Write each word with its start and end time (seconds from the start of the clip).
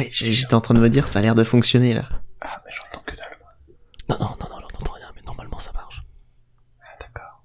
Ouais, 0.00 0.08
j'étais 0.10 0.54
en 0.54 0.62
train 0.62 0.72
de 0.72 0.80
me 0.80 0.88
dire, 0.88 1.08
ça 1.08 1.18
a 1.18 1.22
l'air 1.22 1.34
de 1.34 1.44
fonctionner 1.44 1.92
là. 1.92 2.08
Ah, 2.40 2.56
mais 2.64 2.72
j'entends 2.72 3.02
que 3.04 3.14
dalle. 3.14 3.36
Non, 4.08 4.16
non, 4.18 4.34
non, 4.40 4.48
non, 4.48 4.56
on 4.56 4.60
n'entend 4.60 4.92
rien, 4.92 5.12
mais 5.14 5.20
normalement 5.26 5.58
ça 5.58 5.72
marche. 5.74 6.02
Ah, 6.80 6.84
d'accord. 7.00 7.42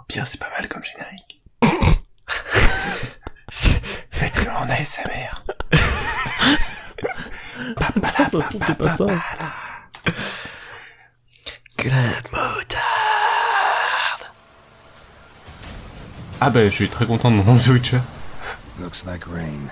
Au 0.00 0.04
pire, 0.04 0.26
c'est 0.26 0.40
pas 0.40 0.48
mal 0.50 0.66
comme 0.68 0.82
générique. 0.82 1.42
Faites-le 4.10 4.50
en 4.50 4.70
ASMR. 4.70 5.44
C'est 8.66 8.78
pas 8.78 8.88
ça. 8.88 9.06
Club 11.76 11.92
Motard. 12.32 12.80
Ah 16.40 16.50
bah, 16.50 16.64
je 16.64 16.70
suis 16.70 16.88
très 16.88 17.06
content 17.06 17.30
de 17.30 17.36
m'entendre 17.36 17.60
The 17.62 17.68
Witcher. 17.68 18.00
Looks 18.80 19.04
like 19.06 19.24
rain. 19.26 19.68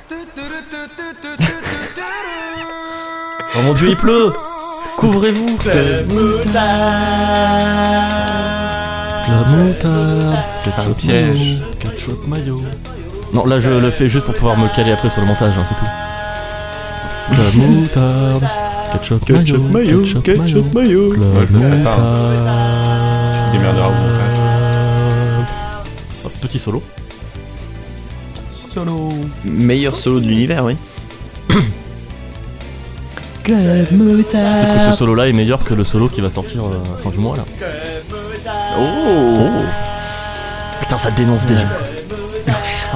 Oh 3.54 3.62
mon 3.62 3.74
dieu, 3.74 3.88
il 3.90 3.96
pleut 3.96 4.32
Couvrez-vous 4.96 5.56
Club 5.58 6.08
Club 6.08 6.12
Moutarde 9.50 10.36
C'est 10.58 10.78
un 10.78 10.92
piège. 10.92 11.58
Ketchup 11.78 12.26
mayo 12.26 12.62
Non, 13.34 13.44
là 13.46 13.58
je 13.60 13.70
le 13.70 13.90
fais 13.90 14.08
juste 14.08 14.24
pour 14.24 14.34
pouvoir 14.34 14.56
me 14.56 14.68
caler 14.74 14.92
après 14.92 15.10
sur 15.10 15.20
le 15.20 15.26
montage, 15.26 15.52
hein, 15.58 15.64
c'est 15.68 15.74
tout. 15.74 15.84
Club 17.34 17.54
Moutarde 17.56 18.48
Ketchup, 18.92 19.70
mayo, 19.70 20.02
ketchup 20.22 20.72
mayo, 20.74 21.10
Club 21.10 21.32
Moi, 21.34 21.42
je 21.48 21.52
le 21.52 21.60
pas, 21.60 21.96
Moutarde 21.96 23.34
Tu 23.34 23.40
te 23.50 23.52
démerderas 23.56 23.88
au 23.88 23.92
montage. 23.92 24.38
Hop, 26.24 26.32
Petit 26.40 26.58
solo. 26.58 26.82
Solo. 28.72 29.12
Meilleur 29.44 29.96
solo 29.96 30.20
de 30.20 30.26
l'univers, 30.26 30.64
oui. 30.64 30.76
Peut-être 33.56 34.74
que 34.86 34.90
ce 34.92 34.96
solo 34.96 35.14
là 35.14 35.28
est 35.28 35.32
meilleur 35.32 35.62
que 35.64 35.74
le 35.74 35.84
solo 35.84 36.08
qui 36.08 36.20
va 36.20 36.30
sortir 36.30 36.64
euh, 36.64 36.72
fin 37.02 37.10
du 37.10 37.18
mois 37.18 37.36
là. 37.36 37.44
Oh, 38.78 39.48
Putain, 40.80 40.98
ça 40.98 41.10
dénonce 41.10 41.46
déjà. 41.46 41.66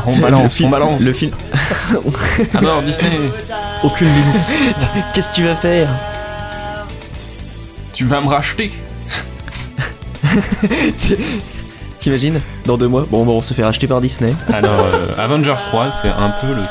On 0.06 0.16
balance, 0.18 0.60
on 0.60 0.68
balance. 0.68 1.00
Le 1.00 1.12
film. 1.12 1.32
À 2.54 2.60
mort, 2.60 2.82
Disney. 2.82 3.10
Aucune 3.82 4.08
limite. 4.08 4.42
Qu'est-ce 5.14 5.30
que 5.30 5.34
tu 5.36 5.44
vas 5.44 5.54
faire? 5.56 5.88
Tu 7.92 8.04
vas 8.04 8.20
me 8.20 8.28
racheter. 8.28 8.72
T'imagines? 11.98 12.40
Dans 12.64 12.76
deux 12.76 12.88
mois, 12.88 13.04
bon, 13.10 13.24
bon, 13.24 13.38
on 13.38 13.42
se 13.42 13.54
fait 13.54 13.64
racheter 13.64 13.86
par 13.86 14.00
Disney. 14.00 14.34
Alors, 14.52 14.70
euh, 14.80 15.08
Avengers 15.18 15.56
3, 15.56 15.90
c'est 15.90 16.08
un 16.08 16.30
peu 16.40 16.48
le, 16.48 16.62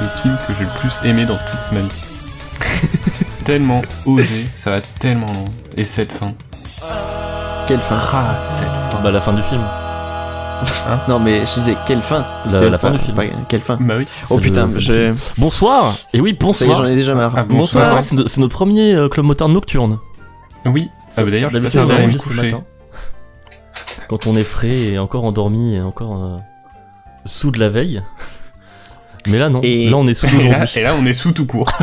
le 0.00 0.08
film 0.22 0.36
que 0.46 0.52
j'ai 0.58 0.64
le 0.64 0.70
plus 0.78 0.92
aimé 1.08 1.24
dans 1.24 1.36
toute 1.36 1.72
ma 1.72 1.80
vie. 1.80 2.02
Tellement 3.44 3.82
osé, 4.06 4.46
ça 4.54 4.70
va 4.70 4.80
tellement 4.80 5.26
loin. 5.26 5.44
Et 5.76 5.84
cette 5.84 6.12
fin. 6.12 6.28
Quelle 7.66 7.80
fin 7.80 7.96
Ah, 8.12 8.36
cette 8.38 8.66
fin. 8.68 9.00
Bah 9.02 9.10
la 9.10 9.20
fin 9.20 9.32
du 9.32 9.42
film. 9.42 9.60
Non, 11.08 11.18
mais 11.18 11.40
je 11.40 11.54
disais, 11.54 11.76
quelle 11.86 12.00
fin 12.00 12.24
La, 12.50 12.60
Quelle 12.60 12.70
la 12.70 12.78
fin 12.78 12.90
du 12.90 12.98
film. 12.98 13.14
pas- 13.16 13.24
Quelle 13.48 13.60
fin 13.60 13.76
Bah 13.80 13.94
oui. 13.98 14.06
Oh 14.30 14.36
C'est 14.36 14.40
putain, 14.40 14.66
le- 14.68 14.80
je... 14.80 15.14
Bonsoir 15.36 15.94
Et 16.14 16.20
oui, 16.20 16.32
bonsoir 16.38 16.74
j'en 16.76 16.86
ai 16.86 16.94
déjà 16.94 17.14
marre. 17.14 17.34
Ah, 17.36 17.42
bonsoir. 17.42 17.84
Bonsoir, 17.84 18.02
c'est 18.02 18.14
no- 18.14 18.26
c'est 18.26 18.40
notre 18.40 18.54
premier 18.54 18.94
euh, 18.94 19.08
Club 19.08 19.26
Motard 19.26 19.48
nocturne. 19.50 19.98
Oui. 20.64 20.88
Ah 21.16 21.22
bah 21.24 21.30
d'ailleurs, 21.30 21.50
je 21.50 21.58
on 21.78 21.90
aller 21.90 22.06
me 22.06 22.18
coucher. 22.18 22.50
matin. 22.50 22.64
Quand 24.08 24.26
on 24.26 24.36
est 24.36 24.44
frais 24.44 24.76
et 24.76 24.98
encore 24.98 25.24
endormi 25.24 25.74
et 25.74 25.80
encore 25.82 26.16
euh, 26.22 26.36
sous 27.26 27.50
de 27.50 27.58
la 27.60 27.68
veille. 27.68 28.02
Mais 29.26 29.38
là 29.38 29.48
non, 29.48 29.60
Et- 29.62 29.88
là 29.88 29.96
on 29.96 30.06
est 30.06 30.14
sous 30.14 30.26
Et 30.28 30.30
là, 30.30 30.36
d'aujourd'hui. 30.36 30.72
et 30.76 30.82
là, 30.82 30.94
on 31.00 31.06
est 31.06 31.12
sous 31.12 31.32
tout 31.32 31.46
court. 31.46 31.70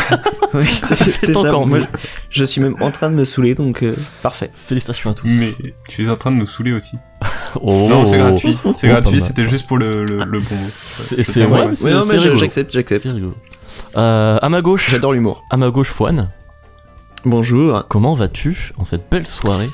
Oui, 0.54 0.66
c'est 0.68 0.96
C'est 0.96 1.12
c'est 1.12 1.32
ça. 1.34 1.40
encore 1.40 1.66
Moi, 1.66 1.80
je, 1.80 1.86
je 2.30 2.44
suis 2.44 2.60
même 2.60 2.76
en 2.82 2.92
train 2.92 3.10
de 3.10 3.16
me 3.16 3.24
saouler, 3.24 3.56
donc 3.56 3.84
euh, 3.84 3.96
parfait. 4.22 4.52
Félicitations 4.54 5.10
à 5.12 5.14
tous. 5.14 5.30
Mais 5.30 5.50
tu 5.88 6.04
es 6.06 6.10
en 6.10 6.16
train 6.16 6.30
de 6.30 6.36
nous 6.36 6.46
saouler 6.46 6.74
aussi. 6.74 6.98
Oh. 7.62 7.88
Non, 7.90 8.06
c'est 8.06 8.18
gratuit. 8.18 8.58
C'est 8.76 8.90
Oh, 8.90 8.94
pas 8.96 9.00
gratuit, 9.00 9.22
c'était 9.22 9.46
juste 9.46 9.66
pour 9.66 9.78
le, 9.78 10.04
le, 10.04 10.26
le 10.26 10.40
bon 10.42 10.56
mot. 10.56 10.68
C'est 10.84 11.24
c'est 11.24 11.46
ouais, 11.46 11.68
ouais. 11.68 11.74
c'est- 11.76 11.86
Ouais, 11.86 11.92
non, 11.94 12.02
c'est 12.06 12.14
mais 12.18 12.36
j'accepte, 12.36 12.70
j'accepte. 12.74 13.08
C'est. 13.08 13.98
Euh, 13.98 14.38
à 14.42 14.50
ma 14.50 14.62
gauche, 14.62 14.90
J'adore 14.92 15.14
l'humour. 15.14 15.42
à 15.50 15.56
ma 15.56 15.70
gauche, 15.70 15.88
Fouane. 15.88 16.30
Bonjour. 17.24 17.86
Comment 17.88 18.14
vas-tu 18.14 18.74
en 18.78 18.84
cette 18.84 19.10
belle 19.10 19.28
soirée 19.28 19.70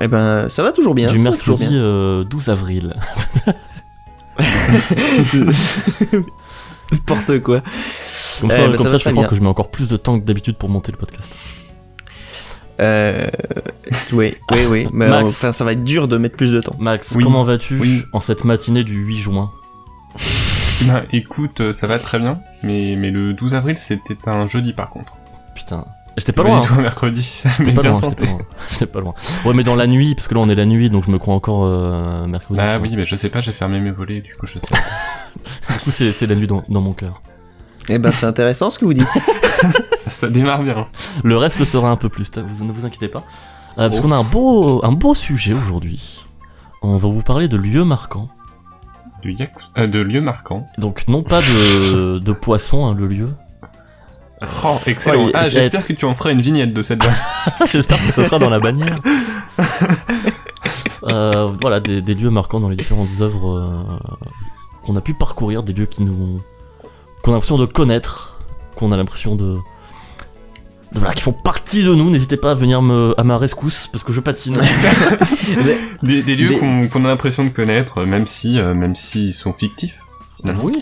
Eh 0.00 0.06
ben, 0.06 0.48
ça 0.48 0.62
va 0.62 0.70
toujours 0.70 0.94
bien. 0.94 1.10
du 1.10 1.18
mercredi 1.18 1.66
euh, 1.72 2.22
12 2.22 2.48
avril 2.50 2.94
bien. 4.38 5.50
N'importe 6.92 7.40
quoi. 7.40 7.60
Comme 8.40 8.50
Eh, 8.50 8.54
ça, 8.54 8.68
bah, 8.68 8.76
comme 8.76 8.76
ça 8.78 8.82
ça, 8.84 8.90
va 8.90 8.98
je 8.98 9.02
croire 9.02 9.14
bien. 9.14 9.26
que 9.28 9.34
je 9.36 9.40
mets 9.40 9.48
encore 9.48 9.70
plus 9.70 9.88
de 9.88 9.96
temps 9.96 10.18
que 10.20 10.24
d'habitude 10.24 10.56
pour 10.56 10.68
monter 10.68 10.92
le 10.92 10.98
podcast. 10.98 11.32
Euh... 12.80 13.26
Oui, 14.12 14.34
oui, 14.52 14.66
oui. 14.68 14.88
Mais 14.92 15.08
Max. 15.08 15.28
enfin, 15.30 15.52
ça 15.52 15.64
va 15.64 15.72
être 15.72 15.84
dur 15.84 16.08
de 16.08 16.16
mettre 16.18 16.36
plus 16.36 16.52
de 16.52 16.60
temps. 16.60 16.76
Max, 16.78 17.12
Oui. 17.14 17.22
comment 17.24 17.42
vas-tu 17.44 17.78
Oui. 17.78 18.02
en 18.12 18.20
cette 18.20 18.44
matinée 18.44 18.84
du 18.84 18.94
8 19.04 19.18
juin 19.18 19.50
Bah 20.86 21.02
écoute, 21.12 21.60
euh, 21.60 21.72
ça 21.72 21.86
va 21.86 21.98
très 21.98 22.18
bien. 22.18 22.40
Mais, 22.62 22.96
mais 22.98 23.10
le 23.10 23.34
12 23.34 23.54
avril, 23.54 23.78
c'était 23.78 24.16
un 24.26 24.46
jeudi 24.46 24.72
par 24.72 24.90
contre. 24.90 25.14
Putain, 25.54 25.84
j'étais 26.16 26.32
pas 26.32 26.42
Pas 26.42 26.48
loin. 26.48 26.60
du 26.60 26.68
hein. 26.72 26.80
mercredi. 26.82 27.42
J'étais 27.58 27.72
pas 27.72 27.82
loin, 27.82 28.00
j'étais 28.02 28.24
pas 28.24 28.30
loin. 28.30 28.38
J'étais 28.70 28.86
pas 28.86 29.00
loin. 29.00 29.12
Ouais, 29.44 29.54
mais 29.54 29.64
dans 29.64 29.74
la 29.76 29.86
nuit, 29.86 30.14
parce 30.14 30.28
que 30.28 30.34
là 30.34 30.40
on 30.40 30.48
est 30.48 30.54
la 30.54 30.66
nuit, 30.66 30.90
donc 30.90 31.04
je 31.06 31.10
me 31.10 31.18
crois 31.18 31.34
encore 31.34 31.64
euh, 31.66 32.26
mercredi. 32.26 32.56
Bah 32.56 32.78
vois. 32.78 32.86
oui, 32.88 32.94
mais 32.96 33.04
je 33.04 33.14
sais 33.16 33.28
pas, 33.28 33.40
j'ai 33.40 33.52
fermé 33.52 33.80
mes 33.80 33.90
volets, 33.90 34.20
du 34.20 34.34
coup 34.36 34.46
je 34.46 34.58
sais. 34.58 34.74
Du 35.72 35.78
coup, 35.80 35.90
c'est 35.90 36.12
c'est 36.12 36.26
la 36.26 36.34
nuit 36.34 36.46
dans, 36.46 36.62
dans 36.68 36.80
mon 36.82 36.92
cœur. 36.92 37.22
Eh 37.88 37.98
ben, 37.98 38.12
c'est 38.12 38.26
intéressant 38.26 38.68
ce 38.70 38.78
que 38.78 38.84
vous 38.84 38.94
dites. 38.94 39.08
ça, 39.96 40.10
ça 40.10 40.28
démarre 40.28 40.62
bien. 40.62 40.84
Le 41.24 41.36
reste 41.36 41.58
le 41.58 41.64
sera 41.64 41.90
un 41.90 41.96
peu 41.96 42.08
plus, 42.10 42.30
vous, 42.46 42.64
ne 42.64 42.70
vous 42.72 42.84
inquiétez 42.84 43.08
pas. 43.08 43.24
Euh, 43.78 43.88
parce 43.88 43.98
Oh. 43.98 44.02
qu'on 44.02 44.12
a 44.12 44.16
un 44.16 44.22
beau, 44.24 44.84
un 44.84 44.92
beau 44.92 45.14
sujet 45.14 45.54
aujourd'hui. 45.54 46.26
On 46.82 46.98
va 46.98 47.08
vous 47.08 47.22
parler 47.22 47.48
de 47.48 47.56
lieux 47.56 47.84
marquants. 47.84 48.28
De, 49.24 49.30
yaku- 49.30 49.48
euh, 49.78 49.86
de 49.86 50.00
lieux 50.00 50.20
marquants. 50.20 50.66
Donc 50.78 51.08
non 51.08 51.22
pas 51.22 51.40
de, 51.40 52.18
de 52.18 52.32
poissons, 52.32 52.86
hein, 52.86 52.94
le 52.96 53.06
lieu. 53.06 53.30
Oh, 54.64 54.78
excellent. 54.86 55.26
Ouais, 55.26 55.32
ah, 55.34 55.48
j'espère 55.48 55.86
que 55.86 55.92
tu 55.92 56.04
en 56.04 56.14
feras 56.14 56.32
une 56.32 56.40
vignette 56.40 56.72
de 56.74 56.82
cette 56.82 57.02
vanne. 57.02 57.14
J'espère 57.70 58.04
que 58.06 58.12
ça 58.12 58.24
sera 58.24 58.38
dans 58.38 58.50
la 58.50 58.60
bannière. 58.60 58.96
Euh, 61.04 61.52
voilà, 61.60 61.80
des, 61.80 62.00
des 62.00 62.14
lieux 62.14 62.30
marquants 62.30 62.60
dans 62.60 62.68
les 62.68 62.76
différentes 62.76 63.08
œuvres 63.20 63.58
euh, 63.58 63.82
qu'on 64.84 64.94
a 64.94 65.00
pu 65.00 65.14
parcourir, 65.14 65.64
des 65.64 65.72
lieux 65.72 65.86
qui 65.86 66.02
nous, 66.02 66.40
qu'on 67.22 67.32
a 67.32 67.34
l'impression 67.34 67.58
de 67.58 67.66
connaître, 67.66 68.38
qu'on 68.76 68.92
a 68.92 68.96
l'impression 68.96 69.34
de, 69.34 69.54
de- 70.92 70.98
voilà, 70.98 71.12
qui 71.12 71.22
font 71.22 71.32
partie 71.32 71.82
de 71.82 71.92
nous. 71.92 72.08
N'hésitez 72.08 72.36
pas 72.36 72.52
à 72.52 72.54
venir 72.54 72.82
me, 72.82 73.14
à 73.18 73.24
ma 73.24 73.36
rescousse 73.36 73.88
parce 73.88 74.04
que 74.04 74.12
je 74.12 74.20
patine. 74.20 74.56
Des, 76.04 76.22
des 76.22 76.36
lieux 76.36 76.50
Des- 76.50 76.88
qu'on 76.88 77.04
a 77.04 77.08
l'impression 77.08 77.44
de 77.44 77.50
connaître, 77.50 78.04
même 78.04 78.26
si, 78.28 78.58
euh, 78.60 78.72
même 78.72 78.94
s'ils 78.94 79.34
sont 79.34 79.52
fictifs. 79.52 79.98
Finalement. 80.36 80.62
oui, 80.64 80.72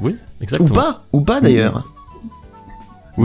oui, 0.00 0.16
exactement. 0.40 0.70
Ou 0.70 0.72
pas 0.74 1.02
Ou 1.12 1.20
pas 1.22 1.40
d'ailleurs. 1.40 1.84
Oui, 1.86 1.97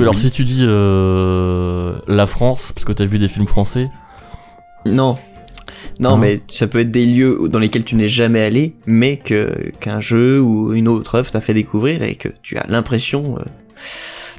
alors 0.02 0.14
Oui. 0.16 0.20
si 0.20 0.31
tu 0.31 0.44
dis 0.44 0.66
euh, 0.68 1.96
la 2.08 2.28
France, 2.28 2.72
parce 2.74 2.86
que 2.86 2.94
t'as 2.94 3.06
vu 3.06 3.20
des 3.20 3.28
films 3.28 3.48
français, 3.48 3.90
Non. 4.86 5.18
Non, 6.00 6.14
Hein 6.16 6.18
mais 6.18 6.42
ça 6.48 6.66
peut 6.66 6.80
être 6.80 6.90
des 6.90 7.06
lieux 7.06 7.48
dans 7.50 7.59
lesquels 7.59 7.84
tu 7.84 7.96
n'es 7.96 8.08
jamais 8.08 8.42
allé, 8.42 8.76
mais 8.88 9.18
que 9.18 9.72
qu'un 9.80 10.00
jeu 10.00 10.42
ou 10.42 10.74
une 10.74 10.88
autre 10.88 11.16
œuvre 11.16 11.30
t'a 11.30 11.40
fait 11.40 11.54
découvrir 11.54 12.02
et 12.02 12.16
que 12.16 12.30
tu 12.42 12.58
as 12.58 12.66
l'impression 12.68 13.38
euh, 13.38 13.44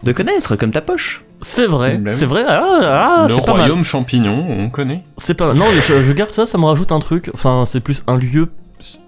de 0.03 0.11
connaître, 0.11 0.57
comme 0.57 0.73
ta 0.73 0.81
poche. 0.81 1.25
c'est 1.43 1.67
vrai, 1.69 1.99
Bah 1.99 2.11
c'est 2.11 2.27
vrai. 2.27 2.45
Ah, 2.49 3.23
ah, 3.23 3.27
le 3.29 3.35
c'est 3.37 3.41
pas 3.43 3.53
mal. 3.53 3.61
royaume 3.67 3.85
champignon, 3.85 4.45
on 4.49 4.69
connaît. 4.69 5.03
C'est 5.19 5.35
pas 5.35 5.47
mal. 5.49 5.57
Non, 5.57 5.65
je, 5.87 6.03
je 6.03 6.13
garde 6.13 6.33
ça, 6.33 6.45
ça 6.47 6.59
me 6.59 6.65
rajoute 6.65 6.91
un 6.91 6.99
truc. 6.99 7.31
Enfin, 7.35 7.65
c'est 7.67 7.81
plus 7.81 8.03
un 8.09 8.17
lieu 8.17 8.49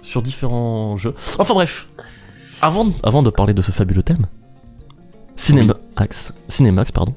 sur 0.02 0.22
différents 0.22 0.96
jeux. 0.96 1.14
Enfin 1.40 1.52
bref, 1.52 1.88
avant, 2.62 2.86
avant 3.02 3.24
de 3.24 3.30
parler 3.30 3.54
de 3.54 3.62
ce 3.62 3.72
fabuleux 3.72 4.02
thème, 4.04 4.26
Cinemax, 5.36 6.32
Cinemax, 6.48 6.92
pardon. 6.92 7.14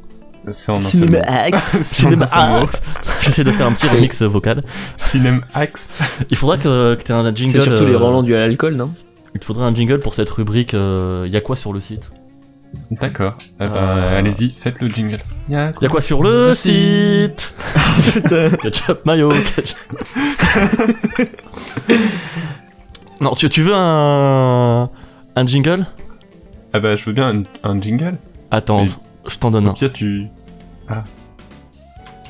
C'est 0.52 0.72
en 0.72 0.76
mot. 0.76 1.18
Axe. 1.28 1.78
J'essaie 3.22 3.44
de 3.44 3.52
faire 3.52 3.68
un 3.68 3.74
petit 3.74 3.88
remix 3.88 4.22
vocal. 4.24 4.64
Cinemax. 4.98 5.94
Il 6.30 6.38
faudra 6.38 6.58
que, 6.58 6.96
que 6.96 7.04
tu 7.04 7.12
aies 7.12 7.16
un 7.16 7.34
jingle. 7.36 7.52
C'est 7.52 7.62
surtout 7.62 7.86
les 7.86 7.94
euh, 7.94 7.98
relents 7.98 8.24
du 8.24 8.34
à 8.36 8.40
l'alcool, 8.40 8.76
non? 8.76 8.94
Il 9.36 9.40
te 9.40 9.46
faudrait 9.46 9.66
un 9.66 9.76
jingle 9.76 10.00
pour 10.00 10.16
cette 10.16 10.30
rubrique. 10.30 10.74
euh, 10.74 11.28
y 11.30 11.36
a 11.38 11.42
quoi 11.42 11.56
sur 11.56 11.72
le 11.74 11.82
site? 11.82 12.12
D'accord. 12.92 13.36
Eh 13.60 13.66
ben, 13.66 13.74
Euh. 13.76 14.20
allez-y, 14.20 14.50
faites 14.52 14.80
le 14.80 14.90
jingle. 14.90 15.20
Y 15.50 15.56
a 15.56 15.72
quoi 15.90 16.02
sur 16.02 16.24
le 16.24 16.50
Le 16.50 16.54
site? 16.54 17.54
Putain. 18.14 18.50
Ketchup 18.62 19.06
mayo. 19.06 19.30
ketchup. 19.30 19.78
non, 23.22 23.32
tu, 23.34 23.50
tu 23.50 23.62
veux 23.62 23.74
un 23.76 24.90
un 25.36 25.48
jingle? 25.48 25.86
Ah 26.74 26.80
bah, 26.80 26.96
je 26.96 27.06
veux 27.06 27.14
bien 27.14 27.44
un, 27.64 27.70
un 27.72 27.80
jingle. 27.82 28.18
Attends, 28.52 28.84
Mais- 28.86 28.92
je 29.28 29.38
t'en 29.38 29.52
donne 29.52 29.68
un. 29.68 29.74
pire, 29.74 29.92
tu. 29.92 30.28
Ah. 30.88 31.04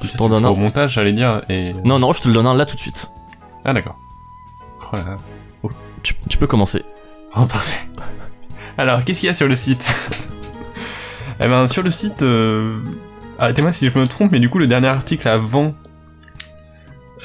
Pire, 0.01 0.11
t'en 0.17 0.29
donne 0.29 0.45
un. 0.45 0.49
Au 0.49 0.55
montage, 0.55 0.93
j'allais 0.93 1.13
dire. 1.13 1.41
Et... 1.49 1.73
Non, 1.83 1.99
non, 1.99 2.13
je 2.13 2.21
te 2.21 2.27
le 2.27 2.33
donne 2.33 2.47
un 2.47 2.53
là 2.53 2.65
tout 2.65 2.75
de 2.75 2.81
suite. 2.81 3.09
Ah, 3.65 3.73
d'accord. 3.73 3.97
Oh 4.91 4.95
là 4.95 5.03
là. 5.03 5.17
Tu, 6.01 6.15
tu 6.29 6.37
peux 6.37 6.47
commencer. 6.47 6.83
Oh, 7.35 7.45
parfait. 7.45 7.85
Alors, 8.77 9.03
qu'est-ce 9.03 9.19
qu'il 9.19 9.27
y 9.27 9.29
a 9.29 9.33
sur 9.33 9.47
le 9.49 9.55
site? 9.57 9.93
Eh 11.41 11.47
ben, 11.47 11.67
sur 11.67 11.83
le 11.83 11.91
site, 11.91 12.21
euh... 12.21 12.79
arrêtez-moi 13.37 13.71
si 13.73 13.89
je 13.89 13.97
me 13.99 14.07
trompe, 14.07 14.31
mais 14.31 14.39
du 14.39 14.49
coup, 14.49 14.57
le 14.59 14.67
dernier 14.67 14.87
article 14.87 15.27
avant. 15.27 15.73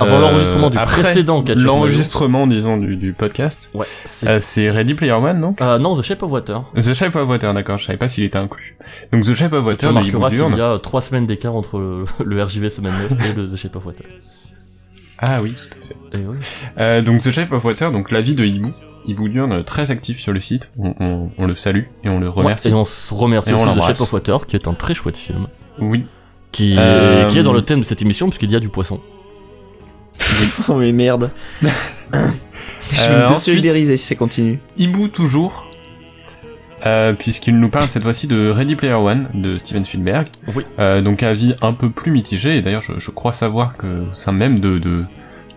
Avant 0.00 0.17
euh, 0.17 0.20
l'enregistrement 0.20 0.70
du 0.70 0.76
précédent 0.79 1.43
Catch 1.43 1.58
L'enregistrement, 1.58 2.46
disons, 2.46 2.76
du, 2.76 2.96
du 2.96 3.12
podcast. 3.12 3.70
Ouais, 3.75 3.87
c'est. 4.05 4.69
Euh, 4.69 4.73
Ready 4.73 4.94
Player 4.94 5.12
One, 5.12 5.38
non? 5.38 5.52
Euh, 5.61 5.79
non, 5.79 5.96
The 5.96 6.02
Shape 6.02 6.23
of 6.23 6.32
Water. 6.32 6.62
The 6.75 6.93
Shape 6.94 7.14
of 7.14 7.29
Water, 7.29 7.55
d'accord, 7.55 7.79
je 7.79 7.87
savais 7.87 7.99
pas 7.99 8.08
s'il 8.08 8.25
était 8.25 8.38
inclus. 8.38 8.76
Donc 9.12 9.25
The 9.25 9.35
Shape 9.35 9.52
of 9.52 9.64
Water 9.64 9.93
de 9.93 10.29
Durne. 10.31 10.56
y 10.56 10.61
a 10.61 10.79
3 10.79 11.02
semaines 11.02 11.26
d'écart 11.26 11.55
entre 11.55 11.79
le, 11.79 12.05
le 12.25 12.43
RJV 12.43 12.70
semaine 12.70 12.94
9 13.11 13.31
et 13.31 13.32
le 13.35 13.46
The 13.46 13.56
Shape 13.56 13.76
of 13.76 13.87
Water. 13.87 14.05
Ah 15.19 15.38
oui, 15.43 15.52
tout 15.52 15.79
à 15.81 15.87
fait. 15.87 16.19
Et 16.19 16.26
oui. 16.26 16.37
Euh, 16.79 17.00
donc 17.00 17.20
The 17.20 17.31
Shape 17.31 17.52
of 17.52 17.64
Water, 17.64 17.93
donc 17.93 18.11
l'avis 18.11 18.35
de 18.35 18.44
Ibu. 18.44 18.69
Ibu 19.06 19.29
Durne, 19.29 19.62
très 19.64 19.91
actif 19.91 20.19
sur 20.19 20.32
le 20.32 20.41
site. 20.41 20.70
On, 20.79 20.94
on, 20.99 21.31
on 21.37 21.46
le 21.46 21.55
salue 21.55 21.82
et 22.05 22.08
on 22.08 22.19
le 22.19 22.29
remercie. 22.29 22.69
Et 22.70 22.73
on 22.73 22.85
se 22.87 23.12
remercie 23.12 23.50
Et 23.50 23.52
aussi 23.52 23.64
l'embrasse. 23.67 23.87
Shape 23.88 24.00
of 24.00 24.12
Water, 24.12 24.46
qui 24.46 24.56
est 24.56 24.67
un 24.67 24.73
très 24.75 24.94
chouette 24.94 25.17
film. 25.19 25.46
Oui. 25.79 26.06
Qui, 26.52 26.75
Euh, 26.79 27.26
qui 27.26 27.38
est 27.38 27.43
dans 27.43 27.52
le 27.52 27.62
thème 27.62 27.81
de 27.81 27.85
cette 27.85 28.00
émission, 28.00 28.29
puisqu'il 28.29 28.50
y 28.50 28.56
a 28.56 28.61
du 28.61 28.70
poisson. 28.70 29.00
Oh 30.69 30.75
mais 30.75 30.93
merde. 30.93 31.31
je 31.62 31.66
vais 31.69 33.08
Euh, 33.08 33.19
me 33.20 33.25
ensuite- 33.26 33.55
désolidariser 33.55 33.96
si 33.96 34.06
ça 34.06 34.14
continue. 34.14 34.61
Ibu 34.76 35.11
toujours. 35.11 35.66
Euh, 36.87 37.14
puisqu'il 37.14 37.58
nous 37.58 37.70
parle 37.70 37.88
cette 37.88 38.02
fois-ci 38.02 38.26
de 38.26 38.50
Ready 38.50 38.76
Player 38.76 38.93
One 38.94 39.28
de 39.34 39.56
Steven 39.58 39.84
Spielberg. 39.84 40.28
Oui. 40.55 40.64
Euh, 40.78 41.00
donc 41.00 41.22
avis 41.22 41.55
un 41.62 41.72
peu 41.72 41.88
plus 41.90 42.12
mitigé, 42.12 42.58
et 42.58 42.62
d'ailleurs 42.62 42.82
je, 42.82 42.93
je 42.99 43.11
crois 43.11 43.32
savoir 43.32 43.75
que 43.76 43.87
au 43.87 44.14
sein 44.14 44.32
même 44.32 44.61
de, 44.61 44.78
de, 44.78 44.90
de 44.99 45.05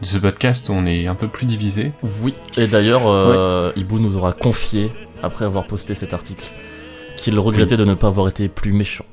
ce 0.06 0.18
podcast 0.20 0.70
on 0.70 0.86
est 0.86 1.08
un 1.08 1.16
peu 1.16 1.28
plus 1.28 1.46
divisé. 1.46 1.92
Oui. 2.24 2.34
Et 2.58 2.68
d'ailleurs, 2.68 3.02
euh, 3.08 3.74
Ibu 3.76 3.96
nous 3.96 4.16
aura 4.16 4.32
confié, 4.32 4.90
après 5.22 5.44
avoir 5.44 5.68
posté 5.68 5.96
cet 5.96 6.14
article, 6.14 6.46
qu'il 7.18 7.38
regrettait 7.40 7.76
de 7.78 7.84
ne 7.86 7.94
pas 7.94 8.08
avoir 8.08 8.30
été 8.30 8.48
plus 8.48 8.72
méchant. 8.72 9.06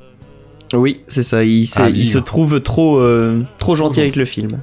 Oui, 0.73 1.00
c'est 1.08 1.23
ça. 1.25 1.43
Il, 1.43 1.69
Ah, 1.76 1.88
se 1.93 2.19
trouve 2.19 2.61
trop, 2.61 2.99
euh, 2.99 3.43
trop 3.58 3.75
gentil 3.75 4.00
avec 4.00 4.14
le 4.14 4.25
film. 4.25 4.61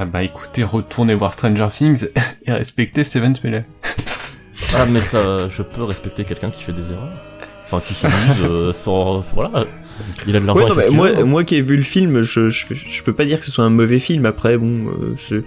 Ah 0.00 0.04
bah 0.04 0.22
écoutez, 0.22 0.62
retournez 0.64 1.14
voir 1.14 1.32
Stranger 1.32 1.68
Things 1.72 2.08
et 2.46 2.52
respectez 2.52 3.04
Steven 3.04 3.34
Spielberg. 3.34 3.64
Ah, 4.76 4.86
mais 4.86 4.98
ça, 5.00 5.48
je 5.48 5.62
peux 5.62 5.84
respecter 5.84 6.24
quelqu'un 6.24 6.50
qui 6.50 6.64
fait 6.64 6.72
des 6.72 6.90
erreurs. 6.90 7.12
Enfin, 7.64 7.80
qui 7.80 7.94
s'amuse 7.94 8.42
euh, 8.42 8.72
sans. 8.72 9.20
Voilà. 9.32 9.64
Il 10.26 10.34
a 10.34 10.40
de 10.40 10.46
l'argent. 10.46 10.74
Ouais, 10.74 11.14
qu'il 11.14 11.24
moi, 11.24 11.44
qui 11.44 11.54
ai 11.54 11.62
vu 11.62 11.76
le 11.76 11.84
film, 11.84 12.22
je, 12.22 12.50
je, 12.50 12.66
je 12.74 13.02
peux 13.04 13.12
pas 13.12 13.24
dire 13.24 13.38
que 13.38 13.44
ce 13.44 13.52
soit 13.52 13.64
un 13.64 13.70
mauvais 13.70 14.00
film. 14.00 14.26
Après, 14.26 14.58
bon, 14.58 14.88
euh, 14.88 15.16
c'est. 15.16 15.44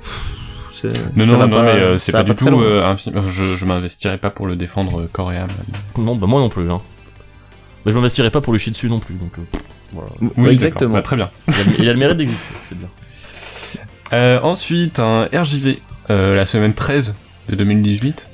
Non, 1.16 1.26
non, 1.26 1.48
non, 1.48 1.64
mais 1.64 1.72
euh, 1.72 1.98
c'est 1.98 2.12
pas 2.12 2.24
du 2.24 2.34
tout 2.34 2.48
euh, 2.48 2.84
un 2.84 2.98
film. 2.98 3.22
Je, 3.30 3.58
je 3.58 3.66
m'investirais 3.66 4.18
pas 4.18 4.30
pour 4.30 4.48
le 4.48 4.56
défendre 4.56 5.02
euh, 5.02 5.10
corps 5.12 5.32
et 5.32 5.38
âme. 5.38 5.50
Non, 5.98 6.16
bah 6.16 6.28
moi 6.28 6.40
non 6.40 6.50
plus. 6.50 6.72
Hein. 6.72 6.82
Mais 7.86 7.92
je 7.92 7.98
m'investirais 7.98 8.32
pas 8.32 8.42
pour 8.42 8.54
lui 8.54 8.60
chier 8.60 8.72
dessus 8.72 8.90
non 8.90 9.00
plus. 9.00 9.16
Donc 9.16 9.34
euh, 9.38 9.58
voilà. 9.94 10.10
Oui, 10.38 10.50
exactement. 10.50 10.94
Bah, 10.94 11.02
très 11.02 11.18
bien. 11.18 11.30
Il 11.48 11.54
a, 11.54 11.74
il 11.80 11.90
a 11.90 11.94
le 11.94 12.00
mérite 12.00 12.18
d'exister, 12.18 12.54
c'est 12.70 12.78
bien. 12.78 12.88
Euh, 14.14 14.40
ensuite, 14.44 15.00
un 15.00 15.28
RJV, 15.34 15.80
euh, 16.10 16.36
la 16.36 16.46
semaine 16.46 16.74
13 16.74 17.16
de 17.50 17.56
2018. 17.56 18.28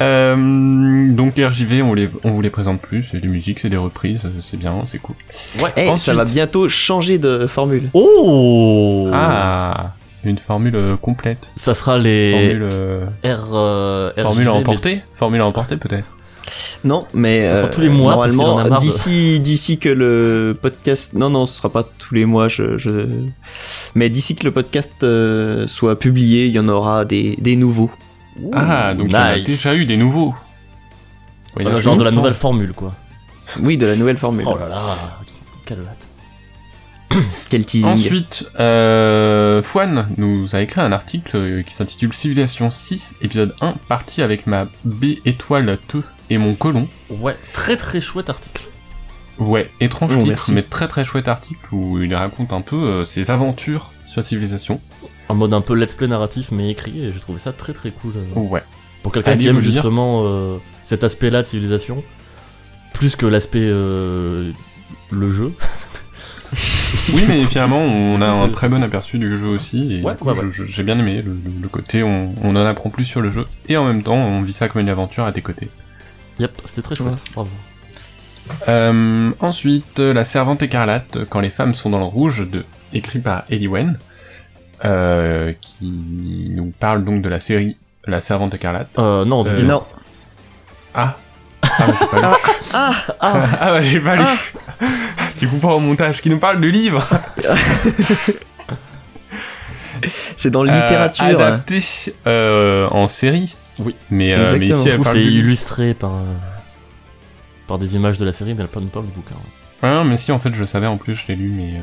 Euh, 0.00 1.06
donc 1.12 1.36
les 1.36 1.46
RJV, 1.46 1.82
on, 1.82 1.92
les, 1.92 2.08
on 2.24 2.30
vous 2.30 2.40
les 2.40 2.48
présente 2.50 2.80
plus, 2.80 3.04
c'est 3.04 3.20
des 3.20 3.28
musiques, 3.28 3.58
c'est 3.58 3.68
des 3.68 3.76
reprises, 3.76 4.26
c'est 4.40 4.56
bien, 4.56 4.74
c'est 4.86 4.98
cool. 4.98 5.16
Ouais. 5.60 5.70
Eh, 5.76 5.96
ça 5.98 6.14
va 6.14 6.24
bientôt 6.24 6.68
changer 6.68 7.18
de 7.18 7.46
formule. 7.46 7.90
Oh 7.92 9.10
Ah, 9.12 9.92
une 10.24 10.38
formule 10.38 10.96
complète. 11.02 11.50
Ça 11.56 11.74
sera 11.74 11.98
les 11.98 12.32
Formule, 12.32 12.68
euh, 12.72 13.06
R. 13.24 13.50
euh, 13.54 14.12
formule 14.16 14.48
à 14.48 14.52
emporter 14.54 15.02
Formule 15.12 15.40
à 15.42 15.46
emporter 15.46 15.76
peut-être 15.76 16.06
Non, 16.84 17.06
mais 17.14 17.42
Ça 17.42 17.56
sera 17.56 17.68
euh, 17.68 17.72
tous 17.72 17.80
les 17.80 17.88
mois, 17.88 18.26
normalement, 18.26 18.78
d'ici, 18.78 19.40
d'ici 19.40 19.78
que 19.78 19.88
le 19.88 20.56
podcast, 20.60 21.14
non, 21.14 21.30
non, 21.30 21.46
ce 21.46 21.54
sera 21.54 21.68
pas 21.68 21.84
tous 21.98 22.14
les 22.14 22.24
mois, 22.24 22.48
je, 22.48 22.78
je... 22.78 22.90
mais 23.94 24.08
d'ici 24.08 24.34
que 24.34 24.44
le 24.44 24.50
podcast 24.50 24.94
euh, 25.02 25.68
soit 25.68 25.98
publié, 25.98 26.46
il 26.46 26.52
y 26.52 26.58
en 26.58 26.68
aura 26.68 27.04
des, 27.04 27.36
des 27.36 27.56
nouveaux. 27.56 27.90
Ah, 28.52 28.94
donc 28.94 29.08
il 29.08 29.12
y 29.12 29.16
en 29.16 29.20
a 29.20 29.38
déjà 29.38 29.74
eu 29.74 29.84
des 29.84 29.96
nouveaux. 29.96 30.34
Oui, 31.56 31.64
genre 31.80 31.96
de 31.96 32.04
la 32.04 32.10
nouvelle 32.10 32.34
formule 32.34 32.72
quoi. 32.72 32.92
Oui, 33.60 33.76
de 33.76 33.86
la 33.86 33.96
nouvelle 33.96 34.16
formule. 34.16 34.46
Oh 34.48 34.56
là 34.58 34.68
là, 34.68 34.80
quelle. 35.66 35.84
Quel 37.50 37.66
teasing. 37.66 37.90
Ensuite, 37.90 38.46
euh, 38.58 39.62
Fouane 39.62 40.08
nous 40.16 40.54
a 40.54 40.60
écrit 40.60 40.80
un 40.80 40.92
article 40.92 41.36
euh, 41.36 41.62
qui 41.62 41.74
s'intitule 41.74 42.12
Civilisation 42.12 42.70
6, 42.70 43.16
épisode 43.22 43.54
1, 43.60 43.74
partie 43.88 44.22
avec 44.22 44.46
ma 44.46 44.66
B 44.84 45.16
étoile 45.24 45.78
Te 45.88 45.98
et 46.32 46.38
mon 46.38 46.54
colon. 46.54 46.88
Ouais, 47.10 47.36
très 47.52 47.76
très 47.76 48.00
chouette 48.00 48.30
article. 48.30 48.62
Ouais, 49.38 49.70
étrange 49.80 50.10
Oh, 50.14 50.18
titre, 50.18 50.28
merci. 50.28 50.52
mais 50.52 50.62
très 50.62 50.88
très 50.88 51.04
chouette 51.04 51.26
article 51.28 51.66
où 51.74 51.98
il 52.00 52.14
raconte 52.14 52.52
un 52.52 52.60
peu 52.60 52.76
euh, 52.76 53.04
ses 53.04 53.30
aventures 53.30 53.92
sur 54.06 54.22
Civilisation. 54.22 54.80
En 55.28 55.34
mode 55.34 55.54
un 55.54 55.60
peu 55.62 55.74
let's 55.74 55.94
play 55.94 56.06
narratif 56.06 56.50
mais 56.52 56.70
écrit 56.70 57.02
et 57.04 57.10
j'ai 57.10 57.18
trouvé 57.20 57.38
ça 57.38 57.52
très 57.52 57.72
très 57.72 57.90
cool. 57.90 58.12
euh. 58.16 58.38
Ouais. 58.40 58.62
Pour 59.02 59.10
quelqu'un 59.12 59.36
qui 59.36 59.46
aime 59.48 59.58
justement 59.60 60.22
euh, 60.24 60.58
cet 60.84 61.02
aspect-là 61.02 61.42
de 61.42 61.46
civilisation, 61.46 62.04
plus 62.92 63.16
que 63.16 63.26
l'aspect 63.26 63.58
euh, 63.62 64.50
le 65.10 65.32
jeu. 65.32 65.52
Oui, 67.14 67.22
mais 67.26 67.46
finalement, 67.46 67.78
on 67.80 68.20
a 68.20 68.26
un 68.26 68.48
très 68.50 68.68
bon 68.68 68.82
aperçu 68.82 69.18
du 69.18 69.38
jeu 69.38 69.46
aussi, 69.46 69.94
et 69.94 70.02
Ouais, 70.02 70.12
ouais, 70.20 70.32
ouais. 70.38 70.50
j'ai 70.68 70.82
bien 70.82 70.98
aimé 70.98 71.22
le, 71.24 71.34
le 71.62 71.68
côté, 71.68 72.02
on, 72.02 72.34
on 72.42 72.50
en 72.54 72.66
apprend 72.66 72.90
plus 72.90 73.06
sur 73.06 73.22
le 73.22 73.30
jeu, 73.30 73.46
et 73.68 73.78
en 73.78 73.86
même 73.86 74.02
temps, 74.02 74.14
on 74.16 74.42
vit 74.42 74.52
ça 74.52 74.68
comme 74.68 74.82
une 74.82 74.90
aventure 74.90 75.24
à 75.24 75.32
tes 75.32 75.40
côtés. 75.40 75.68
Yep, 76.38 76.62
c'était 76.64 76.82
très 76.82 76.94
chouette. 76.96 77.14
Bravo. 77.34 77.50
Euh, 78.68 79.30
ensuite, 79.40 80.00
euh, 80.00 80.12
La 80.12 80.24
Servante 80.24 80.62
écarlate, 80.62 81.16
euh, 81.16 81.24
quand 81.28 81.40
les 81.40 81.50
femmes 81.50 81.74
sont 81.74 81.90
dans 81.90 81.98
le 81.98 82.04
rouge, 82.04 82.48
de, 82.50 82.64
écrit 82.92 83.20
par 83.20 83.44
Ellie 83.50 83.68
Wen, 83.68 83.98
euh, 84.84 85.52
qui 85.60 86.48
nous 86.50 86.72
parle 86.78 87.04
donc 87.04 87.22
de 87.22 87.28
la 87.28 87.38
série 87.40 87.76
La 88.06 88.18
Servante 88.20 88.54
écarlate. 88.54 88.88
Euh, 88.98 89.24
non, 89.24 89.46
Euh, 89.46 89.62
Non. 89.62 89.84
Ah 90.94 91.16
Ah, 91.62 91.86
bah, 91.86 91.94
j'ai 92.00 92.06
pas 92.08 92.16
lu. 92.20 92.26
Ah, 92.74 92.94
Ah, 93.20 93.70
bah, 93.70 93.80
j'ai 93.80 94.00
pas 94.00 94.16
lu. 94.16 94.24
tu 95.36 95.46
comprends 95.48 95.74
au 95.74 95.80
montage, 95.80 96.20
qui 96.20 96.28
nous 96.30 96.38
parle 96.38 96.60
du 96.60 96.70
livre 96.72 97.06
c'est 100.36 100.50
dans 100.50 100.64
Euh, 100.66 100.72
littérature. 100.72 101.24
adapté 101.24 101.80
euh, 102.26 102.88
en 102.90 103.06
série. 103.08 103.56
Oui. 103.78 103.94
Mais, 104.10 104.34
euh, 104.34 104.56
mais 104.58 104.66
ici, 104.68 104.88
elle 104.88 104.98
coup, 104.98 105.04
parle 105.04 105.16
c'est 105.16 105.24
du 105.24 105.30
illustré 105.40 105.94
par, 105.94 106.14
euh, 106.14 106.22
par 107.66 107.78
des 107.78 107.94
images 107.96 108.18
de 108.18 108.24
la 108.24 108.32
série, 108.32 108.54
mais 108.54 108.62
elle 108.62 108.68
parle 108.68 108.86
pas 108.86 109.00
du 109.00 109.06
bouquin. 109.08 109.34
ouais. 109.34 109.88
Ouais, 109.88 109.94
non, 109.94 110.04
mais 110.04 110.16
si, 110.16 110.30
en 110.32 110.38
fait, 110.38 110.52
je 110.54 110.60
le 110.60 110.66
savais 110.66 110.86
en 110.86 110.96
plus, 110.96 111.14
je 111.16 111.26
l'ai 111.28 111.36
lu, 111.36 111.52
mais. 111.56 111.70
euh, 111.74 111.82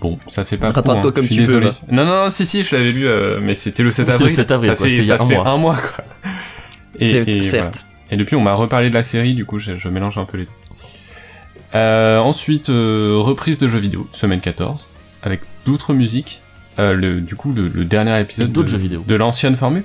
Bon, 0.00 0.18
ça 0.28 0.44
fait 0.44 0.58
pas. 0.58 0.66
Rattrape-toi 0.66 0.96
hein, 1.08 1.12
comme 1.12 1.24
je 1.24 1.32
suis 1.32 1.36
tu 1.36 1.40
peux, 1.42 1.46
désolé. 1.46 1.66
là. 1.66 1.72
Non, 1.90 2.04
non, 2.04 2.24
non, 2.24 2.30
si, 2.30 2.44
si, 2.44 2.62
je 2.64 2.76
l'avais 2.76 2.92
lu, 2.92 3.08
euh, 3.08 3.40
mais 3.42 3.54
c'était 3.54 3.82
le 3.82 3.90
7 3.90 4.04
C'était 4.06 4.18
le 4.18 4.24
avril. 4.24 4.36
7 4.36 4.50
avril, 4.50 4.70
ça 4.70 4.76
quoi, 4.76 4.84
fait, 4.84 4.90
c'était 4.90 5.02
il 5.02 5.08
y 5.08 5.12
a 5.12 5.16
ça 5.16 5.22
un 5.24 5.26
fait 5.26 5.34
mois. 5.36 5.48
un 5.48 5.56
mois, 5.56 5.76
quoi. 5.76 6.04
Et, 7.00 7.40
certes. 7.40 7.52
voilà. 7.52 7.70
Et 8.10 8.16
depuis, 8.18 8.36
on 8.36 8.42
m'a 8.42 8.52
reparlé 8.54 8.90
de 8.90 8.94
la 8.94 9.02
série, 9.02 9.34
du 9.34 9.46
coup, 9.46 9.58
je, 9.58 9.78
je 9.78 9.88
mélange 9.88 10.18
un 10.18 10.26
peu 10.26 10.36
les 10.36 10.44
deux. 10.44 10.50
Euh, 11.74 12.18
ensuite, 12.18 12.68
euh, 12.70 13.16
reprise 13.18 13.58
de 13.58 13.68
jeux 13.68 13.78
vidéo, 13.78 14.06
semaine 14.12 14.40
14, 14.40 14.88
avec 15.22 15.40
d'autres 15.64 15.94
musiques. 15.94 16.40
Euh, 16.78 16.92
le, 16.92 17.20
du 17.22 17.34
coup, 17.34 17.52
le, 17.54 17.68
le 17.68 17.84
dernier 17.86 18.20
épisode 18.20 18.52
de, 18.52 18.66
jeux 18.66 18.76
vidéo. 18.76 19.02
de 19.06 19.14
l'ancienne 19.14 19.56
formule. 19.56 19.84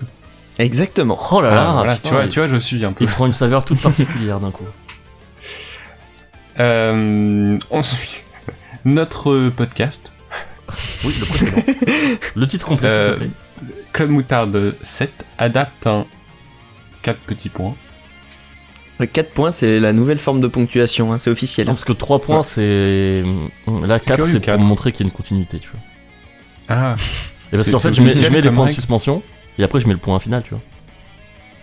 Exactement. 0.59 1.17
Oh 1.31 1.41
là 1.41 1.49
là, 1.49 1.65
Ah, 1.69 1.73
voilà, 1.73 1.95
putain, 1.95 2.09
tu 2.09 2.13
vois, 2.15 2.23
il- 2.23 2.29
tu 2.29 2.39
vois, 2.39 2.47
je 2.49 2.55
suis 2.57 2.83
un 2.85 2.93
peu. 2.93 3.05
il 3.05 3.09
prend 3.09 3.25
une 3.25 3.33
saveur 3.33 3.65
toute 3.65 3.81
particulière 3.81 4.39
d'un 4.39 4.51
coup. 4.51 4.65
Euh, 6.59 7.57
ensuite, 7.69 8.25
notre 8.85 9.49
podcast, 9.49 10.13
Oui, 11.05 11.13
le 11.19 11.25
précédent. 11.25 11.61
le 12.35 12.47
titre 12.47 12.67
complet, 12.67 12.87
s'il 12.89 12.97
Euh, 12.97 13.13
te 13.13 13.19
plaît. 13.19 13.29
Club 13.93 14.09
Moutarde 14.09 14.75
7, 14.81 15.25
adapte 15.37 15.87
un 15.87 16.05
4 17.01 17.19
petits 17.19 17.49
points. 17.49 17.75
Le 18.99 19.05
4 19.07 19.31
points, 19.31 19.51
c'est 19.51 19.79
la 19.79 19.93
nouvelle 19.93 20.19
forme 20.19 20.39
de 20.39 20.47
ponctuation, 20.47 21.11
hein, 21.11 21.17
c'est 21.19 21.29
officiel. 21.31 21.67
Non, 21.67 21.73
parce 21.73 21.85
que 21.85 21.93
3 21.93 22.19
points, 22.19 22.39
Ouais. 22.39 22.43
c'est. 22.45 23.23
Là, 23.87 23.97
C'est 23.99 24.07
4, 24.09 24.17
curieux, 24.17 24.33
c'est 24.33 24.51
pour 24.51 24.59
montrer 24.63 24.91
qu'il 24.91 25.05
y 25.05 25.09
a 25.09 25.09
une 25.09 25.15
continuité, 25.15 25.59
tu 25.59 25.69
vois. 25.69 25.79
Ah. 26.69 26.95
Et 27.51 27.55
parce 27.57 27.69
qu'en 27.69 27.79
fait, 27.79 27.93
je 27.93 28.01
mets, 28.01 28.11
je 28.13 28.29
mets 28.29 28.41
les 28.41 28.51
points 28.51 28.67
de 28.67 28.71
suspension, 28.71 29.23
et 29.57 29.63
après, 29.63 29.79
je 29.79 29.87
mets 29.87 29.93
le 29.93 29.99
point 29.99 30.19
final, 30.19 30.43
tu 30.43 30.51
vois. 30.51 30.61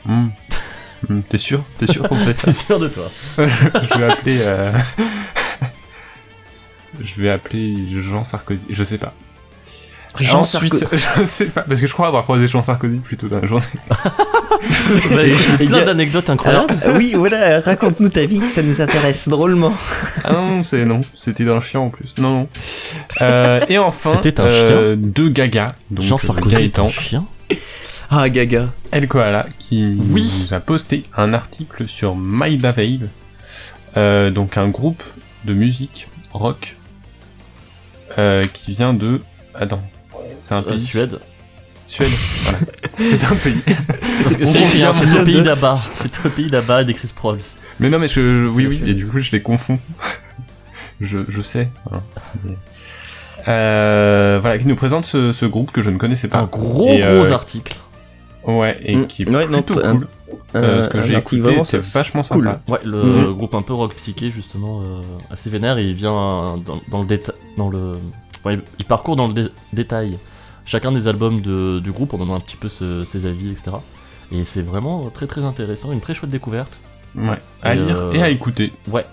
Hmm. 0.07 0.28
Hmm, 1.09 1.21
T'es 1.23 1.38
sûr? 1.38 1.62
T'es 1.78 1.87
sûr 1.87 2.09
qu'on 2.09 2.16
fait 2.16 2.35
ça? 2.37 2.47
T'es 2.47 2.52
sûr 2.52 2.78
de 2.80 2.88
toi? 2.88 3.04
Je 3.38 3.99
vais 3.99 4.04
appeler. 4.11 4.38
euh, 4.40 4.73
je 7.02 7.21
vais 7.23 7.30
appeler 7.30 7.75
Jean 7.90 8.25
Sarkozy. 8.25 8.66
Je 8.71 8.83
sais 8.83 8.99
pas. 8.99 9.12
Jean 10.18 10.40
Ensuite, 10.40 10.76
Sarkozy. 10.76 11.04
je 11.21 11.25
sais 11.25 11.45
pas, 11.47 11.61
parce 11.62 11.80
que 11.80 11.87
je 11.87 11.92
crois 11.92 12.09
avoir 12.09 12.25
croisé 12.25 12.49
Jean 12.49 12.62
Sarkozy 12.62 12.97
plutôt 12.97 13.28
dans 13.28 13.38
la 13.40 13.47
journée. 13.47 13.64
Bah, 13.90 13.97
Plein 15.59 15.85
d'anecdotes 15.85 16.28
incroyables. 16.30 16.75
oui, 16.97 17.12
voilà, 17.14 17.61
raconte-nous 17.61 18.09
ta 18.09 18.25
vie, 18.26 18.40
ça 18.49 18.62
nous 18.62 18.80
intéresse 18.80 19.28
drôlement. 19.28 19.75
Ah 20.25 20.33
non, 20.33 20.47
non, 20.57 20.64
c'est 20.64 20.85
non, 20.85 21.02
c'était 21.16 21.45
d'un 21.45 21.61
chien 21.61 21.80
en 21.80 21.90
plus. 21.90 22.14
Non, 22.18 22.30
non. 22.33 22.49
Euh, 23.21 23.61
et 23.68 23.78
enfin, 23.78 24.14
C'était 24.21 24.40
un 24.40 24.47
euh, 24.47 24.97
deux 24.99 25.28
gagas, 25.28 25.75
donc 25.90 26.04
Jean 26.04 26.18
Sarkozy 26.18 26.73
un 26.76 26.88
chien. 26.88 27.25
Ah, 28.11 28.29
Gaga. 28.29 28.71
El 28.91 29.07
Koala, 29.07 29.47
qui 29.59 29.99
Oui. 30.11 30.31
nous 30.49 30.55
a 30.55 30.61
posté 30.61 31.05
un 31.17 31.33
article 31.35 31.87
sur 31.88 32.17
Maida 32.17 32.73
Vale, 32.73 33.09
Euh, 33.97 34.31
donc 34.31 34.57
un 34.59 34.69
groupe 34.69 35.03
de 35.45 35.55
musique 35.55 36.09
rock 36.33 36.77
euh, 38.19 38.45
qui 38.53 38.73
vient 38.73 38.93
de... 38.95 39.21
Attends, 39.55 39.83
c'est 40.37 40.55
un 40.55 40.59
Euh, 40.59 40.62
pays... 40.62 40.81
Suède. 40.81 41.19
Suède, 41.87 42.11
voilà. 42.43 42.59
C'est 42.99 43.25
un 43.25 43.35
pays. 43.35 43.61
Parce 43.65 44.37
que 44.37 44.45
On 44.45 44.53
c'est 44.53 44.61
confirme. 44.61 44.95
c'est 45.00 45.19
le 45.19 45.25
pays 45.25 45.41
d'Abba. 45.43 45.77
C'est 45.77 46.23
le 46.25 46.31
pays 46.31 46.47
d'Abba 46.50 46.83
et 46.83 46.85
des 46.85 46.93
Chris 46.95 47.11
Prolls. 47.15 47.38
Mais 47.81 47.88
non, 47.88 47.99
mais 47.99 48.09
je, 48.09 48.15
je- 48.21 48.49
oui, 48.49 48.67
oui, 48.67 48.77
Suède. 48.77 48.88
et 48.88 48.95
du 48.95 49.07
coup, 49.07 49.21
je 49.21 49.31
les 49.33 49.41
confonds. 49.41 49.79
je, 51.00 51.19
je 51.29 51.43
sais. 51.43 51.69
hein. 51.91 52.00
Euh, 53.47 54.38
voilà, 54.43 54.59
qui 54.59 54.67
nous 54.67 54.77
présente 54.77 55.07
ce, 55.07 55.33
ce 55.33 55.47
groupe 55.47 55.71
que 55.71 55.81
je 55.81 55.88
ne 55.88 55.97
connaissais 55.97 56.29
pas. 56.29 56.41
Un 56.41 56.45
gros 56.45 56.88
Et, 56.88 56.99
gros 57.00 57.09
euh, 57.25 57.33
article. 57.33 57.77
Ouais, 58.47 58.80
et 58.85 58.97
Mm, 58.97 59.07
qui 59.07 59.23
est 59.23 59.28
ouais, 59.28 59.47
non, 59.49 59.62
plutôt 59.62 59.85
un- 59.85 59.92
cool. 59.97 60.07
Euh, 60.54 60.83
ce 60.83 60.88
que 60.88 61.00
j'ai 61.02 61.16
écouté 61.16 61.61
c'est 61.64 61.83
vachement 61.95 62.23
cool. 62.23 62.45
sympa. 62.47 62.61
Ouais, 62.68 62.80
le 62.85 63.02
Mhm. 63.02 63.33
groupe 63.33 63.54
un 63.54 63.62
peu 63.62 63.73
rock 63.73 63.95
psyché 63.95 64.30
justement, 64.30 64.83
euh, 64.83 65.00
assez 65.30 65.49
vénère, 65.50 65.78
et 65.78 65.85
il 65.85 65.95
vient 65.95 66.57
dans, 66.64 66.80
dans 66.90 67.00
le 67.00 67.07
détail, 67.07 67.35
dans 67.57 67.68
le, 67.71 67.92
enfin, 68.40 68.52
il, 68.52 68.62
il 68.78 68.85
parcourt 68.85 69.16
dans 69.16 69.26
le 69.28 69.33
dé- 69.35 69.49
détail 69.73 70.18
chacun 70.64 70.92
des 70.92 71.09
albums 71.09 71.40
de- 71.40 71.78
du 71.80 71.92
groupe 71.92 72.12
en 72.14 72.18
donnant 72.18 72.35
un 72.35 72.40
petit 72.40 72.57
peu 72.57 72.68
ce- 72.68 73.04
ses 73.04 73.25
avis, 73.26 73.50
etc. 73.50 73.73
Et 74.30 74.45
c'est 74.45 74.61
vraiment 74.62 75.09
très 75.11 75.26
très 75.26 75.42
intéressant, 75.42 75.92
une 75.92 76.00
très 76.00 76.12
chouette 76.14 76.30
découverte. 76.30 76.78
Ouais, 77.16 77.38
à 77.62 77.75
Et, 77.75 77.78
lire 77.78 77.97
euh, 77.97 78.12
et 78.12 78.23
à 78.23 78.28
écouter. 78.28 78.73
Ouais. 78.90 79.07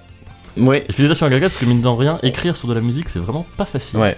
Ouais. 0.57 0.85
Et 0.87 0.91
félicitations 0.93 1.25
à 1.27 1.29
Gaga 1.29 1.47
parce 1.47 1.57
que 1.59 1.65
mine 1.65 1.81
de 1.81 1.87
rien, 1.87 2.19
écrire 2.23 2.55
sur 2.57 2.67
de 2.67 2.73
la 2.73 2.81
musique 2.81 3.07
c'est 3.09 3.19
vraiment 3.19 3.45
pas 3.57 3.65
facile, 3.65 3.99
Ouais. 3.99 4.17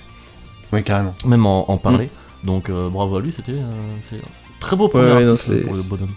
Ouais, 0.74 0.82
carrément. 0.84 1.14
même 1.26 1.46
en, 1.46 1.70
en 1.72 1.78
parler. 1.78 2.10
Donc 2.44 2.70
euh, 2.70 2.90
bravo 2.90 3.18
à 3.18 3.22
lui, 3.22 3.32
c'était 3.32 3.54
euh, 3.54 4.18
très 4.60 4.76
beau 4.76 4.88
premier 4.88 5.06
Ouais, 5.08 5.16
ouais, 5.18 5.26
non, 5.26 5.32
article 5.34 5.64
pour 5.64 5.76
le 5.76 5.84
bonhomme. 5.84 6.14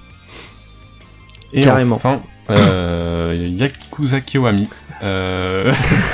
Et 1.52 1.62
Carrément. 1.62 1.96
enfin, 1.96 2.20
euh, 2.50 3.48
Yakuza 3.50 4.20
Kiwami. 4.20 4.68
Euh, 5.02 5.72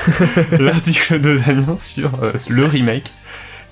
L'article 0.59 1.21
de 1.21 1.37
Damien 1.39 1.77
sur 1.79 2.11
euh, 2.23 2.33
le 2.49 2.65
remake. 2.65 3.11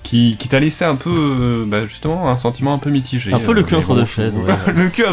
Qui, 0.03 0.35
qui 0.37 0.47
t'a 0.49 0.59
laissé 0.59 0.85
un 0.85 0.95
peu, 0.97 1.09
euh, 1.09 1.65
bah, 1.65 1.87
justement, 1.87 2.29
un 2.29 2.35
sentiment 2.35 2.75
un 2.75 2.77
peu 2.77 2.91
mitigé. 2.91 3.33
Un 3.33 3.39
peu 3.39 3.53
le 3.53 3.61
euh, 3.61 3.63
cul 3.67 3.73
entre 3.73 3.95
deux 3.95 4.05
chaises, 4.05 4.37
ouais. 4.37 4.53
le 4.71 4.89
cul 4.89 5.03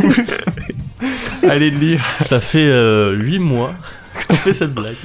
vous 0.00 0.12
savez. 0.12 0.74
Allez 1.48 1.70
le 1.70 1.78
lire. 1.78 2.04
Ça 2.26 2.40
fait 2.40 2.68
8 3.14 3.38
mois 3.38 3.72
qu'on 4.28 4.34
fait 4.34 4.52
cette 4.52 4.74
blague. 4.74 4.96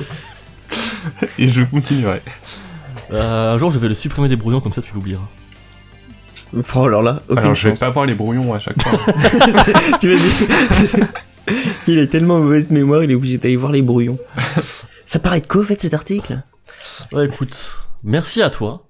Et 1.39 1.48
je 1.48 1.62
continuerai. 1.63 2.22
Euh, 3.13 3.53
un 3.53 3.57
jour 3.57 3.72
je 3.72 3.79
vais 3.79 3.88
le 3.88 3.96
supprimer 3.96 4.27
des 4.27 4.36
brouillons 4.36 4.60
comme 4.60 4.74
ça 4.74 4.81
tu 4.81 4.93
l'oublieras. 4.93 5.27
Oh, 6.75 6.84
alors 6.86 7.01
là, 7.01 7.22
aucune 7.27 7.38
Alors, 7.39 7.56
je 7.56 7.63
vais 7.66 7.70
chance. 7.72 7.80
pas 7.82 7.89
voir 7.89 8.06
les 8.06 8.13
brouillons 8.16 8.54
à 8.54 8.60
chaque 8.60 8.82
fois. 8.82 9.00
Tu 10.00 10.13
vas 10.13 10.16
dire- 10.16 11.08
il 11.88 12.00
a 12.00 12.08
tellement 12.08 12.39
mauvaise 12.39 12.72
mémoire, 12.72 13.04
il 13.04 13.12
est 13.12 13.16
obligé 13.16 13.38
d'aller 13.38 13.56
voir 13.58 13.72
les 13.72 13.82
brouillons. 13.82 14.18
Ça 15.06 15.20
paraît 15.20 15.42
de 15.42 15.48
quoi, 15.48 15.62
en 15.62 15.66
fait, 15.66 15.82
cet 15.82 15.94
article? 15.94 16.42
Ouais, 17.13 17.25
écoute, 17.25 17.86
merci 18.04 18.42
à 18.42 18.50
toi. 18.50 18.84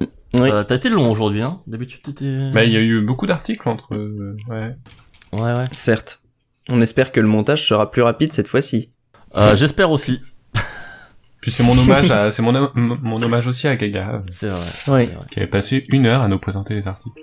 Oui. 0.00 0.50
Euh, 0.50 0.64
T'as 0.64 0.74
été 0.76 0.88
long 0.90 1.10
aujourd'hui, 1.10 1.40
hein 1.42 1.60
D'habitude, 1.66 2.02
t'étais. 2.02 2.50
bah, 2.52 2.64
il 2.64 2.72
y 2.72 2.76
a 2.76 2.80
eu 2.80 3.00
beaucoup 3.02 3.26
d'articles 3.26 3.68
entre. 3.68 3.94
euh, 3.94 4.36
ouais. 4.48 4.76
Ouais, 5.32 5.40
ouais. 5.40 5.64
Certes. 5.72 6.20
On 6.68 6.80
espère 6.80 7.12
que 7.12 7.20
le 7.20 7.28
montage 7.28 7.64
sera 7.66 7.90
plus 7.90 8.02
rapide 8.02 8.32
cette 8.32 8.48
fois-ci. 8.48 8.90
Euh, 9.36 9.54
J'espère 9.56 9.90
aussi. 9.90 10.20
Puis 11.46 11.52
c'est 11.52 11.62
mon 11.62 11.78
hommage 11.78 12.10
à, 12.10 12.28
c'est 12.32 12.42
mon, 12.42 12.72
mon 12.74 13.22
hommage 13.22 13.46
aussi 13.46 13.68
à 13.68 13.76
Gaga, 13.76 14.14
euh, 14.14 14.20
C'est 14.32 14.48
vrai. 14.48 15.16
Qui 15.30 15.38
avait 15.38 15.46
passé 15.46 15.84
une 15.90 16.04
heure 16.04 16.22
à 16.22 16.26
nous 16.26 16.40
présenter 16.40 16.74
les 16.74 16.88
articles. 16.88 17.20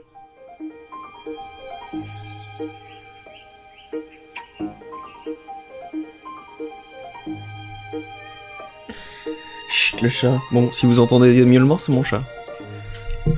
Chut, 9.70 10.02
le 10.02 10.08
chat. 10.08 10.40
Bon, 10.54 10.72
si 10.72 10.86
vous 10.86 11.00
entendez 11.00 11.34
des 11.34 11.44
miaulements, 11.44 11.78
c'est 11.78 11.92
mon 11.92 12.04
chat. 12.04 12.24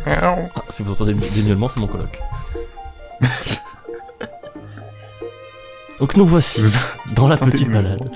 Ah, 0.06 0.36
si 0.70 0.84
vous 0.84 0.92
entendez 0.92 1.16
des 1.16 1.44
miaulements, 1.46 1.68
c'est 1.68 1.80
mon 1.80 1.88
coloc. 1.88 2.20
Donc 6.00 6.16
nous 6.16 6.28
voici 6.28 6.62
Vous 6.62 6.78
dans 7.16 7.28
la 7.28 7.38
petite 7.38 7.72
balade. 7.72 8.08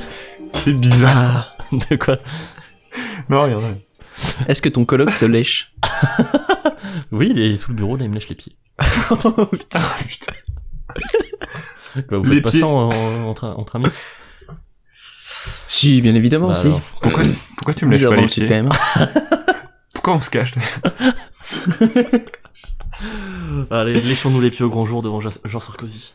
C'est 0.45 0.73
bizarre. 0.73 1.55
De 1.89 1.95
quoi 1.95 2.19
Non, 3.29 3.43
rien. 3.43 3.59
rien. 3.59 3.77
Est-ce 4.48 4.62
que 4.62 4.69
ton 4.69 4.86
coloc 4.86 5.17
te 5.17 5.25
lèche 5.25 5.74
Oui, 7.12 7.29
il 7.31 7.39
est 7.39 7.57
sous 7.57 7.71
le 7.71 7.77
bureau, 7.77 7.95
là 7.95 8.03
il 8.05 8.09
me 8.09 8.15
lèche 8.15 8.29
les 8.29 8.36
pieds. 8.36 8.55
Putain, 8.79 9.81
putain. 10.07 10.33
Quoi, 12.07 12.17
vous 12.19 12.24
Les 12.25 12.36
faites 12.36 12.43
pas 12.43 12.50
pieds. 12.51 12.59
ça 12.62 12.67
en- 12.67 12.89
en- 12.91 13.24
entre, 13.29 13.45
entre 13.48 13.75
amis 13.77 13.88
Si, 15.67 16.01
bien 16.01 16.15
évidemment, 16.15 16.50
Bah 16.50 16.55
si. 16.55 16.67
alors. 16.67 16.81
Pourquoi, 17.01 17.24
pourquoi 17.57 17.74
tu 17.74 17.86
me 17.86 17.91
lèches 17.91 18.00
Bizarre 18.01 18.12
pas 18.12 18.15
dans 18.17 18.21
les 18.21 18.27
le 18.27 18.33
pieds 18.33 18.48
quand 18.48 18.53
même. 18.55 18.69
Pourquoi 19.93 20.13
on 20.15 20.21
se 20.21 20.29
cache 20.29 20.53
Allez, 23.71 24.01
léchons-nous 24.01 24.41
les 24.41 24.51
pieds 24.51 24.65
au 24.65 24.69
grand 24.69 24.86
jour 24.86 25.01
devant 25.01 25.19
Jean 25.19 25.59
Sarkozy. 25.59 26.13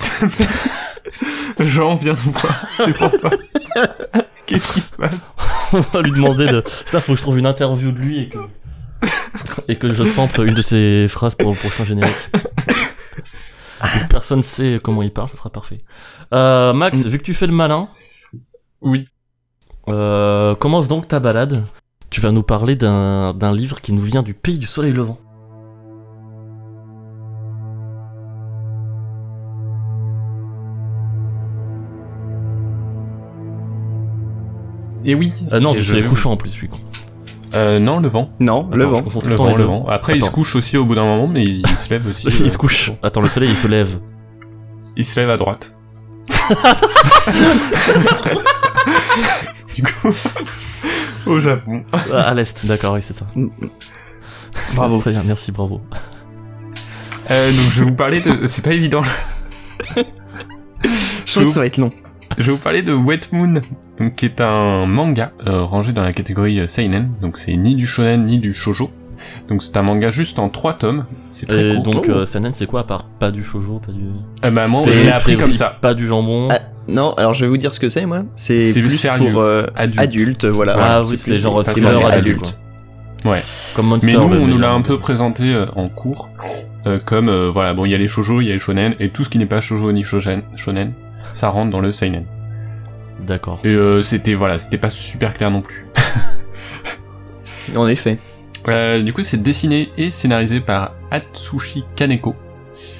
Jean, 1.58 1.94
viens 1.96 2.14
nous 2.24 2.32
voir, 2.32 2.64
c'est 2.76 2.92
pour 2.96 3.10
toi. 3.10 3.30
Qu'est-ce 4.46 4.72
qui 4.74 4.80
se 4.80 4.92
passe? 4.94 5.36
On 5.72 5.80
va 5.80 6.02
lui 6.02 6.12
demander 6.12 6.46
de. 6.46 6.60
Putain, 6.60 7.00
faut 7.00 7.12
que 7.12 7.18
je 7.18 7.22
trouve 7.22 7.38
une 7.38 7.46
interview 7.46 7.92
de 7.92 7.98
lui 7.98 8.20
et 8.20 8.28
que. 8.28 8.38
et 9.68 9.76
que 9.76 9.92
je 9.92 10.04
sample 10.04 10.42
une 10.46 10.54
de 10.54 10.62
ses 10.62 11.06
phrases 11.08 11.34
pour 11.34 11.50
le 11.50 11.56
prochain 11.56 11.84
générique. 11.84 12.14
Personne 14.08 14.42
sait 14.42 14.80
comment 14.82 15.02
il 15.02 15.10
parle, 15.12 15.28
ce 15.30 15.36
sera 15.36 15.50
parfait. 15.50 15.80
Euh, 16.32 16.72
Max, 16.72 17.04
vu 17.06 17.18
que 17.18 17.24
tu 17.24 17.34
fais 17.34 17.46
le 17.46 17.52
malin, 17.52 17.88
Oui. 18.80 19.06
euh, 19.88 20.54
commence 20.54 20.88
donc 20.88 21.08
ta 21.08 21.20
balade. 21.20 21.64
Tu 22.10 22.20
vas 22.20 22.30
nous 22.32 22.42
parler 22.44 22.76
d'un 22.76 23.34
d'un 23.34 23.52
livre 23.52 23.80
qui 23.80 23.92
nous 23.92 24.02
vient 24.02 24.22
du 24.22 24.34
pays 24.34 24.58
du 24.58 24.66
soleil 24.66 24.92
levant. 24.92 25.18
Et 35.04 35.14
oui. 35.14 35.32
Euh, 35.52 35.60
non, 35.60 35.74
je- 35.74 35.82
soleil 35.82 36.04
couchant 36.04 36.32
en 36.32 36.36
plus, 36.36 36.50
je 36.50 36.54
suis 36.54 36.68
con. 36.68 36.78
Euh, 37.54 37.78
non, 37.78 38.00
le 38.00 38.08
vent. 38.08 38.30
Non, 38.40 38.68
le 38.72 38.84
vent. 38.84 39.04
je 39.06 39.10
tout 39.12 39.20
Le 39.24 39.30
le 39.30 39.36
temps 39.36 39.46
vent, 39.46 39.54
le 39.56 39.64
vent. 39.64 39.86
Après, 39.88 40.16
il 40.16 40.24
se 40.24 40.30
couche 40.30 40.56
aussi 40.56 40.76
au 40.76 40.84
bout 40.86 40.96
d'un 40.96 41.04
moment, 41.04 41.28
mais 41.28 41.44
il 41.44 41.66
se 41.68 41.90
lève 41.90 42.06
aussi. 42.08 42.26
Il 42.40 42.46
euh, 42.46 42.50
se 42.50 42.58
couche. 42.58 42.90
Attends, 43.02 43.20
le 43.20 43.28
soleil 43.28 43.50
il 43.50 43.56
se 43.56 43.68
lève. 43.68 43.98
Il 44.96 45.04
se 45.04 45.18
lève 45.20 45.30
à 45.30 45.36
droite. 45.36 45.72
du 49.74 49.82
coup, 49.82 50.14
au 51.26 51.40
Japon. 51.40 51.82
Ah, 51.92 52.20
à 52.22 52.34
l'est, 52.34 52.66
d'accord, 52.66 52.94
oui, 52.94 53.02
c'est 53.02 53.12
ça. 53.14 53.26
Bravo. 54.74 55.00
Très 55.00 55.10
bien, 55.12 55.22
merci, 55.24 55.52
bravo. 55.52 55.80
Euh, 57.30 57.50
donc, 57.50 57.70
je 57.70 57.80
vais 57.80 57.86
vous 57.90 57.96
parler 57.96 58.20
de. 58.20 58.46
C'est 58.46 58.62
pas 58.64 58.72
évident. 58.72 59.02
Je 61.24 61.32
sens 61.32 61.44
que 61.44 61.50
ça 61.50 61.60
va 61.60 61.66
être 61.66 61.78
long. 61.78 61.90
Je 62.38 62.44
vais 62.44 62.52
vous 62.52 62.58
parler 62.58 62.82
de 62.82 62.92
Wet 62.92 63.20
Moon, 63.32 63.60
donc, 64.00 64.14
qui 64.16 64.24
est 64.26 64.40
un 64.40 64.86
manga 64.86 65.32
euh, 65.46 65.62
rangé 65.64 65.92
dans 65.92 66.02
la 66.02 66.12
catégorie 66.12 66.60
euh, 66.60 66.66
seinen. 66.66 67.10
Donc, 67.20 67.36
c'est 67.38 67.56
ni 67.56 67.74
du 67.74 67.86
shonen 67.86 68.26
ni 68.26 68.38
du 68.38 68.52
shojo. 68.54 68.90
Donc, 69.48 69.62
c'est 69.62 69.76
un 69.76 69.82
manga 69.82 70.10
juste 70.10 70.38
en 70.38 70.48
trois 70.48 70.74
tomes. 70.74 71.04
C'est 71.30 71.46
très 71.46 71.70
Et 71.70 71.74
court. 71.76 71.84
donc, 71.94 72.06
Oh. 72.08 72.12
euh, 72.12 72.26
Seinen, 72.26 72.52
c'est 72.52 72.66
quoi 72.66 72.80
à 72.80 72.84
part 72.84 73.04
pas 73.04 73.30
du 73.30 73.42
shoujo, 73.44 73.78
pas 73.84 73.92
du. 73.92 74.00
Euh, 74.44 74.50
bah, 74.50 74.66
moi, 74.68 74.80
c'est- 74.80 74.92
je 74.92 75.04
l'ai 75.04 75.10
appris 75.10 75.36
comme 75.36 75.54
ça. 75.54 75.76
Pas 75.80 75.94
du 75.94 76.06
jambon. 76.06 76.48
Ah, 76.50 76.58
non, 76.88 77.14
alors 77.14 77.32
je 77.32 77.44
vais 77.44 77.48
vous 77.48 77.56
dire 77.56 77.72
ce 77.74 77.80
que 77.80 77.88
c'est, 77.88 78.04
moi. 78.04 78.24
C'est 78.34 78.72
C'est 78.72 78.80
plus 78.80 78.90
sérieux. 78.90 79.30
pour 79.32 79.40
euh, 79.40 79.66
Adulte. 79.76 80.00
adultes, 80.02 80.44
voilà. 80.44 80.76
Ah 80.78 81.00
C'est 81.04 81.10
oui, 81.10 81.18
c'est 81.18 81.38
genre 81.38 81.62
thriller 81.64 82.06
adulte. 82.06 82.52
quoi. 83.22 83.32
Ouais. 83.32 83.42
Comme 83.74 83.86
Monster. 83.86 84.08
Mais 84.08 84.12
nous, 84.18 84.42
on 84.42 84.46
nous 84.46 84.58
l'a 84.58 84.72
un 84.72 84.82
peu 84.82 84.98
présenté 84.98 85.54
euh, 85.54 85.64
en 85.76 85.88
cours, 85.88 86.28
euh, 86.86 86.98
comme 87.02 87.30
euh, 87.30 87.50
voilà, 87.50 87.72
bon, 87.72 87.86
il 87.86 87.92
y 87.92 87.94
a 87.94 87.98
les 87.98 88.08
shoujo, 88.08 88.42
il 88.42 88.48
y 88.48 88.50
a 88.50 88.52
les 88.52 88.58
shonen, 88.58 88.94
et 89.00 89.08
tout 89.08 89.24
ce 89.24 89.30
qui 89.30 89.38
n'est 89.38 89.46
pas 89.46 89.62
shoujo 89.62 89.90
ni 89.92 90.04
shonen, 90.04 90.42
shonen, 90.56 90.92
ça 91.32 91.48
rentre 91.48 91.70
dans 91.70 91.80
le 91.80 91.90
seinen. 91.90 92.24
D'accord. 93.20 93.60
Et 93.64 93.68
euh, 93.68 94.02
c'était 94.02 94.34
voilà, 94.34 94.58
c'était 94.58 94.78
pas 94.78 94.90
super 94.90 95.34
clair 95.34 95.50
non 95.50 95.62
plus. 95.62 95.86
En 97.76 97.88
effet. 97.88 98.18
Euh, 98.68 99.02
du 99.02 99.12
coup, 99.12 99.22
c'est 99.22 99.42
dessiné 99.42 99.90
et 99.96 100.10
scénarisé 100.10 100.60
par 100.60 100.92
Atsushi 101.10 101.84
Kaneko, 101.96 102.34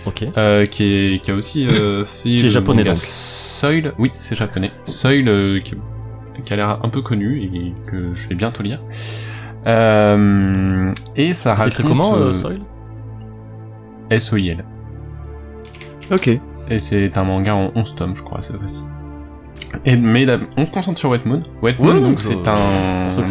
Ok. 0.06 0.24
euh, 0.36 0.64
qui 0.66 0.84
est 0.84 1.22
qui 1.22 1.30
a 1.30 1.34
aussi 1.34 1.66
euh, 1.66 2.04
fait 2.06 2.22
Qui 2.22 2.38
est 2.40 2.42
le 2.44 2.48
japonais, 2.48 2.82
manga 2.82 2.90
donc. 2.92 2.98
Soil, 2.98 3.92
oui, 3.98 4.10
c'est 4.14 4.34
japonais. 4.36 4.70
Soil, 4.84 5.28
euh, 5.28 5.58
qui, 5.58 5.74
qui 6.44 6.52
a 6.52 6.56
l'air 6.56 6.80
un 6.82 6.88
peu 6.88 7.02
connu 7.02 7.42
et 7.42 7.74
que 7.90 8.12
je 8.14 8.28
vais 8.28 8.34
bientôt 8.34 8.62
lire. 8.62 8.80
Euh, 9.66 10.92
et 11.16 11.32
ça 11.34 11.42
C'est 11.42 11.50
raconte 11.50 11.68
écrit 11.68 11.84
comment, 11.84 12.14
euh, 12.16 12.28
euh, 12.28 12.32
Soil? 12.32 12.60
S-O-I-L. 14.10 14.64
Ok. 16.10 16.28
Et 16.70 16.78
c'est 16.78 17.16
un 17.16 17.24
manga 17.24 17.54
en 17.54 17.70
11 17.74 17.94
tomes, 17.96 18.14
je 18.16 18.22
crois, 18.22 18.42
cette 18.42 18.56
fois-ci. 18.58 18.84
Et, 19.84 19.96
mais 19.96 20.24
là, 20.24 20.38
on 20.56 20.64
se 20.64 20.70
concentre 20.72 20.98
sur 20.98 21.10
Wet 21.10 21.20
Moon. 21.24 21.42
Wet 21.62 21.76
Moon, 21.78 21.94
Ouais, 21.94 22.00
donc, 22.00 22.18
je- 22.18 22.24
c'est 22.28 22.48
un 22.48 22.54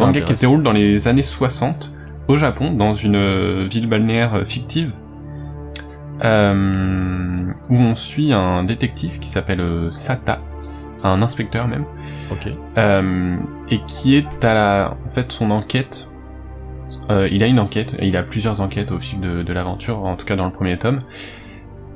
manga 0.07 0.19
qui 0.25 0.33
se 0.33 0.39
déroule 0.39 0.63
dans 0.63 0.71
les 0.71 1.07
années 1.07 1.23
60 1.23 1.91
au 2.27 2.37
Japon, 2.37 2.71
dans 2.71 2.93
une 2.93 3.15
euh, 3.15 3.67
ville 3.69 3.87
balnéaire 3.87 4.35
euh, 4.35 4.45
fictive, 4.45 4.91
euh, 6.23 7.45
où 7.69 7.75
on 7.75 7.95
suit 7.95 8.33
un 8.33 8.63
détective 8.63 9.19
qui 9.19 9.27
s'appelle 9.29 9.61
Sata, 9.91 10.39
un 11.03 11.21
inspecteur 11.21 11.67
même, 11.67 11.85
euh, 12.77 13.35
et 13.69 13.79
qui 13.87 14.15
est 14.15 14.45
à 14.45 14.53
la, 14.53 14.93
en 15.05 15.09
fait, 15.09 15.31
son 15.31 15.51
enquête. 15.51 16.07
euh, 17.09 17.27
il 17.31 17.43
a 17.43 17.47
une 17.47 17.59
enquête, 17.59 17.95
il 18.01 18.15
a 18.15 18.23
plusieurs 18.23 18.61
enquêtes 18.61 18.91
au 18.91 18.99
fil 18.99 19.19
de, 19.19 19.41
de 19.41 19.53
l'aventure, 19.53 20.03
en 20.05 20.15
tout 20.15 20.25
cas 20.25 20.35
dans 20.35 20.45
le 20.45 20.51
premier 20.51 20.77
tome. 20.77 20.99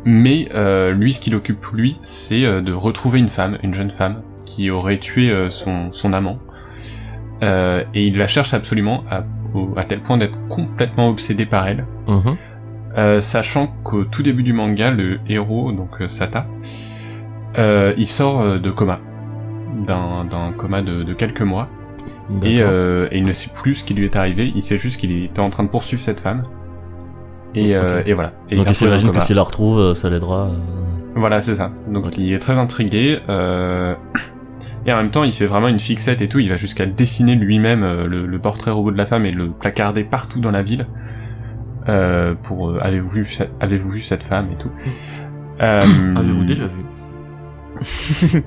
Mais 0.06 0.48
lui, 0.94 1.12
ce 1.13 1.20
qu'il 1.20 1.36
occupe 1.36 1.66
lui, 1.74 1.98
c'est 2.04 2.42
de 2.62 2.72
retrouver 2.74 3.20
une 3.20 3.27
femme, 3.30 3.58
une 3.63 3.74
jeune 3.74 3.92
femme, 3.92 4.22
qui 4.48 4.72
aurait 4.72 4.98
tué 4.98 5.30
euh, 5.30 5.50
son, 5.50 5.92
son 5.92 6.13
amant. 6.13 6.39
Euh, 7.44 7.84
et 7.94 8.08
il 8.08 8.18
la 8.18 8.25
cherche 8.25 8.54
absolument 8.56 9.04
à, 9.12 9.24
au- 9.54 9.74
à 9.77 9.84
tel 9.84 10.00
point 10.01 10.18
d'être 10.18 10.36
complètement 10.48 11.10
obsédé 11.10 11.46
par 11.46 11.68
elle. 11.68 11.86
Mhm. 12.08 12.36
Euh, 12.98 13.20
sachant 13.20 13.68
qu'au 13.84 14.06
tout 14.06 14.24
début 14.24 14.42
du 14.42 14.54
manga, 14.54 14.89
le 14.89 15.20
héros, 15.27 15.72
donc 15.72 16.01
Sata, 16.08 16.48
euh, 17.60 17.94
il 17.98 18.08
sort 18.08 18.58
de 18.60 18.72
coma, 18.72 19.00
d'un 19.86 20.51
coma 20.58 20.82
de, 20.82 21.04
de 21.04 21.13
quelques 21.13 21.42
mois, 21.42 21.68
et, 22.44 22.63
il 23.12 23.24
ne 23.24 23.34
sait 23.34 23.51
plus 23.54 23.75
ce 23.75 23.84
qui 23.84 23.94
lui 23.94 24.06
est 24.06 24.16
arrivé, 24.16 24.51
il 24.56 24.63
sait 24.63 24.77
juste 24.77 25.00
qu'il 25.00 25.12
était 25.12 25.42
en 25.42 25.50
train 25.51 25.63
de 25.63 25.70
poursuivre 25.70 26.01
cette 26.01 26.20
femme, 26.20 26.42
et, 27.54 27.75
voilà. 28.13 28.32
Et 28.50 28.56
Donc 28.56 28.66
il 28.68 28.74
s'imagine 28.74 29.12
que 29.12 29.20
s'il 29.20 29.36
la 29.36 29.44
retrouve, 29.44 29.94
ça 29.94 30.10
l'aidera. 30.10 30.50
Voilà, 31.16 31.42
c'est 31.42 31.56
ça. 31.56 31.72
Donc 31.88 32.18
il 32.18 32.34
est 32.34 32.39
très 32.39 32.58
intrigué, 32.58 33.20
et 34.88 34.91
en 34.94 34.98
même 34.98 35.12
temps 35.12 35.24
il 35.24 35.34
fait 35.34 35.46
vraiment 35.46 35.67
une 35.67 35.79
fixette 35.79 36.22
et 36.22 36.27
tout, 36.27 36.39
il 36.39 36.50
va 36.50 36.56
jusqu'à 36.56 36.86
dessiner 36.88 37.36
lui-même 37.36 37.84
euh, 37.84 38.08
le, 38.08 38.25
le 38.25 38.39
portrait 38.39 38.72
robot 38.72 38.91
de 38.91 38.98
la 38.98 39.06
femme 39.06 39.25
et 39.25 39.32
le 39.32 39.50
placarder 39.51 40.03
partout 40.03 40.39
dans 40.39 40.51
la 40.51 40.63
ville, 40.63 40.88
euh, 41.89 42.34
pour 42.44 42.72
euh, 42.72 42.79
avez-vous 42.82 43.10
vu, 43.10 43.25
cette- 43.27 43.51
avez-vous 43.60 43.89
vu 43.91 44.01
cette 44.01 44.24
femme 44.24 44.48
et 44.51 44.56
tout. 44.58 44.72
Euh, 45.60 46.15
Avez-vous 46.15 46.44
déjà 46.44 46.65
vu? 46.65 48.44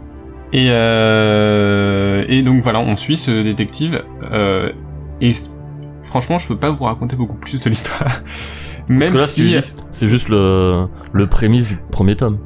Et, 0.52 0.66
et 0.68 2.42
donc 2.42 2.62
voilà, 2.62 2.80
on 2.80 2.94
suit 2.94 3.16
ce 3.16 3.42
détective. 3.42 4.02
Et 5.20 5.32
franchement, 6.04 6.38
je 6.38 6.46
peux 6.46 6.56
pas 6.56 6.70
vous 6.70 6.84
raconter 6.84 7.16
beaucoup 7.16 7.36
plus 7.36 7.58
de 7.58 7.68
l'histoire. 7.68 8.08
Parce 8.10 8.88
Même 8.88 9.12
que 9.12 9.18
là, 9.18 9.26
si 9.26 9.56
c'est 9.90 10.06
juste 10.08 10.28
le, 10.28 10.86
le 11.12 11.26
prémisse 11.26 11.66
du 11.66 11.76
premier 11.90 12.14
tome. 12.14 12.38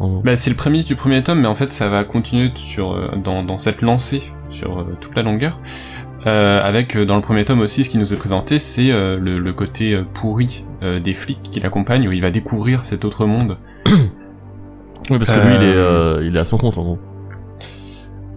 Bah, 0.00 0.36
c'est 0.36 0.50
le 0.50 0.56
prémisse 0.56 0.86
du 0.86 0.96
premier 0.96 1.22
tome, 1.22 1.40
mais 1.40 1.48
en 1.48 1.54
fait, 1.54 1.72
ça 1.72 1.88
va 1.88 2.04
continuer 2.04 2.50
sur 2.54 2.92
euh, 2.92 3.10
dans, 3.16 3.42
dans 3.42 3.58
cette 3.58 3.80
lancée 3.80 4.22
sur 4.50 4.80
euh, 4.80 4.96
toute 5.00 5.14
la 5.14 5.22
longueur. 5.22 5.60
Euh, 6.26 6.60
avec 6.62 6.96
euh, 6.96 7.04
dans 7.04 7.16
le 7.16 7.20
premier 7.20 7.44
tome 7.44 7.60
aussi, 7.60 7.84
ce 7.84 7.90
qui 7.90 7.98
nous 7.98 8.12
est 8.12 8.16
présenté, 8.16 8.58
c'est 8.58 8.90
euh, 8.90 9.18
le, 9.18 9.38
le 9.38 9.52
côté 9.52 10.00
pourri 10.14 10.64
euh, 10.82 10.98
des 10.98 11.12
flics 11.14 11.42
qui 11.42 11.60
l'accompagnent, 11.60 12.08
où 12.08 12.12
il 12.12 12.22
va 12.22 12.30
découvrir 12.30 12.84
cet 12.84 13.04
autre 13.04 13.26
monde. 13.26 13.58
Oui, 15.10 15.18
parce 15.18 15.32
que 15.32 15.46
lui, 15.46 15.54
il 15.56 15.62
est, 15.62 16.26
il 16.26 16.34
est 16.34 16.40
à 16.40 16.46
son 16.46 16.56
compte, 16.56 16.78
en 16.78 16.82
gros. 16.82 16.98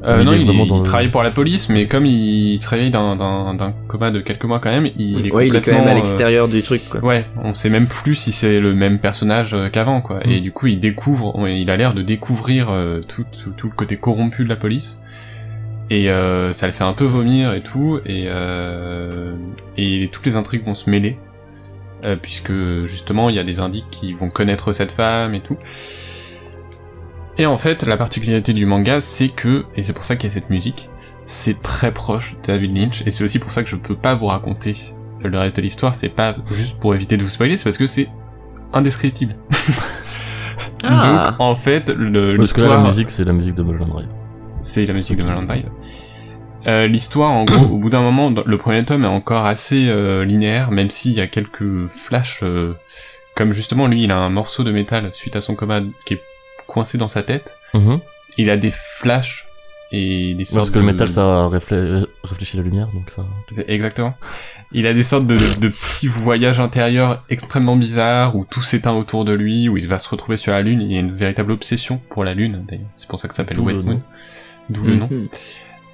Euh, 0.03 0.17
Il 0.21 0.25
non, 0.27 0.33
est 0.33 0.41
il, 0.41 0.47
le- 0.47 0.83
travaille 0.83 1.09
pour 1.09 1.23
la 1.23 1.31
police, 1.31 1.69
mais 1.69 1.87
comme 1.87 2.05
il 2.05 2.59
se 2.61 2.69
réveille 2.69 2.91
d'un- 2.91 3.15
d'un 3.15 3.55
d'un 3.55 3.73
coma 3.87 4.11
de 4.11 4.21
quelques 4.21 4.45
mois 4.45 4.59
quand 4.59 4.69
même, 4.69 4.87
il 4.95 5.25
est 5.25 5.31
ouais, 5.31 5.47
il 5.47 5.55
est 5.55 5.59
quand 5.59 5.71
complètement, 5.71 5.79
même 5.79 5.87
à 5.87 5.91
euh, 5.91 5.95
l'extérieur 5.95 6.47
du 6.47 6.61
truc, 6.61 6.81
quoi. 6.87 7.03
Ouais, 7.03 7.25
on 7.43 7.55
sait 7.55 7.69
même 7.71 7.87
plus 7.87 8.13
si 8.13 8.31
c'est 8.31 8.59
le 8.59 8.75
même 8.75 8.99
personnage 8.99 9.55
euh, 9.55 9.69
qu'avant, 9.69 10.01
quoi. 10.01 10.17
Mm. 10.17 10.29
Et 10.29 10.39
du 10.39 10.51
coup, 10.51 10.67
il 10.67 10.79
découvre, 10.79 11.47
il 11.49 11.69
a 11.71 11.77
l'air 11.77 11.95
de 11.95 12.03
découvrir 12.03 12.67
euh, 12.69 13.01
tout, 13.01 13.25
tout, 13.43 13.49
tout 13.57 13.67
le 13.67 13.73
côté 13.75 13.97
corrompu 13.97 14.43
de 14.43 14.49
la 14.49 14.55
police. 14.55 15.01
Et 15.89 16.11
euh, 16.11 16.51
ça 16.51 16.67
le 16.67 16.73
fait 16.73 16.83
un 16.83 16.93
peu 16.93 17.05
vomir 17.05 17.53
et 17.53 17.61
tout, 17.61 17.99
et, 18.05 18.25
euh, 18.27 19.33
et 19.77 20.09
toutes 20.11 20.25
les 20.27 20.35
intrigues 20.35 20.63
vont 20.63 20.73
se 20.75 20.89
mêler, 20.91 21.17
euh, 22.03 22.15
puisque 22.21 22.51
justement, 22.85 23.29
il 23.29 23.35
y 23.35 23.39
a 23.39 23.43
des 23.43 23.61
indices 23.61 23.83
qui 23.89 24.13
vont 24.13 24.29
connaître 24.29 24.73
cette 24.73 24.91
femme 24.91 25.33
et 25.33 25.39
tout. 25.39 25.57
Et 27.37 27.45
en 27.45 27.57
fait, 27.57 27.83
la 27.83 27.97
particularité 27.97 28.53
du 28.53 28.65
manga, 28.65 28.99
c'est 29.01 29.29
que, 29.29 29.65
et 29.75 29.83
c'est 29.83 29.93
pour 29.93 30.05
ça 30.05 30.15
qu'il 30.15 30.29
y 30.29 30.31
a 30.31 30.33
cette 30.33 30.49
musique, 30.49 30.89
c'est 31.25 31.61
très 31.61 31.91
proche 31.91 32.35
de 32.41 32.47
David 32.47 32.75
Lynch, 32.75 33.03
et 33.05 33.11
c'est 33.11 33.23
aussi 33.23 33.37
pour 33.39 33.51
ça 33.51 33.63
que 33.63 33.69
je 33.69 33.75
peux 33.75 33.95
pas 33.95 34.15
vous 34.15 34.25
raconter 34.27 34.75
le 35.23 35.37
reste 35.37 35.57
de 35.57 35.61
l'histoire, 35.61 35.93
c'est 35.95 36.09
pas 36.09 36.35
juste 36.51 36.79
pour 36.79 36.95
éviter 36.95 37.17
de 37.17 37.23
vous 37.23 37.29
spoiler, 37.29 37.57
c'est 37.57 37.65
parce 37.65 37.77
que 37.77 37.85
c'est 37.87 38.09
indescriptible. 38.73 39.35
Ah. 40.83 41.31
Donc, 41.31 41.41
en 41.41 41.55
fait, 41.55 41.89
le- 41.89 42.37
Parce 42.37 42.53
que 42.53 42.61
là, 42.61 42.67
la 42.69 42.77
musique, 42.79 43.09
c'est 43.09 43.23
la 43.23 43.33
musique 43.33 43.55
de 43.55 43.63
Mulholland 43.63 43.89
Drive. 43.89 44.07
c'est 44.59 44.85
la 44.85 44.93
musique 44.93 45.17
de. 45.17 45.23
Mulholland 45.23 45.45
Drive. 45.47 45.65
Euh, 46.67 46.87
l'histoire, 46.87 47.31
en 47.31 47.45
gros, 47.45 47.65
au 47.65 47.77
bout 47.77 47.89
d'un 47.89 48.01
moment, 48.01 48.31
le 48.45 48.57
premier 48.57 48.83
tome 48.85 49.03
est 49.03 49.07
encore 49.07 49.45
assez 49.45 49.87
euh, 49.87 50.23
linéaire, 50.23 50.71
même 50.71 50.89
s'il 50.89 51.13
y 51.13 51.21
a 51.21 51.27
quelques 51.27 51.87
flashs, 51.87 52.41
euh, 52.43 52.73
comme 53.35 53.51
justement 53.53 53.87
lui, 53.87 54.03
il 54.03 54.11
a 54.11 54.17
un 54.17 54.29
morceau 54.29 54.63
de 54.63 54.71
métal 54.71 55.09
suite 55.13 55.35
à 55.35 55.41
son 55.41 55.55
coma 55.55 55.81
qui 56.05 56.15
est 56.15 56.21
coincé 56.67 56.97
dans 56.97 57.07
sa 57.07 57.23
tête. 57.23 57.57
Mhm. 57.73 57.99
Il 58.37 58.49
a 58.49 58.57
des 58.57 58.71
flashs 58.71 59.45
et 59.91 60.33
des 60.33 60.39
Ouais, 60.39 60.45
sortes 60.45 60.57
parce 60.65 60.71
que 60.71 60.79
le 60.79 60.85
métal, 60.85 61.07
ça 61.09 61.47
réflé- 61.47 62.05
réfléchit 62.23 62.57
la 62.57 62.63
lumière, 62.63 62.87
donc 62.93 63.09
ça. 63.09 63.25
Exactement. 63.67 64.15
Il 64.73 64.85
a 64.85 64.93
des 64.93 65.01
sortes 65.03 65.25
de, 65.25 65.37
de 65.59 65.69
petits 65.69 66.09
voyages 66.09 66.59
intérieurs 66.59 67.23
extrêmement 67.29 67.77
bizarres 67.77 68.35
où 68.35 68.43
tout 68.45 68.61
s'éteint 68.61 68.91
autour 68.93 69.23
de 69.23 69.31
lui, 69.31 69.69
où 69.69 69.77
il 69.77 69.87
va 69.87 69.97
se 69.97 70.09
retrouver 70.09 70.35
sur 70.37 70.51
la 70.51 70.61
Lune. 70.61 70.81
Il 70.81 70.91
y 70.91 70.97
a 70.97 70.99
une 70.99 71.13
véritable 71.13 71.53
obsession 71.53 72.01
pour 72.09 72.25
la 72.25 72.33
Lune, 72.33 72.65
d'ailleurs. 72.67 72.85
C'est 72.97 73.07
pour 73.07 73.17
ça 73.17 73.27
que 73.29 73.33
ça 73.33 73.37
s'appelle 73.43 73.59
White 73.61 73.83
Moon. 73.85 74.01
D'où 74.69 74.83
le 74.83 74.95
nom. 74.97 75.07
Mhm. 75.09 75.29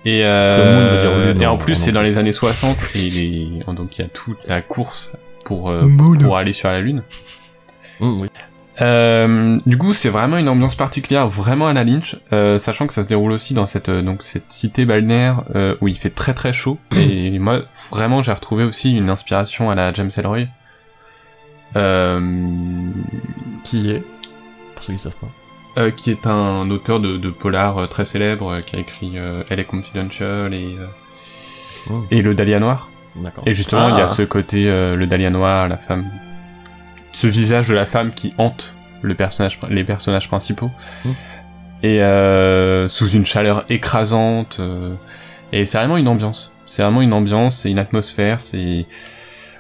Et, 0.06 0.26
euh, 0.26 1.32
Lune 1.34 1.42
et 1.44 1.46
en 1.46 1.58
plus, 1.58 1.76
c'est 1.76 1.92
dans 1.92 2.02
les 2.02 2.18
années 2.18 2.32
60 2.34 2.76
et 2.96 3.10
les... 3.10 3.60
donc 3.68 3.98
il 3.98 4.02
y 4.02 4.06
a 4.06 4.10
toute 4.10 4.38
la 4.48 4.62
course 4.62 5.14
pour, 5.46 5.70
euh, 5.70 5.88
pour 6.24 6.36
aller 6.36 6.52
sur 6.52 6.70
la 6.70 6.82
Lune. 6.82 7.04
Oui. 8.02 8.28
Euh, 8.82 9.58
du 9.68 9.78
coup, 9.78 9.94
c'est 9.94 10.10
vraiment 10.10 10.38
une 10.38 10.50
ambiance 10.50 10.74
particulière, 10.76 11.28
vraiment 11.28 11.68
à 11.68 11.74
la 11.74 11.84
Lynch, 11.84 12.16
euh, 12.34 12.58
sachant 12.58 12.88
que 12.88 12.94
ça 12.94 13.04
se 13.04 13.08
déroule 13.08 13.32
aussi 13.32 13.54
dans 13.54 13.68
cette 13.68 13.90
euh, 13.90 14.02
donc 14.02 14.24
cette 14.24 14.52
cité 14.52 14.86
balnéaire 14.86 15.44
euh, 15.56 15.76
où 15.82 15.88
il 15.88 15.96
fait 15.98 16.10
très 16.10 16.34
très 16.34 16.54
chaud. 16.54 16.80
Et 16.96 17.38
moi, 17.38 17.60
vraiment, 17.92 18.22
j'ai 18.24 18.32
retrouvé 18.32 18.64
aussi 18.64 18.98
une 18.98 19.10
inspiration 19.10 19.70
à 19.70 19.76
la 19.76 19.94
James 19.94 20.10
Ellroy. 20.18 20.46
Euh, 21.76 22.22
Qui 23.64 23.92
est 23.92 24.04
Pour 24.76 24.84
ceux 24.84 24.94
qui 24.94 25.00
savent 25.00 25.16
pas. 25.20 25.82
euh, 25.82 25.92
qui 25.92 26.12
est 26.12 26.28
un 26.28 26.70
auteur 26.70 27.00
de, 27.00 27.18
de 27.18 27.30
polar 27.30 27.88
très 27.90 28.06
célèbre, 28.06 28.60
qui 28.66 28.76
a 28.76 28.80
écrit 28.80 29.14
euh, 29.16 29.44
Elle 29.50 29.60
est 29.60 29.64
Confidential 29.66 30.54
et, 30.54 30.76
euh, 30.80 30.86
Mhm. 31.90 32.06
et 32.12 32.22
Le 32.22 32.34
Dahlia 32.36 32.60
Noir. 32.60 32.90
Et 33.46 33.54
justement, 33.54 33.90
il 33.90 33.98
y 33.98 34.02
Ah. 34.02 34.06
a 34.06 34.08
ce 34.08 34.22
côté, 34.24 34.70
euh, 34.70 34.96
le 34.96 35.06
Dahlia 35.06 35.30
noir, 35.30 35.68
la 35.68 35.78
femme, 35.78 36.06
ce 37.14 37.28
visage 37.28 37.68
de 37.70 37.74
la 37.74 37.86
femme 37.86 38.12
qui 38.14 38.34
hante 38.38 38.74
le 39.02 39.16
personnage, 39.16 39.60
les 39.70 39.84
personnages 39.86 40.28
principaux, 40.28 40.72
Mm. 41.06 41.10
et 41.84 42.02
euh, 42.04 42.88
sous 42.90 43.10
une 43.10 43.26
chaleur 43.26 43.64
écrasante. 43.70 44.58
euh, 44.60 44.94
et 45.54 45.66
c'est 45.66 45.78
vraiment 45.78 45.98
une 45.98 46.08
ambiance. 46.10 46.52
C'est 46.66 46.82
vraiment 46.84 47.02
une 47.02 47.14
ambiance, 47.14 47.58
c'est 47.58 47.70
une 47.72 47.80
atmosphère. 47.80 48.40
C'est 48.42 48.86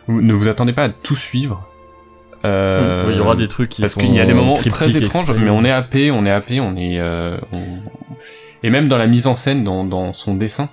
ne 0.08 0.34
vous 0.34 0.48
attendez 0.50 0.74
pas 0.74 0.86
à 0.86 0.90
tout 0.90 1.16
suivre. 1.16 1.70
Euh, 2.46 3.06
Oui, 3.08 3.14
il 3.14 3.18
y 3.18 3.22
aura 3.22 3.36
des 3.36 3.48
trucs 3.48 3.70
qui 3.70 3.82
parce 3.82 3.94
sont 3.94 4.02
qu'il 4.02 4.14
y 4.14 4.20
a 4.20 4.26
des 4.26 4.34
moments 4.34 4.56
très 4.56 4.98
étranges, 4.98 5.32
mais 5.32 5.50
on 5.50 5.64
est 5.64 5.72
happé, 5.72 6.12
on 6.12 6.26
est 6.26 6.32
happé, 6.32 6.60
on 6.60 6.76
est, 6.76 7.00
euh, 7.00 7.38
on- 7.54 7.80
et 8.64 8.70
même 8.70 8.88
dans 8.90 8.98
la 8.98 9.08
mise 9.08 9.28
en 9.28 9.36
scène, 9.36 9.64
dans, 9.64 9.86
dans 9.86 10.12
son 10.14 10.36
dessin, 10.36 10.70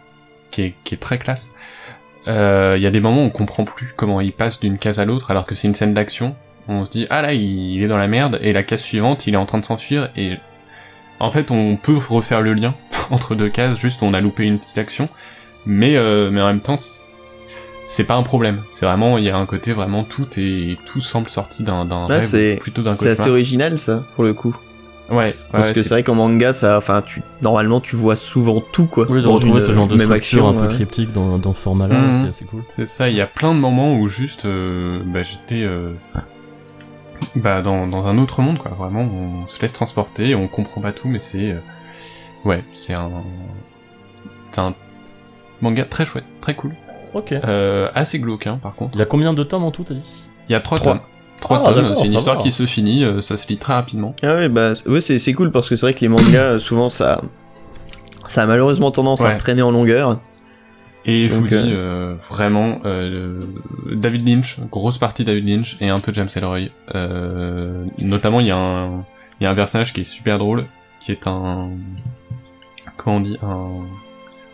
qui 0.50 0.62
est, 0.62 0.74
qui 0.84 0.94
est 0.94 0.98
très 0.98 1.18
classe. 1.18 1.50
euh, 2.28 2.74
Il 2.76 2.82
y 2.82 2.86
a 2.86 2.90
des 2.90 3.00
moments 3.00 3.22
où 3.22 3.26
on 3.26 3.30
comprend 3.30 3.64
plus 3.64 3.92
comment 3.96 4.20
il 4.20 4.32
passe 4.32 4.58
d'une 4.60 4.78
case 4.78 4.98
à 4.98 5.04
l'autre, 5.04 5.30
alors 5.30 5.46
que 5.46 5.54
c'est 5.54 5.68
une 5.68 5.74
scène 5.74 5.94
d'action. 5.94 6.34
On 6.72 6.84
se 6.84 6.90
dit 6.90 7.06
ah 7.10 7.20
là 7.20 7.32
il, 7.34 7.74
il 7.74 7.82
est 7.82 7.88
dans 7.88 7.96
la 7.98 8.06
merde, 8.08 8.38
et 8.42 8.52
la 8.52 8.62
case 8.62 8.80
suivante 8.80 9.26
il 9.26 9.34
est 9.34 9.36
en 9.36 9.44
train 9.46 9.58
de 9.58 9.64
s'enfuir, 9.64 10.08
et 10.16 10.36
en 11.18 11.30
fait 11.30 11.50
on 11.50 11.76
peut 11.76 11.96
refaire 12.08 12.40
le 12.42 12.54
lien 12.54 12.74
entre 13.10 13.34
deux 13.34 13.48
cases, 13.48 13.78
juste 13.78 14.02
on 14.02 14.14
a 14.14 14.20
loupé 14.20 14.44
une 14.44 14.58
petite 14.58 14.78
action, 14.78 15.08
mais 15.66 15.96
euh, 15.96 16.30
mais 16.30 16.40
en 16.40 16.46
même 16.46 16.60
temps 16.60 16.76
c'est 17.86 18.04
pas 18.04 18.14
un 18.14 18.22
problème. 18.22 18.60
C'est 18.70 18.86
vraiment 18.86 19.18
il 19.18 19.24
y 19.24 19.30
a 19.30 19.36
un 19.36 19.46
côté 19.46 19.72
vraiment 19.72 20.04
tout 20.04 20.28
et 20.38 20.78
tout 20.86 21.00
semble 21.00 21.28
sorti 21.28 21.64
d'un 21.64 22.06
rêve 22.06 22.20
c'est- 22.22 22.56
plutôt 22.60 22.82
d'un 22.82 22.94
C'est 22.94 23.10
assez 23.10 23.28
original, 23.28 23.76
ça, 23.78 24.04
pour 24.14 24.22
le 24.24 24.32
coup. 24.32 24.56
Ouais, 25.10 25.34
Parce 25.50 25.66
ouais, 25.66 25.72
que 25.72 25.82
c'est 25.82 25.88
vrai 25.88 26.02
qu'en 26.04 26.14
manga, 26.14 26.52
ça, 26.52 26.78
enfin, 26.78 27.02
tu, 27.04 27.20
normalement, 27.42 27.80
tu 27.80 27.96
vois 27.96 28.14
souvent 28.14 28.60
tout, 28.60 28.86
quoi. 28.86 29.06
Oui, 29.10 29.18
de 29.18 29.22
dans 29.24 29.32
retrouver 29.32 29.54
une 29.60 29.66
ce 29.66 29.72
genre 29.72 29.88
de 29.88 29.96
même 29.96 30.04
structure 30.06 30.46
action, 30.46 30.48
un 30.56 30.62
peu 30.62 30.68
ouais. 30.68 30.74
cryptique 30.76 31.10
dans, 31.12 31.36
dans 31.38 31.52
ce 31.52 31.60
format-là, 31.62 31.96
Mhm. 31.96 32.14
c'est 32.14 32.28
assez 32.28 32.44
cool. 32.44 32.62
C'est 32.68 32.86
ça, 32.86 33.08
il 33.08 33.16
y 33.16 33.20
a 33.20 33.26
plein 33.26 33.52
de 33.52 33.58
moments 33.58 33.96
où 33.96 34.06
juste 34.06 34.44
euh, 34.46 35.00
bah, 35.04 35.18
j'étais 35.22 35.64
euh, 35.64 35.90
bah, 37.36 37.62
dans, 37.62 37.86
dans 37.86 38.06
un 38.06 38.18
autre 38.18 38.42
monde, 38.42 38.58
quoi. 38.58 38.70
Vraiment, 38.78 39.02
on 39.02 39.46
se 39.46 39.60
laisse 39.62 39.72
transporter, 39.72 40.34
on 40.34 40.48
comprend 40.48 40.80
pas 40.80 40.92
tout, 40.92 41.08
mais 41.08 41.18
c'est. 41.18 41.52
euh, 41.52 41.58
ouais, 42.44 42.64
c'est 42.72 42.94
un. 42.94 43.10
C'est 44.52 44.60
un 44.60 44.74
manga 45.60 45.84
très 45.84 46.04
chouette, 46.04 46.24
très 46.40 46.54
cool. 46.54 46.74
Ok. 47.14 47.32
Euh, 47.32 47.88
assez 47.94 48.18
glauque, 48.18 48.46
hein, 48.46 48.58
par 48.62 48.74
contre. 48.74 48.92
Il 48.94 48.98
y 48.98 49.02
a 49.02 49.06
combien 49.06 49.32
de 49.32 49.42
tomes 49.42 49.64
en 49.64 49.70
tout, 49.70 49.84
t'as 49.84 49.94
dit? 49.94 50.02
Il 50.48 50.52
y 50.52 50.54
a 50.54 50.60
trois, 50.60 50.78
Trois. 50.78 50.92
tomes. 50.94 51.02
Trois 51.40 51.62
Ah, 51.66 51.72
tomes, 51.72 51.94
c'est 51.94 52.04
une 52.06 52.12
histoire 52.12 52.36
va. 52.36 52.42
qui 52.42 52.50
se 52.50 52.66
finit, 52.66 53.02
euh, 53.04 53.20
ça 53.22 53.36
se 53.38 53.48
lit 53.48 53.56
très 53.56 53.72
rapidement. 53.72 54.14
Ah 54.22 54.34
ouais, 54.34 54.48
bah, 54.50 54.74
c'est- 54.74 54.88
ouais, 54.88 55.00
c'est 55.00 55.18
c'est 55.18 55.32
cool 55.32 55.50
parce 55.50 55.68
que 55.68 55.76
c'est 55.76 55.86
vrai 55.86 55.94
que 55.94 56.00
les 56.00 56.08
mangas, 56.08 56.58
souvent, 56.58 56.90
ça, 56.90 57.22
ça 58.28 58.42
a 58.42 58.46
malheureusement 58.46 58.90
tendance 58.90 59.20
Ouais. 59.22 59.32
à 59.32 59.36
traîner 59.36 59.62
en 59.62 59.70
longueur. 59.70 60.20
Et 61.06 61.28
je 61.28 61.32
vous 61.34 61.40
Donc, 61.42 61.48
dis, 61.48 61.56
euh, 61.56 62.12
euh, 62.12 62.14
vraiment, 62.14 62.80
euh, 62.84 63.38
David 63.92 64.28
Lynch, 64.28 64.58
grosse 64.70 64.98
partie 64.98 65.24
David 65.24 65.48
Lynch, 65.48 65.76
et 65.80 65.88
un 65.88 65.98
peu 66.00 66.12
James 66.12 66.28
Ellroy. 66.36 66.68
Euh, 66.94 67.84
notamment, 68.00 68.40
il 68.40 68.46
y, 68.46 68.50
a 68.50 68.56
un- 68.56 68.98
il 69.40 69.44
y 69.44 69.46
a 69.46 69.50
un 69.50 69.54
personnage 69.54 69.92
qui 69.94 70.02
est 70.02 70.04
super 70.04 70.38
drôle, 70.38 70.66
qui 71.00 71.12
est 71.12 71.26
un... 71.26 71.70
comment 72.98 73.16
on 73.16 73.20
dit, 73.20 73.38
un, 73.42 73.70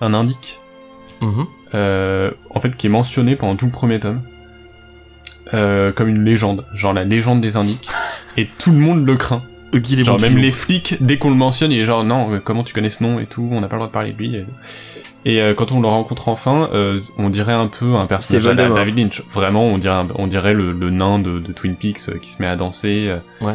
un 0.01 0.15
indique, 0.15 0.59
Mhm. 1.21 1.47
euh, 1.75 2.31
en 2.51 2.61
fait, 2.61 2.77
qui 2.77 2.87
est 2.87 2.91
mentionné 2.91 3.35
pendant 3.37 3.57
tout 3.57 3.67
le 3.67 3.73
premier 3.73 3.99
tome, 3.99 4.23
euh, 5.55 5.93
comme 5.93 6.09
une 6.09 6.25
légende, 6.25 6.65
genre 6.75 6.93
la 6.93 7.05
légende 7.05 7.41
des 7.41 7.57
indiques, 7.57 7.89
et 8.37 8.49
tout 8.59 8.71
le 8.73 8.79
monde 8.79 9.05
le 9.05 9.17
craint. 9.17 9.43
Genre 10.05 10.21
même 10.21 10.39
les 10.39 10.53
flics, 10.53 10.97
dès 11.01 11.19
qu'on 11.19 11.29
le 11.31 11.37
mentionne, 11.37 11.73
il 11.73 11.81
est 11.81 11.85
genre 11.85 12.05
non, 12.05 12.41
comment 12.43 12.63
tu 12.63 12.73
connais 12.73 12.89
ce 12.89 13.03
nom 13.03 13.19
et 13.19 13.27
tout, 13.27 13.47
on 13.51 13.61
n'a 13.61 13.67
pas 13.69 13.77
le 13.77 13.81
droit 13.81 13.89
de 13.89 13.93
parler 13.93 14.13
de 14.13 14.19
lui. 14.19 14.37
Et, 14.37 14.45
et, 15.29 15.41
euh, 15.43 15.55
quand 15.55 15.73
on 15.73 15.81
le 15.81 15.89
rencontre 15.89 16.29
enfin, 16.29 16.69
euh, 16.73 16.99
on 17.19 17.29
dirait 17.29 17.53
un 17.53 17.67
peu 17.67 17.95
un 17.95 18.07
personnage 18.07 18.43
C'est 18.45 18.49
à 18.49 18.55
la. 18.55 18.69
David 18.75 18.99
Lynch. 18.99 19.23
Vraiment, 19.29 19.65
on 19.67 19.79
dirait, 19.79 19.95
un- 19.95 20.09
on 20.15 20.27
dirait 20.27 20.55
le, 20.55 20.73
le 20.73 20.91
nain 20.91 21.19
de, 21.19 21.39
de 21.41 21.53
Twin 21.53 21.75
Peaks 21.77 22.09
euh, 22.09 22.19
qui 22.19 22.31
se 22.31 22.41
met 22.41 22.49
à 22.49 22.57
danser. 22.57 23.09
euh. 23.09 23.19
Ouais. 23.47 23.55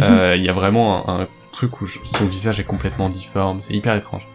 Euh, 0.00 0.34
Il 0.36 0.42
y 0.42 0.48
a 0.48 0.52
vraiment 0.52 1.08
un, 1.08 1.20
un 1.22 1.26
truc 1.52 1.80
où 1.80 1.86
je- 1.86 1.98
son 2.04 2.24
visage 2.26 2.58
est 2.60 2.64
complètement 2.64 3.08
difforme, 3.08 3.60
c'est 3.60 3.74
hyper 3.74 3.94
étrange. 3.96 4.26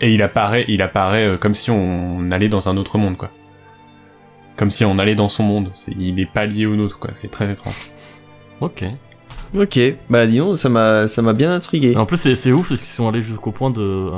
Et 0.00 0.14
il 0.14 0.22
apparaît, 0.22 0.64
il 0.68 0.80
apparaît 0.80 1.26
euh, 1.26 1.36
comme 1.36 1.54
si 1.54 1.70
on 1.70 2.30
allait 2.30 2.48
dans 2.48 2.68
un 2.70 2.76
autre 2.78 2.96
monde, 2.96 3.16
quoi. 3.18 3.28
Comme 4.56 4.70
si 4.70 4.84
on 4.84 4.98
allait 4.98 5.14
dans 5.14 5.28
son 5.28 5.42
monde. 5.42 5.70
Il 5.98 6.18
est 6.20 6.26
pas 6.30 6.46
lié 6.46 6.66
au 6.66 6.76
nôtre, 6.76 6.98
quoi. 6.98 7.10
C'est 7.12 7.30
très 7.30 7.50
étrange. 7.50 7.74
Ok. 8.60 8.84
Ok, 9.58 9.78
bah 10.08 10.26
dis 10.26 10.38
donc, 10.38 10.56
ça 10.58 10.68
m'a 10.68 11.08
ça 11.08 11.22
m'a 11.22 11.32
bien 11.32 11.52
intrigué. 11.52 11.96
En 11.96 12.06
plus, 12.06 12.18
c'est 12.18 12.36
c'est 12.36 12.52
ouf 12.52 12.68
parce 12.68 12.80
qu'ils 12.80 12.88
sont 12.94 13.08
allés 13.08 13.20
jusqu'au 13.20 13.50
point 13.50 13.70
de. 13.70 14.10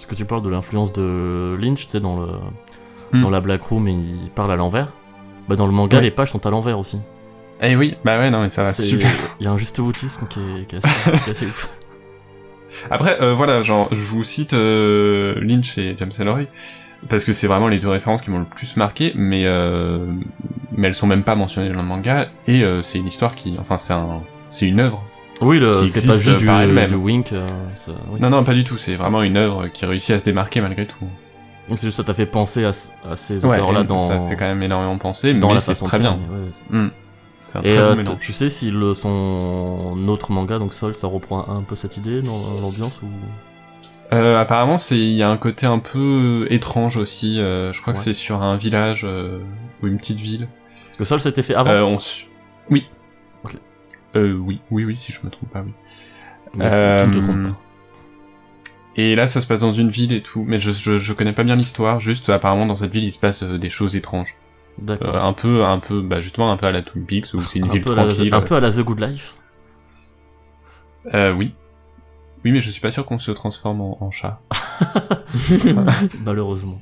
Parce 0.00 0.06
que 0.08 0.14
tu 0.14 0.24
parles 0.24 0.42
de 0.42 0.48
l'influence 0.48 0.94
de 0.94 1.58
Lynch, 1.60 1.84
tu 1.84 1.90
sais, 1.90 2.00
dans, 2.00 2.18
le, 2.18 2.28
Hmm. 3.12 3.20
dans 3.22 3.28
la 3.28 3.40
Black 3.40 3.62
Room, 3.64 3.86
et 3.86 3.92
il 3.92 4.30
parle 4.34 4.50
à 4.50 4.56
l'envers. 4.56 4.94
Bah, 5.46 5.56
dans 5.56 5.66
le 5.66 5.72
manga, 5.72 5.98
Ouais. 5.98 6.02
les 6.04 6.10
pages 6.10 6.30
sont 6.30 6.46
à 6.46 6.50
l'envers 6.50 6.78
aussi. 6.78 6.98
Eh 7.60 7.76
oui, 7.76 7.96
bah 8.04 8.18
ouais, 8.18 8.30
non, 8.30 8.40
mais 8.40 8.48
ça 8.48 8.62
va 8.64 8.72
C'est- 8.72 8.82
super. 8.84 9.10
Il 9.40 9.44
y 9.44 9.46
a 9.46 9.52
un 9.52 9.58
juste 9.58 9.78
autisme 9.78 10.26
qui 10.26 10.38
est, 10.40 10.64
qui 10.66 10.76
est 10.76 10.86
assez, 10.86 11.10
qui 11.10 11.28
est 11.28 11.30
assez 11.32 11.46
ouf. 11.46 11.68
Après, 12.90 13.20
euh, 13.20 13.34
voilà, 13.34 13.60
genre, 13.62 13.88
je 13.92 14.02
vous 14.06 14.22
cite 14.22 14.54
euh, 14.54 15.34
Lynch 15.42 15.76
et 15.76 15.94
James 15.98 16.12
Ellroy, 16.18 16.44
parce 17.10 17.24
que 17.26 17.32
c'est 17.34 17.46
vraiment 17.46 17.68
les 17.68 17.78
deux 17.78 17.88
références 17.88 18.22
qui 18.22 18.30
m'ont 18.30 18.38
le 18.38 18.44
plus 18.46 18.76
marqué, 18.76 19.12
mais 19.16 19.42
euh, 19.44 20.06
mais 20.72 20.86
elles 20.88 20.94
sont 20.94 21.06
même 21.08 21.24
pas 21.24 21.34
mentionnées 21.34 21.70
dans 21.72 21.82
le 21.82 21.88
manga, 21.88 22.28
et 22.46 22.62
euh, 22.64 22.80
c'est 22.80 22.98
une 22.98 23.08
histoire 23.08 23.34
qui, 23.34 23.56
enfin, 23.60 23.76
c'est 23.76 23.92
un, 23.92 24.20
c'est 24.48 24.66
une 24.68 24.80
œuvre. 24.80 25.02
Oui, 25.40 25.58
le- 25.58 25.72
c'est 25.88 26.06
pas 26.06 26.14
juste 26.18 26.38
du, 26.38 26.46
du 26.88 26.94
wink. 26.96 27.32
euh, 27.32 27.48
ça- 27.74 27.92
oui. 28.10 28.20
Non, 28.20 28.30
non, 28.30 28.44
pas 28.44 28.52
du 28.54 28.64
tout, 28.64 28.76
c'est 28.76 28.96
vraiment 28.96 29.22
une 29.22 29.36
œuvre 29.36 29.68
qui 29.68 29.86
réussit 29.86 30.10
à 30.14 30.18
se 30.18 30.24
démarquer 30.24 30.60
malgré 30.60 30.86
tout. 30.86 30.96
Donc 31.68 31.78
c'est 31.78 31.86
juste 31.86 31.96
ça 31.98 32.04
t'a 32.04 32.14
fait 32.14 32.26
penser 32.26 32.64
à, 32.64 32.72
à 33.10 33.16
ces 33.16 33.44
Ouais, 33.44 33.52
auteurs-là 33.52 33.84
dans, 33.84 33.98
ça 33.98 34.20
fait 34.28 34.36
quand 34.36 34.44
même 34.44 34.62
énormément 34.62 34.98
penser, 34.98 35.32
dans 35.34 35.52
mais 35.52 35.60
c'est 35.60 35.74
très 35.74 35.98
bien. 35.98 36.12
ouais, 36.12 36.78
Hmm. 36.78 36.88
Un 37.52 37.62
Et 37.62 37.76
euh, 37.78 37.96
tu 38.20 38.32
sais 38.32 38.48
si 38.48 38.70
le, 38.70 38.94
son 38.94 39.96
autre 40.06 40.30
manga, 40.30 40.58
donc 40.60 40.72
Sol, 40.72 40.94
ça 40.94 41.08
reprend 41.08 41.48
un 41.48 41.62
peu 41.62 41.74
cette 41.74 41.96
idée 41.96 42.22
dans 42.22 42.38
l'ambiance 42.62 42.92
ou? 43.02 43.06
Euh, 44.12 44.40
apparemment, 44.40 44.78
c'est 44.78 44.98
il 44.98 45.14
y 45.14 45.22
a 45.22 45.30
un 45.30 45.36
côté 45.36 45.66
un 45.66 45.78
peu 45.80 46.46
étrange 46.50 46.96
aussi. 46.96 47.40
euh, 47.40 47.72
je 47.72 47.80
crois 47.80 47.92
que 47.92 47.98
c'est 47.98 48.14
sur 48.14 48.42
un 48.42 48.56
village 48.56 49.02
euh, 49.04 49.38
ou 49.82 49.86
une 49.88 49.96
petite 49.98 50.20
ville. 50.20 50.46
Parce 50.88 50.98
que 50.98 51.04
Sol 51.04 51.20
c'était 51.20 51.42
fait 51.42 51.54
avant? 51.54 51.70
Euh, 51.70 51.82
on 51.82 51.98
Oui. 52.70 52.86
Euh, 54.16 54.32
oui, 54.34 54.60
oui, 54.70 54.84
oui, 54.84 54.96
si 54.96 55.12
je 55.12 55.20
me 55.24 55.30
trompe 55.30 55.50
pas, 55.50 55.62
oui. 55.62 55.72
mais 56.54 56.64
tu, 56.64 56.70
te 56.70 56.76
euh, 56.76 57.22
trompes 57.22 57.42
pas. 57.42 57.60
Et 58.96 59.14
là, 59.14 59.26
ça 59.26 59.40
se 59.40 59.46
passe 59.46 59.60
dans 59.60 59.72
une 59.72 59.88
ville 59.88 60.12
et 60.12 60.22
tout, 60.22 60.44
mais 60.46 60.58
je, 60.58 60.72
je, 60.72 60.98
je 60.98 61.12
connais 61.12 61.32
pas 61.32 61.44
bien 61.44 61.56
l'histoire. 61.56 62.00
Juste, 62.00 62.28
apparemment, 62.28 62.66
dans 62.66 62.76
cette 62.76 62.92
ville, 62.92 63.04
il 63.04 63.12
se 63.12 63.18
passe 63.18 63.42
euh, 63.42 63.58
des 63.58 63.70
choses 63.70 63.96
étranges. 63.96 64.34
D'accord. 64.78 65.14
Euh, 65.14 65.22
un 65.22 65.32
peu, 65.32 65.64
un 65.64 65.78
peu, 65.78 66.00
bah 66.02 66.20
justement, 66.20 66.50
un 66.50 66.56
peu 66.56 66.66
à 66.66 66.72
la 66.72 66.80
Twin 66.80 67.04
Peaks 67.04 67.32
où 67.34 67.40
c'est 67.40 67.58
une 67.58 67.66
un, 67.66 67.68
ville 67.68 67.82
la, 67.86 68.04
tranquille. 68.04 68.34
un 68.34 68.40
peu 68.40 68.56
à 68.56 68.60
la 68.60 68.72
The 68.72 68.80
Good 68.80 69.00
Life. 69.00 69.36
Euh, 71.14 71.32
oui. 71.32 71.54
Oui, 72.44 72.52
mais 72.52 72.60
je 72.60 72.70
suis 72.70 72.80
pas 72.80 72.90
sûr 72.90 73.04
qu'on 73.06 73.18
se 73.18 73.30
transforme 73.30 73.80
en, 73.80 74.02
en 74.02 74.10
chat. 74.10 74.40
Malheureusement. 76.24 76.80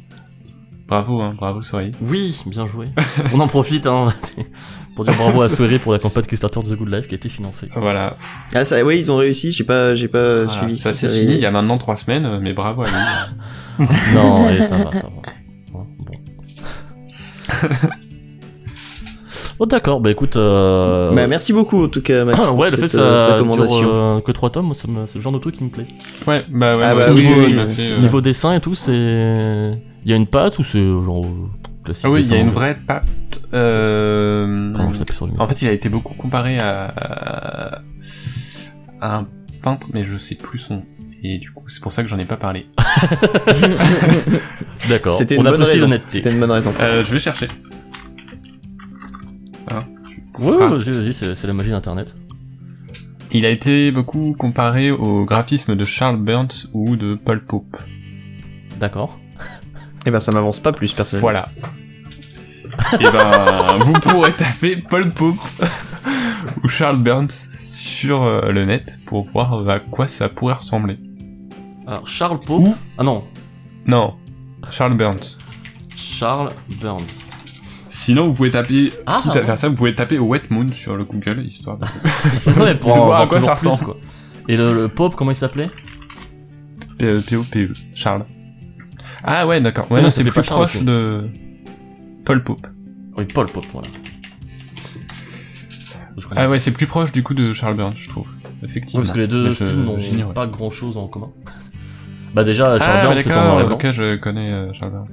Bravo, 0.87 1.21
hein, 1.21 1.35
bravo, 1.37 1.61
Sorry. 1.61 1.93
Oui, 2.01 2.41
bien 2.47 2.67
joué. 2.67 2.89
On 3.35 3.41
en 3.41 3.49
profite 3.49 3.87
hein, 3.87 4.09
pour 4.99 5.05
dire 5.05 5.15
bravo 5.15 5.43
à 5.43 5.49
Soirée 5.49 5.79
pour 5.79 5.93
la 5.93 5.99
campagne 6.01 6.25
Kickstarter 6.25 6.61
de 6.61 6.75
The 6.75 6.77
Good 6.77 6.93
Life 6.93 7.07
qui 7.07 7.15
a 7.15 7.19
été 7.19 7.29
financée. 7.29 7.69
Voilà. 7.77 8.17
Ah 8.53 8.65
ça, 8.65 8.83
oui, 8.85 8.99
ils 8.99 9.13
ont 9.13 9.17
réussi. 9.17 9.53
J'ai 9.53 9.63
pas, 9.63 9.95
j'ai 9.95 10.09
pas 10.09 10.43
Voilà, 10.43 10.49
suivi. 10.59 10.77
ça 10.77 10.93
c'est 10.93 11.09
fini 11.09 11.35
il 11.35 11.41
y 11.41 11.47
a 11.47 11.53
maintenant 11.53 11.79
trois 11.79 11.95
semaines, 11.95 12.41
mais 12.43 12.53
bravo 12.53 12.83
à 12.83 12.87
lui. 12.87 13.87
non, 14.13 14.51
et 14.51 14.59
ça 14.61 14.77
va, 14.77 14.91
ça 14.93 15.07
va. 15.07 15.23
Bon. 15.73 15.87
Oh 19.61 19.67
d'accord, 19.67 20.01
bah 20.01 20.11
écoute, 20.13 20.37
euh... 20.37 21.13
Bah, 21.13 21.27
merci 21.27 21.53
beaucoup 21.53 21.83
en 21.85 21.89
tout 21.89 22.01
cas, 22.01 22.25
Max. 22.25 22.39
ah, 22.41 22.53
ouais, 22.55 22.71
le 22.71 22.77
fait 22.77 22.95
euh, 22.97 23.29
ça 23.29 23.35
recommandation. 23.35 23.81
dure 23.81 23.93
euh, 23.93 24.21
que 24.21 24.31
3 24.31 24.51
tomes, 24.51 24.73
c'est 24.75 24.87
le 25.17 25.21
genre 25.21 25.33
de 25.33 25.39
truc 25.39 25.57
qui 25.57 25.65
me 25.65 25.69
plaît. 25.69 25.87
ouais, 26.29 26.45
bah 26.49 26.75
ouais, 26.75 26.83
Ah, 26.85 26.95
bah 26.95 27.07
oui, 27.09 27.27
oui, 27.29 27.67
fait, 27.67 27.93
euh. 27.93 28.01
Niveau 28.01 28.21
dessin 28.21 28.55
et 28.55 28.61
tout, 28.61 28.77
c'est... 28.77 28.93
Il 28.93 30.11
y 30.11 30.13
a 30.13 30.17
une 30.17 30.29
patte 30.29 30.61
ou 30.61 30.65
c'est 30.65 30.79
genre 30.79 31.25
euh, 31.25 31.68
classique 31.89 32.05
Ah 32.07 32.11
oui, 32.11 32.21
il 32.23 32.31
y 32.31 32.35
a 32.35 32.39
une 32.41 32.51
vraie 32.51 32.77
patte. 32.87 33.07
Euh... 33.55 34.73
Pardon, 34.75 34.93
je 34.93 34.99
tapais 34.99 35.13
sur 35.13 35.27
le 35.27 35.33
mur. 35.33 35.41
En 35.41 35.49
fait, 35.49 35.63
il 35.63 35.69
a 35.69 35.73
été 35.73 35.89
beaucoup 35.89 36.15
comparé 36.15 36.59
à, 36.59 37.83
à 39.01 39.17
un 39.19 39.27
peintre, 39.63 39.87
mais 39.93 40.05
je 40.05 40.17
sais 40.17 40.35
plus 40.35 40.59
son. 40.59 40.75
nom. 40.77 40.85
Et 41.25 41.39
du 41.39 41.51
coup, 41.51 41.65
c'est 41.69 41.83
pour 41.83 41.91
ça 41.91 42.03
que 42.05 42.09
j'en 42.09 42.19
ai 42.19 42.25
pas 42.25 42.37
parlé. 42.37 42.67
D'accord, 44.89 45.13
C'était 45.13 45.37
on 45.37 45.41
une 45.41 45.47
apprécie 45.49 45.79
l'honnêteté. 45.79 46.19
C'était 46.19 46.33
une 46.33 46.39
bonne 46.41 46.53
raison. 46.53 46.73
Euh, 46.81 47.03
je 47.05 47.13
vais 47.13 47.19
chercher. 47.19 47.49
Hein, 49.71 49.81
Ouais, 50.39 50.69
vas-y, 50.69 51.13
c'est 51.13 51.35
c'est 51.35 51.47
la 51.49 51.53
magie 51.53 51.71
d'internet. 51.71 52.15
Il 53.33 53.45
a 53.45 53.51
été 53.51 53.91
beaucoup 53.91 54.35
comparé 54.39 54.93
au 54.93 55.25
graphisme 55.25 55.75
de 55.75 55.85
Charles 55.85 56.23
Burns 56.23 56.69
ou 56.73 56.95
de 56.97 57.17
Paul 57.17 57.45
Pope. 57.45 57.77
D'accord. 58.79 59.19
Et 60.09 60.11
ben 60.11 60.21
ça 60.21 60.33
m'avance 60.33 60.59
pas 60.59 60.73
plus 60.73 60.91
personnellement. 60.95 61.29
Voilà. 61.31 61.49
Et 62.99 63.05
ben, 63.05 63.77
vous 63.85 63.93
pourrez 63.93 64.33
taper 64.33 64.77
Paul 64.77 65.11
Pope 65.11 65.37
ou 66.65 66.69
Charles 66.69 66.97
Burns 66.97 67.29
sur 67.61 68.23
euh, 68.25 68.51
le 68.51 68.65
net 68.65 68.99
pour 69.05 69.29
voir 69.31 69.69
à 69.69 69.81
quoi 69.81 70.07
ça 70.09 70.31
pourrait 70.31 70.55
ressembler. 70.55 70.99
Alors, 71.87 72.09
Charles 72.09 72.41
Pope... 72.41 72.61
Ou- 72.63 72.75
Ah 72.97 73.03
non, 73.03 73.25
Non, 73.87 74.15
Charles 74.71 74.97
Burns. 74.97 75.37
Charles 75.95 76.53
Burns. 76.81 77.05
Sinon, 77.91 78.29
vous 78.29 78.33
pouvez 78.33 78.51
taper, 78.51 78.95
Ah, 79.07 79.21
quitte 79.23 79.37
à 79.37 79.45
faire 79.45 79.59
ça, 79.59 79.69
vous 79.69 79.75
pouvez 79.75 79.95
taper 79.95 80.19
Wet 80.19 80.45
Moon 80.49 80.73
sur 80.73 80.97
le 80.97 81.05
Google, 81.05 81.43
histoire 81.45 81.77
de... 81.77 81.85
ouais, 82.63 82.75
pour 82.77 82.95
De 82.95 83.01
voir 83.01 83.21
à 83.23 83.27
quoi 83.27 83.43
ça 83.43 83.57
ressemble. 83.57 83.85
quoi. 83.85 83.97
Et 84.49 84.57
le, 84.57 84.73
le 84.73 84.89
Pope, 84.89 85.17
comment 85.17 85.33
il 85.33 85.37
s'appelait? 85.37 85.69
P-O-P-E, 86.99 87.73
Charles. 87.95 88.25
Ah 89.25 89.47
ouais, 89.47 89.61
d'accord. 89.61 89.87
Ouais, 89.91 89.97
Ouais, 89.97 90.01
non, 90.01 90.07
non, 90.07 90.11
c'est 90.11 90.23
plus 90.25 90.33
pas 90.33 90.43
proche 90.43 90.83
de 90.83 91.29
Paul 92.25 92.43
Pope. 92.45 92.67
Oui, 93.17 93.25
Paul 93.33 93.47
Pope, 93.47 93.67
voilà. 93.73 93.89
Ah 96.37 96.49
ouais, 96.49 96.59
c'est 96.59 96.73
plus 96.73 96.87
proche 96.87 97.13
du 97.13 97.23
coup 97.23 97.35
de 97.35 97.53
Charles 97.53 97.77
Burns, 97.77 97.95
je 97.97 98.09
trouve. 98.09 98.29
Effectivement. 98.63 99.03
parce 99.05 99.15
que 99.15 99.21
les 99.21 99.29
deux 99.29 99.53
styles 99.53 99.77
n'ont 99.77 100.33
pas 100.33 100.47
grand 100.47 100.71
chose 100.71 100.97
en 100.97 101.07
commun. 101.07 101.31
Bah 102.35 102.43
déjà, 102.45 102.79
Charles 102.79 102.99
Ah, 103.03 103.07
Burns 103.07 103.23
c'est 103.23 103.37
en 103.37 103.45
noir 103.45 103.61
et 103.61 103.65
blanc. 103.65 103.75
ok, 103.77 103.91
je 103.91 104.17
connais 104.17 104.51
euh, 104.51 104.73
Charles 104.73 104.93
Burns. 104.93 105.07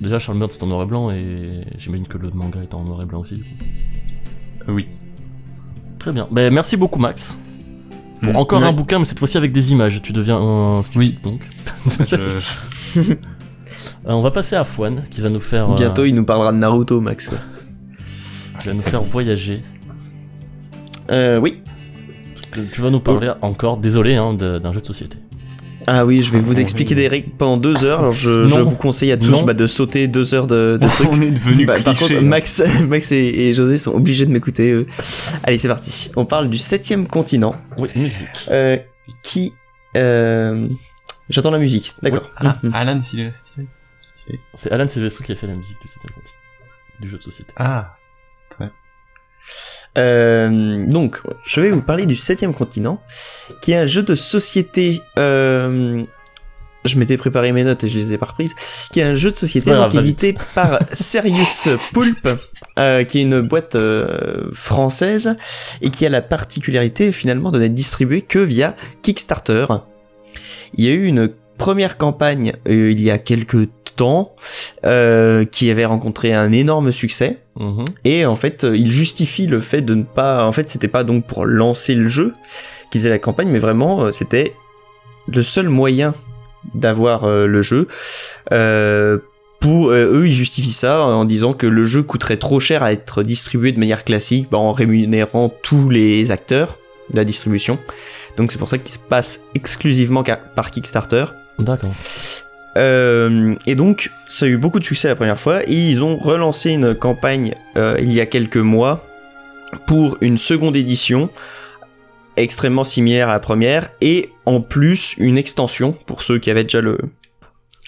Déjà, 0.00 0.18
Charles 0.18 0.38
Burns 0.38 0.50
c'est 0.52 0.62
en 0.62 0.66
noir 0.68 0.82
et 0.82 0.86
blanc 0.86 1.10
et 1.10 1.64
j'imagine 1.78 2.06
que 2.06 2.16
le 2.18 2.30
manga 2.30 2.60
est 2.62 2.74
en 2.74 2.84
noir 2.84 3.02
et 3.02 3.06
blanc 3.06 3.20
aussi. 3.20 3.36
du 3.36 3.42
coup. 3.42 3.48
Euh, 4.68 4.72
oui. 4.72 4.86
Très 5.98 6.12
bien. 6.12 6.28
Bah, 6.30 6.48
merci 6.50 6.76
beaucoup, 6.76 6.98
Max. 7.00 7.38
Pour 8.22 8.32
Mm. 8.32 8.36
encore 8.36 8.62
un 8.62 8.72
bouquin, 8.72 8.98
mais 9.00 9.04
cette 9.04 9.18
fois-ci 9.18 9.36
avec 9.36 9.52
des 9.52 9.72
images. 9.72 10.00
Tu 10.00 10.12
deviens 10.12 10.38
un 10.38 10.82
stupide, 10.84 11.16
Oui. 11.24 11.30
donc. 11.30 11.48
Je- 12.08 13.14
Euh, 14.06 14.12
on 14.12 14.22
va 14.22 14.30
passer 14.30 14.56
à 14.56 14.64
Fouane 14.64 15.04
qui 15.10 15.20
va 15.20 15.28
nous 15.30 15.40
faire. 15.40 15.70
euh, 15.70 15.74
Bientôt, 15.76 16.04
il 16.04 16.14
nous 16.14 16.24
parlera 16.24 16.52
de 16.52 16.58
Naruto, 16.58 17.00
Max. 17.00 17.28
quoi. 17.28 17.38
qui 18.60 18.68
va 18.68 18.74
nous 18.74 18.80
faire 18.80 19.02
voyager. 19.02 19.62
Euh, 21.10 21.38
oui. 21.38 21.62
Tu, 22.52 22.66
tu 22.72 22.80
vas 22.80 22.90
nous 22.90 23.00
parler 23.00 23.30
encore, 23.42 23.76
désolé, 23.76 24.14
hein, 24.16 24.32
d'un 24.34 24.72
jeu 24.72 24.80
de 24.80 24.86
société. 24.86 25.18
Ah 25.88 26.04
oui, 26.04 26.20
je 26.22 26.32
vais 26.32 26.40
vous 26.40 26.58
expliquer 26.58 26.96
des 26.96 27.06
règles 27.06 27.30
pendant 27.38 27.56
deux 27.58 27.84
heures. 27.84 28.00
Alors 28.00 28.12
je, 28.12 28.48
je 28.48 28.58
vous 28.58 28.74
conseille 28.74 29.12
à 29.12 29.16
tous 29.16 29.44
bah, 29.44 29.54
de 29.54 29.68
sauter 29.68 30.08
deux 30.08 30.34
heures 30.34 30.48
de, 30.48 30.78
de 30.80 30.86
trucs. 30.88 31.08
On 31.12 31.20
est 31.20 31.30
devenu 31.30 31.64
Bah, 31.64 31.76
par 31.84 31.94
cliché. 31.94 32.14
contre. 32.14 32.26
Max, 32.26 32.60
Max 32.88 33.12
et, 33.12 33.18
et 33.18 33.52
José 33.52 33.78
sont 33.78 33.92
obligés 33.94 34.26
de 34.26 34.32
m'écouter. 34.32 34.72
eux. 34.72 34.86
Allez, 35.44 35.60
c'est 35.60 35.68
parti. 35.68 36.10
On 36.16 36.24
parle 36.24 36.50
du 36.50 36.58
septième 36.58 37.06
continent, 37.06 37.54
Oui, 37.78 37.88
musique. 37.94 38.26
euh, 38.50 38.78
qui. 39.22 39.52
euh, 39.96 40.66
J'attends 41.28 41.50
la 41.50 41.58
musique. 41.58 41.94
D'accord. 42.02 42.30
Ah, 42.36 42.56
Mhm. 42.62 42.72
Alan, 42.74 43.00
s'il 43.02 43.20
est 43.20 43.32
stylé. 43.34 43.66
Stylé. 44.14 44.40
C'est 44.54 44.70
Alan 44.72 44.88
Silvestri 44.88 45.24
qui 45.24 45.32
a 45.32 45.36
fait 45.36 45.46
la 45.46 45.54
musique 45.54 45.80
du 45.80 45.88
7 45.88 45.98
continent. 46.02 46.36
Du 47.00 47.08
jeu 47.08 47.18
de 47.18 47.22
société. 47.22 47.52
Ah. 47.56 47.96
Euh, 49.98 50.86
donc, 50.86 51.20
je 51.44 51.60
vais 51.60 51.70
vous 51.70 51.80
parler 51.80 52.06
du 52.06 52.16
septième 52.16 52.52
continent, 52.52 53.02
qui 53.62 53.72
est 53.72 53.76
un 53.76 53.86
jeu 53.86 54.02
de 54.02 54.14
société. 54.14 55.00
euh, 55.18 56.02
je 56.84 56.98
m'étais 56.98 57.16
préparé 57.16 57.50
mes 57.50 57.64
notes 57.64 57.82
et 57.82 57.88
je 57.88 57.98
les 57.98 58.12
ai 58.12 58.18
pas 58.18 58.26
reprises. 58.26 58.54
Qui 58.92 59.00
est 59.00 59.04
un 59.04 59.14
jeu 59.14 59.32
de 59.32 59.36
société 59.36 59.70
grave, 59.70 59.96
édité 59.96 60.36
par 60.54 60.78
Serious 60.92 61.76
Pulp, 61.92 62.28
euh, 62.78 63.02
qui 63.04 63.18
est 63.18 63.22
une 63.22 63.40
boîte 63.40 63.74
euh, 63.74 64.50
française 64.52 65.36
et 65.80 65.90
qui 65.90 66.06
a 66.06 66.10
la 66.10 66.22
particularité 66.22 67.10
finalement 67.10 67.50
de 67.50 67.58
n'être 67.58 67.74
distribué 67.74 68.22
que 68.22 68.38
via 68.38 68.76
Kickstarter. 69.02 69.66
Il 70.74 70.84
y 70.84 70.88
a 70.88 70.92
eu 70.92 71.04
une 71.06 71.30
première 71.58 71.96
campagne 71.96 72.52
euh, 72.68 72.92
il 72.92 73.00
y 73.00 73.10
a 73.10 73.18
quelques 73.18 73.68
temps 73.96 74.34
euh, 74.84 75.44
qui 75.44 75.70
avait 75.70 75.86
rencontré 75.86 76.32
un 76.32 76.52
énorme 76.52 76.92
succès. 76.92 77.38
Mhm. 77.58 77.86
et 78.04 78.26
en 78.26 78.36
fait 78.36 78.64
euh, 78.64 78.76
il 78.76 78.92
justifie 78.92 79.46
le 79.46 79.60
fait 79.60 79.80
de 79.80 79.94
ne 79.94 80.02
pas 80.02 80.44
en 80.44 80.52
fait 80.52 80.68
c'était 80.68 80.88
pas 80.88 81.04
donc 81.04 81.26
pour 81.26 81.46
lancer 81.46 81.94
le 81.94 82.06
jeu 82.06 82.34
qu'ils 82.90 83.00
faisaient 83.00 83.08
la 83.08 83.18
campagne 83.18 83.48
mais 83.48 83.58
vraiment 83.58 84.12
c'était 84.12 84.52
le 85.26 85.42
seul 85.42 85.70
moyen 85.70 86.14
d'avoir 86.74 87.24
euh, 87.24 87.46
le 87.46 87.62
jeu. 87.62 87.88
Pour 89.58 89.90
eux 89.90 90.24
ils 90.26 90.34
justifient 90.34 90.70
ça 90.70 91.00
en 91.00 91.24
disant 91.24 91.54
que 91.54 91.66
le 91.66 91.86
jeu 91.86 92.02
coûterait 92.02 92.36
trop 92.36 92.60
cher 92.60 92.82
à 92.82 92.92
être 92.92 93.22
distribué 93.22 93.72
de 93.72 93.78
manière 93.78 94.04
classique 94.04 94.48
bah, 94.50 94.58
en 94.58 94.72
rémunérant 94.72 95.50
tous 95.62 95.88
les 95.88 96.30
acteurs 96.30 96.76
de 97.10 97.16
la 97.16 97.24
distribution 97.24 97.78
donc 98.36 98.52
c'est 98.52 98.58
pour 98.58 98.68
ça 98.68 98.78
qu'il 98.78 98.90
se 98.90 98.98
passe 98.98 99.40
exclusivement 99.54 100.22
par 100.54 100.70
Kickstarter 100.70 101.26
D'accord. 101.58 101.94
euh, 102.76 103.54
et 103.66 103.74
donc, 103.74 104.10
ça 104.28 104.46
a 104.46 104.48
eu 104.48 104.58
beaucoup 104.58 104.78
de 104.78 104.84
succès 104.84 105.08
la 105.08 105.16
première 105.16 105.40
fois, 105.40 105.62
et 105.68 105.74
ils 105.74 106.02
ont 106.02 106.16
relancé 106.16 106.70
une 106.70 106.94
campagne 106.94 107.54
euh, 107.76 107.96
il 108.00 108.12
y 108.12 108.20
a 108.20 108.26
quelques 108.26 108.56
mois 108.56 109.06
pour 109.86 110.18
une 110.20 110.38
seconde 110.38 110.76
édition 110.76 111.28
extrêmement 112.36 112.84
similaire 112.84 113.28
à 113.28 113.32
la 113.32 113.40
première, 113.40 113.90
et 114.00 114.30
en 114.44 114.60
plus 114.60 115.14
une 115.18 115.38
extension 115.38 115.92
pour 115.92 116.22
ceux 116.22 116.38
qui 116.38 116.50
avaient 116.50 116.64
déjà 116.64 116.80
le, 116.82 116.98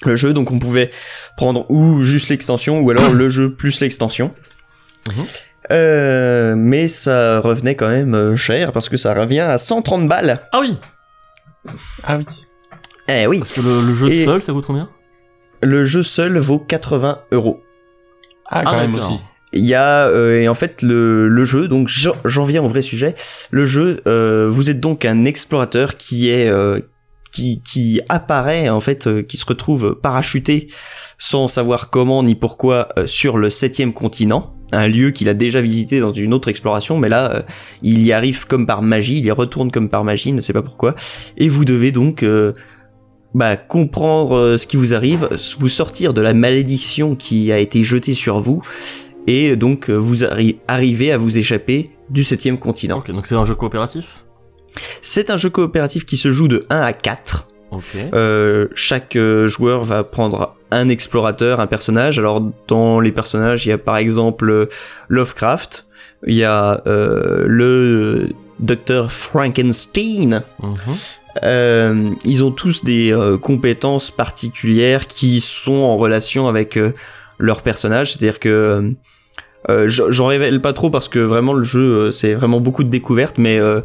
le 0.05 0.17
jeu, 0.17 0.33
donc 0.33 0.51
on 0.51 0.59
pouvait 0.59 0.91
prendre 1.37 1.71
ou 1.71 2.03
juste 2.03 2.31
l'extension, 2.31 2.81
ou 2.81 2.91
alors 2.91 3.11
le 3.13 3.29
jeu 3.29 3.55
plus 3.55 3.81
l'extension. 3.81 4.33
Mhm. 5.09 5.27
Euh, 5.71 6.55
mais 6.57 6.89
ça 6.89 7.41
revenait 7.41 7.75
quand 7.75 7.89
même 7.89 8.15
euh, 8.15 8.37
cher 8.37 8.73
parce 8.73 8.89
que 8.89 8.97
ça 8.97 9.13
revient 9.15 9.41
à 9.41 9.59
130 9.59 10.09
balles. 10.09 10.41
Ah 10.53 10.61
oui 10.61 10.77
Ah 12.05 12.17
oui. 12.19 12.25
Eh 13.09 13.27
oui, 13.27 13.39
Parce 13.39 13.53
que 13.53 13.61
le, 13.61 13.89
le 13.89 13.95
jeu 13.95 14.09
Et- 14.11 14.25
seul, 14.25 14.43
ça 14.43 14.53
coûte 14.53 14.67
combien? 14.67 14.89
le 15.63 15.85
jeu 15.85 16.03
seul 16.03 16.39
vaut 16.39 16.59
80 16.61 17.21
euros. 17.33 17.63
Ah, 18.47 18.63
quand 18.65 18.71
Ah, 18.73 18.77
même 18.83 18.93
d'accord. 18.93 19.11
aussi. 19.13 19.21
Il 19.53 19.65
y 19.65 19.75
a 19.75 20.07
euh, 20.09 20.41
et 20.41 20.49
en 20.49 20.55
fait 20.55 20.83
le, 20.83 21.27
le 21.29 21.45
jeu, 21.47 21.69
donc 21.69 21.89
j'en 21.89 22.13
j'en 22.27 22.45
viens 22.45 22.63
au 22.63 22.69
vrai 22.69 22.83
sujet. 22.83 23.15
Le 23.51 23.65
jeu, 23.65 24.03
euh, 24.07 24.47
vous 24.51 24.69
êtes 24.71 24.79
donc 24.79 25.05
un 25.07 25.25
explorateur 25.25 25.97
qui 25.97 26.29
est 26.29 26.49
euh, 26.51 26.81
qui, 27.33 27.63
qui 27.63 28.01
apparaît 28.11 28.69
en 28.69 28.81
fait, 28.81 29.07
euh, 29.07 29.23
qui 29.23 29.37
se 29.39 29.47
retrouve 29.47 29.95
parachuté 30.03 30.69
sans 31.19 31.49
savoir 31.49 31.89
comment 31.89 32.23
ni 32.23 32.35
pourquoi 32.35 32.89
euh, 32.99 33.07
sur 33.07 33.39
le 33.39 33.49
septième 33.49 33.95
continent, 33.95 34.53
un 34.73 34.89
lieu 34.89 35.11
qu'il 35.11 35.29
a 35.29 35.35
déjà 35.35 35.61
visité 35.61 36.01
dans 36.01 36.13
une 36.13 36.35
autre 36.35 36.49
exploration, 36.49 36.99
mais 36.99 37.09
là 37.09 37.35
euh, 37.35 37.43
il 37.83 38.03
y 38.03 38.13
arrive 38.13 38.47
comme 38.47 38.67
par 38.67 38.83
magie, 38.83 39.19
il 39.19 39.27
y 39.27 39.31
retourne 39.31 39.71
comme 39.71 39.89
par 39.89 40.05
magie, 40.05 40.33
ne 40.33 40.41
sait 40.41 40.53
pas 40.53 40.63
pourquoi, 40.63 40.95
et 41.37 41.49
vous 41.49 41.65
devez 41.65 41.91
donc 41.93 42.23
euh, 42.23 42.53
bah, 43.35 43.57
comprendre 43.57 44.37
euh, 44.37 44.59
ce 44.59 44.67
qui 44.67 44.77
vous 44.77 44.95
arrive, 44.95 45.29
vous 45.59 45.69
sortir 45.69 46.13
de 46.15 46.21
la 46.21 46.35
malédiction 46.35 47.17
qui 47.17 47.51
a 47.53 47.59
été 47.59 47.83
jetée 47.83 48.15
sur 48.15 48.41
vous, 48.41 48.63
et 49.27 49.57
donc 49.57 49.91
vous 49.91 50.23
arri- 50.25 50.57
arrivez 50.69 51.13
à 51.13 51.19
vous 51.19 51.39
échapper 51.39 51.91
du 52.11 52.25
septième 52.25 52.59
continent. 52.59 52.99
Ok, 52.99 53.11
donc 53.11 53.27
c'est 53.27 53.35
un 53.35 53.45
jeu 53.45 53.55
coopératif? 53.55 54.25
C'est 55.03 55.31
un 55.31 55.37
jeu 55.37 55.51
coopératif 55.51 56.05
qui 56.05 56.17
se 56.17 56.31
joue 56.31 56.49
de 56.49 56.65
1 56.71 56.81
à 56.81 56.93
4. 56.93 57.49
Euh, 58.15 58.69
chaque 58.75 59.17
euh, 59.17 59.47
joueur 59.49 59.85
va 59.85 60.05
prendre 60.05 60.57
un 60.71 60.89
explorateur, 60.89 61.61
un 61.61 61.67
personnage. 61.67 62.19
Alors 62.19 62.43
dans 62.67 63.01
les 63.01 63.13
personnages, 63.13 63.67
il 63.67 63.71
y 63.71 63.73
a 63.73 63.79
par 63.79 63.97
exemple 63.97 64.51
euh, 64.51 64.67
Lovecraft, 65.09 65.87
il 66.27 66.35
y 66.35 66.45
a 66.45 66.83
euh, 66.87 67.45
le 67.47 68.31
docteur 68.61 69.13
Frankenstein. 69.13 70.43
Mhm. 70.63 70.73
Euh, 71.45 72.11
ils 72.25 72.43
ont 72.43 72.51
tous 72.51 72.85
des 72.85 73.15
compétences 73.43 74.11
particulières 74.11 75.07
qui 75.07 75.41
sont 75.41 75.73
en 75.73 75.97
relation 75.97 76.49
avec 76.49 76.79
leur 77.39 77.63
personnage. 77.63 78.13
C'est-à-dire 78.13 78.41
que 78.41 78.93
euh, 79.71 79.87
j'en 79.89 80.27
révèle 80.27 80.61
pas 80.61 80.73
trop 80.73 80.91
parce 80.91 81.09
que 81.09 81.19
vraiment 81.19 81.53
le 81.53 81.65
jeu 81.65 81.81
euh, 81.81 82.13
c'est 82.13 82.35
vraiment 82.35 82.61
beaucoup 82.61 82.85
de 82.85 82.89
découvertes. 82.91 83.39
Mais 83.39 83.59
euh, 83.59 83.81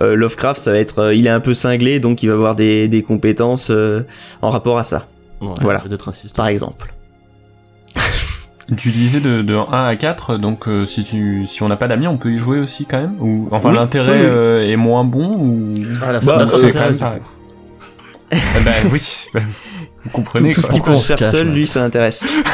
euh, 0.00 0.14
Lovecraft, 0.16 0.60
ça 0.60 0.72
va 0.72 0.78
être, 0.78 0.98
euh, 0.98 1.14
il 1.14 1.26
est 1.26 1.30
un 1.30 1.40
peu 1.40 1.54
cinglé, 1.54 2.00
donc 2.00 2.22
il 2.22 2.26
va 2.28 2.34
avoir 2.34 2.54
des, 2.54 2.88
des 2.88 3.02
compétences 3.02 3.70
euh, 3.70 4.02
en 4.42 4.50
rapport 4.50 4.78
à 4.78 4.84
ça, 4.84 5.06
Ouais, 5.40 5.48
Voilà. 5.60 5.82
Par 6.34 6.46
exemple. 6.48 6.92
Tu 8.76 8.90
disais 8.90 9.20
de, 9.20 9.40
de 9.40 9.54
1 9.54 9.62
à 9.86 9.96
4, 9.96 10.36
donc 10.36 10.68
euh, 10.68 10.84
si, 10.84 11.02
tu, 11.02 11.46
si 11.46 11.62
on 11.62 11.68
n'a 11.68 11.76
pas 11.76 11.88
d'amis, 11.88 12.06
on 12.06 12.18
peut 12.18 12.30
y 12.30 12.36
jouer 12.36 12.58
aussi 12.58 12.84
quand 12.84 12.98
même 12.98 13.14
ou, 13.18 13.48
Enfin, 13.50 13.70
Oui, 13.70 13.76
l'intérêt 13.76 14.12
oui, 14.20 14.26
euh, 14.26 14.60
est 14.60 14.76
moins 14.76 15.04
bon 15.04 15.38
ou... 15.38 15.74
Ah, 16.02 16.12
la 16.12 16.20
Bah, 16.20 16.36
la 16.40 16.46
c'est 16.48 16.70
fin 16.72 16.78
quand 16.78 16.84
même 16.90 16.98
pareil. 16.98 17.20
coup. 18.30 18.36
Eh 18.58 18.62
ben 18.62 18.74
oui, 18.92 19.00
bah, 19.32 19.40
vous 20.08 20.12
Tout, 20.12 20.16
comprenez 20.16 20.52
tout 20.52 20.60
ce 20.62 20.66
quoi. 20.68 20.74
qui 20.76 20.84
peut 20.84 20.96
se 20.96 21.06
faire 21.14 21.30
seul, 21.30 21.48
ouais. 21.48 21.54
lui, 21.54 21.66
ça 21.66 21.80
l'intéresse. 21.80 22.24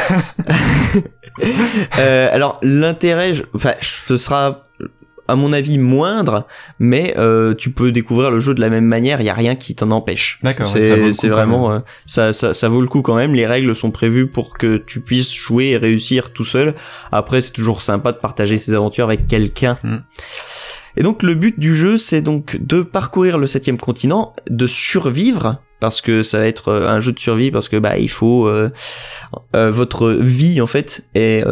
Euh, 1.98 2.28
alors 2.30 2.60
l'intérêt, 2.62 3.32
enfin, 3.54 3.72
ce 3.80 4.16
sera 4.16 4.62
à 5.26 5.36
mon 5.36 5.52
avis 5.52 5.78
moindre, 5.78 6.46
mais 6.78 7.14
euh, 7.18 7.54
tu 7.54 7.70
peux 7.70 7.92
découvrir 7.92 8.30
le 8.30 8.40
jeu 8.40 8.54
de 8.54 8.60
la 8.60 8.70
même 8.70 8.84
manière. 8.84 9.20
Il 9.20 9.24
y 9.24 9.30
a 9.30 9.34
rien 9.34 9.56
qui 9.56 9.74
t'en 9.74 9.90
empêche. 9.90 10.38
D'accord, 10.42 10.72
ouais, 10.74 10.82
ça 10.82 10.96
vaut 10.96 11.06
le 11.06 11.12
C'est 11.12 11.12
coup 11.12 11.12
c'est 11.12 11.28
quand 11.28 11.34
vraiment 11.34 11.72
euh, 11.72 11.78
ça, 12.06 12.32
ça 12.32 12.54
ça 12.54 12.68
vaut 12.68 12.80
le 12.80 12.86
coup 12.88 13.02
quand 13.02 13.16
même. 13.16 13.34
Les 13.34 13.46
règles 13.46 13.74
sont 13.74 13.90
prévues 13.90 14.26
pour 14.26 14.56
que 14.56 14.76
tu 14.76 15.00
puisses 15.00 15.34
jouer 15.34 15.70
et 15.70 15.76
réussir 15.76 16.32
tout 16.32 16.44
seul. 16.44 16.74
Après, 17.10 17.40
c'est 17.40 17.52
toujours 17.52 17.82
sympa 17.82 18.12
de 18.12 18.18
partager 18.18 18.56
ses 18.56 18.74
aventures 18.74 19.06
avec 19.06 19.26
quelqu'un. 19.26 19.78
Mm. 19.82 19.96
Et 20.96 21.02
donc 21.02 21.22
le 21.22 21.34
but 21.34 21.58
du 21.58 21.74
jeu, 21.74 21.98
c'est 21.98 22.20
donc 22.20 22.56
de 22.60 22.82
parcourir 22.82 23.38
le 23.38 23.46
septième 23.46 23.78
continent, 23.78 24.32
de 24.48 24.66
survivre 24.66 25.60
parce 25.80 26.00
que 26.00 26.22
ça 26.22 26.38
va 26.38 26.46
être 26.46 26.68
euh, 26.68 26.88
un 26.88 27.00
jeu 27.00 27.12
de 27.12 27.18
survie 27.18 27.50
parce 27.50 27.68
que 27.68 27.76
bah 27.76 27.98
il 27.98 28.10
faut 28.10 28.46
euh, 28.46 28.70
euh, 29.54 29.70
votre 29.70 30.10
vie 30.12 30.60
en 30.60 30.66
fait 30.66 31.04
est 31.14 31.44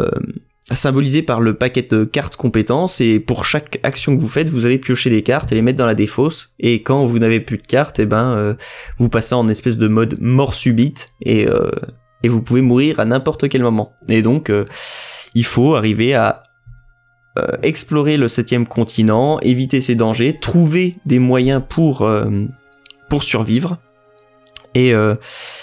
symbolisée 0.72 1.22
par 1.22 1.40
le 1.40 1.54
paquet 1.54 1.82
de 1.82 2.04
cartes 2.04 2.36
compétences 2.36 3.00
et 3.00 3.18
pour 3.20 3.44
chaque 3.44 3.78
action 3.82 4.16
que 4.16 4.20
vous 4.20 4.28
faites, 4.28 4.48
vous 4.48 4.64
allez 4.64 4.78
piocher 4.78 5.10
des 5.10 5.22
cartes 5.22 5.52
et 5.52 5.54
les 5.54 5.60
mettre 5.60 5.76
dans 5.76 5.86
la 5.86 5.94
défausse 5.94 6.54
et 6.60 6.82
quand 6.82 7.04
vous 7.04 7.18
n'avez 7.18 7.40
plus 7.40 7.58
de 7.58 7.66
cartes, 7.66 7.98
et 7.98 8.06
ben 8.06 8.30
euh, 8.36 8.54
vous 8.98 9.08
passez 9.08 9.34
en 9.34 9.48
espèce 9.48 9.76
de 9.76 9.88
mode 9.88 10.16
mort 10.20 10.54
subite 10.54 11.10
et 11.20 11.46
et 12.24 12.28
vous 12.28 12.40
pouvez 12.40 12.62
mourir 12.62 13.00
à 13.00 13.04
n'importe 13.04 13.48
quel 13.48 13.62
moment. 13.62 13.92
Et 14.08 14.22
donc 14.22 14.50
il 15.34 15.44
faut 15.44 15.74
arriver 15.74 16.14
à 16.14 16.40
explorer 17.62 18.16
le 18.16 18.28
septième 18.28 18.66
continent, 18.66 19.40
éviter 19.40 19.80
ses 19.80 19.96
dangers, 19.96 20.38
trouver 20.40 20.96
des 21.04 21.18
moyens 21.18 21.62
pour 21.68 22.08
pour 23.10 23.24
survivre. 23.24 23.78
Et 24.74 24.94
euh, 24.94 25.14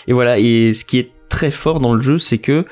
et 0.07 0.13
voilà. 0.13 0.39
Et 0.39 0.73
ce 0.73 0.85
qui 0.85 0.99
est 0.99 1.11
très 1.29 1.51
fort 1.51 1.79
dans 1.79 1.93
le 1.93 2.01
jeu, 2.01 2.19
c'est 2.19 2.37
que 2.37 2.65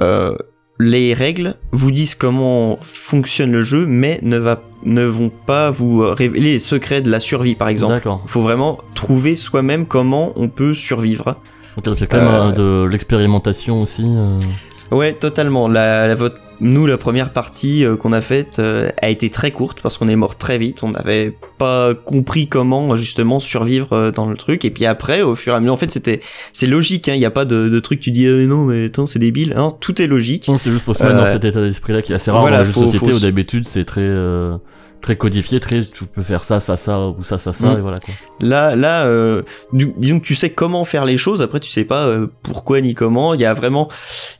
euh, 0.00 0.36
les 0.80 1.14
règles 1.14 1.54
vous 1.72 1.90
disent 1.92 2.14
comment 2.14 2.78
fonctionne 2.82 3.52
le 3.52 3.62
jeu, 3.62 3.86
mais 3.86 4.18
ne 4.22 4.36
va 4.38 4.60
ne 4.84 5.04
vont 5.04 5.30
pas 5.30 5.70
vous 5.70 6.00
révéler 6.14 6.52
les 6.54 6.60
secrets 6.60 7.00
de 7.00 7.10
la 7.10 7.20
survie, 7.20 7.54
par 7.54 7.68
exemple. 7.68 7.94
D'accord. 7.94 8.20
Il 8.24 8.30
faut 8.30 8.42
vraiment 8.42 8.80
trouver 8.94 9.36
soi-même 9.36 9.86
comment 9.86 10.32
on 10.36 10.48
peut 10.48 10.74
survivre. 10.74 11.36
Ok, 11.76 11.84
donc 11.84 11.96
il 11.98 12.00
y 12.00 12.04
a 12.04 12.06
quand 12.06 12.18
même 12.18 12.28
Euh, 12.28 12.52
euh, 12.58 12.84
de 12.84 12.88
l'expérimentation 12.90 13.82
aussi. 13.82 14.04
euh. 14.04 14.34
Ouais, 14.94 15.12
totalement. 15.12 15.66
La, 15.68 16.06
la- 16.08 16.14
votre- 16.14 16.36
nous, 16.64 16.86
la 16.86 16.96
première 16.98 17.30
partie 17.30 17.84
euh, 17.84 17.94
qu'on 17.96 18.12
a 18.12 18.20
faite 18.20 18.58
euh, 18.58 18.88
a 19.02 19.10
été 19.10 19.28
très 19.30 19.50
courte 19.50 19.80
parce 19.82 19.98
qu'on 19.98 20.08
est 20.08 20.16
mort 20.16 20.36
très 20.36 20.56
vite. 20.58 20.82
On 20.82 20.90
n'avait 20.90 21.32
pas 21.58 21.94
compris 21.94 22.48
comment 22.48 22.96
justement 22.96 23.38
survivre 23.38 23.92
euh, 23.92 24.10
dans 24.10 24.26
le 24.26 24.34
truc. 24.36 24.64
Et 24.64 24.70
puis 24.70 24.86
après, 24.86 25.22
au 25.22 25.34
fur 25.34 25.52
et 25.52 25.56
à 25.56 25.60
mesure, 25.60 25.74
en 25.74 25.76
fait, 25.76 25.90
c'était 25.92 26.20
c'est 26.52 26.66
logique. 26.66 27.08
hein. 27.08 27.14
Il 27.14 27.18
n'y 27.20 27.26
a 27.26 27.30
pas 27.30 27.44
de, 27.44 27.68
de 27.68 27.80
truc. 27.80 28.00
Tu 28.00 28.10
dis 28.10 28.26
euh, 28.26 28.46
non, 28.46 28.64
mais 28.64 28.86
attends, 28.86 29.06
c'est 29.06 29.18
débile. 29.18 29.52
Non, 29.54 29.70
tout 29.70 30.00
est 30.00 30.06
logique. 30.06 30.48
Non, 30.48 30.58
c'est 30.58 30.70
juste 30.70 30.84
faut 30.84 30.94
se 30.94 31.02
mettre 31.02 31.14
Euh, 31.16 31.20
dans 31.20 31.26
cet 31.30 31.44
état 31.44 31.60
d'esprit-là 31.60 32.02
qui 32.02 32.12
est 32.12 32.14
assez 32.16 32.30
rare 32.30 32.40
voilà, 32.40 32.64
dans 32.64 32.70
faut- 32.72 32.80
de 32.80 32.86
société 32.86 33.10
faut 33.12 33.16
où 33.18 33.20
d'habitude 33.20 33.66
c'est 33.68 33.84
très 33.84 34.00
euh, 34.02 34.56
très 35.04 35.16
codifié, 35.16 35.60
très 35.60 35.82
tu 35.82 36.04
peux 36.06 36.22
faire 36.22 36.38
ça, 36.38 36.60
ça, 36.60 36.76
ça 36.78 36.98
ou 37.08 37.22
ça, 37.22 37.36
ça, 37.38 37.52
ça 37.52 37.74
Mm. 37.74 37.78
et 37.78 37.80
voilà 37.82 37.98
quoi. 37.98 38.14
Là, 38.40 38.74
là, 38.74 39.04
euh, 39.04 39.42
du- 39.74 39.92
disons 39.98 40.18
que 40.18 40.24
tu 40.24 40.34
sais 40.34 40.48
comment 40.50 40.82
faire 40.84 41.04
les 41.04 41.18
choses. 41.18 41.42
Après, 41.42 41.60
tu 41.60 41.70
sais 41.70 41.84
pas 41.84 42.06
euh, 42.06 42.26
pourquoi 42.42 42.80
ni 42.80 42.94
comment. 42.94 43.34
Il 43.34 43.40
y 43.40 43.44
a 43.44 43.52
vraiment, 43.52 43.88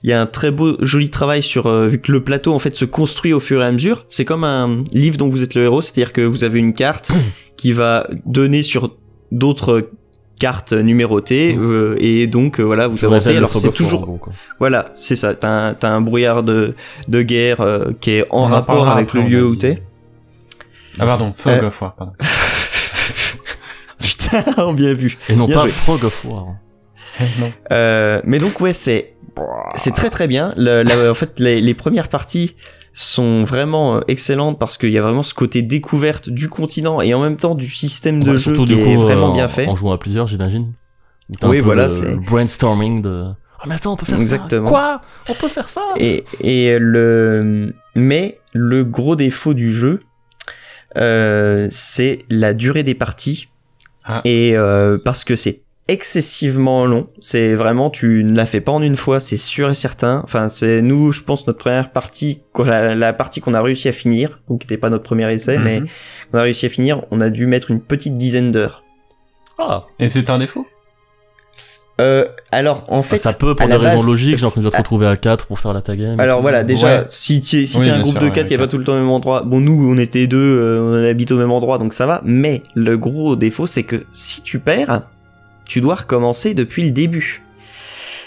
il 0.03 0.09
y 0.11 0.13
a 0.15 0.21
un 0.21 0.27
très 0.27 0.51
beau, 0.51 0.77
joli 0.81 1.11
travail 1.11 1.43
sur 1.43 1.67
euh, 1.67 1.87
vu 1.89 2.01
que 2.01 2.11
le 2.11 2.25
plateau 2.25 2.55
en 2.55 2.59
fait 2.59 2.75
se 2.75 2.85
construit 2.87 3.33
au 3.35 3.41
fur 3.41 3.63
et 3.63 3.67
à 3.67 3.71
mesure. 3.73 4.07
C'est 4.09 4.25
comme 4.25 4.43
un 4.45 4.85
livre 4.95 5.19
dont 5.19 5.29
vous 5.29 5.43
êtes 5.43 5.55
le 5.55 5.65
héros, 5.65 5.83
c'est-à-dire 5.83 6.13
que 6.15 6.23
vous 6.23 6.45
avez 6.45 6.59
une 6.59 6.73
carte 6.73 7.13
qui 7.59 7.73
va 7.73 8.07
donner 8.25 8.63
sur 8.63 8.97
d'autres 9.33 9.91
cartes 10.41 10.73
numérotées 10.73 11.55
Mm. 11.55 11.63
euh, 11.63 11.97
et 11.99 12.27
donc 12.27 12.59
euh, 12.59 12.65
voilà 12.65 12.89
vous 12.89 13.05
avancez. 13.05 13.37
Alors 13.37 13.53
c'est 13.55 13.71
toujours 13.73 14.19
voilà, 14.59 14.93
c'est 14.97 15.15
ça. 15.17 15.35
T'as 15.35 15.69
un, 15.69 15.75
t'as 15.75 15.91
un 15.91 16.01
brouillard 16.01 16.43
de 16.43 16.75
de 17.09 17.23
guerre 17.23 17.61
euh, 17.61 17.93
qui 18.01 18.13
est 18.13 18.27
en 18.31 18.45
On 18.45 18.47
rapport 18.47 18.89
avec 18.89 19.13
le 19.15 19.23
lieu 19.23 19.45
où 19.47 19.55
t'es. 19.57 19.83
Ah 20.99 21.07
pardon, 21.07 21.33
Fog 21.33 21.53
Euh, 21.63 21.67
of 21.69 21.81
War, 21.83 21.95
pardon. 21.97 22.13
Putain, 23.99 24.73
bien 24.75 24.93
vu. 24.93 25.17
Et 25.29 25.37
non 25.37 25.47
Bien 25.47 25.57
pas 25.57 25.63
joué. 25.63 25.71
Frog 25.71 26.05
of 26.05 26.25
War. 26.25 26.47
non. 27.41 27.53
Euh, 27.73 28.21
mais 28.25 28.39
donc 28.39 28.61
ouais, 28.61 28.73
c'est 28.73 29.15
c'est 29.77 29.95
très 29.95 30.11
très 30.11 30.27
bien. 30.27 30.53
Le- 30.57 30.83
la- 30.83 31.11
en 31.11 31.15
fait, 31.15 31.41
les, 31.41 31.61
les 31.61 31.75
premières 31.75 32.09
parties 32.09 32.55
sont 32.93 33.45
vraiment 33.45 33.97
euh, 33.97 34.01
excellentes 34.09 34.59
parce 34.59 34.79
qu'il 34.79 34.91
y 34.91 34.99
a 34.99 35.03
vraiment 35.03 35.23
ce 35.23 35.35
côté 35.35 35.63
découverte 35.63 36.29
du 36.31 36.49
continent 36.49 37.01
et 37.01 37.13
en 37.15 37.21
même 37.21 37.37
temps 37.37 37.55
du 37.55 37.69
système 37.69 38.23
de 38.23 38.33
Ouais, 38.33 38.39
jeu 38.39 38.53
qui 38.65 38.73
est 38.73 38.95
coup 38.95 39.01
vraiment 39.01 39.31
euh, 39.31 39.35
bien 39.35 39.49
fait. 39.49 39.67
En 39.67 39.75
jouant 39.77 39.93
à 39.93 39.99
plusieurs, 39.99 40.27
j'imagine. 40.29 40.73
Oui, 41.43 41.61
voilà, 41.61 41.89
c'est- 41.91 42.17
brainstorming 42.21 43.03
de. 43.03 43.25
Ah 43.61 43.65
mais 43.67 43.77
attends, 43.77 43.95
on 43.95 43.97
peut 43.97 44.05
faire 44.07 44.21
Exactement. 44.21 44.67
ça. 44.69 44.71
Quoi? 44.71 45.01
On 45.31 45.35
peut 45.35 45.49
faire 45.49 45.69
ça? 45.69 45.83
Et, 45.97 46.25
et 46.41 46.77
le, 46.79 47.75
mais 47.97 48.39
le 48.53 48.85
gros 48.85 49.17
défaut 49.17 49.55
du 49.55 49.73
jeu, 49.73 50.03
euh, 50.97 51.69
c'est 51.71 52.21
la 52.31 52.55
durée 52.55 52.83
des 52.83 52.95
parties. 52.95 53.49
Ah. 54.05 54.21
Et 54.25 54.57
euh, 54.57 54.99
parce 55.05 55.25
que 55.25 55.35
c'est 55.37 55.61
excessivement 55.89 56.87
long. 56.87 57.09
C'est 57.21 57.55
vraiment, 57.55 57.91
tu 57.91 58.25
ne 58.25 58.35
la 58.37 58.47
fais 58.47 58.61
pas 58.61 58.73
en 58.73 58.83
une 58.83 58.97
fois, 58.97 59.21
c'est 59.21 59.37
sûr 59.37 59.71
et 59.71 59.75
certain. 59.75 60.21
Enfin, 60.25 60.49
c'est 60.49 60.81
nous, 60.83 61.13
je 61.13 61.23
pense, 61.23 61.47
notre 61.47 61.59
première 61.59 61.91
partie, 61.93 62.41
la, 62.59 62.95
la 62.95 63.13
partie 63.13 63.41
qu'on 63.41 63.55
a 63.55 63.61
réussi 63.63 63.89
à 63.89 63.93
finir, 63.93 64.41
donc 64.49 64.61
qui 64.61 64.67
n'était 64.67 64.79
pas 64.79 64.91
notre 64.91 65.05
premier 65.05 65.31
essai, 65.33 65.59
mais 65.59 65.81
Mhm. 65.81 65.87
qu'on 66.33 66.39
a 66.39 66.43
réussi 66.43 66.67
à 66.67 66.69
finir, 66.71 67.03
on 67.11 67.21
a 67.21 67.31
dû 67.31 67.47
mettre 67.47 67.71
une 67.71 67.81
petite 67.81 68.17
dizaine 68.17 68.51
d'heures. 68.53 68.83
Ah, 69.59 69.83
Et 69.99 70.09
c'est 70.09 70.31
un 70.31 70.39
défaut? 70.39 70.67
Euh, 72.01 72.25
alors, 72.51 72.85
en 72.89 73.03
fait, 73.03 73.19
ça 73.19 73.33
peut 73.33 73.55
pour 73.55 73.69
des 73.69 73.75
raisons 73.77 73.99
base, 73.99 74.07
logiques, 74.07 74.37
genre 74.37 74.53
qu'on 74.53 74.61
doit 74.63 74.73
se 74.73 74.77
retrouver 74.77 75.07
à 75.07 75.17
4 75.17 75.47
pour 75.47 75.61
faire 75.61 75.73
la 75.73 75.81
tagame. 75.81 76.19
Alors 76.19 76.43
voilà, 76.43 76.65
déjà, 76.65 77.03
Ouais. 77.03 77.07
si 77.09 77.41
tu 77.41 77.67
si 77.69 77.79
Oui, 77.79 77.85
t'es 77.85 77.91
un 77.93 78.01
groupe 78.01 78.15
sûr, 78.15 78.21
de 78.23 78.27
ouais, 78.27 78.33
4 78.33 78.49
qui 78.49 78.55
est 78.55 78.59
pas 78.59 78.67
tout 78.67 78.79
le 78.79 78.85
temps 78.85 78.95
au 78.95 78.99
même 78.99 79.09
endroit, 79.11 79.43
bon 79.43 79.61
nous 79.61 79.89
on 79.93 79.97
était 79.97 80.27
deux, 80.27 80.39
euh, 80.39 80.81
on 80.83 81.09
habite 81.09 81.31
au 81.31 81.37
même 81.37 81.53
endroit 81.53 81.79
donc 81.79 81.93
ça 81.93 82.07
va, 82.07 82.21
mais 82.25 82.63
le 82.75 82.99
gros 82.99 83.37
défaut 83.37 83.67
c'est 83.69 83.85
que 83.85 84.05
si 84.13 84.43
tu 84.43 84.59
perds, 84.59 85.03
tu 85.69 85.81
dois 85.81 85.95
recommencer 85.95 86.53
depuis 86.55 86.85
le 86.85 86.91
début. 86.91 87.43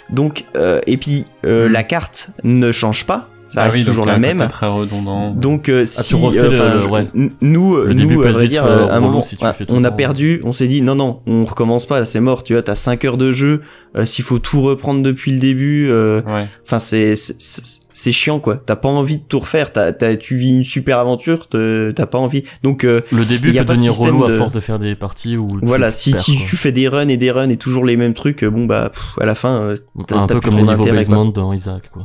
Donc, 0.10 0.46
euh, 0.56 0.80
et 0.88 0.96
puis 0.96 1.26
euh, 1.46 1.68
Hmm. 1.68 1.72
la 1.74 1.84
carte 1.84 2.30
ne 2.46 2.72
change 2.72 3.06
pas, 3.06 3.28
ça 3.50 3.62
Ah 3.62 3.64
reste 3.66 3.78
oui, 3.78 3.86
toujours 3.86 4.06
la 4.06 4.18
même. 4.20 4.38
côté 4.38 4.50
très 4.50 4.68
redondant. 4.68 5.32
Donc 5.32 5.70
euh, 5.70 5.84
Ah, 5.84 5.86
si 5.88 6.10
tu 6.10 6.16
refais 6.16 6.40
euh, 6.40 6.74
le- 6.74 6.80
je- 6.80 6.88
ouais. 6.88 7.08
nous 7.42 7.78
Le 7.78 7.94
nous 7.94 8.22
à 8.24 8.32
vrai 8.32 8.48
dire 8.48 8.66
euh, 8.66 8.88
euh, 8.88 8.92
un 8.92 9.00
moment 9.00 9.22
si 9.22 9.38
on 9.70 9.84
a 9.84 9.92
perdu 9.92 10.42
on 10.44 10.52
s'est 10.52 10.68
dit 10.68 10.82
non 10.82 10.96
non 10.96 11.22
on 11.28 11.46
recommence 11.46 11.86
pas 11.86 12.00
là 12.00 12.06
c'est 12.06 12.20
mort 12.20 12.44
tu 12.44 12.54
vois 12.54 12.64
t'as 12.64 12.76
5 12.76 13.06
heures 13.06 13.18
de 13.18 13.32
jeu 13.32 13.62
euh, 13.98 14.06
s'il 14.06 14.26
faut 14.26 14.40
tout 14.40 14.62
reprendre 14.62 15.02
depuis 15.02 15.32
le 15.32 15.40
début 15.40 15.88
euh, 15.90 16.22
Ouais. 16.28 16.48
Enfin, 16.66 16.80
c'est 16.80 17.16
c'est- 17.16 18.12
chiant 18.12 18.40
quoi. 18.40 18.58
T'as 18.58 18.76
pas 18.76 18.90
envie 18.90 19.18
de 19.18 19.24
tout 19.28 19.40
refaire. 19.40 19.72
T'as 19.72 19.92
t'as- 19.92 20.16
tu 20.18 20.36
vis 20.36 20.50
une 20.50 20.64
super 20.64 21.00
aventure. 21.00 21.48
T'as 21.48 22.06
pas 22.06 22.18
envie. 22.20 22.44
Donc 22.64 22.84
euh, 22.84 23.02
Le 23.12 23.26
début 23.26 23.52
y 23.52 23.58
a 23.60 23.62
peut 23.64 23.74
de 23.74 23.74
devenir 23.74 23.94
système 23.94 24.16
relou 24.18 24.28
de- 24.28 24.34
à 24.34 24.38
force 24.38 24.52
de 24.52 24.60
faire 24.60 24.78
des 24.78 24.94
parties 24.96 25.36
où. 25.38 25.48
tu- 25.48 25.66
voilà, 25.66 25.92
si, 25.92 26.12
perds, 26.12 26.20
si 26.20 26.38
tu 26.38 26.56
fais 26.58 26.72
des 26.72 26.88
runs 26.88 27.08
et 27.08 27.18
des 27.18 27.32
runs 27.32 27.50
et 27.50 27.58
toujours 27.58 27.86
les 27.86 27.96
mêmes 27.98 28.14
trucs, 28.14 28.44
euh, 28.44 28.50
bon 28.52 28.66
bah 28.66 28.90
pff, 28.94 29.18
à 29.20 29.26
la 29.26 29.34
fin. 29.36 29.62
euh, 29.62 29.76
t'as- 30.06 30.20
Un 30.20 30.28
peu 30.28 30.40
comme 30.42 30.58
le 30.58 30.62
niveau 30.64 30.84
basement 30.84 31.26
dans 31.26 31.54
Isaac, 31.54 31.90
quoi. 31.92 32.04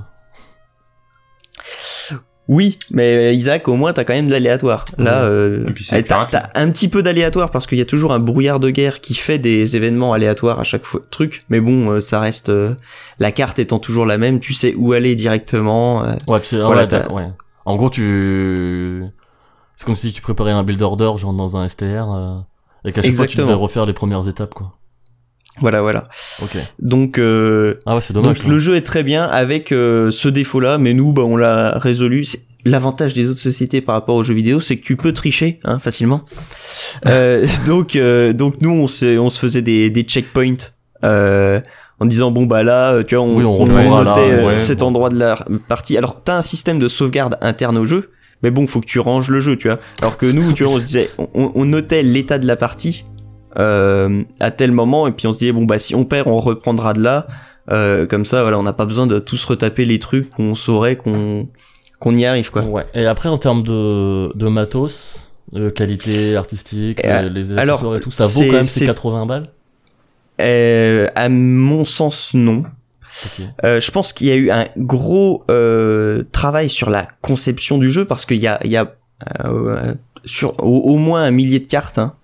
Oui, 2.48 2.78
mais 2.90 3.36
Isaac, 3.36 3.68
au 3.68 3.76
moins 3.76 3.92
t'as 3.92 4.02
quand 4.04 4.14
même 4.14 4.26
de 4.26 4.32
l'aléatoire. 4.32 4.84
Là, 4.98 5.22
euh, 5.24 5.72
eh, 5.92 6.02
t'as 6.02 6.50
un 6.54 6.70
petit 6.72 6.88
peu 6.88 7.02
d'aléatoire 7.02 7.50
parce 7.52 7.66
qu'il 7.68 7.78
y 7.78 7.80
a 7.80 7.84
toujours 7.86 8.12
un 8.12 8.18
brouillard 8.18 8.58
de 8.58 8.68
guerre 8.70 9.00
qui 9.00 9.14
fait 9.14 9.38
des 9.38 9.76
événements 9.76 10.12
aléatoires 10.12 10.58
à 10.58 10.64
chaque 10.64 10.84
fois 10.84 11.00
truc. 11.10 11.44
Mais 11.50 11.60
bon, 11.60 11.88
euh, 11.90 12.00
ça 12.00 12.18
reste 12.18 12.48
euh, 12.48 12.74
la 13.20 13.30
carte 13.30 13.60
étant 13.60 13.78
toujours 13.78 14.06
la 14.06 14.18
même. 14.18 14.40
Tu 14.40 14.54
sais 14.54 14.74
où 14.76 14.92
aller 14.92 15.14
directement. 15.14 16.04
euh, 16.04 16.14
Ouais, 16.26 16.40
tu 16.40 16.48
sais, 16.48 16.56
ah 16.60 16.64
Voilà, 16.66 16.86
ouais, 16.86 17.12
ouais. 17.12 17.28
En 17.64 17.76
gros, 17.76 17.90
tu. 17.90 19.04
C'est 19.76 19.86
comme 19.86 19.94
si 19.94 20.12
tu 20.12 20.20
préparais 20.20 20.50
un 20.50 20.64
build 20.64 20.82
order, 20.82 21.12
genre 21.18 21.32
dans 21.32 21.56
un 21.56 21.68
STR, 21.68 21.84
euh, 22.12 22.38
et 22.84 22.90
qu'à 22.90 23.02
chaque 23.02 23.14
fois 23.14 23.26
tu 23.28 23.36
devais 23.36 23.54
refaire 23.54 23.86
les 23.86 23.92
premières 23.92 24.26
étapes, 24.28 24.52
quoi. 24.52 24.72
Voilà, 25.60 25.82
voilà. 25.82 26.04
Donc 26.78 27.18
euh, 27.18 27.74
Ah 27.84 27.94
ouais, 27.94 28.00
c'est 28.00 28.14
dommage. 28.14 28.40
Donc 28.40 28.48
le 28.48 28.58
jeu 28.58 28.76
est 28.76 28.82
très 28.82 29.02
bien 29.02 29.24
avec 29.24 29.70
euh, 29.70 30.10
ce 30.10 30.28
défaut-là, 30.28 30.78
mais 30.78 30.94
nous, 30.94 31.12
bah, 31.12 31.22
on 31.22 31.36
l'a 31.36 31.78
résolu. 31.78 32.24
L'avantage 32.64 33.12
des 33.12 33.28
autres 33.28 33.40
sociétés 33.40 33.80
par 33.80 33.96
rapport 33.96 34.14
aux 34.14 34.22
jeux 34.22 34.34
vidéo, 34.34 34.60
c'est 34.60 34.76
que 34.76 34.84
tu 34.84 34.96
peux 34.96 35.12
tricher 35.12 35.60
hein, 35.64 35.78
facilement. 35.78 36.22
Euh, 37.06 37.46
donc, 37.66 37.96
euh, 37.96 38.32
donc 38.32 38.60
nous, 38.60 38.70
on, 38.70 38.86
se 38.86 39.38
faisait 39.38 39.62
des, 39.62 39.88
des 39.88 40.02
checkpoints 40.02 40.68
euh, 41.04 41.58
en 42.00 42.04
disant 42.04 42.30
bon 42.30 42.44
bah 42.44 42.62
là, 42.62 43.02
tu 43.02 43.14
vois, 43.14 43.24
on, 43.24 43.36
Oui, 43.36 43.44
on 43.44 43.52
on 43.52 43.56
reprendra 43.56 44.04
notait 44.04 44.36
là, 44.36 44.46
ouais, 44.46 44.58
cet 44.58 44.82
endroit 44.82 45.08
de 45.08 45.18
la 45.18 45.42
partie. 45.68 45.96
Alors, 45.96 46.22
t'as 46.22 46.36
un 46.36 46.42
système 46.42 46.78
de 46.78 46.88
sauvegarde 46.88 47.38
interne 47.40 47.78
au 47.78 47.84
jeu, 47.84 48.10
mais 48.42 48.50
bon, 48.50 48.66
faut 48.66 48.80
que 48.80 48.86
tu 48.86 49.00
ranges 49.00 49.30
le 49.30 49.40
jeu, 49.40 49.56
tu 49.56 49.68
vois. 49.68 49.78
Alors 50.02 50.18
que 50.18 50.26
nous, 50.26 50.52
tu 50.52 50.64
vois, 50.64 50.74
on 50.74 50.80
se 50.80 50.84
disait, 50.84 51.08
on, 51.18 51.52
on 51.54 51.64
notait 51.64 52.02
l'état 52.02 52.38
de 52.38 52.46
la 52.46 52.56
partie 52.56 53.04
euh, 53.58 54.22
à 54.40 54.50
tel 54.50 54.72
moment, 54.72 55.06
et 55.06 55.12
puis 55.12 55.26
on 55.26 55.32
se 55.32 55.38
disait 55.40 55.52
bon 55.52 55.64
bah 55.64 55.78
si 55.78 55.94
on 55.94 56.04
perd, 56.04 56.26
on 56.28 56.40
reprendra 56.40 56.92
de 56.92 57.00
là. 57.02 57.26
Euh, 57.70 58.06
comme 58.06 58.24
ça, 58.24 58.42
voilà, 58.42 58.58
on 58.58 58.62
n'a 58.64 58.72
pas 58.72 58.86
besoin 58.86 59.06
de 59.06 59.18
tous 59.18 59.44
retaper 59.44 59.84
les 59.84 59.98
trucs 59.98 60.30
qu'on 60.30 60.54
saurait 60.54 60.96
qu'on 60.96 61.48
qu'on 62.00 62.16
y 62.16 62.24
arrive 62.26 62.50
quoi. 62.50 62.62
Ouais. 62.62 62.84
Et 62.94 63.06
après, 63.06 63.28
en 63.28 63.38
termes 63.38 63.62
de, 63.62 64.36
de 64.36 64.48
matos, 64.48 65.28
de 65.52 65.70
qualité 65.70 66.34
artistique, 66.36 67.00
Et, 67.04 67.28
les, 67.30 67.52
alors, 67.52 67.74
accessoires 67.76 67.96
et 67.96 68.00
tout, 68.00 68.10
ça 68.10 68.24
vaut 68.26 68.40
quand 68.46 68.52
même 68.52 68.64
ces 68.64 68.80
c'est- 68.80 68.86
80 68.86 69.26
balles? 69.26 69.48
Euh, 70.40 71.06
à 71.14 71.28
mon 71.28 71.84
sens, 71.84 72.34
non. 72.34 72.64
Euh, 73.64 73.78
je 73.80 73.90
pense 73.90 74.12
qu'il 74.12 74.26
y 74.28 74.32
a 74.32 74.36
eu 74.36 74.50
un 74.50 74.66
gros 74.78 75.44
euh, 75.50 76.22
travail 76.32 76.68
sur 76.70 76.88
la 76.90 77.06
conception 77.20 77.76
du 77.78 77.90
jeu 77.90 78.06
parce 78.06 78.24
qu'il 78.24 78.38
y 78.38 78.46
a, 78.46 78.58
il 78.64 78.70
y 78.70 78.76
a 78.76 78.94
euh, 79.44 79.92
sur 80.24 80.54
au, 80.64 80.78
au 80.78 80.96
moins 80.96 81.22
un 81.22 81.30
millier 81.30 81.60
de 81.60 81.66
cartes. 81.66 81.98
Hein, 81.98 82.14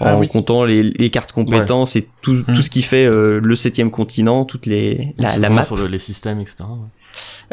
Ah 0.00 0.14
en 0.16 0.20
oui. 0.20 0.28
comptant 0.28 0.64
les, 0.64 0.82
les 0.82 1.10
cartes 1.10 1.32
compétences 1.32 1.96
et 1.96 2.08
tout, 2.22 2.44
Hmm. 2.46 2.52
tout 2.54 2.62
ce 2.62 2.70
qui 2.70 2.82
fait 2.82 3.04
euh, 3.06 3.40
le 3.42 3.56
septième 3.56 3.90
continent, 3.90 4.44
toutes 4.44 4.66
les 4.66 5.14
la, 5.18 5.36
la 5.38 5.50
map. 5.50 5.62
sur 5.64 5.76
le- 5.76 5.86
les 5.88 5.98
systèmes, 5.98 6.38
etc. 6.40 6.56
ouais. 6.60 6.76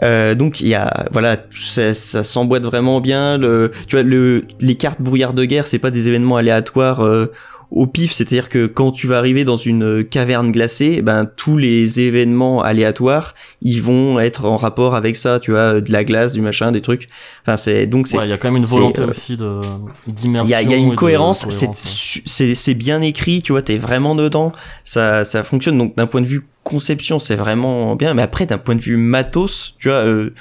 Euh, 0.03 0.35
donc 0.35 0.59
il 0.61 0.67
y 0.67 0.75
a 0.75 1.07
voilà 1.11 1.37
ça, 1.51 1.93
ça 1.95 2.23
s'emboîte 2.23 2.61
vraiment 2.63 3.01
bien 3.01 3.37
le 3.37 3.71
tu 3.87 3.95
vois 3.95 4.03
le 4.03 4.45
les 4.59 4.75
cartes 4.75 5.01
brouillard 5.01 5.33
de 5.33 5.43
guerre 5.45 5.65
c'est 5.65 5.79
pas 5.79 5.89
des 5.89 6.07
événements 6.07 6.35
aléatoires 6.37 6.99
euh, 7.03 7.31
au 7.71 7.87
pif 7.87 8.11
c'est-à-dire 8.11 8.49
que 8.49 8.65
quand 8.67 8.91
tu 8.91 9.07
vas 9.07 9.17
arriver 9.17 9.43
dans 9.45 9.57
une 9.57 10.03
caverne 10.03 10.51
glacée 10.51 11.01
ben 11.01 11.25
tous 11.25 11.57
les 11.57 11.99
événements 11.99 12.61
aléatoires 12.61 13.35
ils 13.61 13.81
vont 13.81 14.19
être 14.19 14.45
en 14.45 14.57
rapport 14.57 14.95
avec 14.95 15.15
ça 15.15 15.39
tu 15.39 15.51
vois 15.51 15.81
de 15.81 15.91
la 15.91 16.03
glace 16.03 16.33
du 16.33 16.41
machin 16.41 16.71
des 16.71 16.81
trucs 16.81 17.07
enfin 17.41 17.57
c'est 17.57 17.85
donc 17.87 18.07
c'est 18.07 18.17
Ouais, 18.17 18.27
il 18.27 18.29
y 18.29 18.33
a 18.33 18.37
quand 18.37 18.47
même 18.47 18.57
une 18.57 18.65
volonté 18.65 19.01
euh, 19.01 19.07
aussi 19.09 19.35
de 19.37 19.59
d'immersion. 20.07 20.47
il 20.47 20.51
y 20.51 20.53
a, 20.53 20.61
y 20.61 20.73
a 20.73 20.77
une 20.77 20.95
cohérence, 20.95 21.45
c'est 21.49 21.67
ouais. 21.67 22.55
c'est 22.55 22.73
bien 22.73 23.01
écrit, 23.01 23.41
tu 23.41 23.51
vois, 23.51 23.61
t'es 23.61 23.77
vraiment 23.77 24.15
dedans, 24.15 24.53
ça 24.83 25.25
ça 25.25 25.43
fonctionne. 25.43 25.77
Donc 25.77 25.95
d'un 25.95 26.07
point 26.07 26.21
de 26.21 26.25
vue 26.27 26.45
conception, 26.63 27.19
c'est 27.19 27.35
vraiment 27.35 27.95
bien. 27.95 28.13
Mais 28.13 28.21
après, 28.21 28.45
d'un 28.45 28.57
point 28.57 28.75
de 28.75 28.81
vue 28.81 28.97
matos, 28.97 29.75
tu 29.79 29.89
vois, 29.89 29.97
euh, 29.97 30.33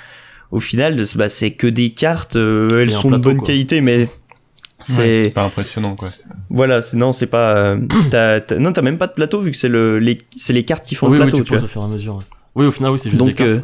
au 0.50 0.60
final, 0.60 1.02
bah, 1.16 1.28
c'est 1.28 1.50
que 1.52 1.66
des 1.66 1.90
cartes, 1.90 2.36
euh, 2.36 2.80
elles 2.82 2.88
Et 2.88 2.92
sont 2.92 3.10
de 3.10 3.18
bonne 3.18 3.38
quoi. 3.38 3.46
qualité, 3.48 3.80
mais 3.80 4.08
c'est 4.84 5.24
c'est 5.24 5.30
pas 5.30 5.44
impressionnant, 5.44 5.96
quoi. 5.96 6.08
voilà, 6.50 6.80
c'est 6.82 6.96
non, 6.96 7.12
c'est 7.12 7.26
pas, 7.26 7.56
euh, 7.56 7.78
t'as, 8.10 8.40
t'as- 8.40 8.58
non, 8.58 8.72
t'as 8.72 8.82
même 8.82 8.98
pas 8.98 9.06
de 9.08 9.12
plateau 9.14 9.40
vu 9.40 9.50
que 9.50 9.56
c'est 9.56 9.68
le 9.68 9.98
les 9.98 10.22
c'est 10.36 10.52
les 10.52 10.64
cartes 10.64 10.84
qui 10.86 10.94
font 10.94 11.08
oui, 11.08 11.18
le 11.18 11.24
oui, 11.24 11.30
plateau, 11.30 11.38
tu 11.38 11.44
tu 11.44 11.48
vois. 11.50 11.58
poses 11.58 11.64
au 11.64 11.68
fur 11.68 11.82
et 11.82 11.84
à 11.84 11.88
mesure. 11.88 12.14
ouais. 12.16 12.22
Oui, 12.56 12.66
au 12.66 12.70
final, 12.72 12.92
oui, 12.92 12.98
c'est 12.98 13.10
juste 13.10 13.18
Donc, 13.18 13.28
des 13.28 13.34
cartes. 13.34 13.50
euh. 13.50 13.60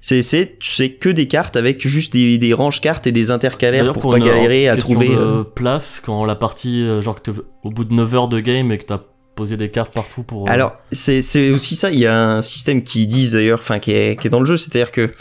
C'est 0.00 0.22
c'est 0.22 0.56
c'est 0.62 0.90
que 0.90 1.08
des 1.08 1.26
cartes 1.28 1.56
avec 1.56 1.86
juste 1.86 2.12
des 2.12 2.38
des 2.38 2.52
ranges 2.54 2.80
cartes 2.80 3.06
et 3.06 3.12
des 3.12 3.30
intercalaires 3.30 3.82
D'ailleurs, 3.82 3.94
pour, 3.98 4.10
pas 4.12 4.18
une, 4.18 4.24
galérer 4.24 4.68
euh, 4.68 4.72
à 4.72 4.76
trouver. 4.76 5.08
de 5.08 5.14
euh, 5.14 5.42
place 5.44 6.00
quand 6.04 6.24
la 6.24 6.34
partie, 6.36 6.86
genre 7.02 7.16
que 7.20 7.30
t'es 7.30 7.38
au 7.64 7.70
bout 7.70 7.84
de 7.84 7.94
9 7.94 8.14
heures 8.14 8.28
de 8.28 8.38
game 8.40 8.70
et 8.72 8.78
que 8.78 8.84
t'as 8.84 9.00
posé 9.34 9.56
des 9.56 9.70
cartes 9.70 9.92
partout 9.92 10.22
pour. 10.22 10.48
Alors, 10.48 10.76
c'est 10.92 11.22
c'est 11.22 11.50
aussi 11.50 11.76
ça. 11.76 11.90
Il 11.90 11.98
y 11.98 12.06
a 12.06 12.30
un 12.36 12.42
système 12.42 12.82
qui 12.84 13.06
dit 13.06 13.30
d'ailleurs, 13.32 13.58
enfin 13.58 13.78
qui 13.80 13.92
est 13.92 14.18
qui 14.20 14.28
est 14.28 14.30
dans 14.30 14.40
le 14.40 14.46
jeu, 14.46 14.56
c'est-à-dire 14.56 14.92
que 14.92 15.12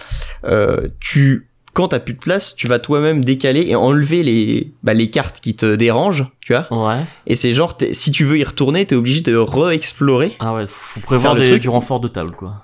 euh, 0.46 0.88
tu 1.00 1.50
quand 1.76 1.90
t'as 1.90 2.00
plus 2.00 2.14
de 2.14 2.20
place, 2.20 2.56
tu 2.56 2.68
vas 2.68 2.80
toi-même 2.80 3.26
décaler 3.26 3.66
et 3.68 3.76
enlever 3.76 4.24
les 4.24 4.72
bah, 4.82 4.94
les 4.94 5.10
cartes 5.10 5.42
qui 5.42 5.56
te 5.56 5.76
dérangent, 5.76 6.26
tu 6.40 6.54
vois. 6.54 6.68
Ouais. 6.72 7.04
Et 7.28 7.36
c'est 7.36 7.54
genre 7.54 7.78
si 7.92 8.12
tu 8.12 8.24
veux 8.24 8.38
y 8.38 8.44
retourner, 8.46 8.86
t'es 8.86 8.96
obligé 8.96 9.20
de 9.20 9.36
re-explorer. 9.36 10.32
Ah 10.40 10.54
ouais, 10.56 10.66
faut 10.68 11.02
prévoir 11.02 11.36
des, 11.36 11.60
du 11.60 11.68
renfort 11.68 12.00
de 12.00 12.08
table, 12.08 12.32
quoi. 12.32 12.64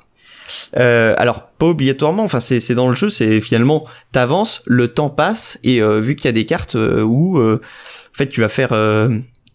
Euh, 0.77 1.13
alors 1.17 1.47
pas 1.57 1.65
obligatoirement. 1.65 2.23
Enfin 2.23 2.39
c'est 2.39 2.61
c'est 2.61 2.73
dans 2.73 2.87
le 2.87 2.95
jeu, 2.95 3.09
c'est 3.09 3.41
finalement 3.41 3.85
t'avances, 4.13 4.63
le 4.65 4.87
temps 4.87 5.09
passe 5.09 5.59
et 5.65 5.81
euh, 5.81 5.99
vu 5.99 6.15
qu'il 6.15 6.25
y 6.25 6.29
a 6.29 6.33
des 6.33 6.45
cartes 6.45 6.75
euh, 6.75 7.01
où 7.01 7.37
euh, 7.37 7.59
en 8.13 8.17
fait 8.17 8.29
tu 8.29 8.39
vas 8.39 8.49
faire 8.49 8.71
euh, 8.71 9.09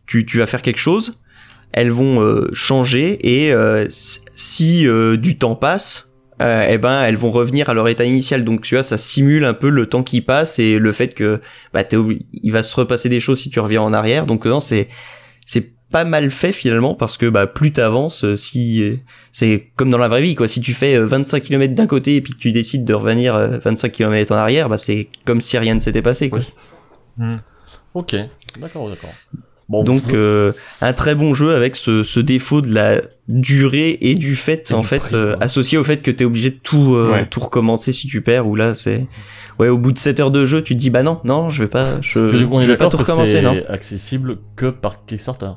tu 0.06 0.26
tu 0.26 0.38
vas 0.38 0.46
faire 0.46 0.60
quelque 0.60 0.80
chose, 0.80 1.22
elles 1.72 1.90
vont 1.90 2.20
euh, 2.20 2.50
changer 2.52 3.18
et 3.22 3.54
euh, 3.54 3.86
si 3.88 4.86
euh, 4.86 5.16
du 5.16 5.38
temps 5.38 5.56
passe, 5.56 6.05
euh, 6.42 6.66
eh 6.68 6.78
ben 6.78 7.02
elles 7.02 7.16
vont 7.16 7.30
revenir 7.30 7.68
à 7.70 7.74
leur 7.74 7.88
état 7.88 8.04
initial. 8.04 8.44
Donc 8.44 8.62
tu 8.62 8.74
vois, 8.74 8.82
ça 8.82 8.98
simule 8.98 9.44
un 9.44 9.54
peu 9.54 9.68
le 9.68 9.88
temps 9.88 10.02
qui 10.02 10.20
passe 10.20 10.58
et 10.58 10.78
le 10.78 10.92
fait 10.92 11.14
que 11.14 11.40
bah 11.72 11.82
il 11.90 12.52
va 12.52 12.62
se 12.62 12.76
repasser 12.76 13.08
des 13.08 13.20
choses 13.20 13.40
si 13.40 13.50
tu 13.50 13.60
reviens 13.60 13.82
en 13.82 13.92
arrière. 13.92 14.26
Donc 14.26 14.46
non, 14.46 14.60
c'est 14.60 14.88
c'est 15.46 15.76
pas 15.90 16.04
mal 16.04 16.30
fait 16.30 16.52
finalement 16.52 16.94
parce 16.94 17.16
que 17.16 17.26
bah 17.26 17.46
plus 17.46 17.72
t'avances, 17.72 18.24
euh, 18.24 18.36
si 18.36 18.82
euh, 18.82 18.96
c'est 19.32 19.70
comme 19.76 19.90
dans 19.90 19.98
la 19.98 20.08
vraie 20.08 20.22
vie 20.22 20.34
quoi. 20.34 20.48
Si 20.48 20.60
tu 20.60 20.74
fais 20.74 20.96
euh, 20.96 21.06
25 21.06 21.42
km 21.42 21.74
d'un 21.74 21.86
côté 21.86 22.16
et 22.16 22.20
puis 22.20 22.32
que 22.32 22.38
tu 22.38 22.52
décides 22.52 22.84
de 22.84 22.94
revenir 22.94 23.34
euh, 23.34 23.58
25 23.58 23.92
km 23.92 24.32
en 24.32 24.36
arrière, 24.36 24.68
bah 24.68 24.78
c'est 24.78 25.08
comme 25.24 25.40
si 25.40 25.56
rien 25.58 25.74
ne 25.74 25.80
s'était 25.80 26.02
passé 26.02 26.28
quoi. 26.28 26.40
Oui. 27.18 27.36
Ok. 27.94 28.14
D'accord, 28.60 28.90
d'accord. 28.90 29.10
Bon, 29.68 29.82
Donc 29.82 30.12
euh, 30.12 30.52
un 30.80 30.92
très 30.92 31.14
bon 31.16 31.34
jeu 31.34 31.54
avec 31.54 31.74
ce, 31.74 32.04
ce 32.04 32.20
défaut 32.20 32.60
de 32.60 32.72
la 32.72 33.00
durée 33.26 33.98
et 34.00 34.14
du 34.14 34.36
fait 34.36 34.70
Et 34.70 34.74
en 34.74 34.80
du 34.80 34.86
fait 34.86 34.98
prix, 34.98 35.14
euh, 35.16 35.32
ouais. 35.32 35.36
associé 35.42 35.76
au 35.76 35.82
fait 35.82 35.96
que 36.02 36.10
t'es 36.12 36.24
obligé 36.24 36.50
de 36.50 36.58
tout 36.62 36.94
euh, 36.94 37.10
Ouais. 37.10 37.26
tout 37.26 37.40
recommencer 37.40 37.92
si 37.92 38.06
tu 38.06 38.22
perds 38.22 38.46
ou 38.46 38.54
là 38.54 38.74
c'est 38.74 39.06
ouais 39.58 39.68
au 39.68 39.76
bout 39.78 39.90
de 39.90 39.98
7 39.98 40.20
heures 40.20 40.30
de 40.30 40.44
jeu 40.44 40.62
tu 40.62 40.74
te 40.76 40.78
dis 40.78 40.90
bah 40.90 41.02
non 41.02 41.20
non 41.24 41.48
je 41.48 41.64
vais 41.64 41.68
pas 41.68 42.00
je, 42.00 42.20
vais 42.20 42.76
pas 42.76 42.88
tout 42.88 42.96
recommencer 42.96 43.42
non 43.42 43.56
accessible 43.68 44.38
que 44.54 44.66
par 44.70 45.04
Kickstarter. 45.04 45.50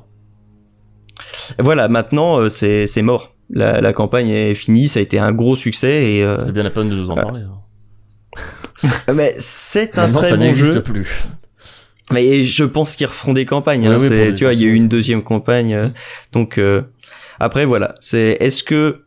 voilà, 1.59 1.87
maintenant 1.87 2.49
c'est 2.49 2.87
c'est 2.87 3.01
mort. 3.03 3.35
La, 3.51 3.81
la 3.81 3.93
campagne 3.93 4.29
est 4.29 4.53
finie, 4.53 4.87
ça 4.87 4.99
a 4.99 5.01
été 5.03 5.17
un 5.19 5.31
gros 5.31 5.55
succès 5.55 6.03
et 6.13 6.25
C'est 6.45 6.51
bien 6.51 6.63
la 6.63 6.69
peine 6.69 6.89
de 6.89 6.95
nous 6.95 7.09
en 7.11 7.15
parler. 7.15 7.41
hein. 7.41 8.89
mais 9.13 9.35
c'est 9.39 9.97
un 9.97 10.11
très 10.11 10.29
ça 10.29 10.37
bon 10.37 10.51
jeu. 10.51 10.81
plus. 10.83 11.25
Mais 12.11 12.43
je 12.43 12.63
pense 12.63 12.95
qu'ils 12.95 13.07
refont 13.07 13.33
des 13.33 13.45
campagnes. 13.45 13.87
Hein, 13.87 13.97
oui, 13.99 14.33
tu 14.33 14.43
vois, 14.43 14.53
il 14.53 14.61
y 14.61 14.65
a 14.65 14.67
eu 14.67 14.73
une 14.73 14.87
deuxième 14.87 15.23
campagne. 15.23 15.73
euh, 15.73 15.89
donc 16.31 16.57
euh, 16.57 16.81
après 17.39 17.65
voilà, 17.65 17.95
c'est 17.99 18.37
est-ce 18.39 18.63
que 18.63 19.03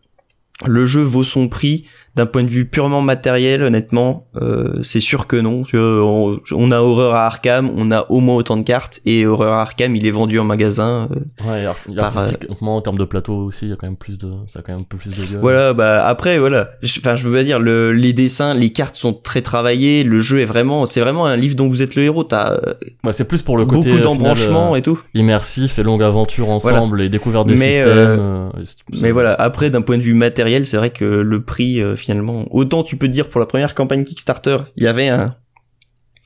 le 0.65 0.87
jeu 0.87 1.03
vaut 1.03 1.25
son 1.25 1.49
prix 1.49 1.87
d'un 2.15 2.27
point 2.27 2.43
de 2.45 2.49
vue 2.49 2.67
purement 2.67 3.01
matériel 3.01 3.63
Honnêtement, 3.63 4.27
euh, 4.37 4.83
c'est 4.83 5.01
sûr 5.01 5.27
que 5.27 5.37
non. 5.37 5.57
Tu 5.63 5.77
vois, 5.79 6.05
on, 6.07 6.41
on 6.53 6.71
a 6.71 6.81
Horreur 6.81 7.15
à 7.15 7.27
Arkham, 7.27 7.71
on 7.77 7.91
a 7.91 8.07
au 8.11 8.21
moins 8.21 8.37
autant 8.37 8.57
de 8.57 8.63
cartes 8.63 9.01
et 9.07 9.27
Horreur 9.27 9.53
à 9.55 9.63
Arkham, 9.63 9.97
il 9.97 10.07
est 10.07 10.11
vendu 10.11 10.39
en 10.39 10.45
magasin. 10.45 11.09
euh, 11.11 11.49
Ouais, 11.51 11.65
Par, 11.97 12.17
artistiquement, 12.19 12.77
en 12.77 12.81
termes 12.83 12.99
de 12.99 13.05
plateau 13.05 13.35
aussi, 13.47 13.67
il 13.67 13.71
y 13.71 13.73
a 13.73 13.77
quand 13.77 13.87
même 13.87 13.97
plus 13.97 14.19
de, 14.19 14.31
ça 14.47 14.59
a 14.59 14.63
quand 14.63 14.73
même 14.73 14.83
un 14.83 14.85
peu 14.89 14.97
plus 14.99 15.11
de 15.11 15.25
gueule. 15.25 15.41
Voilà, 15.41 15.73
bah 15.73 16.07
après 16.07 16.39
voilà. 16.39 16.71
Enfin, 16.99 17.17
je 17.17 17.29
veux 17.29 17.45
dire 17.45 17.59
le, 17.59 17.93
les 17.93 18.13
dessins, 18.13 18.55
les 18.55 18.71
cartes 18.73 18.97
sont 18.97 19.13
très 19.15 19.41
travaillées. 19.43 20.05
Le 20.05 20.21
jeu 20.21 20.41
est 20.41 20.45
vraiment, 20.45 20.87
c'est 20.87 21.01
vraiment 21.01 21.27
un 21.27 21.37
livre 21.37 21.55
dont 21.57 21.69
vous 21.69 21.83
êtes 21.83 21.95
le 21.95 22.03
héros. 22.03 22.25
T'as 22.25 22.53
euh, 22.53 22.75
Bah, 23.05 23.13
c'est 23.13 23.25
plus 23.27 23.43
pour 23.43 23.57
le 23.57 23.65
côté 23.65 23.91
beaucoup 23.91 24.25
euh, 24.25 24.73
euh, 24.73 24.75
et 24.75 24.83
tout. 24.83 25.01
immersif 25.15 25.79
et 25.79 25.83
longue 25.83 26.03
aventure 26.03 26.51
ensemble 26.51 27.01
et 27.03 27.09
découverte 27.09 27.47
des 27.49 27.55
Mais, 27.55 27.75
systèmes. 27.77 27.89
euh, 27.89 28.49
euh, 28.59 28.65
Mais 29.01 29.11
voilà, 29.13 29.35
après 29.35 29.71
d'un 29.71 29.83
point 29.83 29.97
de 29.97 30.03
vue 30.03 30.15
matériel, 30.15 30.67
c'est 30.67 30.77
vrai 30.77 30.91
que 30.91 31.05
le 31.05 31.43
prix 31.43 31.81
euh, 31.81 31.97
finalement, 32.03 32.47
autant 32.51 32.83
tu 32.83 32.97
peux 32.97 33.07
te 33.07 33.13
dire 33.13 33.29
pour 33.31 33.41
la 33.41 33.47
première 33.47 33.75
campagne 33.75 34.05
Kickstarter, 34.05 34.59
il 34.77 34.83
y 34.85 34.87
avait 34.87 35.09
un, 35.09 35.37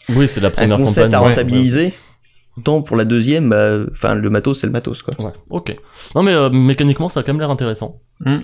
Oui, 0.09 0.29
c'est 0.29 0.41
la 0.41 0.49
un 0.49 0.51
première 0.51 0.77
concept 0.79 0.99
à 1.15 1.19
campagne. 1.19 1.23
ouais, 1.23 1.29
rentabiliser. 1.31 1.95
Autant 2.59 2.81
pour 2.83 2.97
la 2.97 3.05
deuxième, 3.05 3.51
bah, 3.51 3.79
enfin 3.91 4.15
le 4.15 4.31
matos 4.31 4.61
c'est 4.61 4.67
le 4.67 4.73
matos 4.73 5.03
quoi. 5.03 5.15
Ouais, 5.21 5.33
ok. 5.51 5.77
Non, 6.15 6.23
mais 6.23 6.33
euh, 6.33 6.49
mécaniquement, 6.51 7.09
ça 7.11 7.21
a 7.21 7.23
quand 7.23 7.33
même 7.33 7.41
l'air 7.41 7.51
intéressant. 7.51 8.01
Hmm. 8.21 8.39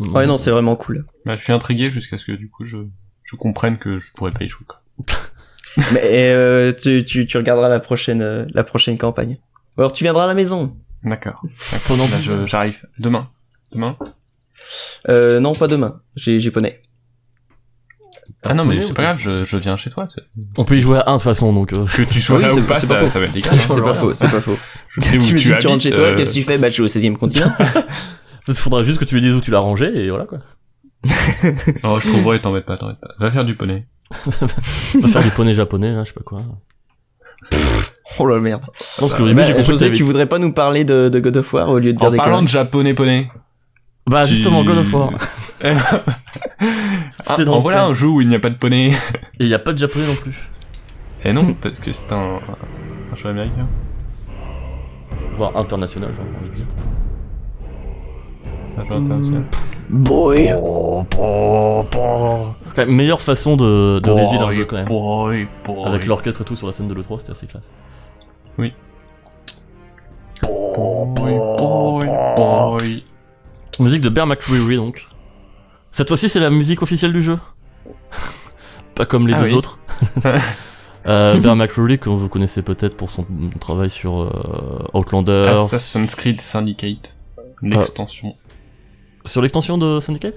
Ouais 0.00 0.26
non, 0.26 0.36
c'est 0.38 0.50
vraiment 0.50 0.74
cool. 0.74 1.06
Bah, 1.24 1.36
je 1.36 1.42
suis 1.44 1.52
intrigué 1.52 1.88
jusqu'à 1.88 2.16
ce 2.18 2.24
que 2.24 2.32
du 2.32 2.50
coup 2.50 2.64
je, 2.64 2.78
je 3.22 3.36
comprenne 3.36 3.78
que 3.78 3.98
je 3.98 4.12
pourrais 4.14 4.32
pas 4.32 4.42
y 4.44 4.46
jouer 4.48 4.66
quoi. 4.66 4.82
Mais 5.92 6.30
euh, 6.32 6.72
tu, 6.72 7.04
tu, 7.04 7.26
tu 7.26 7.36
regarderas 7.36 7.68
la 7.68 7.80
prochaine 7.80 8.22
euh, 8.22 8.44
la 8.54 8.64
prochaine 8.64 8.98
campagne. 8.98 9.38
Ou 9.76 9.80
Alors 9.82 9.92
tu 9.92 10.02
viendras 10.04 10.24
à 10.24 10.26
la 10.26 10.34
maison. 10.34 10.76
D'accord. 11.04 11.40
Pendant 11.86 12.06
je- 12.06 12.46
j'arrive 12.46 12.82
demain. 12.98 13.28
Demain? 13.72 13.96
Euh, 15.08 15.40
non, 15.40 15.52
pas 15.52 15.66
demain. 15.66 16.00
J'ai 16.16 16.50
poney. 16.50 16.80
Ah 18.46 18.52
non 18.54 18.64
mais 18.64 18.80
c'est 18.82 18.92
pas 18.94 19.02
grave, 19.02 19.18
je, 19.18 19.42
je 19.44 19.56
viens 19.56 19.76
chez 19.76 19.90
toi. 19.90 20.06
tu 20.06 20.16
sais. 20.20 20.26
On 20.58 20.64
peut 20.64 20.76
y 20.76 20.80
jouer 20.80 20.98
à 20.98 21.04
un 21.08 21.12
de 21.12 21.16
toute 21.18 21.22
façon, 21.24 21.52
donc. 21.52 21.72
euh, 21.72 21.84
Que 21.86 22.02
tu 22.02 22.20
sois 22.20 22.36
Oui, 22.36 22.42
là 22.42 22.50
c'est- 22.50 22.60
ou 22.60 22.62
pas, 22.64 22.78
c'est 22.78 22.86
pas 22.86 22.94
ça, 22.96 23.04
faux. 23.04 23.08
ça 23.10 23.20
va 23.20 23.26
être 23.26 23.36
égal. 23.36 23.58
C'est 23.66 23.82
pas 23.82 23.94
faux, 23.94 24.14
c'est 24.14 24.30
pas 24.30 24.40
faux. 24.40 24.56
Je 24.88 25.00
sais 25.00 25.16
où 25.16 25.20
tu 25.20 25.34
tu 25.36 25.50
que 25.50 25.58
tu 25.60 25.66
rentres 25.66 25.82
chez 25.82 25.90
toi, 25.90 26.04
euh, 26.06 26.14
qu'est-ce 26.16 26.30
que 26.34 26.38
tu 26.38 26.42
fais? 26.44 26.58
Bah 26.58 26.68
je 26.68 26.74
suis 26.74 26.82
au 26.82 26.86
7ème 26.88 27.16
continent. 27.16 27.50
Il 28.48 28.54
faudra 28.54 28.82
juste 28.84 28.98
que 28.98 29.04
tu 29.06 29.14
lui 29.14 29.22
dises 29.22 29.34
où 29.34 29.40
tu 29.40 29.50
l'as 29.50 29.58
rangé 29.60 29.86
et 29.94 30.10
voilà 30.10 30.26
quoi. 30.26 30.38
Oh, 31.84 31.98
je 32.00 32.08
trouverai, 32.08 32.40
t'embête 32.40 32.66
pas, 32.66 32.76
t'embête 32.76 32.98
pas. 33.00 33.08
Va 33.18 33.30
faire 33.30 33.44
du 33.46 33.54
poney. 33.56 33.86
On 34.26 34.30
va 35.00 35.08
faire 35.08 35.22
du 35.22 35.30
poney 35.30 35.54
japonais, 35.54 35.92
là, 35.94 36.04
je 36.04 36.08
sais 36.08 36.14
pas 36.14 36.22
quoi. 36.24 36.42
oh 38.18 38.26
la 38.26 38.38
merde. 38.40 38.62
Non, 39.00 39.08
parce 39.08 39.14
qu'au 39.14 39.26
début, 39.26 39.36
Bah, 39.36 39.44
j'ai 39.44 39.54
compris 39.54 39.72
que 39.74 39.78
t'avais- 39.78 39.96
tu 39.96 40.02
voudrais 40.02 40.26
pas 40.26 40.38
nous 40.38 40.52
parler 40.52 40.84
de, 40.84 41.08
de 41.08 41.20
God 41.20 41.36
of 41.38 41.52
War 41.54 41.68
au 41.70 41.78
lieu 41.78 41.92
de 41.94 41.98
dire 41.98 42.08
En 42.08 42.10
des 42.10 42.16
parlant 42.18 42.32
conneries 42.34 42.44
de 42.46 42.50
japonais 42.50 42.94
poney. 42.94 43.28
Bah, 44.06 44.22
tu- 44.26 44.34
justement, 44.34 44.64
God 44.64 44.78
of 44.78 44.92
War. 44.92 45.10
Ah, 47.26 47.34
C'est 47.36 47.44
dans 47.44 47.52
en 47.54 47.56
le 47.56 47.62
voilà 47.62 47.84
un 47.86 47.94
jeu 47.94 48.06
où 48.08 48.20
il 48.20 48.28
n'y 48.28 48.34
a 48.34 48.38
pas 48.40 48.50
de 48.50 48.56
poney. 48.56 48.88
Et 49.40 49.44
il 49.44 49.48
y 49.48 49.54
a 49.54 49.58
pas 49.58 49.72
de 49.72 49.78
japonais 49.78 50.06
non 50.06 50.14
plus. 50.14 50.34
Eh 51.24 51.32
non, 51.32 51.54
parce 51.54 51.78
que 51.80 51.90
c'est 51.90 52.12
un, 52.12 52.38
un 53.12 53.16
jeu 53.16 53.28
américain. 53.30 53.66
Voire 55.34 55.56
international, 55.56 56.10
j'ai 56.14 56.20
envie 56.20 56.50
de 56.50 56.54
dire. 56.54 56.66
C'est 58.64 58.78
un 58.78 58.84
jeu 58.86 58.94
international. 58.94 59.44
Boy. 59.88 60.54
Oh, 60.60 61.04
oh, 61.18 61.84
oh. 61.96 62.46
Quand 62.76 62.86
même, 62.86 62.94
meilleure 62.94 63.22
façon 63.22 63.56
de, 63.56 64.00
de 64.02 64.10
révéler 64.10 64.38
leur 64.38 64.52
jeu 64.52 64.64
quand 64.66 64.76
même. 64.76 64.84
Boy, 64.86 65.48
boy. 65.64 65.86
Avec 65.86 66.06
l'orchestre 66.06 66.42
et 66.42 66.44
tout 66.44 66.56
sur 66.56 66.66
la 66.66 66.72
scène 66.74 66.88
de 66.88 66.94
l'E3, 66.94 67.20
c'était 67.20 67.32
assez 67.32 67.46
classe. 67.46 67.70
Oui. 68.58 68.72
Boy, 70.42 71.38
boy, 71.56 72.06
boy. 72.36 73.04
Musique 73.80 74.00
de 74.02 74.08
Bear 74.08 74.26
McCreary 74.26 74.76
donc. 74.76 75.06
Cette 75.90 76.08
fois-ci, 76.08 76.28
c'est 76.28 76.40
la 76.40 76.50
musique 76.50 76.82
officielle 76.82 77.12
du 77.12 77.22
jeu. 77.22 77.38
Pas 78.94 79.06
comme 79.06 79.26
les 79.28 79.34
Ah 79.34 79.40
deux 79.40 79.46
oui. 79.46 79.54
autres. 79.54 79.78
euh, 81.06 81.36
Bear 81.40 81.56
McCreary, 81.56 81.98
que 81.98 82.08
vous 82.08 82.28
connaissez 82.28 82.62
peut-être 82.62 82.96
pour 82.96 83.10
son 83.10 83.24
travail 83.60 83.90
sur 83.90 84.20
euh, 84.22 84.88
Outlander, 84.94 85.52
Assassin's 85.56 86.14
Creed 86.14 86.40
Syndicate. 86.40 87.14
L'extension. 87.62 88.34
sur 89.24 89.40
l'extension 89.40 89.78
de 89.78 90.00
Syndicate? 90.00 90.34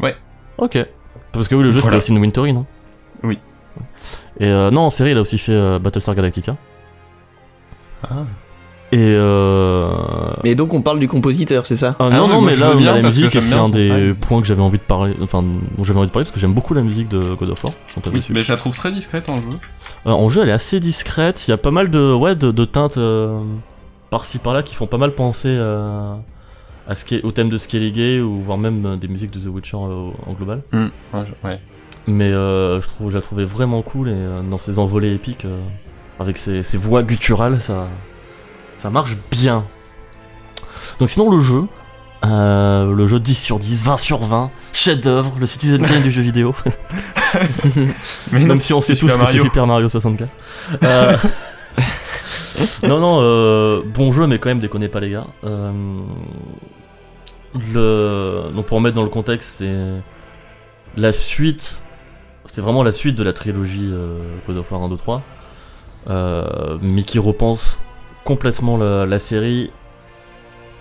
Ouais. 0.00 0.16
Ok. 0.58 0.78
Parce 1.32 1.48
que 1.48 1.54
oui, 1.54 1.62
le 1.64 1.70
jeu 1.70 1.80
Voilà. 1.80 2.00
c'était 2.00 2.04
aussi 2.04 2.12
une 2.12 2.18
Wintery, 2.18 2.52
non 2.52 2.64
Oui. 3.22 3.38
Et 4.40 4.46
euh, 4.46 4.70
non, 4.70 4.82
en 4.82 4.90
série, 4.90 5.10
il 5.10 5.18
a 5.18 5.20
aussi 5.20 5.38
fait 5.38 5.52
euh, 5.52 5.78
Battlestar 5.78 6.14
Galactica. 6.14 6.56
Ah. 8.02 8.24
Et 8.92 8.98
euh... 8.98 9.90
Et 10.44 10.54
donc 10.54 10.74
on 10.74 10.82
parle 10.82 10.98
du 10.98 11.08
compositeur, 11.08 11.66
c'est 11.66 11.76
ça 11.76 11.96
Ah, 11.98 12.08
Ah 12.12 12.16
non, 12.18 12.28
non, 12.28 12.42
mais 12.42 12.52
je 12.54 12.60
là, 12.60 12.72
on 12.74 12.78
a 12.78 12.94
la 12.96 13.02
musique 13.02 13.30
c'est 13.32 13.54
un 13.54 13.70
des 13.70 14.12
points 14.20 14.40
que 14.42 14.46
j'avais 14.46 14.60
envie 14.60 14.76
de 14.78 14.82
parler, 14.82 15.14
enfin, 15.22 15.42
dont 15.42 15.82
j'avais 15.84 15.98
envie 15.98 16.08
de 16.08 16.12
parler 16.12 16.24
parce 16.24 16.34
que 16.34 16.40
j'aime 16.40 16.52
beaucoup 16.52 16.74
la 16.74 16.82
musique 16.82 17.08
de 17.08 17.34
God 17.34 17.50
of 17.52 17.64
War. 17.64 17.72
Oui, 18.12 18.22
mais 18.30 18.42
je 18.42 18.52
la 18.52 18.58
trouve 18.58 18.76
très 18.76 18.92
discrète 18.92 19.28
en 19.30 19.36
jeu. 19.38 19.44
Euh, 20.06 20.10
en 20.10 20.28
jeu, 20.28 20.42
elle 20.42 20.50
est 20.50 20.52
assez 20.52 20.78
discrète. 20.78 21.48
Il 21.48 21.50
y 21.52 21.54
a 21.54 21.56
pas 21.56 21.70
mal 21.70 21.88
de, 21.88 22.12
ouais, 22.12 22.34
de, 22.36 22.50
de 22.50 22.64
teintes 22.66 22.98
euh, 22.98 23.40
par-ci 24.10 24.38
par-là 24.38 24.62
qui 24.62 24.74
font 24.74 24.86
pas 24.86 24.98
mal 24.98 25.12
penser 25.14 25.48
euh, 25.48 26.12
à 26.86 26.94
ce 26.94 27.06
qui 27.06 27.14
est, 27.14 27.22
au 27.24 27.32
thème 27.32 27.48
de 27.48 27.56
Skellige 27.56 28.20
ou 28.22 28.42
voire 28.44 28.58
même 28.58 28.98
des 28.98 29.08
musiques 29.08 29.30
de 29.30 29.38
The 29.40 29.46
Witcher 29.52 29.78
euh, 29.78 30.10
en 30.26 30.32
global. 30.34 30.60
Ouais, 30.74 30.90
je- 31.14 31.48
ouais. 31.48 31.60
Mais 32.06 32.30
euh, 32.30 32.78
je 32.82 32.88
trouve, 32.88 33.10
je 33.10 33.16
la 33.16 33.22
trouvais 33.22 33.44
vraiment 33.46 33.80
cool 33.80 34.08
et 34.08 34.12
euh, 34.14 34.42
dans 34.42 34.58
ses 34.58 34.78
envolées 34.78 35.14
épiques, 35.14 35.46
euh, 35.46 35.60
avec 36.20 36.36
ses, 36.36 36.62
ses 36.62 36.76
voix 36.76 37.02
gutturales, 37.04 37.60
ça, 37.60 37.88
ça 38.82 38.90
marche 38.90 39.16
bien. 39.30 39.64
Donc 40.98 41.08
sinon 41.08 41.30
le 41.30 41.40
jeu, 41.40 41.62
euh, 42.24 42.92
le 42.92 43.06
jeu 43.06 43.20
10 43.20 43.40
sur 43.40 43.60
10, 43.60 43.84
20 43.84 43.96
sur 43.96 44.18
20, 44.18 44.50
chef-d'œuvre, 44.72 45.36
le 45.38 45.46
Citizen 45.46 45.86
Kane 45.86 46.02
du 46.02 46.10
jeu 46.10 46.20
vidéo. 46.20 46.52
Mais 48.32 48.40
non, 48.40 48.46
Même 48.48 48.60
si 48.60 48.72
on 48.72 48.80
sait 48.80 48.96
tous 48.96 49.06
que 49.06 49.26
c'est. 49.26 49.38
Super 49.38 49.68
Mario 49.68 49.88
64. 49.88 50.28
Euh, 50.82 51.16
non, 52.82 52.98
non, 52.98 53.20
euh, 53.22 53.82
bon 53.86 54.10
jeu, 54.10 54.26
mais 54.26 54.38
quand 54.38 54.48
même, 54.50 54.58
déconnez 54.58 54.88
pas, 54.88 55.00
les 55.00 55.10
gars. 55.10 55.26
Le... 57.72 58.50
Donc, 58.54 58.66
pour 58.66 58.78
remettre 58.78 58.96
dans 58.96 59.04
le 59.04 59.10
contexte, 59.10 59.58
c'est 59.58 59.74
la 60.96 61.12
suite. 61.12 61.84
C'est 62.46 62.60
vraiment 62.60 62.82
la 62.82 62.92
suite 62.92 63.14
de 63.14 63.22
la 63.22 63.32
trilogie 63.32 63.90
God 64.46 64.56
of 64.56 64.70
War 64.72 64.82
1, 64.82 64.88
2, 64.88 64.96
3. 64.96 65.22
Euh, 66.10 66.78
mais 66.82 67.04
qui 67.04 67.20
repense 67.20 67.78
complètement 68.24 68.76
la, 68.76 69.06
la 69.06 69.18
série 69.18 69.70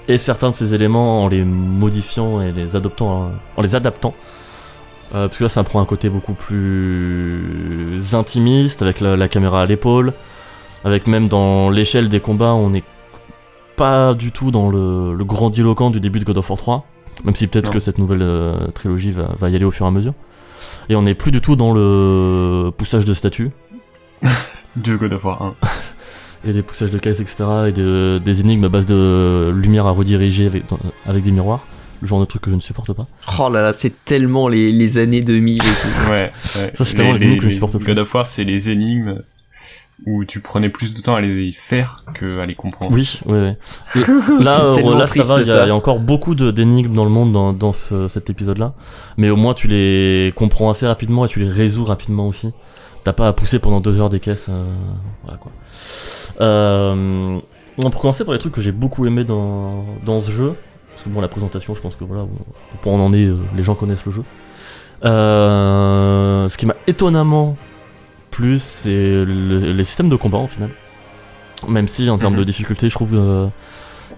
et 0.08 0.18
certains 0.18 0.50
de 0.50 0.56
ses 0.56 0.74
éléments 0.74 1.24
en 1.24 1.28
les 1.28 1.44
modifiant 1.44 2.42
et 2.42 2.52
les 2.52 2.76
adoptant, 2.76 3.24
hein, 3.24 3.32
en 3.58 3.62
les 3.62 3.76
adaptant. 3.76 4.14
Euh, 5.14 5.28
parce 5.28 5.38
que 5.38 5.44
là, 5.44 5.50
ça 5.50 5.64
prend 5.64 5.82
un 5.82 5.86
côté 5.86 6.10
beaucoup 6.10 6.34
plus 6.34 8.14
intimiste, 8.14 8.82
avec 8.82 9.02
la, 9.02 9.18
la 9.18 9.28
caméra 9.28 9.62
à 9.62 9.66
l'épaule, 9.66 10.14
avec 10.84 11.08
même 11.08 11.28
dans 11.28 11.70
l'échelle 11.70 12.10
des 12.10 12.20
combats, 12.20 12.54
on 12.54 12.70
n'est 12.70 12.84
pas 13.76 14.14
du 14.14 14.32
tout 14.32 14.52
dans 14.52 14.70
le, 14.70 15.14
le 15.14 15.26
grandiloquent 15.26 15.90
du 15.90 16.00
début 16.00 16.20
de 16.20 16.26
God 16.26 16.38
of 16.38 16.50
War 16.50 16.58
3, 16.58 16.86
même 17.26 17.36
si 17.36 17.48
peut-être 17.48 17.72
que 17.72 17.80
cette 17.80 17.98
nouvelle 17.98 18.22
euh, 18.22 18.68
trilogie 18.74 19.12
va, 19.12 19.30
va 19.38 19.50
y 19.50 19.56
aller 19.56 19.66
au 19.66 19.72
fur 19.72 19.86
et 19.86 19.90
à 19.90 19.92
mesure. 19.92 20.14
Et 20.90 20.96
on 20.96 21.02
n'est 21.02 21.16
plus 21.16 21.32
du 21.32 21.42
tout 21.42 21.56
dans 21.56 21.74
le 21.74 22.70
poussage 22.78 23.06
de 23.06 23.14
statues, 23.14 23.52
De 24.78 24.96
God 24.96 25.12
of 25.14 25.26
War 25.26 25.42
1. 25.42 25.54
et 26.46 26.54
des 26.54 26.62
poussages 26.64 26.92
de 26.92 26.98
caisses, 26.98 27.20
etc., 27.20 27.44
et 27.68 27.72
de- 27.72 28.20
des 28.24 28.40
énigmes 28.42 28.64
à 28.66 28.70
base 28.70 28.86
de 28.86 29.52
lumière 29.56 29.86
à 29.88 29.92
rediriger 29.92 30.46
avec, 30.48 30.68
dans- 30.70 30.80
avec 31.06 31.24
des 31.24 31.32
miroirs, 31.32 31.66
le 32.02 32.08
genre 32.08 32.20
de 32.20 32.26
truc 32.26 32.42
que 32.42 32.50
je 32.50 32.56
ne 32.56 32.62
supporte 32.62 32.94
pas. 32.94 33.06
Oh 33.40 33.50
là 33.50 33.62
là, 33.62 33.74
c'est 33.74 33.94
tellement 34.06 34.48
les, 34.48 34.72
les 34.72 34.98
années 34.98 35.22
2000 35.22 35.56
et 35.56 35.58
tout. 35.60 35.66
Ouais, 36.12 36.32
ouais. 36.56 36.72
Ça, 36.76 36.84
c'est 36.86 36.96
tellement 36.96 37.14
les 37.14 37.24
énigmes 37.24 37.40
que 37.42 37.48
je 37.48 37.52
supporte 37.54 37.78
plus. 37.78 37.86
God 37.86 38.00
of 38.00 38.14
War, 38.16 38.26
c'est 38.28 38.44
les 38.44 38.70
énigmes 38.72 39.22
où 40.08 40.26
tu 40.26 40.40
prenais 40.40 40.70
plus 40.70 40.96
de 40.96 41.02
temps 41.02 41.14
à 41.14 41.22
les 41.22 41.52
faire 41.52 42.06
que 42.16 42.40
à 42.40 42.48
les 42.48 42.56
comprendre. 42.56 42.92
Oui, 42.92 43.20
oui, 43.28 43.38
oui. 43.96 44.02
Là, 44.44 44.62
euh, 44.64 44.94
là 44.96 45.02
ça 45.02 45.06
triste, 45.06 45.30
va, 45.30 45.42
il 45.42 45.48
y, 45.48 45.52
a- 45.52 45.68
y 45.68 45.72
encore 45.72 46.00
beaucoup 46.00 46.34
d'énigmes 46.34 46.94
dans 46.96 47.04
le 47.06 47.12
monde 47.12 47.32
dans, 47.32 47.54
dans 47.54 47.72
ce- 47.72 48.08
cet 48.08 48.32
épisode-là. 48.32 48.74
Mais 49.18 49.30
au 49.30 49.36
moins, 49.36 49.54
tu 49.54 49.68
les 49.68 50.34
comprends 50.36 50.72
assez 50.72 50.88
rapidement 50.88 51.26
et 51.26 51.28
tu 51.28 51.40
les 51.40 51.50
résous 51.50 51.86
rapidement 51.86 52.28
aussi. 52.28 52.50
T'as 53.04 53.14
pas 53.14 53.28
à 53.28 53.34
pousser 53.34 53.60
pendant 53.60 53.80
deux 53.80 54.00
heures 54.00 54.10
des 54.10 54.20
caisses. 54.20 54.48
euh, 54.50 54.64
voilà 55.24 55.38
quoi. 55.38 55.52
Euh, 56.40 57.40
pour 57.80 58.02
commencer 58.02 58.24
par 58.26 58.34
les 58.34 58.40
trucs 58.40 58.54
que 58.54 58.62
j'ai 58.62 58.72
beaucoup 58.72 59.06
aimé 59.06 59.24
dans, 59.24 59.86
dans 60.06 60.22
ce 60.22 60.32
jeu. 60.32 60.56
Parce 60.92 61.04
que 61.04 61.10
bon, 61.10 61.22
la 61.22 61.28
présentation, 61.28 61.74
je 61.76 61.82
pense 61.82 61.96
que 61.96 62.04
voilà, 62.04 62.24
on, 62.24 62.78
pour 62.82 62.94
en 62.94 63.00
en 63.00 63.14
est, 63.14 63.26
euh, 63.26 63.38
les 63.56 63.64
gens 63.64 63.76
connaissent 63.76 64.06
le 64.06 64.12
jeu. 64.12 64.24
Euh, 65.32 66.48
ce 66.50 66.58
qui 66.58 66.66
m'a 66.66 66.76
étonnamment 66.88 67.56
plu, 68.30 68.60
c'est 68.60 68.90
le- 69.26 69.72
les 69.74 69.84
systèmes 69.84 70.10
de 70.10 70.16
combat 70.16 70.38
en 70.38 70.48
final. 70.48 70.70
Même 71.68 71.88
si 71.88 72.10
en 72.10 72.18
termes 72.18 72.34
Mhm. 72.34 72.40
de 72.40 72.44
difficulté, 72.46 72.90
je 72.90 72.96
trouve 72.96 73.10
euh, 73.14 73.48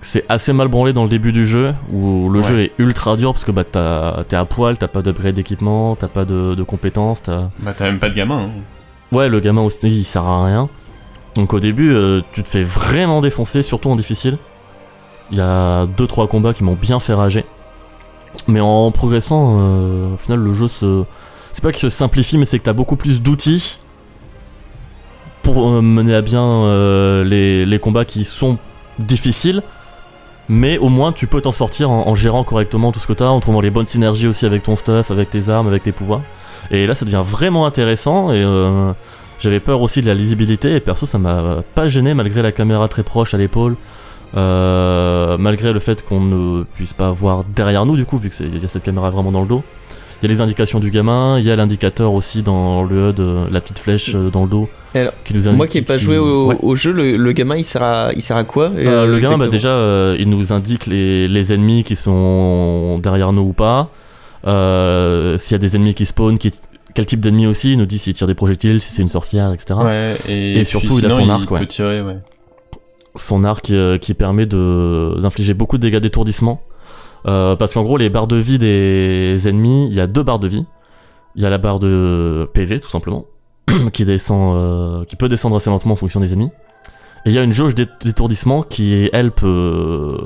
c'est 0.02 0.26
assez 0.30 0.54
mal 0.54 0.68
branlé 0.68 0.94
dans 0.94 1.04
le 1.04 1.10
début 1.10 1.32
du 1.32 1.46
jeu, 1.46 1.74
où 1.92 2.30
le 2.30 2.40
Ouais. 2.40 2.46
jeu 2.46 2.60
est 2.62 2.72
ultra 2.78 3.16
dur 3.16 3.32
parce 3.34 3.46
que 3.46 3.52
bah, 3.52 3.64
t'es 3.64 4.36
à 4.36 4.46
poil, 4.46 4.78
t'as 4.78 4.88
pas 4.88 5.02
d'upgrade 5.02 5.36
d'équipement, 5.36 5.96
t'as 5.96 6.08
pas 6.08 6.26
de, 6.26 6.56
de 6.56 6.64
compétences, 6.64 7.22
t'as... 7.24 7.44
Bah 7.60 7.74
t'as 7.76 7.86
même 7.86 8.00
pas 8.00 8.10
de 8.10 8.16
gamin. 8.16 8.44
Hein. 8.46 8.50
Ouais, 9.12 9.30
le 9.30 9.40
gamin 9.40 9.62
aussi, 9.62 9.78
il 9.84 10.04
sert 10.04 10.24
à 10.26 10.46
rien. 10.46 10.70
Donc 11.36 11.54
au 11.54 11.60
début, 11.60 11.94
euh, 11.94 12.22
tu 12.34 12.44
te 12.44 12.50
fais 12.50 12.64
vraiment 12.64 13.22
défoncer, 13.22 13.64
surtout 13.64 13.90
en 13.90 13.96
difficile. 13.96 14.38
Il 15.32 15.38
y 15.38 15.42
a 15.42 15.86
2-3 15.86 16.28
combats 16.28 16.54
qui 16.54 16.64
m'ont 16.64 16.78
bien 16.80 17.00
fait 17.00 17.14
rager. 17.14 17.46
Mais 18.48 18.60
en 18.60 18.92
progressant, 18.92 19.58
euh, 19.60 20.14
au 20.14 20.18
final, 20.18 20.40
le 20.40 20.54
jeu 20.54 20.68
se. 20.68 21.04
C'est 21.52 21.64
pas 21.64 21.72
qu'il 21.72 21.82
se 21.82 21.90
simplifie, 21.90 22.38
mais 22.38 22.46
c'est 22.46 22.60
que 22.60 22.64
t'as 22.64 22.74
beaucoup 22.74 22.96
plus 22.96 23.22
d'outils 23.22 23.80
pour 25.44 25.68
euh, 25.68 25.82
mener 25.82 26.16
à 26.16 26.22
bien 26.22 27.24
les, 27.24 27.80
combats 27.82 28.06
qui 28.06 28.26
sont 28.26 28.58
difficiles. 29.00 29.62
Mais 30.50 30.78
au 30.78 30.90
moins, 30.90 31.14
tu 31.14 31.26
peux 31.26 31.42
t'en 31.42 31.52
sortir 31.52 31.90
en, 31.90 32.08
en 32.08 32.16
gérant 32.16 32.44
correctement 32.44 32.92
tout 32.92 33.00
ce 33.00 33.08
que 33.08 33.14
t'as, 33.14 33.28
en 33.28 33.40
trouvant 33.40 33.62
les 33.62 33.70
bonnes 33.70 33.88
synergies 33.88 34.28
aussi 34.28 34.46
avec 34.46 34.64
ton 34.64 34.76
stuff, 34.76 35.10
avec 35.10 35.30
tes 35.30 35.50
armes, 35.50 35.68
avec 35.68 35.84
tes 35.84 35.94
pouvoirs. 35.94 36.22
Et 36.70 36.86
là, 36.86 36.96
ça 36.96 37.06
devient 37.06 37.24
vraiment 37.24 37.66
intéressant. 37.66 38.32
Et 38.32 38.44
j'avais 39.44 39.60
peur 39.60 39.82
aussi 39.82 40.02
de 40.02 40.08
la 40.08 40.14
lisibilité. 40.16 40.74
Et 40.76 40.80
perso, 40.80 41.06
ça 41.06 41.18
m'a 41.20 41.64
pas 41.76 41.88
gêné 41.90 42.14
malgré 42.14 42.42
la 42.42 42.52
caméra 42.54 42.88
très 42.88 43.04
proche 43.04 43.34
à 43.34 43.38
l'épaule. 43.38 43.76
Euh, 44.36 45.38
malgré 45.38 45.74
le 45.74 45.80
fait 45.80 46.04
qu'on 46.04 46.20
ne 46.22 46.64
puisse 46.64 46.94
pas 46.94 47.12
voir 47.12 47.44
derrière 47.56 47.86
nous, 47.86 47.96
du 47.96 48.06
coup, 48.06 48.18
vu 48.18 48.30
qu'il 48.30 48.60
y 48.60 48.66
a 48.66 48.68
cette 48.68 48.82
caméra 48.84 49.10
vraiment 49.12 49.32
dans 49.32 49.42
le 49.42 49.48
dos. 49.48 49.64
Il 50.22 50.28
y 50.28 50.32
a 50.32 50.34
les 50.36 50.42
indications 50.42 50.80
du 50.80 50.90
gamin, 50.90 51.38
il 51.38 51.44
y 51.46 51.52
a 51.52 51.56
l'indicateur 51.58 52.14
aussi 52.14 52.42
dans 52.44 52.84
le 52.84 53.10
HUD, 53.10 53.22
la 53.52 53.60
petite 53.60 53.78
flèche 53.78 54.16
euh, 54.16 54.30
dans 54.30 54.44
le 54.44 54.50
dos. 54.50 54.70
Alors, 54.96 55.12
qui 55.26 55.34
nous 55.34 55.48
indique 55.50 55.58
Moi 55.58 55.68
qui 55.68 55.80
ai 55.80 55.82
pas 55.82 55.98
joué 55.98 56.18
au, 56.18 56.48
Ouais. 56.48 56.56
au 56.62 56.76
jeu, 56.76 56.94
le, 56.94 57.18
le 57.18 57.32
gamin 57.34 57.58
il 57.58 57.66
sert 57.66 57.84
à, 57.84 58.12
il 58.16 58.22
sert 58.22 58.38
à 58.38 58.46
quoi 58.46 58.72
Euh, 58.76 59.06
le 59.06 59.20
gamin, 59.20 59.38
bah 59.38 59.48
déjà, 59.50 59.70
euh, 59.70 60.16
il 60.18 60.30
nous 60.30 60.54
indique 60.54 60.86
les, 60.86 61.28
les 61.28 61.52
ennemis 61.52 61.84
qui 61.84 61.98
sont 61.98 63.00
derrière 63.00 63.34
nous 63.34 63.42
ou 63.42 63.54
pas. 63.54 63.90
Euh, 64.48 65.38
S'il 65.38 65.54
y 65.54 65.56
a 65.56 65.60
des 65.60 65.76
ennemis 65.76 65.94
qui 65.94 66.06
spawnent, 66.06 66.38
qui, 66.38 66.52
quel 66.94 67.06
type 67.06 67.20
d'ennemis 67.20 67.48
aussi. 67.48 67.74
Il 67.74 67.78
nous 67.78 67.86
dit 67.86 68.00
s'il 68.00 68.14
tire 68.14 68.28
des 68.28 68.36
projectiles, 68.36 68.82
si 68.82 68.92
c'est 68.92 69.02
une 69.02 69.08
sorcière, 69.08 69.54
etc. 69.54 69.76
Ouais, 69.84 70.16
et, 70.28 70.60
Et 70.60 70.64
surtout, 70.64 71.00
il 71.00 71.06
a 71.06 71.10
son 71.10 71.30
arc, 71.30 71.50
ouais. 71.52 71.66
tirer, 71.68 72.02
ouais. 72.02 72.18
Son 73.16 73.44
arc 73.44 73.70
euh, 73.70 73.98
qui 73.98 74.14
permet 74.14 74.46
de 74.46 75.16
d'infliger 75.20 75.54
beaucoup 75.54 75.78
de 75.78 75.84
dégâts 75.84 76.00
d'étourdissement. 76.00 76.62
Euh, 77.26 77.56
parce 77.56 77.74
qu'en 77.74 77.84
gros, 77.84 77.98
les 77.98 78.10
barres 78.10 78.28
de 78.28 78.36
vie 78.36 78.58
des 78.58 79.48
ennemis, 79.48 79.88
il 79.88 79.94
y 79.94 80.02
a 80.02 80.08
deux 80.08 80.24
barres 80.24 80.40
de 80.40 80.48
vie. 80.48 80.66
Il 81.36 81.42
y 81.42 81.46
a 81.46 81.50
la 81.50 81.58
barre 81.58 81.80
de 81.80 82.50
PV, 82.54 82.80
tout 82.80 82.90
simplement, 82.90 83.26
qui 83.94 84.06
descend, 84.06 84.56
euh, 84.56 85.06
qui 85.06 85.16
peut 85.16 85.30
descendre 85.30 85.56
assez 85.56 85.70
lentement 85.70 85.94
en 85.94 85.98
fonction 85.98 86.20
des 86.20 86.34
ennemis. 86.34 86.52
Et 87.26 87.30
il 87.30 87.34
y 87.34 87.40
a 87.40 87.44
une 87.44 87.54
jauge 87.54 87.74
d'é- 87.74 87.88
d'étourdissement 88.02 88.64
qui, 88.64 89.10
elle, 89.14 89.32
peut, 89.32 90.18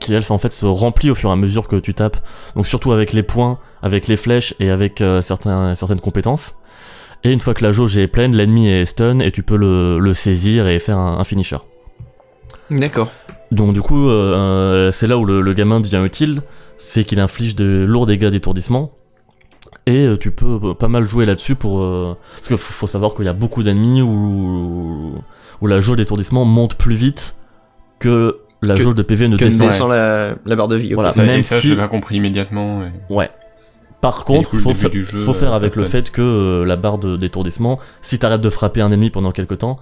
qui, 0.00 0.12
elle, 0.12 0.24
en 0.28 0.38
fait, 0.38 0.52
se 0.52 0.66
remplit 0.66 1.10
au 1.10 1.14
fur 1.14 1.30
et 1.30 1.32
à 1.32 1.36
mesure 1.36 1.68
que 1.68 1.76
tu 1.76 1.94
tapes. 1.94 2.16
Donc 2.56 2.66
surtout 2.66 2.90
avec 2.90 3.12
les 3.12 3.22
points, 3.22 3.58
avec 3.80 4.08
les 4.08 4.16
flèches 4.16 4.54
et 4.58 4.70
avec 4.70 5.00
euh, 5.00 5.22
certains, 5.22 5.74
certaines 5.76 6.00
compétences. 6.00 6.54
Et 7.22 7.32
une 7.32 7.40
fois 7.40 7.54
que 7.54 7.62
la 7.62 7.72
jauge 7.72 7.96
est 7.96 8.08
pleine, 8.08 8.34
l'ennemi 8.34 8.68
est 8.68 8.86
stun 8.86 9.20
et 9.20 9.30
tu 9.30 9.42
peux 9.42 9.56
le, 9.56 9.98
le 9.98 10.14
saisir 10.14 10.66
et 10.66 10.78
faire 10.80 10.98
un, 10.98 11.18
un 11.18 11.24
finisher. 11.24 11.58
D'accord. 12.70 13.10
Donc 13.52 13.72
du 13.72 13.80
coup, 13.80 14.08
euh, 14.08 14.34
euh, 14.34 14.90
c'est 14.90 15.06
là 15.06 15.16
où 15.16 15.24
le, 15.24 15.40
le 15.40 15.52
gamin 15.54 15.80
devient 15.80 16.02
utile, 16.04 16.42
c'est 16.76 17.04
qu'il 17.04 17.20
inflige 17.20 17.54
de 17.54 17.84
lourds 17.88 18.06
dégâts 18.06 18.30
d'étourdissement. 18.30 18.90
Et 19.86 20.06
euh, 20.06 20.16
tu 20.18 20.32
peux 20.32 20.58
euh, 20.62 20.74
pas 20.74 20.88
mal 20.88 21.04
jouer 21.04 21.24
là-dessus 21.24 21.54
pour... 21.54 21.82
euh, 21.82 22.16
Parce 22.36 22.48
qu'il 22.48 22.56
faut, 22.56 22.72
faut 22.72 22.86
savoir 22.86 23.14
qu'il 23.14 23.26
y 23.26 23.28
a 23.28 23.32
beaucoup 23.34 23.62
d'ennemis 23.62 24.02
où, 24.02 25.14
où 25.60 25.66
la 25.66 25.80
jauge 25.80 25.96
d'étourdissement 25.96 26.44
monte 26.44 26.74
plus 26.76 26.94
vite 26.96 27.36
que 27.98 28.38
la 28.62 28.74
Que- 28.74 28.82
jauge 28.82 28.94
de 28.94 29.02
PV 29.02 29.28
ne 29.28 29.36
Que 29.36 29.44
descend. 29.44 29.68
descend 29.68 29.90
la, 29.90 30.34
la 30.44 30.56
barre 30.56 30.68
de 30.68 30.76
vie. 30.76 30.94
Voilà. 30.94 31.10
ça, 31.10 31.22
même 31.22 31.40
et 31.40 31.42
ça, 31.42 31.60
si- 31.60 31.68
je 31.68 31.74
l'ai 31.74 31.88
compris 31.88 32.16
immédiatement. 32.16 32.82
et- 32.82 33.12
Ouais. 33.12 33.30
Par 34.00 34.24
contre, 34.24 34.50
coup, 34.50 34.56
le 34.56 34.62
faut, 34.62 34.68
début 34.70 34.80
fa- 34.82 34.88
du 34.90 35.04
jeu, 35.04 35.16
faut 35.18 35.32
faire 35.32 35.52
euh, 35.52 35.56
avec 35.56 35.76
le 35.76 35.86
fait 35.86 36.10
que 36.10 36.20
euh, 36.20 36.64
la 36.66 36.76
barre 36.76 36.98
de- 36.98 37.16
d'étourdissement, 37.16 37.78
si 38.02 38.18
t'arrêtes 38.18 38.42
de 38.42 38.50
frapper 38.50 38.82
un 38.82 38.90
ennemi 38.92 39.08
pendant 39.10 39.30
quelques 39.32 39.58
temps, 39.58 39.78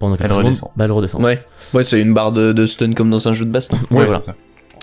pendant 0.00 0.16
quelques 0.16 0.24
Elle 0.24 0.30
secondes, 0.30 0.46
redescend. 0.46 0.70
bah 0.76 0.84
elle 0.86 0.92
redescend. 0.92 1.22
Ouais. 1.22 1.44
Ouais, 1.74 1.84
c'est 1.84 2.00
une 2.00 2.12
barre 2.14 2.32
de, 2.32 2.52
de 2.52 2.66
stun 2.66 2.92
comme 2.94 3.10
dans 3.10 3.28
un 3.28 3.32
jeu 3.32 3.44
de 3.44 3.50
baston. 3.50 3.76
Ouais, 3.92 4.04
voilà. 4.06 4.20
ça. 4.20 4.34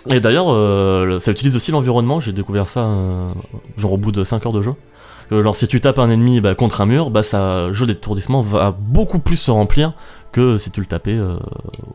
Et 0.10 0.22
d'ailleurs, 0.22 0.46
euh, 0.50 1.20
ça 1.20 1.32
utilise 1.32 1.56
aussi 1.58 1.72
l'environnement. 1.72 2.22
J'ai 2.22 2.32
découvert 2.32 2.68
ça 2.68 2.82
euh, 2.86 3.32
genre 3.78 3.94
au 3.94 3.98
bout 3.98 4.14
de 4.14 4.24
5 4.24 4.46
heures 4.46 4.54
de 4.54 4.62
jeu. 4.62 4.72
Genre 5.32 5.56
si 5.58 5.68
tu 5.68 5.82
tapes 5.82 6.00
un 6.00 6.10
ennemi 6.10 6.40
bah, 6.40 6.56
contre 6.56 6.80
un 6.80 6.86
mur, 6.86 7.10
bah 7.10 7.24
sa 7.24 7.74
jeu 7.74 7.86
d'étourdissement 7.86 8.40
va 8.40 8.74
beaucoup 8.80 9.20
plus 9.20 9.36
se 9.36 9.52
remplir 9.52 9.92
que 10.32 10.58
si 10.58 10.72
tu 10.72 10.80
le 10.82 10.86
tapais 10.86 11.12
euh, 11.16 11.36
au 11.36 11.40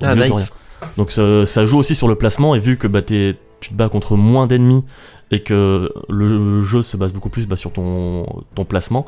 Ah, 0.03 0.15
milieu 0.15 0.29
de 0.29 0.31
nice. 0.33 0.53
rien. 0.81 0.89
Donc 0.97 1.11
ça, 1.13 1.47
ça 1.47 1.65
joue 1.65 1.79
aussi 1.79 1.95
sur 1.95 2.09
le 2.09 2.15
placement 2.17 2.55
et 2.55 2.59
vu 2.59 2.77
que 2.77 2.87
bah, 2.89 3.03
t'es- 3.03 3.37
tu 3.61 3.71
te 3.71 3.75
bats 3.75 3.89
contre 3.89 4.17
moins 4.17 4.47
d'ennemis 4.47 4.85
et 5.31 5.43
que 5.43 5.93
le 6.09 6.61
jeu 6.63 6.83
se 6.83 6.97
base 6.97 7.13
beaucoup 7.13 7.29
plus 7.31 7.47
bah, 7.47 7.57
sur 7.57 7.73
ton, 7.73 8.27
ton 8.55 8.65
placement, 8.65 9.05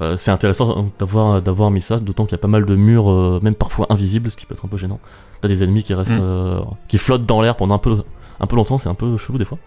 euh, 0.00 0.16
c'est 0.16 0.30
intéressant 0.30 0.90
d'avoir 1.00 1.42
d'avoir 1.42 1.70
mis 1.72 1.80
ça, 1.80 1.98
d'autant 1.98 2.24
qu'il 2.24 2.32
y 2.32 2.34
a 2.36 2.42
pas 2.42 2.46
mal 2.48 2.64
de 2.64 2.76
murs, 2.76 3.10
euh, 3.10 3.40
même 3.42 3.56
parfois 3.56 3.86
invisibles, 3.90 4.30
ce 4.30 4.36
qui 4.36 4.46
peut 4.46 4.54
être 4.54 4.64
un 4.64 4.68
peu 4.68 4.76
gênant. 4.78 5.00
T'as 5.40 5.48
des 5.48 5.64
ennemis 5.64 5.82
qui 5.82 5.92
restent, 5.94 6.12
Mm. 6.12 6.20
euh, 6.20 6.60
qui 6.86 6.98
flottent 6.98 7.26
dans 7.26 7.40
l'air 7.42 7.56
pendant 7.56 7.74
un 7.74 7.78
peu, 7.78 8.02
un 8.38 8.46
peu 8.46 8.54
longtemps, 8.56 8.78
c'est 8.78 8.88
un 8.88 8.94
peu 8.94 9.16
chelou 9.18 9.38
des 9.38 9.44
fois. 9.44 9.58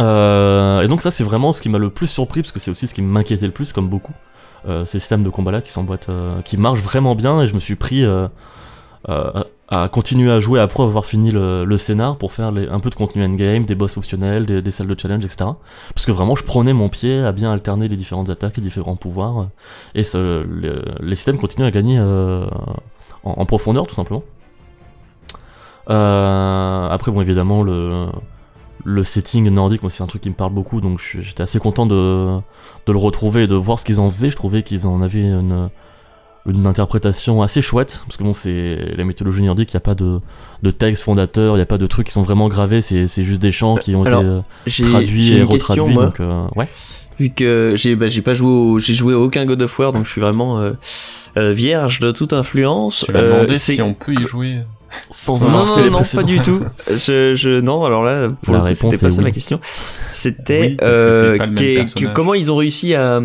Euh, 0.00 0.80
et 0.82 0.88
donc 0.88 1.02
ça 1.02 1.10
c'est 1.10 1.24
vraiment 1.24 1.52
ce 1.52 1.60
qui 1.60 1.68
m'a 1.68 1.78
le 1.78 1.90
plus 1.90 2.06
surpris 2.06 2.40
parce 2.42 2.50
que 2.52 2.58
c'est 2.58 2.70
aussi 2.70 2.86
ce 2.86 2.94
qui 2.94 3.02
m'inquiétait 3.02 3.46
le 3.46 3.52
plus 3.52 3.72
comme 3.72 3.88
beaucoup. 3.88 4.12
Euh, 4.68 4.84
ces 4.84 4.98
systèmes 5.00 5.24
de 5.24 5.28
combat 5.30 5.50
là 5.50 5.60
qui 5.60 5.72
s'emboîtent, 5.72 6.08
euh, 6.08 6.40
qui 6.42 6.56
marchent 6.56 6.80
vraiment 6.80 7.14
bien 7.16 7.42
et 7.42 7.48
je 7.48 7.54
me 7.54 7.58
suis 7.60 7.74
pris 7.74 8.04
euh, 8.04 8.28
à 9.68 9.88
continuer 9.88 10.30
à 10.30 10.38
jouer 10.38 10.60
après 10.60 10.82
avoir 10.84 11.04
fini 11.04 11.30
le, 11.32 11.64
le 11.64 11.76
scénar 11.78 12.16
pour 12.16 12.30
faire 12.32 12.52
les- 12.52 12.68
un 12.68 12.78
peu 12.78 12.88
de 12.90 12.94
contenu 12.94 13.24
endgame, 13.24 13.64
des 13.64 13.74
boss 13.74 13.96
optionnels, 13.96 14.46
des, 14.46 14.62
des 14.62 14.70
salles 14.70 14.86
de 14.86 14.96
challenge, 15.00 15.24
etc. 15.24 15.50
Parce 15.94 16.06
que 16.06 16.12
vraiment 16.12 16.36
je 16.36 16.44
prenais 16.44 16.72
mon 16.74 16.88
pied 16.88 17.20
à 17.20 17.32
bien 17.32 17.50
alterner 17.52 17.88
les 17.88 17.96
différentes 17.96 18.28
attaques, 18.30 18.56
les 18.58 18.62
différents 18.62 18.94
pouvoirs 18.96 19.48
et 19.96 20.04
ce- 20.04 20.44
le- 20.44 20.84
les 21.00 21.14
systèmes 21.16 21.38
continuent 21.38 21.66
à 21.66 21.70
gagner 21.72 21.98
euh, 21.98 22.46
en, 23.24 23.32
en 23.38 23.46
profondeur 23.46 23.86
tout 23.88 23.94
simplement. 23.96 24.22
Euh, 25.90 26.88
après 26.88 27.10
bon 27.10 27.20
évidemment 27.22 27.64
le 27.64 28.06
le 28.84 29.04
setting 29.04 29.48
nordique, 29.50 29.82
moi 29.82 29.90
c'est 29.90 30.02
un 30.02 30.06
truc 30.06 30.22
qui 30.22 30.28
me 30.30 30.34
parle 30.34 30.52
beaucoup, 30.52 30.80
donc 30.80 31.00
j'étais 31.20 31.42
assez 31.42 31.58
content 31.58 31.86
de, 31.86 32.36
de 32.86 32.92
le 32.92 32.98
retrouver 32.98 33.44
et 33.44 33.46
de 33.46 33.54
voir 33.54 33.78
ce 33.78 33.84
qu'ils 33.84 34.00
en 34.00 34.10
faisaient. 34.10 34.30
Je 34.30 34.36
trouvais 34.36 34.62
qu'ils 34.62 34.86
en 34.86 35.02
avaient 35.02 35.20
une, 35.22 35.68
une 36.46 36.66
interprétation 36.66 37.42
assez 37.42 37.62
chouette, 37.62 38.02
parce 38.06 38.16
que 38.16 38.24
bon, 38.24 38.32
c'est 38.32 38.78
la 38.96 39.04
mythologie 39.04 39.42
nordique, 39.42 39.72
il 39.72 39.76
n'y 39.76 39.78
a 39.78 39.80
pas 39.80 39.94
de, 39.94 40.20
de 40.62 40.70
texte 40.70 41.04
fondateur, 41.04 41.54
il 41.54 41.58
n'y 41.58 41.62
a 41.62 41.66
pas 41.66 41.78
de 41.78 41.86
trucs 41.86 42.08
qui 42.08 42.12
sont 42.12 42.22
vraiment 42.22 42.48
gravés, 42.48 42.80
c'est 42.80 43.06
c'est 43.06 43.22
juste 43.22 43.40
des 43.40 43.52
chants 43.52 43.76
qui 43.76 43.94
ont 43.94 44.04
Alors, 44.04 44.22
été 44.66 44.82
euh, 44.82 44.90
traduits 44.90 45.32
et 45.34 45.42
retraduits. 45.42 45.94
moi. 45.94 46.06
donc, 46.06 46.20
euh, 46.20 46.46
ouais. 46.56 46.68
Vu 47.18 47.30
que 47.30 47.74
j'ai 47.76 47.94
bah, 47.94 48.08
j'ai 48.08 48.22
pas 48.22 48.34
joué 48.34 48.48
au, 48.50 48.78
j'ai 48.78 48.94
joué 48.94 49.14
à 49.14 49.18
aucun 49.18 49.44
God 49.44 49.62
of 49.62 49.78
War, 49.78 49.92
donc 49.92 50.06
je 50.06 50.10
suis 50.10 50.20
vraiment 50.20 50.58
euh, 50.58 50.72
euh, 51.36 51.52
vierge 51.52 52.00
de 52.00 52.10
toute 52.10 52.32
influence. 52.32 53.04
Tu 53.06 53.12
m'as 53.12 53.20
Euh, 53.20 53.34
demandé 53.40 53.58
si 53.58 53.80
on 53.82 53.94
peut 53.94 54.14
y 54.14 54.26
jouer. 54.26 54.56
Sans 55.10 55.40
Non, 55.40 55.46
avoir 55.48 55.66
non, 55.66 55.74
fait 55.74 55.82
les 55.84 55.90
non, 55.90 56.02
pas 56.02 56.22
du 56.22 56.40
tout. 56.40 56.62
Je, 56.88 57.34
je, 57.34 57.60
non, 57.60 57.84
alors 57.84 58.02
là, 58.02 58.28
pour 58.42 58.54
La 58.54 58.68
le 58.68 58.74
c'était 58.74 58.98
pas 58.98 59.10
ça 59.10 59.18
oui. 59.18 59.24
ma 59.24 59.30
question. 59.30 59.60
C'était 60.10 60.60
Oui, 60.60 60.76
que 60.76 60.84
euh, 60.84 61.38
que- 61.38 62.12
comment 62.12 62.34
ils 62.34 62.50
ont 62.50 62.56
réussi 62.56 62.94
à, 62.94 63.20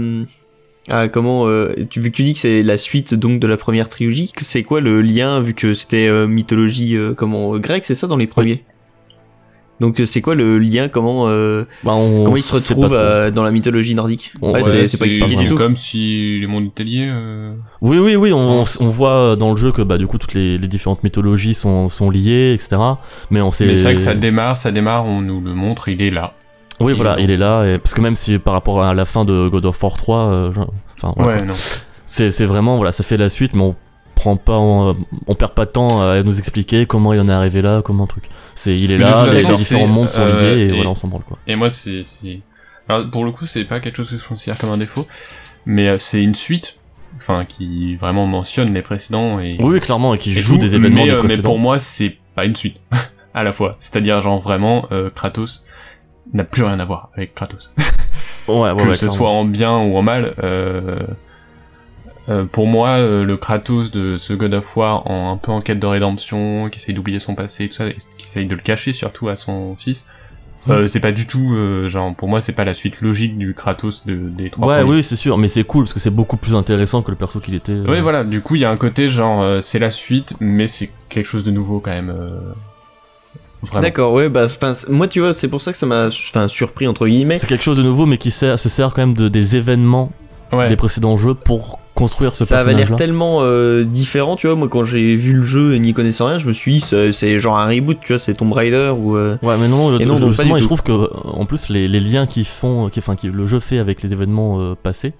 à 0.89 1.07
comment, 1.09 1.47
euh, 1.47 1.73
tu, 1.89 1.99
vu 1.99 2.11
que 2.11 2.15
tu 2.15 2.23
dis 2.23 2.33
que 2.33 2.39
c'est 2.39 2.63
la 2.63 2.77
suite 2.77 3.13
donc 3.13 3.39
de 3.39 3.47
la 3.47 3.57
première 3.57 3.89
trilogie, 3.89 4.31
c'est 4.41 4.63
quoi 4.63 4.79
le 4.81 5.01
lien 5.01 5.41
vu 5.41 5.53
que 5.53 5.73
c'était 5.73 6.07
euh, 6.07 6.27
mythologie 6.27 6.95
euh, 6.95 7.13
comment 7.13 7.55
euh, 7.55 7.59
grecque, 7.59 7.83
c'est 7.85 7.95
ça 7.95 8.07
dans 8.07 8.17
les 8.17 8.27
premiers? 8.27 8.63
Donc 9.79 9.99
euh, 9.99 10.05
c'est 10.05 10.21
quoi 10.21 10.33
le 10.35 10.57
lien? 10.57 10.87
Comment 10.87 11.25
euh, 11.27 11.65
Bah, 11.83 11.93
on 11.93 12.23
comment 12.23 12.35
ils 12.37 12.41
se 12.43 12.73
trop. 12.73 12.85
euh, 12.93 13.29
dans 13.31 13.43
la 13.43 13.51
mythologie 13.51 13.93
nordique? 13.93 14.33
On- 14.41 14.53
Ouais, 14.53 14.63
ouais, 14.63 14.87
c'est- 14.87 14.97
pas 14.97 15.05
expliqué 15.05 15.35
du 15.35 15.47
tout. 15.47 15.57
Comme 15.57 15.75
si 15.75 16.39
les 16.39 16.47
mondes 16.47 16.65
étaient 16.65 16.83
liés. 16.83 17.09
euh, 17.11 17.53
Oui, 17.81 17.99
oui, 17.99 18.15
oui, 18.15 18.33
on, 18.33 18.63
on 18.79 18.89
voit 18.89 19.35
dans 19.35 19.51
le 19.51 19.57
jeu 19.57 19.71
que 19.71 19.81
bah, 19.83 19.97
du 19.97 20.07
coup 20.07 20.17
toutes 20.17 20.33
les, 20.33 20.57
les 20.57 20.67
différentes 20.67 21.03
mythologies 21.03 21.53
sont, 21.53 21.89
sont 21.89 22.09
liées, 22.09 22.53
etc. 22.53 22.81
Mais 23.29 23.41
on 23.41 23.51
sait. 23.51 23.77
C'est 23.77 23.83
vrai 23.83 23.95
que 23.95 24.01
ça 24.01 24.15
démarre, 24.15 24.55
ça 24.57 24.71
démarre, 24.71 25.05
on 25.05 25.21
nous 25.21 25.41
le 25.41 25.53
montre, 25.53 25.89
il 25.89 26.01
est 26.01 26.09
là. 26.11 26.33
Oui, 26.79 26.91
Et 26.91 26.95
voilà, 26.95 27.15
il 27.19 27.31
est 27.31 27.37
là, 27.37 27.65
et... 27.65 27.77
parce 27.79 27.93
que 27.95 28.01
même 28.01 28.15
si 28.15 28.37
par 28.37 28.53
rapport 28.53 28.83
à 28.83 28.93
la 28.93 29.05
fin 29.05 29.25
de 29.25 29.47
God 29.47 29.65
of 29.65 29.81
War 29.83 29.97
3, 29.97 30.17
euh, 30.19 30.51
je- 30.53 30.59
enfin, 30.59 31.13
voilà, 31.17 31.31
Ouais, 31.33 31.37
quoi. 31.37 31.45
non. 31.47 31.53
c'est 32.05 32.29
c'est 32.31 32.45
vraiment, 32.45 32.77
voilà, 32.77 32.91
ça 32.91 33.03
fait 33.03 33.17
la 33.17 33.29
suite, 33.29 33.55
mais 33.55 33.63
on 33.63 33.75
prend 34.27 34.37
pas, 34.37 34.57
en- 34.57 34.95
on 35.27 35.35
perd 35.35 35.53
pas 35.53 35.65
de 35.65 35.71
temps 35.71 36.01
à 36.01 36.21
nous 36.23 36.39
expliquer 36.39 36.85
comment 36.85 37.13
il 37.13 37.19
en 37.21 37.27
est 37.27 37.31
arrivé 37.31 37.61
là, 37.61 37.81
comment 37.83 38.03
un 38.03 38.07
truc. 38.07 38.25
C'est, 38.55 38.75
il 38.75 38.91
est 38.91 38.97
Mais 38.97 39.03
là, 39.05 39.25
les, 39.27 39.41
façon, 39.41 39.57
différents 39.57 39.87
mondes 39.87 40.09
sont 40.09 40.21
euh, 40.21 40.55
liés, 40.55 40.61
et, 40.61 40.67
et- 40.69 40.71
voilà, 40.75 40.89
on 40.91 40.95
s'en 40.95 41.07
branle, 41.07 41.23
quoi. 41.23 41.37
Et 41.47 41.55
moi, 41.55 41.69
c'est. 41.69 42.03
Alors, 42.89 43.09
pour 43.09 43.25
le 43.25 43.31
coup, 43.31 43.45
c'est 43.45 43.63
pas 43.65 43.79
quelque 43.79 43.95
chose 43.97 44.09
que 44.11 44.17
je 44.17 44.27
considère 44.27 44.57
comme 44.57 44.71
un 44.71 44.77
défaut, 44.77 45.07
mais 45.65 45.87
euh, 45.89 45.97
c'est 45.97 46.21
une 46.23 46.35
suite, 46.35 46.77
enfin, 47.17 47.45
qui 47.45 47.95
vraiment 47.95 48.25
mentionne 48.25 48.73
les 48.73 48.81
précédents 48.81 49.39
et... 49.39 49.57
Oui, 49.59 49.79
clairement, 49.79 50.13
et 50.13 50.17
qui 50.17 50.31
joue 50.31 50.53
tout, 50.53 50.57
des 50.59 50.75
événements 50.75 51.03
mais, 51.05 51.11
des 51.11 51.17
euh, 51.17 51.23
mais 51.27 51.37
pour 51.37 51.59
moi, 51.59 51.77
c'est 51.79 52.15
pas 52.35 52.45
une 52.45 52.55
suite, 52.55 52.77
à 53.33 53.43
la 53.43 53.51
fois. 53.51 53.75
C'est-à-dire, 53.79 54.21
genre, 54.21 54.39
vraiment, 54.39 54.81
euh, 54.91 55.09
Kratos 55.09 55.63
n'a 56.33 56.43
plus 56.43 56.63
rien 56.63 56.79
à 56.79 56.85
voir 56.85 57.09
avec 57.15 57.33
Kratos. 57.35 57.71
Ouais, 58.47 58.55
ouais, 58.55 58.75
que 58.83 58.87
ouais, 58.87 58.93
ce 58.95 58.99
clairement. 59.05 59.15
soit 59.15 59.29
en 59.29 59.45
bien 59.45 59.77
ou 59.77 59.97
en 59.97 60.01
mal, 60.01 60.33
euh, 60.43 60.99
Euh, 62.29 62.43
pour 62.45 62.67
moi, 62.67 62.89
euh, 62.89 63.23
le 63.23 63.37
Kratos 63.37 63.89
de 63.91 64.17
ce 64.17 64.33
God 64.33 64.53
of 64.53 64.75
War, 64.75 65.09
en 65.09 65.31
un 65.33 65.37
peu 65.37 65.51
en 65.51 65.61
quête 65.61 65.79
de 65.79 65.87
rédemption, 65.87 66.67
qui 66.69 66.79
essaye 66.79 66.93
d'oublier 66.93 67.19
son 67.19 67.35
passé 67.35 67.65
et 67.65 67.69
tout 67.69 67.75
ça, 67.75 67.87
et 67.87 67.95
qui 68.17 68.25
essaye 68.25 68.45
de 68.45 68.55
le 68.55 68.61
cacher 68.61 68.91
surtout 68.91 69.29
à 69.29 69.35
son 69.37 69.75
fils, 69.79 70.05
euh, 70.69 70.87
c'est 70.87 70.99
pas 70.99 71.13
du 71.13 71.25
tout, 71.27 71.53
euh, 71.55 71.87
genre, 71.87 72.13
pour 72.13 72.27
moi, 72.27 72.41
c'est 72.41 72.51
pas 72.51 72.65
la 72.65 72.73
suite 72.73 72.99
logique 72.99 73.37
du 73.37 73.53
Kratos 73.53 74.05
de, 74.05 74.15
des 74.15 74.49
trois 74.49 74.67
Ouais, 74.67 74.81
premiers. 74.81 74.95
oui, 74.97 75.03
c'est 75.03 75.15
sûr, 75.15 75.37
mais 75.37 75.47
c'est 75.47 75.63
cool 75.63 75.85
parce 75.85 75.93
que 75.93 76.01
c'est 76.01 76.09
beaucoup 76.09 76.35
plus 76.35 76.55
intéressant 76.55 77.01
que 77.01 77.11
le 77.11 77.15
perso 77.15 77.39
qu'il 77.39 77.55
était. 77.55 77.71
euh. 77.71 77.89
Ouais, 77.89 78.01
voilà, 78.01 78.25
du 78.25 78.41
coup, 78.41 78.55
il 78.55 78.61
y 78.61 78.65
a 78.65 78.69
un 78.71 78.75
côté, 78.75 79.07
genre, 79.07 79.45
euh, 79.45 79.61
c'est 79.61 79.79
la 79.79 79.91
suite, 79.91 80.33
mais 80.41 80.67
c'est 80.67 80.91
quelque 81.07 81.27
chose 81.27 81.45
de 81.45 81.51
nouveau 81.51 81.79
quand 81.79 81.91
même. 81.91 82.09
euh, 82.09 82.37
Vraiment. 83.63 83.81
D'accord, 83.81 84.13
ouais, 84.13 84.27
bah, 84.29 84.47
moi, 84.89 85.07
tu 85.07 85.19
vois, 85.21 85.33
c'est 85.33 85.47
pour 85.47 85.61
ça 85.61 85.71
que 85.71 85.77
ça 85.77 85.85
m'a, 85.85 86.09
surpris 86.47 86.85
entre 86.87 87.07
guillemets. 87.07 87.37
C'est 87.39 87.47
quelque 87.47 87.63
chose 87.63 87.77
de 87.77 87.83
nouveau, 87.83 88.05
mais 88.05 88.17
qui 88.17 88.29
sert- 88.31 88.59
se 88.59 88.69
sert 88.69 88.89
quand 88.93 89.01
même 89.01 89.13
de, 89.15 89.29
des 89.29 89.55
événements 89.55 90.11
Ouais. 90.53 90.67
des 90.69 90.75
précédents 90.77 91.17
jeux 91.17 91.33
pour 91.33 91.79
construire 91.97 92.33
ce 92.35 92.45
ça 92.45 92.59
avait 92.59 92.65
personnage-là. 92.65 92.89
l'air 92.89 92.97
tellement 92.97 93.37
euh, 93.41 93.83
différent, 93.83 94.35
tu 94.35 94.47
vois. 94.47 94.55
Moi, 94.55 94.67
quand 94.69 94.83
j'ai 94.83 95.15
vu 95.15 95.33
le 95.33 95.43
jeu 95.43 95.73
et 95.75 95.79
n'y 95.79 95.93
connaissant 95.93 96.27
rien, 96.27 96.37
je 96.39 96.47
me 96.47 96.53
suis 96.53 96.79
dit, 96.79 96.81
c'est 97.11 97.39
genre 97.39 97.57
un 97.57 97.65
reboot, 97.67 97.97
tu 98.01 98.13
vois, 98.13 98.19
c'est 98.19 98.33
Tomb 98.33 98.51
Raider 98.53 98.93
ou. 98.97 99.15
euh, 99.15 99.37
Ouais, 99.41 99.55
mais 99.59 99.67
non, 99.67 99.89
le- 99.91 100.01
Et 100.01 100.05
non, 100.05 100.15
je- 100.15 100.27
justement, 100.27 100.57
je 100.57 100.63
trouve 100.63 100.83
que 100.83 100.91
euh, 100.91 101.07
en 101.25 101.45
plus 101.45 101.69
les, 101.69 101.87
les 101.87 101.99
liens 101.99 102.25
qu'ils 102.27 102.45
font, 102.45 102.89
qui, 102.89 102.99
enfin, 102.99 103.15
qui, 103.15 103.27
le 103.29 103.47
jeu 103.47 103.59
fait 103.59 103.77
avec 103.79 104.01
les 104.01 104.13
événements 104.13 104.59
euh, 104.61 104.75
passés, 104.81 105.13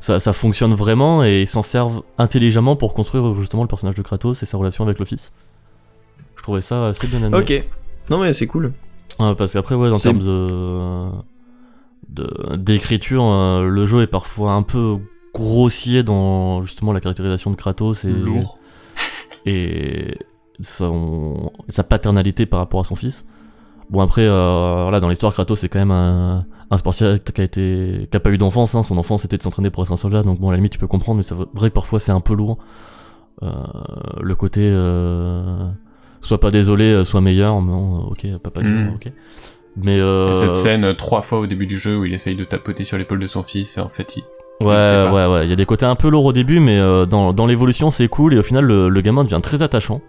ça, 0.00 0.20
ça 0.20 0.32
fonctionne 0.32 0.74
vraiment 0.74 1.24
et 1.24 1.42
ils 1.42 1.48
s'en 1.48 1.62
servent 1.62 2.02
intelligemment 2.18 2.76
pour 2.76 2.92
construire 2.94 3.34
justement 3.34 3.62
le 3.62 3.68
personnage 3.68 3.94
de 3.94 4.02
Kratos 4.02 4.42
et 4.42 4.46
sa 4.46 4.58
relation 4.58 4.84
avec 4.84 4.98
le 4.98 5.04
fils. 5.06 5.32
Je 6.36 6.42
trouvais 6.42 6.60
ça 6.60 6.88
assez 6.88 7.06
bien 7.06 7.22
amené. 7.22 7.38
Ok. 7.42 7.64
Non, 8.10 8.18
mais 8.18 8.34
c'est 8.34 8.46
cool. 8.46 8.72
Parce 9.16 9.52
qu'après, 9.54 9.74
ouais, 9.76 9.88
en 9.90 9.98
termes 9.98 10.18
de 10.18 11.08
de- 12.10 12.56
d'écriture, 12.56 13.24
euh, 13.24 13.66
le 13.68 13.86
jeu 13.86 14.02
est 14.02 14.06
parfois 14.06 14.52
un 14.52 14.62
peu 14.62 14.96
grossier 15.34 16.02
dans 16.02 16.62
justement 16.62 16.92
la 16.92 17.00
caractérisation 17.00 17.50
de 17.50 17.56
Kratos 17.56 18.04
et 18.04 18.08
Lourd. 18.12 18.58
et 19.46 20.16
son, 20.60 21.52
sa 21.68 21.82
paternalité 21.84 22.46
par 22.46 22.60
rapport 22.60 22.80
à 22.80 22.84
son 22.84 22.94
fils. 22.94 23.26
Bon 23.90 24.00
après, 24.00 24.22
euh, 24.22 24.78
voilà, 24.82 25.00
dans 25.00 25.08
l'histoire, 25.08 25.32
Kratos 25.34 25.58
c'est 25.58 25.68
quand 25.68 25.78
même 25.78 25.90
un, 25.90 26.46
un 26.70 26.78
sportif 26.78 27.18
qui 27.34 27.40
a 27.40 27.44
été, 27.44 28.08
qui 28.10 28.16
a 28.16 28.20
pas 28.20 28.30
eu 28.30 28.38
d'enfance. 28.38 28.74
Hein. 28.74 28.82
Son 28.82 28.96
enfance 28.96 29.22
c'était 29.22 29.36
de 29.36 29.42
s'entraîner 29.42 29.70
pour 29.70 29.82
être 29.82 29.92
un 29.92 29.96
soldat, 29.96 30.22
donc 30.22 30.40
bon 30.40 30.48
à 30.48 30.52
la 30.52 30.56
limite 30.56 30.72
tu 30.72 30.78
peux 30.78 30.86
comprendre, 30.86 31.18
mais 31.18 31.22
c'est 31.22 31.34
vrai 31.34 31.68
que 31.68 31.74
parfois 31.74 32.00
c'est 32.00 32.12
un 32.12 32.20
peu 32.20 32.34
lourd. 32.34 32.58
Euh, 33.42 33.50
le 34.22 34.34
côté, 34.36 34.60
euh, 34.62 35.68
sois 36.20 36.38
pas 36.38 36.50
désolé, 36.50 37.04
sois 37.04 37.20
meilleur. 37.20 37.60
Non, 37.60 38.06
ok, 38.06 38.26
papa 38.42 38.62
Dieu, 38.62 38.72
Mm. 38.72 38.94
ok. 38.94 39.12
Mais 39.76 39.98
Et 39.98 40.34
Cette 40.36 40.54
scène 40.54 40.94
trois 40.94 41.20
fois 41.22 41.40
au 41.40 41.46
début 41.48 41.66
du 41.66 41.78
jeu 41.80 41.98
où 41.98 42.04
il 42.04 42.14
essaye 42.14 42.36
de 42.36 42.44
tapoter 42.44 42.84
sur 42.84 42.96
l'épaule 42.96 43.18
de 43.18 43.26
son 43.26 43.42
fils 43.42 43.76
en 43.78 43.88
fait 43.88 44.16
il... 44.16 44.22
Ouais, 44.64 45.08
ouais, 45.12 45.26
ouais. 45.26 45.44
Il 45.46 45.50
y 45.50 45.52
a 45.52 45.56
des 45.56 45.66
côtés 45.66 45.86
un 45.86 45.94
peu 45.94 46.08
lourds 46.08 46.24
au 46.24 46.32
début, 46.32 46.60
mais 46.60 46.78
euh, 46.78 47.06
dans, 47.06 47.32
dans 47.32 47.46
l'évolution, 47.46 47.90
c'est 47.90 48.08
cool. 48.08 48.34
Et 48.34 48.38
au 48.38 48.42
final, 48.42 48.64
le, 48.64 48.88
le 48.88 49.00
gamin 49.00 49.24
devient 49.24 49.40
très 49.42 49.62
attachant. 49.62 50.00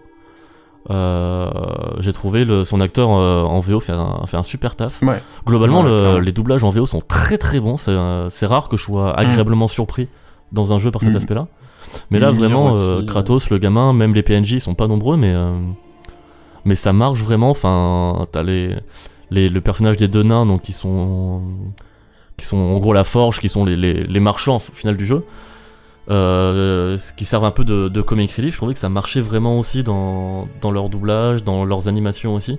Euh, 0.90 1.50
J'ai 1.98 2.12
trouvé 2.12 2.44
le, 2.44 2.62
son 2.64 2.80
acteur 2.80 3.10
euh, 3.10 3.42
en 3.42 3.58
VO 3.60 3.80
fait 3.80 3.92
un, 3.92 4.20
fait 4.26 4.36
un 4.36 4.42
super 4.42 4.76
taf. 4.76 5.02
Ouais. 5.02 5.20
Globalement, 5.46 5.80
Ouais, 5.82 5.88
le- 5.88 6.00
clairement. 6.02 6.18
les 6.20 6.32
doublages 6.32 6.64
en 6.64 6.70
VO 6.70 6.86
sont 6.86 7.00
très 7.00 7.38
très 7.38 7.58
bons. 7.60 7.76
C'est 7.76 8.46
rare 8.46 8.68
que 8.68 8.76
je 8.76 8.84
sois 8.84 9.12
agréablement 9.18 9.68
surpris 9.68 10.08
dans 10.52 10.72
un 10.72 10.78
jeu 10.78 10.90
par 10.90 11.02
cet 11.02 11.12
Mm. 11.14 11.16
aspect-là. 11.16 11.46
Mais 12.10 12.18
là, 12.20 12.30
vraiment. 12.30 12.72
Kratos, 13.06 13.50
le 13.50 13.58
gamin, 13.58 13.92
même 13.92 14.14
les 14.14 14.22
PNJ 14.22 14.52
ils 14.52 14.60
sont 14.60 14.74
pas 14.74 14.86
nombreux, 14.86 15.16
mais 15.16 15.34
mais 16.64 16.74
ça 16.74 16.92
marche 16.92 17.20
vraiment. 17.20 17.50
Enfin, 17.50 18.26
t'as 18.32 18.42
les, 18.42 18.74
les 19.30 19.48
le 19.48 19.60
personnage 19.60 19.96
des 19.96 20.08
deux 20.08 20.22
nains, 20.22 20.46
donc 20.46 20.62
qui 20.62 20.72
sont 20.72 21.42
qui 22.36 22.44
sont 22.46 22.58
en 22.58 22.78
gros 22.78 22.92
la 22.92 23.04
forge, 23.04 23.40
qui 23.40 23.48
sont 23.48 23.64
les, 23.64 23.76
les, 23.76 24.04
les 24.04 24.20
marchands 24.20 24.56
au 24.56 24.60
final 24.74 24.96
du 24.96 25.04
jeu, 25.04 25.24
euh, 26.10 26.98
qui 27.16 27.24
servent 27.24 27.44
un 27.44 27.50
peu 27.50 27.64
de, 27.64 27.88
de 27.88 28.02
comic 28.02 28.32
relief. 28.32 28.52
Je 28.52 28.58
trouvais 28.58 28.74
que 28.74 28.78
ça 28.80 28.88
marchait 28.88 29.20
vraiment 29.20 29.58
aussi 29.58 29.82
dans, 29.82 30.48
dans 30.60 30.70
leur 30.70 30.88
doublage, 30.88 31.42
dans 31.44 31.64
leurs 31.64 31.88
animations 31.88 32.34
aussi. 32.34 32.58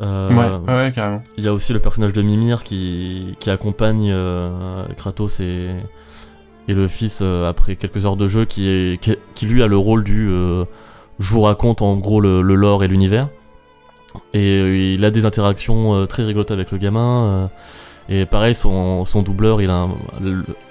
Euh, 0.00 0.28
Ouais, 0.66 0.72
ouais, 0.74 0.92
carrément. 0.92 1.22
il 1.38 1.44
y 1.44 1.48
a 1.48 1.52
aussi 1.54 1.72
le 1.72 1.78
personnage 1.78 2.12
de 2.12 2.20
Mimir 2.22 2.64
qui, 2.64 3.36
qui 3.38 3.48
accompagne 3.48 4.10
euh, 4.10 4.84
Kratos 4.96 5.38
et, 5.38 5.70
et 6.66 6.74
le 6.74 6.88
fils 6.88 7.20
euh, 7.22 7.48
après 7.48 7.76
quelques 7.76 8.04
heures 8.04 8.16
de 8.16 8.26
jeu 8.26 8.44
qui, 8.44 8.68
est, 8.68 9.00
qui, 9.00 9.14
qui 9.36 9.46
lui 9.46 9.62
a 9.62 9.68
le 9.68 9.76
rôle 9.76 10.02
du 10.02 10.28
euh, 10.28 10.64
je 11.20 11.28
vous 11.28 11.42
raconte 11.42 11.80
en 11.80 11.94
gros 11.96 12.20
le, 12.20 12.42
le 12.42 12.54
lore 12.56 12.82
et 12.82 12.88
l'univers. 12.88 13.28
Et 14.32 14.58
euh, 14.60 14.76
il 14.94 15.04
a 15.04 15.12
des 15.12 15.26
interactions 15.26 15.94
euh, 15.94 16.06
très 16.06 16.24
rigolotes 16.24 16.50
avec 16.50 16.72
le 16.72 16.78
gamin. 16.78 17.50
Et 18.08 18.26
pareil, 18.26 18.54
son, 18.54 19.04
son 19.04 19.22
doubleur, 19.22 19.62
il 19.62 19.70
a 19.70 19.88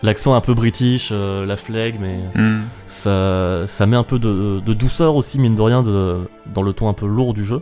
l'accent 0.03 0.36
un 0.36 0.41
peu 0.41 0.53
british, 0.53 1.09
euh, 1.11 1.45
la 1.45 1.57
flegme, 1.57 1.99
mais 2.01 2.19
Hmm. 2.36 2.61
ça, 2.86 3.65
ça 3.67 3.86
met 3.88 3.95
un 3.95 4.03
peu 4.03 4.19
de, 4.19 4.59
de 4.59 4.73
douceur 4.73 5.15
aussi, 5.15 5.39
mine 5.39 5.55
de 5.55 5.61
rien, 5.61 5.81
de, 5.81 6.19
dans 6.53 6.61
le 6.61 6.73
ton 6.73 6.89
un 6.89 6.93
peu 6.93 7.07
lourd 7.07 7.34
du 7.34 7.43
jeu. 7.43 7.61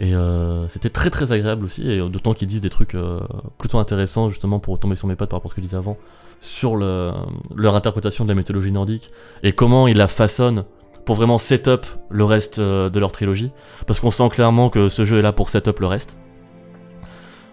Et 0.00 0.12
euh, 0.14 0.66
c'était 0.66 0.88
très 0.90 1.08
très 1.10 1.30
agréable 1.30 1.64
aussi, 1.64 1.88
et 1.88 1.98
d'autant 2.08 2.34
qu'ils 2.34 2.48
disent 2.48 2.60
des 2.60 2.70
trucs 2.70 2.96
euh, 2.96 3.20
plutôt 3.58 3.78
intéressants 3.78 4.28
justement 4.28 4.58
pour 4.58 4.80
tomber 4.80 4.96
sur 4.96 5.06
mes 5.06 5.14
pattes 5.14 5.28
par 5.30 5.38
rapport 5.38 5.48
à 5.48 5.52
ce 5.52 5.54
que 5.54 5.60
je 5.60 5.66
disais 5.66 5.76
avant, 5.76 5.96
sur 6.40 6.74
le, 6.74 7.12
leur 7.54 7.76
interprétation 7.76 8.24
de 8.24 8.28
la 8.30 8.34
mythologie 8.34 8.72
nordique, 8.72 9.10
et 9.44 9.52
comment 9.52 9.86
ils 9.86 9.96
la 9.96 10.08
façonnent 10.08 10.64
pour 11.04 11.14
vraiment 11.14 11.38
set-up 11.38 11.86
le 12.10 12.24
reste 12.24 12.58
de 12.58 12.98
leur 12.98 13.12
trilogie, 13.12 13.52
parce 13.86 14.00
qu'on 14.00 14.10
sent 14.10 14.28
clairement 14.30 14.68
que 14.68 14.88
ce 14.88 15.04
jeu 15.04 15.18
est 15.18 15.22
là 15.22 15.32
pour 15.32 15.48
set-up 15.48 15.78
le 15.78 15.86
reste. 15.86 16.16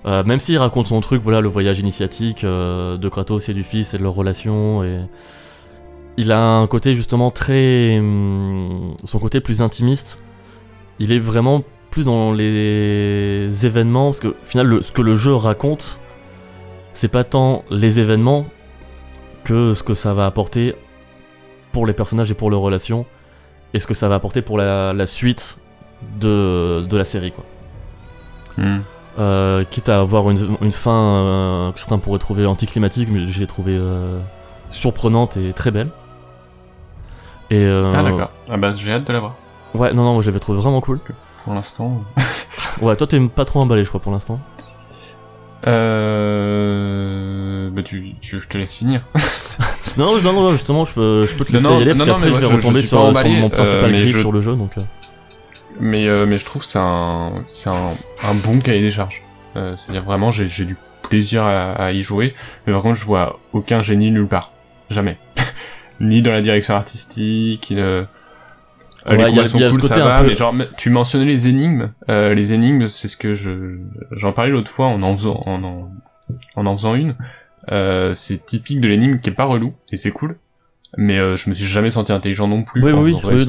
Euh, 0.05 0.23
même 0.23 0.39
s'il 0.39 0.57
raconte 0.57 0.87
son 0.87 0.99
truc, 0.99 1.21
voilà, 1.21 1.41
le 1.41 1.47
voyage 1.49 1.79
initiatique 1.79 2.43
euh, 2.43 2.97
de 2.97 3.07
Kratos 3.09 3.47
et 3.49 3.53
du 3.53 3.63
fils 3.63 3.93
et 3.93 3.97
de 3.99 4.03
leur 4.03 4.13
relation, 4.15 4.83
et 4.83 4.99
il 6.17 6.31
a 6.31 6.41
un 6.57 6.67
côté 6.67 6.95
justement 6.95 7.29
très. 7.31 7.97
hum, 7.99 8.95
son 9.05 9.19
côté 9.19 9.39
plus 9.41 9.61
intimiste. 9.61 10.23
Il 10.99 11.11
est 11.11 11.19
vraiment 11.19 11.63
plus 11.91 12.03
dans 12.03 12.31
les 12.33 13.49
événements, 13.65 14.05
parce 14.07 14.19
que 14.21 14.29
au 14.29 14.35
final, 14.43 14.67
le- 14.67 14.81
ce 14.81 14.91
que 14.91 15.01
le 15.01 15.15
jeu 15.15 15.35
raconte, 15.35 15.99
c'est 16.93 17.07
pas 17.09 17.23
tant 17.23 17.63
les 17.69 17.99
événements 17.99 18.45
que 19.43 19.73
ce 19.73 19.83
que 19.83 19.93
ça 19.93 20.13
va 20.13 20.25
apporter 20.25 20.75
pour 21.71 21.85
les 21.85 21.93
personnages 21.93 22.31
et 22.31 22.33
pour 22.35 22.49
leurs 22.49 22.61
relations, 22.61 23.05
et 23.73 23.79
ce 23.79 23.87
que 23.87 23.93
ça 23.93 24.07
va 24.07 24.15
apporter 24.15 24.41
pour 24.41 24.57
la, 24.57 24.93
la 24.93 25.05
suite 25.05 25.59
de, 26.19 26.81
de 26.89 26.97
la 26.97 27.05
série, 27.05 27.31
quoi. 27.31 27.45
Hmm. 28.57 28.79
Euh, 29.19 29.63
quitte 29.69 29.89
à 29.89 29.99
avoir 29.99 30.29
une, 30.31 30.55
une 30.61 30.71
fin 30.71 30.91
euh, 30.95 31.71
que 31.73 31.79
certains 31.79 31.97
pourraient 31.97 32.19
trouver 32.19 32.45
anticlimatique, 32.45 33.09
mais 33.11 33.27
j'ai 33.27 33.45
trouvé 33.45 33.75
euh, 33.75 34.19
surprenante 34.69 35.35
et 35.37 35.51
très 35.53 35.71
belle. 35.71 35.89
Et 37.49 37.65
Ah 37.67 38.03
d'accord. 38.03 38.31
Ah 38.49 38.55
bah 38.57 38.73
j'ai 38.73 38.93
hâte 38.93 39.05
de 39.05 39.11
la 39.13 39.19
voir. 39.19 39.35
Ouais, 39.73 39.93
non, 39.93 40.03
non, 40.03 40.13
moi 40.13 40.21
je 40.21 40.27
l'avais 40.27 40.39
trouvé 40.39 40.59
vraiment 40.59 40.79
cool. 40.81 40.99
Pour 41.43 41.53
l'instant. 41.53 42.01
Ouais, 42.81 42.95
toi 42.95 43.05
t'es 43.07 43.19
pas 43.19 43.43
trop 43.43 43.59
emballé, 43.59 43.83
je 43.83 43.89
crois, 43.89 43.99
pour 43.99 44.11
l'instant. 44.13 44.39
Euh... 46.51 47.69
Bah 47.71 47.83
tu, 47.83 48.13
tu, 48.21 48.39
je 48.41 48.47
te 48.47 48.57
laisse 48.57 48.75
finir. 48.75 49.01
Non, 49.97 50.21
non, 50.21 50.31
non, 50.31 50.53
justement, 50.53 50.85
je 50.85 50.93
peux, 50.93 51.23
je 51.23 51.35
peux 51.35 51.43
te 51.43 51.51
laisser 51.51 51.65
non, 51.65 51.77
y 51.77 51.81
aller, 51.81 51.93
parce 51.93 52.05
non, 52.07 52.13
qu'après 52.13 52.29
je 52.31 52.35
vais 52.35 52.47
je- 52.47 52.55
retomber 52.55 52.81
sur, 52.81 52.97
mon 53.03 53.11
principal 53.49 53.99
je- 53.99 54.19
sur 54.21 54.31
le 54.31 54.39
jeu, 54.39 54.55
donc... 54.55 54.71
Mais, 55.81 56.07
euh, 56.07 56.25
mais 56.25 56.37
je 56.37 56.45
trouve 56.45 56.61
que 56.61 56.67
c'est 56.67 56.79
un, 56.79 57.43
c'est 57.49 57.69
un, 57.69 57.91
un 58.23 58.33
bon 58.35 58.59
cahier 58.59 58.81
des 58.81 58.91
charges. 58.91 59.21
Euh, 59.55 59.75
C'est-à-dire 59.75 60.03
vraiment, 60.03 60.31
j'ai 60.31 60.47
j'ai 60.47 60.63
du 60.65 60.77
plaisir 61.01 61.43
à, 61.43 61.73
à 61.73 61.91
y 61.91 62.01
jouer, 62.03 62.35
mais 62.65 62.71
par 62.73 62.81
contre, 62.83 62.97
je 62.99 63.03
vois 63.05 63.39
aucun 63.51 63.81
génie 63.81 64.11
nulle 64.11 64.27
part. 64.27 64.51
Jamais. 64.89 65.17
ni 65.99 66.21
dans 66.21 66.31
la 66.31 66.41
direction 66.41 66.75
artistique, 66.75 67.71
ni... 67.71 67.79
euh, 67.79 68.03
Ouais, 69.07 69.17
les 69.17 69.23
il 69.23 69.35
y 69.35 69.39
a- 69.39 69.43
combats 69.43 69.47
sont 69.47 69.57
cool, 69.71 69.81
côté 69.81 69.87
ça 69.95 69.99
va, 70.05 70.21
peu- 70.21 70.27
mais 70.27 70.35
genre, 70.35 70.53
tu 70.77 70.91
mentionnais 70.91 71.25
les 71.25 71.47
énigmes. 71.47 71.91
Euh, 72.09 72.35
les 72.35 72.53
énigmes, 72.53 72.87
c'est 72.87 73.07
ce 73.07 73.17
que 73.17 73.33
je, 73.33 73.77
j'en 74.11 74.31
parlais 74.31 74.51
l'autre 74.51 74.69
fois 74.69 74.87
en 74.87 75.01
en 75.01 75.13
faisant, 75.17 75.41
en 75.47 75.63
en, 75.63 75.91
en, 76.55 76.65
en 76.67 76.75
faisant 76.75 76.93
une. 76.93 77.15
Euh, 77.71 78.13
c'est 78.13 78.45
typique 78.45 78.79
de 78.79 78.87
l'énigme 78.87 79.19
qui 79.19 79.31
est 79.31 79.33
pas 79.33 79.45
relou, 79.45 79.73
et 79.91 79.97
c'est 79.97 80.11
cool. 80.11 80.37
Mais 80.97 81.17
euh, 81.17 81.35
je 81.35 81.49
me 81.49 81.55
suis 81.55 81.65
jamais 81.65 81.89
senti 81.89 82.11
intelligent 82.11 82.47
non 82.47 82.61
plus. 82.63 82.83
Oui, 82.83 82.91
oui, 82.91 83.15
oui. 83.23 83.45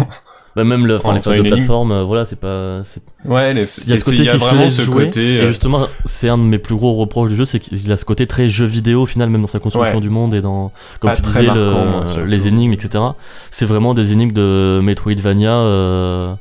Bah, 0.56 0.64
même 0.64 0.86
le, 0.86 0.96
enfin, 0.96 1.10
En 1.10 1.12
les 1.12 1.20
phases 1.20 1.36
de 1.42 1.48
plateforme, 1.48 1.92
euh, 1.92 2.02
voilà, 2.02 2.24
c'est 2.24 2.40
pas... 2.40 2.80
c'est 2.82 3.02
Ouais, 3.26 3.52
les, 3.52 3.60
Il 3.84 3.90
y 3.90 3.92
a 3.92 3.96
ce 3.96 4.00
et 4.00 4.04
côté 4.04 4.16
c'est- 4.16 4.22
il 4.22 4.24
y 4.24 4.28
a 4.30 4.32
qui 4.32 4.40
se 4.40 4.54
laisse 4.56 4.76
ce 4.76 4.82
jouer, 4.82 5.04
côté. 5.04 5.34
Et 5.34 5.40
euh, 5.42 5.48
justement, 5.48 5.86
c'est 6.06 6.30
un 6.30 6.38
de 6.38 6.42
mes 6.44 6.58
plus 6.58 6.74
gros 6.76 6.94
reproches 6.94 7.28
du 7.28 7.36
jeu, 7.36 7.44
c'est 7.44 7.58
qu'il 7.60 7.92
a 7.92 7.96
ce 7.98 8.04
côté 8.06 8.26
très 8.26 8.48
jeu 8.48 8.64
vidéo 8.66 9.02
au 9.02 9.06
final, 9.06 9.28
même 9.28 9.42
dans 9.42 9.46
sa 9.46 9.58
construction 9.60 9.96
Ouais. 9.96 10.00
du 10.00 10.08
monde 10.08 10.32
et 10.34 10.40
dans, 10.40 10.72
comme 11.00 11.10
Pas 11.10 11.16
tu 11.16 11.22
disais, 11.22 11.42
le- 11.42 11.46
marquant, 11.72 11.84
moi, 11.90 12.08
surtout. 12.08 12.26
les 12.26 12.48
énigmes, 12.48 12.72
etc. 12.72 13.04
C'est 13.50 13.66
vraiment 13.66 13.92
des 13.94 14.12
énigmes 14.12 14.32
de 14.32 14.80
Metroidvania. 14.82 15.50
Euh, 15.52 16.34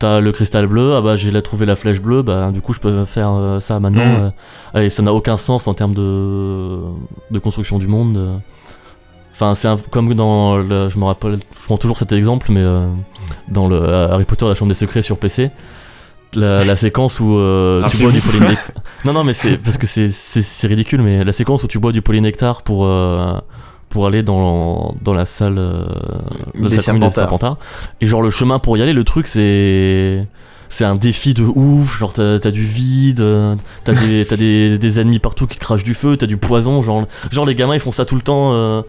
T'as 0.00 0.20
le 0.20 0.30
cristal 0.30 0.68
bleu, 0.68 0.94
ah 0.94 1.00
bah 1.00 1.16
j'ai 1.16 1.32
là 1.32 1.42
trouvé 1.42 1.66
la 1.66 1.74
flèche 1.74 2.00
bleue, 2.00 2.22
bah 2.22 2.52
du 2.54 2.60
coup 2.60 2.72
je 2.72 2.78
peux 2.78 3.04
faire 3.04 3.32
euh, 3.32 3.58
ça 3.58 3.80
maintenant. 3.80 4.06
Mm. 4.06 4.32
euh, 4.76 4.82
et 4.82 4.90
ça 4.90 5.02
n'a 5.02 5.12
aucun 5.12 5.36
sens 5.36 5.66
en 5.66 5.74
termes 5.74 5.92
de, 5.94 6.78
de 7.32 7.38
construction 7.40 7.80
du 7.80 7.88
monde. 7.88 8.40
Enfin, 9.40 9.54
c'est 9.54 9.68
un- 9.68 9.78
comme 9.90 10.12
dans 10.14 10.56
le, 10.56 10.88
je 10.88 10.98
me 10.98 11.04
rappelle, 11.04 11.38
je 11.60 11.64
prends 11.66 11.76
toujours 11.76 11.96
cet 11.96 12.10
exemple, 12.12 12.48
mais 12.50 12.60
euh, 12.60 12.88
dans 13.48 13.68
le 13.68 13.76
euh, 13.76 14.08
Harry 14.12 14.24
Potter, 14.24 14.48
la 14.48 14.54
chambre 14.56 14.70
des 14.70 14.74
secrets 14.74 15.02
sur 15.02 15.16
PC, 15.16 15.50
la, 16.34 16.64
la 16.64 16.74
séquence 16.76 17.20
où 17.20 17.36
euh, 17.38 17.82
Ah, 17.84 17.88
tu 17.88 17.98
bois 17.98 18.10
du 18.10 18.20
polynectar. 18.20 18.74
non, 19.04 19.12
non, 19.12 19.22
mais 19.24 19.34
c'est 19.34 19.56
parce 19.56 19.78
que 19.78 19.86
c'est 19.86 20.66
ridicule, 20.66 21.02
mais 21.02 21.22
la 21.24 21.32
séquence 21.32 21.62
où 21.62 21.68
tu 21.68 21.78
bois 21.78 21.92
du 21.92 22.02
polynectar 22.02 22.62
pour 22.62 22.84
euh, 22.86 23.32
pour 23.90 24.06
aller 24.06 24.22
dans, 24.22 24.94
dans 25.02 25.14
la 25.14 25.24
salle, 25.24 25.56
euh, 25.56 25.84
la 26.54 26.68
Des 26.68 26.74
salle 26.74 26.84
commune 26.86 27.00
des 27.08 27.10
Serpentards. 27.14 27.56
Et 28.00 28.06
genre 28.06 28.22
le 28.22 28.30
chemin 28.30 28.58
pour 28.58 28.76
y 28.76 28.82
aller, 28.82 28.92
le 28.92 29.04
truc 29.04 29.28
c'est 29.28 30.26
c'est 30.70 30.84
un 30.84 30.96
défi 30.96 31.32
de 31.32 31.42
ouf. 31.44 31.98
Genre 31.98 32.12
t'as 32.12 32.38
t'as 32.38 32.50
du 32.50 32.64
vide, 32.66 33.24
t'as 33.84 33.94
des 33.94 34.26
t'as 34.26 34.36
des, 34.36 34.76
des 34.76 35.00
ennemis 35.00 35.18
partout 35.18 35.46
qui 35.46 35.56
te 35.58 35.64
crachent 35.64 35.84
du 35.84 35.94
feu, 35.94 36.18
t'as 36.18 36.26
du 36.26 36.36
poison. 36.36 36.82
Genre 36.82 37.06
genre 37.30 37.46
les 37.46 37.54
gamins 37.54 37.74
ils 37.74 37.80
font 37.80 37.92
ça 37.92 38.04
tout 38.04 38.16
le 38.16 38.20
temps. 38.20 38.50
euh, 38.52 38.82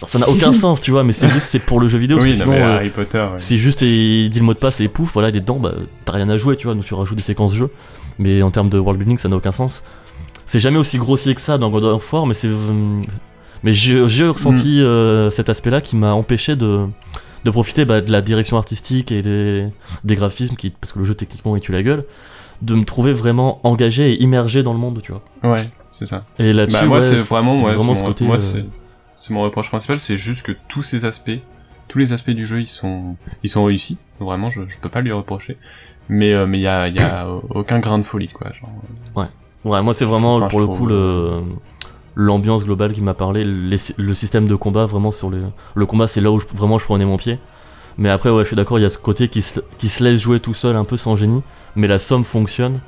genre 0.00 0.08
ça 0.08 0.18
n'a 0.18 0.28
aucun 0.28 0.52
sens, 0.64 0.80
tu 0.80 0.90
vois. 0.90 1.04
Mais 1.04 1.12
c'est 1.12 1.28
juste 1.28 1.46
c'est 1.46 1.58
pour 1.60 1.78
le 1.80 1.86
jeu 1.88 1.98
vidéo. 1.98 2.18
Oui, 2.20 2.30
non, 2.30 2.34
sinon, 2.44 2.52
euh, 2.52 2.76
Harry 2.76 2.88
Potter. 2.90 3.18
ouais. 3.18 3.38
si 3.38 3.58
juste 3.58 3.82
il 3.82 4.28
dit 4.30 4.38
le 4.40 4.44
mot 4.44 4.54
de 4.54 4.58
passe 4.58 4.80
et 4.80 4.88
pouf, 4.88 5.12
voilà, 5.12 5.28
il 5.28 5.36
est 5.36 5.40
dedans, 5.40 5.58
bah 5.58 5.72
t'as 6.04 6.12
rien 6.12 6.28
à 6.28 6.36
jouer, 6.36 6.56
tu 6.56 6.66
vois, 6.66 6.74
donc 6.74 6.84
tu 6.84 6.94
rajoutes 6.94 7.16
des 7.16 7.22
séquences 7.22 7.54
jeu. 7.54 7.70
Mais 8.18 8.42
en 8.42 8.50
termes 8.50 8.68
de 8.68 8.78
world 8.78 8.98
building, 8.98 9.16
ça 9.18 9.28
n'a 9.28 9.36
aucun 9.36 9.52
sens. 9.52 9.82
C'est 10.46 10.60
jamais 10.60 10.78
aussi 10.78 10.98
grossier 10.98 11.34
que 11.34 11.40
ça 11.40 11.58
dans 11.58 11.70
God 11.70 11.84
of 11.84 12.12
War, 12.12 12.26
mais 12.26 12.34
c'est. 12.34 12.48
euh, 12.48 13.02
Mais 13.62 13.72
j'ai 13.72 14.00
ressenti 14.26 14.80
euh, 14.82 15.30
cet 15.30 15.48
aspect-là 15.48 15.80
qui 15.80 15.96
m'a 15.96 16.12
empêché 16.12 16.56
de, 16.56 16.86
de 17.44 17.50
profiter 17.50 17.84
bah, 17.84 18.00
de 18.00 18.10
la 18.10 18.20
direction 18.20 18.56
artistique 18.58 19.12
et 19.12 19.22
des, 19.22 19.66
des 20.04 20.16
graphismes, 20.16 20.56
qui, 20.56 20.70
parce 20.70 20.92
que 20.92 20.98
le 20.98 21.04
jeu 21.04 21.14
techniquement 21.14 21.54
il 21.56 21.60
tue 21.62 21.72
la 21.72 21.82
gueule, 21.82 22.04
de 22.62 22.74
me 22.74 22.84
trouver 22.84 23.12
vraiment 23.12 23.60
engagé 23.62 24.12
et 24.12 24.22
immergé 24.22 24.62
dans 24.62 24.72
le 24.72 24.78
monde, 24.78 25.00
tu 25.02 25.12
vois. 25.12 25.22
Ouais, 25.54 25.62
c'est 25.90 26.06
ça. 26.06 26.24
Et 26.38 26.52
là-dessus, 26.52 26.78
Bah, 26.80 26.86
moi, 26.86 26.98
ouais, 26.98 27.04
c'est 27.04 27.16
vraiment, 27.16 27.56
ouais, 27.62 27.72
vraiment 27.74 27.94
c'est 27.94 28.00
ce 28.00 28.04
côté. 28.04 28.24
moi, 28.24 28.36
euh, 28.36 28.62
c'est, 29.20 29.32
mon 29.34 29.42
reproche 29.42 29.68
principal, 29.68 29.98
c'est 29.98 30.16
juste 30.16 30.44
que 30.46 30.52
tous 30.68 30.82
ces 30.82 31.04
aspects, 31.04 31.30
tous 31.88 31.98
les 31.98 32.12
aspects 32.12 32.30
du 32.30 32.46
jeu, 32.46 32.60
ils 32.60 32.66
sont, 32.66 33.16
ils 33.42 33.50
sont 33.50 33.64
réussis. 33.64 33.98
Vraiment, 34.18 34.50
je, 34.50 34.62
je 34.68 34.78
peux 34.78 34.88
pas 34.88 35.00
lui 35.00 35.12
reprocher. 35.12 35.56
Mais, 36.08 36.32
euh, 36.32 36.46
mais 36.46 36.58
il 36.58 36.62
y 36.62 36.66
a, 36.66 36.88
il 36.88 36.96
y 36.96 37.00
a 37.00 37.28
aucun 37.50 37.78
grain 37.78 37.98
de 37.98 38.02
folie, 38.04 38.28
quoi. 38.28 38.50
Genre, 38.60 38.70
Ouais, 39.62 39.82
moi 39.82 39.92
c'est 39.92 40.06
vraiment 40.06 40.36
Enfin, 40.36 40.48
pour 40.48 40.60
le 40.60 40.66
coup 40.66 40.86
le 40.86 41.42
l'ambiance 42.14 42.64
globale 42.64 42.94
qui 42.94 43.02
m'a 43.02 43.12
parlé, 43.12 43.44
les- 43.44 43.76
le 43.98 44.14
système 44.14 44.48
de 44.48 44.54
combat 44.54 44.86
vraiment 44.86 45.12
sur 45.12 45.28
le 45.28 45.42
le 45.74 45.86
combat 45.86 46.06
c'est 46.06 46.22
là 46.22 46.30
où 46.30 46.38
je- 46.40 46.46
vraiment 46.54 46.78
je 46.78 46.86
prenais 46.86 47.04
mon 47.04 47.18
pied. 47.18 47.38
Mais 47.98 48.08
après 48.08 48.30
ouais, 48.30 48.42
je 48.42 48.46
suis 48.46 48.56
d'accord, 48.56 48.78
il 48.78 48.82
y 48.82 48.86
a 48.86 48.90
ce 48.90 48.96
côté 48.98 49.28
qui 49.28 49.42
se, 49.42 49.60
qui 49.76 49.90
se 49.90 50.02
laisse 50.02 50.18
jouer 50.18 50.40
tout 50.40 50.54
seul 50.54 50.76
un 50.76 50.84
peu 50.84 50.96
sans 50.96 51.14
génie, 51.14 51.42
mais 51.76 51.88
la 51.88 51.98
somme 51.98 52.24
fonctionne 52.24 52.80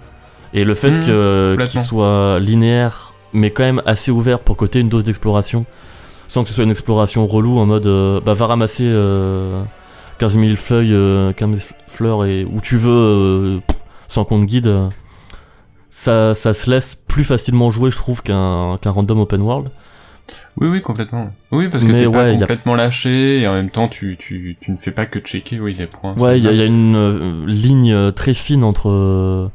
et 0.54 0.64
le 0.64 0.74
fait 0.74 0.92
Mmh, 0.92 1.04
que 1.04 1.56
qu'il 1.68 1.80
soit 1.80 2.40
linéaire 2.40 3.12
mais 3.34 3.50
quand 3.50 3.64
même 3.64 3.82
assez 3.84 4.10
ouvert 4.10 4.40
pour 4.40 4.56
côté 4.56 4.80
une 4.80 4.88
dose 4.88 5.04
d'exploration 5.04 5.66
sans 6.32 6.44
que 6.44 6.48
ce 6.48 6.54
soit 6.54 6.64
une 6.64 6.70
exploration 6.70 7.26
relou 7.26 7.58
en 7.58 7.66
mode 7.66 7.86
euh, 7.86 8.18
bah 8.24 8.32
va 8.32 8.46
ramasser 8.46 8.84
euh, 8.86 9.62
15 10.18 10.38
000 10.38 10.56
feuilles, 10.56 10.94
euh, 10.94 11.34
15 11.34 11.58
000 11.58 11.70
fleurs 11.88 12.24
et 12.24 12.46
où 12.46 12.58
tu 12.62 12.78
veux 12.78 12.90
euh, 12.90 13.60
sans 14.08 14.24
qu'on 14.24 14.40
te 14.40 14.46
guide. 14.46 14.66
euh, 14.66 14.88
ça, 15.90 16.32
ça 16.32 16.54
se 16.54 16.70
laisse 16.70 16.94
plus 16.94 17.24
facilement 17.24 17.70
jouer, 17.70 17.90
je 17.90 17.96
trouve, 17.98 18.22
qu'un 18.22 18.78
random 18.82 19.20
open 19.20 19.42
world. 19.42 19.68
Oui, 20.56 20.68
oui, 20.68 20.80
complètement. 20.80 21.30
Oui, 21.50 21.68
parce 21.68 21.84
que 21.84 21.92
t'es 21.92 22.08
pas 22.10 22.24
ouais, 22.24 22.30
a- 22.36 22.38
complètement 22.38 22.76
lâché, 22.76 23.40
et 23.40 23.46
en 23.48 23.52
même 23.52 23.68
temps, 23.68 23.88
tu, 23.88 24.16
tu, 24.18 24.56
tu 24.58 24.70
ne 24.70 24.76
fais 24.76 24.90
pas 24.90 25.04
que 25.04 25.18
checker, 25.18 25.60
oui, 25.60 25.74
les 25.74 25.86
points. 25.86 26.14
Ouais, 26.16 26.38
il 26.38 26.44
y, 26.44 26.48
a- 26.48 26.52
y 26.52 26.66
une 26.66 26.96
euh, 26.96 27.44
ligne 27.46 27.92
euh, 27.92 28.10
très 28.10 28.32
fine 28.32 28.64
entre 28.64 28.88
euh, 28.88 29.48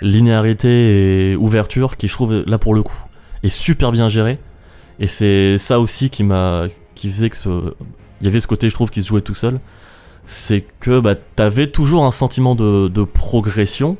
linéarité 0.00 1.32
et 1.32 1.36
ouverture 1.36 1.96
qui, 1.98 2.08
je 2.08 2.14
trouve, 2.14 2.44
là 2.46 2.56
pour 2.56 2.74
le 2.74 2.82
coup, 2.82 2.96
est 3.42 3.48
super 3.50 3.92
bien 3.92 4.08
gérée. 4.08 4.38
Et 5.00 5.06
c'est 5.06 5.58
ça 5.58 5.80
aussi 5.80 6.10
qui 6.10 6.24
m'a, 6.24 6.66
qui 6.94 7.10
faisait 7.10 7.30
que 7.30 7.36
ce, 7.36 7.74
il 8.20 8.24
y 8.24 8.28
avait 8.28 8.40
ce 8.40 8.46
côté, 8.46 8.68
je 8.68 8.74
trouve, 8.74 8.90
qui 8.90 9.02
se 9.02 9.08
jouait 9.08 9.20
tout 9.20 9.34
seul. 9.34 9.60
C'est 10.26 10.64
que 10.80 11.00
bah, 11.00 11.14
t'avais 11.14 11.66
toujours 11.66 12.04
un 12.04 12.10
sentiment 12.10 12.54
de, 12.54 12.88
de 12.88 13.04
progression 13.04 13.96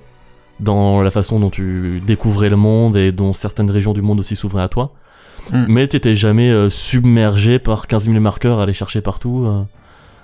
dans 0.61 1.03
la 1.03 1.11
façon 1.11 1.41
dont 1.41 1.51
tu 1.51 2.01
découvrais 2.07 2.49
le 2.49 2.57
monde 2.57 2.97
et 2.97 3.13
dont 3.13 3.33
certaines 3.33 3.71
régions 3.71 3.93
du 3.93 4.03
monde 4.03 4.21
aussi 4.21 4.37
s'ouvraient 4.37 4.63
à 4.63 4.69
toi. 4.69 4.93
Mm. 5.53 5.65
Mais 5.69 5.89
t'étais 5.89 6.15
jamais 6.15 6.51
euh, 6.51 6.69
submergé 6.69 7.59
par 7.59 7.87
15 7.87 8.05
000 8.05 8.21
marqueurs 8.21 8.61
à 8.61 8.63
aller 8.63 8.73
chercher 8.73 9.01
partout. 9.01 9.45
euh. 9.47 9.63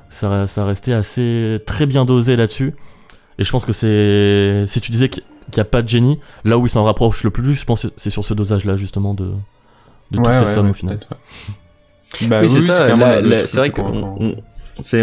ça, 0.09 0.47
ça 0.47 0.65
restait 0.65 0.93
assez 0.93 1.59
très 1.67 1.87
bien 1.87 2.05
dosé 2.05 2.37
là-dessus. 2.37 2.75
Et 3.39 3.45
je 3.45 3.51
pense 3.51 3.65
que 3.65 3.73
c'est. 3.73 4.65
Si 4.67 4.81
tu 4.81 4.91
disais 4.91 5.09
qu'il 5.09 5.23
n'y 5.55 5.61
a 5.61 5.65
pas 5.65 5.83
de 5.83 5.89
génie, 5.89 6.21
là 6.45 6.59
où 6.59 6.67
il 6.67 6.71
s'en 6.71 6.85
rapproche 6.85 7.25
le 7.25 7.31
plus, 7.31 7.55
je 7.55 7.65
pense 7.65 7.83
que 7.83 7.89
c'est 7.97 8.11
sur 8.11 8.25
ce 8.25 8.35
dosage-là, 8.35 8.77
justement, 8.77 9.15
de, 9.15 9.33
de 10.11 10.17
toutes 10.17 10.27
Ouais, 10.27 10.35
ces 10.35 10.41
ouais, 10.45 10.55
sommes 10.55 10.65
ouais, 10.67 10.71
au 10.71 10.75
final. 10.75 11.01
Bah 12.23 12.41
oui, 12.43 12.49
c'est 12.51 12.61
ça. 12.61 12.89
c'est 13.47 13.57
vrai 13.59 13.71
qu'on 13.71 14.17
on, 14.21 14.37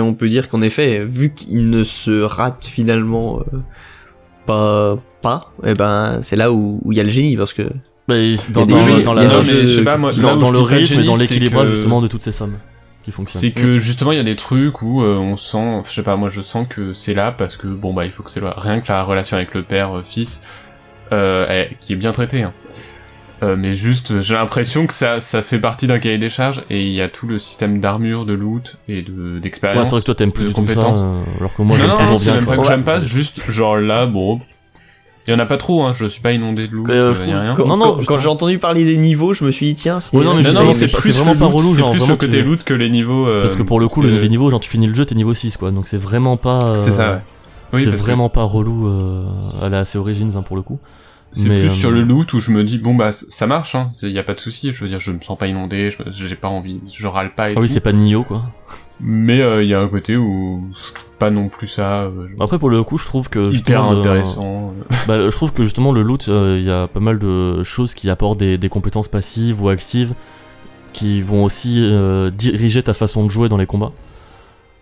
on 0.01 0.13
peut 0.13 0.29
dire 0.29 0.49
qu'en 0.49 0.61
effet, 0.61 1.05
vu 1.05 1.33
qu'il 1.33 1.69
ne 1.69 1.83
se 1.83 2.21
rate 2.21 2.65
finalement 2.65 3.39
euh, 3.53 3.57
pas, 4.45 4.97
pas, 5.21 5.51
et 5.65 5.73
ben 5.73 6.19
c'est 6.21 6.35
là 6.35 6.51
où 6.51 6.81
il 6.91 6.97
y 6.97 6.99
a 6.99 7.03
le 7.03 7.09
génie 7.09 7.37
parce 7.37 7.53
que 7.53 7.63
dans, 8.49 8.65
dans- 8.65 8.81
jeux- 8.81 9.03
dans 9.03 9.15
il 9.17 9.23
y 9.23 9.25
a 9.25 9.29
la- 9.29 9.39
des 9.39 9.43
jeux- 9.45 9.61
mais 9.61 9.67
je 9.67 9.75
sais 9.79 9.83
pas, 9.83 9.97
moi, 9.97 10.11
là 10.11 10.17
dans, 10.17 10.35
où 10.35 10.39
dans 10.39 10.47
je 10.47 10.53
le 10.53 10.59
rythme 10.59 10.99
et 10.99 11.03
dans 11.03 11.15
l'équilibrage 11.17 11.69
que- 11.69 11.75
justement 11.75 12.01
de 12.01 12.07
toutes 12.07 12.23
ces 12.23 12.31
sommes 12.31 12.57
qui 13.03 13.11
fonctionnent. 13.11 13.41
C'est 13.41 13.51
que 13.51 13.77
justement 13.77 14.11
il 14.11 14.17
y 14.17 14.21
a 14.21 14.23
des 14.23 14.35
trucs 14.35 14.81
où 14.81 15.01
euh, 15.03 15.15
on 15.17 15.35
sent, 15.37 15.81
je 15.87 15.91
sais 15.93 16.03
pas, 16.03 16.15
moi 16.17 16.29
je 16.29 16.41
sens 16.41 16.67
que 16.67 16.93
c'est 16.93 17.13
là 17.13 17.31
parce 17.31 17.55
que 17.57 17.67
bon 17.67 17.93
bah 17.93 18.05
il 18.05 18.11
faut 18.11 18.23
que 18.23 18.31
c'est 18.31 18.41
là. 18.41 18.53
Rien 18.57 18.79
que 18.81 18.89
la 18.91 19.03
relation 19.03 19.37
avec 19.37 19.53
le 19.53 19.63
père 19.63 19.97
euh, 19.97 20.03
fils, 20.05 20.41
euh, 21.11 21.65
qui 21.81 21.93
est 21.93 21.97
bien 21.97 22.11
traitée. 22.13 22.43
Hein. 22.43 22.53
Euh, 23.43 23.55
mais 23.55 23.75
juste, 23.75 24.19
j'ai 24.21 24.33
l'impression 24.33 24.87
que 24.87 24.93
ça, 24.93 25.19
ça 25.19 25.43
fait 25.43 25.59
partie 25.59 25.85
d'un 25.85 25.99
cahier 25.99 26.17
des 26.17 26.29
charges 26.29 26.63
et 26.71 26.83
il 26.85 26.91
y 26.91 27.01
a 27.01 27.07
tout 27.07 27.27
le 27.27 27.37
système 27.37 27.79
d'armure, 27.79 28.25
de 28.25 28.33
loot 28.33 28.77
et 28.87 29.03
de 29.03 29.35
Ouais, 29.35 29.39
d'expérience. 29.39 29.85
c'est 29.85 29.91
vrai 29.91 29.99
que 30.01 30.05
toi 30.07 30.15
t'aimes 30.15 30.31
plus 30.31 30.45
de 30.45 30.47
du 30.49 30.53
tout 30.55 30.65
ça, 30.65 30.73
compétences. 30.73 31.01
euh, 31.03 31.37
alors 31.39 31.53
que 31.55 31.61
moi 31.61 31.77
j'aime 31.77 31.89
toujours 31.91 32.05
non, 32.11 32.17
c'est 32.17 32.23
bien. 32.31 32.35
même 32.35 32.45
pas 32.47 32.55
que 32.55 32.61
Ouais. 32.61 32.67
j'aime 32.67 32.83
pas, 32.83 32.99
juste 32.99 33.41
genre 33.51 33.77
là, 33.77 34.07
bon, 34.07 34.39
il 35.27 35.33
y 35.33 35.35
en 35.35 35.39
a 35.39 35.45
pas 35.45 35.57
trop, 35.57 35.83
hein. 35.83 35.93
Je 35.95 36.05
suis 36.07 36.21
pas 36.21 36.31
inondé 36.31 36.67
de 36.67 36.73
loot, 36.73 36.89
Euh, 36.89 36.93
euh, 37.11 37.13
je 37.13 37.19
y 37.19 37.23
a 37.23 37.25
trouve 37.25 37.39
rien. 37.41 37.53
quand, 37.55 37.67
Non, 37.67 37.77
non, 37.77 37.97
quand- 38.07 38.17
j'ai 38.17 38.27
entendu 38.29 38.57
parler 38.57 38.85
des 38.85 38.97
niveaux, 38.97 39.35
je 39.35 39.43
me 39.45 39.51
suis 39.51 39.67
dit 39.67 39.73
tiens, 39.75 39.99
c'est 39.99 40.17
Ouais, 40.17 40.23
non, 40.23 40.33
mais 40.33 40.41
Non, 40.41 40.63
non, 40.63 40.71
c'est 40.71 40.87
c'est 40.87 40.99
c'est 41.01 41.11
vraiment 41.11 41.33
le 41.33 41.37
pas 41.37 41.45
relou, 41.45 41.73
c'est 41.73 41.79
genre, 41.81 41.91
plus 41.91 41.99
vraiment, 41.99 42.13
le 42.13 42.17
côté 42.17 42.37
tu- 42.39 42.43
loot 42.43 42.63
que 42.63 42.73
les 42.73 42.89
niveaux. 42.89 43.27
euh, 43.27 43.41
Parce 43.43 43.55
que 43.55 43.61
pour 43.63 43.79
le 43.79 43.87
coup, 43.87 44.01
que- 44.01 44.07
les 44.07 44.29
niveaux, 44.29 44.49
genre 44.49 44.59
tu 44.59 44.69
finis 44.69 44.87
le 44.87 44.95
jeu, 44.95 45.05
t'es 45.05 45.13
niveau 45.13 45.35
6 45.35 45.57
quoi, 45.57 45.69
donc 45.69 45.87
c'est 45.87 45.97
vraiment 45.97 46.37
pas. 46.37 46.57
euh, 46.63 46.79
C'est 46.79 46.91
ça, 46.91 47.11
ouais. 47.11 47.17
Oui, 47.73 47.83
c'est 47.83 47.91
que- 47.91 47.95
vraiment 47.97 48.29
pas 48.29 48.43
relou 48.43 48.87
euh, 48.87 49.25
à 49.61 49.69
la 49.69 49.81
assez 49.81 49.99
Origins 49.99 50.31
hein, 50.35 50.41
pour 50.41 50.55
le 50.55 50.63
coup. 50.63 50.79
C'est 51.33 51.49
plus 51.49 51.65
euh, 51.65 51.69
sur 51.69 51.91
le 51.91 52.03
loot 52.03 52.33
où 52.33 52.39
je 52.39 52.51
me 52.51 52.63
dis 52.63 52.77
bon 52.79 52.95
bah 52.95 53.11
ça 53.11 53.45
marche 53.47 53.75
hein, 53.75 53.89
il 54.01 54.09
y 54.11 54.17
a 54.19 54.23
pas 54.23 54.33
de 54.33 54.39
souci, 54.39 54.71
je 54.71 54.81
veux 54.83 54.89
dire 54.89 54.99
je 54.99 55.11
me 55.11 55.19
sens 55.21 55.37
pas 55.37 55.47
inondé, 55.47 55.89
j'ai 56.09 56.35
pas 56.35 56.47
envie, 56.47 56.81
je 56.91 57.05
râle 57.05 57.35
pas 57.35 57.49
et 57.49 57.53
Ah 57.55 57.59
oui, 57.59 57.69
c'est 57.69 57.79
pas 57.81 57.91
Nioh 57.93 58.23
quoi. 58.23 58.43
Mais 58.99 59.37
il 59.61 59.67
y 59.67 59.75
a 59.75 59.79
un 59.79 59.87
côté 59.87 60.17
où 60.17 60.63
je 60.73 60.93
trouve 60.93 61.11
pas 61.19 61.29
non 61.29 61.49
plus 61.49 61.67
ça 61.67 62.03
euh, 62.05 62.27
Après 62.39 62.57
pour 62.57 62.69
le 62.71 62.81
coup, 62.81 62.97
je 62.97 63.05
trouve 63.05 63.29
que 63.29 63.51
hyper 63.53 63.83
intéressant. 63.83 64.73
euh. 64.91 64.95
Bah, 65.07 65.19
je 65.29 65.35
trouve 65.35 65.53
que 65.53 65.63
justement 65.63 65.91
le 65.91 66.01
loot, 66.01 66.27
euh, 66.29 66.57
il 66.59 66.65
y 66.65 66.71
a 66.71 66.87
pas 66.87 66.99
mal 66.99 67.19
de 67.19 67.61
choses 67.63 67.93
qui 67.93 68.09
apportent 68.09 68.39
des, 68.39 68.57
des 68.57 68.69
compétences 68.69 69.07
passives 69.07 69.61
ou 69.63 69.69
actives 69.69 70.13
qui 70.93 71.21
vont 71.21 71.43
aussi 71.43 71.85
euh, 71.87 72.31
diriger 72.31 72.81
ta 72.81 72.95
façon 72.95 73.23
de 73.23 73.29
jouer 73.29 73.49
dans 73.49 73.57
les 73.57 73.67
combats. 73.67 73.91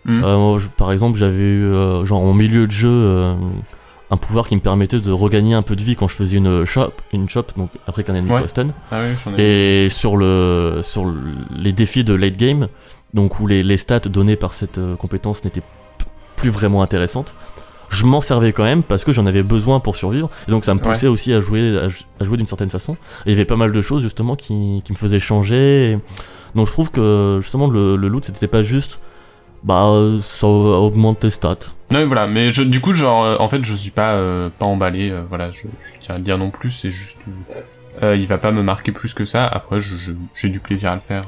Mm. 0.06 0.24
Euh, 0.24 0.38
moi, 0.38 0.58
je- 0.60 0.68
par 0.68 0.92
exemple, 0.92 1.18
j'avais 1.18 1.36
eu 1.42 1.64
euh, 1.66 2.04
genre 2.06 2.22
en 2.22 2.32
milieu 2.32 2.66
de 2.66 2.72
jeu 2.72 2.88
euh, 2.88 3.34
un 4.10 4.16
pouvoir 4.16 4.46
qui 4.46 4.54
me 4.54 4.60
permettait 4.60 5.00
de 5.00 5.10
regagner 5.10 5.54
un 5.54 5.62
peu 5.62 5.74
de 5.76 5.82
vie 5.82 5.96
quand 5.96 6.06
je 6.08 6.14
faisais 6.14 6.36
une 6.36 6.64
chop, 6.64 7.00
une 7.12 7.28
chop, 7.28 7.52
donc 7.56 7.70
après 7.88 8.04
qu'un 8.04 8.14
ennemi 8.14 8.30
Ouais. 8.30 8.38
soit 8.38 8.48
stun. 8.48 8.68
Ah 8.92 9.00
oui, 9.04 9.34
ai. 9.38 9.84
Et 9.84 9.88
sur 9.88 10.16
le 10.16 10.80
sur 10.82 11.04
le- 11.04 11.14
les 11.56 11.72
défis 11.72 12.04
de 12.04 12.14
late 12.14 12.36
game, 12.36 12.68
donc 13.14 13.40
où 13.40 13.46
les, 13.46 13.62
les 13.62 13.76
stats 13.76 14.00
données 14.00 14.36
par 14.36 14.54
cette 14.54 14.78
euh, 14.78 14.94
compétence 14.96 15.44
n'étaient 15.44 15.62
plus 16.36 16.50
vraiment 16.50 16.82
intéressantes, 16.82 17.34
je 17.88 18.04
m'en 18.04 18.20
servais 18.20 18.52
quand 18.52 18.64
même 18.64 18.82
parce 18.82 19.04
que 19.04 19.12
j'en 19.12 19.26
avais 19.26 19.42
besoin 19.42 19.80
pour 19.80 19.96
survivre. 19.96 20.28
Et 20.46 20.50
donc 20.50 20.64
ça 20.64 20.74
me 20.74 20.80
poussait 20.80 21.06
aussi 21.08 21.32
à 21.32 21.40
jouer 21.40 21.78
à, 21.78 21.88
jou- 21.88 22.04
à 22.20 22.24
jouer 22.24 22.36
d'une 22.36 22.46
certaine 22.46 22.70
façon. 22.70 22.92
Et 23.26 23.30
il 23.30 23.32
y 23.32 23.34
avait 23.34 23.44
pas 23.44 23.56
mal 23.56 23.72
de 23.72 23.80
choses 23.80 24.02
justement 24.02 24.36
qui, 24.36 24.82
qui 24.84 24.92
me 24.92 24.96
faisaient 24.96 25.18
changer. 25.20 25.92
Et 25.92 25.98
donc 26.54 26.66
je 26.66 26.72
trouve 26.72 26.90
que 26.90 27.38
justement 27.42 27.68
le, 27.68 27.96
le 27.96 28.08
loot 28.08 28.24
c'était 28.24 28.46
pas 28.48 28.62
juste 28.62 29.00
bah 29.66 29.92
ça 30.22 30.46
augmente 30.46 31.20
tes 31.20 31.30
stats. 31.30 31.56
Non 31.90 31.98
mais 31.98 32.04
voilà, 32.04 32.26
mais 32.26 32.52
je, 32.52 32.62
du 32.62 32.80
coup 32.80 32.94
genre 32.94 33.24
euh, 33.24 33.36
en 33.38 33.48
fait 33.48 33.62
je 33.64 33.74
suis 33.74 33.90
pas 33.90 34.14
euh, 34.14 34.48
pas 34.58 34.66
emballé, 34.66 35.10
euh, 35.10 35.24
voilà, 35.28 35.50
je, 35.52 35.60
je 35.62 36.00
tiens 36.00 36.14
à 36.14 36.18
le 36.18 36.24
dire 36.24 36.38
non 36.38 36.50
plus, 36.50 36.70
c'est 36.70 36.90
juste 36.90 37.18
euh, 38.02 38.16
il 38.16 38.26
va 38.26 38.38
pas 38.38 38.52
me 38.52 38.62
marquer 38.62 38.92
plus 38.92 39.12
que 39.14 39.24
ça. 39.24 39.46
Après 39.46 39.78
je 39.80 39.96
je- 39.96 40.12
j'ai 40.34 40.48
du 40.48 40.60
plaisir 40.60 40.90
à 40.92 40.94
le 40.94 41.00
faire. 41.00 41.24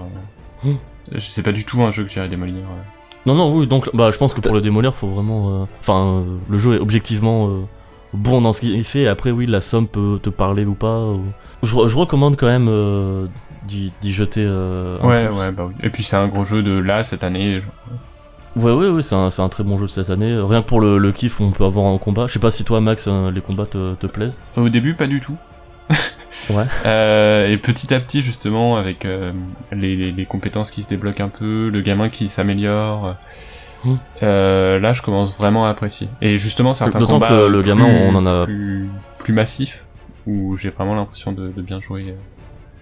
euh. 0.64 0.70
Mm. 0.70 0.76
Je 1.12 1.18
sais 1.20 1.43
pas 1.43 1.53
du 1.53 1.64
tout 1.64 1.82
un 1.82 1.91
jeu 1.91 2.05
que 2.05 2.11
j'irai 2.11 2.28
démolir. 2.28 2.57
Non, 3.26 3.34
non, 3.34 3.55
oui, 3.57 3.66
donc 3.66 3.89
bah, 3.95 4.11
je 4.12 4.16
pense 4.18 4.32
que 4.34 4.41
pour 4.41 4.55
le 4.55 4.61
démolir, 4.61 4.95
faut 4.95 5.07
vraiment. 5.09 5.66
Enfin, 5.80 6.24
le 6.49 6.59
jeu 6.59 6.74
est 6.76 6.78
objectivement 6.78 7.51
bon 8.14 8.41
dans 8.43 8.53
ce 8.53 8.61
qu'il 8.61 8.84
fait. 8.84 9.07
Après, 9.07 9.30
oui, 9.30 9.47
la 9.47 9.61
somme 9.61 9.86
peut 9.89 10.18
te 10.22 10.30
parler 10.30 10.64
ou 10.64 10.74
pas. 10.74 10.99
ou- 11.01 11.24
Je, 11.62 11.74
je 11.89 11.97
recommande 11.97 12.36
quand 12.36 12.47
même 12.47 12.68
d'y 13.66 14.12
jeter. 14.12 14.45
Ouais 15.03 15.28
ouais 15.28 15.51
bah 15.53 15.64
oui. 15.68 15.74
Et 15.82 15.91
puis 15.91 16.03
c'est 16.03 16.16
un 16.16 16.28
gros 16.28 16.45
jeu 16.45 16.62
de 16.62 16.78
là 16.78 17.03
cette 17.03 17.24
année. 17.24 17.61
genre. 17.61 17.70
Ouais, 18.59 18.73
ouais, 18.73 18.89
ouais, 18.91 19.03
c'est 19.03 19.15
un, 19.15 19.31
c'est 19.31 19.43
un 19.43 19.49
très 19.49 19.63
bon 19.65 19.79
jeu 19.79 19.87
de 19.87 19.91
cette 19.91 20.11
année. 20.11 20.37
Rien 20.39 20.63
que 20.63 20.67
pour 20.67 20.81
le, 20.81 20.99
le 20.99 21.13
kiff 21.13 21.37
qu'on 21.37 21.51
peut 21.53 21.65
avoir 21.65 21.85
en 21.87 21.97
combat. 21.99 22.27
Je 22.27 22.33
sais 22.33 22.39
pas 22.39 22.51
si 22.51 22.65
toi, 22.65 22.81
Max, 22.81 23.07
euh, 23.09 23.31
les 23.31 23.41
combats 23.41 23.67
te, 23.67 23.95
te 23.95 24.07
plaisent. 24.07 24.39
Au 24.57 24.69
début 24.69 24.95
pas 24.95 25.07
du 25.07 25.21
tout. 25.21 25.37
Ouais. 26.51 26.65
Euh, 26.87 27.47
et 27.49 27.59
petit 27.59 27.93
à 27.93 28.01
petit 28.01 28.23
justement 28.23 28.77
avec 28.77 29.05
euh, 29.05 29.33
les, 29.73 29.97
les, 29.97 30.13
les 30.13 30.25
compétences 30.25 30.71
qui 30.71 30.83
se 30.83 30.89
débloquent 30.89 31.23
un 31.23 31.29
peu, 31.29 31.69
le 31.69 31.81
gamin 31.83 32.09
qui 32.09 32.29
s'améliore. 32.29 33.17
Hmm. 33.85 33.97
euh, 34.23 34.79
là 34.79 34.93
je 34.93 35.03
commence 35.03 35.37
vraiment 35.37 35.67
à 35.67 35.71
apprécier. 35.71 36.09
Et 36.23 36.39
justement 36.39 36.73
certains 36.75 37.01
D'autant 37.01 37.19
que 37.21 37.27
combats 37.27 37.49
le- 37.49 37.61
plus- 37.61 37.69
gamin, 37.69 37.85
on 37.87 38.15
en 38.15 38.25
a- 38.25 38.45
plus, 38.47 38.89
plus 39.19 39.33
massifs 39.35 39.85
où 40.27 40.57
j'ai 40.57 40.71
vraiment 40.71 40.95
l'impression 40.95 41.33
de, 41.33 41.49
de 41.49 41.61
bien 41.61 41.81
jouer. 41.81 42.15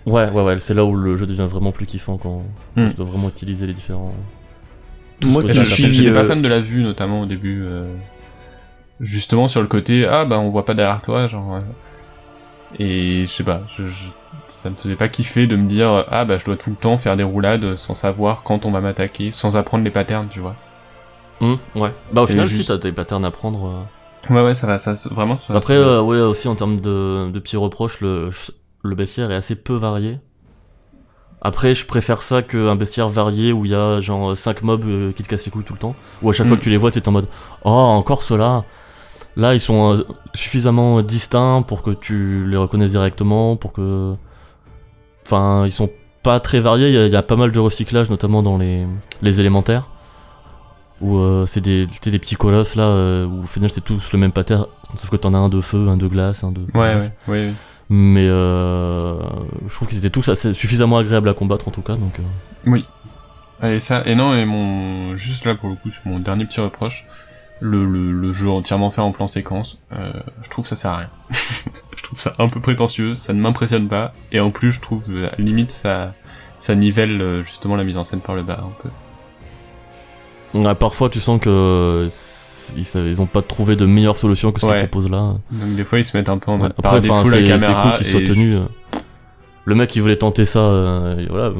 Ouais, 0.04 0.30
ouais, 0.30 0.42
ouais, 0.42 0.58
c'est 0.60 0.74
là 0.74 0.84
où 0.84 0.94
le 0.94 1.16
jeu 1.16 1.26
devient 1.26 1.48
vraiment 1.50 1.72
plus 1.72 1.86
kiffant 1.86 2.18
quand 2.18 2.42
Hmm. 2.76 2.90
tu 2.90 2.94
dois 2.94 3.06
vraiment 3.06 3.28
utiliser 3.30 3.66
les 3.66 3.72
différents. 3.74 4.12
Moi, 5.24 5.42
J'étais 5.46 5.54
tu- 5.64 5.66
suis, 5.70 5.94
j'étais 5.94 6.12
pas 6.12 6.20
euh, 6.20 6.24
fan 6.26 6.42
de 6.42 6.48
la 6.48 6.60
vue, 6.60 6.82
notamment 6.82 7.20
au 7.20 7.24
début. 7.26 7.62
euh, 7.64 7.84
justement 9.00 9.48
sur 9.48 9.60
le 9.62 9.68
côté, 9.68 10.06
ah 10.06 10.24
bah 10.24 10.38
on 10.38 10.50
voit 10.50 10.64
pas 10.64 10.74
derrière 10.74 11.02
toi, 11.02 11.26
genre. 11.28 11.56
euh, 11.56 11.60
et 12.78 13.22
je 13.26 13.30
sais 13.30 13.44
pas, 13.44 13.62
je, 13.76 13.88
je- 13.88 14.08
ça 14.46 14.70
me 14.70 14.76
faisait 14.76 14.96
pas 14.96 15.08
kiffer 15.08 15.46
de 15.46 15.56
me 15.56 15.66
dire, 15.68 16.04
ah 16.10 16.24
bah 16.24 16.38
je 16.38 16.44
dois 16.44 16.56
tout 16.56 16.70
le 16.70 16.76
temps 16.76 16.98
faire 16.98 17.16
des 17.16 17.22
roulades 17.22 17.76
sans 17.76 17.94
savoir 17.94 18.42
quand 18.42 18.66
on 18.66 18.70
va 18.70 18.80
m'attaquer, 18.80 19.32
sans 19.32 19.56
apprendre 19.56 19.84
les 19.84 19.90
patterns, 19.90 20.28
tu 20.28 20.40
vois. 20.40 20.56
Hmm, 21.40 21.54
ouais. 21.74 21.92
Bah, 22.12 22.22
au 22.22 22.26
Et 22.26 22.30
final, 22.30 22.46
juste- 22.46 22.62
si 22.62 22.68
t'as 22.68 22.78
des 22.78 22.92
patterns 22.92 23.24
à 23.24 23.30
prendre. 23.30 23.66
euh. 24.30 24.34
Ouais, 24.34 24.42
ouais, 24.44 24.54
ça 24.54 24.66
va, 24.66 24.78
ça, 24.78 24.96
ça- 24.96 25.10
vraiment. 25.12 25.36
Ça, 25.36 25.54
Après, 25.54 25.74
ça- 25.74 25.80
euh, 25.80 26.00
ouais, 26.02 26.18
aussi 26.18 26.48
en 26.48 26.54
termes 26.56 26.80
de, 26.80 27.30
de 27.30 27.38
petits 27.38 27.56
reproches, 27.56 28.00
le, 28.00 28.30
le 28.82 28.94
bestiaire 28.94 29.30
est 29.30 29.34
assez 29.36 29.54
peu 29.54 29.74
varié. 29.74 30.18
Après, 31.42 31.74
je 31.74 31.84
préfère 31.86 32.22
ça 32.22 32.42
qu'un 32.42 32.74
bestiaire 32.76 33.08
varié 33.08 33.52
où 33.52 33.64
il 33.64 33.70
y 33.70 33.74
a 33.74 34.00
genre 34.00 34.36
5 34.36 34.62
mobs 34.62 34.84
euh, 34.86 35.12
qui 35.12 35.22
te 35.22 35.28
cassent 35.28 35.44
les 35.44 35.50
couilles 35.52 35.64
tout 35.64 35.74
le 35.74 35.78
temps. 35.78 35.94
Ou 36.22 36.30
à 36.30 36.32
chaque 36.32 36.46
Mm. 36.46 36.48
fois 36.48 36.56
que 36.58 36.62
tu 36.62 36.70
les 36.70 36.76
vois, 36.76 36.90
t'es 36.90 37.06
en 37.08 37.12
mode 37.12 37.28
Oh, 37.64 37.70
encore 37.70 38.22
ceux-là 38.22 38.64
Là, 39.36 39.52
ils 39.54 39.60
sont 39.60 39.94
euh, 39.94 40.02
suffisamment 40.34 41.02
distincts 41.02 41.62
pour 41.68 41.82
que 41.82 41.90
tu 41.90 42.46
les 42.48 42.56
reconnaisses 42.56 42.92
directement, 42.92 43.56
pour 43.56 43.72
que. 43.74 44.14
Enfin, 45.26 45.64
ils 45.66 45.72
sont 45.72 45.90
pas 46.22 46.40
très 46.40 46.58
variés, 46.58 46.88
il 46.88 46.94
y, 46.94 46.98
a- 46.98 47.06
il 47.06 47.12
y 47.12 47.16
a 47.16 47.22
pas 47.22 47.36
mal 47.36 47.52
de 47.52 47.58
recyclage, 47.58 48.08
notamment 48.08 48.42
dans 48.42 48.56
les, 48.56 48.86
les 49.22 49.38
élémentaires. 49.40 49.88
Où 51.02 51.18
euh, 51.18 51.44
c'est 51.44 51.60
des, 51.60 51.84
des 51.86 52.18
petits 52.18 52.36
colosses 52.36 52.74
là, 52.76 52.84
euh, 52.84 53.26
où 53.26 53.42
au 53.42 53.46
final 53.46 53.68
c'est 53.68 53.82
tous 53.82 54.10
le 54.12 54.18
même 54.18 54.32
pattern, 54.32 54.64
sauf 54.96 55.10
que 55.10 55.16
t'en 55.16 55.34
as 55.34 55.38
un 55.38 55.50
de 55.50 55.60
feu, 55.60 55.86
un 55.88 55.98
de 55.98 56.06
glace, 56.08 56.42
un 56.42 56.52
de. 56.52 56.62
Ouais, 56.74 56.94
ouais, 56.96 57.10
ouais. 57.28 57.52
Mais 57.88 58.26
euh, 58.28 59.20
je 59.68 59.74
trouve 59.74 59.86
qu'ils 59.88 59.98
étaient 59.98 60.10
tous 60.10 60.28
assez, 60.28 60.52
suffisamment 60.52 60.98
agréables 60.98 61.28
à 61.28 61.34
combattre 61.34 61.68
en 61.68 61.70
tout 61.70 61.82
cas, 61.82 61.94
donc. 61.94 62.18
euh, 62.18 62.22
Allez, 63.60 63.80
ça, 63.80 64.02
et 64.06 64.14
non, 64.14 64.34
et 64.36 64.44
mon, 64.44 65.16
juste 65.16 65.46
là 65.46 65.54
pour 65.54 65.68
le 65.70 65.76
coup, 65.76 65.90
c'est 65.90 66.04
mon 66.04 66.18
dernier 66.18 66.44
petit 66.44 66.60
reproche. 66.60 67.06
Le, 67.60 67.86
le, 67.86 68.12
le 68.12 68.32
jeu 68.34 68.50
entièrement 68.50 68.90
fait 68.90 69.00
en 69.00 69.12
plan 69.12 69.26
séquence, 69.26 69.80
euh, 69.92 70.12
je 70.42 70.50
trouve 70.50 70.66
ça 70.66 70.76
sert 70.76 70.90
à 70.90 70.96
rien. 70.98 71.10
je 71.96 72.02
trouve 72.02 72.18
ça 72.18 72.34
un 72.38 72.48
peu 72.50 72.60
prétentieux, 72.60 73.14
ça 73.14 73.32
ne 73.32 73.40
m'impressionne 73.40 73.88
pas, 73.88 74.12
et 74.30 74.40
en 74.40 74.50
plus 74.50 74.72
je 74.72 74.80
trouve, 74.80 75.04
à 75.10 75.30
la 75.30 75.36
limite, 75.38 75.70
ça, 75.70 76.12
ça 76.58 76.74
nivelle 76.74 77.22
euh, 77.22 77.42
justement 77.42 77.76
la 77.76 77.84
mise 77.84 77.96
en 77.96 78.04
scène 78.04 78.20
par 78.20 78.34
le 78.34 78.42
bas 78.42 78.60
un 78.62 78.72
peu. 78.82 78.90
ouais, 80.54 80.74
parfois 80.74 81.08
tu 81.08 81.20
sens 81.20 81.40
que 81.40 82.06
ils, 82.76 82.84
savent- 82.84 83.06
ils 83.06 83.20
ont 83.20 83.26
pas 83.26 83.42
trouvé 83.42 83.76
de 83.76 83.86
meilleure 83.86 84.16
solution 84.16 84.52
que 84.52 84.60
ce 84.60 84.66
Ouais. 84.66 84.78
qu'ils 84.80 84.88
proposent 84.88 85.10
là. 85.10 85.34
Donc 85.52 85.74
des 85.76 85.84
fois 85.84 85.98
ils 85.98 86.04
se 86.04 86.16
mettent 86.16 86.28
un 86.28 86.38
peu 86.38 86.50
en 86.50 86.54
Ouais, 86.56 86.62
mode 86.62 86.74
Après, 86.78 87.00
par 87.00 87.18
enfin, 87.18 87.24
la 87.30 87.36
c'est 87.36 87.42
c'est 87.44 87.48
caméra. 87.48 87.82
cool 87.90 87.98
qu'il 87.98 88.06
soit 88.06 88.20
et 88.20 88.24
tenu. 88.24 88.52
je- 88.52 88.58
euh. 88.58 88.62
Le 89.64 89.74
mec 89.74 89.94
il 89.96 90.02
voulait 90.02 90.16
tenter 90.16 90.44
ça, 90.44 90.60
euh, 90.60 91.26
voilà, 91.28 91.52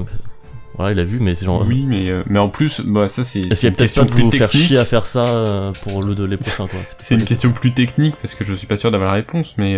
voilà, 0.77 0.93
il 0.93 0.99
a 1.01 1.05
vu, 1.05 1.19
mais 1.21 1.35
c'est 1.35 1.45
genre. 1.47 1.65
Oui, 1.67 1.85
mais, 1.89 2.09
euh, 2.11 2.23
mais 2.27 2.39
en 2.39 2.49
plus, 2.49 2.81
bah, 2.83 3.09
ça 3.09 3.25
c'est 3.25 3.41
Est-ce 3.41 3.49
qu'il 3.61 3.63
y 3.63 3.67
a 3.67 3.69
une 3.71 3.75
peut-être 3.77 3.89
question 3.89 4.07
pas 4.07 4.13
plus 4.15 4.23
vous 4.23 4.31
faire 4.31 4.49
technique. 4.51 4.67
chier 4.69 4.79
à 4.79 4.85
faire 4.85 5.07
ça 5.07 5.25
euh, 5.25 5.73
pour 5.83 6.03
le 6.03 6.15
de 6.15 6.25
les 6.25 6.37
prochains 6.37 6.67
quoi 6.69 6.79
C'est 6.99 7.15
une 7.17 7.25
question 7.25 7.51
plus 7.53 7.73
technique 7.73 8.15
parce 8.23 8.35
que 8.35 8.45
je 8.45 8.53
suis 8.55 8.67
pas 8.67 8.77
sûr 8.77 8.91
d'avoir 8.91 9.11
la 9.11 9.17
réponse, 9.17 9.55
mais 9.59 9.77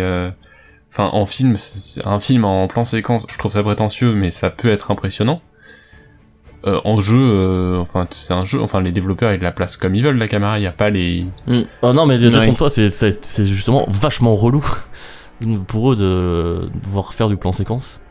enfin 0.91 1.09
en 1.13 1.25
film, 1.25 1.55
un 2.05 2.19
film 2.19 2.45
en 2.45 2.67
plan 2.67 2.83
séquence, 2.85 3.25
je 3.31 3.37
trouve 3.37 3.51
ça 3.51 3.63
prétentieux, 3.63 4.13
mais 4.13 4.29
ça 4.31 4.49
peut 4.49 4.69
être 4.69 4.91
impressionnant. 4.91 5.41
Euh, 6.67 6.81
en 6.83 6.99
jeu, 6.99 7.17
euh, 7.17 7.79
enfin 7.79 8.05
c'est 8.09 8.33
un 8.33 8.43
jeu, 8.43 8.61
enfin 8.61 8.81
les 8.81 8.91
développeurs 8.91 9.33
ils 9.33 9.39
la 9.39 9.53
placent 9.53 9.77
comme 9.77 9.95
ils 9.95 10.03
veulent 10.03 10.17
la 10.17 10.27
caméra, 10.27 10.59
il 10.59 10.63
y 10.63 10.67
a 10.67 10.73
pas 10.73 10.89
les. 10.89 11.25
Oh 11.81 11.93
non, 11.93 12.05
mais 12.05 12.15
Ouais. 12.15 12.29
détrompe-toi, 12.29 12.69
c'est- 12.69 12.89
c'est 12.89 13.23
c'est 13.23 13.45
justement 13.45 13.85
vachement 13.87 14.35
relou 14.35 14.65
pour 15.67 15.93
eux 15.93 15.95
de 15.95 16.69
devoir 16.83 17.13
faire 17.13 17.29
du 17.29 17.37
plan 17.37 17.53
séquence. 17.53 18.01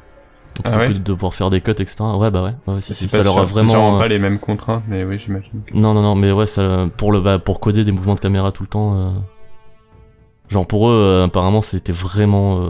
Ah 0.65 0.71
Plutôt 0.71 0.79
ouais 0.79 0.89
que 0.89 0.93
de 0.95 0.99
devoir 0.99 1.35
faire 1.35 1.51
des 1.51 1.61
cuts, 1.61 1.71
etc. 1.73 1.97
Ouais, 2.17 2.31
bah 2.31 2.43
ouais. 2.43 2.55
ouais 2.75 2.81
si, 2.81 2.95
si, 2.95 3.07
C'est 3.09 3.19
ça 3.19 3.23
leur 3.23 3.39
a 3.39 3.45
vraiment. 3.45 3.97
euh, 3.97 3.99
pas 4.01 4.09
les 4.09 4.19
mêmes 4.19 4.39
contraintes, 4.39 4.83
mais 4.89 5.05
oui 5.05 5.19
j'imagine. 5.25 5.61
que- 5.67 5.75
Non, 5.75 5.93
non, 5.95 6.01
non, 6.03 6.15
mais 6.15 6.33
ouais, 6.33 6.47
ça, 6.47 6.89
pour, 6.97 7.13
le, 7.13 7.21
bah, 7.21 7.39
pour 7.39 7.61
coder 7.61 7.85
des 7.85 7.93
mouvements 7.93 8.15
de 8.15 8.21
caméra 8.21 8.51
tout 8.51 8.63
le 8.63 8.69
temps. 8.69 8.97
euh, 8.99 9.11
Genre 10.49 10.67
pour 10.67 10.89
eux, 10.89 10.95
euh, 10.95 11.25
apparemment, 11.27 11.61
c'était 11.61 11.93
vraiment 11.93 12.63
euh, 12.63 12.69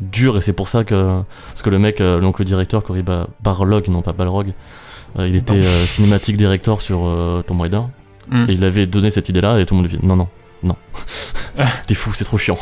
dur 0.00 0.36
et 0.36 0.40
c'est 0.40 0.52
pour 0.52 0.68
ça 0.68 0.82
que. 0.82 1.20
Parce 1.50 1.62
que 1.62 1.70
le 1.70 1.78
mec, 1.78 2.02
donc 2.02 2.40
le 2.40 2.44
directeur, 2.44 2.82
Cory 2.82 3.02
Ba- 3.04 3.28
Barlog, 3.42 3.88
non 3.88 4.02
pas 4.02 4.12
Balrog, 4.12 4.52
il 5.18 5.36
était 5.36 5.54
euh, 5.54 5.62
cinématique 5.62 6.36
director 6.36 6.80
sur 6.80 7.06
euh, 7.06 7.42
Tomb 7.46 7.60
Raider. 7.60 7.80
Hmm. 8.30 8.46
Et 8.48 8.52
il 8.52 8.64
avait 8.64 8.86
donné 8.86 9.10
cette 9.10 9.28
idée-là 9.28 9.58
et 9.58 9.66
tout 9.66 9.74
le 9.74 9.82
monde 9.82 9.90
lui 9.90 9.98
dit 9.98 10.06
non, 10.06 10.16
non, 10.16 10.28
non. 10.62 10.76
t'es 11.86 11.94
fou, 11.94 12.12
c'est 12.14 12.24
trop 12.24 12.38
chiant. 12.38 12.58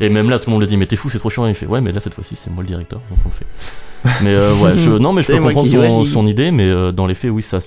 Et 0.00 0.08
même 0.08 0.30
là, 0.30 0.38
tout 0.38 0.50
le 0.50 0.52
monde 0.52 0.60
le 0.60 0.66
dit, 0.66 0.76
mais 0.76 0.86
t'es 0.86 0.96
fou, 0.96 1.10
c'est 1.10 1.18
trop 1.18 1.30
chiant. 1.30 1.46
Et 1.46 1.50
il 1.50 1.54
fait, 1.54 1.66
ouais, 1.66 1.80
mais 1.80 1.92
là, 1.92 2.00
cette 2.00 2.14
fois-ci, 2.14 2.36
c'est 2.36 2.50
moi 2.50 2.62
le 2.62 2.68
directeur, 2.68 3.00
donc 3.10 3.18
on 3.24 3.28
le 3.28 3.34
fait. 3.34 3.46
mais 4.24 4.34
euh, 4.34 4.54
ouais, 4.62 4.78
je, 4.78 4.90
non, 4.90 5.12
mais 5.12 5.22
je 5.22 5.32
peux 5.32 5.40
comprendre 5.40 5.68
son, 5.68 6.04
son 6.04 6.26
idée, 6.26 6.52
mais 6.52 6.68
euh, 6.68 6.92
dans 6.92 7.06
les 7.06 7.14
faits, 7.14 7.32
oui, 7.32 7.42
ça, 7.42 7.58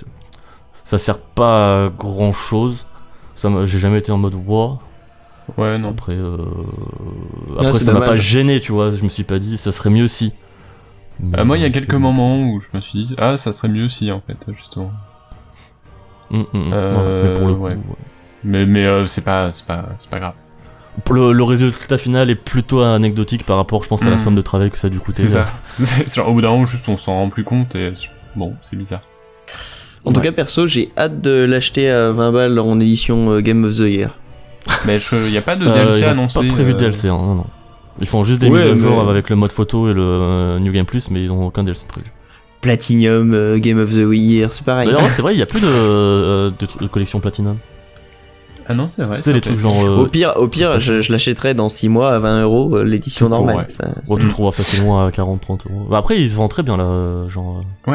ça 0.85 0.97
sert 0.97 1.19
pas 1.19 1.85
à 1.85 1.89
grand 1.89 2.31
chose. 2.31 2.85
Ça, 3.35 3.49
j'ai 3.65 3.79
jamais 3.79 3.99
été 3.99 4.11
en 4.11 4.17
mode 4.17 4.35
wow. 4.35 4.79
Ouais 5.57 5.77
non. 5.77 5.89
Après, 5.89 6.13
euh, 6.13 6.37
après 7.59 7.73
ça 7.73 7.91
m'a 7.91 8.01
pas 8.01 8.15
gêné, 8.15 8.61
tu 8.61 8.71
vois. 8.71 8.91
Je 8.91 9.03
me 9.03 9.09
suis 9.09 9.23
pas 9.23 9.39
dit, 9.39 9.57
ça 9.57 9.71
serait 9.71 9.89
mieux 9.89 10.07
si. 10.07 10.31
Euh, 11.37 11.45
moi 11.45 11.57
il 11.57 11.61
y 11.61 11.65
a 11.65 11.69
quelques 11.69 11.93
moments 11.93 12.39
où 12.39 12.59
je 12.59 12.67
me 12.73 12.81
suis 12.81 13.03
dit 13.05 13.15
ah 13.17 13.37
ça 13.37 13.51
serait 13.51 13.67
mieux 13.69 13.87
si 13.89 14.11
en 14.11 14.21
fait 14.25 14.37
justement. 14.55 14.91
hum, 16.31 16.45
hum. 16.53 16.71
Euh, 16.73 17.23
mais 17.33 17.39
pour 17.39 17.47
le 17.47 17.55
coup, 17.55 17.63
ouais. 17.65 17.77
Mais 18.43 18.65
mais 18.65 18.85
euh, 18.85 19.05
c'est 19.05 19.23
pas 19.23 19.51
c'est 19.51 19.65
pas 19.65 19.89
c'est 19.97 20.09
pas 20.09 20.19
grave. 20.19 20.35
Le, 21.09 21.31
le 21.31 21.43
résultat 21.43 21.97
final 21.97 22.29
est 22.29 22.35
plutôt 22.35 22.81
anecdotique 22.81 23.45
par 23.45 23.55
rapport, 23.57 23.81
je 23.83 23.87
pense, 23.87 24.01
à 24.03 24.09
la 24.09 24.15
Mm. 24.15 24.19
somme 24.19 24.35
de 24.35 24.41
travail 24.41 24.69
que 24.71 24.77
ça 24.77 24.87
a 24.87 24.89
dû 24.89 24.99
coûter. 24.99 25.21
C'est 25.21 25.29
ça. 25.29 25.45
Genre, 26.15 26.27
au 26.27 26.33
bout 26.33 26.41
d'un 26.41 26.49
moment 26.49 26.65
juste 26.65 26.89
on 26.89 26.97
s'en 26.97 27.13
rend 27.13 27.29
plus 27.29 27.43
compte 27.43 27.75
et 27.75 27.93
bon 28.35 28.53
c'est 28.61 28.75
bizarre. 28.75 29.01
En 30.03 30.11
tout 30.13 30.19
cas, 30.21 30.31
perso, 30.31 30.65
j'ai 30.65 30.91
hâte 30.97 31.21
de 31.21 31.43
l'acheter 31.43 31.87
à 31.91 32.11
20 32.11 32.31
balles 32.31 32.57
en 32.59 32.79
édition 32.79 33.39
Game 33.41 33.63
of 33.63 33.75
the 33.77 33.81
Year. 33.81 34.17
Mais 34.87 34.97
il 34.97 35.29
y 35.31 35.37
a 35.37 35.41
pas 35.43 35.55
de 35.55 35.65
DLC 35.67 36.05
annoncé. 36.05 36.39
Pas 36.39 36.53
prévu 36.53 36.73
de 36.73 36.79
DLC, 36.79 37.07
hein, 37.07 37.17
non, 37.21 37.35
non. 37.35 37.45
Ils 37.99 38.07
font 38.07 38.23
juste 38.23 38.39
des 38.41 38.49
Ouais, 38.49 38.71
mises 38.73 38.83
à 38.85 38.87
jour 38.87 39.03
mais- 39.03 39.11
avec 39.11 39.29
le 39.29 39.35
mode 39.35 39.51
photo 39.51 39.89
et 39.89 39.93
le 39.93 40.01
euh, 40.01 40.59
New 40.59 40.71
Game 40.71 40.85
Plus, 40.85 41.09
mais 41.11 41.23
ils 41.23 41.31
ont 41.31 41.45
aucun 41.47 41.63
DLC 41.63 41.85
prévu. 41.87 42.07
Platinum, 42.61 43.33
euh, 43.33 43.57
Game 43.57 43.79
of 43.79 43.91
the 43.91 44.05
Year, 44.11 44.51
c'est 44.53 44.63
pareil. 44.63 44.87
D'ailleurs, 44.91 45.09
c'est 45.09 45.21
vrai, 45.21 45.33
il 45.35 45.39
y 45.39 45.41
a 45.41 45.45
plus 45.45 45.61
de, 45.61 45.65
euh, 45.67 46.51
de, 46.79 46.87
collection 46.87 47.19
Platinum. 47.19 47.57
Ah 48.67 48.73
non 48.75 48.87
c'est 48.95 49.03
vrai. 49.03 49.21
Sais, 49.21 49.33
les 49.33 49.41
trucs 49.41 49.57
genre. 49.57 49.75
Au 49.99 50.07
pire, 50.07 50.33
au 50.37 50.47
pire, 50.47 50.79
je, 50.79 51.01
je 51.01 51.11
l'achèterai 51.11 51.53
dans 51.53 51.67
6 51.67 51.89
mois 51.89 52.13
à 52.13 52.19
20 52.19 52.43
euros 52.43 52.83
l'édition 52.83 53.27
normale. 53.27 53.57
ouais. 53.57 53.65
Ça- 53.69 53.89
bon, 54.07 54.17
tu 54.17 54.25
le 54.27 54.31
trouveras 54.31 54.51
facilement 54.53 55.03
à 55.05 55.09
40-30 55.11 55.65
euros. 55.69 55.87
Bah, 55.89 55.97
après, 55.97 56.17
ils 56.19 56.29
se 56.29 56.35
vendent 56.35 56.51
très 56.51 56.63
bien 56.63 56.77
là, 56.77 57.27
genre. 57.27 57.63
euh, 57.87 57.91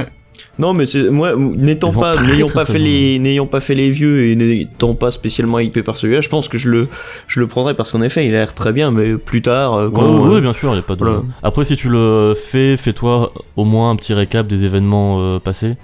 Non, 0.58 0.72
mais 0.72 0.86
c'est 0.86 1.10
moi, 1.10 1.34
n'étant 1.36 1.92
pas, 1.92 2.14
très, 2.14 2.26
n'ayant 2.26 2.46
très, 2.46 2.54
pas 2.54 2.64
très 2.64 2.74
fait 2.74 2.78
les, 2.78 3.18
n'ayant 3.18 3.46
pas 3.46 3.60
fait 3.60 3.74
les 3.74 3.90
vieux 3.90 4.26
et 4.26 4.36
n'étant 4.36 4.94
pas 4.94 5.10
spécialement 5.10 5.58
hypé 5.58 5.82
par 5.82 5.96
celui-là, 5.96 6.20
je 6.20 6.28
pense 6.28 6.48
que 6.48 6.58
je 6.58 6.70
le, 6.70 6.88
je 7.26 7.40
le 7.40 7.46
prendrai 7.46 7.74
parce 7.74 7.90
qu'en 7.92 8.02
effet, 8.02 8.26
il 8.26 8.34
a 8.34 8.38
l'air 8.38 8.54
très 8.54 8.72
bien, 8.72 8.90
mais 8.90 9.16
plus 9.16 9.42
tard, 9.42 9.74
euh, 9.74 9.90
quand, 9.90 10.02
ouais, 10.02 10.30
euh, 10.30 10.34
ouais, 10.34 10.40
bien 10.40 10.52
sûr, 10.52 10.72
il 10.72 10.76
y 10.76 10.78
a 10.78 10.82
pas 10.82 10.94
de. 10.94 11.04
voilà. 11.04 11.22
Après, 11.42 11.64
si 11.64 11.76
tu 11.76 11.88
le 11.88 12.34
fais, 12.34 12.76
fais-toi 12.76 13.32
au 13.56 13.64
moins 13.64 13.90
un 13.90 13.96
petit 13.96 14.14
récap 14.14 14.46
des 14.46 14.64
événements 14.64 15.20
euh, 15.20 15.38
passés, 15.38 15.76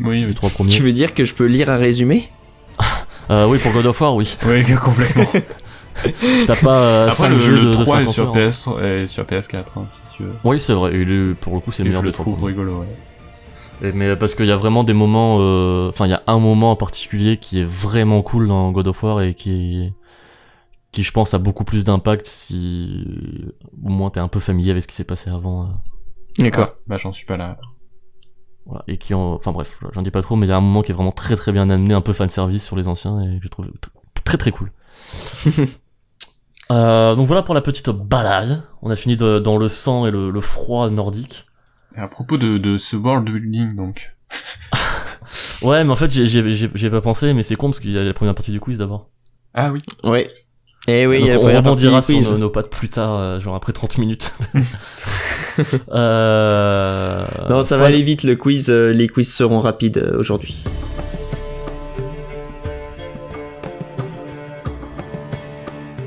Oui 0.00 0.24
les 0.24 0.34
trois 0.34 0.50
premiers. 0.50 0.70
tu 0.70 0.82
veux 0.82 0.92
dire 0.92 1.14
que 1.14 1.24
je 1.24 1.34
peux 1.34 1.46
lire 1.46 1.70
un 1.70 1.76
résumé? 1.76 2.28
Euh, 3.30 3.46
oui, 3.46 3.58
pour 3.58 3.72
God 3.72 3.84
of 3.84 4.00
War, 4.00 4.14
oui. 4.14 4.38
Oui 4.46 4.64
complètement. 4.82 5.26
T'as 6.46 6.56
pas 6.56 6.80
euh, 6.80 7.08
Après 7.08 7.28
le, 7.28 7.38
jeux 7.38 7.52
le 7.52 7.60
de, 7.60 7.66
de 7.66 7.72
3 7.72 7.84
est 7.84 8.06
50 8.06 8.14
sur 8.14 8.28
hein. 8.28 8.32
PS 8.50 8.68
et 8.82 9.06
sur 9.06 9.24
PS4 9.24 9.56
hein, 9.76 9.84
si 9.90 10.16
tu 10.16 10.22
veux. 10.22 10.32
Oui, 10.44 10.60
c'est 10.60 10.72
vrai. 10.72 10.92
Il 10.94 11.12
est, 11.12 11.34
pour 11.34 11.54
le 11.54 11.60
coup, 11.60 11.72
c'est 11.72 11.82
le 11.82 11.88
Et 11.88 11.90
meilleur 11.90 12.02
je 12.02 12.06
le 12.06 12.12
trouve 12.12 12.42
rigolo 12.44 12.80
ouais. 12.80 12.86
Et- 13.82 13.92
Mais 13.92 14.16
parce 14.16 14.34
qu'il 14.34 14.46
y 14.46 14.50
a 14.52 14.56
vraiment 14.56 14.84
des 14.84 14.92
moments, 14.92 15.38
euh, 15.40 15.88
enfin 15.88 16.06
il 16.06 16.10
y 16.10 16.14
a 16.14 16.22
un 16.26 16.38
moment 16.38 16.72
en 16.72 16.76
particulier 16.76 17.36
qui 17.36 17.60
est 17.60 17.64
vraiment 17.64 18.22
cool 18.22 18.48
dans 18.48 18.70
God 18.72 18.88
of 18.88 19.02
War 19.02 19.22
et 19.22 19.34
qui, 19.34 19.92
qui 20.92 21.02
je 21.02 21.12
pense 21.12 21.32
a 21.34 21.38
beaucoup 21.38 21.64
plus 21.64 21.84
d'impact 21.84 22.26
si 22.26 23.04
au 23.84 23.88
moins 23.88 24.10
t'es 24.10 24.20
un 24.20 24.28
peu 24.28 24.40
familier 24.40 24.70
avec 24.72 24.82
ce 24.82 24.88
qui 24.88 24.94
s'est 24.94 25.04
passé 25.04 25.30
avant. 25.30 25.64
euh, 25.64 25.68
D'accord. 26.38 26.70
Bah 26.86 26.96
j'en 26.96 27.12
suis 27.12 27.26
pas 27.26 27.36
là. 27.36 27.56
voilà. 28.66 28.82
Et 28.88 28.96
qui, 28.98 29.14
en... 29.14 29.34
enfin 29.34 29.52
bref, 29.52 29.78
j'en 29.92 30.02
dis 30.02 30.10
pas 30.10 30.22
trop, 30.22 30.36
mais 30.36 30.46
il 30.46 30.50
y 30.50 30.52
a 30.52 30.56
un 30.56 30.60
moment 30.60 30.82
qui 30.82 30.90
est 30.92 30.94
vraiment 30.94 31.12
très 31.12 31.36
très 31.36 31.52
bien 31.52 31.68
amené, 31.70 31.94
un 31.94 32.00
peu 32.00 32.12
fan 32.12 32.28
service 32.28 32.64
sur 32.64 32.76
les 32.76 32.88
anciens 32.88 33.20
et 33.20 33.38
que 33.38 33.44
je 33.44 33.48
trouve 33.48 33.66
très 34.24 34.38
très 34.38 34.50
cool. 34.50 34.72
Euh, 36.70 37.14
donc 37.14 37.26
voilà 37.26 37.42
pour 37.42 37.54
la 37.54 37.62
petite 37.62 37.88
balade. 37.88 38.62
On 38.82 38.90
a 38.90 38.96
fini 38.96 39.16
de- 39.16 39.38
dans 39.38 39.56
le 39.56 39.70
sang 39.70 40.06
et 40.06 40.10
le, 40.10 40.30
le 40.30 40.40
froid 40.42 40.90
nordique. 40.90 41.46
Et 41.96 42.00
à 42.00 42.08
propos 42.08 42.36
de, 42.38 42.58
de 42.58 42.76
ce 42.76 42.96
world 42.96 43.24
building 43.28 43.74
donc. 43.76 44.14
Ouais, 45.60 45.82
mais 45.84 45.90
en 45.90 45.96
fait, 45.96 46.10
j'ai- 46.10 46.90
pas 46.90 47.00
pensé, 47.00 47.34
mais 47.34 47.42
c'est 47.42 47.56
con 47.56 47.68
parce 47.70 47.80
qu'il 47.80 47.90
y 47.90 47.98
a 47.98 48.04
la 48.04 48.14
première 48.14 48.34
partie 48.34 48.52
du 48.52 48.60
quiz 48.60 48.78
d'abord. 48.78 49.08
Ah 49.54 49.72
oui. 49.72 49.80
Ouais. 50.04 50.30
Eh 50.86 51.06
oui, 51.06 51.18
il 51.20 51.26
y 51.26 51.30
a 51.30 51.32
la 51.32 51.34
Donc, 51.34 51.42
on 51.42 51.46
première 51.46 51.62
partie 51.64 51.86
rebondira 51.86 52.00
du 52.00 52.24
sur 52.24 52.32
nos, 52.34 52.38
nos 52.38 52.50
pattes 52.50 52.70
plus 52.70 52.88
tard, 52.88 53.14
euh, 53.14 53.40
genre 53.40 53.54
après 53.56 53.72
30 53.72 53.98
minutes. 53.98 54.32
euh... 55.90 57.26
Non, 57.50 57.62
ça 57.62 57.76
va 57.76 57.86
aller 57.86 58.02
vite 58.02 58.22
le 58.22 58.36
quiz. 58.36 58.70
euh, 58.70 58.90
les 58.92 59.08
quiz 59.08 59.30
seront 59.32 59.58
rapides 59.60 59.98
euh, 59.98 60.18
aujourd'hui. 60.18 60.62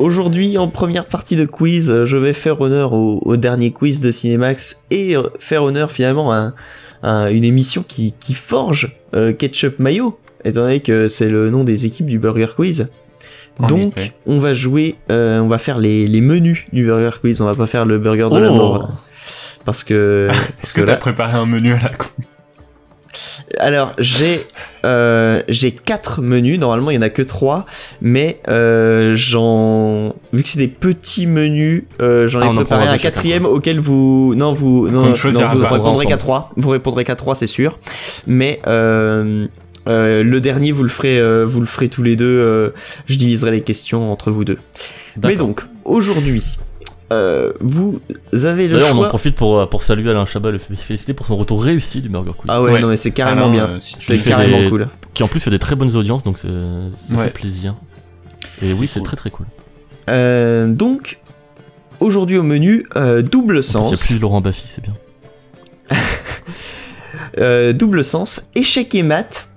Aujourd'hui, 0.02 0.58
en 0.58 0.68
première 0.68 1.06
partie 1.06 1.36
de 1.36 1.46
quiz, 1.46 1.90
euh, 1.90 2.06
je 2.06 2.18
vais 2.18 2.34
faire 2.34 2.60
honneur 2.62 2.94
au, 2.94 3.20
au 3.24 3.38
dernier 3.38 3.72
quiz 3.72 4.02
de 4.02 4.12
Cinemax 4.12 4.82
et 4.92 5.16
euh, 5.16 5.24
faire 5.40 5.64
honneur 5.64 5.92
finalement 5.92 6.32
à, 6.32 6.54
à 7.04 7.32
une 7.32 7.44
émission 7.46 7.84
qui, 7.88 8.14
qui 8.20 8.34
forge 8.34 8.96
euh, 9.14 9.34
Ketchup 9.34 9.80
Mayo, 9.80 10.20
étant 10.46 10.62
donné 10.62 10.80
que 10.82 11.08
c'est 11.08 11.30
le 11.30 11.50
nom 11.50 11.64
des 11.64 11.86
équipes 11.86 12.06
du 12.08 12.20
Burger 12.20 12.48
Quiz. 12.56 12.90
En 13.60 13.68
Donc, 13.68 13.98
effet. 13.98 14.14
on 14.26 14.40
va 14.40 14.54
jouer, 14.54 14.96
euh, 15.12 15.40
on 15.40 15.48
va 15.48 15.58
faire 15.58 15.78
les, 15.78 16.08
les 16.08 16.22
menus 16.22 16.66
du 16.74 16.86
Burger 16.86 17.12
Quiz, 17.20 17.42
on 17.42 17.46
va 17.46 17.56
pas 17.56 17.68
faire 17.68 17.86
le 17.86 17.98
burger 18.00 18.30
de 18.32 18.38
la 18.38 18.52
Oh. 18.52 18.56
mort. 18.56 18.90
Parce 19.66 19.84
que. 19.84 20.30
Est-ce 20.64 20.74
que 20.74 20.82
que 20.82 20.86
t'as 20.88 20.96
préparé 20.98 21.38
un 21.38 21.46
menu 21.46 21.74
à 21.74 21.80
la 21.80 21.90
con 21.90 22.08
Alors 23.60 23.94
j'ai 23.98 24.42
euh, 24.86 25.42
j'ai 25.48 25.72
quatre 25.72 26.22
menus. 26.22 26.60
Normalement 26.60 26.92
il 26.92 26.96
y 26.96 26.98
en 26.98 27.02
a 27.04 27.10
que 27.10 27.22
trois, 27.22 27.66
mais 28.02 28.40
euh, 28.48 29.14
j'en 29.16 30.16
vu 30.34 30.44
que 30.44 30.50
c'est 30.50 30.60
des 30.60 30.68
petits 30.68 31.28
menus, 31.28 31.86
euh, 32.02 32.28
j'en 32.28 32.42
Ah, 32.42 32.46
ai 32.46 32.48
en 32.50 32.56
préparé 32.56 32.88
un 32.88 32.98
quatrième 32.98 33.46
auquel 33.46 33.80
vous 33.80 34.34
non 34.36 34.54
vous 34.54 34.90
non, 34.90 35.08
non 35.08 35.14
vous 35.14 35.66
répondrez 35.66 36.06
qu'à 36.06 36.18
trois. 36.18 36.52
Vous 36.56 36.70
répondrez 36.70 37.04
qu'à 37.04 37.16
trois 37.16 37.36
c'est 37.36 37.48
sûr, 37.48 37.80
mais 38.28 38.60
le 38.66 40.40
dernier 40.40 40.72
vous 40.72 40.84
le 40.84 40.90
ferez 40.90 41.46
vous 41.46 41.60
le 41.60 41.68
ferez 41.68 41.90
tous 41.90 42.04
les 42.04 42.16
deux. 42.16 42.74
je 43.08 43.16
diviserai 43.16 43.52
les 43.52 43.62
questions 43.62 44.12
entre 44.12 44.32
vous 44.32 44.46
deux. 44.46 44.60
Mais 45.22 45.36
donc 45.36 45.62
aujourd'hui. 45.86 46.44
Euh, 47.12 47.52
vous 47.60 48.00
avez 48.44 48.68
le 48.68 48.76
D'ailleurs, 48.80 48.90
on 48.94 48.98
en 48.98 49.00
choix. 49.02 49.08
profite 49.10 49.36
pour, 49.36 49.60
euh, 49.60 49.66
pour 49.68 49.84
saluer 49.84 50.10
Alain 50.10 50.26
Chabat, 50.26 50.50
le 50.52 50.58
fé- 50.58 50.76
féliciter 50.76 51.14
pour 51.14 51.26
son 51.28 51.38
retour 51.38 51.64
réussi 51.64 52.02
du 52.02 52.10
Burger 52.10 52.32
Quiz. 52.38 52.48
Ah 52.50 52.62
ouais, 52.62 52.72
Ouais. 52.74 52.80
non 52.80 52.88
mais 52.88 52.98
c'est 52.98 53.12
carrément 53.12 53.42
Alors, 53.42 53.52
bien. 53.52 53.66
euh, 53.68 53.78
si 53.80 53.96
C'est 54.00 54.18
carrément 54.18 54.58
des- 54.58 54.70
cool. 54.70 54.88
Qui 55.14 55.24
en 55.24 55.28
plus 55.28 55.40
fait 55.40 55.50
des 55.52 55.60
très 55.60 55.76
bonnes 55.76 55.96
audiences, 55.96 56.24
donc 56.24 56.38
ça 56.38 56.48
Ouais. 56.48 57.26
fait 57.26 57.30
plaisir. 57.32 57.76
Et 58.64 58.74
oui, 58.74 58.88
c'est 58.88 59.00
cool. 59.00 59.08
très 59.08 59.18
très 59.18 59.30
cool. 59.30 59.46
Euh, 60.10 60.68
donc, 60.68 61.20
aujourd'hui 62.00 62.38
au 62.38 62.44
menu, 62.44 62.88
euh, 62.96 63.22
double 63.22 63.58
En 63.58 63.60
plus, 63.60 63.68
Il 63.68 63.72
sens. 63.72 63.92
y 63.92 63.94
a 63.94 63.98
plus 63.98 64.20
Laurent 64.20 64.42
Baffy, 64.42 64.66
c'est 64.68 64.82
bien. 64.84 64.94
Euh, 67.40 67.72
double 67.74 68.04
sens, 68.04 68.42
échec 68.56 68.94
et 68.96 69.04
maths. 69.04 69.48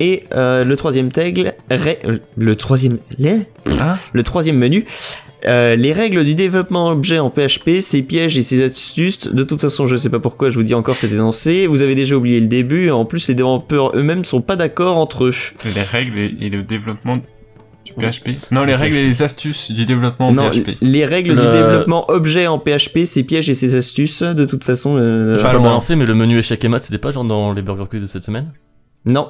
Et 0.00 0.24
euh, 0.34 0.64
le 0.64 0.76
troisième 0.76 1.12
tag, 1.12 1.52
ré- 1.70 2.00
le 2.36 2.56
troisième, 2.56 2.98
les- 3.18 3.46
Hein 3.80 3.98
le 4.12 4.22
troisième 4.22 4.56
menu, 4.56 4.86
euh, 5.46 5.76
les 5.76 5.92
règles 5.92 6.24
du 6.24 6.34
développement 6.34 6.88
objet 6.88 7.18
en 7.18 7.30
PHP, 7.30 7.80
ses 7.80 8.02
pièges 8.02 8.36
et 8.38 8.42
ses 8.42 8.62
astuces. 8.62 9.28
De 9.32 9.42
toute 9.44 9.60
façon, 9.60 9.86
je 9.86 9.96
sais 9.96 10.10
pas 10.10 10.18
pourquoi 10.20 10.50
je 10.50 10.56
vous 10.56 10.62
dis 10.64 10.74
encore 10.74 10.96
c'est 10.96 11.10
énoncé. 11.12 11.66
Vous 11.66 11.82
avez 11.82 11.94
déjà 11.94 12.16
oublié 12.16 12.40
le 12.40 12.48
début. 12.48 12.90
En 12.90 13.04
plus, 13.04 13.28
les 13.28 13.34
développeurs 13.34 13.96
eux-mêmes 13.96 14.24
sont 14.24 14.40
pas 14.42 14.56
d'accord 14.56 14.96
entre 14.96 15.24
eux. 15.26 15.34
Les 15.74 15.82
règles 15.82 16.18
et, 16.18 16.48
le 16.50 16.62
développement 16.62 17.16
du 17.84 17.92
PHP 17.94 18.52
Non, 18.52 18.64
les 18.64 18.74
règles 18.74 18.96
et 18.96 19.02
les 19.02 19.22
astuces 19.22 19.70
du 19.72 19.86
développement 19.86 20.28
en 20.28 20.32
non, 20.32 20.50
PHP. 20.50 20.72
les 20.82 21.06
règles 21.06 21.34
Le- 21.34 21.42
du 21.46 21.48
développement 21.50 22.10
objet 22.10 22.46
en 22.46 22.58
PHP, 22.58 23.04
ses 23.06 23.22
pièges 23.24 23.48
et 23.48 23.54
ses 23.54 23.74
astuces. 23.74 24.22
De 24.22 24.44
toute 24.44 24.64
façon, 24.64 24.96
euh, 24.96 25.32
Je 25.32 25.36
vais 25.38 25.42
pas 25.48 25.52
loin. 25.54 25.62
balancer, 25.62 25.96
mais 25.96 26.04
le 26.06 26.14
menu 26.14 26.38
échec 26.38 26.62
et 26.64 26.68
maths, 26.68 26.84
c'était 26.84 26.98
pas 26.98 27.10
genre 27.10 27.24
dans 27.24 27.52
les 27.52 27.62
Burger 27.62 27.84
Quiz 27.88 28.02
de 28.02 28.06
cette 28.06 28.24
semaine? 28.24 28.52
Non. 29.06 29.28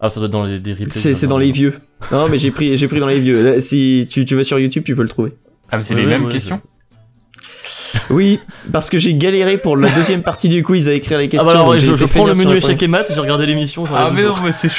Ah, 0.00 0.10
ça 0.10 0.20
doit 0.20 0.26
être 0.26 0.32
dans 0.32 0.44
les 0.44 0.60
des 0.60 0.72
replays. 0.72 0.88
C'est 0.90 1.14
c'est 1.14 1.26
dans 1.26 1.38
les 1.38 1.50
vieux. 1.50 1.74
Non, 2.12 2.28
mais 2.30 2.38
j'ai 2.38 2.50
pris, 2.52 2.76
j'ai 2.78 2.86
pris 2.88 3.00
dans 3.00 3.06
les 3.08 3.20
vieux. 3.20 3.42
Là, 3.42 3.60
si 3.60 4.06
tu, 4.10 4.24
tu 4.24 4.34
vas 4.36 4.44
sur 4.44 4.58
YouTube, 4.58 4.84
tu 4.84 4.94
peux 4.94 5.02
le 5.02 5.08
trouver. 5.08 5.32
Ah, 5.70 5.76
mais 5.76 5.82
c'est 5.82 5.94
Ouais, 5.94 6.00
les 6.02 6.06
mêmes 6.06 6.24
ouais, 6.26 6.32
questions 6.32 6.60
Oui, 8.10 8.38
parce 8.72 8.90
que 8.90 8.98
j'ai 8.98 9.14
galéré 9.14 9.58
pour 9.58 9.76
la 9.76 9.90
deuxième 9.90 10.22
partie 10.22 10.48
du 10.48 10.62
quiz 10.62 10.88
à 10.88 10.92
écrire 10.94 11.18
les 11.18 11.24
Ah 11.24 11.28
questions. 11.28 11.46
bah 11.52 11.58
alors, 11.58 11.68
ouais, 11.68 11.80
je, 11.80 12.04
prends 12.04 12.26
le 12.26 12.34
menu 12.34 12.56
échec 12.56 12.80
et 12.82 12.86
maths, 12.88 13.10
j'ai 13.12 13.20
regardé 13.20 13.44
l'émission. 13.46 13.84
Ah, 13.92 14.10
mais 14.14 14.22
non, 14.22 14.28
voir. 14.30 14.44
mais 14.44 14.52
c'est. 14.52 14.70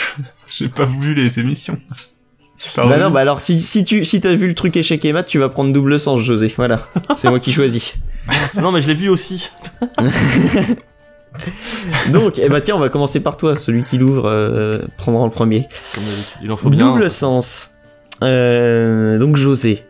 J'ai 0.47 0.69
pas 0.69 0.85
vu 0.85 1.13
les 1.13 1.39
émissions. 1.39 1.77
Bah 2.75 2.97
non, 2.97 3.09
bah 3.09 3.21
alors 3.21 3.39
si, 3.39 3.59
si 3.59 3.85
tu 3.85 4.03
si 4.03 4.19
t'as 4.19 4.33
vu 4.33 4.47
le 4.47 4.53
truc 4.53 4.75
échec 4.75 5.03
et 5.05 5.13
maths, 5.13 5.27
tu 5.27 5.37
vas 5.39 5.47
prendre 5.47 5.71
double 5.71 5.97
sens, 5.99 6.19
José. 6.21 6.51
Voilà, 6.57 6.81
c'est 7.15 7.29
moi 7.29 7.39
qui 7.39 7.51
choisis. 7.53 7.95
Non, 8.61 8.71
mais 8.71 8.81
je 8.81 8.87
l'ai 8.87 8.93
vu 8.93 9.09
aussi. 9.09 9.49
Donc, 12.11 12.39
eh 12.39 12.49
bah 12.49 12.61
tiens, 12.61 12.75
on 12.75 12.79
va 12.79 12.89
commencer 12.89 13.19
par 13.19 13.37
toi. 13.37 13.55
Celui 13.55 13.83
qui 13.83 13.97
l'ouvre 13.97 14.25
euh, 14.25 14.79
prendra 14.97 15.25
le 15.25 15.31
premier. 15.31 15.67
Comme 15.93 16.03
il 16.41 16.51
en 16.51 16.57
faut 16.57 16.69
bien. 16.69 16.93
Double 16.93 17.09
sens. 17.09 17.71
Euh, 18.23 19.17
donc 19.17 19.37
José. 19.37 19.83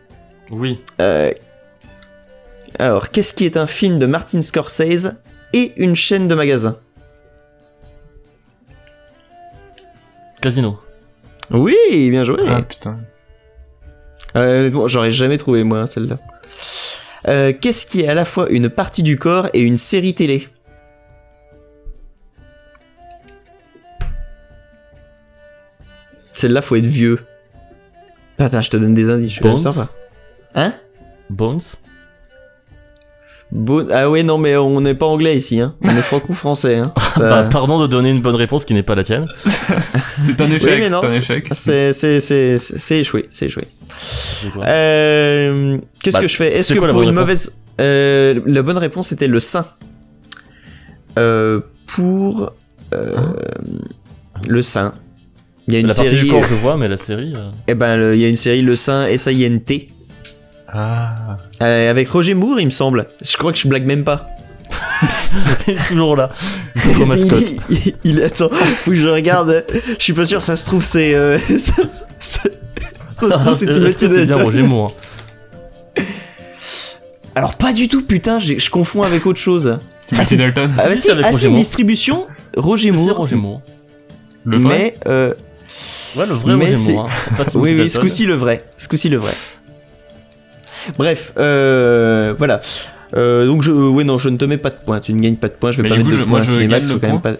Oui. 0.50 0.80
Euh, 1.00 1.30
alors, 2.78 3.10
qu'est-ce 3.10 3.32
qui 3.32 3.44
est 3.44 3.56
un 3.56 3.66
film 3.66 3.98
de 3.98 4.06
Martin 4.06 4.40
Scorsese 4.40 5.16
et 5.52 5.72
une 5.76 5.96
chaîne 5.96 6.28
de 6.28 6.34
magasins? 6.34 6.76
Casino. 10.40 10.78
Oui, 11.50 11.76
bien 12.10 12.24
joué. 12.24 12.38
Ah, 12.48 12.62
putain. 12.62 12.98
Euh, 14.36 14.70
j'aurais 14.86 15.10
jamais 15.10 15.36
trouvé 15.38 15.64
moi 15.64 15.86
celle-là. 15.86 16.18
Euh, 17.28 17.52
Qu'est-ce 17.58 17.86
qui 17.86 18.02
est 18.02 18.08
à 18.08 18.14
la 18.14 18.24
fois 18.24 18.48
une 18.48 18.70
partie 18.70 19.02
du 19.02 19.18
corps 19.18 19.48
et 19.52 19.60
une 19.60 19.76
série 19.76 20.14
télé? 20.14 20.48
Celle-là, 26.32 26.62
faut 26.62 26.76
être 26.76 26.86
vieux. 26.86 27.18
Attends, 28.38 28.62
je 28.62 28.70
te 28.70 28.76
donne 28.76 28.94
des 28.94 29.10
indices, 29.10 29.34
je 29.34 29.40
Bones. 29.42 29.58
sympa. 29.58 29.88
Hein? 30.54 30.72
Bones? 31.28 31.60
Bon, 33.52 33.84
ah 33.90 34.08
ouais, 34.08 34.22
non, 34.22 34.38
mais 34.38 34.56
on 34.56 34.80
n'est 34.80 34.94
pas 34.94 35.06
anglais 35.06 35.36
ici, 35.36 35.60
hein. 35.60 35.74
On 35.82 35.88
est 35.88 36.02
franco-français, 36.02 36.76
hein. 36.76 36.92
Ça- 37.14 37.28
Bah, 37.28 37.42
pardon 37.50 37.80
de 37.80 37.88
donner 37.88 38.10
une 38.10 38.22
bonne 38.22 38.36
réponse 38.36 38.64
qui 38.64 38.74
n'est 38.74 38.84
pas 38.84 38.94
la 38.94 39.02
tienne. 39.02 39.26
C'est 40.18 40.40
un 40.40 40.50
échec, 40.52 40.82
c'est 40.84 40.90
non, 40.90 41.02
un 41.02 41.06
c'est- 41.08 41.18
échec. 41.18 41.48
c'est, 41.52 41.92
c'est, 41.92 42.20
c'est, 42.20 42.58
c'est 42.58 42.78
c'est 42.78 42.98
échoué, 43.00 43.26
c'est 43.30 43.46
échoué. 43.46 43.64
C'est 43.96 44.50
quoi 44.52 44.64
Euh, 44.66 45.78
qu'est-ce 46.02 46.16
Bah, 46.16 46.22
que 46.22 46.28
je 46.28 46.36
fais? 46.36 46.54
Est-ce 46.58 46.68
c'est 46.68 46.74
que 46.74 46.78
quoi 46.78 46.88
la 46.88 46.92
pour 46.92 47.00
bonne 47.02 47.08
une 47.10 47.18
réponse 47.18 47.46
mauvaise, 47.48 47.52
euh, 47.80 48.40
la 48.46 48.62
bonne 48.62 48.76
réponse 48.78 49.08
c'était 49.08 49.26
le 49.28 49.40
sein? 49.40 49.64
Euh, 51.18 51.60
pour 51.86 52.52
euh, 52.94 53.16
le 54.46 54.62
sein. 54.62 54.92
Il 55.70 55.74
y 55.74 55.76
a 55.76 55.80
une 55.80 55.86
La 55.86 55.94
partie 55.94 56.10
série. 56.10 56.24
du 56.24 56.30
corps, 56.30 56.42
je 56.42 56.54
vois, 56.54 56.76
mais 56.76 56.88
la 56.88 56.96
série. 56.96 57.32
euh, 57.34 57.48
Eh 57.68 57.74
ben, 57.74 57.96
le- 57.96 58.14
il 58.14 58.20
y 58.20 58.24
a 58.24 58.28
une 58.28 58.36
série 58.36 58.60
Le 58.62 58.74
Sein 58.76 59.06
S-I-N-T 59.06 59.86
Ah. 60.72 61.36
euh, 61.62 61.90
avec 61.90 62.08
Roger 62.10 62.34
Moore, 62.34 62.60
il 62.60 62.66
me 62.66 62.70
semble. 62.70 63.06
Je 63.22 63.36
crois 63.36 63.52
que 63.52 63.58
je 63.58 63.68
blague 63.68 63.84
même 63.86 64.04
pas. 64.04 64.28
il 65.68 65.74
est 65.74 65.88
toujours 65.88 66.16
là. 66.16 66.30
Notre 66.86 67.04
mascotte. 67.06 67.44
Il, 67.70 67.76
il- 67.76 67.94
il- 68.04 68.22
attends, 68.22 68.50
faut 68.50 68.90
que 68.90 68.96
je 68.96 69.08
regarde. 69.08 69.64
Je 69.98 70.02
suis 70.02 70.12
pas 70.12 70.24
sûr. 70.24 70.42
Ça 70.42 70.56
se 70.56 70.66
trouve 70.66 70.84
c'est. 70.84 71.14
euh, 71.14 71.38
ça, 71.58 71.72
ça- 72.18 72.40
ça 73.10 73.30
se 73.30 73.40
trouve 73.40 73.54
c'est 73.54 73.66
Timothy 73.70 73.98
c'est 74.00 74.08
bien 74.08 74.26
Dalton. 74.26 74.42
Roger 74.44 74.62
Moore. 74.62 74.94
Alors 77.34 77.54
pas 77.56 77.72
du 77.72 77.88
tout, 77.88 78.02
putain. 78.02 78.38
Je 78.38 78.70
confonds 78.70 79.02
avec 79.02 79.26
autre 79.26 79.38
chose. 79.40 79.78
Timothy 80.08 80.36
Dalton. 80.36 80.70
Ah, 80.78 80.82
bah 80.86 80.94
Si, 80.96 81.10
ah, 81.10 81.14
Roger 81.16 81.32
si, 81.38 81.46
Moore. 81.48 81.56
distribution 81.58 82.26
Roger 82.56 82.88
C'est 82.90 82.94
Moore. 82.96 83.16
Roger 83.16 83.36
Moore. 83.36 83.62
Le 84.44 84.58
vrai 84.58 84.78
Mais 84.78 84.94
euh, 85.06 85.34
Ouais, 86.16 86.26
le 86.26 86.34
vrai 86.34 86.56
Mais 86.56 86.74
hein. 86.96 87.06
Oui, 87.54 87.74
oui, 87.78 87.90
ce 87.90 87.98
coup-ci 88.00 88.26
le 88.26 88.34
vrai. 88.34 88.64
Ce 88.78 88.88
coup-ci 88.88 89.08
le 89.08 89.18
vrai. 89.18 89.32
Bref, 90.98 91.32
euh, 91.38 92.34
voilà. 92.36 92.60
Euh, 93.16 93.46
donc 93.46 93.62
je, 93.62 93.70
ouais 93.72 94.04
non, 94.04 94.18
je 94.18 94.28
ne 94.28 94.36
te 94.36 94.44
mets 94.44 94.56
pas 94.58 94.70
de 94.70 94.76
points. 94.76 95.00
Tu 95.00 95.12
ne 95.12 95.20
gagnes 95.20 95.36
pas 95.36 95.48
de 95.48 95.52
points. 95.54 95.72
Je 95.72 95.78
vais 95.78 95.82
Mais 95.84 95.88
pas 95.90 95.96
mettre 95.96 96.08
coup, 96.10 96.16
de 96.16 96.20
je- 96.20 96.24
moi, 96.24 96.38
points. 96.38 96.46
je 96.46 96.52
Cinémax, 96.52 96.70
gagne 96.80 96.88
faut 96.88 96.94
le 96.94 97.00
quand 97.00 97.12
même 97.12 97.20
pas. 97.20 97.32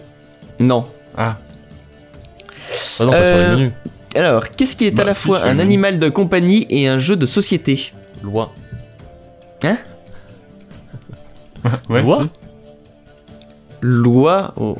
Non. 0.59 0.85
Ah. 1.17 1.37
Ah 2.99 3.03
non, 3.05 3.11
Euh, 3.13 3.55
les. 3.55 3.71
Alors, 4.19 4.49
qu'est-ce 4.49 4.75
qui 4.75 4.85
est 4.87 4.91
Bah, 4.91 5.03
à 5.03 5.05
la 5.05 5.13
si, 5.13 5.27
fois 5.27 5.45
un 5.45 5.57
animal 5.59 5.97
de 5.99 6.09
compagnie 6.09 6.65
et 6.69 6.87
un 6.87 6.99
jeu 6.99 7.15
de 7.15 7.25
société? 7.25 7.91
Loi. 8.23 8.51
Ouais, 11.89 12.01
Loi? 12.01 12.27
Loi. 13.81 14.53
oh. 14.57 14.77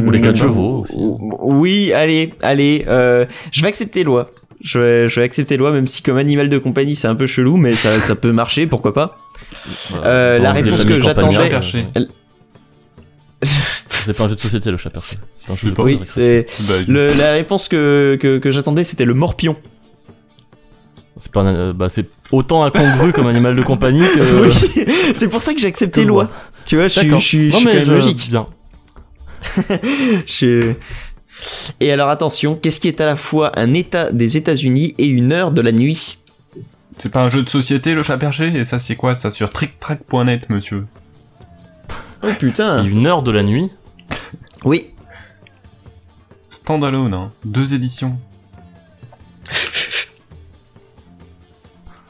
Ou 0.00 0.06
le 0.06 0.10
les 0.12 0.20
quatre 0.20 0.36
chevaux 0.38 0.82
aussi. 0.84 0.96
Oui, 0.98 1.92
allez, 1.92 2.32
allez. 2.42 2.84
euh, 2.88 3.24
je 3.50 3.62
vais 3.62 3.68
accepter 3.68 4.04
loi. 4.04 4.30
Je 4.62 4.78
vais, 4.78 5.08
je 5.08 5.18
vais 5.20 5.24
accepter 5.24 5.56
loi, 5.56 5.72
même 5.72 5.88
si 5.88 6.02
comme 6.02 6.16
animal 6.18 6.48
de 6.48 6.56
compagnie 6.58 6.94
c'est 6.94 7.08
un 7.08 7.16
peu 7.16 7.26
chelou, 7.26 7.56
mais 7.56 7.74
ça, 7.74 7.92
ça 7.94 8.14
peut 8.14 8.30
marcher, 8.32 8.66
pourquoi 8.68 8.94
pas. 8.94 9.18
Euh, 10.04 10.38
la 10.38 10.52
réponse 10.52 10.84
que 10.84 11.00
j'attendais- 11.00 11.34
C'est 14.04 14.16
pas 14.16 14.24
un 14.24 14.28
jeu 14.28 14.34
de 14.36 14.40
société, 14.40 14.70
le 14.70 14.76
chat 14.76 14.90
perché. 14.90 15.16
C'est 15.36 15.50
un 15.52 15.56
jeu 15.56 15.70
de 15.72 15.80
Oui, 15.80 15.98
c'est 16.02 16.46
Bah, 16.68 16.74
le, 16.86 17.08
la 17.18 17.32
réponse 17.32 17.68
que, 17.68 18.16
que, 18.20 18.38
que 18.38 18.50
j'attendais, 18.50 18.84
c'était 18.84 19.04
le 19.04 19.14
morpion. 19.14 19.56
C'est 21.18 21.30
pas 21.32 21.40
un- 21.42 21.54
euh, 21.54 21.72
bah, 21.72 21.88
c'est 21.88 22.08
autant 22.30 22.64
incongru 22.64 23.12
comme 23.12 23.26
animal 23.26 23.54
de 23.56 23.62
compagnie 23.62 24.00
que. 24.00 24.20
Oui, 24.42 25.12
c'est 25.14 25.28
pour 25.28 25.42
ça 25.42 25.54
que 25.54 25.60
j'ai 25.60 25.68
accepté 25.68 26.04
loi. 26.04 26.30
Tu 26.64 26.76
vois, 26.76 26.88
je 26.88 26.98
suis, 27.00 27.10
je 27.10 27.16
suis, 27.16 27.50
je 27.50 27.52
Non, 27.52 27.58
suis 27.58 27.66
quand 27.66 27.72
mais 27.72 27.78
même 27.78 27.84
je- 27.84 27.92
logique. 27.92 28.28
Bien. 28.30 28.46
Je 30.26 30.74
Et 31.80 31.92
alors 31.92 32.08
attention, 32.08 32.56
qu'est-ce 32.56 32.80
qui 32.80 32.88
est 32.88 33.00
à 33.00 33.06
la 33.06 33.16
fois 33.16 33.52
un 33.58 33.74
état 33.74 34.12
des 34.12 34.36
États-Unis 34.36 34.94
et 34.98 35.06
une 35.06 35.32
heure 35.32 35.52
de 35.52 35.60
la 35.60 35.72
nuit 35.72 36.18
C'est 36.98 37.12
pas 37.12 37.22
un 37.22 37.28
jeu 37.28 37.42
de 37.42 37.48
société, 37.48 37.94
le 37.94 38.02
chat 38.02 38.18
perché 38.18 38.46
Et 38.48 38.64
ça, 38.64 38.78
c'est 38.78 38.96
quoi 38.96 39.14
Ça 39.14 39.30
sur 39.30 39.50
tricktrack.net, 39.50 40.50
monsieur. 40.50 40.86
Oh 42.22 42.28
putain. 42.38 42.84
Et 42.84 42.88
une 42.88 43.06
heure 43.06 43.22
de 43.22 43.30
la 43.30 43.42
nuit. 43.42 43.70
Oui. 44.64 44.90
Standalone, 46.48 47.14
hein. 47.14 47.32
Deux 47.44 47.74
éditions. 47.74 48.16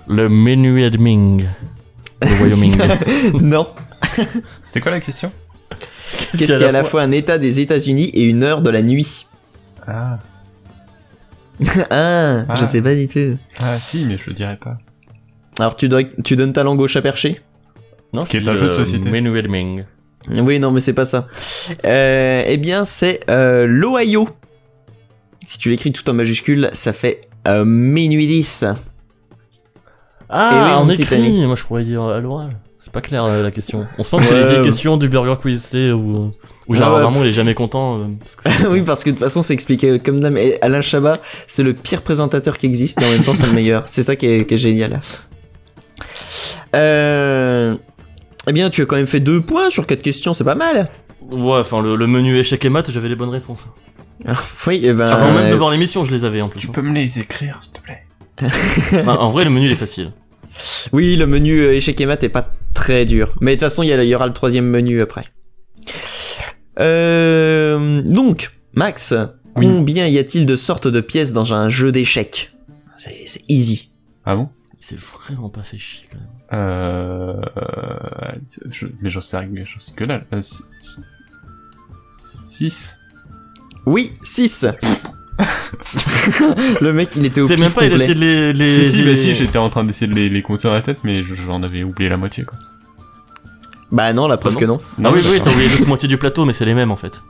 Le 0.06 0.28
menu 0.28 0.90
Ming. 0.98 1.48
Le 2.20 2.42
Wyoming. 2.42 2.76
non. 3.40 3.66
C'était 4.62 4.80
quoi 4.82 4.90
la 4.90 5.00
question? 5.00 5.32
Qu'est-ce 6.38 6.56
qui 6.56 6.62
est 6.62 6.66
à 6.66 6.72
la 6.72 6.84
fois 6.84 7.02
un 7.02 7.10
état 7.10 7.38
des 7.38 7.60
États-Unis 7.60 8.10
et 8.14 8.22
une 8.24 8.42
heure 8.42 8.62
de 8.62 8.70
la 8.70 8.82
nuit 8.82 9.26
Ah. 9.86 10.18
ah, 11.90 12.44
Ah. 12.48 12.54
je 12.54 12.64
sais 12.64 12.82
pas 12.82 12.94
du 12.94 13.06
tout. 13.06 13.36
Ah 13.60 13.78
si, 13.78 14.04
mais 14.06 14.16
je 14.18 14.30
le 14.30 14.34
dirais 14.34 14.56
pas. 14.62 14.78
Alors 15.58 15.76
tu, 15.76 15.88
dois- 15.88 16.02
tu 16.24 16.34
donnes 16.36 16.52
ta 16.52 16.62
langue 16.62 16.80
au 16.80 16.88
chat 16.88 17.02
perché? 17.02 17.40
Non, 18.12 18.24
Qui 18.24 18.36
est 18.38 18.48
un 18.48 18.56
jeu 18.56 18.66
de 18.68 18.72
société. 18.72 19.10
Ming. 19.10 19.84
Oui, 20.30 20.58
non, 20.60 20.70
mais 20.70 20.80
c'est 20.80 20.92
pas 20.92 21.04
ça. 21.04 21.26
Euh, 21.84 22.42
eh 22.46 22.56
bien, 22.56 22.84
c'est 22.84 23.20
euh, 23.28 23.66
l'Ohio. 23.66 24.28
Si 25.44 25.58
tu 25.58 25.70
l'écris 25.70 25.92
tout 25.92 26.08
en 26.08 26.12
majuscule, 26.12 26.70
ça 26.72 26.92
fait 26.92 27.22
euh, 27.48 27.64
minuit 27.64 28.26
10. 28.26 28.66
Ah, 30.28 30.50
Eh 30.52 30.56
oui, 30.56 30.70
on 30.78 30.88
écrit. 30.88 31.46
Moi, 31.46 31.56
je 31.56 31.64
pourrais 31.64 31.84
dire 31.84 32.02
à 32.04 32.20
l'oral. 32.20 32.56
C'est 32.84 32.92
pas 32.92 33.00
clair 33.00 33.24
euh, 33.24 33.42
la 33.42 33.52
question. 33.52 33.86
On 33.96 34.02
sent 34.02 34.16
que 34.18 34.24
c'est 34.24 34.34
Ouais, 34.34 34.42
les 34.42 34.48
vieilles 34.50 34.64
questions 34.64 34.96
du 34.96 35.08
Burger 35.08 35.36
Quiz, 35.40 35.62
tu 35.70 35.76
sais, 35.76 35.92
où, 35.92 36.30
où 36.66 36.74
Ah 36.74 36.76
genre, 36.76 36.94
ouais, 36.96 37.02
vraiment, 37.02 37.22
il 37.22 37.28
est 37.28 37.32
jamais 37.32 37.54
content. 37.54 38.00
euh, 38.00 38.04
parce 38.20 38.34
que 38.36 38.50
c'est- 38.50 38.66
oui, 38.70 38.82
parce 38.82 39.04
que 39.04 39.10
de 39.10 39.14
toute 39.14 39.24
façon, 39.24 39.40
c'est 39.40 39.54
expliqué 39.54 40.00
comme 40.00 40.18
dame. 40.18 40.36
Et 40.36 40.58
Alain 40.62 40.80
Chabat, 40.80 41.20
c'est 41.46 41.62
le 41.62 41.74
pire 41.74 42.02
présentateur 42.02 42.58
qui 42.58 42.66
existe, 42.66 43.00
et 43.00 43.04
en 43.04 43.10
même 43.10 43.22
temps, 43.22 43.36
c'est 43.36 43.46
le 43.46 43.52
meilleur. 43.52 43.84
C'est 43.86 44.02
ça 44.02 44.16
qui 44.16 44.26
est, 44.26 44.46
qui 44.46 44.54
est 44.54 44.58
génial. 44.58 45.00
Euh... 46.74 47.76
Eh 48.48 48.52
bien, 48.52 48.70
tu 48.70 48.82
as 48.82 48.86
quand 48.86 48.96
même 48.96 49.06
fait 49.06 49.20
deux 49.20 49.40
points 49.40 49.70
sur 49.70 49.86
quatre 49.86 50.02
questions, 50.02 50.34
c'est 50.34 50.42
pas 50.44 50.56
mal. 50.56 50.88
Ouais, 51.30 51.58
enfin, 51.60 51.80
le, 51.80 51.94
le 51.94 52.06
menu 52.08 52.36
échec 52.36 52.64
et 52.64 52.68
maths, 52.68 52.90
j'avais 52.90 53.08
les 53.08 53.14
bonnes 53.14 53.28
réponses. 53.30 53.64
oui, 54.66 54.80
et 54.84 54.92
ben. 54.92 55.06
Avant 55.06 55.32
même 55.32 55.44
euh, 55.46 55.50
de 55.50 55.54
voir 55.54 55.70
l'émission, 55.70 56.04
je 56.04 56.10
les 56.12 56.24
avais 56.24 56.42
en 56.42 56.48
plus. 56.48 56.58
Tu 56.58 56.68
peux 56.68 56.82
me 56.82 56.92
les 56.92 57.20
écrire, 57.20 57.58
s'il 57.60 57.72
te 57.74 57.80
plaît 57.80 58.02
en 59.06 59.30
vrai, 59.30 59.44
le 59.44 59.50
menu, 59.50 59.66
il 59.66 59.72
est 59.72 59.76
facile. 59.76 60.10
Oui, 60.92 61.16
le 61.16 61.26
menu 61.26 61.60
euh, 61.60 61.74
échec 61.74 62.00
et 62.00 62.06
maths 62.06 62.22
est 62.22 62.28
pas 62.28 62.52
très 62.74 63.04
dur. 63.04 63.34
Mais 63.40 63.52
de 63.52 63.56
toute 63.56 63.68
façon, 63.68 63.82
il 63.82 63.88
y, 63.88 64.14
aura 64.14 64.26
le 64.26 64.32
troisième 64.32 64.66
menu 64.66 65.00
après. 65.00 65.24
Euh, 66.80 68.02
donc, 68.02 68.50
Max, 68.74 69.14
Oui. 69.56 69.66
combien 69.66 70.06
y 70.06 70.18
a-t-il 70.18 70.46
de 70.46 70.56
sortes 70.56 70.88
de 70.88 71.00
pièces 71.00 71.32
dans 71.32 71.52
un 71.54 71.68
jeu 71.68 71.92
d'échecs? 71.92 72.52
C'est 72.96 73.24
c'est 73.26 73.42
easy. 73.48 73.90
Ah 74.24 74.36
bon? 74.36 74.48
Il 74.80 74.84
s'est 74.84 74.96
vraiment 74.96 75.48
pas 75.48 75.62
fait 75.62 75.78
chier 75.78 76.08
quand 76.10 76.18
même. 76.18 76.28
Euh... 76.54 77.40
je- 78.70 78.86
Mais 79.00 79.10
j'en 79.10 79.20
sais 79.20 79.36
sais 79.78 79.92
que. 79.94 80.04
Euh, 80.04 80.40
6 82.06 83.00
Oui, 83.86 84.12
6 84.22 84.66
Le 86.80 86.92
mec, 86.92 87.10
il 87.16 87.26
était 87.26 87.40
au 87.40 87.46
pif 87.48 87.58
même 87.58 87.70
pas, 87.72 87.84
il 87.84 87.88
a 87.88 87.90
complet. 87.90 88.04
essayé 88.04 88.14
de 88.14 88.20
les. 88.20 88.52
les 88.52 88.68
Si, 88.68 88.84
si, 88.84 89.02
les- 89.02 89.10
bah 89.12 89.16
si, 89.16 89.34
j'étais 89.34 89.58
en 89.58 89.68
train 89.70 89.84
d'essayer 89.84 90.06
de 90.06 90.14
les, 90.14 90.28
les 90.28 90.42
compter 90.42 90.68
dans 90.68 90.74
la 90.74 90.82
tête, 90.82 90.98
mais 91.04 91.22
je- 91.22 91.34
j'en 91.34 91.62
avais 91.62 91.82
oublié 91.82 92.08
la 92.08 92.16
moitié, 92.16 92.44
quoi. 92.44 92.58
Bah 93.90 94.14
non, 94.14 94.26
la 94.26 94.38
preuve 94.38 94.54
non. 94.54 94.58
que 94.60 94.64
non. 94.64 94.78
Ah 95.04 95.10
oui, 95.12 95.20
oui, 95.30 95.40
t'as 95.44 95.50
oublié 95.50 95.68
l'autre 95.68 95.86
moitié 95.86 96.08
du 96.08 96.16
plateau, 96.16 96.46
mais 96.46 96.54
c'est 96.54 96.64
les 96.64 96.72
mêmes 96.72 96.90
en 96.90 96.96
fait. 96.96 97.20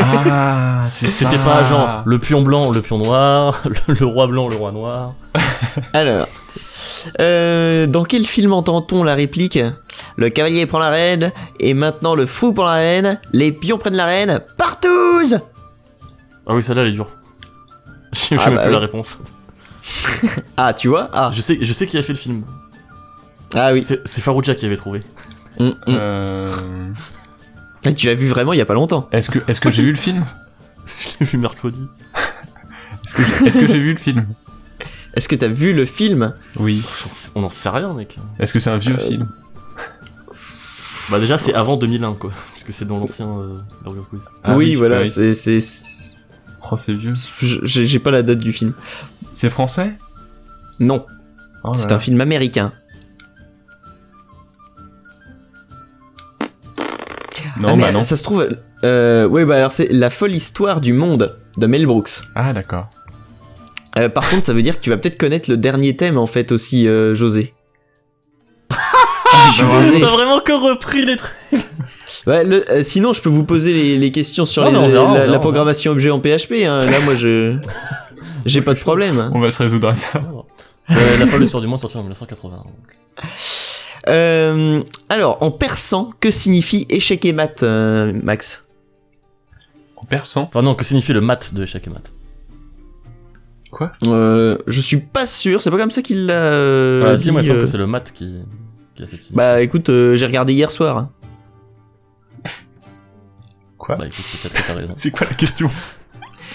Ah, 0.00 0.86
C'était 0.90 1.38
pas 1.38 1.62
genre 1.64 2.02
le 2.06 2.18
pion 2.18 2.42
blanc, 2.42 2.72
le 2.72 2.82
pion 2.82 2.98
noir, 2.98 3.62
le, 3.86 3.94
le 4.00 4.06
roi 4.06 4.26
blanc, 4.26 4.48
le 4.48 4.56
roi 4.56 4.72
noir. 4.72 5.14
Alors, 5.92 6.26
euh, 7.20 7.86
dans 7.86 8.02
quel 8.02 8.24
film 8.26 8.52
entend-on 8.52 9.04
la 9.04 9.14
réplique 9.14 9.60
Le 10.16 10.28
cavalier 10.28 10.66
prend 10.66 10.80
la 10.80 10.90
reine, 10.90 11.30
et 11.60 11.72
maintenant 11.72 12.16
le 12.16 12.26
fou 12.26 12.52
prend 12.52 12.64
la 12.64 12.72
reine, 12.72 13.20
les 13.32 13.52
pions 13.52 13.78
prennent 13.78 13.94
la 13.94 14.06
reine, 14.06 14.40
partouze 14.56 15.38
Ah 16.48 16.54
oui, 16.56 16.64
celle-là 16.64 16.82
elle 16.82 16.88
est 16.88 16.92
dure. 16.92 17.10
Je 18.12 18.18
sais 18.18 18.36
Ah 18.38 18.46
même 18.46 18.54
bah 18.56 18.60
plus 18.62 18.68
oui. 18.68 18.74
la 18.74 18.80
réponse. 18.80 19.18
Ah, 20.56 20.74
tu 20.74 20.88
vois 20.88 21.08
Ah, 21.12 21.30
Je 21.32 21.40
sais, 21.40 21.58
je 21.60 21.72
sais 21.72 21.86
qui 21.86 21.96
a 21.98 22.02
fait 22.02 22.12
le 22.12 22.18
film. 22.18 22.42
ah 23.54 23.72
oui. 23.72 23.84
C'est 24.04 24.20
Farouja 24.20 24.54
qui 24.54 24.66
avait 24.66 24.76
trouvé. 24.76 25.02
Mm, 25.58 25.64
mm. 25.66 25.74
Euh... 25.88 26.90
Ah, 27.86 27.92
Tu 27.92 28.06
l'as 28.06 28.14
vu 28.14 28.28
vraiment 28.28 28.52
il 28.52 28.58
y 28.58 28.62
a 28.62 28.66
pas 28.66 28.74
longtemps. 28.74 29.08
Est-ce 29.12 29.30
que, 29.30 29.38
est-ce 29.48 29.60
que 29.60 29.70
j'ai 29.70 29.82
vu 29.82 29.90
le 29.90 29.96
film? 29.96 30.24
Je 31.00 31.08
l'ai 31.20 31.26
vu 31.26 31.38
mercredi. 31.38 31.86
Est-ce 33.06 33.14
que, 33.14 33.22
j'ai- 33.22 33.46
est-ce 33.46 33.58
que 33.58 33.66
j'ai 33.66 33.78
vu 33.78 33.92
le 33.92 33.98
film? 33.98 34.26
Est-ce 35.14 35.28
que 35.28 35.34
t'as 35.36 35.48
vu 35.48 35.72
le 35.72 35.86
film? 35.86 36.34
Oui. 36.56 36.82
On 37.34 37.42
en 37.42 37.48
sait 37.48 37.70
rien, 37.70 37.94
mec. 37.94 38.18
Est-ce 38.38 38.52
que 38.52 38.58
c'est 38.58 38.68
un 38.70 38.76
vieux 38.76 38.96
Euh, 38.96 38.98
film? 38.98 39.28
Bah 41.10 41.18
déjà 41.18 41.38
c'est 41.38 41.54
avant 41.54 41.78
2001 41.78 42.12
quoi, 42.14 42.32
parce 42.52 42.64
que 42.64 42.72
c'est 42.72 42.84
dans 42.84 42.98
l'ancien 42.98 43.26
euh, 43.28 43.56
Burger 43.82 44.02
Quiz. 44.10 44.20
Ah 44.44 44.56
Oui, 44.56 44.74
voilà, 44.74 44.96
bah 44.96 45.02
oui. 45.16 45.34
c'est- 45.34 45.60
Oh, 46.70 46.76
c'est 46.76 46.92
vieux. 46.92 47.14
J'ai 47.40 47.98
pas 47.98 48.10
la 48.10 48.22
date 48.22 48.38
du 48.38 48.52
film. 48.52 48.72
C'est 49.32 49.50
français? 49.50 49.94
Non, 50.80 51.06
Oh 51.64 51.72
c'est 51.74 51.90
un 51.92 51.98
film 51.98 52.20
américain. 52.20 52.72
Non, 57.58 57.68
Ah, 57.70 57.76
mais 57.76 57.82
bah 57.82 57.92
non. 57.92 58.02
Ça 58.02 58.16
se 58.16 58.22
trouve... 58.22 58.48
Euh, 58.84 59.24
oui, 59.26 59.44
bah 59.44 59.56
alors 59.56 59.72
c'est 59.72 59.88
La 59.90 60.08
folle 60.10 60.34
histoire 60.34 60.80
du 60.80 60.92
monde 60.92 61.36
de 61.56 61.66
Mel 61.66 61.86
Brooks. 61.86 62.20
Ah, 62.36 62.52
d'accord. 62.52 62.88
Euh, 63.96 64.08
par 64.08 64.28
contre, 64.30 64.44
ça 64.44 64.52
veut 64.52 64.62
dire 64.62 64.76
que 64.76 64.80
tu 64.82 64.90
vas 64.90 64.96
peut-être 64.96 65.18
connaître 65.18 65.50
le 65.50 65.56
dernier 65.56 65.96
thème 65.96 66.16
en 66.18 66.26
fait 66.26 66.52
aussi, 66.52 66.86
euh, 66.86 67.14
José. 67.16 67.54
Je 69.50 69.52
suis 69.54 69.64
désolé. 69.64 70.00
T'as 70.00 70.10
vraiment 70.12 70.38
que 70.40 70.52
repris 70.52 71.04
les 71.04 71.16
trucs. 71.16 71.34
Ouais, 72.28 72.44
le- 72.44 72.70
euh, 72.70 72.82
sinon, 72.84 73.12
je 73.14 73.22
peux 73.22 73.28
vous 73.30 73.44
poser 73.44 73.72
les, 73.72 73.96
les 73.98 74.10
questions 74.12 74.44
sur 74.44 74.70
Non, 74.70 74.86
les- 74.86 75.26
la, 75.26 75.38
programmation 75.38 75.92
objet 75.92 76.10
en 76.10 76.20
PHP. 76.20 76.64
hein. 76.66 76.78
Là, 76.90 77.00
moi, 77.04 77.16
je 77.16 77.56
j'ai 78.46 78.60
pas 78.62 78.74
de 78.74 78.78
problème. 78.78 79.30
On 79.34 79.40
va 79.40 79.50
se 79.50 79.62
résoudre 79.62 79.88
à 79.88 79.94
ça. 79.94 80.22
Euh, 80.90 80.94
la 81.18 81.26
folle 81.26 81.42
histoire 81.42 81.60
du 81.62 81.66
monde 81.68 81.80
sortie 81.80 81.96
en 81.96 82.00
1980. 82.00 82.56
donc. 82.58 83.24
Euh, 84.08 84.82
alors, 85.08 85.42
en 85.42 85.50
persan, 85.50 86.12
que 86.20 86.30
signifie 86.30 86.86
échec 86.88 87.24
et 87.24 87.32
mat, 87.32 87.62
euh, 87.62 88.12
Max? 88.22 88.64
En 89.96 90.04
persan? 90.04 90.42
Enfin 90.42 90.62
non, 90.62 90.74
que 90.74 90.84
signifie 90.84 91.12
le 91.12 91.20
mat 91.20 91.52
de 91.54 91.62
échec 91.64 91.86
et 91.86 91.90
mat? 91.90 92.12
Quoi? 93.70 93.92
Euh, 94.06 94.56
Je 94.66 94.80
suis 94.80 94.98
pas 94.98 95.26
sûr. 95.26 95.60
C'est 95.62 95.70
pas 95.70 95.76
comme 95.78 95.90
ça 95.90 96.00
qu'il 96.02 96.26
l'a 96.26 96.32
euh, 96.34 97.04
Ah, 97.12 97.16
dit. 97.16 97.24
Dis-moi 97.24 97.42
euh. 97.42 97.62
que 97.62 97.66
c'est 97.66 97.76
le 97.76 97.86
mat 97.86 98.12
qui, 98.14 98.34
qui 98.94 99.02
a 99.02 99.06
cette 99.06 99.20
signification. 99.20 99.36
Bah, 99.36 99.60
écoute, 99.60 99.88
euh, 99.90 100.16
j'ai 100.16 100.24
regardé 100.26 100.52
hier 100.54 100.70
soir. 100.70 101.08
Quoi 103.88 103.96
Bah 103.96 104.06
écoute, 104.06 104.24
peut-être 104.42 104.54
que 104.54 104.66
t'as 104.68 104.74
raison. 104.74 104.92
C'est 104.96 105.10
quoi 105.10 105.26
la 105.28 105.34
question 105.34 105.68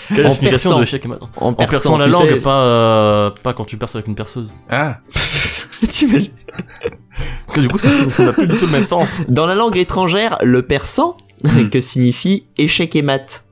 Quelle 0.08 0.28
En 0.28 0.36
persan. 0.36 0.78
de 0.78 0.84
échec 0.84 1.04
et 1.04 1.08
mat 1.08 1.20
En 1.38 1.48
En 1.50 1.54
perçant 1.54 1.98
la 1.98 2.08
langue, 2.08 2.30
sais- 2.30 2.40
pas, 2.40 2.62
euh, 2.64 3.30
pas 3.42 3.54
quand 3.54 3.66
tu 3.66 3.76
perces 3.78 3.96
avec 3.96 4.08
une 4.08 4.16
perceuse. 4.16 4.50
Ah 4.70 5.00
T'imagines 5.90 6.32
Parce 7.46 7.56
que 7.56 7.60
du 7.62 7.68
coup, 7.68 7.78
ça 7.78 7.90
n'a 8.24 8.32
plus 8.34 8.48
du 8.48 8.56
tout 8.58 8.66
le 8.68 8.72
même 8.72 8.84
sens. 8.86 9.22
Dans 9.28 9.46
la 9.48 9.56
langue 9.56 9.76
étrangère, 9.78 10.38
le 10.44 10.62
persan, 10.62 11.18
Hmm. 11.44 11.68
que 11.70 11.82
signifie 11.82 12.46
échec 12.58 12.96
et 12.96 13.02
mat 13.02 13.44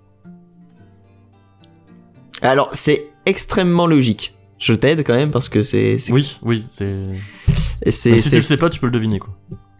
Alors, 2.42 2.70
c'est 2.74 3.08
extrêmement 3.26 3.86
logique. 3.88 4.34
Je 4.60 4.74
t'aide 4.74 5.04
quand 5.06 5.16
même 5.16 5.32
parce 5.32 5.50
que 5.50 5.64
c'est. 5.64 5.98
c'est- 5.98 6.12
Oui, 6.14 6.38
oui, 6.44 6.66
c'est. 6.70 6.94
c'est- 7.90 8.12
Même 8.12 8.22
si 8.22 8.30
tu 8.30 8.36
le 8.38 8.42
sais 8.44 8.58
pas, 8.58 8.70
tu 8.70 8.80
peux 8.80 8.86
le 8.88 8.92
deviner 8.92 9.20
quoi. 9.20 9.36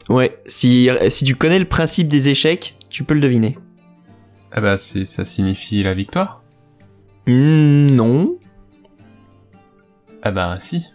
Ouais, 0.10 0.36
si, 0.46 0.90
si 1.10 1.24
tu 1.24 1.36
connais 1.36 1.60
le 1.60 1.66
principe 1.66 2.10
des 2.10 2.30
échecs, 2.30 2.76
tu 2.90 3.04
peux 3.04 3.14
le 3.14 3.22
deviner. 3.22 3.58
Ah 4.52 4.62
bah, 4.62 4.78
c'est, 4.78 5.06
ça 5.06 5.26
signifie 5.26 5.84
la 5.84 5.94
victoire? 5.94 6.44
Hmm, 7.28 7.88
non. 7.88 8.38
Ah 10.24 10.32
bah, 10.32 10.58
si. 10.60 10.86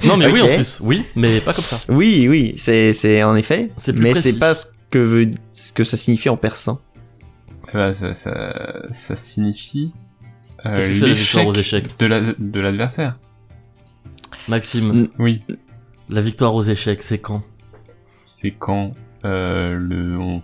Non, 0.03 0.17
mais 0.17 0.27
oui, 0.27 0.41
en 0.41 0.47
plus, 0.47 0.79
oui, 0.81 1.05
mais 1.15 1.41
pas 1.41 1.53
comme 1.53 1.63
ça. 1.63 1.79
Oui, 1.89 2.27
oui, 2.29 2.53
c'est 2.57 2.93
c'est 2.93 3.23
en 3.23 3.35
effet. 3.35 3.71
C'est 3.77 3.93
plus 3.93 4.01
mais 4.03 4.11
précis. 4.11 4.34
c'est 4.34 4.39
pas 4.39 4.53
ce 4.53 4.67
que 4.91 4.99
veut 4.99 5.29
ce 5.51 5.73
que 5.73 5.84
ça 5.84 5.97
signifie 5.97 6.29
en 6.29 6.38
persan. 6.38 6.79
Ah 7.69 7.71
bah, 7.73 7.93
ça, 7.93 8.13
ça, 8.13 8.53
ça 8.91 9.15
signifie... 9.15 9.91
euh, 10.65 10.79
que 10.79 11.05
victoire 11.05 11.47
aux 11.47 11.51
l'échec 11.53 11.85
échecs? 11.85 11.99
de, 11.99 12.05
la, 12.05 12.21
de 12.38 12.59
l'adversaire. 12.59 13.13
Maxime. 14.47 15.09
Oui. 15.19 15.41
la 16.09 16.21
victoire 16.21 16.53
aux 16.55 16.63
échecs, 16.63 17.01
c'est 17.01 17.19
quand? 17.19 17.43
C'est 18.19 18.51
quand 18.51 18.93
euh, 19.25 19.73
le, 19.75 20.17
on, 20.19 20.41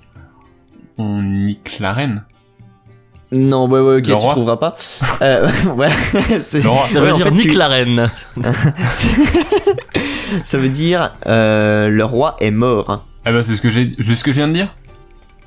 on 0.97 1.21
nique 1.23 1.79
la 1.79 1.93
reine. 1.93 2.23
Non, 3.35 3.67
ouais, 3.67 3.79
ouais, 3.79 3.93
ok, 3.97 4.07
Le 4.07 4.13
tu 4.13 4.13
roi. 4.13 4.31
trouveras 4.31 4.57
pas. 4.57 4.75
Euh, 5.23 5.49
ouais, 5.77 5.89
c'est- 6.43 6.61
Le 6.61 6.69
roi. 6.69 6.87
Ça 6.91 6.99
Ouais, 7.01 7.07
veut 7.07 7.13
en 7.13 7.17
dire 7.17 7.25
fait, 7.27 7.31
nique 7.33 7.51
tu- 7.51 7.57
la 7.57 7.67
reine. 7.67 8.11
ça 10.43 10.57
veut 10.57 10.69
dire 10.69 11.13
euh, 11.27 11.89
le 11.89 12.05
roi 12.05 12.35
est 12.39 12.51
mort. 12.51 13.05
Ah 13.25 13.31
bah, 13.31 13.43
c'est 13.43 13.55
ce 13.55 13.61
que 13.61 13.69
j'ai, 13.69 13.95
c'est 14.03 14.15
ce 14.15 14.23
que 14.23 14.31
je 14.31 14.37
viens 14.37 14.47
de 14.47 14.53
dire 14.53 14.75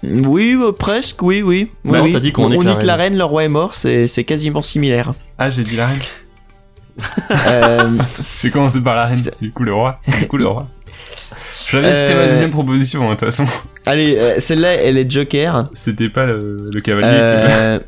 Oui, 0.03 0.57
bah, 0.59 0.73
presque, 0.77 1.23
oui, 1.23 1.43
oui. 1.43 1.71
Bah 1.85 1.91
oui, 1.93 1.99
non, 1.99 2.05
oui. 2.05 2.13
t'as 2.13 2.21
dit 2.21 2.33
qu'on 2.33 2.45
on, 2.47 2.49
nique 2.51 2.61
on 2.61 2.65
la 2.65 2.73
nique 2.75 2.83
la 2.83 2.97
reine, 2.97 3.17
le 3.17 3.25
roi 3.25 3.45
est 3.45 3.49
mort, 3.49 3.75
c'est 3.75 4.07
c'est 4.07 4.25
quasiment 4.25 4.63
similaire. 4.63 5.13
Ah, 5.39 5.51
j'ai 5.51 5.63
dit 5.63 5.77
la 5.77 5.87
reine. 5.89 5.99
Euh, 7.47 7.99
J'ai 8.41 8.51
commencé 8.51 8.81
par 8.81 8.95
la 8.95 9.05
reine, 9.05 9.21
du 9.43 9.53
coup 9.53 9.65
le 9.65 9.75
roi. 9.75 10.01
Du 10.19 10.27
coup 10.29 10.39
le 10.39 10.47
roi. 10.47 10.67
Je 11.67 11.73
savais 11.73 11.91
que 11.91 11.95
c'était 11.95 12.15
ma 12.15 12.21
Euh, 12.23 12.29
deuxième 12.31 12.51
proposition, 12.51 13.03
hein, 13.11 13.15
de 13.15 13.19
toute 13.19 13.27
façon. 13.27 13.45
Allez, 13.87 14.17
euh, 14.19 14.41
celle-là, 14.41 14.75
elle 14.75 14.99
est 14.99 15.11
joker. 15.11 15.69
C'était 15.73 16.09
pas 16.11 16.27
le, 16.27 16.69
le 16.73 16.81
cavalier. 16.81 17.09
Euh, 17.11 17.79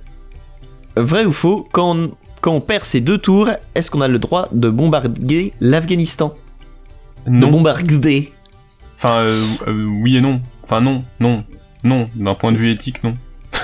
vrai 0.96 1.24
ou 1.24 1.32
faux, 1.32 1.68
quand 1.72 1.96
on, 1.96 2.10
quand 2.40 2.52
on 2.52 2.60
perd 2.60 2.84
ces 2.84 3.00
deux 3.00 3.18
tours, 3.18 3.50
est-ce 3.74 3.90
qu'on 3.90 4.00
a 4.00 4.08
le 4.08 4.18
droit 4.18 4.48
de 4.52 4.68
bombarder 4.70 5.52
l'Afghanistan? 5.60 6.34
De 7.26 7.32
Non. 7.32 7.50
bombarder. 7.50 8.32
Enfin, 8.96 9.18
euh, 9.20 9.34
euh, 9.66 9.84
oui 10.02 10.16
et 10.16 10.20
non. 10.20 10.40
Enfin, 10.62 10.80
non, 10.80 11.04
non, 11.20 11.44
non. 11.84 12.06
D'un 12.14 12.34
point 12.34 12.52
de 12.52 12.56
vue 12.56 12.70
éthique, 12.70 13.04
non. 13.04 13.14
Tu 13.52 13.58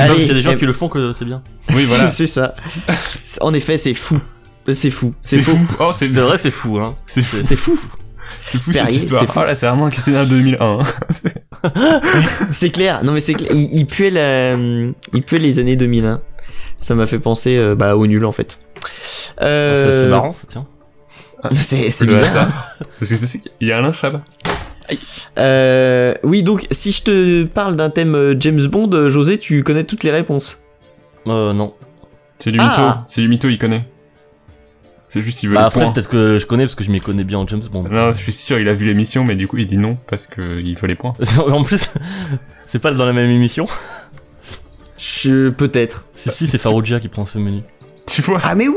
vois, 0.00 0.04
Allez, 0.04 0.14
qu'il 0.16 0.26
y 0.26 0.30
a 0.30 0.34
des 0.34 0.42
gens 0.42 0.52
eh- 0.52 0.58
qui 0.58 0.66
le 0.66 0.72
font 0.72 0.88
que 0.88 1.12
c'est 1.12 1.24
bien? 1.24 1.42
Oui, 1.70 1.82
voilà. 1.86 2.08
c'est 2.08 2.26
ça. 2.26 2.54
C'est- 3.24 3.42
En 3.42 3.54
effet, 3.54 3.78
c'est 3.78 3.94
fou. 3.94 4.20
C'est 4.72 4.90
fou. 4.90 5.14
C'est 5.22 5.40
fou. 5.42 5.58
Oh, 5.78 5.90
c'est 5.92 6.10
C'est 6.10 6.20
vrai, 6.20 6.38
c'est 6.38 6.50
fou, 6.50 6.78
hein. 6.78 6.96
C'est 7.06 7.22
fou. 7.22 7.36
C'est 7.44 7.56
fou. 7.56 7.78
C'est 8.46 8.58
fou 8.58 8.72
cette 8.72 8.82
Perrier, 8.82 8.96
histoire. 8.98 9.20
c'est 9.20 9.26
fou. 9.26 9.38
Oh 9.40 9.44
là, 9.44 9.54
c'est 9.54 9.66
vraiment 9.66 9.86
un 9.86 9.90
questionnaire 9.90 10.26
2001. 10.26 10.80
hein. 10.80 10.82
C'est 12.52 12.70
clair. 12.70 13.02
Non 13.04 13.12
mais 13.12 13.20
c'est 13.20 13.34
clair. 13.34 13.50
Il, 13.52 13.74
il 13.74 13.86
puait 13.86 14.10
la, 14.10 14.54
il 14.54 15.22
puait 15.26 15.38
les 15.38 15.58
années 15.58 15.76
2001. 15.76 16.20
Ça 16.78 16.94
m'a 16.94 17.06
fait 17.06 17.18
penser 17.18 17.56
euh, 17.56 17.74
bah, 17.74 17.96
au 17.96 18.06
nul 18.06 18.24
en 18.24 18.32
fait. 18.32 18.58
C'est 19.38 19.44
Euh, 19.44 20.02
c'est 20.02 20.08
marrant, 20.08 20.32
ça 20.32 20.46
tient. 20.46 20.66
C'est 21.52 22.06
bizarre. 22.06 22.24
hasard. 22.24 22.76
Parce 22.98 23.10
que 23.10 23.16
tu 23.16 23.26
sais 23.26 23.38
qu'il 23.38 23.68
y 23.68 23.72
a 23.72 23.78
Alain 23.78 23.92
Chabat. 23.92 24.22
Euh, 25.38 26.14
oui 26.22 26.42
donc 26.42 26.66
si 26.70 26.92
je 26.92 27.02
te 27.02 27.44
parle 27.44 27.74
d'un 27.76 27.90
thème 27.90 28.34
James 28.40 28.64
Bond, 28.66 29.08
José, 29.08 29.38
tu 29.38 29.62
connais 29.62 29.84
toutes 29.84 30.04
les 30.04 30.10
réponses? 30.10 30.58
Euh, 31.26 31.52
non. 31.52 31.74
C'est 32.38 32.50
du 32.50 32.58
Ah. 32.60 32.64
mytho. 32.68 32.88
C'est 33.06 33.20
du 33.22 33.28
mytho, 33.28 33.48
il 33.48 33.58
connaît. 33.58 33.86
C'est 35.06 35.20
juste, 35.20 35.42
il 35.42 35.48
veut 35.50 35.54
Bah, 35.54 35.60
le 35.62 35.66
après, 35.66 35.80
point. 35.82 35.92
peut-être 35.92 36.08
que 36.08 36.38
je 36.38 36.46
connais 36.46 36.64
parce 36.64 36.74
que 36.74 36.82
je 36.84 36.90
m'y 36.90 37.00
connais 37.00 37.24
bien 37.24 37.38
en 37.38 37.46
James 37.46 37.62
Bond. 37.70 37.84
Non, 37.90 38.12
je 38.12 38.18
suis 38.18 38.32
sûr, 38.32 38.58
il 38.58 38.68
a 38.68 38.74
vu 38.74 38.86
l'émission, 38.86 39.22
mais 39.24 39.34
du 39.34 39.46
coup, 39.46 39.58
il 39.58 39.66
dit 39.66 39.76
non 39.76 39.96
parce 40.08 40.26
qu'il 40.26 40.76
faut 40.78 40.86
les 40.86 40.94
points. 40.94 41.12
en 41.38 41.62
plus, 41.62 41.90
c'est 42.66 42.78
pas 42.78 42.90
dans 42.92 43.04
la 43.06 43.12
même 43.12 43.30
émission. 43.30 43.66
Je 44.96 45.50
peut-être. 45.50 46.06
Si, 46.14 46.30
si, 46.30 46.46
c'est 46.46 46.58
Farouja 46.58 47.00
qui 47.00 47.08
prend 47.08 47.26
ce 47.26 47.38
menu. 47.38 47.60
Tu 48.06 48.22
vois 48.22 48.38
Ah 48.42 48.54
mais 48.54 48.68
oui, 48.68 48.74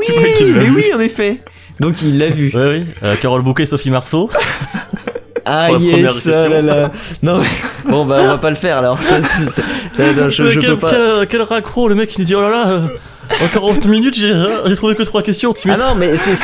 mais 0.54 0.64
vu. 0.64 0.70
oui 0.74 0.84
en 0.94 1.00
effet. 1.00 1.40
Donc 1.80 2.02
il 2.02 2.18
l'a 2.18 2.28
vu. 2.28 2.50
Ouais, 2.54 2.78
oui. 2.80 2.86
Euh, 3.02 3.14
Carole 3.16 3.42
Bouquet, 3.42 3.66
Sophie 3.66 3.90
Marceau. 3.90 4.28
Ah 5.50 5.70
yes, 5.80 6.26
oh 6.26 6.30
là 6.30 6.60
là. 6.62 6.90
Non 7.22 7.38
mais 7.38 7.46
bon 7.90 8.04
bah 8.04 8.18
on 8.20 8.26
va 8.26 8.38
pas 8.38 8.50
le 8.50 8.56
faire 8.56 8.76
alors. 8.78 8.98
Ça, 9.02 9.16
c'est- 9.24 9.46
c'est- 9.46 9.60
ça, 9.96 10.12
non, 10.12 10.28
je, 10.28 10.42
Euh, 10.42 10.50
je 10.50 10.60
quel, 10.60 10.70
peux 10.70 10.76
pas. 10.76 10.90
quel, 10.90 11.26
quel 11.28 11.42
raccro, 11.42 11.88
le 11.88 11.94
mec 11.94 12.10
qui 12.10 12.20
nous 12.20 12.26
dit 12.26 12.34
Oh 12.34 12.40
là 12.42 12.50
là, 12.50 12.68
euh, 12.70 12.88
en 13.44 13.48
40 13.48 13.86
minutes, 13.86 14.14
j'ai 14.18 14.32
j'ai 14.66 14.76
trouvé 14.76 14.94
que 14.94 15.02
3 15.02 15.22
questions. 15.22 15.54
Ah 15.68 15.76
non 15.78 15.94
mais 15.96 16.16
c'est 16.16 16.34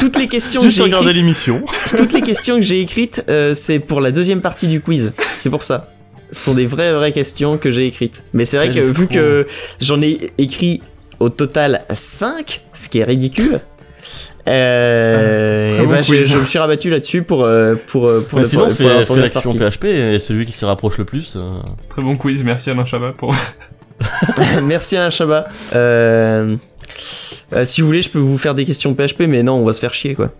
toutes 0.00 0.16
les 0.18 0.26
questions 0.26 0.62
que 0.62 0.70
j'ai 0.70 0.88
l'émission. 1.12 1.62
toutes 1.96 2.12
les 2.14 2.22
questions 2.22 2.56
que 2.56 2.62
j'ai 2.62 2.80
écrites 2.80 3.22
euh, 3.28 3.54
c'est 3.54 3.78
pour 3.78 4.00
la 4.00 4.10
deuxième 4.10 4.40
partie 4.40 4.68
du 4.68 4.80
quiz. 4.80 5.12
C'est 5.38 5.50
pour 5.50 5.62
ça. 5.64 5.90
Ce 6.32 6.44
sont 6.44 6.54
des 6.54 6.66
vraies 6.66 6.92
vraies 6.92 7.12
questions 7.12 7.56
que 7.58 7.70
j'ai 7.70 7.86
écrites. 7.86 8.24
Mais 8.32 8.46
c'est 8.46 8.56
vrai 8.56 8.70
Quel 8.72 8.82
que 8.92 8.98
vu 8.98 9.06
que 9.06 9.46
j'en 9.80 10.00
ai 10.02 10.30
écrit 10.38 10.80
au 11.20 11.28
total 11.28 11.82
5, 11.92 12.62
ce 12.72 12.88
qui 12.88 12.98
est 12.98 13.04
ridicule. 13.04 13.60
Euh, 14.48 15.80
et 15.80 15.84
bon 15.84 15.90
bah, 15.90 16.02
je, 16.02 16.14
quiz. 16.14 16.28
je 16.30 16.36
me 16.38 16.44
suis 16.44 16.58
rabattu 16.58 16.88
là-dessus 16.90 17.22
pour 17.22 17.44
euh, 17.44 17.74
pour 17.88 18.08
euh, 18.08 18.20
pour, 18.28 18.38
Mais 18.38 18.44
le- 18.44 18.48
sinon, 18.48 18.68
pour 18.68 19.18
partie. 19.58 19.58
PHP 19.78 19.84
et 19.86 20.18
celui 20.20 20.46
qui 20.46 20.52
s'y 20.52 20.64
rapproche 20.64 20.98
le 20.98 21.04
plus. 21.04 21.34
euh, 21.36 21.58
Très 21.88 22.00
bon 22.02 22.14
quiz, 22.14 22.44
merci 22.44 22.70
Alain 22.70 22.84
Chabat 22.84 23.12
pour. 23.16 23.34
Merci 24.62 24.96
Alain 24.96 25.08
Chabat. 25.10 25.48
Euh, 25.74 26.54
euh, 27.54 27.64
si 27.64 27.80
vous 27.80 27.86
voulez, 27.86 28.02
je 28.02 28.10
peux 28.10 28.18
vous 28.18 28.36
faire 28.38 28.54
des 28.54 28.64
questions 28.66 28.94
PHP, 28.94 29.22
mais 29.26 29.42
non, 29.42 29.54
on 29.54 29.64
va 29.64 29.72
se 29.72 29.80
faire 29.80 29.94
chier 29.94 30.14
quoi. 30.14 30.30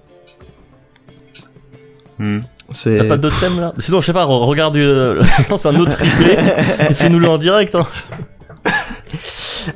Hmm. 2.19 2.41
T'as 2.85 3.05
pas 3.05 3.17
d'autres 3.17 3.39
thèmes 3.41 3.61
là? 3.61 3.73
Sinon, 3.79 4.01
je 4.01 4.07
sais 4.07 4.13
pas, 4.13 4.25
re- 4.25 4.45
regarde. 4.47 4.77
euh, 4.77 5.23
c'est 5.59 5.67
un 5.67 5.77
autre 5.77 5.93
triplé. 5.93 6.33
et 6.91 6.95
Fais-nous-le 6.95 7.29
en 7.29 7.39
direct. 7.39 7.75
Hein. 7.75 7.87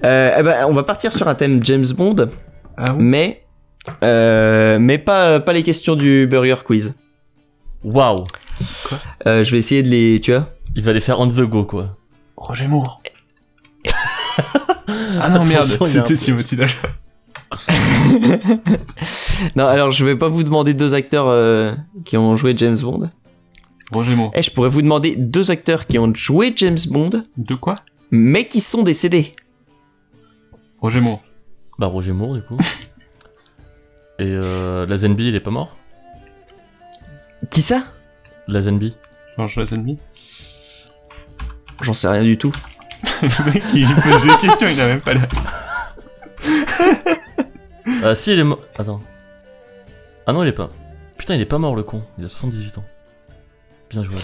Euh, 0.05 0.35
eh 0.39 0.43
ben, 0.43 0.67
on 0.69 0.73
va 0.73 0.83
partir 0.83 1.13
sur 1.13 1.27
un 1.29 1.35
thème 1.35 1.61
James 1.65 1.87
Bond, 1.97 2.29
Ah 2.77 2.95
mais 2.99 3.43
euh, 4.03 4.79
mais 4.79 4.99
pas 4.99 5.41
pas 5.41 5.53
les 5.53 5.63
questions 5.63 5.97
du 5.97 6.27
Burger 6.27 6.57
Quiz. 6.65 6.95
Waouh. 7.85 8.27
Euh, 9.27 9.43
je 9.43 9.51
vais 9.51 9.59
essayer 9.59 9.83
de 9.83 9.89
les, 9.89 10.21
tu 10.21 10.33
vois. 10.33 10.49
Il 10.77 10.83
va 10.83 10.93
les 10.93 11.01
faire 11.01 11.19
on 11.21 11.29
the 11.29 11.41
go 11.41 11.65
quoi. 11.65 11.97
Roger 12.37 12.69
Moore. 12.69 13.03
ah 15.21 15.31
non, 15.31 15.45
merde, 15.45 15.79
c'était 15.85 16.17
Timothy 16.17 16.57
Dalton. 16.57 16.91
Non, 19.57 19.65
alors 19.67 19.91
je 19.91 20.05
vais 20.05 20.17
pas 20.17 20.29
vous 20.29 20.43
demander 20.43 20.75
deux 20.75 20.95
acteurs 20.95 21.27
euh, 21.29 21.73
qui 22.05 22.17
ont 22.17 22.37
joué 22.37 22.55
James 22.57 22.77
Bond. 22.77 23.11
Roger 23.91 24.15
Moore. 24.15 24.31
Eh, 24.35 24.43
je 24.43 24.51
pourrais 24.51 24.69
vous 24.69 24.83
demander 24.83 25.17
deux 25.17 25.51
acteurs 25.51 25.87
qui 25.87 25.99
ont 25.99 26.15
joué 26.15 26.53
James 26.57 26.79
Bond, 26.89 27.25
De 27.37 27.55
quoi? 27.55 27.77
Mais 28.11 28.47
qui 28.47 28.61
sont 28.61 28.83
décédés. 28.83 29.33
Roger 30.81 31.01
Moore. 31.01 31.23
Bah, 31.79 31.87
Roger 31.87 32.13
Moore 32.13 32.35
du 32.35 32.43
coup. 32.43 32.59
Et 34.21 34.25
euh, 34.35 34.87
Lazenby, 34.87 35.29
il 35.29 35.35
est 35.35 35.41
pas 35.41 35.51
mort 35.51 35.77
Qui 37.51 37.63
ça? 37.63 37.83
Lazenby. 38.49 38.95
George 39.37 39.57
Lazenby. 39.57 39.99
J'en 41.81 41.95
sais 41.95 42.09
rien 42.09 42.23
du 42.23 42.37
tout. 42.37 42.53
Le 43.23 43.53
mec 43.53 43.67
qui 43.69 43.83
pose 43.85 44.23
des 44.23 44.47
questions, 44.47 44.69
il 44.69 44.81
a 44.81 44.87
même 44.87 45.01
pas 45.01 45.15
l'air. 45.15 45.27
Ah, 48.03 48.15
si, 48.15 48.33
il 48.33 48.39
est 48.39 48.45
mort. 48.45 48.61
Attends. 48.79 49.01
Ah 50.27 50.33
non, 50.33 50.43
il 50.45 50.49
est 50.49 50.53
pas. 50.53 50.71
Putain, 51.19 51.35
il 51.35 51.41
est 51.43 51.47
pas 51.47 51.59
mort 51.59 51.75
le 51.77 51.83
con. 51.83 52.03
Il 52.19 52.25
a 52.25 52.29
78 52.29 52.79
ans. 52.79 52.85
Bien 53.91 54.05
joué. 54.05 54.15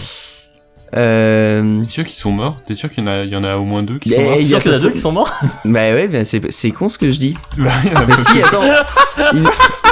Euh... 0.95 1.83
T'es 1.83 1.89
sûr 1.89 2.03
qu'ils 2.05 2.13
sont 2.15 2.31
morts? 2.31 2.57
T'es 2.65 2.73
sûr 2.75 2.89
qu'il 2.89 3.03
y 3.03 3.07
en 3.07 3.11
a, 3.11 3.23
il 3.23 3.29
y 3.29 3.35
en 3.35 3.43
a 3.43 3.55
au 3.57 3.65
moins 3.65 3.83
deux 3.83 3.99
qui 3.99 4.09
sont 4.11 4.21
morts? 4.21 4.33
eh, 4.37 4.41
Il 4.41 4.47
y 4.47 4.51
y 4.51 4.55
a 4.55 4.57
a 4.57 4.61
qu'il 4.61 4.71
y 4.71 4.73
en 4.73 4.77
a 4.77 4.79
deux 4.79 4.87
se 4.89 4.93
qui 4.93 4.99
sont 4.99 5.11
morts? 5.11 5.31
Bah 5.65 5.91
ouais, 5.93 6.07
bah 6.07 6.23
c'est 6.25 6.49
c'est 6.51 6.71
con 6.71 6.87
ce 6.89 6.97
que 6.97 7.11
je 7.11 7.19
dis. 7.19 7.37
Bah, 7.57 7.71
il 7.83 7.91
y 7.91 7.93
en 7.93 7.97
a 7.97 8.05
Mais 8.05 8.13
pas 8.13 8.17
si, 8.17 8.41
beaucoup. 8.41 8.47
attends. 8.47 8.63
Il, 9.33 9.43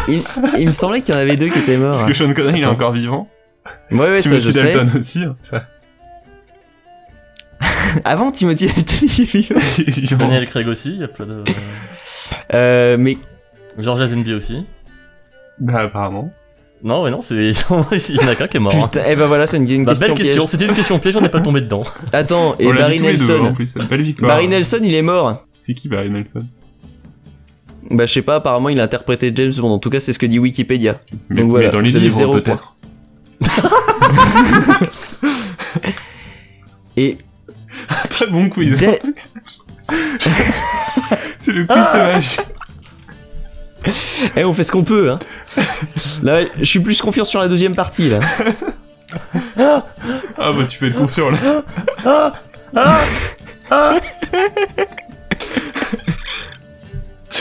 il- 0.08 0.24
il 0.60 0.68
me 0.68 0.72
semblait 0.72 1.02
qu'il 1.02 1.14
y 1.14 1.18
en 1.18 1.22
avait 1.22 1.36
deux 1.38 1.50
qui 1.50 1.60
étaient 1.60 1.78
morts. 1.78 1.92
Parce 1.92 2.04
que 2.06 2.14
Sean 2.14 2.34
Connery, 2.34 2.60
il 2.60 2.64
est 2.64 2.68
encore 2.68 2.92
vivant. 2.92 3.28
Ouais, 3.92 3.98
ouais, 4.00 4.22
ça 4.22 4.30
je 4.40 4.52
Timothy 4.52 4.60
sais. 4.60 4.74
Dalton 4.74 5.00
aussi. 5.00 5.24
hein, 5.24 5.36
Ça. 5.42 5.66
Avant, 8.04 8.32
Timothy 8.32 8.66
était 8.66 9.06
vivant. 9.06 9.60
Genre- 9.88 10.20
Daniel 10.20 10.46
Craig 10.48 10.68
aussi, 10.68 10.90
il 10.90 11.00
y 11.02 11.04
a 11.04 11.08
plein 11.08 11.26
de. 11.26 11.44
Euh, 12.54 12.98
mais 13.00 13.18
George 13.78 14.00
Lazenby 14.00 14.34
aussi. 14.34 14.66
Bah, 15.60 15.82
apparemment. 15.82 16.32
Non, 16.84 17.04
mais 17.04 17.12
non, 17.12 17.22
c'est. 17.22 17.36
il 18.10 18.16
y 18.16 18.20
en 18.24 18.28
a 18.28 18.36
qu'un 18.36 18.48
qui 18.48 18.58
est 18.58 18.60
mort. 18.60 18.76
hein. 18.76 18.88
putain, 18.88 19.04
eh 19.08 19.16
ben 19.16 19.28
voilà, 19.28 19.48
c'est 19.48 19.58
une, 19.58 19.70
une 19.70 19.86
Bah, 19.86 19.92
question 19.92 20.08
belle 20.08 20.16
piège. 20.16 20.28
question, 20.28 20.48
c'était 20.48 20.66
une 20.66 20.74
question 20.76 21.00
piège, 21.00 21.16
on 21.16 21.22
n'est 21.22 21.30
pas 21.30 21.42
tombé 21.42 21.62
dedans. 21.62 21.82
Attends, 22.12 22.56
et 22.60 22.72
Barry 22.72 22.98
deux, 22.98 23.04
en 23.06 23.08
Nelson. 23.08 23.54
plus. 23.56 23.74
Belle 23.76 24.02
victoire. 24.04 24.30
Barry 24.32 24.48
Nelson, 24.50 24.80
il 24.84 24.94
est 24.94 25.02
mort. 25.02 25.46
C'est 25.60 25.74
qui 25.74 25.88
Barry 25.88 26.10
Nelson? 26.10 26.44
Bah 27.92 28.06
je 28.06 28.14
sais 28.14 28.22
pas, 28.22 28.36
apparemment 28.36 28.70
il 28.70 28.80
a 28.80 28.84
interprété 28.84 29.32
James 29.36 29.54
Bond. 29.58 29.72
En 29.72 29.80
tout 29.80 29.90
cas, 29.90 30.00
c'est 30.00 30.14
ce 30.14 30.20
que 30.20 30.26
dit 30.26 30.40
Wikipédia. 30.40 31.00
mais, 31.30 31.42
Donc 31.42 31.50
voilà, 31.52 31.68
mais 31.68 31.72
dans 31.74 31.80
les 31.80 31.90
vous 31.92 31.96
avez 31.98 32.06
livres, 32.06 32.18
zéro 32.18 32.34
peut-être. 32.42 32.76
Et 36.98 37.18
Très 38.10 38.28
bon 38.28 38.50
quiz. 38.50 38.80
Dès- 38.80 39.00
C'est 41.40 41.52
le 41.52 41.66
quiz 41.66 41.86
de 41.94 42.56
eh, 44.36 44.44
on 44.44 44.52
fait 44.52 44.64
ce 44.64 44.72
qu'on 44.72 44.84
peut, 44.84 45.12
hein. 45.12 45.20
Là, 46.24 46.40
je 46.58 46.64
suis 46.64 46.80
plus 46.80 47.00
confiant 47.00 47.24
sur 47.24 47.40
la 47.40 47.48
deuxième 47.48 47.76
partie 47.76 48.10
là. 48.10 48.20
Ah 49.60 49.84
bah 50.52 50.66
tu 50.68 50.80
peux 50.80 50.88
être 50.88 50.98
confiant 50.98 51.30
là. 51.30 51.38
Je 53.72 55.05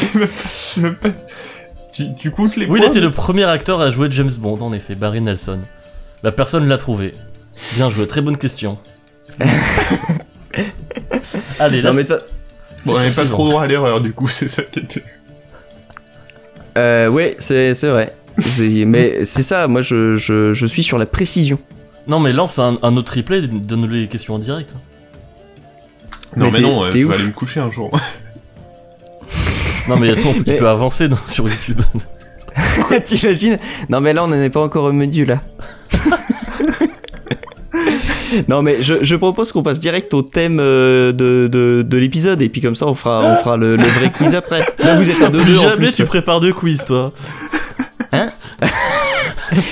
sais 0.06 0.18
même 0.18 0.28
pas. 0.28 0.34
je 0.54 0.58
sais 0.74 0.80
même 0.80 0.96
pas- 0.96 1.08
Tu, 1.92 2.14
tu 2.14 2.30
comptes 2.30 2.56
les 2.56 2.66
Oui, 2.66 2.78
il 2.78 2.82
points 2.82 2.90
était 2.90 3.00
le 3.00 3.10
premier 3.10 3.44
acteur 3.44 3.80
à 3.80 3.90
jouer 3.90 4.08
James 4.10 4.30
Bond, 4.38 4.60
en 4.60 4.72
effet, 4.72 4.94
Barry 4.94 5.20
Nelson. 5.20 5.60
La 6.22 6.32
personne 6.32 6.66
l'a 6.66 6.78
trouvé. 6.78 7.14
Bien 7.74 7.90
joué, 7.90 8.06
très 8.08 8.20
bonne 8.20 8.36
question. 8.38 8.78
Allez, 11.58 11.82
là, 11.82 11.90
Non 11.90 11.96
mais 11.96 12.04
Bon, 12.84 12.92
on 12.92 12.96
n'avait 12.96 13.10
pas 13.10 13.24
trop 13.24 13.48
droit 13.48 13.62
à 13.62 13.66
l'erreur 13.66 14.00
du 14.00 14.12
coup, 14.12 14.28
c'est 14.28 14.48
ça 14.48 14.62
qui 14.62 14.80
était. 14.80 15.02
euh, 16.76 17.08
ouais, 17.08 17.34
c'est 17.38 17.72
vrai. 17.84 18.14
Mais 18.58 19.24
c'est 19.24 19.42
ça, 19.42 19.68
moi 19.68 19.80
je, 19.82 20.16
je, 20.16 20.52
je 20.52 20.66
suis 20.66 20.82
sur 20.82 20.98
la 20.98 21.06
précision. 21.06 21.58
Non, 22.06 22.20
mais 22.20 22.32
lance 22.32 22.58
un, 22.58 22.78
un 22.82 22.96
autre 22.98 23.14
replay, 23.16 23.40
donne-nous 23.42 23.88
les 23.88 24.08
questions 24.08 24.34
en 24.34 24.38
direct. 24.38 24.74
Non 26.36 26.46
Mais 26.46 26.50
mais 26.50 26.60
non, 26.60 26.84
euh, 26.84 26.90
je 26.92 27.06
vais 27.06 27.14
aller 27.14 27.24
me 27.24 27.30
coucher 27.32 27.60
un 27.60 27.70
jour. 27.70 27.90
Non, 29.88 29.96
mais 29.98 30.10
attends, 30.10 30.34
il 30.46 30.56
peut 30.56 30.68
avancer 30.68 31.08
dans- 31.08 31.16
sur 31.26 31.48
YouTube. 31.48 31.80
T'imagines? 33.04 33.58
Non 33.88 34.00
mais 34.00 34.12
là 34.12 34.22
on 34.24 34.28
n'en 34.28 34.36
est 34.36 34.50
pas 34.50 34.62
encore 34.62 34.84
au 34.84 34.92
menu 34.92 35.24
là. 35.24 35.40
non 38.48 38.62
mais 38.62 38.76
je, 38.80 38.94
je 39.02 39.16
propose 39.16 39.50
qu'on 39.52 39.62
passe 39.64 39.80
direct 39.80 40.14
au 40.14 40.22
thème 40.22 40.58
euh, 40.60 41.10
de, 41.12 41.48
de, 41.50 41.82
de 41.82 41.98
l'épisode 41.98 42.40
et 42.42 42.48
puis 42.48 42.60
comme 42.60 42.76
ça 42.76 42.86
on 42.86 42.94
fera, 42.94 43.22
on 43.24 43.36
fera 43.42 43.56
le, 43.56 43.74
le 43.76 43.82
vrai 43.84 44.12
quiz 44.16 44.34
après. 44.36 44.60
Là 44.78 44.94
vous 44.96 45.10
êtes 45.10 45.20
à 45.20 45.30
deux 45.30 45.58
en 45.58 45.62
jamais 45.62 45.76
plus. 45.76 45.96
tu 45.96 46.04
prépares 46.06 46.38
deux 46.40 46.52
quiz, 46.52 46.84
toi. 46.84 47.12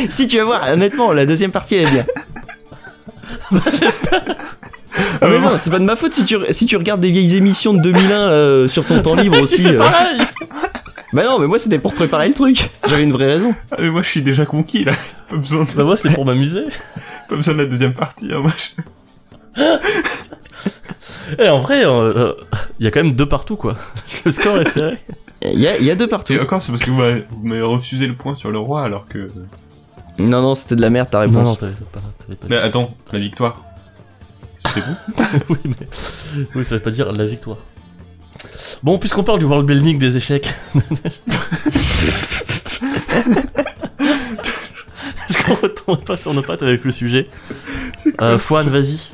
Si 0.09 0.27
tu 0.27 0.39
vas 0.39 0.45
voir, 0.45 0.63
honnêtement 0.73 1.13
la 1.13 1.25
deuxième 1.25 1.53
partie 1.53 1.77
elle 1.77 1.87
est 1.87 1.91
bien. 1.91 2.05
Ah 5.21 5.29
mais 5.29 5.39
non, 5.39 5.49
c'est 5.59 5.71
pas 5.71 5.79
de 5.79 5.85
ma 5.85 5.97
faute 5.97 6.13
si 6.15 6.25
tu, 6.25 6.37
si 6.51 6.67
tu 6.67 6.77
regardes 6.77 7.01
des 7.01 7.11
vieilles 7.11 7.37
émissions 7.37 7.75
de 7.75 7.81
2001 7.81 8.11
euh, 8.15 8.69
sur 8.69 8.85
ton 8.87 9.01
temps 9.03 9.15
libre 9.15 9.41
aussi. 9.43 9.63
C'est 9.63 9.75
euh. 9.75 9.79
pareil 9.79 10.19
Bah 11.13 11.25
non, 11.25 11.39
mais 11.39 11.47
moi 11.47 11.59
c'était 11.59 11.79
pour 11.79 11.95
préparer 11.95 12.29
le 12.29 12.35
truc. 12.35 12.71
J'avais 12.89 13.05
une 13.05 13.13
vraie 13.13 13.35
raison. 13.35 13.55
Ah, 13.71 13.77
mais 13.81 13.91
moi 13.91 14.03
je 14.03 14.09
suis 14.09 14.23
déjà 14.23 14.47
conquis 14.47 14.85
là. 14.85 14.93
Pas 15.29 15.37
besoin 15.37 15.65
de, 15.65 15.71
Bah 15.73 15.85
moi 15.85 15.97
c'est 15.97 16.11
pour 16.11 16.25
m'amuser. 16.25 16.65
pas 17.29 17.37
besoin 17.37 17.55
de 17.55 17.59
la 17.61 17.67
deuxième 17.67 17.95
partie. 17.95 18.31
hein, 18.33 18.41
moi, 18.41 18.53
je- 18.59 18.83
Et 21.39 21.49
en 21.49 21.61
vrai, 21.61 21.83
euh, 21.87 22.33
il 22.79 22.85
y 22.85 22.89
a 22.89 22.91
quand 22.91 23.03
même 23.03 23.15
deux 23.15 23.29
partout 23.29 23.57
quoi. 23.57 23.77
Le 24.25 24.33
score 24.33 24.61
est 24.61 24.69
serré. 24.71 24.99
Il 25.43 25.59
y 25.59 25.67
a, 25.67 25.77
il 25.79 25.85
y 25.85 25.91
a 25.91 25.95
deux 25.97 26.07
partout. 26.07 26.33
Et 26.35 26.41
encore, 26.41 26.63
c'est 26.63 26.71
parce 26.73 26.85
que 26.85 26.91
vous 26.91 26.99
m'avez 26.99 27.25
vous 27.31 27.47
m'avez 27.47 27.63
refusé 27.63 28.07
le 28.07 28.15
point 28.15 28.35
sur 28.35 28.51
le 28.51 28.59
roi 28.59 28.83
alors 28.85 29.07
que. 29.07 29.29
Non, 30.19 30.43
non, 30.43 30.55
c'était 30.55 30.77
de 30.77 30.83
la 30.83 30.91
merde 30.91 31.09
ta 31.11 31.27
Non, 31.27 31.33
non, 31.33 31.39
réponse. 31.41 31.59
t'avais 31.59 31.73
pas. 31.93 32.01
t'avais 32.21 32.37
pas 32.37 32.47
Mais 32.51 32.57
attends, 32.59 32.95
la 33.13 33.19
victoire. 33.19 33.63
C'était 34.65 34.81
vous 34.81 34.97
oui, 35.55 35.59
mais. 35.65 36.47
Oui, 36.55 36.65
ça 36.65 36.77
veut 36.77 36.81
pas 36.83 36.91
dire 36.91 37.13
la 37.13 37.27
victoire. 37.27 37.59
Bon, 38.83 38.99
puisqu'on 38.99 39.23
parle 39.23 39.39
du 39.39 39.45
world 39.45 39.67
building 39.67 39.99
des 39.99 40.17
échecs. 40.17 40.53
Est-ce 45.29 45.45
qu'on 45.45 45.55
retombe 45.55 46.05
pas 46.05 46.17
sur 46.17 46.35
nos 46.35 46.43
pattes 46.43 46.63
avec 46.63 46.85
le 46.85 46.91
sujet 46.93 47.29
euh, 48.21 48.39
Fouane, 48.39 48.69
vas-y. 48.69 49.13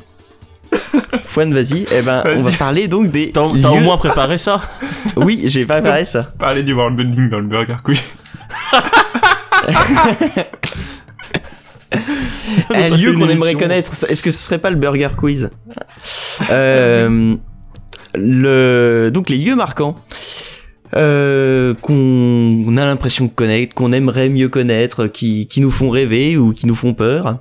Fouane, 1.23 1.53
vas-y. 1.53 1.85
Eh 1.91 2.01
ben, 2.01 2.23
on 2.25 2.41
va 2.41 2.51
parler 2.51 2.87
donc 2.87 3.11
des. 3.11 3.31
T'as 3.31 3.41
au 3.41 3.79
moins 3.79 3.97
préparé 3.97 4.37
ça 4.37 4.61
Oui, 5.15 5.43
j'ai 5.45 5.65
préparé 5.65 6.05
ça. 6.05 6.23
Parler 6.37 6.63
du 6.63 6.73
world 6.73 6.95
building 6.95 7.29
dans 7.29 7.39
le 7.39 7.47
Burger 7.47 7.77
Quiz. 7.83 8.15
Un 12.73 12.89
lieu 12.89 13.13
qu'on 13.13 13.29
aimerait 13.29 13.55
connaître. 13.55 13.91
Est-ce 14.09 14.23
que 14.23 14.31
ce 14.31 14.43
serait 14.43 14.59
pas 14.59 14.69
le 14.69 14.75
Burger 14.75 15.09
Quiz 15.17 15.49
euh, 16.49 17.35
le... 18.15 19.09
Donc 19.13 19.29
les 19.29 19.37
lieux 19.37 19.55
marquants 19.55 19.95
euh, 20.95 21.75
qu'on 21.75 22.77
a 22.77 22.85
l'impression 22.85 23.25
de 23.25 23.29
connaître, 23.29 23.75
qu'on 23.75 23.91
aimerait 23.91 24.29
mieux 24.29 24.49
connaître, 24.49 25.07
qui, 25.07 25.45
qui 25.47 25.61
nous 25.61 25.69
font 25.69 25.89
rêver 25.89 26.37
ou 26.37 26.53
qui 26.53 26.65
nous 26.65 26.75
font 26.75 26.93
peur. 26.93 27.39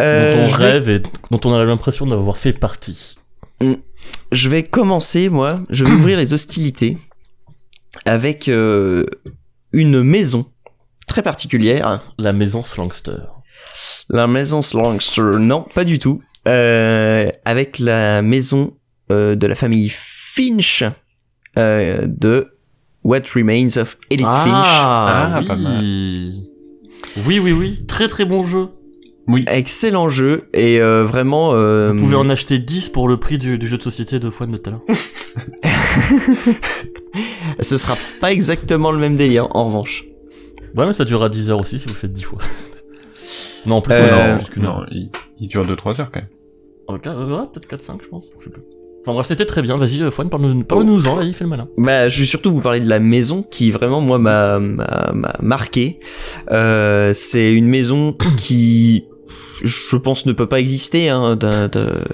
Euh, 0.00 0.34
Dont 0.34 0.42
on 0.42 0.56
vais, 0.56 0.64
rêve 0.64 0.88
et 0.88 1.02
dont 1.30 1.40
on 1.44 1.52
a 1.52 1.64
l'impression 1.64 2.06
d'avoir 2.06 2.38
fait 2.38 2.52
partie. 2.52 3.16
je 4.32 4.48
vais 4.48 4.62
commencer, 4.62 5.28
moi. 5.28 5.60
Je 5.68 5.84
vais 5.84 5.92
ouvrir 5.92 6.16
les 6.16 6.32
hostilités 6.32 6.96
avec 8.06 8.48
euh, 8.48 9.04
une 9.72 10.02
maison 10.02 10.46
très 11.06 11.22
particulière. 11.22 12.00
La 12.18 12.32
maison 12.32 12.62
Slangster. 12.62 13.20
La 14.10 14.26
maison 14.26 14.60
Slangster, 14.62 15.38
non, 15.40 15.64
pas 15.74 15.84
du 15.84 15.98
tout. 15.98 16.20
Euh, 16.46 17.26
avec 17.44 17.78
la 17.78 18.20
maison 18.22 18.74
euh, 19.10 19.34
de 19.34 19.46
la 19.46 19.54
famille 19.54 19.88
Finch 19.90 20.84
euh, 21.58 22.04
de 22.06 22.48
What 23.02 23.20
Remains 23.34 23.76
of 23.78 23.96
Edith 24.10 24.26
Ah, 24.28 25.32
Ah, 25.36 25.40
oui. 25.40 25.46
pas 25.46 25.56
mal. 25.56 25.84
Oui, 27.26 27.38
oui, 27.38 27.52
oui. 27.52 27.84
Très 27.86 28.08
très 28.08 28.24
bon 28.26 28.42
jeu. 28.42 28.68
Finch. 29.26 29.44
Excellent 29.46 30.10
jeu 30.10 30.50
et 30.52 30.80
euh, 30.82 31.04
vraiment. 31.04 31.52
euh, 31.54 31.92
Vous 31.92 32.00
pouvez 32.00 32.16
en 32.16 32.28
acheter 32.28 32.58
10 32.58 32.90
pour 32.90 33.08
le 33.08 33.18
prix 33.18 33.38
du, 33.38 33.56
du 33.56 33.66
jeu 33.66 33.78
de 33.78 33.82
société 33.82 34.20
de 34.20 34.28
Fouane 34.28 34.50
de 34.52 34.58
tout 34.58 34.68
à 34.68 34.72
l'heure. 34.72 34.82
Ce 37.60 37.76
sera 37.78 37.96
pas 38.20 38.32
exactement 38.32 38.90
le 38.90 38.98
même 38.98 39.16
délire 39.16 39.48
en 39.56 39.64
revanche. 39.66 40.04
Ouais, 40.76 40.86
mais 40.86 40.92
ça 40.92 41.04
durera 41.04 41.28
10 41.28 41.50
heures 41.50 41.60
aussi 41.60 41.78
si 41.78 41.86
vous 41.86 41.94
le 41.94 41.98
faites 41.98 42.12
10 42.12 42.22
fois. 42.24 42.38
Non, 43.66 43.76
en 43.76 43.80
plus, 43.82 43.94
Euh, 43.94 44.36
non, 44.36 44.42
plus 44.44 44.62
heure. 44.64 44.78
non, 44.80 44.86
il, 44.90 45.10
il 45.40 45.48
dure 45.48 45.64
2-3 45.66 46.00
heures 46.00 46.10
quand 46.12 46.20
même. 46.20 46.28
Euh, 46.90 46.98
euh, 47.06 47.40
ouais, 47.40 47.46
peut-être 47.52 47.68
4-5, 47.68 48.02
je 48.02 48.08
pense. 48.08 48.30
Je 48.38 48.44
sais 48.44 48.50
plus. 48.50 48.62
Enfin 49.02 49.12
bref, 49.12 49.26
c'était 49.26 49.44
très 49.44 49.60
bien. 49.62 49.76
Vas-y, 49.76 50.02
euh, 50.02 50.10
Fouane, 50.10 50.30
parle-nous 50.30 50.64
parle 50.64 50.88
en 50.88 51.14
vas-y, 51.16 51.32
fais 51.34 51.44
le 51.44 51.50
malin. 51.50 51.68
Bah, 51.76 52.08
je 52.08 52.20
vais 52.20 52.24
surtout 52.24 52.52
vous 52.54 52.62
parler 52.62 52.80
de 52.80 52.88
la 52.88 53.00
maison 53.00 53.42
qui 53.42 53.70
vraiment 53.70 54.00
moi 54.00 54.18
m'a 54.18 54.58
m'a 54.58 55.12
m'a 55.12 55.32
marqué. 55.42 56.00
Euh, 56.50 57.12
c'est 57.14 57.52
une 57.52 57.66
maison 57.68 58.16
qui, 58.38 59.04
je 59.62 59.96
pense, 59.96 60.24
ne 60.24 60.32
peut 60.32 60.46
pas 60.48 60.58
exister. 60.58 61.10
Hein, 61.10 61.38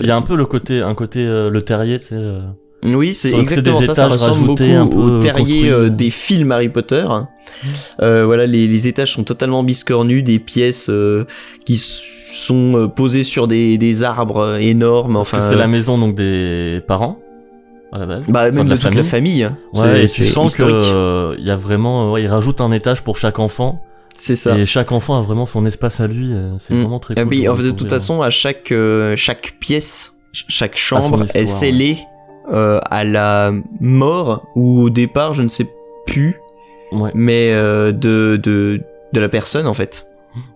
Il 0.01 0.07
y 0.07 0.11
a 0.11 0.17
un 0.17 0.23
peu 0.23 0.35
le 0.35 0.47
côté, 0.47 0.81
un 0.81 0.95
côté, 0.95 1.21
euh, 1.21 1.49
le 1.49 1.63
terrier, 1.63 2.01
tu 2.01 2.09
sais. 2.09 2.15
euh, 2.17 2.41
Oui, 2.83 3.13
c'est 3.15 3.33
exactement 3.33 3.81
des 3.81 3.87
ça. 3.87 3.95
Ça 3.95 4.07
étages 4.07 4.19
ressemble 4.19 4.47
beaucoup 4.47 4.63
au 5.01 5.21
terrier 5.21 5.39
construits, 5.45 5.71
euh, 5.71 5.87
euh. 5.87 5.89
des 5.91 6.11
films 6.11 6.51
Harry 6.53 6.69
Potter. 6.71 7.05
Euh, 8.01 8.25
voilà, 8.25 8.47
les, 8.47 8.67
les 8.67 8.89
étages 8.89 9.13
sont 9.13 9.25
totalement 9.25 9.63
biscornus, 9.63 10.25
des 10.25 10.39
pièces 10.39 10.89
euh, 10.89 11.27
qui 11.67 11.77
sont 11.77 12.75
euh, 12.77 12.87
posées 12.89 13.25
sur 13.25 13.49
des, 13.49 13.77
des 13.77 14.03
arbres 14.03 14.39
euh, 14.41 14.59
énormes. 14.59 15.17
Enfin, 15.17 15.41
c'est 15.41 15.57
la 15.57 15.67
maison 15.67 15.99
donc 15.99 16.15
des 16.15 16.81
parents 16.87 17.19
à 17.93 17.99
la 17.99 18.07
base. 18.07 18.31
bah, 18.31 18.43
Enfin, 18.45 18.51
même 18.53 18.69
de, 18.69 18.77
toute 18.77 18.95
la 18.95 19.05
famille. 19.05 19.51
Ouais, 19.75 20.05
et 20.05 20.09
C'est- 20.09 20.23
tu 20.23 20.29
sens 20.31 20.57
que 20.57 20.63
euh, 20.63 21.35
il 21.39 21.45
y 21.45 21.51
a 21.51 21.57
vraiment, 21.57 22.13
ouais, 22.13 22.23
ils 22.23 22.29
rajoutent 22.29 22.61
un 22.61 22.71
étage 22.73 23.03
pour 23.03 23.19
chaque 23.19 23.39
enfant. 23.41 23.83
C'est 24.17 24.37
ça. 24.37 24.57
Et 24.57 24.65
chaque 24.67 24.93
enfant 24.93 25.19
a 25.19 25.23
vraiment 25.23 25.47
son 25.47 25.67
espace 25.67 26.01
à 26.01 26.07
lui. 26.07 26.33
euh, 26.33 26.53
C'est 26.59 26.73
Mm. 26.75 26.81
vraiment 26.83 26.99
très 27.01 27.15
Ah 27.17 27.23
cool. 27.25 27.31
oui, 27.31 27.43
je 27.45 27.51
en 27.51 27.57
fait, 27.57 27.63
de 27.65 27.71
toute 27.71 27.89
euh, 27.89 27.97
façon, 27.97 28.23
à 28.23 28.31
chaque 28.31 28.71
euh, 28.71 29.17
chaque 29.17 29.57
pièce, 29.61 30.15
ch- 30.33 30.45
chaque 30.49 30.77
chambre 30.79 31.25
est 31.35 31.47
scellée 31.47 31.99
euh, 32.53 32.79
à 32.91 33.05
la 33.05 33.53
mort 33.81 34.45
ou 34.57 34.83
au 34.83 34.91
départ, 34.91 35.35
je 35.35 35.43
ne 35.43 35.49
sais 35.49 35.67
plus, 36.07 36.37
Ouais, 36.93 37.11
mais 37.15 37.53
euh, 37.53 37.93
de 37.93 38.37
de 38.43 38.81
de 39.13 39.21
la 39.21 39.29
personne 39.29 39.67
en 39.67 39.75
fait. 39.75 40.07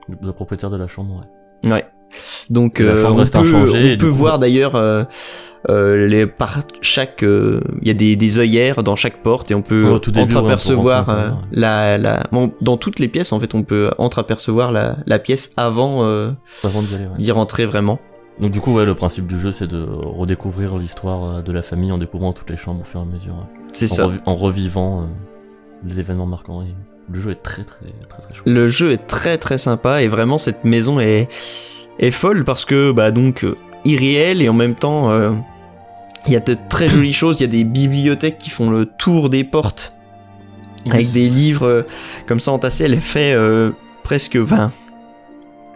le 0.08 0.32
propriétaire 0.32 0.70
de 0.70 0.76
la 0.76 0.86
chambre, 0.88 1.22
ouais. 1.64 1.70
Ouais. 1.70 1.84
Donc 2.50 2.78
la 2.78 2.86
euh, 2.86 3.02
chambre 3.02 3.14
on 3.14 3.18
reste 3.18 3.32
peut, 3.34 3.38
inchangée, 3.40 3.94
on 3.96 4.00
peut 4.00 4.08
coup- 4.08 4.14
voir 4.14 4.38
d'ailleurs 4.38 4.74
euh, 4.76 5.04
euh, 5.70 6.06
les 6.06 6.26
par 6.26 6.60
chaque 6.82 7.22
euh, 7.24 7.60
il 7.82 7.88
y 7.88 7.90
a 7.90 7.94
des, 7.94 8.16
des 8.16 8.38
œillères 8.38 8.82
dans 8.82 8.96
chaque 8.96 9.22
porte 9.22 9.50
et 9.50 9.54
on 9.54 9.62
peut 9.62 9.82
Ouais, 9.84 9.90
ouais, 9.90 10.18
entreapercevoir 10.22 11.06
l'intérieur, 11.08 11.42
la 11.52 11.98
la 11.98 12.22
bon, 12.32 12.52
dans 12.60 12.76
toutes 12.76 12.98
les 12.98 13.08
pièces 13.08 13.32
en 13.32 13.40
fait 13.40 13.54
on 13.54 13.62
peut 13.62 13.90
entreapercevoir 13.98 14.70
la 14.72 14.96
la 15.06 15.18
pièce 15.18 15.52
avant 15.56 16.04
euh, 16.04 16.30
Avant 16.62 16.80
ouais. 16.80 16.86
d'y 17.18 17.30
rentrer 17.32 17.64
vraiment. 17.66 17.98
Donc 18.40 18.50
du 18.50 18.60
coup, 18.60 18.72
ouais, 18.72 18.84
le 18.84 18.94
principe 18.94 19.26
du 19.26 19.38
jeu, 19.38 19.52
c'est 19.52 19.68
de 19.68 19.82
redécouvrir 19.84 20.76
l'histoire 20.76 21.24
euh, 21.36 21.42
de 21.42 21.52
la 21.52 21.62
famille 21.62 21.92
en 21.92 21.98
découvrant 21.98 22.32
toutes 22.32 22.50
les 22.50 22.56
chambres 22.56 22.80
au 22.82 22.84
fur 22.84 23.00
et 23.00 23.02
à 23.02 23.06
mesure, 23.06 23.34
ouais. 23.34 23.64
C'est 23.72 23.86
ça. 23.88 24.06
revi- 24.06 24.20
en 24.26 24.34
revivant 24.36 25.02
euh, 25.02 25.04
les 25.84 26.00
événements 26.00 26.26
marquants. 26.26 26.62
Et 26.62 26.74
le 27.10 27.20
jeu 27.20 27.30
est 27.32 27.42
très 27.42 27.62
très 27.64 27.86
très 28.08 28.22
très 28.22 28.34
chouette. 28.34 28.46
Le 28.52 28.66
jeu 28.68 28.92
est 28.92 29.06
très 29.06 29.38
très 29.38 29.58
sympa 29.58 30.02
et 30.02 30.08
vraiment 30.08 30.38
cette 30.38 30.64
maison 30.64 30.98
est, 31.00 31.28
est 31.98 32.10
folle 32.10 32.44
parce 32.44 32.64
que 32.64 32.92
bah 32.92 33.10
donc 33.10 33.44
euh, 33.44 33.56
irréelle 33.84 34.40
et 34.42 34.48
en 34.48 34.54
même 34.54 34.74
temps 34.74 35.10
euh, 35.10 35.32
il 36.26 36.32
y 36.32 36.36
a 36.36 36.40
de 36.40 36.56
très 36.70 36.88
jolies 36.88 37.12
choses, 37.12 37.40
il 37.40 37.42
y 37.42 37.46
a 37.46 37.48
des 37.50 37.64
bibliothèques 37.64 38.38
qui 38.38 38.48
font 38.50 38.70
le 38.70 38.86
tour 38.86 39.28
des 39.28 39.44
portes 39.44 39.92
avec 40.90 41.12
des 41.12 41.28
livres 41.28 41.66
euh, 41.66 41.82
comme 42.26 42.40
ça 42.40 42.52
entassés, 42.52 42.84
elle 42.84 42.94
est 42.94 42.96
fait 43.00 43.34
euh, 43.34 43.70
presque 44.02 44.36
20. 44.36 44.72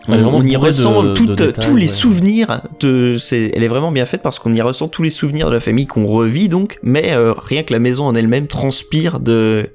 On, 0.09 0.45
est 0.45 0.51
y 0.51 0.57
ressent 0.57 1.03
de- 1.03 1.15
toutes- 1.15 1.31
de 1.31 1.47
détails, 1.47 1.65
tous 1.69 1.77
les 1.77 1.83
ouais. 1.83 1.89
souvenirs 1.89 2.63
de 2.81 3.17
c'est 3.19 3.53
elle 3.55 3.63
est 3.63 3.69
vraiment 3.69 3.93
bien 3.93 4.07
faite 4.07 4.23
parce 4.23 4.39
qu'on 4.39 4.55
y 4.55 4.61
ressent 4.63 4.89
tous 4.89 5.03
les 5.03 5.11
souvenirs 5.11 5.49
de 5.49 5.53
la 5.55 5.61
famille 5.61 5.87
qu'on 5.87 6.07
revit 6.07 6.49
donc 6.49 6.79
mais 6.83 7.13
euh, 7.13 7.33
rien 7.37 7.63
que 7.63 7.73
la 7.73 7.79
maison 7.79 8.07
en 8.07 8.15
elle-même 8.15 8.47
transpire 8.47 9.21
de 9.21 9.71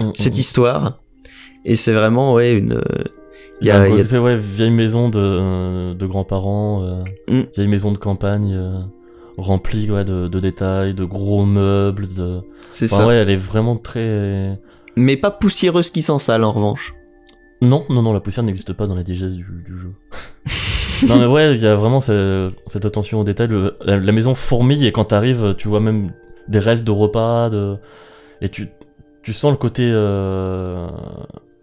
Mm, 0.00 0.04
mm, 0.06 0.12
cette 0.16 0.36
mm. 0.36 0.40
histoire 0.40 0.98
et 1.64 1.76
c'est 1.76 1.92
vraiment 1.92 2.32
ouais 2.34 2.54
une 2.58 2.80
Il 3.60 3.66
y 3.68 3.70
a, 3.70 3.88
il 3.88 3.94
y 3.96 4.00
a- 4.00 4.02
côté, 4.04 4.18
ouais, 4.18 4.36
vieille 4.36 4.70
maison 4.70 5.08
de, 5.08 5.18
euh, 5.20 5.94
de 5.94 6.06
grands-parents, 6.06 6.84
euh, 7.28 7.42
vieille 7.56 7.68
maison 7.68 7.92
de 7.92 7.98
campagne 7.98 8.52
euh, 8.54 8.80
remplie 9.38 9.90
ouais, 9.90 10.04
de, 10.04 10.28
de 10.28 10.40
détails, 10.40 10.94
de 10.94 11.04
gros 11.04 11.44
meubles. 11.44 12.06
De... 12.08 12.40
c'est 12.70 12.86
Enfin, 12.86 12.96
ça 13.02 13.06
ouais, 13.06 13.14
elle 13.16 13.30
est 13.30 13.36
vraiment 13.36 13.76
très. 13.76 14.58
mais 14.96 15.16
pas 15.16 15.30
poussiéreuse 15.30 15.90
qui 15.90 16.02
sent 16.02 16.18
sale 16.18 16.44
en 16.44 16.52
revanche. 16.52 16.93
Non, 17.64 17.84
non, 17.88 18.02
non, 18.02 18.12
la 18.12 18.20
poussière 18.20 18.44
n'existe 18.44 18.72
pas 18.72 18.86
dans 18.86 18.94
la 18.94 19.02
digeste 19.02 19.36
du, 19.36 19.44
du 19.66 19.76
jeu. 19.78 19.92
non, 21.08 21.18
mais 21.18 21.26
ouais, 21.26 21.54
il 21.56 21.62
y 21.62 21.66
a 21.66 21.74
vraiment 21.74 22.00
ce- 22.00 22.52
cette 22.66 22.84
attention 22.86 23.20
au 23.20 23.24
détail. 23.24 23.48
Le- 23.48 23.76
la, 23.84 23.96
la 23.96 24.12
maison 24.12 24.34
fourmille 24.34 24.86
et 24.86 24.92
quand 24.92 25.04
t'arrives, 25.06 25.54
tu 25.58 25.68
vois 25.68 25.80
même 25.80 26.12
des 26.48 26.58
restes 26.58 26.84
de 26.84 26.90
repas, 26.90 27.50
de... 27.50 27.76
et 28.40 28.48
tu, 28.48 28.68
tu 29.22 29.32
sens 29.32 29.50
le 29.50 29.56
côté. 29.56 29.82
euh, 29.92 30.86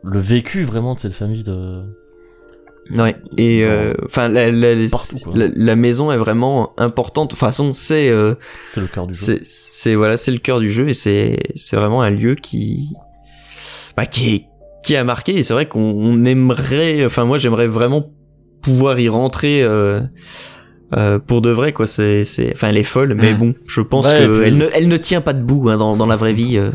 le 0.04 0.20
vécu 0.20 0.64
vraiment 0.64 0.96
de 0.96 1.00
cette 1.00 1.14
famille 1.14 1.44
de. 1.44 1.84
Ouais. 2.98 3.16
Et 3.38 3.64
euh, 3.64 3.94
enfin 4.06 4.28
la, 4.28 4.52
la, 4.52 4.74
la- 5.56 5.76
maison 5.76 6.12
est 6.12 6.18
vraiment 6.18 6.74
importante. 6.78 7.30
De 7.30 7.36
toute 7.36 7.40
façon, 7.40 7.74
c'est 7.74 8.10
euh, 8.10 8.34
C'est 8.74 8.82
le 8.82 8.88
cœur 8.88 9.06
du 9.08 9.14
jeu. 9.14 9.20
c'est 9.24 9.42
c'est 9.46 9.94
voilà, 9.96 10.18
c'est 10.18 10.32
le 10.32 10.40
cœur 10.40 10.60
du 10.60 10.72
jeu 10.72 10.90
et 10.90 10.94
c'est 10.96 11.38
c'est 11.56 11.76
vraiment 11.76 12.02
un 12.02 12.10
lieu 12.10 12.34
qui 12.36 12.90
bah, 13.96 14.08
qui 14.08 14.34
est 14.36 14.46
qui 14.84 14.96
a 14.96 15.04
marqué 15.04 15.38
et 15.38 15.44
c'est 15.44 15.54
vrai 15.54 15.68
qu'on 15.68 15.80
on 15.98 16.26
aimerait 16.26 17.06
enfin 17.06 17.26
moi 17.26 17.38
j'aimerais 17.38 17.68
vraiment 17.68 18.10
pouvoir 18.62 19.00
y 19.00 19.10
rentrer 19.10 19.64
euh, 19.64 20.02
euh, 20.96 21.20
pour 21.20 21.42
de 21.42 21.50
vrai 21.50 21.72
quoi 21.74 21.88
c'est 21.88 22.24
c'est 22.24 22.52
enfin 22.54 22.70
elle 22.70 22.78
est 22.78 22.84
folle 22.84 23.14
mais 23.16 23.34
Mm. 23.34 23.38
bon 23.38 23.54
je 23.68 23.82
pense 23.82 24.06
Ouais, 24.12 24.20
que 24.20 24.44
elle 24.44 24.58
ne 24.58 24.66
elle 24.76 24.88
ne 24.88 24.98
tient 24.98 25.22
pas 25.22 25.34
debout 25.34 25.70
hein, 25.70 25.78
dans 25.78 25.96
dans 25.96 26.06
la 26.08 26.16
vraie 26.16 26.34
vie 26.34 26.58
euh. 26.58 26.70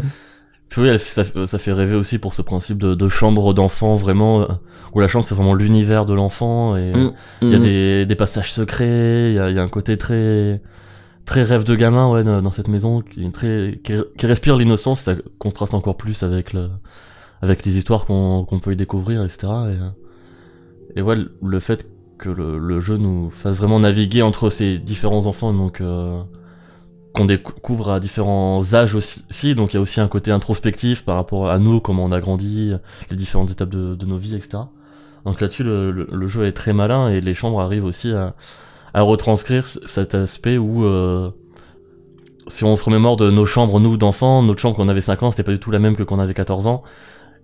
Puis 0.68 0.82
oui, 0.82 0.88
elle- 0.88 0.98
ça, 0.98 1.22
ça 1.46 1.58
fait 1.60 1.72
rêver 1.72 1.94
aussi 1.94 2.18
pour 2.18 2.34
ce 2.34 2.42
principe 2.42 2.78
de, 2.78 2.96
de 2.96 3.08
chambre 3.08 3.54
d'enfant, 3.54 3.94
vraiment, 3.94 4.42
euh, 4.42 4.46
où 4.92 4.98
la 4.98 5.06
chambre 5.06 5.24
c'est 5.24 5.36
vraiment 5.36 5.54
l'univers 5.54 6.06
de 6.06 6.12
l'enfant, 6.12 6.76
et 6.76 6.90
euh, 6.92 7.06
Mm. 7.06 7.12
il 7.42 7.50
y 7.50 7.54
a 7.54 7.58
Mm. 7.58 7.60
des, 7.60 8.06
des 8.06 8.14
passages 8.16 8.52
secrets, 8.52 9.28
il 9.30 9.34
y 9.34 9.38
a, 9.38 9.48
y 9.50 9.58
a 9.60 9.62
un 9.62 9.68
côté 9.68 9.96
très 9.96 10.60
très 11.24 11.44
rêve 11.44 11.62
de 11.64 11.74
gamin 11.76 12.08
ouais 12.10 12.24
dans 12.24 12.42
dans 12.42 12.50
cette 12.50 12.66
maison 12.68 13.00
qui 13.00 13.24
est 13.26 13.30
très 13.32 13.80
qui, 13.84 13.94
qui 14.18 14.26
respire 14.26 14.56
l'innocence 14.56 15.00
ça 15.00 15.14
contraste 15.38 15.74
encore 15.74 15.96
plus 15.96 16.22
avec 16.24 16.52
le 16.52 16.68
avec 17.42 17.64
les 17.66 17.76
histoires 17.78 18.06
qu'on 18.06 18.44
qu'on 18.44 18.60
peut 18.60 18.72
y 18.72 18.76
découvrir 18.76 19.22
etc 19.22 19.48
et, 20.94 20.98
et 21.00 21.02
ouais 21.02 21.16
le- 21.42 21.60
fait 21.60 21.90
que 22.18 22.30
le, 22.30 22.58
le 22.58 22.80
jeu 22.80 22.96
nous 22.96 23.30
fasse 23.30 23.56
vraiment 23.56 23.80
naviguer 23.80 24.22
entre 24.22 24.48
ces 24.50 24.78
différents 24.78 25.26
enfants 25.26 25.52
donc 25.52 25.80
euh, 25.80 26.22
qu'on 27.12 27.24
découvre 27.26 27.90
à 27.90 28.00
différents 28.00 28.74
âges 28.74 28.94
aussi 28.94 29.54
donc 29.54 29.72
il 29.72 29.76
y 29.76 29.78
a 29.78 29.82
aussi 29.82 30.00
un 30.00 30.08
côté 30.08 30.30
introspectif 30.30 31.04
par 31.04 31.16
rapport 31.16 31.50
à 31.50 31.58
nous 31.58 31.80
comment 31.80 32.04
on 32.04 32.12
a 32.12 32.20
grandi 32.20 32.72
les 33.10 33.16
différentes 33.16 33.50
étapes 33.50 33.70
de, 33.70 33.94
de 33.94 34.06
nos 34.06 34.18
vies 34.18 34.34
etc 34.34 34.58
donc 35.24 35.40
là-dessus 35.40 35.64
le, 35.64 35.90
le, 35.90 36.08
le 36.10 36.26
jeu 36.26 36.46
est 36.46 36.52
très 36.52 36.72
malin 36.72 37.08
et 37.10 37.20
les 37.20 37.34
chambres 37.34 37.60
arrivent 37.60 37.84
aussi 37.84 38.12
à 38.12 38.34
à 38.94 39.02
retranscrire 39.02 39.66
cet 39.66 40.14
aspect 40.14 40.56
où 40.56 40.84
euh, 40.86 41.30
si 42.46 42.64
on 42.64 42.76
se 42.76 42.84
remémore 42.84 43.16
de 43.16 43.30
nos 43.30 43.44
chambres, 43.44 43.80
nous 43.80 43.96
d'enfants, 43.96 44.42
notre 44.42 44.60
chambre 44.60 44.76
quand 44.76 44.84
on 44.84 44.88
avait 44.88 45.00
5 45.00 45.22
ans, 45.24 45.30
c'était 45.30 45.42
pas 45.42 45.52
du 45.52 45.58
tout 45.58 45.70
la 45.70 45.78
même 45.80 45.96
que 45.96 46.02
quand 46.02 46.16
on 46.16 46.20
avait 46.20 46.34
14 46.34 46.66
ans. 46.66 46.82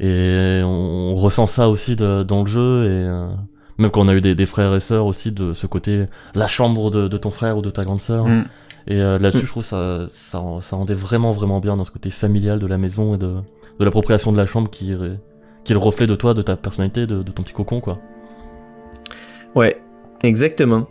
Et 0.02 0.60
on, 0.64 1.12
on 1.12 1.14
ressent 1.14 1.46
ça 1.46 1.68
aussi 1.68 1.96
de- 1.96 2.22
dans 2.24 2.40
le 2.42 2.46
jeu. 2.48 2.84
Et 2.86 3.06
euh, 3.06 3.28
même 3.78 3.90
quand 3.90 4.02
on 4.02 4.08
a 4.08 4.14
eu 4.14 4.20
des, 4.20 4.34
des 4.34 4.46
frères 4.46 4.74
et 4.74 4.80
sœurs 4.80 5.06
aussi, 5.06 5.32
de 5.32 5.52
ce 5.52 5.66
côté, 5.66 6.06
la 6.34 6.48
chambre 6.48 6.90
de, 6.90 7.08
de 7.08 7.16
ton 7.16 7.30
frère 7.30 7.56
ou 7.56 7.62
de 7.62 7.70
ta 7.70 7.84
grande 7.84 8.00
sœur. 8.00 8.26
Mm. 8.26 8.44
Et 8.88 9.00
euh, 9.00 9.18
là-dessus, 9.18 9.44
Mm. 9.44 9.46
je 9.46 9.50
trouve 9.52 9.64
ça, 9.64 10.06
ça, 10.10 10.42
ça 10.60 10.76
rendait 10.76 10.94
vraiment, 10.94 11.30
vraiment 11.30 11.60
bien 11.60 11.76
dans 11.76 11.84
ce 11.84 11.92
côté 11.92 12.10
familial 12.10 12.58
de 12.58 12.66
la 12.66 12.78
maison 12.78 13.14
et 13.14 13.18
de, 13.18 13.36
de 13.78 13.84
l'appropriation 13.84 14.32
de 14.32 14.36
la 14.36 14.46
chambre 14.46 14.68
qui, 14.70 14.92
est- 14.92 15.18
qui 15.64 15.72
est 15.72 15.74
le 15.74 15.80
reflet 15.80 16.08
de 16.08 16.16
toi, 16.16 16.34
de 16.34 16.42
ta 16.42 16.56
personnalité, 16.56 17.06
de, 17.06 17.22
de 17.22 17.30
ton 17.30 17.44
petit 17.44 17.54
cocon, 17.54 17.80
quoi. 17.80 17.98
Ouais, 19.54 19.80
exactement. 20.24 20.86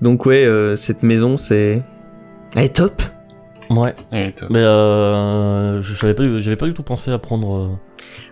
Donc 0.00 0.24
ouais, 0.26 0.44
euh, 0.46 0.74
cette 0.76 1.02
maison, 1.02 1.36
c'est... 1.36 1.82
Elle 2.54 2.64
est 2.64 2.76
top 2.76 3.02
Ouais. 3.70 3.94
Top. 4.36 4.48
Mais 4.50 4.60
euh, 4.60 5.82
je 5.82 5.94
j'avais 5.94 6.14
pas, 6.14 6.22
du- 6.22 6.40
j'avais 6.42 6.56
pas 6.56 6.66
du 6.66 6.74
tout 6.74 6.82
pensé 6.82 7.10
à 7.10 7.18
prendre. 7.18 7.56
euh, 7.56 7.68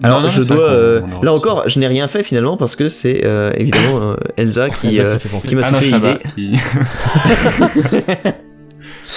Alors 0.03 0.19
Non, 0.19 0.23
non, 0.25 0.29
je 0.29 0.43
dois... 0.43 0.59
euh, 0.69 1.01
là 1.23 1.33
encore, 1.33 1.65
je 1.69 1.79
n'ai 1.79 1.87
rien 1.87 2.07
fait 2.07 2.23
finalement 2.23 2.57
parce 2.57 2.77
que 2.77 2.89
c'est 2.89 3.23
euh, 3.25 3.51
évidemment 3.57 4.01
euh, 4.03 4.15
Elsa 4.37 4.69
qui, 4.81 5.01
euh, 5.01 5.19
fait 5.19 5.55
m'a 5.55 5.63
Alain 5.63 5.69
soufflé 5.79 5.91
Chabat 5.91 6.19
l'idée. 6.37 6.57
qui... 6.57 6.59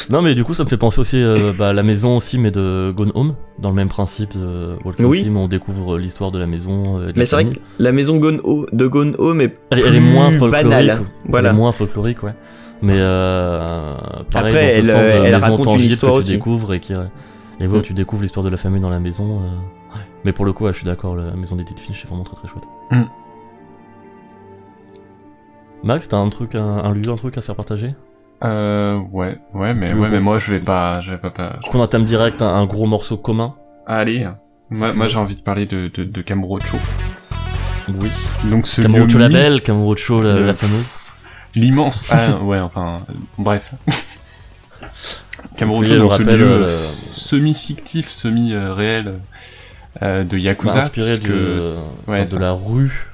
Non, 0.09 0.21
mais 0.21 0.35
du 0.35 0.43
coup, 0.43 0.53
ça 0.53 0.63
me 0.65 0.69
fait 0.69 0.75
penser 0.77 0.99
aussi 0.99 1.15
euh, 1.21 1.53
bah, 1.57 1.69
à 1.69 1.73
la 1.73 1.83
maison 1.83 2.17
aussi, 2.17 2.37
mais 2.37 2.51
de 2.51 2.91
Gone 2.95 3.11
Home, 3.15 3.35
dans 3.59 3.69
le 3.69 3.75
même 3.75 3.87
principe 3.87 4.33
de 4.37 4.71
Walking 4.83 5.05
Oui. 5.05 5.23
Sim, 5.23 5.37
on 5.37 5.47
découvre 5.47 5.97
l'histoire 5.97 6.31
de 6.31 6.39
la 6.39 6.45
maison. 6.47 6.99
euh, 6.99 7.11
Mais 7.15 7.21
la 7.21 7.25
c'est 7.25 7.35
vrai 7.37 7.45
que 7.45 7.59
la 7.79 7.91
maison 7.93 8.17
Gone 8.17 8.41
Ho- 8.43 8.65
de 8.73 8.85
Gone 8.87 9.15
Home 9.17 9.39
est 9.39 9.55
elle, 9.71 9.79
elle 9.79 9.95
est 9.95 9.99
plus 9.99 10.09
moins 10.09 10.31
folklorique. 10.31 10.67
banale. 10.67 10.99
Voilà. 11.29 11.49
Elle 11.49 11.55
est 11.55 11.57
moins 11.57 11.71
folklorique, 11.71 12.21
ouais. 12.23 12.33
Mais 12.81 12.93
euh, 12.95 13.95
pareil, 14.31 14.53
Après, 14.53 14.53
dans 14.53 14.59
ce 14.59 14.77
elle, 14.77 14.85
sens 14.87 14.95
de 14.95 14.99
euh, 14.99 15.23
elle 15.25 15.33
maison 15.33 15.39
raconte 15.57 15.73
une 15.79 15.85
histoire 15.85 16.11
que 16.13 16.17
aussi. 16.19 16.27
tu 16.31 16.35
découvres 16.35 16.73
et 16.73 16.79
qui 16.79 16.93
et 16.93 17.65
ouais, 17.65 17.79
Mm. 17.79 17.81
tu 17.81 17.93
découvres 17.93 18.21
l'histoire 18.21 18.43
de 18.43 18.49
la 18.51 18.57
famille 18.57 18.81
dans 18.81 18.89
la 18.91 18.99
maison. 18.99 19.41
euh, 19.41 19.45
ouais. 19.95 20.01
Mais 20.25 20.31
pour 20.31 20.45
le 20.45 20.53
coup, 20.53 20.65
ouais, 20.65 20.73
je 20.73 20.77
suis 20.77 20.85
d'accord, 20.85 21.15
la 21.15 21.31
maison 21.31 21.55
d'Edith 21.55 21.79
Finch 21.79 22.03
est 22.03 22.07
vraiment 22.07 22.23
très 22.23 22.35
très 22.35 22.47
chouette. 22.47 22.63
Mm. 22.91 23.03
Max, 25.83 26.07
t'as 26.09 26.17
un 26.17 26.29
truc, 26.29 26.55
un, 26.55 26.63
un 26.63 26.93
lieu, 26.93 27.09
un 27.09 27.15
truc 27.15 27.37
à 27.37 27.41
faire 27.41 27.55
partager? 27.55 27.95
Euh, 28.43 28.99
ouais, 29.11 29.37
ouais, 29.55 29.73
mais, 29.73 29.93
ouais, 29.93 30.09
mais 30.09 30.19
moi 30.19 30.37
je 30.37 30.51
vais 30.51 30.59
pas, 30.59 31.01
je 31.01 31.11
vais 31.11 31.17
pas, 31.17 31.31
pas... 31.31 31.59
Qu'on 31.71 31.79
entame 31.79 32.05
direct 32.05 32.41
un, 32.41 32.47
un 32.53 32.65
gros 32.65 32.85
morceau 32.85 33.17
commun 33.17 33.55
Allez, 33.87 34.27
moi, 34.69 35.07
j'ai 35.07 35.17
envie 35.17 35.35
de 35.35 35.41
parler 35.41 35.65
de, 35.65 35.89
de, 35.93 36.03
de 36.03 36.21
Kamurocho. 36.21 36.77
Oui. 37.99 38.09
Donc 38.51 38.67
ce 38.67 38.81
Kamurocho 38.81 39.13
lieu 39.13 39.19
la 39.19 39.29
mythique- 39.29 39.41
belle, 39.43 39.61
Kamurocho 39.63 40.21
la, 40.21 40.39
la 40.41 40.53
fameuse. 40.53 40.96
L'immense. 41.55 42.07
Ah 42.11 42.37
ouais, 42.43 42.59
enfin, 42.59 42.99
euh, 43.09 43.13
bref. 43.37 43.73
Donc 45.59 45.81
le 45.81 45.87
ce 45.87 46.23
lieu 46.23 46.45
euh, 46.63 46.67
semi-fictif, 46.67 48.09
semi-réel 48.09 49.19
euh, 50.01 50.23
de 50.23 50.31
Bah, 50.37 50.37
Yakuza. 50.37 50.83
inspiré 50.83 51.17
puisque- 51.17 51.31
de, 51.31 51.59
ouais, 52.07 52.17
enfin, 52.21 52.25
ça- 52.25 52.35
de 52.35 52.41
la 52.41 52.51
rue. 52.53 53.11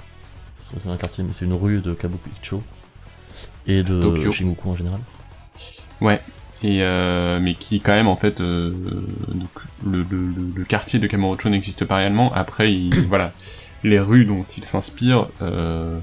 C'est 0.84 0.90
un 0.90 0.98
quartier, 0.98 1.24
mais 1.24 1.32
c'est 1.34 1.46
une 1.46 1.54
rue 1.54 1.80
de 1.82 1.94
Kabukicho. 1.94 2.64
Et 3.68 3.84
de 3.84 4.02
Tokyo. 4.02 4.32
Shinjuku 4.32 4.70
en 4.70 4.76
général. 4.76 5.00
Ouais. 6.02 6.20
Et 6.64 6.82
euh, 6.82 7.40
mais 7.42 7.54
qui 7.56 7.80
quand 7.82 7.92
même 7.94 8.08
en 8.08 8.16
fait 8.16 8.40
euh, 8.42 8.74
donc, 9.28 9.50
le, 9.86 9.98
le, 10.04 10.18
le, 10.18 10.34
le 10.56 10.64
quartier 10.66 10.98
de 11.00 11.08
Kamurocho 11.08 11.50
n'existe 11.50 11.86
pas 11.86 11.98
réellement. 11.98 12.34
Après, 12.34 12.74
il, 12.74 13.06
voilà, 13.08 13.32
les 13.84 14.00
rues 14.00 14.26
dont 14.26 14.46
il 14.58 14.64
s'inspire, 14.66 15.28
euh, 15.42 16.00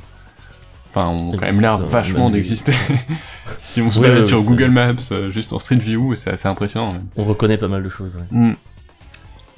enfin, 0.95 1.09
ont 1.09 1.33
quand 1.33 1.41
même 1.47 1.61
l'air 1.61 1.79
vachement 1.79 2.31
d'exister. 2.31 2.73
si 3.59 3.81
on 3.83 3.91
se 3.91 4.01
balade 4.01 4.21
oui, 4.23 4.27
sur 4.29 4.39
oui, 4.41 4.47
Google 4.47 4.65
c'est- 4.65 4.69
Maps, 4.71 5.13
euh, 5.13 5.31
juste 5.31 5.53
en 5.53 5.59
Street 5.59 5.77
View, 5.77 6.15
c'est 6.15 6.31
assez 6.31 6.49
impressionnant. 6.49 6.93
même. 6.93 7.07
On 7.17 7.25
reconnaît 7.25 7.59
pas 7.59 7.69
mal 7.69 7.83
de 7.83 7.89
choses. 7.89 8.17
ouais. 8.17 8.39
Mm. 8.39 8.57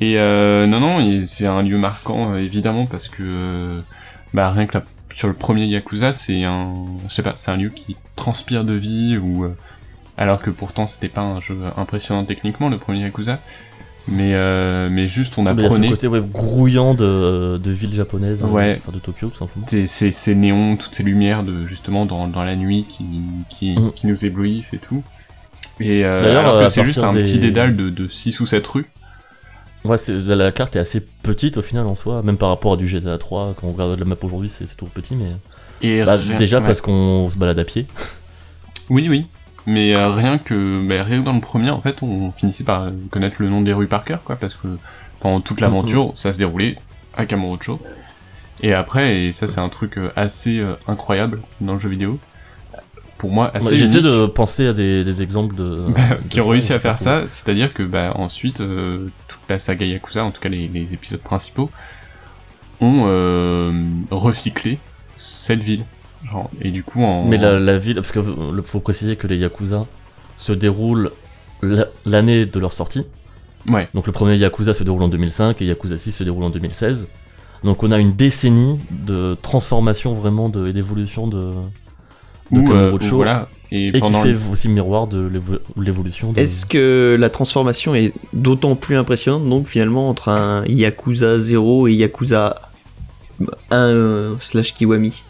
Et 0.00 0.18
euh, 0.18 0.66
non, 0.66 0.80
non, 0.80 1.20
c'est 1.24 1.46
un 1.46 1.62
lieu 1.62 1.78
marquant 1.78 2.32
euh, 2.32 2.38
évidemment 2.38 2.86
parce 2.86 3.08
que 3.08 3.22
euh, 3.22 3.80
bah 4.34 4.50
rien 4.50 4.66
que 4.66 4.78
sur 5.10 5.28
le 5.28 5.34
premier 5.34 5.66
Yakuza, 5.66 6.12
c'est 6.12 6.42
un, 6.42 6.74
je 7.08 7.14
sais 7.14 7.22
pas, 7.22 7.34
c'est 7.36 7.50
un 7.50 7.56
lieu 7.56 7.68
qui 7.68 7.96
transpire 8.16 8.64
de 8.64 8.72
vie 8.72 9.16
ou 9.16 9.46
alors 10.16 10.42
que 10.42 10.50
pourtant 10.50 10.86
c'était 10.86 11.08
pas 11.08 11.20
un 11.20 11.38
jeu 11.38 11.56
impressionnant 11.76 12.24
techniquement 12.24 12.68
le 12.68 12.78
premier 12.78 13.00
Yakuza, 13.02 13.38
mais 14.08 14.34
euh, 14.34 14.88
mais 14.90 15.06
juste 15.08 15.38
on 15.38 15.42
Mais 15.42 15.52
il 15.52 15.56
y 15.56 15.60
a 15.60 15.62
ce 15.62 15.66
apprenait 15.68 15.88
côté 15.90 16.06
ouais, 16.08 16.20
grouillant 16.20 16.94
de, 16.94 17.58
de 17.62 17.70
ville 17.70 17.94
japonaise, 17.94 18.42
hein, 18.42 18.48
Ouais. 18.50 18.80
enfin 18.82 18.92
de 18.92 18.98
Tokyo 19.00 19.28
tout 19.28 19.36
simplement. 19.36 19.66
ces, 19.68 20.34
néons, 20.34 20.76
toutes 20.76 20.94
ces 20.94 21.02
lumières 21.02 21.42
de 21.44 21.66
justement 21.66 22.04
dans, 22.06 22.26
dans 22.26 22.42
la 22.44 22.56
nuit 22.56 22.84
qui 22.88 23.04
qui, 23.48 23.72
Mm. 23.76 23.92
qui 23.94 24.06
nous 24.06 24.24
éblouissent 24.24 24.72
et 24.74 24.78
tout. 24.78 25.02
Et 25.80 26.04
euh, 26.04 26.20
D'ailleurs, 26.20 26.46
alors 26.46 26.62
que 26.62 26.68
c'est 26.68 26.84
juste 26.84 27.02
un 27.02 27.12
petit 27.12 27.38
dédale 27.38 27.76
de, 27.76 27.90
de 27.90 28.08
6 28.08 28.40
ou 28.40 28.46
7 28.46 28.66
rues. 28.66 28.86
Ouais, 29.84 29.98
c'est- 29.98 30.12
la 30.36 30.52
carte 30.52 30.76
est 30.76 30.78
assez 30.78 31.00
petite 31.00 31.56
au 31.56 31.62
final 31.62 31.86
en 31.86 31.94
soi, 31.96 32.22
même 32.22 32.36
par 32.36 32.50
rapport 32.50 32.74
à 32.74 32.76
du 32.76 32.86
GTA 32.86 33.18
3. 33.18 33.54
Quand 33.60 33.66
on 33.68 33.72
regarde 33.72 33.98
la 33.98 34.04
map 34.04 34.16
aujourd'hui, 34.22 34.48
c'est 34.48 34.66
tout 34.76 34.86
petit, 34.86 35.16
mais 35.16 35.28
Et 35.80 36.04
Bah, 36.04 36.16
déjà 36.38 36.60
ouais. 36.60 36.66
parce 36.66 36.80
qu'on 36.80 37.28
se 37.30 37.36
balade 37.36 37.58
à 37.58 37.64
pied. 37.64 37.86
Oui, 38.90 39.08
oui. 39.08 39.26
Mais 39.66 39.96
euh, 39.96 40.10
rien 40.10 40.38
que 40.38 40.86
bah, 40.86 41.02
rien 41.02 41.20
que 41.20 41.24
dans 41.24 41.32
le 41.32 41.40
premier, 41.40 41.70
en 41.70 41.80
fait, 41.80 42.02
on 42.02 42.30
finissait 42.30 42.64
par 42.64 42.88
connaître 43.10 43.40
le 43.40 43.48
nom 43.48 43.60
des 43.60 43.72
rues 43.72 43.86
par 43.86 44.04
cœur, 44.04 44.22
quoi, 44.22 44.36
parce 44.36 44.56
que 44.56 44.68
pendant 45.20 45.40
toute 45.40 45.60
l'aventure, 45.60 46.12
ça 46.16 46.32
se 46.32 46.38
déroulait 46.38 46.78
à 47.16 47.26
Kamurocho. 47.26 47.80
Et 48.62 48.72
après, 48.72 49.24
et 49.24 49.32
ça 49.32 49.46
c'est 49.46 49.60
un 49.60 49.68
truc 49.68 49.98
euh, 49.98 50.10
assez 50.14 50.58
euh, 50.60 50.74
incroyable 50.86 51.40
dans 51.60 51.74
le 51.74 51.78
jeu 51.78 51.88
vidéo, 51.88 52.18
pour 53.18 53.30
moi 53.30 53.50
assez 53.54 53.76
J'essaie 53.76 54.00
de 54.00 54.26
penser 54.26 54.68
à 54.68 54.72
des, 54.72 55.04
des 55.04 55.22
exemples 55.22 55.54
de. 55.56 55.86
bah, 55.88 56.16
de 56.22 56.28
qui 56.28 56.40
ont 56.40 56.48
réussi 56.48 56.72
à 56.72 56.78
faire 56.78 56.98
ça, 56.98 57.22
c'est-à-dire 57.28 57.74
que 57.74 57.82
bah, 57.82 58.12
ensuite, 58.14 58.60
euh, 58.60 59.08
toute 59.26 59.40
la 59.48 59.58
saga 59.58 59.86
Yakuza, 59.86 60.24
en 60.24 60.30
tout 60.30 60.40
cas 60.40 60.48
les, 60.48 60.68
les 60.68 60.94
épisodes 60.94 61.20
principaux, 61.20 61.70
ont 62.80 63.04
recyclé 64.10 64.78
cette 65.16 65.62
ville. 65.62 65.84
Genre, 66.30 66.50
et 66.60 66.70
du 66.70 66.84
coup, 66.84 67.02
en... 67.02 67.24
Mais 67.24 67.36
la, 67.38 67.58
la 67.58 67.78
ville, 67.78 67.96
parce 67.96 68.12
que 68.12 68.20
le- 68.20 68.62
faut 68.62 68.80
préciser 68.80 69.16
que 69.16 69.26
les 69.26 69.36
Yakuza 69.38 69.86
se 70.36 70.52
déroulent 70.52 71.10
la- 71.62 71.86
l'année 72.06 72.46
de 72.46 72.58
leur 72.60 72.72
sortie. 72.72 73.04
Ouais. 73.68 73.88
Donc 73.94 74.06
le 74.06 74.12
premier 74.12 74.36
Yakuza 74.36 74.74
se 74.74 74.82
déroule 74.84 75.02
en 75.02 75.08
2005 75.08 75.60
et 75.62 75.66
Yakuza 75.66 75.96
6 75.96 76.12
se 76.12 76.24
déroule 76.24 76.44
en 76.44 76.50
2016. 76.50 77.06
Donc 77.64 77.82
on 77.82 77.92
a 77.92 77.98
une 77.98 78.12
décennie 78.14 78.80
de 78.90 79.36
transformation 79.40 80.14
vraiment 80.14 80.48
de, 80.48 80.66
et 80.68 80.72
d'évolution 80.72 81.26
de, 81.28 81.40
de 82.50 82.58
où, 82.58 82.64
euh, 82.72 82.90
voilà, 83.16 83.48
et, 83.70 83.86
Et 83.88 83.92
qui 83.92 83.98
fait 84.22 84.36
aussi 84.50 84.68
miroir 84.68 85.06
de 85.06 85.20
l'évo- 85.28 85.60
l'évolution 85.80 86.32
de... 86.32 86.40
Est-ce 86.40 86.66
que 86.66 87.16
la 87.18 87.30
transformation 87.30 87.94
est 87.94 88.12
d'autant 88.32 88.74
plus 88.76 88.96
impressionnante 88.96 89.48
donc 89.48 89.66
finalement 89.68 90.08
entre 90.08 90.28
un 90.28 90.64
Yakuza 90.66 91.38
0 91.38 91.86
et 91.88 91.92
Yakuza 91.94 92.60
1 93.70 93.76
euh, 93.76 94.34
slash 94.40 94.74
Kiwami? 94.74 95.22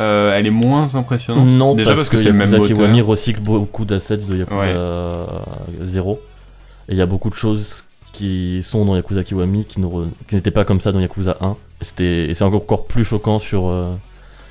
Euh, 0.00 0.34
elle 0.34 0.46
est 0.46 0.50
moins 0.50 0.94
impressionnante. 0.94 1.46
Non, 1.46 1.74
Déjà 1.74 1.94
parce, 1.94 2.08
que, 2.08 2.16
c'est 2.16 2.28
le 2.30 2.34
même 2.34 2.50
Yakuza 2.50 2.58
moteur. 2.58 2.76
Kiwami 2.76 3.00
recycle 3.00 3.40
beaucoup 3.40 3.84
d'assets 3.84 4.18
de 4.18 4.36
Yakuza 4.36 4.58
Ouais. 4.58 4.66
euh, 4.68 5.26
0. 5.82 6.20
Et 6.88 6.92
il 6.92 6.98
y 6.98 7.02
a 7.02 7.06
beaucoup 7.06 7.30
de 7.30 7.34
choses 7.34 7.84
qui 8.12 8.62
sont 8.62 8.84
dans 8.84 8.96
Yakuza 8.96 9.24
Kiwami 9.24 9.64
qui 9.66 9.80
n'étaient 10.34 10.50
pas 10.50 10.64
comme 10.64 10.80
ça 10.80 10.92
dans 10.92 11.00
Yakuza 11.00 11.36
1. 11.40 11.56
Et 12.02 12.34
c'est 12.34 12.44
encore, 12.44 12.86
plus 12.86 13.04
choquant 13.04 13.38
sur, 13.38 13.68
euh, 13.68 13.92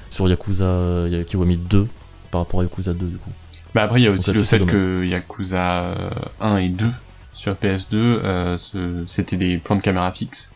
sur 0.10 0.28
Yakuza 0.30 0.66
euh, 0.66 1.24
Kiwami 1.24 1.58
2 1.58 1.88
par 2.32 2.42
rapport 2.42 2.60
à 2.60 2.64
Yakuza 2.64 2.94
2 2.94 3.06
du 3.06 3.18
coup. 3.18 3.32
Bah 3.74 3.84
après, 3.84 4.02
il 4.02 4.06
y 4.06 4.08
a 4.08 4.12
aussi 4.12 4.32
le 4.32 4.44
fait 4.44 4.60
que 4.66 5.04
Yakuza 5.04 5.86
euh, 5.88 6.10
1 6.42 6.58
et 6.58 6.70
2 6.70 6.86
sur 7.34 7.54
PS2, 7.54 7.88
euh, 7.96 8.58
c'était 9.08 9.36
des 9.36 9.58
plans 9.58 9.76
de 9.76 9.82
caméra 9.82 10.12
fixes. 10.12 10.54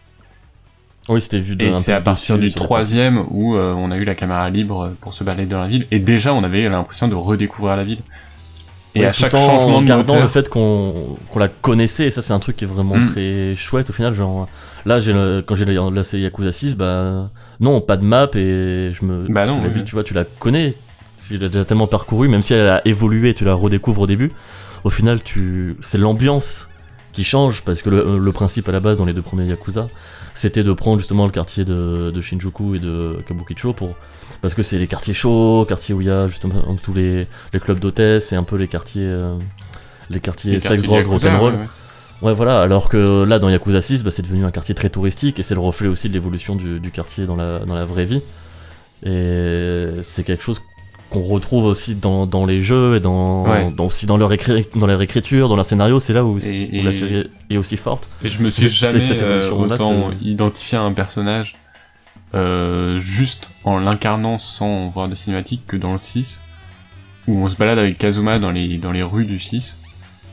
Oui, 1.09 1.21
c'était 1.21 1.39
vu 1.39 1.55
de 1.55 1.65
Et 1.65 1.71
c'est 1.73 1.91
à 1.93 2.01
partir 2.01 2.37
dessus, 2.37 2.47
du 2.49 2.53
troisième 2.53 3.23
où 3.31 3.55
euh, 3.55 3.73
on 3.73 3.91
a 3.91 3.97
eu 3.97 4.05
la 4.05 4.15
caméra 4.15 4.49
libre 4.49 4.93
pour 5.01 5.13
se 5.13 5.23
balader 5.23 5.47
dans 5.47 5.59
la 5.61 5.67
ville. 5.67 5.87
Et 5.91 5.99
déjà, 5.99 6.33
on 6.33 6.43
avait 6.43 6.69
l'impression 6.69 7.07
de 7.07 7.15
redécouvrir 7.15 7.75
la 7.75 7.83
ville. 7.83 7.99
Et 8.95 9.01
Ouais, 9.01 9.05
à 9.07 9.11
chaque 9.11 9.33
en 9.33 9.37
changement 9.45 9.81
de 9.81 9.87
gardant 9.87 10.13
moteur... 10.13 10.21
le 10.23 10.27
fait 10.27 10.49
qu'on 10.49 11.17
qu'on 11.31 11.39
la 11.39 11.47
connaissait, 11.47 12.07
et 12.07 12.11
ça 12.11 12.21
c'est 12.23 12.33
un 12.33 12.39
truc 12.39 12.55
qui 12.57 12.63
est 12.63 12.67
vraiment 12.67 12.95
Mm. 12.97 13.05
très 13.05 13.55
chouette 13.55 13.89
au 13.89 13.93
final. 13.93 14.15
Genre, 14.15 14.47
là, 14.85 14.99
j'ai 14.99 15.13
le- 15.13 15.43
quand 15.45 15.53
j'ai 15.55 15.65
lancé 15.65 16.19
Yakuza 16.19 16.51
6, 16.51 16.75
bah 16.75 17.29
non, 17.59 17.81
pas 17.81 17.97
de 17.97 18.03
map 18.03 18.29
et 18.35 18.91
je 18.93 19.05
me. 19.05 19.27
Bah 19.29 19.45
non, 19.45 19.57
que 19.59 19.63
la 19.63 19.67
oui. 19.67 19.73
ville, 19.75 19.83
tu 19.85 19.93
vois, 19.93 20.03
tu 20.03 20.13
la 20.15 20.23
connais. 20.23 20.73
il 21.31 21.43
a 21.43 21.47
déjà 21.49 21.65
tellement 21.65 21.85
parcouru, 21.85 22.27
même 22.29 22.41
si 22.41 22.53
elle 22.55 22.67
a 22.67 22.81
évolué, 22.87 23.33
tu 23.35 23.45
la 23.45 23.53
redécouvres 23.53 24.01
au 24.01 24.07
début. 24.07 24.31
Au 24.83 24.89
final, 24.89 25.21
tu, 25.21 25.75
c'est 25.81 25.97
l'ambiance 25.99 26.67
qui 27.13 27.23
change 27.23 27.61
parce 27.61 27.81
que 27.83 27.89
le, 27.91 28.17
le 28.17 28.31
principe 28.31 28.67
à 28.69 28.71
la 28.71 28.79
base 28.79 28.97
dans 28.97 29.05
les 29.05 29.13
deux 29.13 29.21
premiers 29.21 29.45
Yakuza, 29.45 29.87
c'était 30.39 30.63
de 30.63 30.71
prendre 30.71 30.99
justement 30.99 31.25
le 31.25 31.33
quartier 31.33 31.65
de, 31.65 32.11
de 32.11 32.21
Shinjuku 32.21 32.75
et 32.75 32.79
de 32.79 33.17
Kabukicho 33.27 33.73
pour 33.73 33.95
parce 34.41 34.53
que 34.53 34.63
c'est 34.63 34.77
les 34.79 34.87
quartiers 34.87 35.13
chauds, 35.13 35.65
quartiers 35.67 35.93
où 35.93 35.99
il 35.99 36.07
y 36.07 36.09
a 36.09 36.27
justement 36.27 36.77
tous 36.81 36.93
les, 36.93 37.27
les 37.51 37.59
clubs 37.59 37.77
d'hôtesse 37.77 38.31
et 38.31 38.37
un 38.37 38.43
peu 38.43 38.55
les 38.55 38.69
quartiers 38.69 39.03
euh, 39.05 39.37
les 40.09 40.21
quartiers 40.21 40.53
Les 40.53 40.59
sex 40.61 40.81
drogue 40.81 41.07
rock'n'roll. 41.07 41.53
ouais, 41.55 41.59
ouais. 41.59 41.67
Ouais, 42.21 42.33
voilà, 42.33 42.61
alors 42.61 42.87
que 42.89 43.23
là, 43.25 43.39
dans 43.39 43.49
Yakuza 43.49 43.81
6, 43.81 44.03
bah, 44.03 44.11
c'est 44.11 44.21
devenu 44.21 44.45
un 44.45 44.51
quartier 44.51 44.75
très 44.75 44.89
touristique 44.89 45.39
et 45.39 45.43
c'est 45.43 45.55
le 45.55 45.61
reflet 45.61 45.87
aussi 45.89 46.07
de 46.09 46.13
l'évolution 46.13 46.55
du, 46.55 46.79
du 46.79 46.91
quartier 46.91 47.25
dans 47.25 47.35
la, 47.37 47.59
dans 47.59 47.75
la 47.75 47.85
vraie 47.85 48.05
vie. 48.05 48.21
Et 49.03 49.87
c'est 50.03 50.23
quelque 50.23 50.43
chose 50.43 50.61
qu'on 51.09 51.23
retrouve 51.23 51.65
aussi 51.65 51.95
dans, 51.95 52.25
dans 52.27 52.45
les 52.45 52.61
jeux 52.61 52.95
et 52.95 52.99
dans, 52.99 53.43
Ouais. 53.47 53.71
dans- 53.75 53.85
aussi 53.87 54.05
dans 54.05 54.17
leur, 54.17 54.31
écri- 54.31 54.67
dans 54.75 54.85
leur 54.87 55.01
écriture, 55.01 55.49
dans 55.49 55.55
leur 55.55 55.65
scénario. 55.65 55.99
C'est 55.99 56.13
là 56.13 56.23
où, 56.23 56.37
Et- 56.39 56.81
où 56.81 56.83
la 56.85 56.93
série 56.93 57.23
est 57.49 57.57
aussi 57.57 57.77
forte. 57.77 58.09
Et 58.23 58.29
je 58.29 58.41
me 58.41 58.49
suis 58.49 58.69
jamais 58.69 59.01
euh, 59.21 59.49
autant 59.51 60.05
identifié 60.21 60.77
à 60.77 60.81
un 60.81 60.93
personnage 60.93 61.55
euh, 62.35 62.99
juste 62.99 63.49
en 63.63 63.79
l'incarnant 63.79 64.37
sans 64.37 64.87
voir 64.89 65.07
de 65.09 65.15
cinématique 65.15 65.63
que 65.67 65.75
dans 65.77 65.93
le 65.93 65.97
6, 65.97 66.43
où 67.27 67.37
on 67.43 67.47
se 67.47 67.55
balade 67.55 67.79
avec 67.79 67.97
Kazuma 67.97 68.37
dans 68.39 68.51
les, 68.51 68.77
dans 68.77 68.91
les 68.91 69.03
rues 69.03 69.25
du 69.25 69.39
6, 69.39 69.79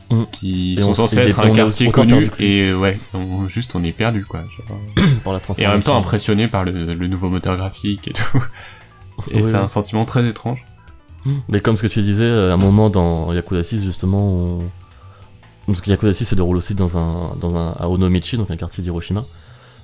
Mm. 0.09 0.23
qui 0.31 0.73
Et 0.73 0.77
sont 0.77 0.91
on- 0.91 0.93
censés 0.93 1.17
être 1.19 1.41
un 1.41 1.49
quartier 1.49 1.91
connu, 1.91 2.29
et 2.39 2.71
ouais, 2.71 2.97
on- 3.13 3.49
juste 3.49 3.75
on 3.75 3.83
est 3.83 3.91
perdu 3.91 4.23
quoi. 4.23 4.39
genre. 4.39 5.41
Et 5.57 5.67
en 5.67 5.71
même 5.71 5.83
temps 5.83 5.97
impressionné 5.97 6.47
par 6.47 6.63
le, 6.63 6.93
le 6.93 7.07
nouveau 7.07 7.27
moteur 7.29 7.57
graphique 7.57 8.07
et 8.07 8.13
tout. 8.13 8.41
Et 9.31 9.37
Oui, 9.37 9.43
c'est 9.43 9.49
oui. 9.53 9.55
un 9.55 9.67
sentiment 9.67 10.05
très 10.05 10.25
étrange. 10.27 10.63
Mais 11.49 11.59
comme 11.59 11.75
ce 11.75 11.81
que 11.81 11.87
tu 11.87 12.01
disais, 12.01 12.29
à 12.29 12.53
un 12.53 12.57
moment 12.57 12.89
dans 12.89 13.33
Yakuza 13.33 13.61
6, 13.61 13.83
justement, 13.83 14.29
on... 14.31 14.59
parce 15.65 15.81
que 15.81 15.89
Yakuza 15.89 16.13
6 16.13 16.23
se 16.25 16.35
déroule 16.35 16.55
aussi 16.55 16.73
dans 16.73 16.97
un, 16.97 17.35
dans 17.41 17.57
un, 17.57 17.71
à 17.77 17.89
Onomichi, 17.89 18.37
donc 18.37 18.49
un 18.49 18.55
quartier 18.55 18.81
d'Hiroshima. 18.81 19.25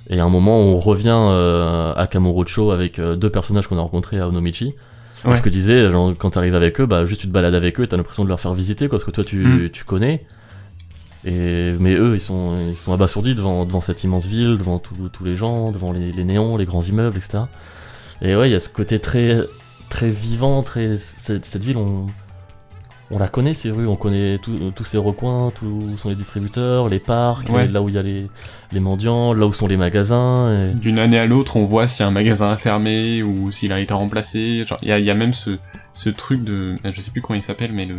Et 0.08 0.20
à 0.20 0.24
un 0.24 0.30
moment, 0.30 0.58
on 0.60 0.78
revient 0.78 1.08
euh, 1.14 1.92
à 1.96 2.06
Kamurocho 2.06 2.70
avec 2.70 2.98
euh, 2.98 3.14
deux 3.16 3.28
personnages 3.30 3.66
qu'on 3.66 3.76
a 3.76 3.82
rencontrés 3.82 4.18
à 4.20 4.28
Onomichi. 4.28 4.74
Ouais. 5.26 5.36
Ce 5.36 5.42
que 5.42 5.50
disait, 5.50 5.90
genre, 5.90 6.12
quand 6.18 6.30
t'arrives 6.30 6.54
avec 6.54 6.80
eux, 6.80 6.86
bah, 6.86 7.04
juste 7.04 7.20
tu 7.22 7.26
te 7.28 7.32
balades 7.32 7.54
avec 7.54 7.78
eux, 7.78 7.86
t'as 7.86 7.96
l'impression 7.98 8.24
de 8.24 8.28
leur 8.30 8.40
faire 8.40 8.54
visiter, 8.54 8.88
quoi, 8.88 8.98
parce 8.98 9.04
que 9.04 9.10
toi, 9.10 9.24
tu, 9.24 9.38
Mm. 9.44 9.70
tu 9.70 9.84
connais. 9.84 10.24
Et, 11.26 11.72
mais 11.80 11.94
eux, 11.94 12.14
ils 12.14 12.20
sont, 12.20 12.56
ils 12.68 12.74
sont 12.76 12.92
abasourdis 12.92 13.34
devant, 13.34 13.64
devant 13.64 13.80
cette 13.80 14.04
immense 14.04 14.26
ville, 14.26 14.58
devant 14.58 14.78
tous 14.78 14.94
tous 15.10 15.24
les 15.24 15.36
gens, 15.36 15.72
devant 15.72 15.92
les, 15.92 16.12
les 16.12 16.24
néons, 16.24 16.56
les 16.58 16.66
grands 16.66 16.82
immeubles, 16.82 17.16
etc. 17.16 17.44
Et 18.22 18.36
ouais, 18.36 18.48
il 18.48 18.52
y 18.52 18.56
a 18.56 18.60
ce 18.60 18.68
côté 18.68 18.98
très, 19.00 19.38
très 19.88 20.10
vivant, 20.10 20.62
très, 20.62 20.96
cette, 20.98 21.44
cette 21.44 21.64
ville, 21.64 21.76
on, 21.76 22.06
on 23.10 23.18
la 23.18 23.28
connaît, 23.28 23.54
ces 23.54 23.70
rues, 23.70 23.86
on 23.86 23.96
connaît 23.96 24.38
tout- 24.38 24.72
tous 24.74 24.84
ces 24.84 24.96
recoins, 24.98 25.52
tous 25.54 25.96
sont 25.98 26.08
les 26.08 26.14
distributeurs, 26.14 26.88
les 26.88 27.00
parcs, 27.00 27.48
Ouais. 27.50 27.68
là 27.68 27.82
où 27.82 27.88
il 27.88 27.94
y 27.94 27.98
a 27.98 28.02
les, 28.02 28.26
les 28.72 28.80
mendiants, 28.80 29.34
là 29.34 29.46
où 29.46 29.52
sont 29.52 29.66
les 29.66 29.76
magasins. 29.76 30.68
et- 30.68 30.72
D'une 30.74 30.98
année 30.98 31.18
à 31.18 31.26
l'autre, 31.26 31.56
on 31.56 31.64
voit 31.64 31.86
si 31.86 32.02
un 32.02 32.10
magasin 32.10 32.48
a 32.48 32.56
fermé 32.56 33.22
ou 33.22 33.50
s'il 33.50 33.72
a 33.72 33.80
été 33.80 33.92
remplacé. 33.92 34.64
Il 34.82 34.88
y 34.88 34.92
a, 34.92 34.98
il 34.98 35.04
y 35.04 35.10
a 35.10 35.14
même 35.14 35.32
ce, 35.34 35.58
ce 35.92 36.08
truc 36.08 36.42
de, 36.44 36.76
je 36.84 37.00
sais 37.00 37.10
plus 37.10 37.20
comment 37.20 37.38
il 37.38 37.42
s'appelle, 37.42 37.72
mais 37.72 37.84
le, 37.84 37.96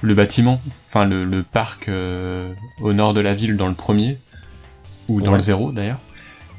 le 0.00 0.14
bâtiment, 0.14 0.60
enfin 0.86 1.04
le, 1.04 1.24
le 1.24 1.42
parc 1.42 1.88
euh, 1.88 2.52
au 2.80 2.92
nord 2.92 3.14
de 3.14 3.20
la 3.20 3.34
ville 3.34 3.56
dans 3.56 3.68
le 3.68 3.74
premier 3.74 4.16
ou 5.08 5.20
dans 5.20 5.32
Ouais. 5.32 5.38
le 5.38 5.42
zéro 5.42 5.70
d'ailleurs, 5.72 5.98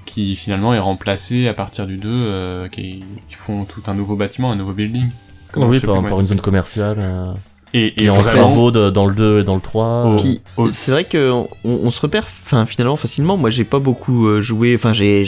qui 0.10 0.36
finalement 0.36 0.74
est 0.74 0.80
remplacé 0.80 1.48
à 1.48 1.54
partir 1.54 1.88
du 1.88 1.98
2, 1.98 2.10
euh, 2.10 2.68
qui, 2.68 3.04
qui 3.30 3.36
font 3.36 3.64
tout 3.66 3.82
un 3.88 3.94
nouveau 3.94 4.16
bâtiment, 4.16 4.52
un 4.52 4.56
nouveau 4.56 4.74
building. 4.74 5.06
Comment- 5.52 5.68
oui, 5.68 5.80
par, 5.80 6.20
une 6.20 6.28
zone 6.28 6.42
commerciale. 6.42 6.98
euh, 7.00 7.32
Et, 7.74 7.94
qui 7.94 8.04
et 8.04 8.08
est 8.08 8.10
en 8.10 8.16
vraiment, 8.16 8.48
travaux 8.48 8.72
de- 8.72 8.90
dans 8.90 9.06
le 9.06 9.14
2 9.14 9.40
et 9.40 9.44
dans 9.44 9.54
le 9.56 9.62
3. 9.62 10.04
Oh. 10.08 10.14
euh, 10.14 10.16
Qui- 10.18 10.42
Oh. 10.58 10.70
C'est 10.72 10.92
vrai 10.92 11.04
que 11.04 11.32
on, 11.64 11.92
se 11.92 12.02
repère, 12.02 12.24
enfin 12.44 12.66
finalement 12.66 12.96
facilement. 12.96 13.38
Moi, 13.38 13.50
j'ai 13.52 13.64
pas 13.64 13.78
beaucoup 13.80 14.28
euh, 14.28 14.42
joué. 14.42 14.74
Enfin, 14.76 14.94
j'ai 14.94 15.26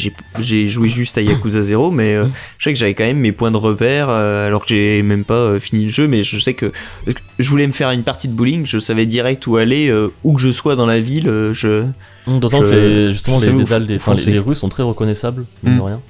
joué 0.68 0.88
juste 0.90 1.18
à 1.18 1.22
Yakuza 1.22 1.62
0, 1.62 1.92
mais 1.92 2.16
euh, 2.16 2.26
je 2.58 2.64
sais 2.66 2.74
que 2.74 2.80
j'avais 2.80 2.94
quand 2.96 3.04
même 3.06 3.18
mes 3.20 3.32
points 3.32 3.52
de 3.52 3.58
repère, 3.58 4.10
euh, 4.10 4.48
alors 4.48 4.62
que 4.64 4.70
j'ai 4.70 5.04
même 5.04 5.24
pas 5.26 5.36
euh, 5.36 5.60
fini 5.60 5.84
le 5.84 5.90
jeu. 5.92 6.08
Mais 6.08 6.24
je 6.24 6.40
sais 6.40 6.54
que 6.56 6.72
euh, 7.08 7.14
je 7.40 7.50
voulais 7.50 7.68
me 7.68 7.72
faire 7.74 7.92
une 7.92 8.04
partie 8.04 8.28
de 8.28 8.34
bowling. 8.34 8.66
Je 8.66 8.80
savais 8.80 9.06
direct 9.06 9.46
où 9.48 9.58
aller, 9.58 9.90
euh, 9.90 10.12
où 10.24 10.34
que 10.34 10.42
je 10.42 10.50
sois 10.50 10.76
dans 10.76 10.88
la 10.88 11.00
ville. 11.00 11.30
euh, 11.30 11.54
je 11.54 11.84
D'autant 12.28 12.62
Je- 12.62 12.68
que 12.68 12.72
les, 12.72 13.12
justement 13.14 13.40
les, 13.40 13.48
des, 13.86 13.96
enfin, 13.96 14.16
rues 14.42 14.56
sont 14.56 14.70
très 14.70 14.84
reconnaissables, 14.84 15.46
mine 15.64 15.74
Mm. 15.74 15.78
de 15.78 15.82
rien. 15.82 16.02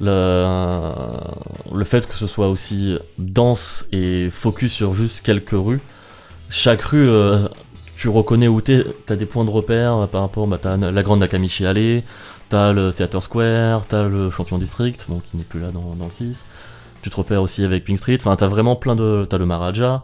Le, 0.00 1.74
le 1.74 1.84
fait 1.84 2.06
que 2.06 2.14
ce 2.14 2.26
soit 2.26 2.48
aussi 2.48 2.96
dense 3.18 3.86
et 3.92 4.28
focus 4.30 4.72
sur 4.72 4.94
juste 4.94 5.20
quelques 5.22 5.50
rues, 5.52 5.80
chaque 6.48 6.82
rue, 6.82 7.04
euh, 7.06 7.48
tu 7.96 8.08
reconnais 8.08 8.48
où 8.48 8.60
t'es, 8.60 8.84
t'as 9.06 9.16
des 9.16 9.26
points 9.26 9.44
de 9.44 9.50
repère 9.50 9.94
euh, 9.94 10.06
par 10.06 10.22
rapport, 10.22 10.46
bah, 10.46 10.58
t'as 10.60 10.76
la 10.76 11.02
grande 11.02 11.20
Nakamichi 11.20 11.66
Alley, 11.66 12.02
t'as 12.48 12.72
le 12.72 12.92
Theater 12.92 13.22
Square, 13.22 13.86
t'as 13.86 14.08
le 14.08 14.30
Champion 14.30 14.58
District, 14.58 15.04
bon, 15.08 15.20
qui 15.30 15.36
n'est 15.36 15.44
plus 15.44 15.60
là 15.60 15.68
dans, 15.70 15.94
dans 15.98 16.06
le 16.06 16.10
6. 16.12 16.44
Tu 17.02 17.10
te 17.10 17.16
repères 17.16 17.42
aussi 17.42 17.64
avec 17.64 17.84
Pink 17.84 17.98
Street, 17.98 18.18
enfin, 18.20 18.36
t'as 18.36 18.48
vraiment 18.48 18.76
plein 18.76 18.96
de, 18.96 19.26
t'as 19.28 19.38
le 19.38 19.46
Maharaja. 19.46 20.02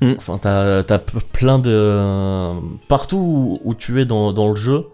Mm. 0.00 0.12
Enfin, 0.16 0.38
t'as, 0.38 0.98
plein 0.98 1.58
de, 1.58 2.54
partout 2.88 3.16
où, 3.16 3.54
où 3.64 3.74
tu 3.74 4.00
es 4.00 4.04
dans, 4.04 4.32
dans 4.32 4.48
le 4.48 4.56
jeu, 4.56 4.86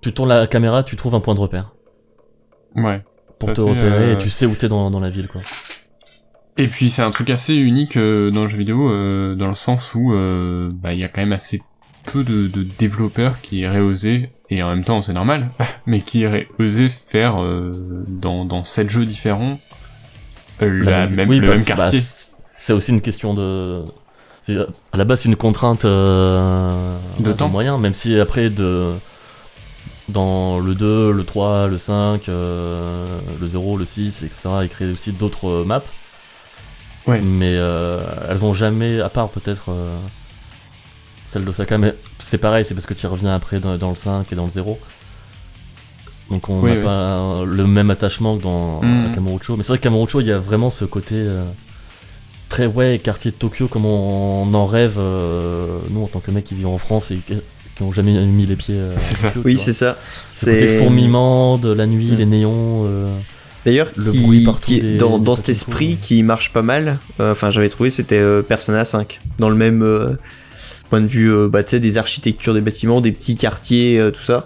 tu 0.00 0.12
tournes 0.12 0.28
la 0.28 0.46
caméra, 0.46 0.82
tu 0.82 0.96
trouves 0.96 1.14
un 1.14 1.20
point 1.20 1.34
de 1.34 1.40
repère 1.40 1.72
ouais. 2.76 3.02
pour 3.38 3.52
te 3.52 3.60
repérer 3.60 4.10
euh, 4.10 4.14
et 4.14 4.18
tu 4.18 4.30
sais 4.30 4.46
où 4.46 4.54
t'es 4.54 4.68
dans, 4.68 4.90
dans 4.90 5.00
la 5.00 5.10
ville, 5.10 5.28
quoi. 5.28 5.40
Et 6.56 6.68
puis 6.68 6.90
c'est 6.90 7.02
un 7.02 7.10
truc 7.10 7.30
assez 7.30 7.54
unique 7.54 7.96
euh, 7.96 8.30
dans 8.30 8.42
le 8.42 8.48
jeu 8.48 8.58
vidéo, 8.58 8.90
euh, 8.90 9.34
dans 9.34 9.48
le 9.48 9.54
sens 9.54 9.94
où 9.94 10.12
euh, 10.12 10.70
bah, 10.72 10.92
il 10.92 10.98
y 10.98 11.04
a 11.04 11.08
quand 11.08 11.22
même 11.22 11.32
assez 11.32 11.62
peu 12.04 12.24
de, 12.24 12.48
de 12.48 12.62
développeurs 12.78 13.40
qui 13.40 13.66
auraient 13.66 13.80
osé, 13.80 14.30
et 14.50 14.62
en 14.62 14.68
même 14.68 14.84
temps 14.84 15.00
c'est 15.00 15.12
normal, 15.12 15.50
mais 15.86 16.02
qui 16.02 16.26
auraient 16.26 16.48
osé 16.58 16.88
faire 16.88 17.42
euh, 17.42 18.04
dans, 18.08 18.44
dans 18.44 18.62
sept 18.62 18.90
jeux 18.90 19.04
différents 19.04 19.58
euh, 20.62 20.84
la 20.84 21.06
même, 21.06 21.28
oui, 21.28 21.38
le 21.40 21.48
même 21.48 21.58
bah, 21.60 21.64
quartier. 21.64 22.02
c'est 22.58 22.72
aussi 22.72 22.90
une 22.90 23.00
question 23.00 23.34
de. 23.34 23.84
À 24.48 24.96
la 24.96 25.04
base, 25.04 25.20
c'est 25.20 25.28
une 25.28 25.36
contrainte 25.36 25.84
euh, 25.84 26.98
De 27.20 27.32
temps. 27.32 27.48
moyens, 27.48 27.78
même 27.78 27.94
si 27.94 28.18
après, 28.18 28.50
de, 28.50 28.94
dans 30.08 30.58
le 30.58 30.74
2, 30.74 31.12
le 31.12 31.24
3, 31.24 31.68
le 31.68 31.78
5, 31.78 32.28
euh, 32.28 33.06
le 33.40 33.48
0, 33.48 33.76
le 33.76 33.84
6, 33.84 34.22
etc., 34.24 34.48
ils 34.62 34.68
créent 34.68 34.90
aussi 34.90 35.12
d'autres 35.12 35.48
euh, 35.48 35.64
maps. 35.64 35.82
Ouais. 37.06 37.20
Mais 37.20 37.54
euh, 37.56 38.00
elles 38.28 38.44
ont 38.44 38.52
jamais, 38.54 39.00
à 39.00 39.08
part 39.08 39.28
peut-être 39.28 39.66
euh, 39.70 39.96
celle 41.26 41.44
d'Osaka, 41.44 41.78
mais 41.78 41.94
c'est 42.18 42.38
pareil, 42.38 42.64
c'est 42.64 42.74
parce 42.74 42.86
que 42.86 42.94
tu 42.94 43.06
reviens 43.06 43.34
après 43.34 43.60
dans, 43.60 43.76
dans 43.78 43.90
le 43.90 43.96
5 43.96 44.32
et 44.32 44.36
dans 44.36 44.44
le 44.44 44.50
0. 44.50 44.78
Donc 46.30 46.48
on 46.48 46.62
n'a 46.62 46.72
oui. 46.72 46.80
pas 46.80 47.44
le 47.44 47.66
même 47.66 47.90
attachement 47.90 48.36
que 48.36 48.42
dans 48.42 48.80
à 48.80 49.12
Kamurocho. 49.14 49.56
Mais 49.56 49.62
c'est 49.64 49.72
vrai 49.72 49.78
que 49.78 49.82
Kamurocho, 49.82 50.20
il 50.20 50.28
y 50.28 50.32
a 50.32 50.38
vraiment 50.38 50.70
ce 50.70 50.84
côté 50.84 51.16
euh, 51.16 51.44
très 52.50 52.66
ouais 52.66 53.00
quartier 53.02 53.30
de 53.30 53.36
Tokyo 53.36 53.66
comme 53.68 53.86
on, 53.86 54.42
on 54.42 54.52
en 54.54 54.66
rêve 54.66 54.96
euh, 54.98 55.78
nous 55.90 56.02
en 56.02 56.06
tant 56.08 56.20
que 56.20 56.30
mecs 56.30 56.44
qui 56.44 56.54
vivent 56.54 56.66
en 56.68 56.76
France 56.78 57.10
et 57.10 57.16
qui, 57.26 57.82
ont 57.82 57.92
jamais 57.92 58.12
mis 58.26 58.44
les 58.44 58.56
pieds 58.56 58.74
euh, 58.78 58.92
C'est 58.98 59.14
à 59.14 59.16
ça. 59.16 59.28
Tokyo, 59.28 59.42
oui, 59.46 59.58
c'est 59.58 59.72
ça. 59.72 59.96
C'est 60.30 60.78
fourmillement 60.78 61.56
de 61.56 61.72
la 61.72 61.86
nuit, 61.86 62.10
Mm. 62.12 62.16
les 62.16 62.26
néons. 62.26 62.84
euh, 62.86 63.06
D'ailleurs, 63.64 63.88
le 63.96 64.10
qui, 64.12 64.20
bruit 64.20 64.44
partout 64.44 64.60
qui 64.66 64.76
est 64.78 64.80
des- 64.82 64.96
dans, 64.98 65.18
des 65.18 65.24
dans 65.24 65.34
cet 65.36 65.48
esprit 65.48 65.90
ouais. 65.92 65.98
qui 66.00 66.22
marche 66.22 66.52
pas 66.52 66.62
mal. 66.62 66.98
euh, 67.20 67.32
Enfin, 67.32 67.50
j'avais 67.50 67.68
trouvé 67.70 67.90
c'était 67.90 68.18
euh, 68.18 68.42
Persona 68.42 68.84
5 68.84 69.20
dans 69.38 69.48
le 69.48 69.54
même 69.56 69.82
euh, 69.82 70.14
point 70.90 71.00
de 71.00 71.06
vue, 71.06 71.32
euh, 71.32 71.48
bah, 71.48 71.62
tu 71.62 71.70
sais, 71.70 71.80
des 71.80 71.96
architectures 71.98 72.52
des 72.54 72.60
bâtiments, 72.62 73.00
des 73.00 73.12
petits 73.12 73.36
quartiers, 73.36 73.98
euh, 73.98 74.10
tout 74.10 74.22
ça. 74.22 74.44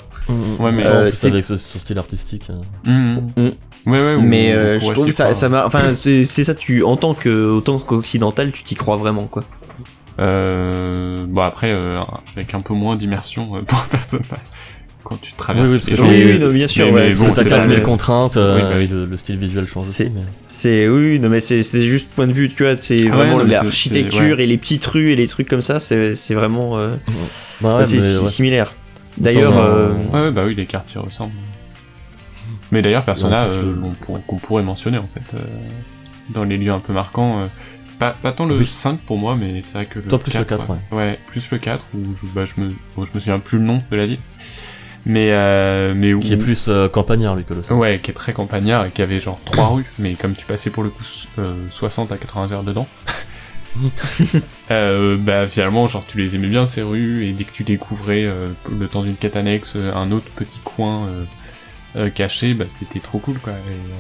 Ouais, 0.61 0.73
mais- 0.73 0.85
en 0.87 0.91
Euh, 0.91 1.03
plus 1.09 1.13
c'est- 1.17 1.27
avec 1.29 1.45
ce, 1.45 1.57
ce 1.57 1.79
style 1.79 1.99
artistique. 1.99 2.49
euh. 2.51 2.91
Mhm. 3.37 3.53
Ouais, 3.87 3.93
ouais, 4.01 4.15
ou- 4.15 4.23
Mais 4.23 4.55
ou 4.55 4.59
euh, 4.59 4.81
je 4.81 4.93
trouve 4.93 5.07
que 5.07 5.13
ça, 5.13 5.35
ça 5.35 5.49
m'a. 5.49 5.67
Enfin, 5.67 5.95
c'est 5.95 6.25
c'est 6.25 6.45
ça. 6.45 6.55
Tu 6.55 6.83
en 6.83 6.97
tant 6.97 7.13
que 7.15 7.51
autant 7.51 7.79
qu'occidental, 7.79 8.51
tu 8.53 8.63
t'y 8.63 8.75
crois 8.75 8.97
vraiment, 8.97 9.25
quoi. 9.25 9.45
Euh, 10.21 11.25
bon 11.29 11.43
après, 11.43 11.71
euh, 11.73 12.01
avec 12.37 12.55
un 12.55 12.61
peu 12.61 12.75
moins 12.75 12.97
d'immersion 12.97 13.49
euh, 13.57 13.63
pour 13.67 13.83
personne. 13.85 14.23
Quand 15.03 15.21
tu 15.21 15.35
traverses 15.35 15.71
Oui, 15.71 15.81
oui, 15.87 16.09
les 16.09 16.33
Oui, 16.33 16.39
non, 16.39 16.51
bien 16.51 16.67
sûr. 16.67 16.87
mais- 16.87 16.93
ouais, 16.93 17.05
mais 17.09 17.13
c'est 17.13 17.45
bon, 17.45 17.51
15 17.51 17.63
000 17.65 17.75
le- 17.75 17.81
contraintes, 17.83 18.39
euh, 18.39 18.57
Oui, 18.57 18.63
bah 18.63 18.69
oui. 18.79 18.87
le, 18.89 19.05
le 19.05 19.17
style 19.19 19.37
visuel 19.37 19.67
change 19.67 19.85
C'est- 19.85 20.05
aussi. 20.05 20.13
Mais... 20.15 20.23
C'est 20.49 20.89
oui, 20.89 21.19
non 21.21 21.29
mais 21.29 21.41
c'est 21.41 21.63
c'est 21.63 21.83
juste 21.83 22.09
point 22.09 22.27
de 22.27 22.33
vue, 22.33 22.49
tu 22.49 22.63
vois, 22.63 22.79
c'est 22.79 22.97
Ah 23.09 23.15
vraiment 23.17 23.33
ouais, 23.37 23.43
non, 23.43 23.49
mais 23.49 23.55
c'est- 23.55 23.65
l'architecture 23.65 24.41
et 24.41 24.47
les 24.47 24.57
petites 24.57 24.87
rues 24.87 25.11
et 25.11 25.17
les 25.17 25.27
trucs 25.27 25.47
comme 25.47 25.61
ça, 25.61 25.79
c'est 25.79 26.15
c'est 26.15 26.33
vraiment 26.33 26.79
euh, 26.79 26.95
Bah 27.61 27.85
c'est 27.85 27.97
mais 27.97 28.01
si- 28.03 28.23
ouais. 28.23 28.29
similaire. 28.29 28.73
D'ailleurs, 29.19 29.59
euh, 29.59 29.91
ouais, 30.15 30.33
bah 30.33 30.45
oui, 30.47 30.55
les 30.55 30.65
quartiers 30.65 31.01
ressemblent. 31.01 31.33
Mais 32.75 32.83
d'ailleurs, 32.83 33.05
Persona, 33.05 33.45
euh, 33.45 33.73
pour- 34.01 34.27
qu'on 34.27 34.37
pourrait 34.37 34.65
mentionner 34.65 34.99
en 34.99 35.07
fait, 35.15 35.35
euh, 35.37 35.39
dans 36.31 36.43
les 36.43 36.57
lieux 36.57 36.73
un 36.73 36.81
peu 36.81 36.93
marquants. 36.93 37.43
euh, 37.43 37.47
pas, 38.01 38.11
pas 38.11 38.33
tant 38.33 38.47
le 38.47 38.59
Oui. 38.59 38.67
5 38.67 38.99
pour 38.99 39.17
moi, 39.17 39.37
mais 39.37 39.63
c'est 39.63 39.75
vrai 39.75 39.87
que 39.87 40.01
le 40.01 40.07
Toi, 40.07 40.19
plus 40.19 40.35
le 40.35 40.41
4, 40.45 40.67
4, 40.67 40.71
ouais. 40.71 40.79
Ouais, 40.91 41.19
plus 41.29 41.49
le 41.53 41.59
4, 41.59 41.87
où 41.95 41.99
je, 42.21 42.27
bah, 42.35 42.45
je, 42.45 42.61
me, 42.61 42.71
bon, 42.97 43.05
je 43.05 43.13
me 43.15 43.21
souviens 43.21 43.39
plus 43.39 43.59
le 43.59 43.65
nom 43.65 43.81
de 43.89 43.97
la 43.97 44.07
ville. 44.07 44.19
Mais, 45.07 45.29
euh, 45.31 45.95
mais 45.97 46.13
où... 46.15 46.19
Qui 46.19 46.33
est 46.33 46.37
plus 46.37 46.67
euh, 46.67 46.89
campagnard, 46.89 47.37
lui, 47.37 47.45
que 47.45 47.55
le 47.55 47.63
centre. 47.63 47.79
Ouais, 47.79 48.01
qui 48.03 48.11
est 48.11 48.15
très 48.15 48.33
campagnard 48.33 48.87
et 48.87 48.91
qui 48.91 49.03
avait 49.03 49.21
genre 49.21 49.39
trois 49.45 49.69
rues, 49.69 49.87
mais 50.01 50.15
comme 50.15 50.35
tu 50.35 50.45
passais 50.47 50.71
pour 50.71 50.83
le 50.83 50.91
coup 50.91 51.05
euh, 51.39 51.55
60 51.71 52.11
à 52.11 52.17
80 52.17 52.51
heures 52.53 52.65
dedans, 52.65 52.89
bah 54.69 55.49
finalement 55.49 55.87
genre 55.87 56.05
tu 56.07 56.19
les 56.19 56.37
aimais 56.37 56.47
bien 56.49 56.67
ces 56.67 56.83
rues 56.83 57.27
et 57.27 57.33
dès 57.33 57.45
que 57.45 57.53
tu 57.53 57.65
découvrais 57.65 58.29
le 58.71 58.87
temps 58.89 59.03
d'une 59.03 59.17
quête 59.17 59.37
annexe 59.37 59.77
un 59.77 60.11
autre 60.13 60.27
petit 60.37 60.61
coin 60.65 61.09
euh, 61.97 62.11
caché, 62.11 62.55
bah 62.55 62.65
c'était 62.69 63.01
trop 63.01 63.19
cool 63.19 63.39
quoi. 63.39 63.53
Et, 63.53 63.57
euh, 63.57 63.95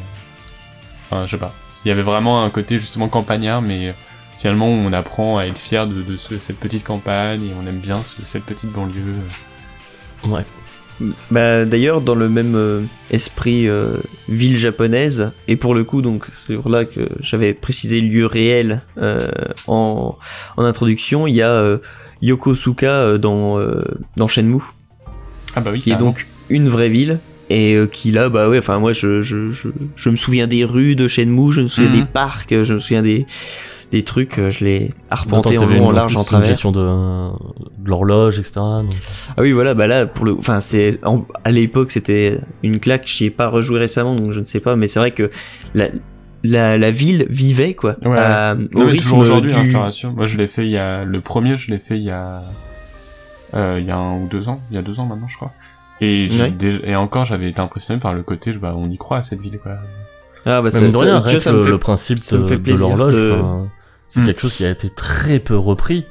Enfin 1.05 1.27
je 1.27 1.33
sais 1.33 1.37
pas, 1.39 1.55
il 1.85 1.89
y 1.89 1.91
avait 1.93 2.03
vraiment 2.03 2.43
un 2.45 2.51
côté 2.51 2.79
justement 2.79 3.09
campagnard, 3.09 3.61
mais 3.63 3.89
euh, 3.89 3.93
finalement 4.39 4.69
on 4.69 4.93
apprend 4.93 5.39
à 5.39 5.45
être 5.45 5.59
fier 5.59 5.87
de, 5.87 6.03
de 6.03 6.17
ce- 6.17 6.39
cette 6.39 6.59
petite 6.59 6.83
campagne 6.85 7.43
et 7.45 7.53
on 7.63 7.67
aime 7.67 7.79
bien 7.79 8.03
ce- 8.03 8.25
cette 8.25 8.45
petite 8.45 8.71
banlieue. 8.73 9.15
Ouais. 10.27 10.45
Bah 11.31 11.65
d'ailleurs 11.65 12.01
dans 12.01 12.15
le 12.15 12.29
même 12.29 12.55
euh, 12.55 12.83
esprit 13.11 13.69
euh, 13.69 13.97
ville 14.29 14.57
japonaise 14.57 15.33
et 15.49 15.57
pour 15.57 15.75
le 15.75 15.83
coup 15.83 16.03
donc 16.03 16.27
c'est 16.47 16.55
pour 16.55 16.71
là 16.71 16.85
que 16.85 17.09
j'avais 17.19 17.53
précisé 17.53 18.01
lieu 18.01 18.27
réel 18.27 18.81
euh, 18.99 19.29
en, 19.67 20.17
en 20.57 20.65
introduction 20.65 21.27
il 21.27 21.35
y 21.35 21.43
a 21.43 21.51
euh, 21.51 21.79
Yokosuka 22.23 22.87
euh, 22.87 23.19
dans 23.19 23.59
euh, 23.59 23.83
dans 24.17 24.29
Shenmue 24.29 24.63
Ah 25.57 25.61
bah 25.61 25.71
oui. 25.73 25.81
qui 25.81 25.91
est 25.91 25.97
donc 25.97 26.29
une 26.49 26.69
vraie 26.69 26.89
ville 26.89 27.19
et 27.51 27.75
euh, 27.75 27.87
qui 27.87 28.11
là 28.11 28.29
bah 28.31 28.49
ouais 28.49 28.59
enfin 28.59 28.79
moi 28.79 28.93
je, 28.93 29.23
je, 29.23 29.51
je, 29.53 29.69
je 29.97 30.09
me 30.11 30.17
souviens 30.17 30.47
des 30.47 30.65
rues 30.65 30.97
de 30.97 31.09
Shenmue 31.09 31.53
je 31.53 31.61
me 31.63 31.69
souviens 31.69 31.91
Mhm. 31.91 31.97
des 32.01 32.05
parcs 32.07 32.63
je 32.65 32.75
me 32.75 32.79
souviens 32.79 33.03
des 33.03 33.27
des 33.93 34.03
trucs 34.03 34.39
euh, 34.39 34.51
je 34.51 34.65
l'ai 34.65 34.91
arpenté 35.11 35.57
en 35.59 35.67
long 35.67 35.87
en 35.87 35.91
large 35.93 36.17
en 36.17 36.21
une 36.21 36.27
travers 36.27 36.49
gestion 36.49 36.73
de, 36.73 36.81
de 36.81 37.89
l'horloge, 37.89 38.39
etc. 38.39 38.53
donc- 38.57 38.89
Ah 39.37 39.43
oui, 39.43 39.53
voilà, 39.53 39.75
bah 39.75 39.87
là, 39.87 40.07
pour 40.07 40.25
le, 40.25 40.33
enfin, 40.33 40.61
c'est, 40.61 40.99
en- 41.05 41.25
à 41.45 41.51
l'époque, 41.53 41.93
c'était 41.93 42.41
une 42.65 42.81
claque, 42.81 43.07
j'y 43.07 43.27
ai 43.27 43.31
pas 43.31 43.47
rejoué 43.49 43.79
récemment, 43.79 44.17
donc 44.17 44.33
je 44.33 44.41
ne 44.41 44.45
sais 44.47 44.59
pas, 44.59 44.75
mais 44.75 44.89
c'est 44.89 44.99
vrai 44.99 45.13
que 45.13 45.31
la, 45.75 45.89
la, 46.43 46.77
la 46.77 46.91
ville 46.91 47.27
vivait, 47.31 47.75
quoi. 47.75 47.95
Ouais. 48.03 48.19
à- 48.19 48.57
Non, 48.57 48.67
au 48.75 48.79
mais 48.87 48.93
rythme 48.93 49.03
toujours 49.03 49.19
aujourd'hui, 49.19 49.53
hein, 49.55 49.63
du- 49.63 49.71
je 49.71 49.77
te 49.77 49.81
rassure. 49.81 50.13
Moi, 50.13 50.25
je 50.27 50.39
l'ai 50.39 50.49
fait 50.49 50.65
il 50.65 50.73
y 50.73 50.79
a... 50.79 51.05
Le 51.05 51.21
premier, 51.21 51.57
je 51.57 51.71
l'ai 51.71 51.79
fait 51.79 51.97
il 51.99 52.05
y 52.05 52.11
a... 52.11 52.41
Euh, 53.55 53.77
il 53.79 53.87
y 53.87 53.91
a 53.93 53.97
un 53.97 54.17
ou 54.17 54.27
deux 54.29 54.49
ans. 54.49 54.61
Il 54.71 54.75
y 54.75 54.79
a 54.79 54.83
deux 54.83 54.99
ans 54.99 55.07
maintenant, 55.07 55.29
je 55.29 55.37
crois. 55.37 55.53
Et, 56.05 56.29
j'ai 56.29 56.43
Ouais. 56.45 56.51
déjà- 56.51 56.81
et 56.85 56.97
encore, 56.97 57.25
j'avais 57.25 57.49
été 57.49 57.61
impressionné 57.61 58.01
par 58.01 58.13
le 58.13 58.23
côté, 58.23 58.53
bah, 58.53 58.75
on 58.77 58.91
y 58.91 58.97
croit 58.99 59.19
à 59.19 59.23
cette 59.23 59.41
ville, 59.41 59.59
quoi. 59.59 59.73
Ah, 60.47 60.61
bah, 60.61 60.71
ça- 60.71 60.79
rien, 60.81 61.21
rien 61.21 61.39
que 61.39 61.49
le, 61.69 61.79
principe 61.79 62.19
ça 62.19 62.37
me 62.37 62.43
de, 62.43 62.47
fait 62.49 62.57
de 62.57 62.63
plaisir 62.63 62.89
l'horloge, 62.89 63.15
de- 63.15 63.35
c'est 64.11 64.21
Hmm. 64.21 64.27
quelque 64.27 64.41
chose 64.41 64.55
qui 64.55 64.65
a 64.67 64.71
été 64.71 64.91
très 64.91 65.39
peu 65.39 65.57
repris. 65.57 66.05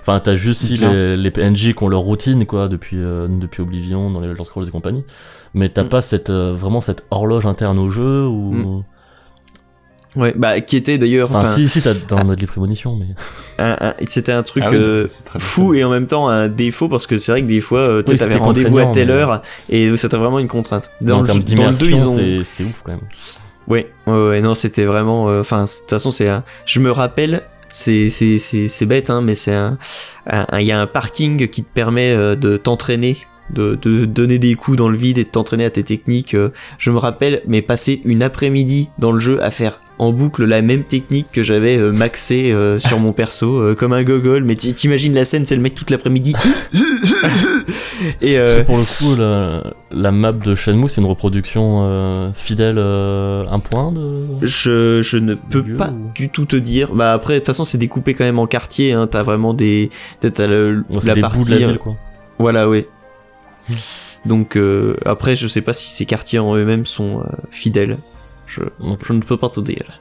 Enfin, 0.00 0.20
t'as 0.20 0.36
juste 0.36 0.62
si 0.62 0.76
les, 0.76 1.16
les 1.16 1.30
PNJ 1.30 1.74
qui 1.74 1.82
ont 1.82 1.88
leur 1.88 2.00
routine, 2.00 2.44
quoi, 2.46 2.68
depuis, 2.68 2.96
euh, 2.98 3.26
depuis 3.28 3.62
Oblivion, 3.62 4.10
dans 4.10 4.20
les 4.20 4.28
Elder 4.28 4.44
Scrolls 4.44 4.66
et 4.68 4.70
compagnie. 4.70 5.04
Mais 5.54 5.68
t'as 5.68 5.84
Mm. 5.84 5.88
pas 5.88 6.02
cette, 6.02 6.30
euh, 6.30 6.52
vraiment 6.56 6.80
cette 6.80 7.06
horloge 7.10 7.46
interne 7.46 7.78
au 7.78 7.88
jeu 7.88 8.26
ou... 8.26 8.52
Mm. 8.52 8.84
Ouais, 10.16 10.32
bah, 10.36 10.60
qui 10.60 10.76
était 10.76 10.96
d'ailleurs, 10.98 11.34
Enfin, 11.34 11.52
si, 11.54 11.68
si, 11.68 11.82
t'as 11.82 11.94
dans 12.08 12.24
notre 12.24 12.46
prémonition, 12.46 12.96
mais... 12.96 13.06
c'était 14.06 14.32
un 14.32 14.42
truc 14.42 14.62
Ah 14.66 14.70
oui, 14.70 14.76
euh, 14.78 15.06
bien 15.06 15.40
fou 15.40 15.74
et 15.74 15.82
en 15.84 15.90
même 15.90 16.06
temps 16.06 16.28
un 16.28 16.48
défaut 16.48 16.88
parce 16.88 17.06
que 17.06 17.18
c'est 17.18 17.32
vrai 17.32 17.42
que 17.42 17.46
des 17.48 17.60
fois, 17.60 17.80
euh, 17.80 18.02
tu 18.02 18.12
Oui, 18.12 18.18
t'avais 18.18 18.36
rendez-vous 18.36 18.78
à 18.78 18.86
telle 18.86 19.08
mais- 19.08 19.12
heure 19.14 19.42
et 19.68 19.96
c'était 19.96 20.16
vraiment 20.16 20.38
une 20.38 20.48
contrainte. 20.48 20.90
Dans, 21.00 21.18
en 21.18 21.22
le, 21.22 21.26
dans 21.56 21.70
le 21.70 21.76
2, 21.76 21.90
ils 21.90 21.94
ont, 22.06 22.44
c'est 22.44 22.62
ouf 22.64 22.82
quand 22.84 22.92
même. 22.92 23.00
Ouais, 23.66 23.90
ouais, 24.06 24.28
ouais, 24.28 24.40
non, 24.40 24.54
c'était 24.54 24.84
vraiment. 24.84 25.28
euh, 25.30 25.40
Enfin, 25.40 25.64
de 25.64 25.68
toute 25.68 25.90
façon, 25.90 26.10
c'est 26.10 26.28
un. 26.28 26.44
Je 26.66 26.80
me 26.80 26.90
rappelle, 26.92 27.42
c'est 27.70 28.10
c'est 28.10 28.38
c'est 28.38 28.68
c'est 28.68 28.86
bête, 28.86 29.08
hein, 29.10 29.20
mais 29.22 29.34
c'est 29.34 29.54
un. 29.54 29.78
Il 30.58 30.62
y 30.66 30.70
a 30.72 30.80
un 30.80 30.86
parking 30.86 31.48
qui 31.48 31.64
te 31.64 31.72
permet 31.72 32.12
euh, 32.12 32.36
de 32.36 32.56
t'entraîner. 32.56 33.16
De, 33.50 33.74
de 33.82 34.06
donner 34.06 34.38
des 34.38 34.54
coups 34.54 34.78
dans 34.78 34.88
le 34.88 34.96
vide 34.96 35.18
et 35.18 35.24
de 35.24 35.28
t'entraîner 35.28 35.66
à 35.66 35.70
tes 35.70 35.82
techniques. 35.84 36.32
euh, 36.34 36.48
Je 36.78 36.90
me 36.90 36.96
rappelle, 36.96 37.42
mais 37.46 37.60
passer 37.60 38.00
une 38.06 38.22
après-midi 38.22 38.88
dans 38.98 39.12
le 39.12 39.20
jeu 39.20 39.42
à 39.44 39.50
faire 39.50 39.80
en 39.98 40.12
boucle 40.12 40.44
la 40.44 40.60
même 40.60 40.82
technique 40.82 41.28
que 41.32 41.42
j'avais 41.42 41.76
euh, 41.76 41.92
maxé 41.92 42.50
euh, 42.52 42.78
sur 42.80 42.98
mon 42.98 43.12
perso, 43.12 43.58
euh, 43.60 43.74
comme 43.74 43.92
un 43.92 44.02
gogol. 44.02 44.42
Mais 44.44 44.56
t'imagines 44.56 45.14
la 45.14 45.24
scène, 45.24 45.46
c'est 45.46 45.54
le 45.54 45.62
mec 45.62 45.74
toute 45.74 45.90
l'après-midi. 45.90 46.34
et 48.20 48.36
Parce 48.36 48.50
euh, 48.50 48.60
que 48.62 48.66
pour 48.66 48.76
le 48.78 48.84
coup, 48.84 49.16
la, 49.16 49.62
la 49.90 50.10
map 50.12 50.32
de 50.32 50.54
Shenmue, 50.54 50.88
c'est 50.88 51.00
une 51.00 51.06
reproduction 51.06 51.82
euh, 51.84 52.30
fidèle 52.34 52.78
un 52.78 53.58
point 53.60 53.92
de... 53.92 54.26
Je, 54.42 55.00
je 55.02 55.16
ne 55.16 55.34
peux 55.34 55.60
Lieu 55.62 55.76
pas 55.76 55.90
ou- 55.90 56.12
du 56.14 56.28
tout 56.28 56.44
te 56.44 56.56
dire. 56.56 56.92
Bah 56.94 57.12
après, 57.12 57.34
de 57.34 57.38
toute 57.38 57.46
façon, 57.46 57.64
c'est 57.64 57.78
découpé 57.78 58.14
quand 58.14 58.24
même 58.24 58.38
en 58.38 58.46
quartier. 58.46 58.92
Hein. 58.92 59.06
T'as 59.06 59.22
vraiment 59.22 59.54
des, 59.54 59.90
t'as 60.20 60.46
le, 60.46 60.84
Bon, 60.88 61.00
c'est 61.00 61.08
la 61.08 61.14
des 61.14 61.20
partie. 61.20 61.38
bouts 61.38 61.44
de 61.46 61.50
la 61.50 61.66
ville, 61.68 61.78
quoi. 61.78 61.94
Voilà, 62.38 62.68
oui. 62.68 62.84
Hmm. 63.68 63.74
Donc 64.26 64.58
après, 65.06 65.36
je 65.36 65.46
sais 65.46 65.60
pas 65.60 65.72
si 65.72 65.90
ces 65.90 66.04
quartiers 66.06 66.38
en 66.38 66.56
eux-mêmes 66.56 66.86
sont 66.86 67.22
fidèles. 67.50 67.98
Je, 68.54 68.62
Ok. 68.80 69.00
je 69.06 69.12
ne 69.12 69.20
peux 69.20 69.36
pas 69.36 69.48
te 69.50 69.60
dire. 69.60 70.00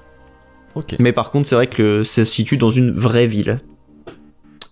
Ok. 0.75 0.95
Mais 0.99 1.11
par 1.11 1.31
contre, 1.31 1.47
c'est 1.47 1.55
vrai 1.55 1.67
que 1.67 2.03
ça 2.03 2.25
se 2.25 2.31
situe 2.31 2.57
dans 2.57 2.71
une 2.71 2.91
vraie 2.91 3.27
ville. 3.27 3.59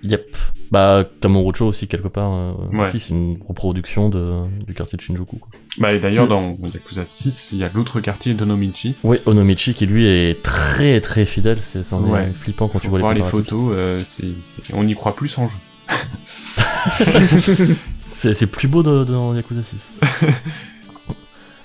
Yep. 0.04 0.36
Bah, 0.72 1.06
Kamurocho 1.22 1.68
aussi, 1.68 1.88
quelque 1.88 2.08
part. 2.08 2.32
euh, 2.34 2.54
Ouais. 2.74 2.90
Si, 2.90 3.00
c'est 3.00 3.14
une 3.14 3.38
reproduction 3.48 4.10
de, 4.10 4.40
du 4.66 4.74
quartier 4.74 4.98
de 4.98 5.02
Shinjuku. 5.04 5.36
Quoi. 5.38 5.50
Bah, 5.78 5.94
et 5.94 6.00
d'ailleurs, 6.00 6.26
Mm. 6.26 6.30
dans 6.30 6.58
Yakuza 6.74 7.04
6, 7.06 7.52
il 7.52 7.60
y 7.60 7.64
a 7.64 7.70
l'autre 7.72 8.00
quartier 8.00 8.34
d'Onomichi. 8.34 8.96
Oui, 9.04 9.18
Onomichi, 9.28 9.74
qui 9.76 9.86
lui 9.86 10.08
est 10.08 10.42
très 10.42 11.02
très 11.02 11.26
fidèle. 11.26 11.62
C'est 11.62 11.84
c'en 11.84 12.04
est 12.08 12.10
Ouais. 12.10 12.34
flippant 12.34 12.68
quand 12.68 12.80
Faut 12.80 12.86
tu 12.86 12.88
vois 12.88 13.00
voir 13.00 13.14
les 13.14 13.22
photos, 13.24 13.72
euh, 13.76 14.00
on 14.74 14.88
y 14.88 14.96
croit 14.96 15.16
plus 15.16 15.38
en 15.38 15.48
jeu. 15.48 15.58
C'est 18.06 18.48
plus 18.48 18.68
beau 18.68 18.82
dans 18.84 19.36
Yakuza 19.36 19.62
6. 19.64 19.94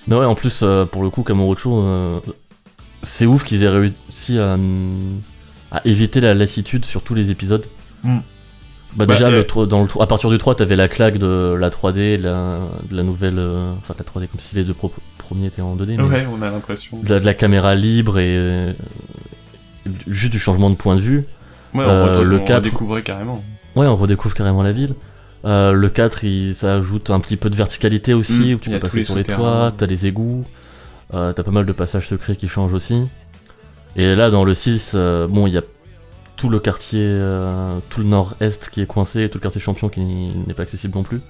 Mais 0.09 0.17
ouais, 0.17 0.25
en 0.25 0.35
plus, 0.35 0.61
euh, 0.63 0.85
pour 0.85 1.03
le 1.03 1.11
coup, 1.11 1.23
Kamurocho, 1.23 1.83
euh, 1.83 2.21
c'est 3.03 3.27
ouf 3.27 3.45
qu'ils 3.45 3.65
aient 3.65 3.69
réussi 3.69 4.39
à, 4.39 4.57
à 5.73 5.81
éviter 5.87 6.21
la 6.21 6.35
lassitude 6.35 6.85
sur 6.85 7.03
tous 7.03 7.15
les 7.15 7.31
épisodes. 7.31 7.67
Mm. 8.05 8.19
Bah, 8.95 9.05
Bah, 9.05 9.07
déjà, 9.07 9.29
euh, 9.29 9.45
le, 9.57 9.67
dans 9.67 9.85
à 10.01 10.07
partir 10.07 10.31
du 10.31 10.39
3, 10.39 10.55
t'avais 10.55 10.77
la 10.77 10.89
claque 10.89 11.19
de 11.19 11.55
la 11.59 11.71
3D, 11.71 12.19
de 12.19 12.23
la, 12.23 12.61
de 12.91 12.97
la 12.97 13.03
nouvelle... 13.03 13.39
euh, 13.39 13.73
Enfin, 13.79 13.95
de 13.95 13.99
la 13.99 14.05
3D 14.05 14.29
comme 14.29 14.41
si 14.41 14.55
les 14.55 14.65
deux 14.65 14.75
pro- 14.75 14.93
premiers 15.19 15.47
étaient 15.47 15.61
en 15.63 15.77
2D, 15.77 15.97
mais 15.97 16.03
Ouais, 16.05 16.27
on 16.33 16.41
a 16.41 16.51
l'impression. 16.51 16.99
de, 17.03 17.09
la, 17.15 17.21
de 17.21 17.27
la 17.27 17.35
caméra 17.35 17.75
libre 17.75 18.19
et... 18.19 18.37
euh, 18.37 18.73
juste 20.07 20.33
du 20.33 20.39
changement 20.39 20.71
de 20.71 20.77
point 20.77 20.97
de 20.97 21.01
vue. 21.01 21.27
Ouais, 21.75 21.85
on, 21.85 21.89
euh, 21.89 22.21
re- 22.21 22.23
le 22.23 22.41
on 22.41 22.45
4. 22.45 22.57
redécouvrait 22.65 23.03
carrément. 23.03 23.43
Ouais, 23.75 23.87
on 23.87 23.97
redécouvre 23.97 24.35
carrément 24.35 24.63
la 24.63 24.73
ville. 24.73 24.95
Euh, 25.47 25.73
le 25.73 25.89
4, 25.89 26.25
il, 26.25 26.55
ça 26.55 26.75
ajoute 26.75 27.11
un 27.11 27.21
petit 27.21 27.37
peu 27.37 27.49
de 27.51 27.57
verticalité 27.57 28.13
aussi, 28.15 28.33
Mm, 28.53 28.55
où 28.55 28.59
tu 28.59 28.71
peux 28.71 28.81
passer 28.81 28.97
les 28.99 29.03
sur 29.05 29.15
les 29.15 29.23
toits, 29.37 29.73
t'as 29.77 29.87
les 29.87 30.07
égouts, 30.07 30.45
euh, 31.15 31.33
t'as 31.33 31.43
pas 31.45 31.53
mal 31.53 31.65
de 31.67 31.73
passages 31.73 32.09
secrets 32.09 32.35
qui 32.37 32.49
changent 32.49 32.75
aussi. 32.75 33.07
Et 33.95 34.15
là, 34.15 34.31
dans 34.31 34.45
le 34.45 34.55
6, 34.55 34.93
euh, 34.95 35.27
bon, 35.29 35.47
il 35.47 35.53
y 35.55 35.59
a 35.59 35.63
tout 36.37 36.49
le 36.51 36.59
quartier, 36.59 37.01
euh, 37.03 37.79
tout 37.91 38.01
le 38.01 38.07
nord-est 38.07 38.69
qui 38.71 38.81
est 38.83 38.87
coincé, 38.87 39.23
et 39.23 39.31
tout 39.31 39.39
le 39.39 39.43
quartier 39.43 39.61
champion 39.61 39.89
qui 39.89 40.01
n'est 40.01 40.53
pas 40.55 40.63
accessible 40.63 40.95
non 40.97 41.03
plus. 41.05 41.21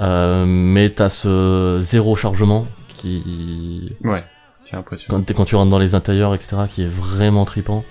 Euh, 0.00 0.44
mais 0.46 0.88
t'as 0.90 1.08
ce 1.10 1.78
zéro 1.82 2.14
chargement 2.16 2.66
qui, 2.94 3.92
Ouais, 4.04 4.24
j'ai 4.70 4.76
l'impression. 4.76 5.12
quand, 5.12 5.22
t'es- 5.24 5.34
quand 5.34 5.44
tu 5.44 5.56
rentres 5.56 5.70
dans 5.70 5.78
les 5.78 5.94
intérieurs, 5.94 6.34
etc., 6.34 6.56
qui 6.68 6.82
est 6.82 6.88
vraiment 6.88 7.44
tripant. 7.44 7.84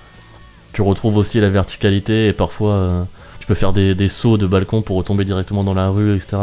Tu 0.74 0.82
retrouves 0.82 1.18
aussi 1.18 1.40
la 1.40 1.50
verticalité 1.50 2.28
et 2.28 2.34
parfois 2.34 2.74
euh, 2.74 3.04
peux 3.50 3.56
faire 3.56 3.74
des, 3.74 3.96
des 3.96 4.08
sauts 4.08 4.38
de 4.38 4.48
balcon 4.48 4.82
pour 4.82 4.96
retomber 4.96 5.26
directement 5.26 5.64
dans 5.66 5.74
la 5.74 5.90
rue, 5.90 6.16
etc. 6.16 6.38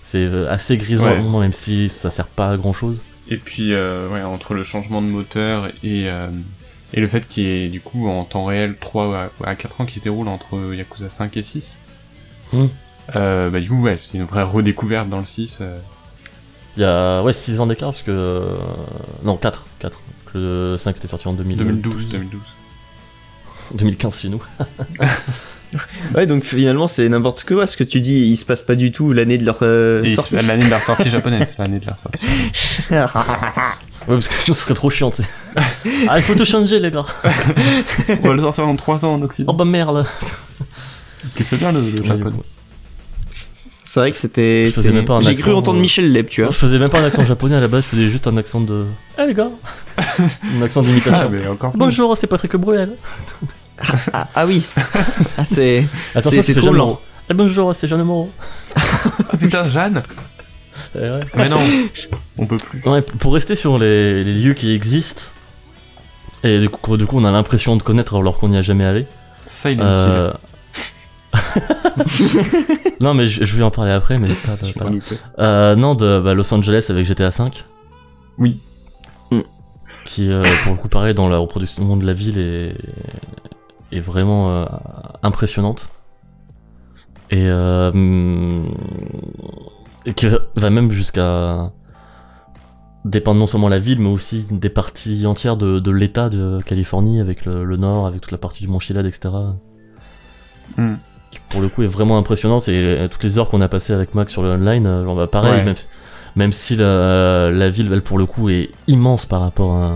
C'est 0.00 0.18
euh, 0.18 0.50
assez 0.50 0.76
grisant, 0.76 1.06
Ouais. 1.06 1.40
même 1.40 1.52
si 1.54 1.88
ça 1.88 2.10
sert 2.10 2.26
pas 2.26 2.50
à 2.50 2.56
grand 2.58 2.72
chose. 2.74 3.00
Et 3.28 3.38
puis, 3.38 3.72
euh, 3.72 4.08
ouais, 4.10 4.22
entre 4.22 4.52
le 4.52 4.62
changement 4.64 5.00
de 5.00 5.06
moteur 5.06 5.68
et, 5.82 6.10
euh, 6.10 6.28
et 6.92 7.00
le 7.00 7.08
fait 7.08 7.26
qu'il 7.26 7.44
y 7.44 7.46
ait, 7.46 7.68
du 7.68 7.80
coup, 7.80 8.06
en 8.08 8.24
temps 8.24 8.44
réel, 8.44 8.76
3 8.78 9.16
à, 9.44 9.48
à 9.48 9.54
4 9.54 9.80
ans 9.80 9.86
qui 9.86 9.94
se 9.94 10.00
déroulent 10.00 10.28
entre 10.28 10.74
Yakuza 10.74 11.08
5 11.08 11.36
et 11.38 11.42
6, 11.42 11.80
Hmm. 12.52 12.66
euh, 13.16 13.48
bah, 13.50 13.60
du 13.60 13.68
coup, 13.70 13.80
ouais, 13.82 13.96
c'est 13.96 14.18
une 14.18 14.24
vraie 14.24 14.42
redécouverte 14.42 15.08
dans 15.08 15.18
le 15.18 15.24
6. 15.24 15.58
euh. 15.62 15.78
Il 16.76 16.82
y 16.82 16.84
a 16.84 17.22
ouais, 17.22 17.32
6 17.32 17.60
ans 17.60 17.66
d'écart 17.66 17.92
parce 17.92 18.02
que. 18.02 18.42
non, 19.22 19.36
4. 19.36 19.66
4. 19.78 20.00
Le 20.34 20.76
5 20.76 20.96
était 20.96 21.06
sorti 21.08 21.26
en 21.28 21.32
2000, 21.32 21.58
2012, 21.58 22.08
2012. 22.10 22.40
2015 23.74 24.20
chez 24.20 24.28
nous. 24.28 24.42
Ouais, 26.14 26.26
donc 26.26 26.44
finalement, 26.44 26.86
c'est 26.86 27.08
n'importe 27.08 27.42
quoi. 27.44 27.66
Ce 27.66 27.76
que 27.76 27.84
tu 27.84 28.00
dis, 28.00 28.20
il 28.28 28.36
se 28.36 28.44
passe 28.44 28.62
pas 28.62 28.74
du 28.76 28.92
tout 28.92 29.12
l'année 29.12 29.38
de 29.38 29.44
leur 29.44 29.58
euh, 29.62 30.06
sortie. 30.08 30.36
c'est 30.36 30.46
l'année 30.46 30.64
de 30.66 30.70
la 30.70 30.80
sortie 30.80 31.10
japonaise, 31.10 31.56
l'année 31.58 31.80
de 31.80 31.86
la 31.86 31.96
sortie. 31.96 32.24
Ouais, 34.06 34.16
parce 34.16 34.28
que 34.28 34.34
sinon 34.34 34.54
ce 34.54 34.60
serait 34.64 34.74
trop 34.74 34.90
chiant, 34.90 35.10
tu 35.10 35.22
sais. 35.22 35.28
ah, 36.08 36.18
il 36.18 36.22
faut 36.22 36.34
tout 36.34 36.44
changer, 36.44 36.78
les 36.78 36.90
gars. 36.90 37.06
On 38.22 38.28
va 38.28 38.34
le 38.34 38.42
sortir 38.42 38.66
dans 38.66 38.76
3 38.76 39.02
ans 39.06 39.14
en 39.14 39.22
Occident. 39.22 39.50
Oh 39.50 39.56
bah 39.56 39.64
merde. 39.64 40.04
Tu 41.34 41.42
fais 41.42 41.56
bien 41.56 41.72
le, 41.72 41.80
le 41.80 41.86
Ouais, 42.02 42.06
japonais. 42.06 42.36
C'est 43.86 44.00
vrai 44.00 44.10
que 44.10 44.16
c'était. 44.18 44.66
J'ai 44.66 44.92
cru 45.36 45.50
accent, 45.50 45.52
entendre 45.56 45.78
euh, 45.78 45.80
Michel 45.80 46.12
Leb, 46.12 46.26
tu 46.26 46.42
vois. 46.42 46.50
Je 46.50 46.56
faisais 46.58 46.78
même 46.78 46.90
pas 46.90 47.00
un 47.00 47.04
accent 47.04 47.24
japonais 47.24 47.56
à 47.56 47.60
la 47.60 47.68
base, 47.68 47.84
je 47.84 47.88
faisais 47.96 48.10
juste 48.10 48.26
un 48.26 48.36
accent 48.36 48.60
de. 48.60 48.84
Eh 49.18 49.26
les 49.26 49.32
gars 49.32 49.48
C'est 49.98 50.22
un 50.58 50.62
accent 50.62 50.80
Ah, 50.82 50.86
d'imitation. 50.86 51.30
mais 51.30 51.46
encore 51.46 51.70
plus. 51.70 51.78
Bonjour, 51.78 52.14
c'est 52.18 52.26
Patrick 52.26 52.56
Bruel. 52.56 52.90
Ah, 54.12 54.28
ah 54.34 54.46
oui. 54.46 54.62
Ah, 55.36 55.44
c'est. 55.44 55.86
Moreau. 56.72 57.00
Eh 57.28 57.34
bonjour, 57.34 57.74
c'est 57.74 57.88
Jeanne 57.88 58.02
Moreau. 58.02 58.30
Ah, 58.76 59.36
putain, 59.38 59.64
Jeanne 59.64 60.02
ouais. 60.94 61.20
Mais 61.36 61.48
non, 61.48 61.58
on 62.38 62.46
peut 62.46 62.58
plus. 62.58 62.82
Ouais, 62.84 63.02
pour 63.02 63.34
rester 63.34 63.54
sur 63.54 63.78
les, 63.78 64.24
les 64.24 64.34
lieux 64.34 64.54
qui 64.54 64.72
existent, 64.74 65.32
et 66.42 66.60
du 66.60 66.68
coup, 66.68 66.96
du 66.96 67.06
coup 67.06 67.18
on 67.18 67.24
a 67.24 67.30
l'impression 67.30 67.76
de 67.76 67.82
connaître 67.82 68.16
alors 68.16 68.38
qu'on 68.38 68.48
n'y 68.48 68.56
a 68.56 68.62
jamais 68.62 68.84
allé. 68.84 69.06
Silent 69.46 69.84
Euh... 69.84 70.32
non 73.00 73.12
mais 73.12 73.26
je, 73.26 73.44
je 73.44 73.56
vais 73.56 73.64
en 73.64 73.70
parler 73.70 73.90
après, 73.90 74.18
mais 74.18 74.28
pas, 74.28 74.56
pas. 74.56 74.90
Euh, 75.40 75.74
non, 75.74 75.94
de 75.94 76.20
bah, 76.20 76.34
Los 76.34 76.52
Angeles 76.54 76.86
avec 76.90 77.06
GTA 77.06 77.30
V. 77.30 77.44
Oui. 78.38 78.60
Qui, 80.04 80.30
euh, 80.30 80.42
pour 80.62 80.72
le 80.74 80.78
coup, 80.78 80.88
pareil, 80.88 81.14
dans 81.14 81.28
la 81.28 81.38
reproduction 81.38 81.96
de 81.96 82.06
la 82.06 82.12
ville 82.12 82.38
est, 82.38 82.76
est 83.96 84.00
vraiment 84.00 84.50
euh, 84.50 84.64
impressionnante. 85.22 85.88
Et, 87.30 87.46
euh, 87.48 88.60
et 90.06 90.12
qui 90.14 90.26
va- 90.56 90.70
même 90.70 90.92
jusqu'à 90.92 91.72
dépendre 93.04 93.40
non 93.40 93.46
seulement 93.46 93.68
la 93.68 93.78
ville, 93.78 94.00
mais 94.00 94.08
aussi 94.08 94.46
des 94.50 94.68
parties 94.68 95.26
entières 95.26 95.56
de, 95.56 95.78
de 95.78 95.90
l'État 95.90 96.28
de 96.28 96.60
Californie, 96.64 97.20
avec 97.20 97.44
le, 97.44 97.64
le 97.64 97.76
nord, 97.76 98.06
avec 98.06 98.20
toute 98.20 98.32
la 98.32 98.38
partie 98.38 98.62
du 98.62 98.68
Mont 98.68 98.78
Chiliad, 98.80 99.04
etc. 99.06 99.30
Hmm. 100.76 100.94
Qui, 101.30 101.38
pour 101.50 101.60
le 101.60 101.68
coup, 101.68 101.82
est 101.82 101.86
vraiment 101.88 102.18
impressionnante. 102.18 102.68
Et 102.68 102.78
euh, 102.78 103.08
toutes 103.08 103.24
les 103.24 103.38
heures 103.38 103.48
qu'on 103.50 103.60
a 103.60 103.68
passées 103.68 103.92
avec 103.92 104.14
Max 104.14 104.30
sur 104.32 104.42
le 104.42 104.50
online, 104.52 104.86
on 104.86 105.14
va 105.14 105.26
pareil, 105.26 105.52
Ouais. 105.52 105.64
même, 105.64 105.76
si- 105.76 105.86
même 106.36 106.52
si 106.52 106.76
la, 106.76 107.50
la 107.50 107.70
ville, 107.70 107.90
elle, 107.92 108.02
pour 108.02 108.18
le 108.18 108.26
coup, 108.26 108.48
est 108.50 108.70
immense 108.86 109.26
par 109.26 109.40
rapport 109.40 109.74
à, 109.74 109.92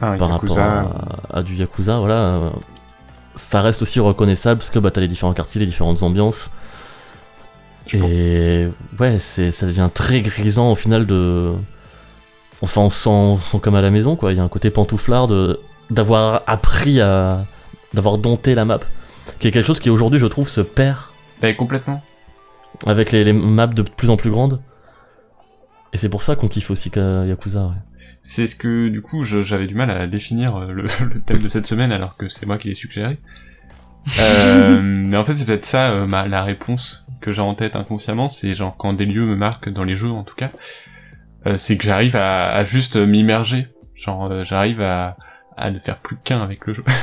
Ah, 0.00 0.16
par 0.18 0.30
Yakuza. 0.30 0.64
rapport 0.64 0.96
à, 1.30 1.38
à 1.38 1.42
du 1.42 1.54
Yakuza, 1.56 1.98
voilà. 1.98 2.50
Euh, 3.34 3.36
ça 3.38 3.62
reste 3.62 3.82
aussi 3.82 4.00
reconnaissable 4.00 4.58
parce 4.58 4.70
que 4.70 4.78
bah, 4.78 4.90
t'as 4.90 5.00
les 5.00 5.08
différents 5.08 5.32
quartiers, 5.34 5.60
les 5.60 5.66
différentes 5.66 6.02
ambiances. 6.02 6.50
Je 7.86 7.98
pense- 7.98 8.08
Et 8.10 8.68
ouais, 8.98 9.18
c'est, 9.18 9.50
ça 9.52 9.66
devient 9.66 9.88
très 9.92 10.20
grisant 10.20 10.72
au 10.72 10.76
final 10.76 11.06
de. 11.06 11.52
Enfin, 12.62 12.82
on 12.82 12.90
se 12.90 13.00
sent, 13.02 13.08
on 13.10 13.36
se 13.38 13.48
sent 13.48 13.58
comme 13.60 13.74
à 13.74 13.80
la 13.80 13.90
maison, 13.90 14.16
quoi. 14.16 14.32
Il 14.32 14.36
y 14.36 14.40
a 14.40 14.42
un 14.44 14.48
côté 14.48 14.70
pantouflard 14.70 15.28
de, 15.28 15.58
d'avoir 15.90 16.42
appris 16.46 17.00
à. 17.00 17.44
d'avoir 17.94 18.18
dompté 18.18 18.54
la 18.54 18.64
map. 18.64 18.80
Qui 19.38 19.48
est 19.48 19.50
quelque 19.50 19.64
chose 19.66 19.80
qui 19.80 19.90
aujourd'hui, 19.90 20.18
je 20.18 20.26
trouve, 20.26 20.48
se 20.48 20.60
perd 20.60 20.98
Bah, 21.40 21.52
complètement. 21.54 22.02
avec 22.86 23.12
les, 23.12 23.24
les 23.24 23.32
maps 23.32 23.66
de 23.66 23.82
plus 23.82 24.10
en 24.10 24.16
plus 24.16 24.30
grandes. 24.30 24.60
Et 25.92 25.96
c'est 25.96 26.08
pour 26.08 26.22
ça 26.22 26.36
qu'on 26.36 26.48
kiffe 26.48 26.70
aussi 26.70 26.90
Yakuza, 26.94 27.62
ouais. 27.64 27.74
C'est 28.22 28.46
ce 28.46 28.54
que, 28.54 28.88
du 28.88 29.00
coup, 29.02 29.24
j'avais 29.24 29.66
du 29.66 29.74
mal 29.74 29.90
à 29.90 30.06
définir 30.06 30.56
euh, 30.56 30.72
le, 30.72 30.82
le 31.12 31.20
thème 31.20 31.38
de 31.38 31.48
cette 31.48 31.66
semaine 31.66 31.90
alors 31.92 32.16
que 32.16 32.28
c'est 32.28 32.46
moi 32.46 32.58
qui 32.58 32.68
l'ai 32.68 32.74
suggéré. 32.74 33.18
Euh, 34.20 34.80
mais 34.98 35.16
en 35.16 35.24
fait, 35.24 35.36
c'est 35.36 35.46
peut-être 35.46 35.64
ça, 35.64 35.90
euh, 35.90 36.06
ma, 36.06 36.26
la 36.28 36.42
réponse 36.44 37.06
que 37.20 37.32
j'ai 37.32 37.42
en 37.42 37.54
tête 37.54 37.76
inconsciemment, 37.76 38.28
c'est 38.28 38.54
genre 38.54 38.76
quand 38.76 38.92
des 38.94 39.04
lieux 39.06 39.26
me 39.26 39.36
marquent 39.36 39.68
dans 39.70 39.84
les 39.84 39.94
jeux 39.94 40.10
en 40.10 40.24
tout 40.24 40.34
cas, 40.36 40.50
euh, 41.46 41.56
c'est 41.56 41.76
que 41.76 41.84
j'arrive 41.84 42.16
à, 42.16 42.50
à 42.50 42.62
juste 42.62 42.96
m'immerger. 42.96 43.68
Genre, 43.94 44.30
euh, 44.30 44.42
j'arrive 44.44 44.80
à, 44.80 45.16
à 45.56 45.70
ne 45.70 45.78
faire 45.78 45.96
plus 45.98 46.16
qu'un 46.16 46.42
avec 46.42 46.66
le 46.66 46.72
jeu. 46.74 46.84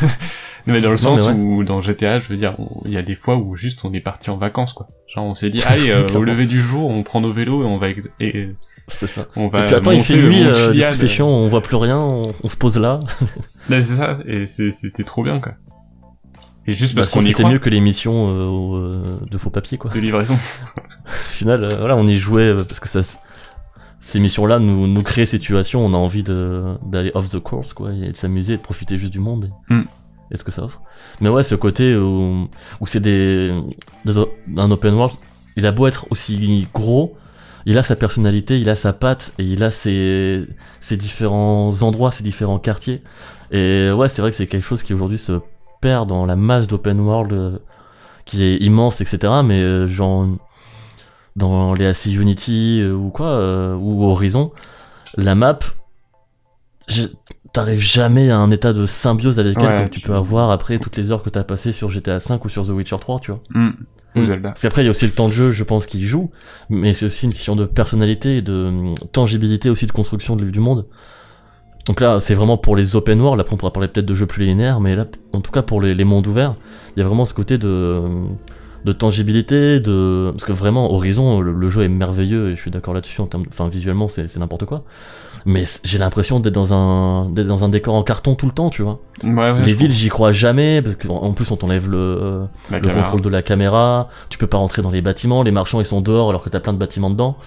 Non, 0.66 0.74
mais 0.74 0.82
dans 0.82 0.90
le 0.90 0.96
Non, 0.96 0.98
sens 1.16 1.28
ouais. 1.28 1.32
où 1.34 1.64
dans 1.64 1.80
GTA, 1.80 2.20
je 2.20 2.28
veux 2.28 2.36
dire, 2.36 2.54
il 2.84 2.92
y 2.92 2.98
a 2.98 3.02
des 3.02 3.16
fois 3.16 3.38
où 3.38 3.56
juste 3.56 3.86
on 3.86 3.94
est 3.94 4.02
parti 4.02 4.30
en 4.32 4.36
vacances 4.36 4.74
quoi. 4.74 4.90
Genre 5.08 5.24
on 5.24 5.34
s'est 5.34 5.50
dit, 5.50 5.62
allez, 5.66 5.92
euh, 5.92 6.06
au 6.10 6.24
lever 6.24 6.46
du 6.46 6.62
jour, 6.62 6.90
on 6.90 7.04
prend 7.04 7.22
nos 7.22 7.32
vélos 7.32 7.64
et 7.64 7.66
on 7.66 7.78
va 7.78 7.88
ex- 7.88 8.10
et 8.20 8.50
C'est 8.88 9.08
ça. 9.08 9.28
on 9.36 9.50
va 9.50 9.64
Et 9.64 9.66
puis 9.68 9.76
attends, 9.76 9.92
il 9.92 10.02
fait 10.02 10.16
nuit, 10.16 10.44
euh, 10.46 10.94
c'est 10.94 11.08
chiant, 11.08 11.28
on 11.28 11.50
voit 11.50 11.62
plus 11.62 11.76
rien, 11.76 11.98
on, 11.98 12.34
on 12.44 12.48
se 12.48 12.56
pose 12.56 12.78
là. 12.78 13.00
Là, 13.70 13.82
c'est 13.82 13.96
ça, 13.96 14.20
et 14.26 14.46
c'était 14.46 15.04
trop 15.04 15.24
bien, 15.24 15.40
quoi. 15.40 15.54
Et 16.66 16.74
juste 16.74 16.96
parce 16.96 17.08
Bah, 17.08 17.14
qu'on 17.14 17.22
y 17.22 17.28
c'était 17.28 17.44
mieux 17.46 17.60
que 17.60 17.70
l'émission 17.70 18.30
euh, 18.30 18.78
euh, 18.78 19.18
de 19.30 19.38
faux 19.38 19.50
papier, 19.50 19.78
quoi. 19.78 19.90
de 19.92 20.00
livraison. 20.00 20.36
Au 21.06 21.10
final, 21.10 21.64
euh, 21.64 21.76
voilà, 21.80 21.96
on 21.96 22.06
y 22.08 22.18
jouait 22.18 22.50
euh, 22.50 22.64
parce 22.66 22.80
que 22.82 22.90
ça, 22.90 23.02
ces 24.00 24.20
missions-là 24.20 24.60
nous, 24.60 24.86
nous 24.88 25.02
créent 25.02 25.26
situations, 25.26 25.86
on 25.86 25.94
a 25.94 25.98
envie 25.98 26.24
d'aller 26.24 27.12
off 27.14 27.30
the 27.30 27.40
course, 27.40 27.74
quoi, 27.74 27.92
et 27.94 28.12
de 28.12 28.18
s'amuser, 28.18 28.54
et 28.54 28.58
de 28.58 28.62
profiter 28.62 28.98
juste 28.98 29.14
du 29.14 29.20
monde. 29.20 29.50
Et, 29.70 29.74
Mm. 29.74 29.84
et 30.32 30.38
ce 30.38 30.44
que 30.44 30.52
ça 30.52 30.64
offre. 30.64 30.82
Mais 31.22 31.30
ouais, 31.30 31.44
ce 31.44 31.56
côté 31.56 31.96
où, 31.96 32.48
où 32.82 32.88
c'est 32.88 33.00
des, 33.02 33.54
un 34.58 34.72
open 34.72 34.94
world, 34.94 35.16
il 35.56 35.66
a 35.66 35.72
beau 35.72 35.88
être 35.88 36.08
aussi 36.10 36.68
gros, 36.74 37.16
il 37.68 37.78
a 37.78 37.84
sa 37.84 37.98
personnalité, 37.98 38.62
il 38.62 38.70
a 38.70 38.76
sa 38.76 38.94
patte, 38.94 39.34
et 39.40 39.44
il 39.44 39.62
a 39.62 39.72
ses, 39.72 40.48
ses 40.80 40.96
différents 40.96 41.82
endroits, 41.82 42.14
ses 42.14 42.24
différents 42.24 42.60
quartiers. 42.60 43.04
Et 43.52 43.92
ouais, 43.92 44.08
c'est 44.08 44.22
vrai 44.22 44.32
que 44.32 44.38
c'est 44.38 44.48
quelque 44.48 44.64
chose 44.66 44.84
qui 44.84 44.94
aujourd'hui 44.94 45.20
se 45.20 45.42
perd 45.82 46.08
dans 46.08 46.26
la 46.26 46.38
masse 46.38 46.68
d'open 46.68 47.02
world 47.02 47.34
euh, 47.34 47.60
qui 48.24 48.42
est 48.42 48.56
immense, 48.58 49.02
etc. 49.02 49.34
Mais 49.44 49.62
euh, 49.62 49.90
genre 49.90 50.30
dans 51.36 51.74
les 51.74 51.88
AC 51.88 52.06
Unity 52.06 52.80
euh, 52.82 52.94
ou 52.94 53.10
quoi, 53.10 53.76
ou 53.76 54.06
Horizon, 54.06 54.54
la 55.18 55.36
map, 55.36 55.60
t'arrives 57.52 57.82
jamais 57.82 58.32
à 58.32 58.38
un 58.38 58.50
état 58.50 58.72
de 58.72 58.86
symbiose 58.86 59.40
avec 59.40 59.58
elle 59.62 59.82
comme 59.82 59.90
tu 59.90 60.00
peux 60.00 60.16
avoir 60.16 60.52
après 60.52 60.80
toutes 60.80 60.96
les 60.96 61.12
heures 61.12 61.22
que 61.22 61.30
t'as 61.30 61.44
passées 61.44 61.74
sur 61.74 61.90
GTA 61.90 62.20
V 62.20 62.38
ou 62.46 62.48
sur 62.48 62.66
The 62.66 62.70
Witcher 62.70 62.98
3, 62.98 63.20
tu 63.20 63.32
vois. 63.32 63.42
Hmm. 63.50 63.72
Ou 64.18 64.22
Mm. 64.22 64.24
Zelda. 64.24 64.50
Parce 64.50 64.62
qu'après, 64.62 64.82
il 64.82 64.86
y 64.86 64.88
a 64.88 64.92
aussi 64.92 65.06
le 65.06 65.12
temps 65.14 65.28
de 65.28 65.34
jeu, 65.34 65.52
je 65.52 65.64
pense, 65.64 65.86
qui 65.86 66.06
joue, 66.08 66.30
mais 66.70 66.94
c'est 66.94 67.06
aussi 67.06 67.26
une 67.26 67.34
question 67.34 67.56
de 67.56 67.66
personnalité 67.66 68.38
et 68.38 68.42
de 68.42 68.54
hum, 68.68 68.96
tangibilité 69.12 69.70
aussi 69.70 69.86
de 69.86 69.92
construction 69.92 70.36
de- 70.36 70.46
du 70.50 70.60
monde. 70.60 70.86
Donc 71.86 72.02
là, 72.02 72.20
c'est 72.20 72.34
vraiment 72.34 72.58
pour 72.58 72.76
les 72.76 72.96
open 72.98 73.22
world, 73.22 73.40
après 73.40 73.54
on 73.54 73.58
pourra 73.58 73.72
parler 73.72 73.88
peut-être 73.88 74.06
de 74.06 74.14
jeux 74.14 74.26
plus 74.26 74.44
linéaires, 74.44 74.82
mais 74.82 74.96
là, 74.96 75.06
en 75.32 75.40
tout 75.42 75.52
cas 75.52 75.62
pour 75.62 75.82
les, 75.82 75.96
les 75.96 76.04
mondes 76.04 76.28
ouverts, 76.28 76.56
il 76.96 77.00
y 77.00 77.02
a 77.04 77.08
vraiment 77.08 77.26
ce 77.26 77.34
côté 77.34 77.58
de, 77.58 78.02
de 78.84 78.92
tangibilité, 78.92 79.80
de... 79.80 80.30
Parce 80.32 80.44
que 80.44 80.52
vraiment, 80.52 80.92
Horizon, 80.94 81.40
le, 81.40 81.54
le 81.54 81.70
jeu 81.70 81.84
est 81.84 81.88
merveilleux, 81.90 82.50
et 82.52 82.56
je 82.58 82.62
suis 82.62 82.72
d'accord 82.72 82.94
là-dessus, 82.94 83.22
en 83.22 83.28
termes 83.28 83.44
de- 83.44 83.50
enfin, 83.50 83.70
visuellement, 83.70 84.10
c'est 84.10 84.36
n'importe 84.38 84.66
quoi. 84.66 84.84
Mais 85.50 85.64
j'ai 85.86 85.98
l'impression 85.98 86.42
d'être 86.42 86.54
dans 86.54 86.74
un, 86.74 87.30
d'être 87.30 87.48
dans 87.48 87.64
un 87.64 87.70
décor 87.70 87.96
en 87.96 88.04
carton 88.04 88.36
tout 88.36 88.48
le 88.48 88.52
temps, 88.52 88.70
tu 88.70 88.82
vois. 88.82 89.00
Ouais, 89.24 89.32
ouais, 89.32 89.62
les 89.62 89.74
villes, 89.74 89.94
j'y 89.94 90.10
crois 90.10 90.34
jamais, 90.34 90.82
parce 90.82 90.98
qu'en 90.98 91.24
en 91.24 91.32
plus, 91.32 91.50
on 91.52 91.56
t'enlève 91.56 91.90
le, 91.90 92.50
le 92.70 92.80
caméra. 92.82 93.02
contrôle 93.02 93.22
de 93.22 93.30
la 93.30 93.42
caméra, 93.42 94.10
tu 94.28 94.38
peux 94.38 94.48
pas 94.48 94.58
rentrer 94.58 94.82
dans 94.82 94.92
les 94.92 95.02
bâtiments, 95.02 95.44
les 95.44 95.52
marchands 95.52 95.80
ils 95.80 95.86
sont 95.86 96.02
dehors 96.02 96.30
alors 96.30 96.44
que 96.44 96.50
t'as 96.50 96.60
plein 96.60 96.74
de 96.74 96.78
bâtiments 96.78 97.10
dedans. 97.10 97.38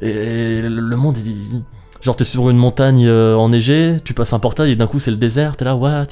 Et 0.00 0.62
le 0.62 0.96
monde, 0.96 1.16
il... 1.18 1.62
genre 2.00 2.16
t'es 2.16 2.24
sur 2.24 2.50
une 2.50 2.56
montagne 2.56 3.06
euh, 3.06 3.36
enneigée, 3.36 3.98
tu 4.04 4.14
passes 4.14 4.32
un 4.32 4.40
portail 4.40 4.72
et 4.72 4.76
d'un 4.76 4.88
coup 4.88 4.98
c'est 4.98 5.12
le 5.12 5.16
désert, 5.16 5.56
t'es 5.56 5.64
là, 5.64 5.76
what? 5.76 6.08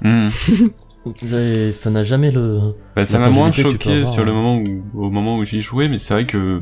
Hmm. 0.00 0.28
Ça 1.72 1.90
n'a 1.90 2.02
jamais 2.02 2.30
le... 2.30 2.60
Bah, 2.96 3.04
ça 3.06 3.18
m'a 3.18 3.30
moins 3.30 3.52
choqué 3.52 4.04
sur 4.04 4.24
le 4.24 4.32
hein. 4.32 4.34
moment 4.34 4.56
où, 4.56 5.06
au 5.06 5.10
moment 5.10 5.36
où 5.36 5.44
j'y 5.44 5.62
jouais, 5.62 5.88
mais 5.88 5.98
c'est 5.98 6.12
vrai 6.12 6.26
que, 6.26 6.60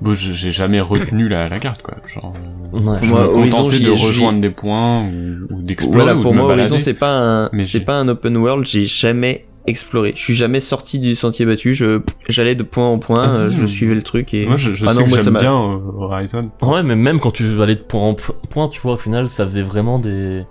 bon, 0.00 0.14
j'ai 0.14 0.50
jamais 0.52 0.80
retenu 0.80 1.28
la, 1.28 1.48
la 1.48 1.58
carte, 1.58 1.82
quoi. 1.82 1.94
Genre, 2.12 2.32
euh, 2.36 2.78
Ouais. 2.78 2.98
je 3.02 3.08
Moi, 3.10 3.20
me 3.22 3.26
Horizon, 3.26 3.56
contentais 3.56 3.76
j'y 3.76 3.84
de 3.84 3.90
rejoindre 3.90 4.40
des 4.40 4.50
points 4.50 5.02
ou, 5.02 5.54
ou 5.54 5.62
d'explorer 5.62 5.96
Voilà, 6.04 6.16
ou 6.16 6.22
pour 6.22 6.32
de 6.32 6.36
moi, 6.38 6.46
Horizon, 6.52 6.78
c'est 6.78 6.94
pas 6.94 7.18
un, 7.18 7.50
Mais 7.52 7.64
c'est 7.64 7.80
pas 7.80 7.98
un 7.98 8.06
open 8.08 8.36
world. 8.36 8.64
J'ai 8.64 8.86
jamais 8.86 9.46
exploré. 9.66 10.12
Je 10.16 10.22
suis 10.22 10.34
jamais 10.34 10.60
sorti 10.60 10.98
du 11.00 11.14
sentier 11.16 11.46
battu. 11.46 11.74
Je, 11.74 12.00
j'allais 12.28 12.54
de 12.54 12.62
point 12.62 12.88
en 12.88 12.98
point. 12.98 13.24
Ah, 13.24 13.30
si, 13.30 13.54
euh, 13.54 13.58
je 13.60 13.66
suivais 13.66 13.94
le 13.94 14.02
truc 14.02 14.32
et. 14.34 14.46
Moi, 14.46 14.56
je, 14.56 14.74
je 14.74 14.86
Ah 14.86 14.94
sais 14.94 15.00
non, 15.00 15.04
que 15.10 15.18
j'aime 15.18 15.36
bien 15.38 15.52
euh, 15.54 15.78
Horizon. 15.98 16.50
Ouais, 16.62 16.82
mais 16.84 16.94
même 16.96 17.18
quand 17.18 17.32
tu 17.32 17.60
allais 17.60 17.74
de 17.74 17.80
point 17.80 18.00
en 18.02 18.14
po- 18.14 18.34
point, 18.50 18.68
tu 18.68 18.80
vois, 18.80 18.92
au 18.94 18.98
final, 18.98 19.28
ça 19.28 19.44
faisait 19.44 19.62
vraiment 19.62 19.98
des... 19.98 20.44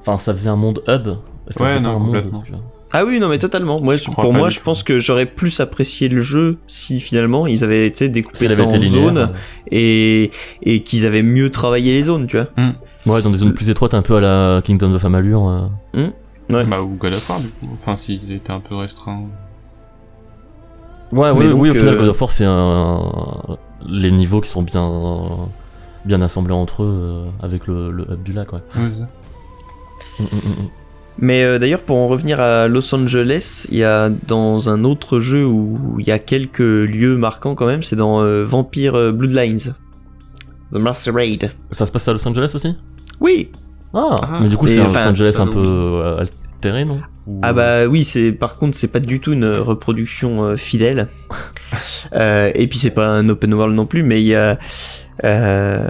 Enfin, 0.00 0.18
ça 0.18 0.34
faisait 0.34 0.50
un 0.50 0.56
monde 0.56 0.82
hub. 0.86 1.08
Ça 1.50 1.64
Ouais, 1.64 1.80
non, 1.80 1.88
un 1.88 1.92
monde, 1.98 2.04
complètement. 2.14 2.42
tu 2.44 2.52
vois. 2.52 2.60
Ah 2.92 3.04
oui, 3.04 3.20
non, 3.20 3.28
mais 3.28 3.38
totalement. 3.38 3.76
Moi, 3.82 3.96
Je 3.96 4.04
pour 4.10 4.32
moi, 4.32 4.48
je 4.48 4.60
pense 4.60 4.82
que 4.82 4.98
j'aurais 4.98 5.26
plus 5.26 5.60
apprécié 5.60 6.08
le 6.08 6.20
jeu 6.20 6.58
si 6.66 7.00
finalement 7.00 7.46
ils 7.46 7.62
avaient, 7.64 7.90
sais, 7.94 8.08
découpé 8.08 8.48
ça 8.48 8.64
en 8.64 8.68
été 8.70 8.86
zones 8.86 9.32
et, 9.70 10.30
et 10.62 10.82
qu'ils 10.82 11.04
avaient 11.06 11.22
mieux 11.22 11.50
travaillé 11.50 11.92
les 11.92 12.04
zones, 12.04 12.26
tu 12.26 12.38
vois. 12.38 12.48
Ouais, 13.06 13.22
dans 13.22 13.30
des 13.30 13.38
zones 13.38 13.54
plus 13.54 13.70
étroites, 13.70 13.94
un 13.94 14.02
peu 14.02 14.16
à 14.16 14.20
la 14.20 14.62
Kingdom 14.62 14.92
of 14.92 15.04
Amalur. 15.04 15.48
euh. 15.94 16.08
Ouais. 16.50 16.64
Bah, 16.64 16.80
ou 16.82 16.96
God 16.96 17.12
of 17.12 17.28
War, 17.28 17.40
du 17.40 17.48
coup. 17.48 17.68
Enfin, 17.74 17.96
s'ils 17.96 18.32
étaient 18.32 18.52
un 18.52 18.60
peu 18.60 18.74
restreints. 18.74 19.24
Ouais, 21.12 21.32
Mais 21.32 21.40
oui, 21.40 21.48
donc, 21.50 21.60
oui, 21.62 21.70
au 21.70 21.74
final, 21.74 21.94
euh, 21.94 21.98
God 22.00 22.08
of 22.08 22.20
War, 22.20 22.30
c'est 22.30 22.44
un... 22.46 23.02
les 23.86 24.10
niveaux 24.10 24.40
qui 24.40 24.50
sont 24.50 24.62
bien, 24.62 24.90
bien 26.04 26.20
assemblés 26.22 26.54
entre 26.54 26.82
eux 26.84 26.86
euh, 27.00 27.26
avec 27.42 27.66
le, 27.66 27.90
le 27.90 28.04
hub 28.10 28.22
du 28.22 28.32
lac, 28.32 28.52
ouais. 28.52 28.60
Ça. 28.74 28.80
Mm, 30.18 30.22
mm, 30.24 30.36
mm. 30.36 30.68
Mais 31.20 31.42
euh, 31.42 31.58
d'ailleurs, 31.58 31.80
pour 31.82 31.96
en 31.96 32.06
revenir 32.08 32.40
à 32.40 32.68
Los 32.68 32.94
Angeles, 32.94 33.66
il 33.70 33.78
y 33.78 33.84
a 33.84 34.08
dans 34.28 34.68
un 34.68 34.84
autre 34.84 35.18
jeu 35.20 35.44
où 35.44 35.96
il 35.98 36.06
y 36.06 36.12
a 36.12 36.18
quelques 36.18 36.58
lieux 36.60 37.16
marquants 37.16 37.54
quand 37.54 37.66
même, 37.66 37.82
c'est 37.82 37.96
dans 37.96 38.22
euh, 38.22 38.44
Vampire 38.44 38.94
euh, 38.94 39.10
Bloodlines. 39.12 39.74
The 40.72 40.76
Masquerade. 40.78 41.50
Ça 41.72 41.86
se 41.86 41.92
passe 41.92 42.06
à 42.08 42.12
Los 42.12 42.26
Angeles 42.28 42.52
aussi? 42.54 42.74
Oui. 43.20 43.50
ah, 43.94 44.16
Ah. 44.22 44.38
mais 44.42 44.48
du 44.48 44.56
coup, 44.56 44.66
c'est 44.66 44.80
un 44.80 44.86
Los 44.88 44.96
Angeles 45.08 45.36
un 45.38 45.46
peu 45.48 45.58
euh, 45.64 46.18
altéré, 46.18 46.84
non? 46.84 47.00
Ou- 47.26 47.40
Ah 47.42 47.52
bah 47.52 47.86
oui, 47.86 48.04
c'est 48.04 48.32
par 48.32 48.56
contre 48.56 48.76
c'est 48.76 48.88
pas 48.88 49.00
du 49.00 49.20
tout 49.20 49.32
une 49.32 49.44
reproduction 49.46 50.44
euh, 50.44 50.56
fidèle. 50.56 51.08
Euh, 52.14 52.50
et 52.54 52.66
puis 52.68 52.78
c'est 52.78 52.90
pas 52.92 53.08
un 53.08 53.28
open 53.28 53.52
world 53.52 53.74
non 53.74 53.84
plus, 53.84 54.02
mais 54.02 54.22
il 54.22 54.26
y 54.26 54.34
a 54.34 54.56
euh, 55.24 55.88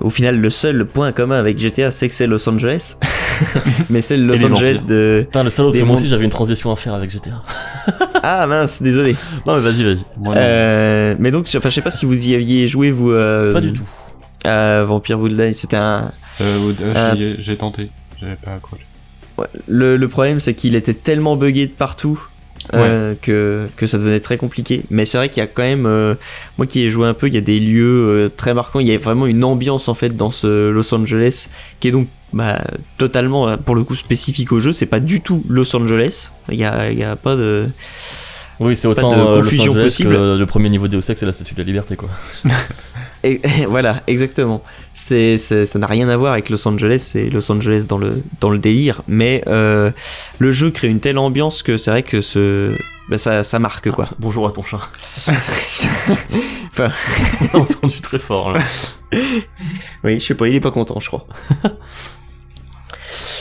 au 0.00 0.10
final 0.10 0.40
le 0.40 0.48
seul 0.50 0.86
point 0.86 1.12
commun 1.12 1.38
avec 1.38 1.58
GTA 1.58 1.90
c'est 1.90 2.08
que 2.08 2.14
c'est 2.14 2.26
Los 2.26 2.48
Angeles, 2.48 2.96
mais 3.90 4.00
c'est 4.00 4.16
le 4.16 4.24
Los 4.26 4.34
les 4.34 4.44
Angeles 4.46 4.82
de 4.88 5.22
Putain, 5.24 5.42
le 5.44 5.50
Des 5.50 5.78
c'est 5.78 5.84
moi 5.84 5.96
aussi, 5.96 6.08
j'avais 6.08 6.24
une 6.24 6.30
transition 6.30 6.72
à 6.72 6.76
faire 6.76 6.94
avec 6.94 7.10
GTA. 7.10 7.42
Ah 8.26 8.46
mince, 8.46 8.80
désolé. 8.82 9.16
Non, 9.46 9.56
mais 9.56 9.60
vas-y, 9.60 9.84
vas-y. 9.84 9.98
Moi. 10.16 10.34
Euh, 10.34 11.14
mais 11.18 11.30
donc, 11.30 11.46
enfin, 11.54 11.68
je 11.68 11.74
sais 11.74 11.82
pas 11.82 11.90
si 11.90 12.06
vous 12.06 12.26
y 12.26 12.34
aviez 12.34 12.66
joué 12.66 12.90
vous. 12.90 13.10
euh, 13.10 13.52
Pas 13.52 13.60
du 13.60 13.74
tout. 13.74 13.86
À 14.44 14.82
Vampire 14.84 15.18
Bloodline, 15.18 15.52
c'était 15.52 15.76
un. 15.76 16.10
J'ai 17.38 17.56
tenté, 17.58 17.90
j'avais 18.18 18.36
pas 18.36 18.54
accroché. 18.54 18.82
ouais, 19.36 19.46
le, 19.68 19.98
le 19.98 20.08
problème, 20.08 20.40
c'est 20.40 20.54
qu'il 20.54 20.74
était 20.74 20.94
tellement 20.94 21.36
buggé 21.36 21.66
de 21.66 21.72
partout. 21.72 22.18
Euh, 22.72 23.14
que, 23.20 23.66
que 23.76 23.86
ça 23.86 23.98
devenait 23.98 24.20
très 24.20 24.38
compliqué. 24.38 24.82
Mais 24.90 25.04
c'est 25.04 25.18
vrai 25.18 25.28
qu'il 25.28 25.40
y 25.40 25.44
a 25.44 25.46
quand 25.46 25.62
même 25.62 25.86
euh, 25.86 26.14
moi 26.56 26.66
qui 26.66 26.82
ai 26.82 26.90
joué 26.90 27.06
un 27.06 27.14
peu 27.14 27.28
il 27.28 27.34
y 27.34 27.38
a 27.38 27.42
des 27.42 27.60
lieux 27.60 28.08
euh, 28.08 28.28
très 28.34 28.54
marquants. 28.54 28.80
Il 28.80 28.86
y 28.86 28.94
a 28.94 28.98
vraiment 28.98 29.26
une 29.26 29.44
ambiance 29.44 29.88
en 29.88 29.94
fait 29.94 30.16
dans 30.16 30.30
ce 30.30 30.70
Los 30.70 30.94
Angeles 30.94 31.48
qui 31.80 31.88
est 31.88 31.92
donc 31.92 32.08
bah, 32.32 32.58
totalement 32.96 33.56
pour 33.58 33.74
le 33.74 33.84
coup 33.84 33.94
spécifique 33.94 34.52
au 34.52 34.60
jeu. 34.60 34.72
C'est 34.72 34.86
pas 34.86 35.00
du 35.00 35.20
tout 35.20 35.44
Los 35.48 35.74
Angeles. 35.76 36.30
Il 36.50 36.58
y 36.58 36.64
a, 36.64 36.90
il 36.90 36.98
y 36.98 37.04
a 37.04 37.16
pas 37.16 37.36
de 37.36 37.66
Oui, 38.60 38.76
c'est 38.76 38.88
autant 38.88 39.12
de 39.12 39.36
Los 39.36 39.42
confusion 39.42 39.72
Angeles 39.72 39.84
possible. 39.84 40.14
que 40.14 40.38
le 40.38 40.46
premier 40.46 40.70
niveau 40.70 40.88
Deus 40.88 40.98
Ex 41.08 41.20
c'est 41.20 41.26
la 41.26 41.32
Statue 41.32 41.54
de 41.54 41.60
la 41.60 41.66
Liberté, 41.66 41.96
quoi. 41.96 42.08
Et, 43.24 43.40
voilà, 43.68 44.02
exactement. 44.06 44.62
C'est, 44.94 45.38
c'est- 45.38 45.66
ça 45.66 45.78
n'a 45.80 45.86
rien 45.88 46.08
à 46.08 46.16
voir 46.16 46.34
avec 46.34 46.50
Los 46.50 46.66
Angeles, 46.68 46.98
c'est 47.12 47.30
Los 47.30 47.50
Angeles 47.50 47.84
dans 47.88 47.98
le, 47.98 48.22
dans 48.40 48.50
le 48.50 48.58
délire, 48.58 49.02
mais 49.08 49.42
euh, 49.48 49.90
le 50.38 50.52
jeu 50.52 50.70
crée 50.70 50.88
une 50.88 51.00
telle 51.00 51.18
ambiance 51.18 51.62
que 51.62 51.76
c'est 51.76 51.90
vrai 51.90 52.02
que 52.02 52.20
ce, 52.20 52.76
bah, 53.08 53.18
ça, 53.18 53.42
ça 53.42 53.58
marque 53.58 53.90
quoi. 53.90 54.08
Bonjour 54.20 54.46
à 54.46 54.52
ton 54.52 54.62
chat. 54.62 54.78
Enfin, 56.72 56.90
On 57.54 57.58
a 57.58 57.60
entendu 57.62 58.00
très 58.00 58.18
fort, 58.18 58.50
là. 58.52 58.60
oui, 60.02 60.18
je 60.18 60.24
sais 60.26 60.34
pas, 60.34 60.48
il 60.48 60.54
est 60.56 60.60
pas 60.60 60.72
content, 60.72 60.98
je 61.00 61.06
crois. 61.06 61.24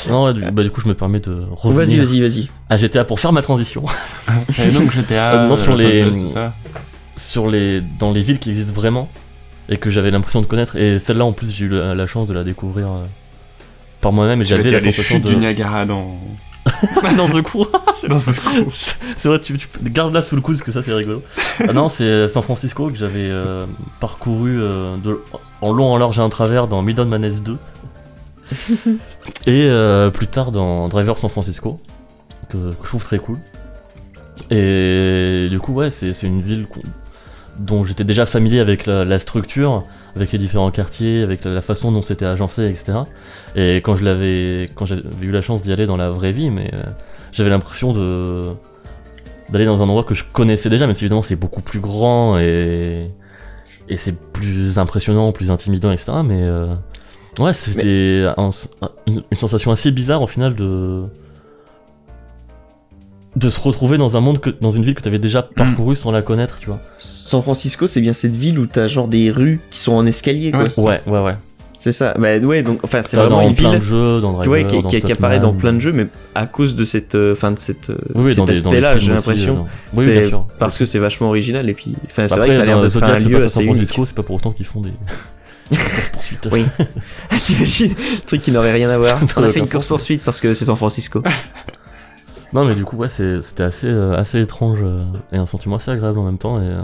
Non, 0.10 0.32
du, 0.34 0.42
bah, 0.52 0.62
du 0.64 0.70
coup, 0.70 0.82
je 0.82 0.88
me 0.88 0.94
permets 0.94 1.20
de 1.20 1.46
revenir 1.52 2.04
Vas-y, 2.04 2.20
vas-y, 2.20 2.22
vas-y. 2.22 2.50
à 2.70 2.78
GTA 2.78 3.06
pour 3.06 3.20
faire 3.20 3.32
ma 3.34 3.42
transition. 3.42 3.86
Et 4.64 4.68
donc 4.70 4.92
GTA, 4.92 5.34
Euh, 5.34 5.48
non, 5.48 5.58
sur 5.58 5.76
les- 5.76 6.06
sur 7.16 7.48
les 7.50 7.82
dans 8.00 8.12
les 8.12 8.22
villes 8.22 8.40
qui 8.40 8.50
existent 8.50 8.74
vraiment 8.74 9.10
et 9.70 9.78
que 9.78 9.90
j'avais 9.90 10.12
l'impression 10.12 10.42
de 10.42 10.46
connaître. 10.48 10.76
Et 10.76 11.00
celle-là 11.00 11.26
en 11.26 11.34
plus 11.34 11.52
j'ai 11.54 11.66
eu 11.66 11.70
la, 11.70 11.96
la 11.96 12.08
chance 12.08 12.28
de 12.28 12.34
la 12.34 12.44
découvrir 12.44 12.88
euh, 12.88 13.06
par 14.02 14.12
moi-même 14.12 14.42
et 14.42 14.46
j'avais 14.46 14.72
la 14.72 14.80
sensation 14.80 15.20
de 15.20 15.28
du 15.30 15.36
Niagara 15.38 15.86
dans... 15.86 16.18
dans 17.18 17.28
The 17.28 17.42
Crew. 17.42 17.66
Dans 18.10 18.20
ce 18.20 18.32
coup. 18.32 18.68
c'est 18.70 18.96
c'est 19.18 19.28
vrai 19.30 19.40
tu, 19.40 19.58
tu 19.58 19.68
garde 19.84 20.14
là 20.14 20.22
sous 20.24 20.36
le 20.36 20.42
coude 20.42 20.56
parce 20.58 20.66
que 20.66 20.72
ça 20.74 20.82
c'est 20.84 20.92
rigolo. 20.94 21.22
Ah 21.68 21.72
non 21.74 21.88
c'est 21.88 22.28
San 22.28 22.44
Francisco 22.44 22.90
que 22.90 22.96
j'avais 22.98 23.30
euh, 23.30 23.66
parcouru 24.02 24.60
euh, 24.62 24.98
de, 24.98 25.20
en 25.62 25.72
long 25.72 25.86
en 25.94 25.98
large 25.98 26.20
et 26.20 26.22
en 26.22 26.28
travers 26.30 26.68
dans 26.68 26.82
Midon 26.82 27.06
Madness 27.06 27.42
2 27.44 27.58
et 29.48 29.68
euh, 29.70 30.10
plus 30.10 30.28
tard 30.28 30.52
dans 30.52 30.88
Driver 30.90 31.18
San 31.18 31.30
Francisco 31.30 31.80
que, 32.50 32.58
que 32.58 32.76
je 32.84 32.88
trouve 32.90 33.04
très 33.04 33.20
cool. 33.20 33.38
Et 34.50 35.48
du 35.50 35.60
coup 35.60 35.74
ouais 35.74 35.92
c'est 35.92 36.14
c'est 36.14 36.28
une 36.28 36.42
ville 36.42 36.66
qu'on- 36.68 36.82
dont 37.60 37.84
j'étais 37.84 38.04
déjà 38.04 38.26
familier 38.26 38.60
avec 38.60 38.86
la, 38.86 39.06
la 39.06 39.20
structure 39.20 39.84
avec 40.16 40.32
les 40.32 40.40
différents 40.40 40.72
quartiers 40.72 41.22
avec 41.24 41.44
la, 41.46 41.52
la 41.52 41.62
façon 41.62 41.92
dont 41.92 42.02
c'était 42.02 42.26
agencé 42.26 42.66
etc 42.70 43.00
et 43.56 43.78
quand 43.78 43.96
je 43.96 44.04
l'avais 44.04 44.70
quand 44.76 44.86
j'avais 44.86 45.02
eu 45.22 45.32
la 45.32 45.42
chance 45.42 45.62
d'y 45.62 45.72
aller 45.72 45.86
dans 45.86 45.98
la 45.98 46.10
vraie 46.10 46.32
vie 46.32 46.50
mais 46.50 46.72
euh, 46.74 46.80
j'avais 47.32 47.50
l'impression 47.50 47.94
de 47.94 48.44
d'aller 49.50 49.66
dans 49.66 49.78
un 49.82 49.84
endroit 49.84 50.04
que 50.04 50.14
je 50.16 50.24
connaissais 50.24 50.70
déjà 50.70 50.88
même 50.88 50.96
si 50.96 51.04
évidemment 51.06 51.22
c'est 51.22 51.36
beaucoup 51.36 51.62
plus 51.62 51.80
grand 51.80 52.40
et 52.40 53.08
et 53.90 53.98
c'est 53.98 54.18
plus 54.18 54.80
impressionnant 54.80 55.32
plus 55.32 55.52
intimidant 55.52 55.92
etc 55.92 56.12
mais 56.26 56.42
euh, 56.44 56.74
ouais 57.40 57.54
c'était 57.54 58.26
un- 58.38 58.50
une, 59.08 59.24
une 59.32 59.38
sensation 59.38 59.72
assez 59.72 59.92
bizarre 59.92 60.22
au 60.22 60.28
final 60.28 60.56
de 60.56 61.04
de 63.36 63.50
se 63.50 63.60
retrouver 63.60 63.98
dans 63.98 64.16
un 64.16 64.22
monde 64.22 64.40
que 64.40 64.50
dans 64.52 64.72
une 64.72 64.84
ville 64.84 64.94
que 64.96 65.02
tu 65.02 65.08
avais 65.08 65.20
déjà 65.20 65.42
parcouru 65.42 65.96
sans 65.96 66.12
la 66.12 66.22
connaître 66.22 66.58
tu 66.60 66.68
vois 66.68 66.80
San 67.00 67.42
Francisco, 67.42 67.88
c'est 67.88 68.02
bien 68.02 68.14
cette 68.14 68.36
ville 68.36 68.60
où 68.60 68.68
t'as 68.68 68.88
genre 68.88 69.08
des 69.08 69.32
rues 69.32 69.60
qui 69.72 69.80
sont 69.80 69.94
en 69.94 70.06
escalier, 70.06 70.52
quoi. 70.52 70.64
Ouais. 70.78 71.02
ouais 71.06 71.14
ouais 71.14 71.20
ouais 71.24 71.36
C'est 71.76 71.92
ça. 71.92 72.14
Bah 72.20 72.38
ouais, 72.38 72.62
donc, 72.62 72.80
enfin, 72.84 73.02
c'est 73.04 73.18
vraiment 73.18 73.42
dans 73.42 73.50
une 73.50 73.56
plein 73.56 73.72
ville. 73.72 73.80
de 73.80 73.84
jeux 73.84 74.22
dans 74.22 74.34
Driver, 74.34 74.52
Ouais, 74.52 74.66
qui, 74.68 74.82
dans 74.82 74.88
qui- 74.88 75.02
qui 75.02 75.12
apparaît 75.12 75.40
dans 75.40 75.52
plein 75.54 75.74
de 75.74 75.80
jeux, 75.80 75.92
mais 75.92 76.06
à 76.36 76.46
cause 76.46 76.76
de 76.76 76.86
cette, 76.86 77.16
euh, 77.16 77.34
fin 77.34 77.52
de 77.52 77.58
cette, 77.60 77.90
euh, 77.90 77.98
oui, 78.14 78.26
oui, 78.26 78.36
cet 78.36 78.48
aspect-là, 78.50 79.00
j'ai 79.00 79.12
l'impression. 79.12 79.66
euh, 79.66 79.98
oui, 80.00 80.06
bien 80.06 80.28
sûr 80.28 80.46
Parce 80.60 80.78
que 80.78 80.86
c'est 80.86 81.00
vachement 81.00 81.30
original 81.30 81.68
et 81.70 81.74
puis, 81.74 81.96
enfin, 82.06 82.28
c'est 82.28 82.38
vrai 82.38 82.50
que 82.50 82.56
ça 82.56 82.62
a 82.62 82.66
l'air 82.66 82.82
d'être 82.82 83.04
un 83.04 83.18
lieu 83.20 83.38
assez 83.38 83.50
San 83.50 83.64
unique. 83.64 83.76
Francisco, 83.78 84.06
c'est 84.06 84.16
pas 84.16 84.24
pour 84.24 84.36
autant 84.36 84.52
qu'ils 84.52 84.68
font 84.68 84.82
des 84.82 84.92
courses 85.70 86.10
poursuites. 86.14 86.48
Oui. 86.52 86.66
T'imagines 87.42 87.90
le 87.98 88.26
truc 88.26 88.42
qui 88.44 88.52
n'aurait 88.52 88.74
rien 88.74 88.90
à 88.92 88.98
voir. 89.00 89.20
On 89.38 89.44
a 89.44 89.50
fait 89.50 89.60
une 89.60 89.68
course 89.70 89.88
poursuite 89.88 90.22
parce 90.24 90.40
que 90.40 90.54
c'est 90.54 90.66
San 90.66 90.76
Francisco. 90.76 91.24
Non, 92.54 92.66
mais 92.66 92.76
du 92.76 92.86
coup, 92.86 92.98
ouais, 92.98 93.10
c'était 93.10 93.64
assez, 93.64 93.88
euh, 93.88 94.16
assez 94.16 94.40
étrange 94.42 94.80
euh, 94.84 95.04
et 95.32 95.38
un 95.38 95.46
sentiment 95.48 95.78
assez 95.78 95.90
agréable 95.92 96.20
en 96.20 96.24
même 96.24 96.38
temps. 96.38 96.60
Et, 96.62 96.66
euh, 96.68 96.84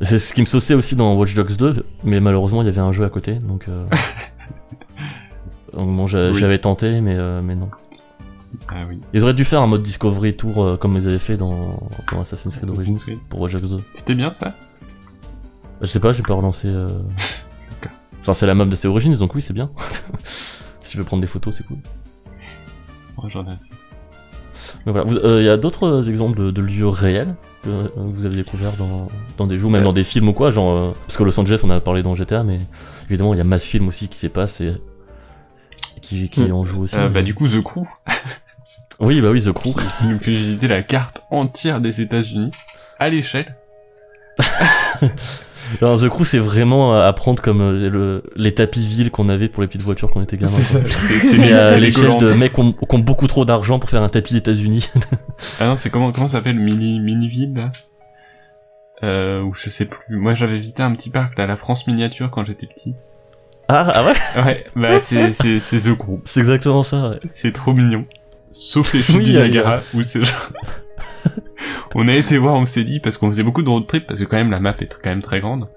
et 0.00 0.04
c'est 0.06 0.18
ce 0.18 0.32
qui 0.32 0.40
me 0.40 0.46
sauçait 0.46 0.74
aussi 0.74 0.96
dans 0.96 1.14
Watch 1.16 1.34
Dogs 1.34 1.56
2, 1.56 1.84
mais 2.04 2.20
malheureusement, 2.20 2.62
il 2.62 2.66
y 2.66 2.68
avait 2.70 2.80
un 2.80 2.92
jeu 2.92 3.04
à 3.04 3.10
côté, 3.10 3.34
donc. 3.34 3.66
Euh... 3.68 3.84
donc 5.74 5.94
bon, 5.94 6.04
Oui. 6.06 6.34
j'avais 6.38 6.58
tenté, 6.58 7.00
mais, 7.02 7.16
mais 7.42 7.54
non. 7.54 7.68
Ah 8.68 8.80
oui. 8.88 9.00
Ils 9.12 9.22
auraient 9.22 9.34
dû 9.34 9.44
faire 9.44 9.60
un 9.60 9.66
mode 9.66 9.82
Discovery 9.82 10.36
Tour 10.36 10.78
comme 10.80 10.96
ils 10.96 11.06
avaient 11.06 11.18
fait 11.18 11.36
dans, 11.36 11.78
dans 12.12 12.22
Assassin's 12.22 12.56
Creed 12.56 12.70
Origins 12.70 12.96
pour 13.28 13.40
Watch 13.42 13.52
Dogs 13.52 13.68
2. 13.68 13.78
C'était 13.94 14.14
bien 14.14 14.32
ça? 14.34 14.54
Je 15.82 15.86
sais 15.86 16.00
pas, 16.00 16.12
j'ai 16.12 16.22
pas 16.22 16.34
relancé. 16.34 16.68
euh, 16.68 16.88
Enfin, 18.22 18.34
c'est 18.34 18.46
la 18.46 18.54
map 18.54 18.66
de 18.66 18.76
ses 18.76 18.86
Origins, 18.88 19.16
donc 19.16 19.34
oui, 19.34 19.40
c'est 19.42 19.54
bien. 19.54 19.70
si 20.80 20.90
tu 20.92 20.98
veux 20.98 21.04
prendre 21.04 21.20
des 21.22 21.26
photos, 21.26 21.54
c'est 21.56 21.64
cool. 21.66 21.78
Ouais, 23.18 23.28
J'en 23.30 23.46
ai 23.46 23.52
assez. 23.52 23.72
Mais 24.86 24.92
voilà, 24.92 25.06
Vous- 25.10 25.16
euh, 25.18 25.40
il 25.40 25.46
y 25.46 25.48
a 25.48 25.56
d'autres 25.56 25.86
euh, 25.86 26.02
exemples 26.10 26.38
de, 26.38 26.50
de 26.50 26.62
lieux 26.62 26.88
réels 26.88 27.34
que 27.64 27.68
euh, 27.70 27.88
vous 27.96 28.26
avez 28.26 28.36
découverts 28.36 28.72
dans, 28.78 29.08
dans 29.36 29.46
des 29.46 29.58
jeux, 29.58 29.68
même 29.68 29.82
dans 29.84 29.92
des 29.92 30.04
films 30.04 30.28
ou 30.28 30.32
quoi, 30.32 30.50
genre 30.50 30.76
euh, 30.76 30.92
parce 31.06 31.16
que 31.16 31.22
Los 31.24 31.38
Angeles, 31.38 31.60
on 31.62 31.70
a 31.70 31.80
parlé 31.80 32.02
dans 32.02 32.14
GTA, 32.14 32.42
mais 32.44 32.58
évidemment 33.08 33.34
il 33.34 33.38
y 33.38 33.40
a 33.40 33.44
masse 33.44 33.64
film 33.64 33.88
aussi 33.88 34.08
qui 34.08 34.18
s'y 34.18 34.28
passe 34.28 34.60
et 34.60 34.74
qui, 36.02 36.28
qui 36.28 36.40
Hmm. 36.40 36.52
en 36.52 36.64
joue 36.64 36.82
aussi. 36.84 36.96
Bah 37.12 37.22
du 37.22 37.34
coup, 37.34 37.46
The 37.48 37.62
Crew, 37.62 37.82
Oui, 39.00 39.20
bah 39.20 39.28
oui, 39.30 39.42
The 39.42 39.52
Crew. 39.52 39.72
qui 39.98 40.06
nous 40.06 40.18
fait 40.18 40.32
visiter 40.32 40.68
la 40.68 40.82
carte 40.82 41.22
entière 41.30 41.80
des 41.80 42.00
États-Unis 42.00 42.50
à 42.98 43.08
l'échelle. 43.08 43.56
Alors, 45.80 46.00
The 46.00 46.08
Crew, 46.08 46.24
c'est 46.24 46.38
vraiment 46.38 46.94
à 47.00 47.12
prendre 47.12 47.42
comme 47.42 47.60
euh, 47.60 47.88
le, 47.90 48.22
les 48.36 48.54
tapis 48.54 48.84
villes 48.86 49.10
qu'on 49.10 49.28
avait 49.28 49.48
pour 49.48 49.62
les 49.62 49.66
petites 49.68 49.82
voitures 49.82 50.10
quand 50.10 50.20
on 50.20 50.22
était 50.24 50.36
gamin. 50.36 50.50
C'est 50.52 50.78
à 51.52 51.66
c'est 51.66 51.78
les 51.80 51.86
l'échelle 51.86 52.04
de 52.04 52.18
Golandes. 52.18 52.38
mecs 52.38 52.54
qui 52.54 52.60
ont, 52.60 52.72
qui 52.72 52.94
ont 52.96 52.98
beaucoup 52.98 53.26
trop 53.26 53.44
d'argent 53.44 53.78
pour 53.78 53.88
faire 53.90 54.02
un 54.02 54.08
tapis 54.08 54.36
États-Unis. 54.36 54.88
Ah 55.60 55.66
non, 55.68 55.76
c'est 55.76 55.88
comment 55.90 56.12
comment 56.12 56.26
ça 56.26 56.38
s'appelle 56.38 56.58
mini 56.58 57.00
mini 57.00 57.26
ville 57.28 57.54
là? 57.54 57.70
Euh, 59.02 59.40
ou 59.42 59.54
je 59.54 59.70
sais 59.70 59.86
plus. 59.86 60.16
Moi, 60.16 60.34
j'avais 60.34 60.56
visité 60.56 60.82
un 60.82 60.92
petit 60.92 61.08
parc 61.10 61.38
là, 61.38 61.46
la 61.46 61.56
France 61.56 61.86
miniature 61.86 62.30
quand 62.30 62.44
j'étais 62.44 62.66
petit. 62.66 62.94
ah, 63.68 63.90
ah 63.94 64.04
ouais? 64.04 64.42
Ouais, 64.44 64.66
bah 64.76 64.98
c'est 65.00 65.32
c'est 65.32 65.58
c'est 65.58 65.78
The 65.90 65.96
Crew. 65.96 66.18
C'est 66.26 66.40
exactement 66.40 66.82
ça, 66.82 67.08
ouais. 67.10 67.20
C'est 67.26 67.52
trop 67.52 67.72
mignon. 67.72 68.04
Sauf 68.52 68.92
les 68.92 69.00
chutes 69.02 69.16
Oui, 69.16 69.24
du 69.24 69.32
y 69.32 69.38
a- 69.38 69.48
Niagara, 69.48 69.78
où 69.94 70.02
c'est 70.02 70.20
genre... 70.22 70.50
on 71.94 72.08
a 72.08 72.14
été 72.14 72.38
voir, 72.38 72.54
on 72.54 72.66
s'est 72.66 72.84
dit, 72.84 73.00
parce 73.00 73.16
qu'on 73.18 73.28
faisait 73.28 73.42
beaucoup 73.42 73.62
de 73.62 73.68
road 73.68 73.86
trip, 73.86 74.06
parce 74.06 74.20
que 74.20 74.24
quand 74.24 74.36
même 74.36 74.50
la 74.50 74.60
map 74.60 74.74
est 74.80 74.98
quand 75.02 75.10
même 75.10 75.22
très 75.22 75.40
grande. 75.40 75.68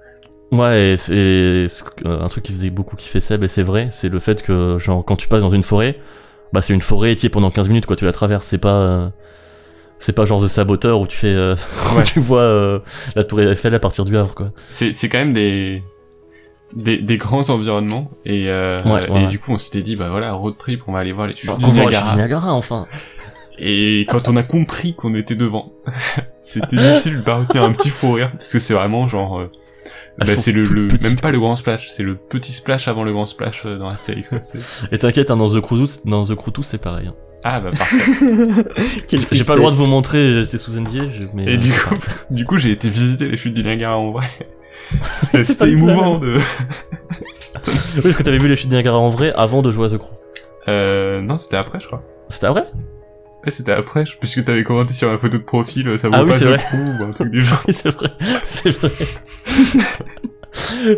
Ouais, 0.52 0.92
et 0.92 0.98
c'est 0.98 1.66
c'est 1.70 1.84
un 2.06 2.28
truc 2.28 2.44
qui 2.44 2.52
faisait 2.52 2.70
beaucoup 2.70 2.96
kiffer 2.96 3.20
Seb, 3.22 3.44
et 3.44 3.48
c'est 3.48 3.64
vrai, 3.64 3.88
c'est 3.92 4.10
le 4.10 4.20
fait 4.20 4.44
que, 4.44 4.78
genre, 4.80 5.04
quand 5.04 5.16
tu 5.16 5.28
passes 5.28 5.42
dans 5.42 5.50
une 5.50 5.64
forêt, 5.64 5.98
bah 6.54 6.62
c'est 6.62 6.74
une 6.74 6.82
forêt 6.82 7.12
étiée 7.12 7.30
pendant 7.30 7.50
15 7.50 7.70
minutes, 7.70 7.86
quoi, 7.88 7.96
tu 7.96 8.06
la 8.06 8.12
traverses, 8.12 8.46
c'est 8.46 8.58
pas... 8.60 8.76
euh, 8.76 9.10
c'est 10.00 10.14
pas 10.14 10.26
genre 10.26 10.44
The 10.44 10.48
Saboteur 10.48 11.00
où 11.00 11.08
tu 11.08 11.18
fais... 11.18 11.28
euh, 11.34 11.56
où 11.98 12.02
tu 12.04 12.20
vois 12.20 12.42
euh, 12.42 12.80
la 13.16 13.24
tour 13.24 13.42
Eiffel 13.42 13.74
à 13.74 13.80
partir 13.80 14.06
du 14.06 14.16
Havre, 14.18 14.36
quoi. 14.36 14.52
C'est 14.70 14.94
c'est 14.94 15.10
quand 15.10 15.18
même 15.20 15.34
des... 15.34 15.82
Des, 16.76 16.98
des 16.98 17.18
grands 17.18 17.48
environnements 17.52 18.10
et, 18.26 18.50
euh, 18.50 18.82
Ouais, 18.84 18.92
ouais, 18.92 19.08
et 19.08 19.12
ouais. 19.12 19.28
du 19.28 19.38
coup 19.38 19.52
on 19.52 19.58
s'était 19.60 19.84
dit 19.84 19.96
bah 19.96 20.10
voilà 20.10 20.34
road 20.34 20.58
trip 20.58 20.82
on 20.88 20.92
va 20.94 21.00
aller 21.00 21.12
voir 21.12 21.28
les 21.28 21.36
chutes 21.36 21.48
Bah, 21.52 21.58
du 21.58 21.68
Niagara, 21.72 22.52
enfin 22.54 22.88
et 23.58 24.06
quand 24.10 24.28
on 24.28 24.36
a 24.36 24.44
compris 24.44 24.96
qu'on 24.96 25.14
était 25.16 25.36
devant 25.36 25.64
c'était 26.42 26.76
difficile 26.78 27.18
de 27.18 27.22
pas 27.22 27.36
retenir 27.36 27.64
un 27.64 27.72
petit 27.72 27.90
fou 27.90 28.14
rire 28.14 28.32
parce 28.32 28.52
que 28.52 28.60
c'est 28.60 28.74
vraiment 28.74 29.08
genre 29.08 29.40
euh, 29.40 29.52
Elles 30.20 30.28
bah, 30.28 30.38
c'est 30.38 30.52
le, 30.52 30.64
le 30.64 30.88
même 31.02 31.16
pas 31.20 31.32
le 31.32 31.40
grand 31.40 31.56
splash 31.56 31.90
c'est 31.92 32.04
le 32.04 32.16
petit 32.16 32.52
splash 32.52 32.88
avant 32.88 33.04
le 33.04 33.12
grand 33.14 33.26
splash 33.26 33.64
euh, 33.66 33.78
dans 33.78 33.90
la 33.90 33.96
série 33.96 34.24
Et 34.92 34.98
t'inquiète, 35.00 35.30
hein, 35.32 35.38
dans 35.38 35.50
The 35.50 35.62
Crew, 35.62 35.86
dans 36.06 36.26
The 36.26 36.36
Crew 36.36 36.52
c'est 36.64 36.80
pareil. 36.82 37.08
hein. 37.08 37.16
ah 37.44 37.60
bah 37.60 37.72
parfait 37.72 37.96
J'ai 39.32 39.44
pas 39.44 39.54
le 39.54 39.60
droit 39.60 39.72
de 39.72 39.76
vous 39.76 39.86
montrer, 39.88 40.44
j'étais 40.44 40.58
sous 40.58 40.72
NDA, 40.72 41.12
je- 41.12 41.24
mais... 41.34 41.44
Et 41.46 41.54
euh, 41.56 41.58
du 41.58 41.72
coup, 41.72 41.96
du 42.32 42.46
coup, 42.46 42.58
j'ai 42.58 42.72
été 42.72 42.90
visiter 42.90 43.28
les 43.28 43.38
chutes 43.38 43.54
du 43.54 43.64
Niagara 43.64 43.98
en 43.98 44.12
vrai. 44.12 44.26
C'était 45.44 45.72
émouvant 45.72 46.20
de. 46.20 46.38
Oui, 46.38 48.02
parce 48.02 48.16
que 48.16 48.24
t'avais 48.24 48.38
vu 48.40 48.48
les 48.48 48.56
chutes 48.56 48.70
du 48.70 48.76
Niagara 48.76 48.98
en 48.98 49.10
vrai 49.10 49.32
avant 49.36 49.62
de 49.62 49.72
jouer 49.72 49.86
à 49.88 49.90
The 49.90 49.98
Crew. 49.98 50.10
Euh, 50.68 51.20
non, 51.20 51.38
c'était 51.38 51.58
après, 51.58 51.80
je 51.80 51.88
crois. 51.88 52.04
C'était 52.30 52.48
Ouais, 52.50 52.64
c'était 53.52 53.72
après, 53.74 54.04
puisque 54.20 54.44
t'avais 54.46 54.64
commenté 54.64 54.94
sur 54.94 55.10
ma 55.12 55.18
photo 55.18 55.38
de 55.38 55.44
profil, 55.44 55.98
ça 56.00 56.08
vaut 56.10 56.16
Ah 56.18 56.24
oui, 56.24 56.30
pas 56.32 56.38
vrai. 56.38 56.58
Crew 56.58 57.02
ou 57.02 57.04
un 57.04 57.12
truc 57.12 57.30
du 57.32 57.42
genre. 57.42 57.62
Oui, 57.68 57.74
c'est 57.74 57.90
vrai, 57.90 58.10
c'est 58.46 58.70
vrai. 58.72 58.92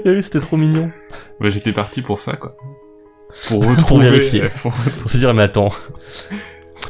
Et 0.06 0.10
oui, 0.10 0.24
c'était 0.24 0.40
trop 0.40 0.58
mignon. 0.58 0.92
Bah, 1.40 1.50
j'étais 1.50 1.72
parti 1.72 2.02
pour 2.02 2.20
ça, 2.20 2.34
quoi. 2.34 2.56
Pour 3.48 3.66
retrouver. 3.70 4.10
vérifier. 4.12 4.44
euh, 4.44 4.50
pour- 4.62 4.72
Pour 4.74 5.10
se 5.10 5.18
dire, 5.18 5.34
mais 5.34 5.44
attends. 5.44 5.72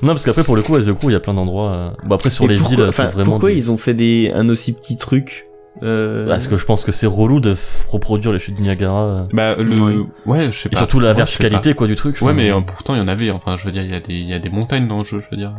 Non, 0.02 0.10
parce 0.14 0.26
qu'après, 0.26 0.44
pour 0.44 0.56
le 0.56 0.61
coup, 0.61 0.76
à 0.76 0.82
The 0.82 0.94
Crew, 0.94 1.06
il 1.10 1.14
y 1.14 1.15
a 1.15 1.19
plein 1.19 1.34
d'endroits. 1.34 1.72
euh, 1.72 1.90
Bon, 2.07 2.15
après, 2.15 2.30
sur 2.30 2.45
Et 2.45 2.49
les 2.49 2.57
pourquoi, 2.57 2.76
villes, 2.76 2.86
enfin, 2.90 3.06
c'est 3.06 3.11
vraiment. 3.14 3.32
pourquoi 3.32 3.49
des- 3.49 3.56
ils 3.57 3.72
ont 3.72 3.77
fait 3.77 3.94
des, 3.94 4.32
un 4.34 4.49
aussi 4.49 4.73
petit 4.73 4.98
truc 4.98 5.48
euh, 5.84 6.28
Parce 6.28 6.48
que 6.48 6.58
je 6.58 6.66
pense 6.66 6.84
que 6.86 6.92
c'est 6.92 7.06
relou 7.08 7.40
de 7.40 7.56
reproduire 7.90 8.32
les 8.34 8.40
chutes 8.40 8.56
de 8.58 8.62
Niagara. 8.62 9.24
Bah, 9.34 9.56
le... 9.56 9.80
Oui. 9.80 10.06
Ouais, 10.26 10.46
je 10.46 10.52
sais 10.52 10.70
Et 10.70 10.72
pas. 10.72 10.78
surtout 10.78 11.00
la 11.00 11.14
verticalité, 11.14 11.74
quoi, 11.76 11.88
du 11.88 11.96
truc. 11.96 12.18
Ouais, 12.22 12.34
mais 12.34 12.52
euh, 12.52 12.62
pourtant, 12.62 12.96
il 12.96 13.00
y 13.00 13.02
en 13.02 13.08
avait. 13.08 13.30
Enfin, 13.32 13.56
je 13.58 13.66
veux 13.66 13.72
dire, 13.72 13.84
il 13.84 13.92
y, 13.92 13.96
a 13.96 14.00
des- 14.00 14.14
il 14.14 14.26
y 14.26 14.34
a 14.34 14.40
des 14.40 14.50
montagnes 14.50 14.88
dans 14.88 15.00
le 15.00 15.06
jeu, 15.06 15.20
je 15.20 15.30
veux 15.32 15.38
dire. 15.38 15.54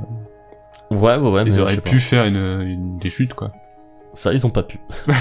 Ouais, 0.90 1.16
ouais, 1.16 1.30
ouais. 1.30 1.44
mais 1.44 1.50
Ils 1.50 1.56
je 1.56 1.60
auraient 1.60 1.76
pu 1.76 1.96
pas. 1.96 2.00
faire 2.00 2.24
une, 2.24 2.36
une- 2.36 2.98
des 2.98 3.10
chutes, 3.10 3.34
quoi. 3.34 3.52
Ça, 4.14 4.32
ils 4.32 4.46
ont 4.46 4.50
pas 4.50 4.62
pu. 4.62 4.78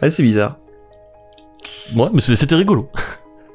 Ah, 0.00 0.10
c'est 0.10 0.22
bizarre. 0.22 0.58
Ouais, 1.96 2.08
mais 2.12 2.20
c'était 2.20 2.54
rigolo. 2.54 2.88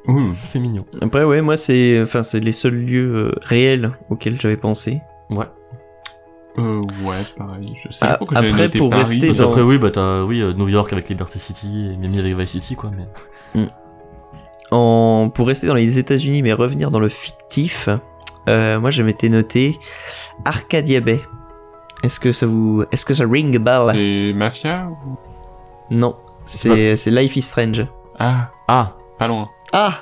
Ouh. 0.08 0.34
C'est 0.38 0.60
mignon. 0.60 0.82
Après, 1.02 1.24
ouais, 1.24 1.42
moi, 1.42 1.56
c'est, 1.56 2.02
enfin, 2.02 2.24
c'est 2.24 2.40
les 2.42 2.52
seuls 2.52 2.74
lieux 2.76 3.16
euh, 3.16 3.32
réels 3.44 3.92
auxquels 4.10 4.40
j'avais 4.42 4.58
pensé. 4.58 5.00
Ouais. 5.30 5.46
Euh, 6.60 6.72
ouais, 7.04 7.16
pareil. 7.38 7.74
Je 7.76 7.92
sais 7.92 8.06
Ah, 8.06 8.10
pas 8.10 8.18
pourquoi 8.18 8.36
j'avais 8.38 8.50
après, 8.50 8.62
noté 8.64 8.78
pour 8.80 8.90
Paris. 8.90 9.04
rester 9.04 9.26
Parce 9.28 9.38
dans- 9.40 9.46
qu'après, 9.48 9.62
oui, 9.62 9.78
bah, 9.80 9.90
t'as, 9.92 10.22
oui, 10.24 10.42
euh, 10.42 10.54
New 10.54 10.68
York 10.70 10.92
avec 10.94 11.10
Liberty 11.10 11.40
City 11.40 11.92
et 11.94 11.98
Miami 11.98 12.20
avec 12.20 12.38
Vice 12.38 12.52
City, 12.52 12.76
quoi, 12.76 12.92
mais. 12.96 13.68
En, 14.72 15.30
pour 15.34 15.48
rester 15.48 15.68
dans 15.68 15.76
les 15.76 16.00
États-Unis, 16.00 16.42
mais 16.42 16.54
revenir 16.54 16.90
dans 16.90 17.00
le 17.00 17.10
fictif, 17.10 17.90
euh, 18.50 18.80
moi, 18.80 18.90
je 18.92 19.04
m'étais 19.04 19.30
noté 19.30 19.78
Arcadia 20.46 21.00
Bay. 21.00 21.22
Est-ce 22.04 22.20
que 22.20 22.32
ça 22.32 22.46
vous, 22.48 22.84
est-ce 22.92 23.06
que 23.06 23.14
ça 23.14 23.24
ring 23.26 23.56
a 23.56 23.60
bell? 23.60 23.92
C'est 23.94 24.34
Mafia 24.38 24.88
ou... 24.90 25.18
Non, 25.92 26.16
c'est, 26.46 26.96
Life 27.08 27.36
is 27.38 27.42
Strange. 27.44 27.86
Ah, 28.20 28.50
Ah! 28.68 28.94
pas 29.20 29.28
loin. 29.28 29.48
Ah, 29.74 29.94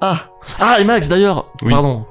ah. 0.00 0.18
Ah, 0.60 0.76
et 0.80 0.84
Max, 0.84 1.08
d'ailleurs! 1.08 1.46
Oui. 1.62 1.70
Pardon. 1.70 2.04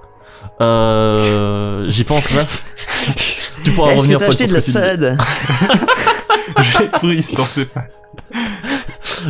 Euh. 0.62 1.86
J'y 1.90 2.04
pense 2.04 2.34
là. 2.36 2.44
tu 3.66 3.72
pourras 3.72 3.92
Est-ce 3.92 4.08
que 4.08 4.14
revenir 4.14 4.20
t'as 4.20 4.26
Paul, 4.26 4.34
acheté 4.34 4.48
de 4.48 4.54
la 4.54 4.60
que 4.60 4.66
salade 4.66 5.18
J'ai 6.80 6.88
pris, 6.90 7.22
t'en 7.36 7.44
fais 7.44 7.66
pas. 7.66 7.86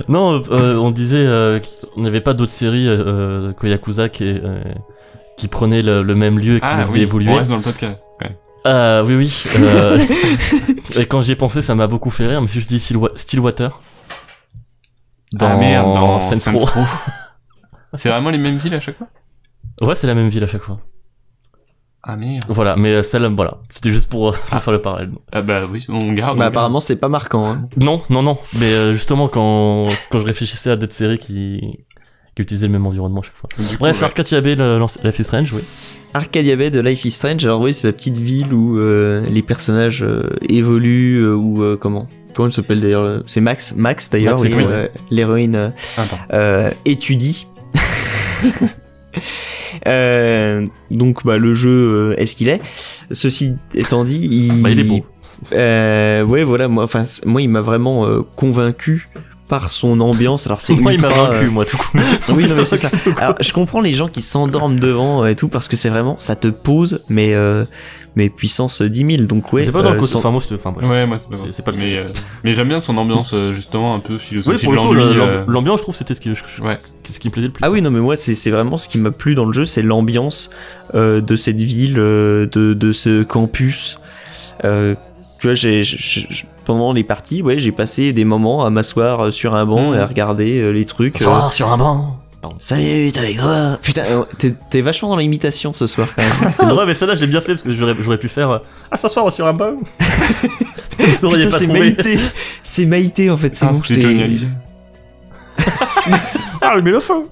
Non, 0.07 0.43
euh, 0.51 0.75
on 0.75 0.91
disait 0.91 1.25
euh, 1.25 1.59
qu'on 1.95 2.01
n'avait 2.01 2.21
pas 2.21 2.33
d'autres 2.33 2.51
séries 2.51 2.87
euh, 2.87 3.53
que 3.53 3.67
Yakuza 3.67 4.09
qui, 4.09 4.25
euh, 4.25 4.61
qui 5.37 5.47
prenaient 5.47 5.81
le, 5.81 6.03
le 6.03 6.15
même 6.15 6.37
lieu 6.39 6.57
et 6.57 6.59
qui 6.59 6.65
Ah 6.69 6.81
faisaient 6.83 6.93
oui, 6.93 7.01
évoluer. 7.01 7.31
on 7.31 7.35
reste 7.37 7.49
dans 7.49 7.57
le 7.57 7.63
podcast. 7.63 8.01
Ouais. 8.21 8.37
Ah 8.65 9.03
oui, 9.05 9.15
oui. 9.15 9.43
euh, 9.59 9.99
et 10.99 11.05
quand 11.05 11.21
j'y 11.21 11.31
ai 11.33 11.35
pensé, 11.35 11.61
ça 11.61 11.75
m'a 11.75 11.87
beaucoup 11.87 12.09
fait 12.09 12.27
rire. 12.27 12.41
Mais 12.41 12.47
si 12.47 12.59
je 12.61 12.67
dis 12.67 12.77
Stillwa- 12.77 13.15
Stillwater. 13.15 13.79
Dans 15.33 15.47
ah 15.47 15.57
merde, 15.57 15.93
dans 15.93 16.21
Saints. 16.35 16.51
Row. 16.57 16.81
C'est 17.93 18.09
vraiment 18.09 18.29
les 18.29 18.37
mêmes 18.37 18.55
villes 18.57 18.73
à 18.75 18.79
chaque 18.79 18.97
fois? 18.97 19.07
Ouais, 19.81 19.95
c'est 19.95 20.07
la 20.07 20.15
même 20.15 20.29
ville 20.29 20.43
à 20.43 20.47
chaque 20.47 20.61
fois. 20.63 20.79
Ah 22.07 22.15
merde. 22.15 22.43
Voilà, 22.49 22.75
mais 22.75 22.91
euh, 22.91 23.03
celle 23.03 23.25
voilà. 23.35 23.57
C'était 23.71 23.91
juste 23.91 24.07
pour, 24.09 24.33
pour 24.49 24.61
faire 24.61 24.73
le 24.73 24.79
parallèle. 24.81 25.09
Ah 25.31 25.41
bah 25.41 25.61
oui, 25.71 25.85
on 25.89 26.13
garde. 26.13 26.37
Bah 26.37 26.45
apparemment 26.45 26.79
c'est 26.79 26.97
pas 26.97 27.09
marquant. 27.09 27.47
Hein. 27.47 27.63
Non, 27.77 28.01
non, 28.09 28.21
non. 28.21 28.37
Mais 28.59 28.71
euh, 28.73 28.93
justement, 28.93 29.27
quand, 29.27 29.89
quand 30.11 30.19
je 30.19 30.25
réfléchissais 30.25 30.69
à 30.69 30.75
d'autres 30.75 30.93
séries 30.93 31.17
qui, 31.17 31.61
qui 32.35 32.41
utilisaient 32.43 32.67
le 32.67 32.73
même 32.73 32.85
environnement 32.85 33.21
à 33.21 33.23
chaque 33.23 33.35
fois. 33.35 33.49
Du 33.57 33.65
coup, 33.65 33.75
Bref, 33.79 33.97
ouais. 33.99 34.03
Arcadia 34.05 34.41
Bay, 34.41 34.55
le- 34.55 34.79
Life 35.03 35.19
is 35.19 35.23
Strange, 35.23 35.53
oui. 35.53 35.61
Arcadia 36.13 36.55
Bay 36.55 36.69
de 36.69 36.79
Life 36.79 37.03
is 37.05 37.11
Strange. 37.11 37.43
Alors 37.43 37.59
oui, 37.59 37.73
c'est 37.73 37.87
la 37.87 37.93
petite 37.93 38.17
ville 38.17 38.53
où 38.53 38.77
euh, 38.77 39.23
les 39.29 39.41
personnages 39.41 40.03
euh, 40.03 40.29
évoluent 40.47 41.23
euh, 41.23 41.33
ou 41.35 41.63
euh, 41.63 41.75
comment? 41.75 42.07
Comment 42.35 42.49
elle 42.49 42.53
s'appelle 42.53 42.81
d'ailleurs 42.81 43.23
C'est 43.27 43.41
Max, 43.41 43.73
Max 43.75 44.09
d'ailleurs, 44.09 44.39
euh, 44.43 44.87
l'héroïne 45.09 45.73
Ah, 45.97 46.01
euh, 46.33 46.71
étudie. 46.85 47.47
Euh, 49.87 50.65
donc 50.91 51.23
bah 51.25 51.37
le 51.37 51.53
jeu 51.53 51.69
euh, 51.69 52.15
est 52.19 52.25
ce 52.25 52.35
qu'il 52.35 52.49
est? 52.49 52.61
Ceci 53.11 53.55
étant 53.73 54.03
dit, 54.03 54.27
il, 54.31 54.61
Bah, 54.61 54.69
il 54.69 54.79
est 54.79 54.83
beau. 54.83 55.05
Euh, 55.53 56.23
ouais 56.23 56.43
voilà 56.43 56.67
moi 56.69 56.85
enfin 56.85 57.05
moi 57.25 57.41
il 57.41 57.49
m'a 57.49 57.61
vraiment 57.61 58.05
euh, 58.07 58.21
convaincu 58.35 59.09
par 59.47 59.69
son 59.69 59.99
ambiance. 59.99 60.47
Alors 60.47 60.59
c'est 60.61 60.73
Moi, 60.75 60.93
il 60.93 61.01
m'a 61.01 61.07
ultra, 61.09 61.29
vaincu, 61.29 61.45
euh, 61.45 61.51
moi, 61.51 61.65
tout 61.65 61.77
coup. 61.77 61.97
oui, 62.29 62.47
non, 62.47 62.55
mais 62.55 62.65
c'est 62.65 62.77
ça. 62.77 62.89
Alors, 63.17 63.35
je 63.39 63.53
comprends 63.53 63.81
les 63.81 63.93
gens 63.93 64.07
qui 64.09 64.21
s'endorment 64.21 64.79
devant 64.79 65.25
et 65.25 65.35
tout 65.35 65.47
parce 65.49 65.67
que 65.67 65.75
c'est 65.77 65.89
vraiment, 65.89 66.15
ça 66.19 66.35
te 66.35 66.47
pose, 66.47 67.03
mais, 67.09 67.33
euh, 67.35 67.63
mais 68.15 68.29
puissance 68.29 68.81
10 68.81 69.05
000. 69.17 69.23
Donc, 69.27 69.53
ouais. 69.53 69.63
c'est 69.65 69.71
pas 69.71 69.83
dans 69.83 69.91
le 69.91 69.97
euh, 69.97 69.99
côté. 69.99 70.13
sans- 70.13 70.19
Enfin, 70.19 70.31
moi, 70.31 70.41
c'était. 70.41 70.55
Enfin. 70.63 70.73
Ouais, 70.87 71.05
moi 71.05 71.19
c'est 71.19 71.29
pas 71.29 71.35
C'est- 71.43 71.51
c'est 71.51 71.63
pas 71.65 71.71
le 71.71 71.77
mais, 71.77 71.95
euh, 71.95 72.05
mais 72.43 72.53
j'aime 72.55 72.69
bien 72.69 72.81
son 72.81 72.97
ambiance 72.97 73.35
justement 73.51 73.93
un 73.93 73.99
peu 73.99 74.13
Oui, 74.15 74.19
le 74.31 74.93
le- 74.93 75.01
euh, 75.01 75.13
l'amb- 75.13 75.49
l'ambiance, 75.49 75.77
je 75.79 75.83
trouve, 75.83 75.95
c'était 75.95 76.13
ce 76.15 76.21
qui, 76.21 76.33
je- 76.33 76.63
Ouais. 76.63 76.79
ce 77.07 77.19
qui 77.19 77.27
me 77.27 77.31
plaisait 77.33 77.47
le 77.47 77.53
plus. 77.53 77.63
Ah 77.63 77.69
oui, 77.69 77.81
non, 77.83 77.91
mais 77.91 77.99
moi, 77.99 78.17
c'est 78.17 78.33
c'est 78.35 78.51
vraiment 78.51 78.77
ce 78.77 78.89
qui 78.89 78.97
m'a 78.97 79.11
plu 79.11 79.35
dans 79.35 79.45
le 79.45 79.53
jeu, 79.53 79.65
c'est 79.65 79.81
l'ambiance 79.83 80.49
euh, 80.95 81.21
de 81.21 81.35
cette 81.35 81.61
ville, 81.61 81.97
euh, 81.99 82.47
de, 82.51 82.73
de 82.73 82.93
ce 82.93 83.21
campus. 83.23 83.99
Euh, 84.63 84.95
tu 85.39 85.47
vois, 85.47 85.55
j'ai, 85.55 85.83
j'ai- 85.83 86.25
j'ai- 86.29 86.45
pendant 86.65 86.91
les 86.93 87.03
parties, 87.03 87.41
ouais, 87.41 87.59
j'ai 87.59 87.71
passé 87.71 88.11
des 88.13 88.25
moments 88.25 88.65
à 88.65 88.69
m'asseoir 88.69 89.25
euh, 89.25 89.31
sur 89.31 89.55
un 89.55 89.65
banc 89.65 89.93
et 89.93 89.99
à 89.99 90.05
regarder 90.05 90.59
euh, 90.59 90.71
les 90.71 90.85
trucs. 90.85 91.15
euh, 91.15 91.19
Sur, 91.19 91.53
sur 91.53 91.71
un 91.71 91.77
banc. 91.77 92.17
Salut, 92.59 93.11
t'es 93.11 93.19
avec 93.19 93.37
toi 93.39 93.79
Putain, 93.81 94.03
t'es, 94.37 94.53
t'es 94.69 94.81
vachement 94.81 95.09
dans 95.09 95.17
l'imitation 95.17 95.73
ce 95.73 95.87
soir 95.87 96.07
quand 96.15 96.21
même. 96.21 96.53
C'est 96.55 96.65
vrai, 96.65 96.85
mais 96.85 96.93
celle-là, 96.93 97.15
je 97.15 97.21
l'ai 97.21 97.27
bien 97.27 97.41
fait 97.41 97.53
parce 97.53 97.63
que 97.63 97.73
j'aurais, 97.73 97.95
j'aurais 97.99 98.19
pu 98.19 98.27
faire. 98.29 98.61
Ah, 98.91 98.97
s'asseoir 98.97 99.33
sur 99.33 99.47
un 99.47 99.53
banc. 99.53 99.73
Putain, 100.97 101.49
c'est. 101.49 101.65
Maïté 101.67 102.19
C'est 102.63 102.85
Maïté 102.85 103.29
en 103.31 103.37
fait, 103.37 103.55
c'est 103.55 103.65
Ah, 103.65 103.71
bon, 103.71 103.81
je. 103.83 104.45
Ah, 106.61 106.75
mais 106.83 106.91
le 106.91 106.99
feu. 106.99 107.23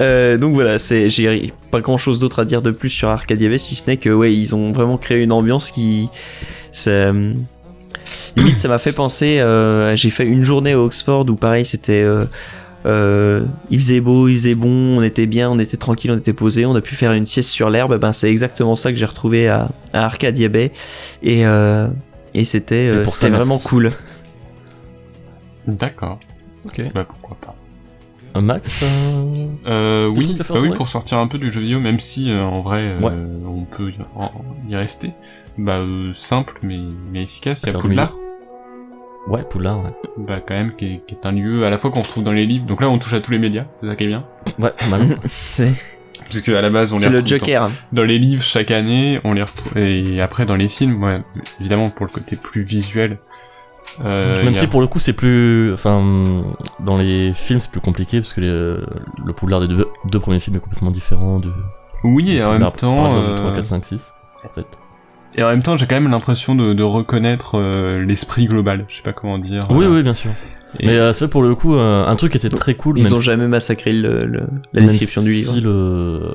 Euh, 0.00 0.38
donc 0.38 0.54
voilà, 0.54 0.78
c'est 0.78 1.08
j'ai 1.08 1.52
pas 1.70 1.80
grand 1.80 1.96
chose 1.96 2.18
d'autre 2.18 2.38
à 2.38 2.44
dire 2.44 2.62
de 2.62 2.70
plus 2.70 2.88
sur 2.88 3.08
Arcadia 3.08 3.48
Bay 3.48 3.58
si 3.58 3.74
ce 3.74 3.88
n'est 3.88 3.96
que 3.96 4.10
ouais, 4.10 4.34
ils 4.34 4.54
ont 4.54 4.72
vraiment 4.72 4.96
créé 4.96 5.22
une 5.22 5.32
ambiance 5.32 5.70
qui 5.70 6.08
ça 6.70 7.12
limite 8.36 8.58
ça 8.58 8.68
m'a 8.68 8.78
fait 8.78 8.92
penser 8.92 9.40
euh, 9.40 9.96
j'ai 9.96 10.10
fait 10.10 10.26
une 10.26 10.44
journée 10.44 10.72
à 10.72 10.78
Oxford 10.78 11.26
où 11.28 11.36
pareil 11.36 11.64
c'était 11.64 12.02
euh, 12.02 12.24
euh, 12.84 13.44
il 13.70 13.78
faisait 13.78 14.00
beau, 14.00 14.28
il 14.28 14.34
faisait 14.34 14.54
bon, 14.54 14.98
on 14.98 15.02
était 15.02 15.26
bien, 15.26 15.50
on 15.50 15.58
était 15.58 15.76
tranquille, 15.76 16.10
on 16.10 16.18
était 16.18 16.32
posé, 16.32 16.66
on 16.66 16.74
a 16.74 16.80
pu 16.80 16.94
faire 16.94 17.12
une 17.12 17.26
sieste 17.26 17.50
sur 17.50 17.70
l'herbe. 17.70 17.96
Ben 17.98 18.12
c'est 18.12 18.28
exactement 18.30 18.74
ça 18.74 18.90
que 18.90 18.98
j'ai 18.98 19.06
retrouvé 19.06 19.48
à, 19.48 19.68
à 19.92 20.04
Arcadia 20.04 20.48
Bay 20.48 20.72
et 21.22 21.46
euh, 21.46 21.86
et 22.34 22.44
c'était 22.44 22.88
euh, 22.90 23.06
c'était 23.06 23.30
vraiment 23.30 23.58
cool. 23.58 23.90
D'accord. 25.66 26.18
Ok. 26.64 26.82
Bah 26.92 27.04
pourquoi 27.08 27.36
pas. 27.40 27.54
Un 28.34 28.40
Max. 28.40 28.82
euh, 28.82 29.46
Euh, 29.66 30.06
oui, 30.08 30.36
bah 30.38 30.44
oui, 30.60 30.70
pour 30.74 30.88
sortir 30.88 31.18
un 31.18 31.26
peu 31.26 31.38
du 31.38 31.52
jeu 31.52 31.60
vidéo, 31.60 31.80
même 31.80 31.98
si 32.00 32.30
euh, 32.30 32.42
en 32.42 32.58
vrai 32.58 32.80
euh, 32.80 32.98
Ouais. 33.00 33.12
on 33.46 33.64
peut 33.64 33.90
y, 33.90 33.94
en- 34.14 34.30
y 34.68 34.74
rester. 34.76 35.10
Bah 35.58 35.78
euh, 35.80 36.12
simple 36.14 36.58
mais, 36.62 36.78
mais 37.12 37.22
efficace. 37.22 37.62
Il 37.66 37.72
y 37.72 37.76
a 37.76 37.78
Poudlard, 37.78 38.14
Ouais, 39.28 39.44
Poulard, 39.48 39.84
ouais. 39.84 39.90
bah 40.16 40.40
quand 40.46 40.54
même 40.54 40.74
qui 40.74 40.86
est, 40.86 41.00
qui 41.06 41.14
est 41.14 41.26
un 41.26 41.32
lieu 41.32 41.64
à 41.66 41.70
la 41.70 41.76
fois 41.78 41.90
qu'on 41.90 42.00
retrouve 42.00 42.24
dans 42.24 42.32
les 42.32 42.46
livres. 42.46 42.64
Donc 42.64 42.80
là 42.80 42.88
on 42.88 42.98
touche 42.98 43.12
à 43.12 43.20
tous 43.20 43.32
les 43.32 43.38
médias, 43.38 43.66
c'est 43.74 43.86
ça 43.86 43.94
qui 43.96 44.04
est 44.04 44.08
bien. 44.08 44.24
Ouais, 44.58 44.70
pas 44.76 44.86
mal. 44.88 45.18
C'est 45.26 45.72
Puisque 46.30 46.48
à 46.48 46.60
la 46.62 46.70
base 46.70 46.92
on 46.94 46.96
les 46.96 47.02
c'est 47.02 47.10
le 47.10 47.16
retrouve 47.18 47.30
dans- 47.38 47.44
Joker. 47.46 47.70
dans 47.92 48.04
les 48.04 48.18
livres 48.18 48.42
chaque 48.42 48.70
année, 48.70 49.20
on 49.24 49.34
les 49.34 49.42
retrouve 49.42 49.76
et 49.76 50.20
après 50.22 50.46
dans 50.46 50.56
les 50.56 50.68
films, 50.68 51.02
ouais, 51.02 51.20
évidemment 51.60 51.90
pour 51.90 52.06
le 52.06 52.10
côté 52.12 52.36
plus 52.36 52.62
visuel. 52.62 53.18
Euh, 54.04 54.44
Même 54.44 54.54
a- 54.54 54.56
si 54.56 54.66
pour 54.66 54.80
le 54.80 54.86
coup 54.86 54.98
c'est 54.98 55.12
plus, 55.12 55.72
enfin, 55.72 56.42
dans 56.80 56.96
les 56.96 57.32
films 57.34 57.60
c'est 57.60 57.70
plus 57.70 57.80
compliqué 57.80 58.20
parce 58.20 58.32
que 58.32 58.40
les- 58.40 58.48
le 59.26 59.32
Poulard 59.34 59.60
des 59.60 59.68
deux, 59.68 59.86
deux 60.06 60.20
premiers 60.20 60.40
films 60.40 60.56
est 60.56 60.60
complètement 60.60 60.90
différent 60.90 61.38
de. 61.38 61.50
oui 62.04 62.36
et 62.36 62.42
en 62.44 62.52
même 62.52 62.70
temps, 62.72 62.96
par 62.96 63.06
exemple, 63.08 63.26
euh, 63.30 63.36
3, 63.36 63.52
4, 63.54 63.66
5, 63.66 63.84
6, 63.84 64.12
7. 64.50 64.66
et 65.34 65.42
en 65.42 65.48
même 65.50 65.62
temps 65.62 65.76
j'ai 65.76 65.86
quand 65.86 65.94
même 65.94 66.10
l'impression 66.10 66.54
de, 66.54 66.72
de 66.72 66.82
reconnaître 66.82 67.58
euh, 67.58 68.02
l'esprit 68.04 68.46
global. 68.46 68.84
Je 68.88 68.96
sais 68.96 69.02
pas 69.02 69.12
comment 69.12 69.38
dire. 69.38 69.62
Oui, 69.70 69.86
oui, 69.86 70.02
bien 70.02 70.14
sûr. 70.14 70.30
Et- 70.80 70.86
Mais 70.86 70.96
euh, 70.96 71.12
ça 71.12 71.28
pour 71.28 71.42
le 71.42 71.54
coup, 71.54 71.74
euh, 71.76 72.06
un 72.06 72.16
truc 72.16 72.32
qui 72.32 72.38
était 72.38 72.48
très 72.48 72.74
cool. 72.74 72.98
Ils 72.98 73.12
ont 73.14 73.18
si- 73.18 73.24
jamais 73.24 73.46
massacré 73.46 73.92
le, 73.92 74.24
le- 74.24 74.40
la 74.72 74.80
même 74.80 74.86
description 74.88 75.22
du 75.22 75.32
livre. 75.32 75.60
le- 75.62 76.34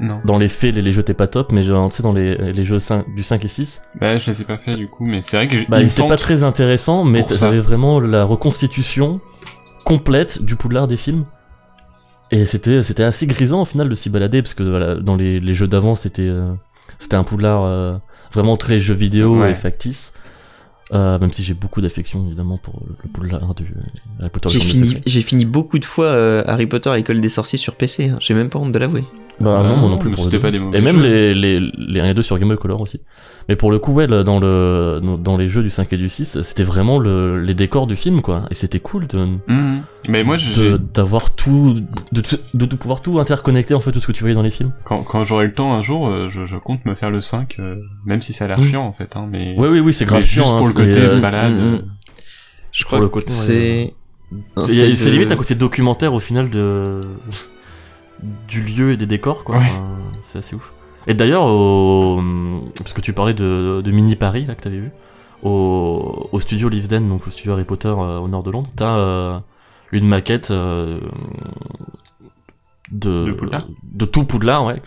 non. 0.00 0.20
dans 0.24 0.38
les 0.38 0.48
faits, 0.48 0.74
les, 0.74 0.82
les 0.82 0.92
jeux 0.92 1.00
étaient 1.00 1.14
pas 1.14 1.26
top, 1.26 1.52
mais 1.52 1.62
genre, 1.62 1.88
tu 1.90 1.96
sais, 1.96 2.02
dans 2.02 2.12
les, 2.12 2.36
les 2.52 2.64
jeux 2.64 2.80
5, 2.80 3.14
du 3.14 3.22
5 3.22 3.44
et 3.44 3.48
6, 3.48 3.82
Bah 4.00 4.16
je 4.16 4.30
les 4.30 4.42
ai 4.42 4.44
pas 4.44 4.58
fait 4.58 4.72
du 4.74 4.88
coup, 4.88 5.04
mais 5.06 5.20
c'est 5.22 5.36
vrai 5.36 5.48
que 5.48 5.56
j'ai- 5.56 5.66
bah, 5.66 5.78
il 5.80 5.86
ils 5.86 5.90
étaient 5.90 6.06
pas 6.06 6.16
très 6.16 6.42
intéressants, 6.42 7.04
mais 7.04 7.22
t'avais 7.22 7.60
vraiment 7.60 8.00
la 8.00 8.24
reconstitution 8.24 9.20
complète 9.84 10.42
du 10.42 10.56
Poudlard 10.56 10.86
des 10.88 10.96
films. 10.96 11.24
Et 12.32 12.44
c'était, 12.44 12.82
c'était 12.82 13.04
assez 13.04 13.26
grisant 13.26 13.62
au 13.62 13.64
final 13.64 13.88
de 13.88 13.94
s'y 13.94 14.10
balader, 14.10 14.42
parce 14.42 14.54
que 14.54 14.62
voilà, 14.64 14.96
dans 14.96 15.14
les, 15.16 15.38
les 15.40 15.54
jeux 15.54 15.68
d'avant, 15.68 15.94
c'était, 15.94 16.22
euh, 16.28 16.52
c'était 16.98 17.14
un 17.16 17.22
Poudlard 17.24 17.62
euh, 17.64 17.94
vraiment 18.32 18.56
très 18.56 18.78
jeu 18.80 18.94
vidéo 18.94 19.40
Ouais. 19.40 19.52
et 19.52 19.54
factice. 19.54 20.12
Euh, 20.92 21.18
même 21.18 21.32
si 21.32 21.42
j'ai 21.42 21.54
beaucoup 21.54 21.80
d'affection 21.80 22.24
évidemment 22.28 22.58
pour 22.58 22.80
le 23.02 23.08
Poudlard 23.10 23.54
du 23.56 23.74
Harry 24.20 24.30
Potter. 24.30 24.48
le 24.48 24.52
J'ai 24.52 24.60
fini, 24.60 24.98
j'ai 25.04 25.20
fini 25.22 25.44
beaucoup 25.44 25.80
de 25.80 25.84
fois 25.84 26.06
euh, 26.06 26.44
Harry 26.46 26.66
Potter 26.68 26.88
à 26.90 26.94
l'école 26.96 27.20
des 27.20 27.28
sorciers 27.28 27.58
sur 27.58 27.74
PC. 27.74 28.10
hein. 28.10 28.18
J'ai 28.20 28.34
même 28.34 28.48
pas 28.50 28.60
honte 28.60 28.70
de 28.70 28.78
l'avouer. 28.78 29.02
Bah 29.38 29.62
non, 29.62 29.76
moi 29.76 29.90
non 29.90 29.98
plus. 29.98 30.14
c'était 30.16 30.30
deux. 30.30 30.38
pas 30.40 30.50
des 30.50 30.58
mauvais 30.58 30.78
Et 30.78 30.80
même 30.80 30.96
jeux. 30.96 31.02
les, 31.08 31.34
les, 31.34 31.60
les 31.76 32.00
1 32.00 32.06
et 32.06 32.14
2 32.14 32.22
sur 32.22 32.38
Game 32.38 32.48
Boy 32.48 32.56
Color 32.56 32.80
aussi. 32.80 33.00
Mais 33.50 33.54
pour 33.56 33.70
le 33.70 33.78
coup, 33.78 33.92
ouais, 33.92 34.06
là, 34.06 34.22
dans, 34.24 34.40
le, 34.40 35.00
dans- 35.18 35.36
les 35.36 35.48
jeux 35.50 35.62
du 35.62 35.68
5 35.70 35.92
et 35.92 35.96
du 35.98 36.08
6, 36.08 36.40
c'était 36.40 36.62
vraiment 36.62 36.98
le, 36.98 37.40
les 37.42 37.52
décors 37.54 37.86
du 37.86 37.96
film, 37.96 38.22
quoi. 38.22 38.42
Et 38.50 38.54
c'était 38.54 38.80
cool 38.80 39.06
de. 39.06 39.26
Mais 40.08 40.24
moi, 40.24 40.36
j'ai- 40.36 40.70
de- 40.72 40.76
d'avoir 40.78 41.34
tout, 41.34 41.76
de, 42.12 42.22
de, 42.54 42.76
pouvoir 42.76 43.02
tout 43.02 43.18
interconnecter, 43.20 43.74
en 43.74 43.80
fait, 43.82 43.92
tout 43.92 44.00
ce 44.00 44.06
que 44.06 44.12
tu 44.12 44.22
voyais 44.22 44.34
dans 44.34 44.42
les 44.42 44.50
films. 44.50 44.72
quand, 44.84 45.02
quand 45.02 45.22
j'aurai 45.24 45.44
le 45.46 45.52
temps 45.52 45.74
un 45.74 45.80
jour, 45.82 46.08
euh, 46.08 46.28
je, 46.30 46.46
je 46.46 46.56
compte 46.56 46.84
me 46.86 46.94
faire 46.94 47.10
le 47.10 47.20
5, 47.20 47.56
euh, 47.58 47.76
même 48.06 48.22
si 48.22 48.32
ça 48.32 48.46
a 48.46 48.48
l'air 48.48 48.62
chiant 48.62 48.86
en 48.86 48.92
fait. 48.92 49.16
Hein, 49.16 49.28
mais 49.30 49.54
Ouais, 49.58 49.68
oui, 49.68 49.80
oui, 49.80 49.92
c'est 49.92 50.06
grave 50.06 50.22
juste 50.22 50.32
chiant, 50.34 50.56
pour 50.56 50.66
hein, 50.66 50.68
le 50.68 50.74
côté 50.74 50.94
c'est, 50.94 51.00
euh, 51.00 51.20
balade. 51.20 51.52
mm, 51.52 51.56
mm. 51.56 51.74
euh, 51.74 51.78
Je 52.72 52.82
Pour 52.84 52.88
crois 52.88 53.00
le 53.00 53.08
que 53.08 53.30
c'est. 53.30 53.94
C'est 54.62 55.10
limite 55.10 55.30
un 55.30 55.36
côté 55.36 55.54
documentaire 55.54 56.14
au 56.14 56.20
final 56.20 56.50
de 56.50 57.00
du 58.48 58.62
lieu 58.62 58.92
et 58.92 58.96
des 58.96 59.06
décors 59.06 59.44
quoi. 59.44 59.56
Ouais. 59.56 59.62
Enfin, 59.62 59.86
c'est 60.24 60.38
assez 60.38 60.56
ouf. 60.56 60.72
Et 61.06 61.14
d'ailleurs, 61.14 61.44
au... 61.44 62.20
parce 62.78 62.92
que 62.92 63.00
tu 63.00 63.12
parlais 63.12 63.34
de, 63.34 63.80
de 63.84 63.90
Mini 63.92 64.16
Paris 64.16 64.44
là 64.46 64.54
que 64.54 64.62
t'avais 64.62 64.78
vu, 64.78 64.90
au, 65.42 66.28
au 66.32 66.38
studio 66.40 66.68
Liveden, 66.68 67.08
donc 67.08 67.26
au 67.26 67.30
studio 67.30 67.52
Harry 67.52 67.64
Potter 67.64 67.88
euh, 67.88 68.18
au 68.18 68.26
nord 68.28 68.42
de 68.42 68.50
Londres, 68.50 68.70
t'as 68.74 68.96
euh, 68.96 69.38
une 69.92 70.08
maquette 70.08 70.50
euh, 70.50 70.98
de 72.90 73.24
De 73.26 73.36
de 73.82 74.04
tout 74.04 74.24
Poudlard, 74.24 74.64
ouais. 74.64 74.82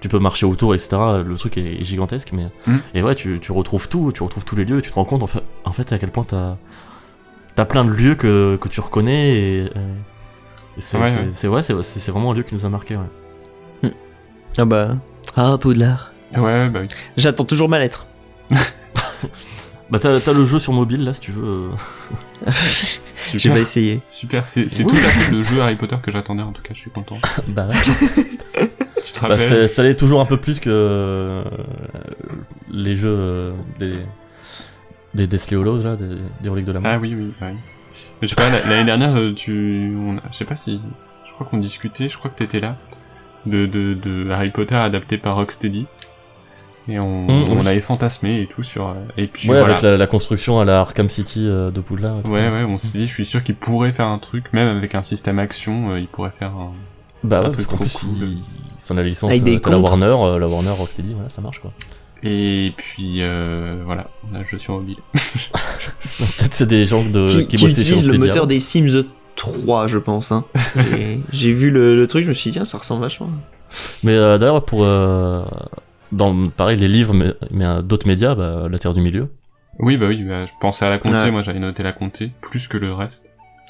Tu 0.00 0.08
peux 0.08 0.18
marcher 0.18 0.46
autour, 0.46 0.74
etc. 0.74 0.96
Le 1.24 1.34
truc 1.36 1.56
est 1.58 1.82
gigantesque, 1.84 2.30
mais 2.32 2.46
Mm. 2.66 2.76
et 2.94 3.02
ouais, 3.02 3.14
tu, 3.14 3.38
tu 3.40 3.52
retrouves 3.52 3.88
tout, 3.88 4.10
tu 4.12 4.22
retrouves 4.22 4.44
tous 4.44 4.56
les 4.56 4.64
lieux, 4.64 4.78
et 4.78 4.82
tu 4.82 4.90
te 4.90 4.94
rends 4.96 5.04
compte 5.04 5.22
en 5.22 5.28
fait, 5.28 5.42
en 5.64 5.72
fait 5.72 5.92
à 5.92 5.98
quel 5.98 6.10
point 6.10 6.24
t'as 6.24 6.56
t'as 7.54 7.64
plein 7.66 7.84
de 7.84 7.90
lieux 7.90 8.14
que, 8.14 8.56
que 8.60 8.68
tu 8.68 8.80
reconnais 8.80 9.34
et 9.36 9.70
c'est 10.78 10.98
Ouais, 10.98 11.08
c'est- 11.32 11.48
ouais. 11.48 11.62
c'est 11.62 11.74
ouais, 11.78 12.12
vraiment 12.12 12.32
un 12.32 12.34
lieu 12.34 12.42
qui 12.42 12.54
nous 12.54 12.64
a 12.64 12.68
marqué. 12.68 12.96
Ouais. 12.96 13.92
Ah 14.58 14.64
bah. 14.64 14.96
Ah, 15.36 15.56
Poudlard. 15.60 16.12
Ouais, 16.36 16.68
bah 16.68 16.80
oui. 16.82 16.88
J'attends 17.16 17.44
toujours 17.44 17.68
ma 17.68 17.78
lettre. 17.78 18.06
Bah 19.90 19.98
t'as 20.00 20.18
t'as 20.20 20.32
le 20.32 20.46
jeu 20.46 20.58
sur 20.58 20.72
mobile 20.72 21.04
là 21.04 21.12
si 21.12 21.20
tu 21.20 21.32
veux. 21.32 21.44
euh. 21.44 21.70
J'ai 23.34 23.50
pas 23.50 23.58
essayé. 23.58 24.00
Super, 24.06 24.46
c'est 24.46 24.66
c'est 24.70 24.84
Oui. 24.84 24.90
tout 24.90 24.96
à 24.96 25.00
fait 25.10 25.30
le 25.32 25.42
jeu 25.42 25.60
Harry 25.60 25.76
Potter 25.76 25.96
que 26.02 26.10
j'attendais 26.10 26.42
en 26.42 26.52
tout 26.52 26.62
cas, 26.62 26.70
je 26.72 26.78
suis 26.78 26.90
content. 26.90 27.18
bah, 27.48 27.68
Tu 29.04 29.12
te 29.12 29.20
bah, 29.26 29.68
ça 29.68 29.82
l'est 29.82 29.94
toujours 29.96 30.22
un 30.22 30.24
peu 30.24 30.38
plus 30.38 30.60
que 30.60 30.70
euh, 30.70 31.44
les 32.70 32.96
jeux 32.96 33.14
euh, 33.14 33.52
des 33.78 33.92
des 35.12 35.26
Deathly 35.26 35.56
là, 35.84 35.96
des, 35.96 36.06
des 36.40 36.48
reliques 36.48 36.64
de 36.64 36.72
la 36.72 36.80
mort. 36.80 36.92
Ah 36.94 36.98
oui, 36.98 37.14
oui, 37.14 37.30
ouais. 37.42 37.54
Mais 38.20 38.28
je 38.28 38.34
sais 38.34 38.36
pas, 38.36 38.48
la- 38.50 38.68
l'année 38.70 38.84
dernière, 38.84 39.16
euh, 39.16 39.32
tu... 39.34 39.94
on 39.98 40.16
a- 40.18 40.22
Je 40.32 40.36
sais 40.38 40.44
pas 40.44 40.56
si... 40.56 40.80
Je 41.26 41.32
crois 41.32 41.46
qu'on 41.46 41.58
discutait, 41.58 42.08
je 42.08 42.16
crois 42.18 42.30
que 42.30 42.36
t'étais 42.38 42.60
là, 42.60 42.76
de, 43.46 43.66
de, 43.66 43.94
de 43.94 44.30
Harry 44.30 44.50
Potter 44.50 44.74
adapté 44.76 45.18
par 45.18 45.36
Rocksteady. 45.36 45.86
Et 46.88 46.98
on, 46.98 47.26
Mmh, 47.28 47.44
on 47.50 47.60
oui. 47.60 47.68
avait 47.68 47.80
fantasmé 47.80 48.40
et 48.42 48.46
tout 48.46 48.62
sur... 48.62 48.88
euh, 48.88 48.94
Et 49.16 49.26
puis 49.28 49.48
ouais, 49.48 49.58
voilà. 49.58 49.74
avec 49.74 49.82
la, 49.84 49.96
la 49.96 50.06
construction 50.06 50.58
à 50.60 50.64
la 50.64 50.80
Arkham 50.80 51.08
City 51.10 51.46
euh, 51.46 51.70
de 51.70 51.80
Poudlard. 51.80 52.24
Ouais, 52.26 52.48
ouais, 52.50 52.64
on 52.64 52.76
s'est 52.78 52.98
dit, 52.98 53.06
je 53.06 53.12
suis 53.12 53.24
sûr 53.24 53.42
qu'il 53.44 53.54
pourrait 53.54 53.92
faire 53.92 54.08
un 54.08 54.18
truc, 54.18 54.52
même 54.52 54.76
avec 54.76 54.94
un 54.94 55.02
système 55.02 55.38
action, 55.38 55.92
euh, 55.92 55.98
il 56.00 56.08
pourrait 56.08 56.32
faire 56.38 56.50
un... 56.50 56.72
Bah 57.24 57.38
Un 57.38 57.44
ouais, 57.46 57.50
truc 57.52 57.68
trop 57.68 57.76
plus, 57.78 57.92
cool. 57.98 58.08
il- 58.20 58.38
Enfin, 58.82 58.94
la 58.96 59.04
licence, 59.04 59.30
Avec 59.30 59.44
des 59.44 59.56
euh, 59.56 59.60
t'as 59.60 59.70
la. 59.70 59.78
Warner, 59.78 60.06
euh, 60.06 60.38
la 60.40 60.48
Warner 60.48 60.70
Rocksteady, 60.70 61.12
voilà, 61.14 61.28
ça 61.28 61.40
marche 61.40 61.60
quoi. 61.60 61.70
Et 62.24 62.72
puis, 62.76 63.16
euh, 63.22 63.82
voilà, 63.84 64.10
on 64.30 64.34
a 64.34 64.38
le 64.40 64.44
jeu 64.44 64.58
sur 64.58 64.74
mobile. 64.74 64.96
Peut-être 65.12 66.52
c'est 66.52 66.66
des 66.66 66.86
gens 66.86 67.04
de, 67.04 67.26
qui, 67.26 67.46
qui, 67.46 67.56
qui 67.56 67.64
bossaient 67.64 67.82
chez 67.84 67.90
utilise 67.92 68.06
le 68.06 68.18
moteur 68.18 68.46
des 68.46 68.60
Sims 68.60 69.04
3, 69.36 69.86
je 69.88 69.98
pense. 69.98 70.30
Hein. 70.32 70.44
J'ai 71.32 71.52
vu 71.52 71.70
le, 71.70 71.96
le 71.96 72.06
truc, 72.06 72.24
je 72.24 72.28
me 72.28 72.34
suis 72.34 72.50
dit, 72.50 72.54
tiens, 72.56 72.64
ça 72.64 72.78
ressemble 72.78 73.02
vachement. 73.02 73.30
Mais 74.04 74.12
euh, 74.14 74.38
d'ailleurs, 74.38 74.64
pour. 74.64 74.84
euh, 74.84 75.42
dans, 76.12 76.44
pareil, 76.46 76.76
les 76.76 76.88
livres, 76.88 77.14
mais, 77.14 77.32
mais 77.50 77.64
euh, 77.64 77.80
d'autres 77.82 78.06
médias, 78.06 78.34
bah, 78.34 78.66
La 78.70 78.78
Terre 78.78 78.92
du 78.92 79.00
Milieu. 79.00 79.28
Oui, 79.78 79.96
bah 79.96 80.06
oui, 80.08 80.22
bah, 80.22 80.44
je 80.44 80.52
pensais 80.60 80.84
à 80.84 80.90
la 80.90 80.98
comté, 80.98 81.16
Ouais. 81.16 81.30
moi 81.30 81.42
j'avais 81.42 81.58
noté 81.58 81.82
la 81.82 81.92
comté, 81.92 82.30
plus 82.42 82.68
que 82.68 82.76
le 82.76 82.92
reste. 82.92 83.24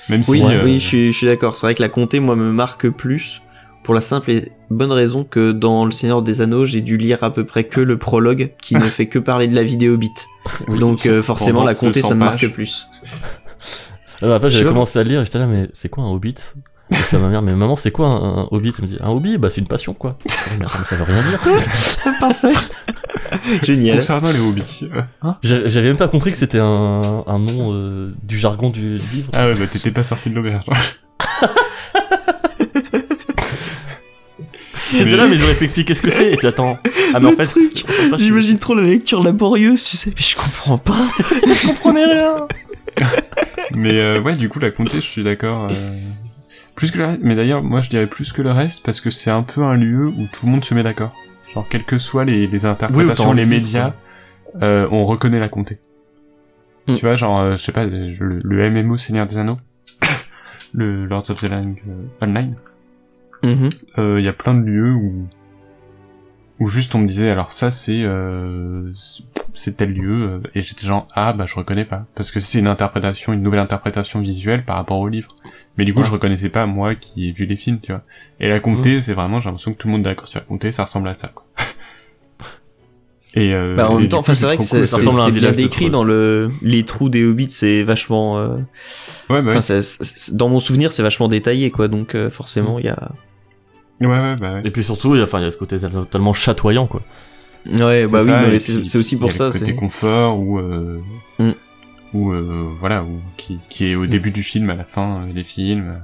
Même 0.09 0.23
Oui, 0.29 0.39
si... 0.39 0.45
euh, 0.45 0.65
oui, 0.65 0.81
je 0.81 0.85
suis, 0.87 1.13
je 1.13 1.17
suis 1.17 1.27
d'accord. 1.29 1.55
C'est 1.55 1.65
vrai 1.67 1.75
que 1.75 1.83
la 1.83 1.89
comté, 1.89 2.19
moi, 2.19 2.35
me 2.35 2.51
marque 2.51 2.89
plus. 2.89 3.41
Pour 3.85 3.95
la 3.95 4.01
simple 4.01 4.31
et 4.31 4.53
bonne 4.71 4.93
raison 4.93 5.25
que 5.25 5.51
dans 5.53 5.85
Le 5.85 5.91
Seigneur 5.91 6.23
des 6.23 6.41
Anneaux, 6.41 6.65
j'ai 6.65 6.81
dû 6.83 6.97
lire 6.97 7.19
à 7.25 7.33
peu 7.33 7.45
près 7.45 7.65
que 7.65 7.81
le 7.81 7.99
prologue 7.99 8.53
qui 8.63 8.75
ne 8.77 8.81
fait 8.97 9.07
que 9.07 9.19
parler 9.19 9.49
de 9.49 9.55
la 9.55 9.63
vie 9.65 9.77
des 9.77 9.89
hobbits. 9.89 10.11
oui, 10.69 10.79
Donc 10.79 11.07
euh, 11.07 11.21
forcément, 11.23 11.65
la 11.65 11.75
comté, 11.75 12.01
200 12.01 12.09
ça 12.09 12.15
me 12.15 12.21
marque 12.21 12.41
pages. 12.41 12.53
plus. 12.53 12.87
Alors 14.23 14.37
après, 14.37 14.51
j'avais 14.51 14.65
commencé 14.69 14.99
à 14.99 15.03
le 15.03 15.09
lire 15.11 15.21
et 15.21 15.25
j'étais 15.25 15.39
là, 15.41 15.47
mais 15.49 15.69
c'est 15.73 15.89
quoi 15.89 16.05
un 16.05 16.11
hobbit? 16.11 16.37
À 17.13 17.19
ma 17.19 17.29
mère, 17.29 17.41
mais 17.43 17.55
maman, 17.55 17.75
c'est 17.75 17.91
quoi 17.91 18.07
un, 18.07 18.39
un 18.43 18.49
hobbit? 18.51 18.73
Elle 18.79 18.85
me 18.85 18.89
dit, 18.89 18.99
un 19.01 19.09
hobby, 19.11 19.39
bah 19.39 19.49
c'est 19.51 19.61
une 19.63 19.67
passion 19.67 19.95
quoi. 19.95 20.17
Mais 20.61 20.67
ça 20.69 20.95
veut 20.97 21.05
rien 21.05 21.23
dire. 21.23 21.41
ça. 21.41 21.51
Parfait. 22.21 22.53
Génial. 23.63 23.97
Concernant 23.97 24.31
les 24.31 24.39
hobbits, 24.41 24.89
euh, 24.95 25.01
hein? 25.23 25.37
J'a- 25.43 25.67
J'avais 25.69 25.89
même 25.89 25.97
pas 25.97 26.09
compris 26.09 26.33
que 26.33 26.37
c'était 26.39 26.59
un, 26.59 27.25
un 27.27 27.39
nom 27.39 27.73
euh, 27.73 28.13
du 28.23 28.37
jargon 28.37 28.69
du 28.71 28.93
livre. 29.13 29.31
Ah 29.33 29.47
ouais, 29.49 29.55
bah 29.55 29.67
t'étais 29.67 29.91
pas 29.91 30.03
sorti 30.05 30.29
de 30.31 30.35
l'auberge. 30.35 30.67
J'étais 34.93 35.17
là, 35.17 35.27
mais 35.29 35.37
j'aurais 35.37 35.55
pu 35.55 35.65
expliquer 35.65 35.95
ce 35.95 36.03
que 36.03 36.11
c'est. 36.11 36.33
Et 36.33 36.37
puis 36.37 36.47
attends, 36.47 36.79
ah 37.15 37.21
mais 37.21 37.29
en 37.29 37.33
fait, 37.33 37.55
J'imagine 38.19 38.59
trop 38.59 38.75
la 38.75 38.83
lecture 38.83 39.23
laborieuse, 39.23 39.83
tu 39.85 39.97
sais, 39.97 40.11
mais 40.11 40.21
je 40.23 40.37
comprends 40.37 40.79
pas. 40.79 40.99
je 41.19 41.67
comprenais 41.69 42.05
rien. 42.05 42.37
Mais 43.75 43.95
euh, 44.01 44.21
ouais, 44.21 44.37
du 44.37 44.49
coup, 44.49 44.59
la 44.59 44.71
comté, 44.71 44.97
je 44.97 45.01
suis 45.07 45.23
d'accord. 45.23 45.69
euh, 45.71 45.99
Plus 46.75 46.91
que 46.91 46.99
le 46.99 47.05
reste. 47.07 47.21
Mais 47.23 47.35
d'ailleurs, 47.35 47.63
moi, 47.63 47.81
je 47.81 47.89
dirais 47.91 48.07
plus 48.07 48.33
que 48.33 48.43
le 48.43 48.51
reste 48.53 48.85
parce 48.85 49.01
que 49.01 49.11
c'est 49.11 49.31
un 49.31 49.43
peu 49.43 49.63
un 49.63 49.75
lieu 49.75 50.07
où 50.09 50.27
tout 50.33 50.47
le 50.47 50.53
monde 50.53 50.65
se 50.65 50.75
met 50.75 50.83
d'accord. 50.83 51.15
Genre, 51.55 51.67
quelles 51.69 51.85
que 51.85 51.99
soient 51.99 52.25
les, 52.25 52.47
les 52.47 52.67
interprétations, 52.67 53.33
les 53.33 53.45
médias, 53.45 53.95
euh, 54.63 54.87
on 54.91 55.05
reconnaît 55.05 55.41
la 55.41 55.49
comté. 55.49 55.79
Mm. 56.89 56.95
Tu 56.95 57.01
vois, 57.07 57.15
genre, 57.15 57.41
euh, 57.41 57.53
je 57.57 57.63
sais 57.63 57.73
pas, 57.73 57.85
le, 57.85 58.41
le 58.43 58.71
MMO 58.71 58.97
Seigneur 58.97 59.27
des 59.27 59.39
Anneaux, 59.39 59.59
le 60.75 61.05
Lords 61.07 61.31
of 61.31 61.41
the 61.41 61.49
Ring 61.51 61.79
euh, 61.89 62.27
Online, 63.45 63.69
Mhm. 63.97 64.19
il 64.19 64.25
y 64.25 64.29
a 64.29 64.33
plein 64.33 64.55
de 64.55 64.61
lieux 64.65 64.93
où 64.93 65.27
où 66.61 66.69
juste 66.69 66.95
on 66.95 66.99
me 67.01 67.07
disait 67.09 67.29
alors 67.29 67.51
ça 67.51 67.73
c'est 67.73 68.03
euh, 68.05 68.93
c'est 69.53 69.77
tel 69.79 69.93
lieu 69.95 70.23
euh, 70.23 70.41
et 70.55 70.63
j'étais 70.63 70.87
genre 70.87 71.09
ah 71.17 71.33
bah 71.33 71.45
je 71.47 71.57
reconnais 71.57 71.85
pas 71.87 72.07
parce 72.15 72.31
que 72.31 72.39
c'est 72.39 72.61
une 72.61 72.69
interprétation 72.69 73.33
une 73.33 73.43
nouvelle 73.43 73.59
interprétation 73.59 74.21
visuelle 74.21 74.65
par 74.65 74.77
rapport 74.77 75.01
au 75.01 75.09
livre 75.09 75.29
mais 75.77 75.85
du 75.85 75.93
coup 75.93 76.01
Ouais. 76.01 76.07
je 76.07 76.13
reconnaissais 76.13 76.51
pas 76.51 76.67
moi 76.67 76.95
qui 76.95 77.29
ai 77.29 77.33
vu 77.33 77.47
les 77.47 77.57
films 77.57 77.81
tu 77.81 77.91
vois 77.91 78.03
et 78.39 78.49
la 78.49 78.61
comté 78.61 79.01
c'est 79.01 79.15
vraiment 79.15 79.41
j'ai 79.41 79.47
l'impression 79.47 79.73
que 79.73 79.79
tout 79.79 79.89
le 79.89 79.93
monde 79.93 80.03
est 80.03 80.11
d'accord 80.11 80.29
sur 80.29 80.39
la 80.39 80.47
comté 80.47 80.71
ça 80.71 80.85
ressemble 80.85 81.09
à 81.09 81.15
ça 81.15 81.29
quoi 81.35 81.45
et 83.35 83.55
euh, 83.55 83.75
Bah, 83.75 83.91
en 83.91 83.99
même 83.99 84.09
temps, 84.09 84.23
c'est 84.23 84.45
vrai 84.45 84.57
que 84.57 84.63
cool. 84.63 84.67
c'est 84.69 84.87
ça 84.87 84.99
ressemble 84.99 85.21
à 85.21 85.23
un 85.23 85.27
c'est 85.27 85.33
bien 85.33 85.51
décrit 85.53 85.91
dans 85.91 86.05
le 86.05 86.51
les 86.61 86.85
trous 86.85 87.09
des 87.09 87.25
hobbits, 87.25 87.51
c'est 87.51 87.83
vachement. 87.83 88.39
euh, 88.39 88.59
ouais 89.31 89.41
bah 89.43 89.63
c'est- 89.63 90.35
dans 90.35 90.49
mon 90.51 90.61
souvenir, 90.61 90.93
c'est 90.93 91.03
vachement 91.03 91.29
détaillé, 91.29 91.71
quoi. 91.71 91.89
Donc 91.89 92.15
euh, 92.15 92.29
forcément, 92.29 92.79
il 92.79 92.85
y 92.85 92.89
a. 92.89 93.11
ouais 94.01 94.07
ouais 94.09 94.37
bah 94.41 94.55
ouais 94.55 94.61
Et 94.65 94.71
puis 94.71 94.83
surtout, 94.83 95.15
il 95.15 95.19
y 95.19 95.21
a, 95.21 95.25
enfin, 95.25 95.39
il 95.41 95.45
y 95.45 95.47
a 95.47 95.51
ce 95.51 95.57
côté 95.59 95.77
tellement 96.11 96.33
chatoyant 96.33 96.87
quoi. 96.87 97.03
Ouais, 97.67 98.05
C'est 98.07 98.13
bah 98.13 98.23
oui, 98.49 98.61
ça, 98.61 98.73
c'est 98.85 98.99
aussi 98.99 99.15
il 99.15 99.19
y 99.19 99.21
pour 99.21 99.29
a 99.31 99.33
ça. 99.33 99.47
le 99.47 99.53
côté 99.53 99.65
c'est- 99.67 99.75
confort 99.75 100.39
ou 100.41 100.59
euh, 100.59 101.01
Mm. 101.39 101.53
ou 102.15 102.33
euh, 102.33 102.69
voilà 102.81 103.05
ou 103.05 103.21
qui 103.37 103.59
qui 103.69 103.87
est 103.87 103.95
au 103.95 104.07
début 104.07 104.33
du 104.33 104.43
film 104.43 104.69
à 104.71 104.75
la 104.75 104.85
fin 104.85 105.21
euh, 105.23 105.33
des 105.33 105.45
films 105.45 106.01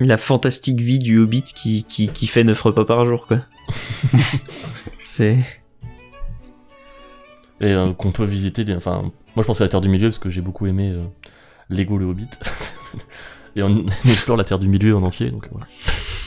La 0.00 0.16
fantastique 0.16 0.80
vie 0.80 0.98
du 0.98 1.18
hobbit 1.18 1.42
qui 1.42 1.84
qui 1.84 2.08
qui 2.08 2.26
fait 2.26 2.44
9 2.44 2.60
repas 2.62 2.84
par 2.86 3.04
jour, 3.04 3.26
quoi. 3.26 3.38
c'est. 5.04 5.36
Et 7.60 7.66
euh, 7.72 7.92
qu'on 7.92 8.10
peut 8.12 8.24
visiter. 8.24 8.64
Enfin, 8.74 9.02
moi 9.36 9.42
je 9.42 9.42
pensais 9.42 9.62
à 9.62 9.66
la 9.66 9.70
Terre 9.70 9.80
du 9.82 9.88
Milieu 9.88 10.08
parce 10.08 10.18
que 10.18 10.30
j'ai 10.30 10.40
beaucoup 10.40 10.66
aimé 10.66 10.90
euh, 10.90 11.04
Lego 11.70 11.98
le 11.98 12.06
Hobbit. 12.06 12.28
Et 13.56 13.62
on, 13.62 13.68
on 13.68 13.86
explore 14.08 14.36
la 14.38 14.44
Terre 14.44 14.58
du 14.58 14.68
Milieu 14.68 14.96
en 14.96 15.02
entier. 15.02 15.30
Donc, 15.30 15.46
voilà. 15.50 15.66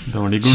Dans 0.08 0.28
Lego 0.28 0.48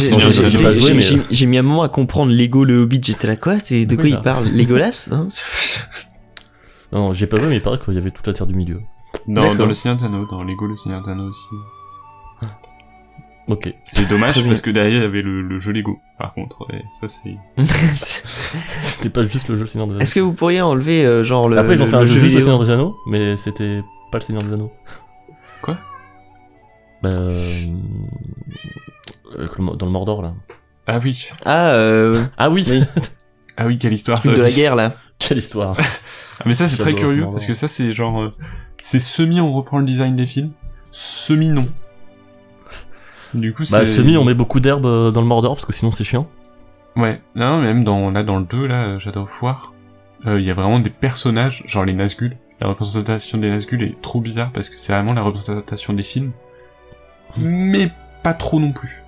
J'ai 1.30 1.46
mis 1.46 1.58
un 1.58 1.62
moment 1.62 1.82
à 1.82 1.88
comprendre 1.88 2.32
Lego 2.32 2.64
le 2.64 2.78
hobbit. 2.78 3.00
J'étais 3.02 3.26
là, 3.26 3.36
quoi 3.36 3.58
C'est 3.58 3.86
de 3.86 3.94
quoi 3.94 4.04
Oui, 4.04 4.10
il 4.10 4.16
bah. 4.16 4.22
parle? 4.22 4.48
Legolas 4.48 5.08
hein? 5.10 5.28
Non, 6.92 6.98
non, 7.08 7.12
j'ai 7.12 7.26
pas 7.26 7.36
joué, 7.38 7.48
mais 7.48 7.56
il 7.56 7.62
paraît 7.62 7.78
qu'il 7.78 7.94
y 7.94 7.98
avait 7.98 8.10
toute 8.10 8.26
la 8.26 8.32
Terre 8.32 8.46
du 8.46 8.54
Milieu. 8.54 8.80
Dans, 9.26 9.54
le 9.54 9.74
Seigneur 9.74 9.96
des 9.96 10.04
Anneaux, 10.04 10.26
dans 10.30 10.42
Lego 10.42 10.66
le 10.66 10.76
Seigneur 10.76 11.02
des 11.02 11.10
Anneaux 11.10 11.30
aussi. 11.30 11.48
Ok. 13.48 13.74
C'est 13.82 14.08
dommage 14.08 14.44
parce 14.46 14.60
que 14.60 14.70
derrière 14.70 14.98
il 14.98 15.02
y 15.02 15.04
avait 15.04 15.22
le, 15.22 15.42
le 15.42 15.58
jeu 15.58 15.72
Lego. 15.72 15.98
Par 16.18 16.34
contre, 16.34 16.66
et 16.72 16.82
ça 17.00 17.08
c'est. 17.08 17.36
C'était 17.64 19.10
pas 19.10 19.26
juste 19.26 19.48
le 19.48 19.58
jeu 19.58 19.66
Seigneur 19.66 19.88
des 19.88 19.94
Anneaux. 19.94 20.02
Est-ce 20.02 20.14
que 20.14 20.20
vous 20.20 20.32
pourriez 20.32 20.60
enlever 20.60 21.04
euh, 21.04 21.24
genre 21.24 21.48
le. 21.48 21.58
Après, 21.58 21.74
ils 21.74 21.82
ont 21.82 21.86
le- 21.86 21.90
fait 21.90 21.96
un 21.96 22.00
le 22.00 22.06
jeu 22.06 22.18
juste 22.18 22.34
le 22.34 22.40
Seigneur 22.40 22.60
des 22.60 22.70
Anneaux, 22.70 22.96
mais 23.08 23.36
c'était 23.36 23.82
pas 24.12 24.18
le 24.18 24.24
Seigneur 24.24 24.44
des 24.44 24.52
Anneaux. 24.52 24.70
Bah. 27.02 27.08
euh, 27.08 27.42
euh, 29.38 29.46
Dans 29.76 29.86
le 29.86 29.92
Mordor 29.92 30.22
là. 30.22 30.34
Ah 30.86 30.98
oui. 31.02 31.28
Ah, 31.44 31.70
euh, 31.74 32.22
Ah 32.36 32.50
oui, 32.50 32.64
Oui. 32.68 32.82
Ah 33.56 33.66
oui, 33.66 33.76
quelle 33.78 33.92
histoire 33.92 34.22
ça 34.22 34.32
de 34.32 34.40
la 34.40 34.50
guerre 34.50 34.74
là. 34.74 34.94
Quelle 35.18 35.36
histoire 35.36 35.76
Ah, 35.78 36.44
mais 36.46 36.54
ça 36.54 36.66
c'est 36.66 36.78
très 36.78 36.92
J'adore 36.92 37.04
curieux 37.10 37.24
ce 37.26 37.30
parce 37.30 37.46
que 37.46 37.52
ça 37.52 37.68
c'est 37.68 37.92
genre. 37.92 38.22
euh, 38.22 38.32
c'est 38.78 39.00
semi 39.00 39.38
on 39.38 39.52
reprend 39.52 39.78
le 39.78 39.84
design 39.84 40.16
des 40.16 40.24
films, 40.24 40.52
semi 40.90 41.48
non. 41.48 41.60
Du 43.34 43.52
coup, 43.52 43.64
Bah, 43.70 43.84
c'est... 43.84 43.86
semi, 43.86 44.16
on 44.16 44.24
met 44.24 44.32
beaucoup 44.34 44.58
d'herbe 44.60 44.86
euh, 44.86 45.10
dans 45.10 45.20
le 45.20 45.26
Mordor 45.26 45.54
parce 45.54 45.66
que 45.66 45.74
sinon 45.74 45.92
c'est 45.92 46.04
chiant. 46.04 46.26
Ouais, 46.96 47.20
non, 47.34 47.58
mais 47.58 47.66
même 47.66 47.84
dans, 47.84 48.10
là, 48.10 48.22
dans 48.22 48.38
le 48.38 48.44
2, 48.46 48.66
là, 48.66 48.98
Shadow 48.98 49.22
of 49.22 49.42
War, 49.42 49.74
euh, 50.26 50.40
il 50.40 50.46
y 50.46 50.50
a 50.50 50.54
vraiment 50.54 50.80
des 50.80 50.90
personnages, 50.90 51.62
genre 51.66 51.84
les 51.84 51.92
Nazgûl. 51.92 52.36
La 52.60 52.68
représentation 52.68 53.36
des 53.38 53.50
Nazgûl 53.50 53.82
est 53.82 54.00
trop 54.00 54.20
bizarre 54.22 54.50
parce 54.52 54.68
que 54.70 54.78
c'est 54.78 54.92
vraiment 54.94 55.12
la 55.12 55.22
représentation 55.22 55.92
des 55.92 56.02
films. 56.02 56.32
Mais 57.38 57.90
pas 58.22 58.34
trop 58.34 58.60
non 58.60 58.72
plus. 58.72 59.02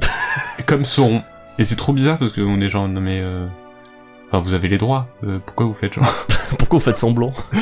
Comme 0.66 0.84
Sauron. 0.84 1.22
Et 1.58 1.64
c'est 1.64 1.76
trop 1.76 1.92
bizarre 1.92 2.18
parce 2.18 2.32
qu'on 2.32 2.60
est 2.60 2.68
genre, 2.68 2.88
non 2.88 3.00
mais, 3.00 3.20
euh... 3.22 3.46
Enfin, 4.28 4.40
vous 4.42 4.54
avez 4.54 4.68
les 4.68 4.78
droits, 4.78 5.06
euh, 5.24 5.38
pourquoi 5.44 5.66
vous 5.66 5.74
faites 5.74 5.92
genre... 5.94 6.04
Pourquoi 6.58 6.78
vous 6.78 6.84
faites 6.84 6.96
semblant 6.96 7.32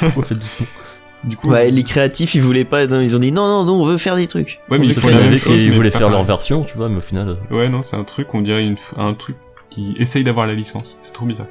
Pourquoi 0.00 0.08
vous 0.14 0.22
faites 0.22 0.38
doucement 0.38 0.66
Du 1.24 1.36
coup, 1.36 1.48
Ouais, 1.50 1.70
les 1.70 1.84
créatifs, 1.84 2.34
ils 2.34 2.42
voulaient 2.42 2.64
pas, 2.64 2.86
non, 2.86 3.00
ils 3.00 3.14
ont 3.14 3.18
dit 3.18 3.30
non, 3.32 3.46
non, 3.46 3.64
non, 3.64 3.80
on 3.80 3.84
veut 3.84 3.96
faire 3.98 4.16
des 4.16 4.26
trucs. 4.26 4.60
Ouais, 4.70 4.78
mais 4.78 4.86
On 4.86 4.88
il 4.88 4.94
veut 4.94 5.00
faut 5.00 5.08
faire 5.08 5.16
la 5.18 5.24
des 5.24 5.28
même 5.30 5.34
qui 5.38 5.44
trucs. 5.44 5.58
chose, 5.58 5.64
mais 5.68 5.76
voulaient 5.76 5.90
faire 5.90 6.10
leur 6.10 6.22
version, 6.22 6.64
tu 6.64 6.76
vois, 6.76 6.88
mais 6.88 6.96
au 6.96 7.00
final. 7.02 7.28
euh, 7.50 7.54
Ouais, 7.56 7.68
non, 7.68 7.82
c'est 7.82 7.96
un 7.96 8.04
truc, 8.04 8.34
on 8.34 8.40
dirait 8.40 8.64
une, 8.64 8.76
un 8.96 9.14
truc 9.14 9.36
qui 9.70 9.94
essaye 9.98 10.24
d'avoir 10.24 10.46
la 10.46 10.54
licence. 10.54 10.98
C'est 11.00 11.12
trop 11.12 11.24
bizarre. 11.26 11.46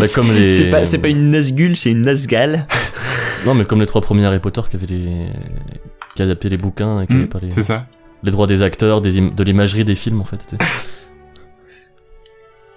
bah, 0.00 0.06
comme 0.14 0.32
les. 0.32 0.50
C'est 0.50 0.70
pas, 0.70 0.84
c'est 0.86 0.98
pas 0.98 1.08
une 1.08 1.30
Nazgûl, 1.30 1.76
c'est 1.76 1.90
une 1.90 2.02
Nazgal. 2.02 2.66
Non, 3.46 3.54
mais 3.54 3.64
comme 3.64 3.80
les 3.80 3.86
trois 3.86 4.00
premiers 4.00 4.24
Harry 4.24 4.38
Potter 4.40 4.62
qui 4.70 4.76
avaient 4.76 4.86
les. 4.86 5.26
Qui 6.18 6.22
adaptaient 6.22 6.48
les 6.48 6.56
bouquins 6.58 7.00
et 7.00 7.06
qui 7.06 7.14
avaient 7.14 7.26
pas 7.26 7.38
les. 7.40 7.50
C'est 7.52 7.62
ça. 7.62 7.86
les 8.24 8.30
droits 8.32 8.46
des 8.48 8.62
acteurs, 8.64 9.00
des 9.00 9.18
im- 9.20 9.30
de 9.34 9.42
l'imagerie 9.44 9.84
des 9.84 9.94
films 9.94 10.20
en 10.20 10.24
fait. 10.24 10.56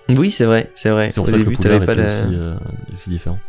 Oui, 0.09 0.29
c'est 0.31 0.45
vrai, 0.45 0.69
c'est 0.75 0.89
vrai. 0.89 1.09
C'est 1.09 1.15
pour 1.21 1.27
Au 1.27 1.31
ça 1.31 1.37
que 1.37 1.43
début, 1.43 1.51
le 1.51 1.57
couleur 1.57 1.79
t'avais 1.79 1.93
était 1.93 2.01
pas 2.03 2.07
la... 2.09 2.25
aussi, 2.25 2.35
euh, 2.43 2.55
aussi 2.93 3.09
différent. 3.09 3.39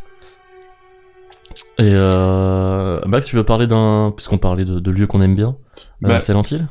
Et 1.79 1.89
euh, 1.91 3.01
Max, 3.07 3.27
tu 3.27 3.37
veux 3.37 3.45
parler 3.45 3.67
d'un, 3.67 4.13
puisqu'on 4.17 4.39
parlait 4.39 4.65
de, 4.65 4.79
de 4.79 4.91
lieux 4.91 5.07
qu'on 5.07 5.21
aime 5.23 5.35
bien, 5.35 5.57
euh, 6.05 6.09
Bah, 6.09 6.21
Silent 6.21 6.43
Hill? 6.51 6.67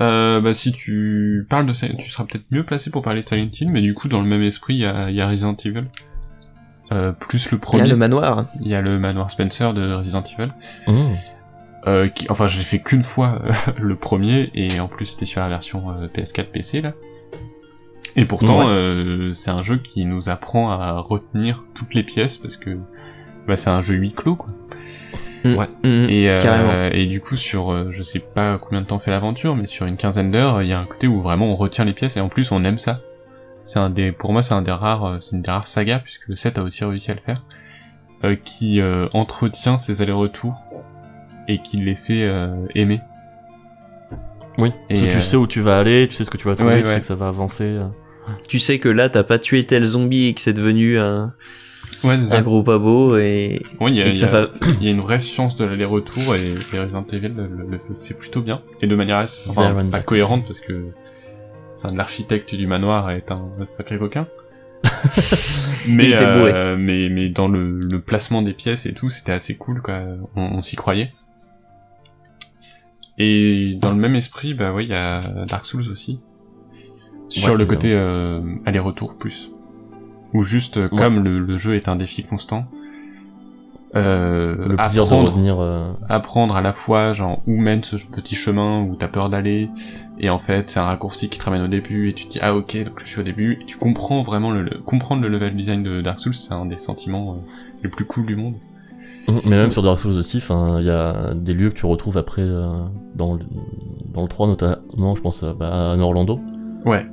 Euh, 0.00 0.40
bah 0.40 0.54
si 0.54 0.72
tu 0.72 1.46
parles 1.50 1.66
de 1.66 1.74
Silent 1.74 1.92
tu 1.98 2.08
seras 2.08 2.24
peut-être 2.24 2.46
mieux 2.50 2.64
placé 2.64 2.90
pour 2.90 3.02
parler 3.02 3.22
de 3.22 3.28
Silent 3.28 3.50
Hill, 3.60 3.70
mais 3.70 3.82
du 3.82 3.92
coup 3.92 4.08
dans 4.08 4.22
le 4.22 4.26
même 4.26 4.40
esprit 4.42 4.74
il 4.76 4.80
y 4.80 4.86
a, 4.86 5.10
il 5.10 5.14
y 5.16 5.20
a 5.20 5.28
Resident 5.28 5.54
Evil. 5.64 5.84
Euh, 6.92 7.12
plus 7.12 7.50
le 7.50 7.56
Il 7.56 7.58
y 7.58 7.60
premier, 7.60 7.82
a 7.82 7.86
le 7.88 7.96
manoir. 7.96 8.46
il 8.62 8.68
y 8.68 8.74
a 8.74 8.80
le 8.80 8.98
manoir 8.98 9.30
Spencer 9.30 9.74
de 9.74 9.92
Resident 9.94 10.22
Evil. 10.22 10.50
Mmh. 10.88 11.14
Euh, 11.88 12.08
qui, 12.08 12.26
enfin 12.30 12.46
j'ai 12.46 12.62
fait 12.62 12.78
qu'une 12.78 13.02
fois 13.02 13.42
euh, 13.44 13.52
le 13.80 13.96
premier 13.96 14.50
et 14.54 14.78
en 14.78 14.86
plus 14.86 15.06
c'était 15.06 15.24
sur 15.26 15.40
la 15.40 15.48
version 15.48 15.90
euh, 15.90 16.06
PS4 16.06 16.44
PC 16.44 16.80
là. 16.80 16.92
Et 18.14 18.24
pourtant 18.24 18.60
Ouais. 18.60 18.66
euh, 18.68 19.30
c'est 19.32 19.50
un 19.50 19.62
jeu 19.62 19.78
qui 19.78 20.04
nous 20.04 20.28
apprend 20.28 20.70
à 20.70 20.98
retenir 21.00 21.64
toutes 21.74 21.94
les 21.94 22.02
pièces 22.04 22.38
parce 22.38 22.56
que 22.56 22.78
bah, 23.48 23.56
c'est 23.56 23.70
un 23.70 23.80
jeu 23.80 23.94
huis 23.94 24.12
clos 24.12 24.36
quoi. 24.36 24.50
Ouais. 25.44 25.66
Mm, 25.82 26.08
Et, 26.08 26.30
euh, 26.30 26.36
carrément. 26.40 26.94
et 26.94 27.06
du 27.06 27.20
coup, 27.20 27.34
sur, 27.34 27.72
euh, 27.72 27.88
je 27.90 28.04
sais 28.04 28.20
pas 28.20 28.58
combien 28.58 28.80
de 28.80 28.86
temps 28.86 29.00
fait 29.00 29.10
l'aventure, 29.10 29.56
mais 29.56 29.66
sur 29.66 29.86
une 29.86 29.96
quinzaine 29.96 30.30
d'heures, 30.30 30.62
il 30.62 30.68
y 30.68 30.72
a 30.72 30.78
un 30.78 30.84
côté 30.84 31.08
où 31.08 31.20
vraiment 31.20 31.46
on 31.50 31.56
retient 31.56 31.84
les 31.84 31.94
pièces 31.94 32.16
et 32.16 32.20
en 32.20 32.28
plus 32.28 32.52
on 32.52 32.62
aime 32.62 32.78
ça. 32.78 33.00
C'est 33.64 33.80
un 33.80 33.90
des, 33.90 34.12
pour 34.12 34.32
moi, 34.32 34.42
c'est 34.44 34.54
un 34.54 34.62
des 34.62 34.70
rares, 34.70 35.16
c'est 35.20 35.34
une 35.34 35.42
des 35.42 35.50
rares 35.50 35.66
sagas 35.66 35.98
puisque 35.98 36.28
le 36.28 36.36
7 36.36 36.58
a 36.58 36.62
aussi 36.62 36.84
réussi 36.84 37.10
à 37.10 37.14
le 37.14 37.20
faire, 37.20 37.38
euh, 38.22 38.36
qui 38.36 38.80
euh, 38.80 39.08
entretient 39.14 39.76
ses 39.78 40.00
allers-retours 40.00 40.62
et 41.52 41.58
qui 41.62 41.76
les 41.78 41.94
fait 41.96 42.22
euh, 42.24 42.54
aimer. 42.74 43.00
Oui. 44.58 44.72
Et, 44.90 44.94
tu, 44.94 45.08
tu 45.08 45.16
euh, 45.16 45.20
sais 45.20 45.36
où 45.36 45.46
tu 45.46 45.60
vas 45.60 45.78
aller, 45.78 46.06
tu 46.08 46.14
sais 46.14 46.24
ce 46.24 46.30
que 46.30 46.36
tu 46.36 46.46
vas 46.48 46.54
trouver, 46.54 46.74
Ouais, 46.74 46.80
tu 46.82 46.88
ouais. 46.88 46.94
sais 46.94 47.00
que 47.00 47.06
ça 47.06 47.14
va 47.14 47.28
avancer. 47.28 47.64
euh. 47.64 47.86
Tu 48.48 48.58
sais 48.58 48.78
que 48.78 48.88
là, 48.88 49.08
t'as 49.08 49.24
pas 49.24 49.38
tué 49.38 49.64
tel 49.64 49.84
zombie 49.84 50.26
et 50.26 50.34
que 50.34 50.40
c'est 50.40 50.52
devenu 50.52 50.98
un, 50.98 51.34
Ouais, 52.04 52.16
un 52.32 52.42
gros 52.42 52.62
et, 53.16 53.62
y 53.80 53.84
a, 53.84 53.88
et 53.88 54.02
que 54.04 54.08
il 54.08 54.12
y 54.12 54.16
ça 54.16 54.26
a- 54.26 54.30
va... 54.30 54.48
il 54.80 54.84
y 54.84 54.88
a 54.88 54.90
une 54.90 55.00
vraie 55.00 55.18
science 55.18 55.56
de 55.56 55.64
l'aller-retour 55.64 56.34
et, 56.36 56.54
et 56.72 56.78
Resident 56.80 57.04
Evil 57.12 57.28
le, 57.28 57.46
le- 57.46 57.80
le 57.88 57.94
fait 58.04 58.14
plutôt 58.14 58.42
bien 58.42 58.60
et 58.80 58.86
de 58.86 58.94
manière 58.96 59.18
assez, 59.18 59.40
enfin, 59.48 59.84
pas 59.90 60.00
cohérente 60.02 60.44
parce 60.46 60.60
que 60.60 60.90
enfin 61.76 61.92
l'architecte 61.94 62.54
du 62.56 62.66
manoir 62.66 63.10
est 63.10 63.30
un, 63.30 63.48
un 63.60 63.66
sacré 63.66 63.98
coquin 63.98 64.26
mais, 65.88 66.04
Il 66.06 66.12
était 66.12 66.32
bourré. 66.32 66.52
euh, 66.54 66.76
mais 66.78 67.08
mais 67.08 67.28
dans 67.28 67.46
le, 67.48 67.66
le 67.66 68.00
placement 68.00 68.42
des 68.42 68.52
pièces 68.52 68.86
et 68.86 68.92
tout 68.94 69.08
c'était 69.10 69.32
assez 69.32 69.54
cool 69.56 69.80
quoi 69.80 70.00
on, 70.36 70.42
on 70.42 70.58
s'y 70.60 70.74
croyait 70.76 71.12
et 73.18 73.76
dans 73.80 73.90
le 73.90 73.96
même 73.96 74.14
esprit 74.14 74.54
bah 74.54 74.72
oui 74.74 74.84
il 74.84 74.90
y 74.90 74.94
a 74.94 75.44
Dark 75.46 75.64
Souls 75.66 75.90
aussi 75.90 76.20
sur 77.28 77.52
Ouais, 77.52 77.58
le 77.58 77.66
côté 77.66 77.92
euh, 77.94 78.40
aller-retour 78.66 79.16
plus 79.16 79.50
ou 80.34 80.42
juste 80.42 80.76
euh, 80.78 80.88
Ouais. 80.90 80.96
comme 80.98 81.22
le, 81.24 81.38
le 81.38 81.56
jeu 81.58 81.74
est 81.76 81.88
un 81.88 81.96
défi 81.96 82.22
constant 82.22 82.66
euh, 83.94 84.56
Le 84.68 84.76
plaisir 84.76 85.02
apprendre, 85.02 85.24
de 85.28 85.30
revenir. 85.30 85.60
euh, 85.60 85.92
apprendre 86.08 86.56
à 86.56 86.62
la 86.62 86.72
fois 86.72 87.12
genre 87.12 87.42
où 87.46 87.58
mène 87.60 87.82
ce 87.82 87.96
petit 87.96 88.34
chemin 88.34 88.80
où 88.82 88.96
t'as 88.96 89.08
peur 89.08 89.28
d'aller 89.28 89.68
et 90.18 90.30
en 90.30 90.38
fait 90.38 90.68
c'est 90.68 90.80
un 90.80 90.84
raccourci 90.84 91.28
qui 91.28 91.38
te 91.38 91.44
ramène 91.44 91.60
au 91.62 91.68
début 91.68 92.08
et 92.08 92.14
tu 92.14 92.24
te 92.24 92.30
dis 92.30 92.38
ah 92.40 92.54
ok 92.54 92.74
donc 92.84 93.00
là, 93.00 93.04
je 93.04 93.10
suis 93.10 93.20
au 93.20 93.24
début 93.24 93.58
et 93.60 93.64
tu 93.66 93.76
comprends 93.76 94.22
vraiment 94.22 94.50
le, 94.50 94.62
le- 94.62 94.78
comprendre 94.78 95.20
le 95.20 95.28
level 95.28 95.54
design 95.54 95.82
de 95.82 96.00
Dark 96.00 96.20
Souls 96.20 96.32
c'est 96.34 96.54
un 96.54 96.64
des 96.64 96.78
sentiments 96.78 97.34
les 97.82 97.90
plus 97.90 98.06
cool 98.06 98.24
du 98.24 98.34
monde 98.36 98.54
Mais 99.28 99.50
même 99.56 99.70
sur 99.72 99.82
Dark 99.82 100.00
Souls 100.00 100.18
aussi, 100.18 100.38
il 100.38 100.84
y 100.84 100.90
a 100.90 101.32
des 101.34 101.54
lieux 101.54 101.70
que 101.70 101.76
tu 101.76 101.86
retrouves 101.86 102.16
après 102.18 102.42
euh, 102.42 102.66
dans, 103.14 103.34
le, 103.34 103.40
dans 104.12 104.22
le 104.22 104.28
3 104.28 104.46
notamment, 104.48 105.14
je 105.16 105.20
pense 105.22 105.42
euh, 105.42 105.52
bah, 105.58 105.92
à 105.92 105.96
Orlando. 105.98 106.40
ouais 106.84 107.06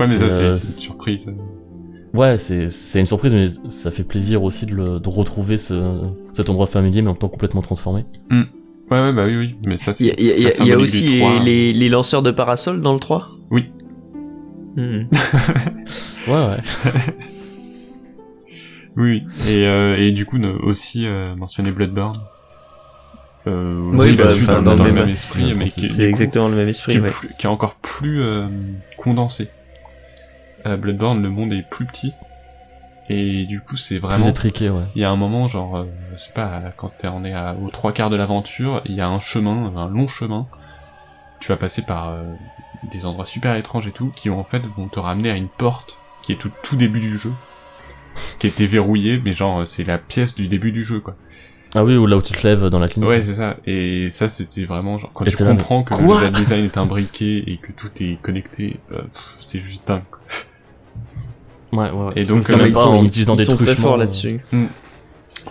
ouais 0.00 0.06
mais 0.08 0.16
ça 0.16 0.24
Euh, 0.24 0.28
c'est 0.28 0.50
c'est 0.52 0.66
une 0.74 0.80
surprise 0.80 1.34
Ouais, 2.14 2.38
c'est 2.38 2.68
c'est 2.70 3.00
une 3.00 3.06
surprise, 3.06 3.34
mais 3.34 3.48
ça 3.70 3.90
fait 3.90 4.04
plaisir 4.04 4.44
aussi 4.44 4.66
de, 4.66 4.74
le, 4.74 5.00
de 5.00 5.08
retrouver 5.08 5.58
ce, 5.58 5.74
cet 6.32 6.48
endroit 6.48 6.66
familier, 6.68 7.02
mais 7.02 7.08
en 7.08 7.12
même 7.12 7.18
temps 7.18 7.28
complètement 7.28 7.62
transformé. 7.62 8.04
ouais 8.30 8.38
ouais 8.90 9.12
bah 9.12 9.24
oui 9.26 9.36
oui 9.36 9.56
mais 9.68 9.76
ça 9.76 9.92
c'est 9.92 10.04
il 10.04 10.06
y 10.06 10.10
a- 10.10 10.14
il 10.36 10.42
y 10.42 10.46
a- 10.46 10.64
y 10.64 10.74
aussi 10.76 11.02
les 11.02 11.08
les, 11.10 11.18
trois. 11.18 11.40
les, 11.42 11.72
les 11.72 11.88
lanceurs 11.88 12.22
de 12.22 12.30
parasols 12.30 12.80
dans 12.80 12.92
le 12.94 13.00
3 13.00 13.28
Oui. 13.50 13.64
Hmm. 14.76 15.02
Ouais, 16.28 16.32
ouais. 16.32 16.56
oui 18.96 19.24
oui. 19.26 19.52
et 19.52 19.66
euh, 19.66 19.96
et 19.96 20.12
du 20.12 20.24
coup 20.26 20.38
ne- 20.38 20.52
aussi 20.52 21.06
euh, 21.06 21.34
mentionner 21.34 21.72
Bloodborne 21.72 22.20
euh, 23.46 23.80
Oui, 23.92 24.14
bah, 24.14 24.24
dans, 24.46 24.62
dans 24.62 24.76
dans 24.76 24.84
le 24.84 24.92
même- 24.92 25.02
même 25.04 25.08
esprit 25.10 25.54
mais 25.54 25.68
qui 25.68 25.84
est, 25.84 25.88
C'est 25.88 26.02
coup, 26.04 26.08
exactement 26.08 26.48
le 26.48 26.56
même 26.56 26.64
qui 26.66 26.70
esprit, 26.70 26.94
est, 26.94 27.00
ouais. 27.00 27.10
plus- 27.10 27.28
qui 27.38 27.46
est 27.46 27.50
encore 27.50 27.74
plus 27.76 28.22
euh, 28.22 28.46
condensé. 28.96 29.48
À 30.64 30.76
Bloodborne, 30.76 31.22
le 31.22 31.28
monde 31.28 31.52
est 31.52 31.62
plus 31.68 31.84
petit. 31.84 32.14
Et 33.10 33.44
du 33.44 33.60
coup, 33.60 33.76
c'est 33.76 33.96
Plus 33.96 34.06
vraiment... 34.08 34.26
étriqué, 34.28 34.70
ouais. 34.70 34.84
Il 34.94 35.02
y 35.02 35.04
a 35.04 35.10
un 35.10 35.16
moment, 35.16 35.46
genre, 35.46 35.76
euh, 35.76 35.84
je 36.14 36.22
sais 36.22 36.32
pas, 36.32 36.62
quand 36.78 36.88
t'es- 36.96 37.08
on 37.08 37.22
est 37.22 37.34
à, 37.34 37.54
aux 37.54 37.68
trois 37.68 37.92
quarts 37.92 38.08
de 38.08 38.16
l'aventure, 38.16 38.80
il 38.86 38.94
y 38.94 39.02
a 39.02 39.08
un 39.08 39.18
chemin, 39.18 39.76
un 39.76 39.88
long 39.90 40.08
chemin. 40.08 40.46
Tu 41.38 41.48
vas 41.48 41.58
passer 41.58 41.82
par 41.82 42.08
euh, 42.08 42.22
des 42.90 43.04
endroits 43.04 43.26
super 43.26 43.56
étranges 43.56 43.86
et 43.86 43.92
tout, 43.92 44.10
qui 44.16 44.30
en 44.30 44.42
fait 44.42 44.60
vont 44.66 44.88
te 44.88 44.98
ramener 44.98 45.28
à 45.30 45.36
une 45.36 45.48
porte 45.50 46.00
qui 46.22 46.32
est 46.32 46.36
tout, 46.36 46.50
tout 46.62 46.76
début 46.76 47.00
du 47.00 47.18
jeu. 47.18 47.32
Qui 48.38 48.46
était 48.46 48.66
verrouillée, 48.66 49.20
mais 49.24 49.32
genre, 49.34 49.66
c'est 49.66 49.84
la 49.84 49.98
pièce 49.98 50.34
du 50.34 50.48
début 50.48 50.72
du 50.72 50.84
jeu, 50.84 51.00
quoi. 51.00 51.16
Ah 51.74 51.84
oui, 51.84 51.96
ou 51.96 52.06
là 52.06 52.16
où 52.16 52.22
tu 52.22 52.32
te 52.32 52.46
lèves 52.46 52.66
dans 52.66 52.78
la 52.78 52.88
clinique. 52.88 53.08
Ouais, 53.10 53.20
c'est 53.20 53.34
ça. 53.34 53.56
Et 53.66 54.08
ça, 54.10 54.28
c'était 54.28 54.64
vraiment 54.64 54.96
genre 54.98 55.10
quand 55.12 55.24
Et 55.24 55.30
tu 55.30 55.36
comprends 55.36 55.82
que 55.82 55.94
quoi 55.94 56.20
le 56.20 56.26
level 56.28 56.32
design 56.32 56.64
est 56.64 56.78
imbriqué 56.78 57.50
et 57.50 57.56
que 57.56 57.72
tout 57.72 57.90
est 58.00 58.20
connecté, 58.22 58.76
euh, 58.92 58.98
c'est 59.44 59.58
juste 59.58 59.88
dingue. 59.88 60.02
quoi. 60.10 60.20
ouais, 61.72 61.90
ouais. 61.90 62.04
ouais. 62.06 62.12
Et 62.16 62.24
donc, 62.24 62.48
euh, 62.48 62.56
même 62.56 62.66
ils 62.68 62.72
pas 62.72 62.78
sont, 62.80 62.88
en 62.90 63.04
utilisant 63.04 63.34
ils 63.34 63.38
des 63.38 63.44
sont 63.44 63.56
très 63.56 63.74
forts 63.74 63.94
euh, 63.94 63.98
là-dessus. 63.98 64.40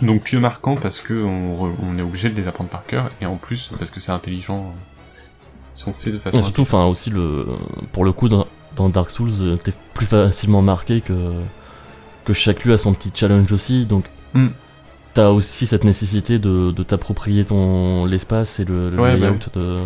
Donc 0.02 0.24
tu 0.24 0.38
es 0.38 0.40
marquant 0.40 0.76
parce 0.78 1.02
que 1.02 1.14
on, 1.14 1.62
re- 1.64 1.74
on 1.84 1.98
est 2.00 2.02
obligé 2.02 2.30
de 2.30 2.40
les 2.42 2.48
apprendre 2.48 2.70
par 2.70 2.86
cœur 2.86 3.10
et 3.22 3.26
en 3.26 3.36
plus 3.36 3.72
parce 3.78 3.92
que 3.92 4.00
c'est 4.00 4.12
intelligent. 4.14 4.60
euh, 4.60 5.44
Ils 5.76 5.78
sont 5.80 5.94
faits 5.94 6.14
de 6.14 6.20
façon. 6.20 6.40
Et 6.40 6.42
surtout, 6.42 6.62
enfin, 6.62 6.86
aussi 6.86 7.10
le, 7.10 7.46
pour 7.92 8.06
le 8.06 8.12
coup, 8.14 8.30
dans, 8.30 8.48
dans 8.78 8.88
Dark 8.90 9.10
Souls, 9.12 9.30
euh, 9.42 9.58
t'es 9.58 9.74
plus 9.94 10.06
facilement 10.06 10.62
marqué 10.62 11.02
que 11.02 11.14
que 12.26 12.34
chaque 12.34 12.64
lieu 12.66 12.74
a 12.74 12.78
son 12.78 12.94
petit 12.94 13.12
challenge 13.14 13.52
aussi, 13.52 13.86
donc 13.86 14.06
Hmm. 14.34 14.48
t'as 15.14 15.30
aussi 15.30 15.68
cette 15.68 15.84
nécessité 15.84 16.40
de, 16.40 16.72
de 16.72 16.84
t'approprier 16.84 17.46
ton 17.46 18.06
l'espace 18.06 18.60
et 18.60 18.66
le, 18.66 18.90
le 18.90 19.00
Ouais, 19.00 19.14
bah 19.14 19.28
layout 19.28 19.40
de, 19.54 19.82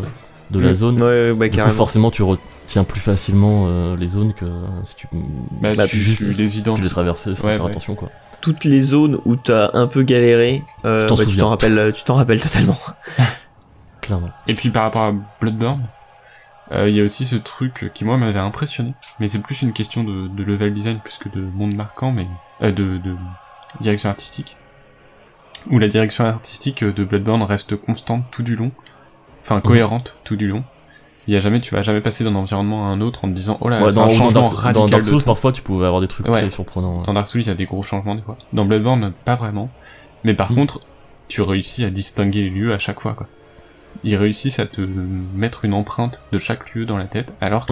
de 0.51 0.59
la 0.59 0.71
Hmm. 0.71 0.75
zone. 0.75 1.01
Ouais, 1.01 1.31
ouais, 1.31 1.33
bah, 1.33 1.49
Du 1.49 1.59
coup, 1.61 1.69
forcément, 1.71 2.11
tu 2.11 2.23
retiens 2.23 2.83
plus 2.85 3.01
facilement 3.01 3.65
euh, 3.67 3.95
les 3.97 4.07
zones 4.07 4.33
que 4.33 4.45
si 4.85 4.95
tu, 4.95 5.07
Bah, 5.61 5.71
si 5.71 5.77
bah, 5.77 5.87
tu, 5.87 5.97
juste 5.97 6.17
tu 6.19 6.25
les 6.25 6.33
tu 6.33 6.41
les 6.41 6.57
identifies. 6.59 6.89
traverses 6.89 7.23
sans 7.23 7.29
Ouais, 7.45 7.53
faire 7.55 7.63
ouais. 7.65 7.71
attention, 7.71 7.95
quoi. 7.95 8.09
Toutes 8.39 8.63
les 8.65 8.81
zones 8.83 9.19
où 9.25 9.35
t'as 9.35 9.71
un 9.73 9.87
peu 9.87 10.03
galéré, 10.03 10.63
euh, 10.85 11.01
Tu 11.01 11.07
t'en 11.07 11.15
bah, 11.15 11.23
tu 11.23 11.29
souviens. 11.29 11.43
t'en 11.45 11.49
rappelles, 11.49 11.91
tu 11.93 12.03
t'en 12.03 12.15
rappelles 12.15 12.39
totalement. 12.39 12.77
Clairement. 14.01 14.29
Et 14.47 14.53
puis 14.53 14.69
par 14.69 14.83
rapport 14.83 15.01
à 15.03 15.13
Bloodborne, 15.41 15.81
euh, 15.81 15.85
il 16.71 16.95
y 16.95 16.99
a 17.01 17.03
aussi 17.03 17.25
ce 17.25 17.35
truc 17.37 17.91
qui 17.93 18.03
moi 18.05 18.17
m'avait 18.17 18.39
impressionné, 18.39 18.93
mais 19.19 19.27
c'est 19.27 19.41
plus 19.41 19.61
une 19.61 19.73
question 19.73 20.03
de, 20.03 20.27
de 20.27 20.43
level 20.43 20.73
design 20.73 20.99
plus 20.99 21.17
que 21.17 21.29
de 21.29 21.39
monde 21.41 21.75
marquant, 21.75 22.11
mais 22.11 22.27
euh, 22.61 22.71
de, 22.71 22.97
de 22.97 23.15
direction 23.79 24.09
artistique. 24.09 24.57
Où 25.69 25.79
la 25.79 25.87
direction 25.87 26.25
artistique 26.25 26.83
de 26.83 27.03
Bloodborne 27.03 27.41
reste 27.43 27.75
constante 27.75 28.23
tout 28.31 28.43
du 28.43 28.55
long, 28.55 28.71
enfin 29.41 29.59
cohérente 29.61 30.15
tout 30.23 30.35
du 30.35 30.47
long. 30.47 30.63
Il 31.27 31.33
y 31.33 31.37
a 31.37 31.41
jamais, 31.41 31.59
tu 31.59 31.75
vas 31.75 31.81
jamais 31.81 31.99
passer 31.99 32.23
d'un 32.23 32.35
environnement 32.35 32.85
à 32.87 32.89
un 32.89 33.01
autre 33.01 33.25
en 33.25 33.27
te 33.27 33.33
disant 33.33 33.57
oh 33.59 33.67
là, 33.67 33.81
Ouais, 33.83 33.89
c'est 33.89 33.97
dans, 33.97 34.03
un 34.03 34.05
dans 34.05 34.11
changement 34.13 34.41
Dark, 34.43 34.53
radical 34.53 34.73
dans 34.73 34.85
Dark 34.87 35.05
Souls, 35.07 35.23
parfois, 35.23 35.51
tu 35.51 35.61
pouvais 35.61 35.85
avoir 35.85 35.99
des 36.01 36.07
trucs 36.07 36.25
Ouais. 36.27 36.39
très 36.41 36.49
surprenants. 36.49 37.01
Dans 37.03 37.13
Dark 37.13 37.27
Souls, 37.27 37.41
il 37.41 37.47
y 37.47 37.49
a 37.49 37.53
des 37.55 37.65
gros 37.65 37.81
changements 37.83 38.15
des 38.15 38.21
fois. 38.21 38.37
Dans 38.53 38.63
Bloodborne, 38.63 39.11
pas 39.25 39.35
vraiment. 39.35 39.69
Mais 40.23 40.33
par 40.33 40.51
Mm. 40.53 40.55
contre, 40.55 40.79
tu 41.27 41.41
réussis 41.41 41.83
à 41.83 41.89
distinguer 41.89 42.43
les 42.43 42.49
lieux 42.49 42.73
à 42.73 42.77
chaque 42.77 43.01
fois, 43.01 43.13
quoi. 43.13 43.27
Ils 44.03 44.15
réussissent 44.15 44.59
à 44.59 44.65
te 44.65 44.81
mettre 45.35 45.65
une 45.65 45.73
empreinte 45.73 46.21
de 46.31 46.37
chaque 46.37 46.73
lieu 46.75 46.85
dans 46.85 46.97
la 46.97 47.05
tête, 47.05 47.33
alors 47.41 47.65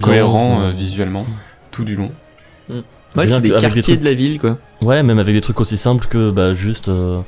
cohérents 0.00 0.60
dans- 0.60 0.66
euh, 0.66 0.70
visuellement 0.70 1.26
tout 1.70 1.84
du 1.84 1.96
long. 1.96 2.10
Ouais, 2.68 2.82
Bien 3.14 3.26
c'est 3.26 3.40
des 3.42 3.50
avec 3.52 3.60
des 3.60 3.60
quartiers 3.60 3.82
trucs- 3.82 4.00
de 4.00 4.04
la 4.04 4.14
ville, 4.14 4.40
quoi. 4.40 4.58
Ouais, 4.82 5.02
même 5.02 5.18
avec 5.18 5.34
des 5.34 5.40
trucs 5.40 5.60
aussi 5.60 5.76
simples 5.76 6.06
que 6.08 6.30
bah 6.30 6.54
juste 6.54 6.88
euh, 6.88 7.20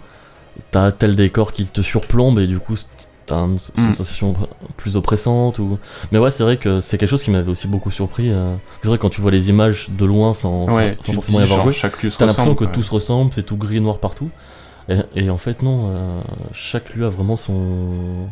t'as 0.71 0.91
tel 0.91 1.15
décor 1.17 1.53
qui 1.53 1.65
te 1.67 1.81
surplombe 1.81 2.39
et 2.41 2.47
du 2.47 2.59
coup 2.59 2.75
t'as 3.27 3.37
un- 3.37 3.57
une 3.77 3.85
Mm. 3.91 3.95
sensation 3.95 4.35
plus 4.77 4.97
oppressante 4.97 5.59
ou. 5.59 5.79
Mais 6.13 6.19
ouais, 6.19 6.31
c'est 6.31 6.43
vrai 6.45 6.57
que 6.57 6.81
c'est 6.81 6.97
quelque 6.99 7.09
chose 7.11 7.23
qui 7.23 7.31
m'avait 7.31 7.51
aussi 7.51 7.67
beaucoup 7.69 7.91
surpris. 7.91 8.31
euh. 8.31 8.55
C'est 8.83 8.89
vrai 8.89 8.99
que 8.99 9.03
quand 9.03 9.11
tu 9.11 9.21
vois 9.21 9.31
les 9.33 9.49
images 9.49 9.89
de 9.91 10.05
loin 10.05 10.33
sans, 10.35 10.69
sans- 10.69 10.77
Ouais, 10.77 10.97
sans 10.97 11.03
tu 11.03 11.11
te 11.11 11.15
forcément 11.15 11.39
y 11.41 11.45
dis, 11.45 11.51
avoir 11.51 11.65
joué, 11.65 11.73
chaque 11.73 12.03
lieu 12.03 12.11
se 12.11 12.19
t'as 12.19 12.27
l'impression 12.27 12.55
que 12.55 12.65
tout 12.65 12.83
se 12.83 12.91
ressemble, 12.91 13.33
c'est 13.33 13.43
tout 13.45 13.57
gris 13.57 13.81
noir 13.81 13.99
partout. 13.99 14.31
Et, 14.89 14.99
et 15.15 15.31
en 15.31 15.39
fait 15.39 15.63
non, 15.63 15.91
euh, 15.91 16.21
chaque 16.53 16.95
lieu 16.95 17.07
a 17.07 17.09
vraiment 17.09 17.37
son 17.37 18.29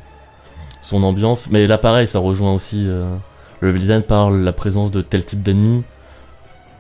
son 0.81 1.02
ambiance. 1.02 1.51
Mais 1.51 1.66
là 1.66 1.78
pareil, 1.78 2.06
ça 2.06 2.18
rejoint 2.18 2.52
aussi 2.55 2.86
euh, 2.86 3.16
le 3.60 3.68
level 3.68 3.81
design 3.81 4.02
par 4.02 4.31
la 4.31 4.52
présence 4.52 4.90
de 4.90 5.01
tel 5.02 5.24
type 5.24 5.43
d'ennemis. 5.43 5.82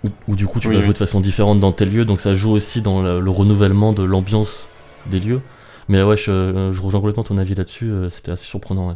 Où, 0.04 0.08
où 0.28 0.36
du 0.36 0.46
coup 0.46 0.60
tu 0.60 0.68
Oui, 0.68 0.74
vas 0.74 0.80
oui. 0.80 0.84
jouer 0.84 0.92
de 0.92 0.98
façon 0.98 1.20
différente 1.20 1.60
dans 1.60 1.72
tel 1.72 1.90
lieu, 1.90 2.04
donc 2.04 2.20
ça 2.20 2.34
joue 2.34 2.52
aussi 2.52 2.82
dans 2.82 3.02
le, 3.02 3.20
le 3.20 3.30
renouvellement 3.30 3.92
de 3.94 4.02
l'ambiance 4.02 4.68
des 5.06 5.18
lieux. 5.20 5.40
Mais 5.88 6.02
ouais, 6.02 6.16
je, 6.16 6.70
je 6.72 6.80
rejoins 6.82 7.00
complètement 7.00 7.24
ton 7.24 7.38
avis 7.38 7.54
là-dessus, 7.54 7.90
euh, 7.90 8.10
c'était 8.10 8.32
assez 8.32 8.46
surprenant. 8.46 8.88
Ouais. 8.88 8.94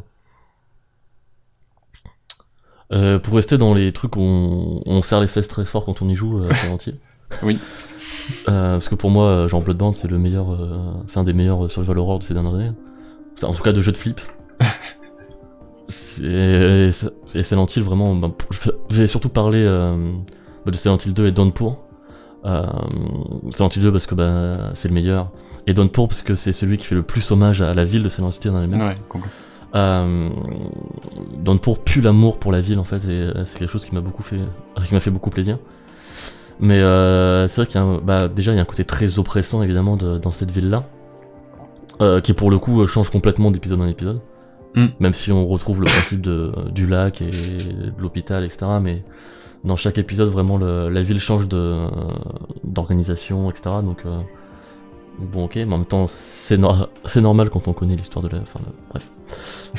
Euh, 2.93 3.19
pour 3.19 3.35
rester 3.35 3.59
dans 3.59 3.75
les 3.75 3.93
trucs 3.93 4.17
où 4.17 4.21
on, 4.21 4.83
on 4.87 5.03
serre 5.03 5.21
les 5.21 5.29
fesses 5.29 5.49
très 5.49 5.65
fort 5.67 5.85
quand 5.85 6.01
on 6.03 6.09
y 6.09 6.15
joue, 6.15 6.43
euh, 6.43 6.53
Silent 6.53 6.79
Hill. 6.87 6.97
Oui. 7.43 7.59
Euh, 8.49 8.75
parce 8.75 8.89
que 8.89 8.95
pour 8.95 9.11
moi, 9.11 9.27
euh, 9.27 9.49
genre 9.49 9.63
Bloodborne, 9.63 9.95
c'est 9.95 10.09
le 10.09 10.19
meilleur, 10.19 10.53
euh, 10.53 10.79
c'est 11.07 11.19
un 11.19 11.25
des 11.25 11.33
meilleurs 11.33 11.71
survival 11.71 11.99
horror 11.99 12.19
de 12.19 12.25
ces 12.25 12.35
dernières 12.35 12.55
années. 12.55 12.73
En 13.43 13.53
tout 13.53 13.63
cas, 13.63 13.73
de 13.73 13.83
jeux 13.83 13.93
de 13.93 13.97
flip. 13.97 14.21
c'est 15.89 16.91
et 17.35 17.43
Silent 17.43 17.67
Hill 17.67 17.83
vraiment. 17.83 18.15
ben, 18.15 18.33
je 18.91 19.01
vais 19.01 19.07
surtout 19.07 19.29
parler 19.29 19.65
euh, 19.65 20.13
de 20.67 20.73
Silent 20.73 20.99
Hill 21.05 21.15
2 21.15 21.27
et 21.27 21.33
Downpour. 21.33 21.85
Euh, 22.45 22.67
Silent 23.51 23.69
Hill 23.75 23.83
2 23.83 23.93
parce 23.93 24.07
que 24.07 24.15
bah, 24.15 24.71
c'est 24.75 24.89
le 24.89 24.95
meilleur. 24.95 25.31
Et 25.67 25.75
Downpour 25.75 26.09
parce 26.09 26.23
que 26.23 26.35
c'est 26.35 26.53
celui 26.53 26.79
qui 26.79 26.87
fait 26.87 26.95
le 26.95 27.03
plus 27.03 27.31
hommage 27.31 27.63
à 27.63 27.75
la 27.75 27.85
ville 27.85 28.03
de 28.03 28.09
Silent 28.09 28.31
Hill 28.31 28.53
dans 28.53 28.61
les 28.61 28.67
mêmes. 28.67 28.81
Ouais. 28.81 28.95
Euh, 29.75 30.31
Downpour 31.39 31.81
pue 31.85 32.01
l'amour 32.01 32.39
pour 32.39 32.53
la 32.53 32.63
ville 32.63 32.79
en 32.79 32.85
fait 32.85 33.07
et 33.07 33.31
c'est 33.45 33.59
quelque 33.59 33.71
chose 33.71 33.85
qui 33.85 33.95
m'a 33.95 34.01
beaucoup 34.01 34.23
fait 34.23 34.39
qui 34.83 34.95
m'a 34.95 35.01
fait 35.01 35.11
beaucoup 35.11 35.29
plaisir 35.29 35.59
mais 36.61 36.81
euh, 36.81 37.47
c'est 37.49 37.61
vrai 37.63 37.67
qu'il 37.67 37.81
y 37.81 37.85
a 37.85 37.87
un- 37.87 37.99
bah, 37.99 38.29
déjà 38.29 38.53
il 38.53 38.57
y 38.57 38.59
a 38.59 38.63
un 38.63 38.67
côté 38.67 38.85
très 38.85 39.19
oppressant 39.19 39.63
évidemment 39.63 39.97
de- 39.97 40.19
dans 40.19 40.31
cette 40.33 40.51
ville 40.51 40.71
là 40.71 40.85
qui 42.23 42.33
pour 42.33 42.51
le 42.51 42.59
coup 42.59 42.83
euh, 42.83 42.87
change 42.87 43.11
complètement 43.11 43.51
d'épisode 43.51 43.81
en 43.81 43.87
épisode. 43.87 44.21
Mm. 44.77 44.87
même 45.01 45.15
si 45.15 45.33
on 45.33 45.47
retrouve 45.47 45.81
le 45.81 45.87
principe 45.87 46.21
de, 46.21 46.53
du 46.73 46.87
lac 46.87 47.23
et 47.23 47.31
de 47.31 47.93
l'hôpital 47.99 48.45
etc 48.45 48.67
mais 48.83 49.03
dans 49.65 49.77
chaque 49.77 49.97
épisode 49.99 50.29
vraiment 50.29 50.59
le- 50.59 50.89
la 50.91 51.01
ville 51.03 51.19
change 51.19 51.49
de 51.49 51.87
d'organisation 52.65 53.51
etc 53.51 53.77
donc 53.83 54.03
euh, 54.05 54.19
bon 55.19 55.45
ok 55.47 55.57
mais 55.57 55.65
en 55.65 55.79
même 55.79 55.87
temps 55.87 56.07
c'est 56.07 56.59
c'est 57.07 57.21
normal 57.23 57.49
quand 57.51 57.67
on 57.67 57.73
connaît 57.73 57.97
l'histoire 57.97 58.23
de 58.23 58.29
la 58.29 58.39
enfin 58.43 58.61
le- 58.65 58.73
bref 58.91 59.11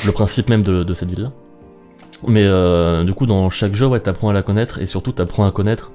le 0.06 0.12
principe 0.12 0.50
même 0.50 0.64
de, 0.64 0.84
de 0.84 0.94
cette 0.94 1.10
ville 1.10 1.24
là 1.24 1.32
mais 2.28 2.44
euh, 2.46 3.04
du 3.04 3.14
coup 3.14 3.28
dans 3.28 3.50
chaque 3.50 3.76
jeu 3.76 3.86
ouais 3.88 4.00
t'apprends 4.00 4.30
à 4.30 4.34
la 4.34 4.42
connaître 4.42 4.80
et 4.82 4.88
surtout 4.88 5.12
t'apprends 5.12 5.46
à 5.46 5.52
connaître 5.52 5.92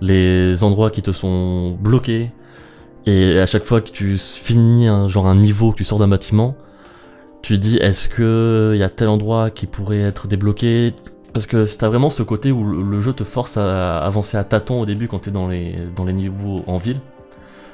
les 0.00 0.62
endroits 0.62 0.90
qui 0.90 1.02
te 1.02 1.12
sont 1.12 1.76
bloqués 1.80 2.30
et 3.06 3.38
à 3.38 3.46
chaque 3.46 3.64
fois 3.64 3.80
que 3.80 3.90
tu 3.90 4.18
finis 4.18 4.88
un 4.88 5.08
genre 5.08 5.26
un 5.26 5.36
niveau 5.36 5.72
que 5.72 5.76
tu 5.76 5.84
sors 5.84 5.98
d'un 5.98 6.08
bâtiment 6.08 6.56
tu 7.46 7.58
dis 7.58 7.76
est-ce 7.76 8.08
que 8.08 8.72
il 8.74 8.78
y 8.80 8.82
a 8.82 8.90
tel 8.90 9.06
endroit 9.06 9.50
qui 9.50 9.66
pourrait 9.66 10.00
être 10.00 10.26
débloqué? 10.26 10.92
Parce 11.32 11.46
que 11.46 11.64
t'as 11.78 11.86
vraiment 11.86 12.10
ce 12.10 12.24
côté 12.24 12.50
où 12.50 12.64
le 12.64 13.00
jeu 13.00 13.12
te 13.12 13.22
force 13.22 13.56
à 13.56 13.98
avancer 13.98 14.36
à 14.36 14.42
tâtons 14.42 14.80
au 14.80 14.84
début 14.84 15.06
quand 15.06 15.20
t'es 15.20 15.30
dans 15.30 15.46
les 15.46 15.76
dans 15.94 16.04
les 16.04 16.12
niveaux 16.12 16.64
en 16.66 16.76
ville. 16.76 16.98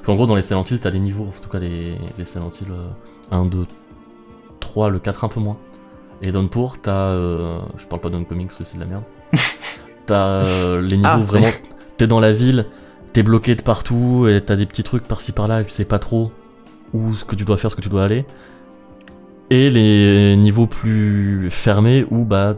Qu'en 0.04 0.14
gros 0.14 0.26
dans 0.26 0.36
les 0.36 0.42
Silent 0.42 0.64
Hill 0.70 0.78
t'as 0.78 0.90
les 0.90 0.98
niveaux 0.98 1.24
en 1.24 1.40
tout 1.40 1.48
cas 1.48 1.58
les, 1.58 1.96
les 2.18 2.26
Silent 2.26 2.50
Hill 2.50 2.68
euh, 2.70 2.90
1, 3.30 3.46
2, 3.46 3.64
3, 4.60 4.90
le 4.90 4.98
4 4.98 5.24
un 5.24 5.28
peu 5.28 5.40
moins. 5.40 5.56
Et 6.20 6.32
Downpour 6.32 6.82
t'as 6.82 7.06
euh, 7.06 7.58
je 7.78 7.86
parle 7.86 8.02
pas 8.02 8.10
d'Oncoming 8.10 8.48
parce 8.48 8.58
que 8.58 8.64
c'est 8.64 8.76
de 8.76 8.80
la 8.80 8.86
merde. 8.86 9.04
T'as 10.04 10.44
euh, 10.44 10.82
les 10.82 10.98
niveaux 10.98 11.08
Ah, 11.08 11.16
vraiment 11.16 11.46
t'es 12.02 12.08
dans 12.08 12.18
la 12.20 12.32
ville 12.32 12.66
t'es 13.12 13.22
bloqué 13.22 13.54
de 13.54 13.62
partout 13.62 14.26
et 14.28 14.40
t'as 14.40 14.56
des 14.56 14.66
petits 14.66 14.82
trucs 14.82 15.06
par-ci 15.06 15.30
par-là 15.32 15.60
et 15.60 15.64
tu 15.64 15.70
sais 15.70 15.84
pas 15.84 15.98
trop 16.00 16.32
où 16.92 17.14
ce 17.14 17.24
que 17.24 17.36
tu 17.36 17.44
dois 17.44 17.56
faire 17.58 17.70
ce 17.70 17.76
que 17.76 17.80
tu 17.80 17.88
dois 17.90 18.02
aller. 18.04 18.24
Et 19.50 19.70
les 19.70 20.34
niveaux 20.36 20.66
plus 20.66 21.48
fermés 21.50 22.04
où 22.10 22.24
bah 22.24 22.56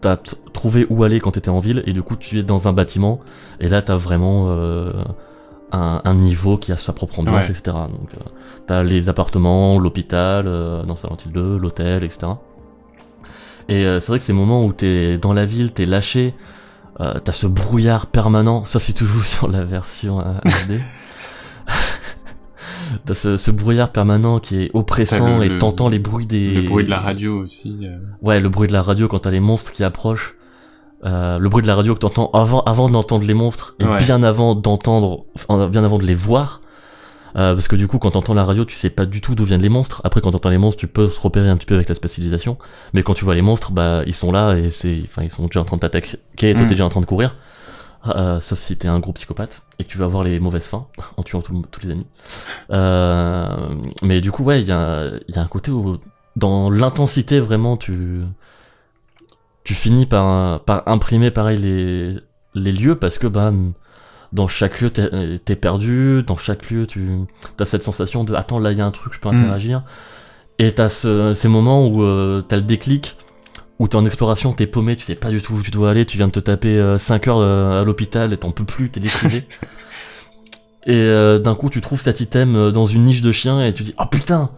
t'as 0.00 0.16
trouvé 0.52 0.86
où 0.90 1.04
aller 1.04 1.20
quand 1.20 1.32
t'étais 1.32 1.50
en 1.50 1.60
ville 1.60 1.82
et 1.86 1.92
du 1.92 2.02
coup 2.02 2.16
tu 2.16 2.38
es 2.38 2.42
dans 2.42 2.66
un 2.66 2.72
bâtiment 2.72 3.20
et 3.60 3.68
là 3.68 3.80
t'as 3.82 3.96
vraiment 3.96 4.46
euh, 4.48 4.90
un, 5.72 6.00
un 6.04 6.14
niveau 6.14 6.56
qui 6.56 6.72
a 6.72 6.76
sa 6.78 6.92
propre 6.94 7.20
ambiance 7.20 7.44
Ouais. 7.46 7.50
etc 7.50 7.76
donc 7.90 8.14
euh, 8.14 8.24
t'as 8.66 8.82
les 8.82 9.08
appartements 9.10 9.78
l'hôpital 9.78 10.46
euh, 10.48 10.82
dans 10.84 10.96
Silent 10.96 11.18
Hill 11.26 11.32
2 11.32 11.58
l'hôtel 11.58 12.02
etc 12.04 12.32
et 13.68 13.84
euh, 13.84 14.00
c'est 14.00 14.08
vrai 14.12 14.18
que 14.18 14.24
ces 14.24 14.32
moments 14.32 14.64
où 14.64 14.72
t'es 14.72 15.18
dans 15.18 15.34
la 15.34 15.44
ville 15.44 15.72
t'es 15.72 15.84
lâché 15.84 16.32
euh, 17.00 17.18
t'as 17.18 17.32
ce 17.32 17.46
brouillard 17.46 18.06
permanent 18.06 18.64
sauf 18.64 18.82
si 18.82 18.94
tu 18.94 19.04
joues 19.06 19.22
sur 19.34 19.48
la 19.48 19.64
version 19.64 20.20
euh, 20.20 20.34
HD 20.68 20.80
T'as 23.06 23.14
ce, 23.14 23.36
ce 23.36 23.50
brouillard 23.50 23.90
permanent 23.92 24.40
qui 24.40 24.62
est 24.64 24.70
oppressant 24.74 25.38
le- 25.38 25.44
et 25.44 25.48
le- 25.48 25.58
t'entends 25.58 25.88
les 25.88 25.98
bruits 26.00 26.26
des 26.26 26.54
Le 26.54 26.62
bruit 26.68 26.84
de 26.84 26.90
la 26.90 27.00
radio 27.00 27.38
aussi. 27.40 27.76
euh, 27.84 27.98
Ouais, 28.22 28.40
le 28.40 28.48
bruit 28.48 28.66
de 28.68 28.72
la 28.72 28.82
radio 28.82 29.06
quand 29.08 29.20
t'as 29.20 29.30
les 29.30 29.40
monstres 29.40 29.72
qui 29.72 29.84
approchent. 29.84 30.34
Euh, 31.04 31.38
le 31.38 31.48
bruit 31.48 31.62
de 31.62 31.66
la 31.68 31.76
radio 31.76 31.94
que 31.94 32.00
t'entends 32.00 32.30
avant, 32.34 32.60
avant 32.62 32.90
d'entendre 32.90 33.24
les 33.24 33.32
monstres 33.34 33.74
et 33.78 33.84
Ouais. 33.84 33.98
bien 33.98 34.22
avant 34.22 34.54
d'entendre, 34.54 35.24
bien 35.70 35.84
avant 35.84 35.98
de 35.98 36.04
les 36.04 36.14
voir. 36.14 36.60
Euh, 37.36 37.54
parce 37.54 37.68
que 37.68 37.76
du 37.76 37.86
coup, 37.86 37.98
quand 37.98 38.10
t'entends 38.12 38.34
la 38.34 38.44
radio, 38.44 38.64
tu 38.64 38.76
sais 38.76 38.90
pas 38.90 39.06
du 39.06 39.20
tout 39.20 39.34
d'où 39.34 39.44
viennent 39.44 39.62
les 39.62 39.68
monstres. 39.68 40.00
Après, 40.04 40.20
quand 40.20 40.32
t'entends 40.32 40.50
les 40.50 40.58
monstres, 40.58 40.80
tu 40.80 40.86
peux 40.86 41.08
te 41.08 41.20
repérer 41.20 41.48
un 41.48 41.56
petit 41.56 41.66
peu 41.66 41.74
avec 41.74 41.88
la 41.88 41.94
spécialisation. 41.94 42.58
Mais 42.92 43.02
quand 43.02 43.14
tu 43.14 43.24
vois 43.24 43.34
les 43.34 43.42
monstres, 43.42 43.72
bah, 43.72 44.02
ils 44.06 44.14
sont 44.14 44.32
là 44.32 44.54
et 44.54 44.70
c'est, 44.70 45.00
enfin, 45.04 45.22
ils 45.22 45.30
sont 45.30 45.46
déjà 45.46 45.60
en 45.60 45.64
train 45.64 45.76
de 45.76 45.80
t'attaquer 45.82 46.18
et 46.42 46.54
toi 46.54 46.62
Mm. 46.64 46.66
t'es 46.66 46.74
déjà 46.74 46.84
en 46.84 46.88
train 46.88 47.00
de 47.00 47.06
courir. 47.06 47.36
Euh, 48.06 48.40
sauf 48.40 48.58
si 48.58 48.78
t'es 48.78 48.88
un 48.88 48.98
gros 48.98 49.12
psychopathe 49.12 49.62
et 49.78 49.84
que 49.84 49.88
tu 49.90 49.98
vas 49.98 50.06
avoir 50.06 50.24
les 50.24 50.40
mauvaises 50.40 50.66
fins 50.66 50.86
en 51.18 51.22
tuant 51.22 51.42
tous 51.42 51.80
les 51.82 51.90
ennemis. 51.90 52.06
Euh, 52.70 53.46
mais 54.02 54.20
du 54.22 54.32
coup, 54.32 54.42
ouais, 54.42 54.62
il 54.62 54.66
y 54.66 54.72
a, 54.72 55.10
y 55.28 55.38
a 55.38 55.42
un 55.42 55.46
côté 55.46 55.70
où, 55.70 55.98
dans 56.36 56.70
l'intensité, 56.70 57.40
vraiment, 57.40 57.76
tu, 57.76 58.22
tu 59.64 59.74
finis 59.74 60.06
par, 60.06 60.60
par 60.60 60.82
imprimer 60.88 61.30
pareil 61.30 61.58
les, 61.58 62.16
les 62.54 62.72
lieux 62.72 62.96
parce 62.96 63.18
que, 63.18 63.26
bah, 63.26 63.52
dans 64.32 64.46
chaque 64.48 64.80
lieu, 64.80 64.90
t'es 64.90 65.08
t'es 65.44 65.56
perdu, 65.56 66.22
dans 66.26 66.36
chaque 66.38 66.70
lieu, 66.70 66.86
tu 66.86 67.08
as 67.58 67.64
cette 67.64 67.82
sensation 67.82 68.24
de 68.24 68.34
attends, 68.34 68.58
là, 68.58 68.72
il 68.72 68.78
y 68.78 68.80
a 68.80 68.86
un 68.86 68.90
truc, 68.90 69.12
je 69.14 69.18
peux 69.20 69.28
Mm. 69.30 69.34
interagir. 69.36 69.82
Et 70.58 70.72
t'as 70.74 70.88
ce, 70.88 71.34
ces 71.34 71.48
moments 71.48 71.86
où 71.86 72.02
euh, 72.02 72.42
t'as 72.46 72.56
le 72.56 72.62
déclic, 72.62 73.16
où 73.78 73.88
t'es 73.88 73.96
en 73.96 74.04
exploration, 74.04 74.52
t'es 74.52 74.66
paumé, 74.66 74.94
tu 74.94 75.04
sais 75.04 75.14
pas 75.14 75.30
du 75.30 75.40
tout 75.40 75.54
où 75.54 75.62
tu 75.62 75.70
dois 75.70 75.90
aller, 75.90 76.04
tu 76.04 76.16
viens 76.18 76.26
de 76.26 76.32
te 76.32 76.40
taper 76.40 76.96
5 76.98 77.28
heures 77.28 77.38
euh, 77.38 77.80
à 77.80 77.84
l'hôpital 77.84 78.32
et 78.32 78.36
t'en 78.36 78.50
peux 78.52 78.64
plus, 78.64 78.90
t'es 78.90 79.00
décrivé. 79.00 79.46
et 80.86 80.94
euh, 80.94 81.38
d'un 81.38 81.54
coup, 81.54 81.70
tu 81.70 81.80
trouves 81.80 82.00
cet 82.00 82.20
item 82.20 82.56
euh, 82.56 82.70
dans 82.70 82.86
une 82.86 83.04
niche 83.04 83.22
de 83.22 83.32
chien 83.32 83.64
et 83.64 83.72
tu 83.72 83.82
dis, 83.82 83.94
oh 83.98 84.04
putain, 84.10 84.50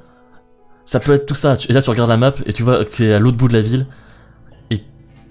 ça 0.87 0.99
peut 1.01 1.15
être 1.15 1.27
tout 1.27 1.35
ça. 1.37 1.57
Et 1.69 1.73
là, 1.73 1.83
tu 1.83 1.91
regardes 1.91 2.11
la 2.11 2.17
map 2.17 2.35
et 2.47 2.53
tu 2.53 2.63
vois 2.65 2.85
que 2.85 2.93
c'est 2.93 3.13
à 3.13 3.19
l'autre 3.21 3.37
bout 3.37 3.49
de 3.49 3.53
la 3.55 3.61
ville 3.63 3.87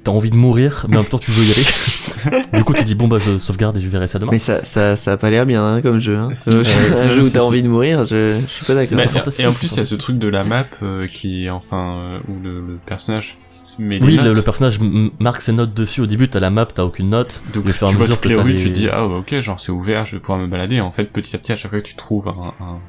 t'as 0.03 0.11
envie 0.11 0.31
de 0.31 0.35
mourir, 0.35 0.85
mais 0.89 0.97
en 0.97 1.01
même 1.01 1.09
temps, 1.09 1.17
tu 1.19 1.31
veux 1.31 1.43
y 1.43 1.51
aller. 1.51 2.41
du 2.53 2.63
coup, 2.63 2.73
tu 2.73 2.83
dis, 2.83 2.95
bon, 2.95 3.07
bah, 3.07 3.17
je 3.19 3.37
sauvegarde 3.37 3.77
et 3.77 3.81
je 3.81 3.89
verrai 3.89 4.07
ça 4.07 4.19
demain. 4.19 4.31
Mais 4.31 4.39
ça, 4.39 4.63
ça, 4.65 4.95
ça 4.95 5.13
a 5.13 5.17
pas 5.17 5.29
l'air 5.29 5.45
bien 5.45 5.63
hein, 5.65 5.81
comme 5.81 5.99
jeu. 5.99 6.17
Hein. 6.17 6.29
Si, 6.33 6.49
Euh, 6.49 6.63
un 6.95 7.07
jeu 7.15 7.23
où 7.25 7.29
t'as 7.29 7.41
envie 7.41 7.61
de 7.63 7.67
mourir, 7.67 8.05
je, 8.05 8.39
je 8.41 8.51
suis 8.51 8.65
pas 8.65 8.73
Mais- 8.75 8.85
d'accord. 8.85 8.97
Mais- 8.97 9.07
fantastique, 9.07 9.43
et 9.45 9.47
en 9.47 9.53
plus, 9.53 9.71
il 9.71 9.77
y 9.77 9.81
a 9.81 9.85
ce 9.85 9.95
truc 9.95 10.17
de 10.17 10.27
la 10.27 10.43
map 10.43 10.65
euh, 10.83 11.07
qui, 11.07 11.49
enfin, 11.49 11.95
euh, 11.97 12.19
où 12.27 12.43
le, 12.43 12.61
le 12.61 12.77
personnage 12.85 13.37
met 13.79 13.99
des 13.99 14.05
Oui, 14.07 14.17
le, 14.17 14.33
le 14.33 14.41
personnage 14.41 14.79
marque 15.19 15.41
ses 15.41 15.53
notes 15.53 15.73
dessus. 15.73 16.01
Au 16.01 16.05
début, 16.05 16.27
t'as 16.27 16.39
la 16.39 16.49
map, 16.49 16.65
t'as 16.65 16.83
aucune 16.83 17.09
note. 17.09 17.41
Donc 17.53 17.65
tu 17.65 17.71
vois 17.95 18.07
toutes 18.07 18.25
les 18.25 18.35
rues, 18.35 18.53
les- 18.53 18.57
tu 18.57 18.65
te 18.69 18.73
dis 18.73 18.89
ah 18.91 19.05
ok 19.05 19.39
genre 19.39 19.59
c'est 19.59 19.71
ouvert, 19.71 20.03
je 20.05 20.13
vais 20.13 20.19
pouvoir 20.19 20.39
me 20.39 20.47
balader. 20.47 20.81
En 20.81 20.91
fait 20.91 21.05
petit 21.05 21.35
à 21.35 21.39
petit 21.39 21.53
à 21.53 21.55
chaque 21.55 21.71
fois 21.71 21.79
que 21.79 21.87
tu 21.87 21.95
trouves 21.95 22.27
un, 22.27 22.53
un- 22.59 22.79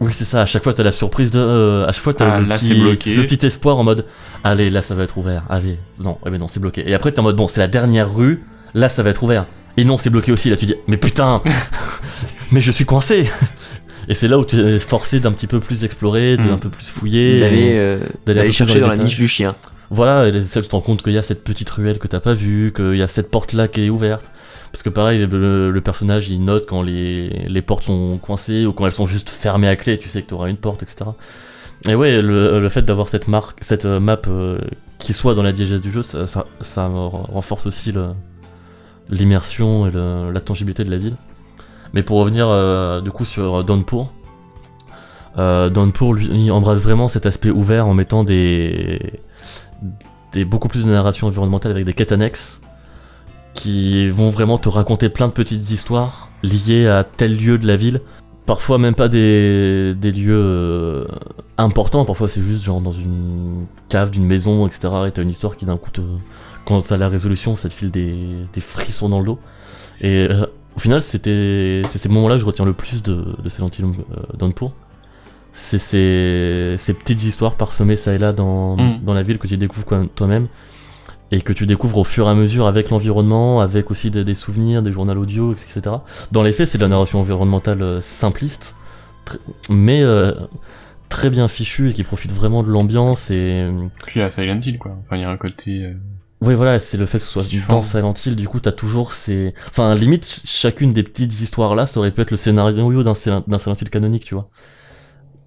Oui, 0.00 0.12
c'est 0.12 0.24
ça. 0.24 0.42
À 0.42 0.46
chaque 0.46 0.62
fois, 0.62 0.74
t'as 0.74 0.82
la 0.82 0.92
surprise 0.92 1.30
de. 1.30 1.38
euh, 1.38 1.86
à 1.86 1.92
chaque 1.92 2.02
fois, 2.02 2.12
t'as 2.14 2.30
Ah, 2.34 2.40
le, 2.40 2.46
là, 2.46 2.54
petit, 2.54 2.74
bloqué. 2.80 3.14
le 3.14 3.26
petit 3.26 3.44
espoir 3.46 3.78
en 3.78 3.84
mode. 3.84 4.04
Allez, 4.44 4.68
là, 4.70 4.82
ça 4.82 4.94
va 4.94 5.04
être 5.04 5.16
ouvert. 5.16 5.44
Allez, 5.48 5.78
non, 5.98 6.18
eh 6.26 6.30
ben 6.30 6.38
non, 6.38 6.48
c'est 6.48 6.60
bloqué. 6.60 6.84
Et 6.88 6.94
après, 6.94 7.12
t'es 7.12 7.20
en 7.20 7.22
mode 7.22 7.36
bon, 7.36 7.48
c'est 7.48 7.60
la 7.60 7.68
dernière 7.68 8.12
rue. 8.14 8.44
Là, 8.74 8.88
ça 8.88 9.02
va 9.02 9.10
être 9.10 9.22
ouvert. 9.22 9.46
Et 9.78 9.84
non, 9.84 9.96
c'est 9.98 10.10
bloqué 10.10 10.32
aussi. 10.32 10.50
Là, 10.50 10.56
tu 10.56 10.66
dis, 10.66 10.74
mais 10.88 10.96
putain, 10.98 11.42
mais 12.52 12.60
je 12.60 12.70
suis 12.72 12.84
coincé. 12.84 13.30
Et 14.08 14.14
c'est 14.14 14.28
là 14.28 14.38
où 14.38 14.44
tu 14.44 14.58
es 14.60 14.78
forcé 14.78 15.18
d'un 15.18 15.32
petit 15.32 15.46
peu 15.46 15.60
plus 15.60 15.82
explorer, 15.84 16.36
de 16.36 16.42
Mm. 16.44 16.50
un 16.52 16.58
peu 16.58 16.68
plus 16.68 16.88
fouiller, 16.88 17.40
D'aller 17.40 17.72
euh, 17.76 18.50
chercher 18.52 18.80
dans 18.80 18.86
la 18.88 18.96
niche 18.96 19.16
du 19.16 19.26
chien. 19.28 19.52
Voilà, 19.90 20.28
et 20.28 20.32
que 20.32 20.38
tu 20.38 20.62
te 20.62 20.74
rends 20.74 20.80
compte 20.80 21.02
qu'il 21.02 21.12
y 21.12 21.18
a 21.18 21.22
cette 21.22 21.44
petite 21.44 21.70
ruelle 21.70 21.98
que 21.98 22.08
t'as 22.08 22.20
pas 22.20 22.34
vue, 22.34 22.72
qu'il 22.74 22.96
y 22.96 23.02
a 23.02 23.08
cette 23.08 23.30
porte 23.30 23.52
là 23.52 23.68
qui 23.68 23.86
est 23.86 23.90
ouverte. 23.90 24.30
Parce 24.72 24.82
que 24.82 24.88
pareil, 24.88 25.26
le, 25.30 25.80
personnage 25.80 26.28
il 26.28 26.44
note 26.44 26.66
quand 26.66 26.82
les, 26.82 27.62
portes 27.66 27.84
sont 27.84 28.18
coincées 28.18 28.66
ou 28.66 28.72
quand 28.72 28.86
elles 28.86 28.92
sont 28.92 29.06
juste 29.06 29.30
fermées 29.30 29.68
à 29.68 29.76
clé, 29.76 29.98
tu 29.98 30.08
sais 30.08 30.22
que 30.22 30.28
tu 30.28 30.34
auras 30.34 30.48
une 30.48 30.56
porte, 30.56 30.82
etc. 30.82 31.10
Et 31.88 31.94
ouais, 31.94 32.20
le, 32.20 32.68
fait 32.68 32.82
d'avoir 32.82 33.08
cette 33.08 33.28
marque, 33.28 33.58
cette 33.62 33.84
euh, 33.84 34.00
map 34.00 34.20
euh, 34.26 34.58
qui 34.98 35.12
soit 35.12 35.34
dans 35.34 35.42
la 35.42 35.52
diégèse 35.52 35.80
du 35.80 35.92
jeu, 35.92 36.02
ça, 36.02 36.26
ça, 36.26 36.46
ça 36.60 36.88
renforce 36.88 37.66
aussi 37.66 37.92
l'immersion 39.08 39.86
et 39.86 39.92
la 40.32 40.40
tangibilité 40.40 40.84
de 40.84 40.90
la 40.90 40.98
ville. 40.98 41.16
Mais 41.92 42.02
pour 42.02 42.18
revenir 42.18 42.48
euh, 42.48 43.00
du 43.00 43.10
coup 43.10 43.24
sur 43.24 43.64
Downpour, 43.64 44.12
euh, 45.38 45.70
Downpour 45.70 46.14
lui 46.14 46.50
embrasse 46.50 46.80
vraiment 46.80 47.08
cet 47.08 47.26
aspect 47.26 47.50
ouvert 47.50 47.86
en 47.86 47.94
mettant 47.94 48.24
des, 48.24 49.00
beaucoup 50.44 50.68
plus 50.68 50.84
de 50.84 50.90
narration 50.90 51.26
environnementale 51.26 51.72
avec 51.72 51.84
des 51.84 51.94
quêtes 51.94 52.12
annexes 52.12 52.60
qui 53.54 54.08
vont 54.10 54.30
vraiment 54.30 54.58
te 54.58 54.68
raconter 54.68 55.08
plein 55.08 55.28
de 55.28 55.32
petites 55.32 55.70
histoires 55.70 56.28
liées 56.42 56.86
à 56.86 57.04
tel 57.04 57.36
lieu 57.36 57.58
de 57.58 57.66
la 57.66 57.76
ville. 57.76 58.00
Parfois 58.44 58.78
même 58.78 58.94
pas 58.94 59.08
des, 59.08 59.94
des 59.94 60.12
lieux 60.12 60.38
euh, 60.38 61.06
importants, 61.58 62.04
parfois 62.04 62.28
c'est 62.28 62.42
juste 62.42 62.62
genre 62.62 62.80
dans 62.80 62.92
une 62.92 63.66
cave 63.88 64.10
d'une 64.10 64.24
maison, 64.24 64.68
etc. 64.68 64.88
Et 65.08 65.10
t'as 65.10 65.22
une 65.22 65.30
histoire 65.30 65.56
qui 65.56 65.66
d'un 65.66 65.78
coup 65.78 65.90
te... 65.90 66.00
Quand 66.64 66.80
t'as 66.82 66.96
la 66.96 67.08
résolution, 67.08 67.56
ça 67.56 67.68
te 67.68 67.74
file 67.74 67.90
des, 67.90 68.16
des 68.52 68.60
frissons 68.60 69.08
dans 69.08 69.18
le 69.18 69.24
dos. 69.24 69.38
Et 70.00 70.28
euh, 70.30 70.46
au 70.76 70.80
final, 70.80 71.02
c'était 71.02 71.82
c'est 71.88 71.98
ces 71.98 72.08
moments-là 72.08 72.36
que 72.36 72.40
je 72.40 72.46
retiens 72.46 72.64
le 72.64 72.72
plus 72.72 73.02
de, 73.02 73.36
de 73.42 73.48
Silent 73.48 73.70
Hill 73.76 73.86
euh. 73.86 74.46
C'est 75.58 75.78
ces, 75.78 76.74
ces 76.78 76.92
petites 76.92 77.24
histoires 77.24 77.54
parsemées 77.54 77.96
ça 77.96 78.12
et 78.12 78.18
là 78.18 78.32
dans, 78.34 78.76
Mm. 78.76 79.00
dans 79.04 79.14
la 79.14 79.22
ville 79.22 79.38
que 79.38 79.46
tu 79.46 79.56
découvres 79.56 80.06
toi-même 80.14 80.48
et 81.32 81.40
que 81.40 81.52
tu 81.54 81.64
découvres 81.64 81.96
au 81.98 82.04
fur 82.04 82.26
et 82.26 82.30
à 82.30 82.34
mesure 82.34 82.66
avec 82.66 82.90
l'environnement, 82.90 83.60
avec 83.60 83.90
aussi 83.90 84.10
des, 84.10 84.22
des 84.22 84.34
souvenirs, 84.34 84.82
des 84.82 84.92
journaux 84.92 85.14
audio, 85.14 85.52
etc. 85.52 85.80
Dans 86.30 86.42
les 86.42 86.52
faits, 86.52 86.68
c'est 86.68 86.78
de 86.78 86.82
la 86.82 86.88
narration 86.88 87.20
environnementale 87.20 87.80
euh, 87.82 88.00
simpliste, 88.00 88.76
mais 89.70 90.02
euh, 90.02 90.32
très 91.08 91.30
bien 91.30 91.48
fichue 91.48 91.90
et 91.90 91.92
qui 91.94 92.02
profite 92.04 92.32
vraiment 92.32 92.62
de 92.62 92.68
l'ambiance 92.68 93.30
et 93.30 93.66
Puis 94.06 94.20
à 94.20 94.30
Silent 94.30 94.60
Hill, 94.60 94.78
quoi. 94.78 94.92
Enfin, 95.00 95.16
il 95.16 95.22
y 95.22 95.24
a 95.24 95.30
un 95.30 95.36
côté... 95.38 95.84
euh, 95.84 95.94
oui, 96.42 96.54
voilà, 96.54 96.78
c'est 96.78 96.98
le 96.98 97.06
fait 97.06 97.18
que 97.18 97.24
ce 97.24 97.30
soit 97.30 97.42
Différent. 97.44 97.78
dans 97.78 97.82
Silent 97.82 98.12
Hill, 98.26 98.36
du 98.36 98.46
coup, 98.46 98.60
t'as 98.60 98.72
toujours 98.72 99.14
ces. 99.14 99.54
Enfin, 99.70 99.94
limite, 99.94 100.26
ch- 100.26 100.42
chacune 100.44 100.92
des 100.92 101.02
petites 101.02 101.40
histoires 101.40 101.74
là, 101.74 101.86
ça 101.86 101.98
aurait 101.98 102.10
pu 102.10 102.20
être 102.20 102.30
le 102.30 102.36
scénario 102.36 103.02
d'un 103.02 103.14
Silent 103.14 103.42
Hill 103.80 103.88
canonique, 103.90 104.26
tu 104.26 104.34
vois. 104.34 104.50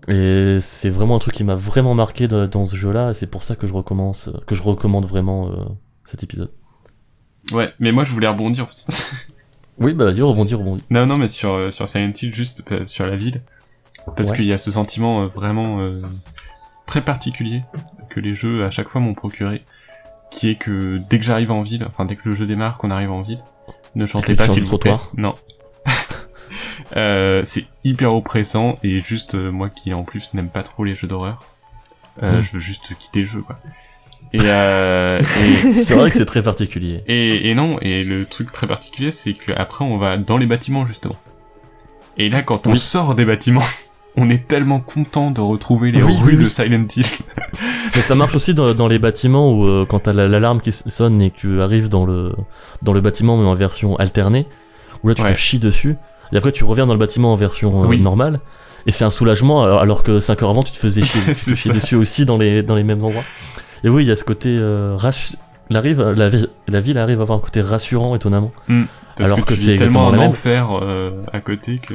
Et 0.10 0.58
c'est 0.60 0.90
vraiment 0.90 1.16
un 1.16 1.20
truc 1.20 1.34
qui 1.36 1.44
m'a 1.44 1.56
vraiment 1.56 1.94
marqué 1.96 2.28
de- 2.28 2.46
dans 2.48 2.66
ce 2.66 2.76
jeu-là, 2.76 3.12
et 3.12 3.14
c'est 3.14 3.28
pour 3.30 3.44
ça 3.44 3.56
que 3.56 3.68
je 3.68 3.74
recommence, 3.74 4.30
que 4.48 4.56
je 4.56 4.62
recommande 4.64 5.06
vraiment 5.06 5.48
euh, 5.50 5.52
cet 6.06 6.24
épisode. 6.24 6.52
Ouais, 7.52 7.74
mais 7.80 7.92
moi 7.92 8.04
je 8.04 8.12
voulais 8.12 8.28
rebondir. 8.28 8.68
Oui, 9.82 9.94
bah 9.94 10.04
vas-y, 10.04 10.22
rebondis, 10.22 10.56
rebondis. 10.56 10.84
non, 10.90 11.06
non, 11.06 11.16
mais 11.16 11.30
sur, 11.30 11.54
euh, 11.54 11.70
sur 11.72 11.88
Silent 11.88 12.12
Hill, 12.22 12.34
juste 12.36 12.70
euh, 12.74 12.86
sur 12.86 13.06
la 13.06 13.16
ville. 13.16 13.42
Parce 14.18 14.32
Ouais. 14.32 14.36
qu'il 14.36 14.46
y 14.46 14.52
a 14.52 14.58
ce 14.58 14.72
sentiment 14.72 15.22
euh, 15.22 15.26
vraiment 15.26 15.80
euh, 15.80 16.02
très 16.86 17.00
particulier 17.00 17.64
que 18.10 18.20
les 18.20 18.34
jeux 18.34 18.66
à 18.66 18.72
chaque 18.72 18.90
fois 18.90 19.00
m'ont 19.00 19.14
procuré. 19.14 19.64
Qui 20.32 20.50
est 20.50 20.56
que 20.56 20.98
dès 21.10 21.18
que 21.18 21.24
j'arrive 21.24 21.52
en 21.52 21.62
ville, 21.62 21.86
enfin 21.88 22.04
dès 22.04 22.18
que 22.18 22.28
le 22.28 22.36
jeu 22.36 22.46
démarre, 22.46 22.78
qu'on 22.78 22.92
arrive 22.92 23.12
en 23.14 23.22
ville, 23.22 23.40
ne 23.96 24.06
chantez 24.06 24.36
pas 24.36 24.48
s'il 24.50 24.64
le 24.64 24.70
vous 24.70 24.78
plaît. 24.78 24.92
trottoir 24.92 25.14
Non. 25.16 25.36
Euh, 26.96 27.44
c'est 27.46 27.66
hyper 27.84 28.14
oppressant 28.16 28.74
et 28.84 29.00
juste 29.00 29.36
euh, 29.36 29.52
moi 29.52 29.70
qui 29.70 29.94
en 29.94 30.04
plus 30.04 30.30
n'aime 30.34 30.50
pas 30.50 30.64
trop 30.64 30.84
les 30.84 30.96
jeux 30.96 31.08
d'horreur, 31.08 31.44
euh, 32.24 32.38
Mm. 32.40 32.42
je 32.42 32.52
veux 32.54 32.60
juste 32.60 32.96
quitter 32.98 33.20
le 33.22 33.26
jeu 33.26 33.42
quoi. 33.42 33.60
Et, 34.34 34.38
et, 34.38 34.42
C'est 35.86 35.94
vrai 35.96 36.12
que 36.12 36.18
c'est 36.18 36.26
très 36.26 36.44
particulier. 36.44 37.04
et, 37.08 37.50
et 37.50 37.56
non, 37.56 37.78
et 37.82 38.04
le 38.04 38.26
truc 38.26 38.52
très 38.52 38.68
particulier, 38.68 39.12
c'est 39.12 39.34
qu'après 39.34 39.86
on 39.86 39.98
va 39.98 40.18
dans 40.18 40.38
les 40.38 40.46
bâtiments 40.46 40.86
justement. 40.86 41.16
Et 42.18 42.30
là, 42.30 42.42
quand 42.44 42.68
on 42.68 42.72
Oui. 42.72 42.80
sort 42.80 43.16
des 43.16 43.26
bâtiments, 43.26 43.64
on 44.18 44.30
est 44.30 44.48
tellement 44.48 44.80
content 44.80 45.32
de 45.32 45.42
retrouver 45.42 45.92
les 45.92 46.02
Oui, 46.04 46.16
rues 46.22 46.36
oui, 46.38 46.44
de. 46.44 46.50
Silent 46.50 46.86
Hill. 46.96 47.06
Mais 47.96 48.02
ça 48.02 48.16
marche 48.16 48.36
aussi 48.36 48.54
dans, 48.54 48.74
dans 48.74 48.88
les 48.88 49.00
bâtiments 49.00 49.52
où 49.54 49.86
quand 49.86 50.00
t'as 50.00 50.14
la- 50.14 50.28
l'alarme 50.28 50.62
qui 50.62 50.72
sonne 50.72 51.22
et 51.22 51.32
que 51.32 51.38
tu 51.38 51.62
arrives 51.62 51.90
dans 51.90 52.06
le, 52.06 52.34
dans 52.82 52.94
le 52.94 53.02
bâtiment 53.02 53.38
mais 53.38 53.48
en 53.48 53.56
version 53.56 53.96
alternée, 53.98 54.46
où 55.04 55.08
là 55.10 55.16
tu 55.16 55.22
Ouais. 55.24 55.32
te 55.34 55.38
chies 55.38 55.60
dessus, 55.60 55.96
et 56.34 56.38
après 56.38 56.52
tu 56.52 56.64
reviens 56.64 56.86
dans 56.88 56.94
le 56.94 57.00
bâtiment 57.00 57.34
en 57.34 57.36
version 57.36 57.84
euh, 57.84 57.88
Oui. 57.88 58.00
normale, 58.02 58.40
et 58.86 58.92
c'est 58.92 59.04
un 59.06 59.12
soulagement 59.12 59.64
alors, 59.64 59.80
alors 59.82 60.04
que 60.04 60.20
5 60.20 60.42
heures 60.44 60.50
avant 60.50 60.64
tu 60.64 60.72
te 60.72 60.78
faisais 60.78 61.04
chier, 61.04 61.22
tu 61.56 61.70
dessus 61.70 61.96
aussi 61.96 62.26
dans 62.26 62.38
les, 62.38 62.64
dans 62.64 62.76
les 62.76 62.84
mêmes 62.84 63.04
endroits. 63.04 63.24
Et 63.84 63.90
oui, 63.90 64.04
il 64.04 64.08
y 64.08 64.12
a 64.12 64.16
ce 64.16 64.24
côté 64.24 64.50
euh, 64.50 64.98
la, 65.70 65.82
rive- 65.82 66.02
la, 66.16 66.30
vi- 66.30 66.48
la 66.68 66.82
ville 66.82 66.98
arrive 66.98 67.20
à 67.20 67.24
avoir 67.24 67.38
un 67.38 67.42
côté 67.42 67.62
rassurant 67.62 68.16
étonnamment. 68.16 68.52
Parce 69.16 69.30
Alors 69.32 69.40
que, 69.46 69.54
que 69.54 69.54
tu 69.54 69.60
c'est 69.66 69.76
tellement 69.76 70.10
un 70.10 70.16
la 70.18 70.24
enfer 70.24 70.68
euh, 70.82 71.12
à 71.34 71.40
côté 71.42 71.80
que... 71.80 71.94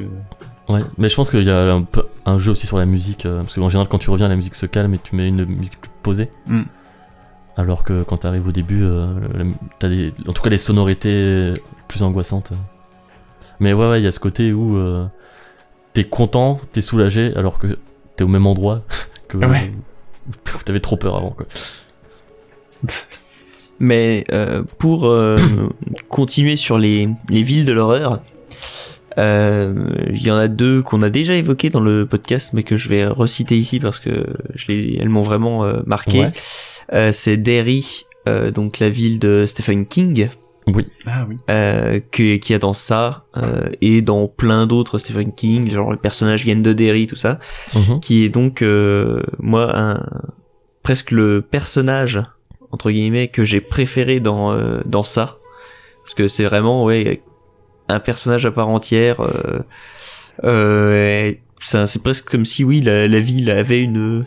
Ouais, 0.68 0.80
mais 0.96 1.08
je 1.10 1.14
pense 1.16 1.30
qu'il 1.30 1.42
y 1.42 1.50
a 1.50 1.72
un, 1.74 1.82
peu, 1.82 2.04
un 2.24 2.38
jeu 2.38 2.52
aussi 2.52 2.66
sur 2.66 2.78
la 2.78 2.86
musique, 2.86 3.26
euh, 3.26 3.40
parce 3.42 3.54
qu'en 3.54 3.68
général 3.68 3.88
quand 3.88 3.98
tu 3.98 4.08
reviens 4.10 4.28
la 4.28 4.36
musique 4.36 4.54
se 4.54 4.64
calme 4.66 4.94
et 4.94 4.98
tu 4.98 5.14
mets 5.14 5.28
une 5.28 5.44
musique 5.44 5.78
plus 5.80 5.90
posée. 6.02 6.30
Mm. 6.46 6.62
Alors 7.56 7.84
que 7.84 8.02
quand 8.02 8.16
t'arrives 8.18 8.48
au 8.48 8.52
début, 8.52 8.82
euh, 8.82 9.06
t'as 9.78 9.88
des, 9.88 10.12
en 10.26 10.32
tout 10.32 10.42
cas 10.42 10.50
les 10.50 10.58
sonorités 10.58 11.52
plus 11.86 12.02
angoissantes. 12.02 12.52
Mais 13.64 13.72
ouais, 13.72 13.88
ouais, 13.88 13.98
il 13.98 14.04
y 14.04 14.06
a 14.06 14.12
ce 14.12 14.20
côté 14.20 14.52
où 14.52 14.76
euh, 14.76 15.06
t'es 15.94 16.04
content, 16.04 16.60
t'es 16.72 16.82
soulagé, 16.82 17.32
alors 17.34 17.58
que 17.58 17.78
t'es 18.14 18.22
au 18.22 18.28
même 18.28 18.46
endroit 18.46 18.82
que 19.28 19.38
ouais. 19.38 19.72
t'avais 20.66 20.80
trop 20.80 20.98
peur 20.98 21.16
avant. 21.16 21.30
Quoi. 21.30 21.46
Mais 23.80 24.26
euh, 24.32 24.64
pour 24.78 25.06
euh, 25.06 25.38
continuer 26.10 26.56
sur 26.56 26.76
les, 26.76 27.08
les 27.30 27.42
villes 27.42 27.64
de 27.64 27.72
l'horreur, 27.72 28.20
euh, 29.16 29.88
il 30.10 30.22
y 30.22 30.30
en 30.30 30.36
a 30.36 30.46
deux 30.46 30.82
qu'on 30.82 31.00
a 31.00 31.08
déjà 31.08 31.32
évoquées 31.32 31.70
dans 31.70 31.80
le 31.80 32.04
podcast, 32.04 32.52
mais 32.52 32.64
que 32.64 32.76
je 32.76 32.90
vais 32.90 33.06
reciter 33.06 33.56
ici 33.56 33.80
parce 33.80 33.98
que 33.98 34.26
je 34.54 34.66
les, 34.68 34.98
elles 35.00 35.08
m'ont 35.08 35.22
vraiment 35.22 35.64
euh, 35.64 35.80
marqué. 35.86 36.20
Ouais. 36.20 36.32
Euh, 36.92 37.12
c'est 37.12 37.38
Derry, 37.38 38.04
euh, 38.28 38.50
donc 38.50 38.78
la 38.78 38.90
ville 38.90 39.18
de 39.18 39.46
Stephen 39.48 39.86
King, 39.86 40.28
Oui, 40.66 40.86
Ah 41.06 41.26
oui. 41.28 41.36
euh, 41.50 42.00
que- 42.10 42.36
qui 42.36 42.54
a 42.54 42.58
dans 42.58 42.72
ça 42.72 43.24
euh, 43.36 43.68
et 43.82 44.00
dans 44.00 44.28
plein 44.28 44.66
d'autres 44.66 44.98
Stephen 44.98 45.32
King, 45.34 45.70
genre 45.70 45.92
les 45.92 45.98
personnages 45.98 46.44
viennent 46.44 46.62
de 46.62 46.72
Derry, 46.72 47.06
tout 47.06 47.16
ça 47.16 47.38
Mhm. 47.74 48.00
qui 48.00 48.24
est 48.24 48.28
donc 48.30 48.62
euh, 48.62 49.22
moi 49.38 49.76
un 49.78 50.06
presque 50.82 51.10
le 51.10 51.42
personnage 51.42 52.22
entre 52.70 52.90
guillemets 52.90 53.28
que 53.28 53.44
j'ai 53.44 53.60
préféré 53.60 54.20
dans 54.20 54.52
euh, 54.52 54.80
dans 54.86 55.04
ça 55.04 55.38
parce 56.02 56.14
que 56.14 56.28
c'est 56.28 56.44
vraiment 56.44 56.82
ouais 56.84 57.22
un 57.88 58.00
personnage 58.00 58.46
à 58.46 58.50
part 58.50 58.68
entière 58.70 59.20
euh, 59.20 59.60
euh, 60.44 61.32
ça 61.60 61.86
c'est 61.86 62.02
presque 62.02 62.28
comme 62.30 62.44
si 62.44 62.64
oui 62.64 62.80
la, 62.80 63.06
la 63.08 63.20
ville 63.20 63.50
avait 63.50 63.82
une 63.82 64.24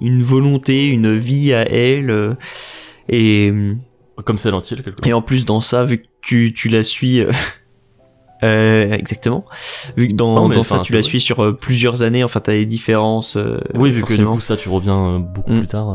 une 0.00 0.22
volonté 0.22 0.88
une 0.88 1.14
vie 1.16 1.52
à 1.52 1.62
elle 1.70 2.10
euh, 2.10 2.34
et 3.08 3.52
comme 4.24 4.38
Silent 4.38 4.62
Hill, 4.70 4.82
quelque 4.82 5.06
et 5.06 5.12
en 5.12 5.22
plus 5.22 5.44
dans 5.44 5.60
ça, 5.60 5.84
vu 5.84 5.98
que 5.98 6.06
tu, 6.22 6.52
tu 6.54 6.68
la 6.68 6.82
suis... 6.84 7.20
euh, 7.20 7.30
euh, 8.42 8.92
exactement. 8.92 9.44
Vu 9.96 10.08
que 10.08 10.14
dans, 10.14 10.34
Non, 10.34 10.48
dans 10.48 10.62
ça, 10.62 10.78
tu 10.80 10.92
la 10.94 11.02
suis 11.02 11.20
sur 11.20 11.40
euh, 11.44 11.52
plusieurs 11.54 12.02
années, 12.02 12.24
enfin 12.24 12.40
t'as 12.40 12.52
des 12.52 12.66
différences. 12.66 13.36
euh, 13.36 13.58
Oui, 13.74 13.90
vu 13.90 14.02
que 14.02 14.14
du 14.14 14.24
coup 14.24 14.40
ça, 14.40 14.56
tu 14.56 14.68
reviens 14.68 15.18
beaucoup 15.18 15.52
Mm. 15.52 15.58
plus 15.58 15.66
tard. 15.66 15.94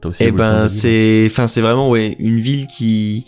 T'as 0.00 0.08
aussi 0.10 0.24
Eh 0.24 0.30
de 0.32 0.38
la 0.38 0.50
ben 0.62 0.68
c'est, 0.68 1.26
enfin 1.30 1.46
c'est 1.48 1.60
vraiment 1.62 1.88
ouais 1.88 2.16
une 2.18 2.38
ville 2.38 2.66
qui, 2.66 3.24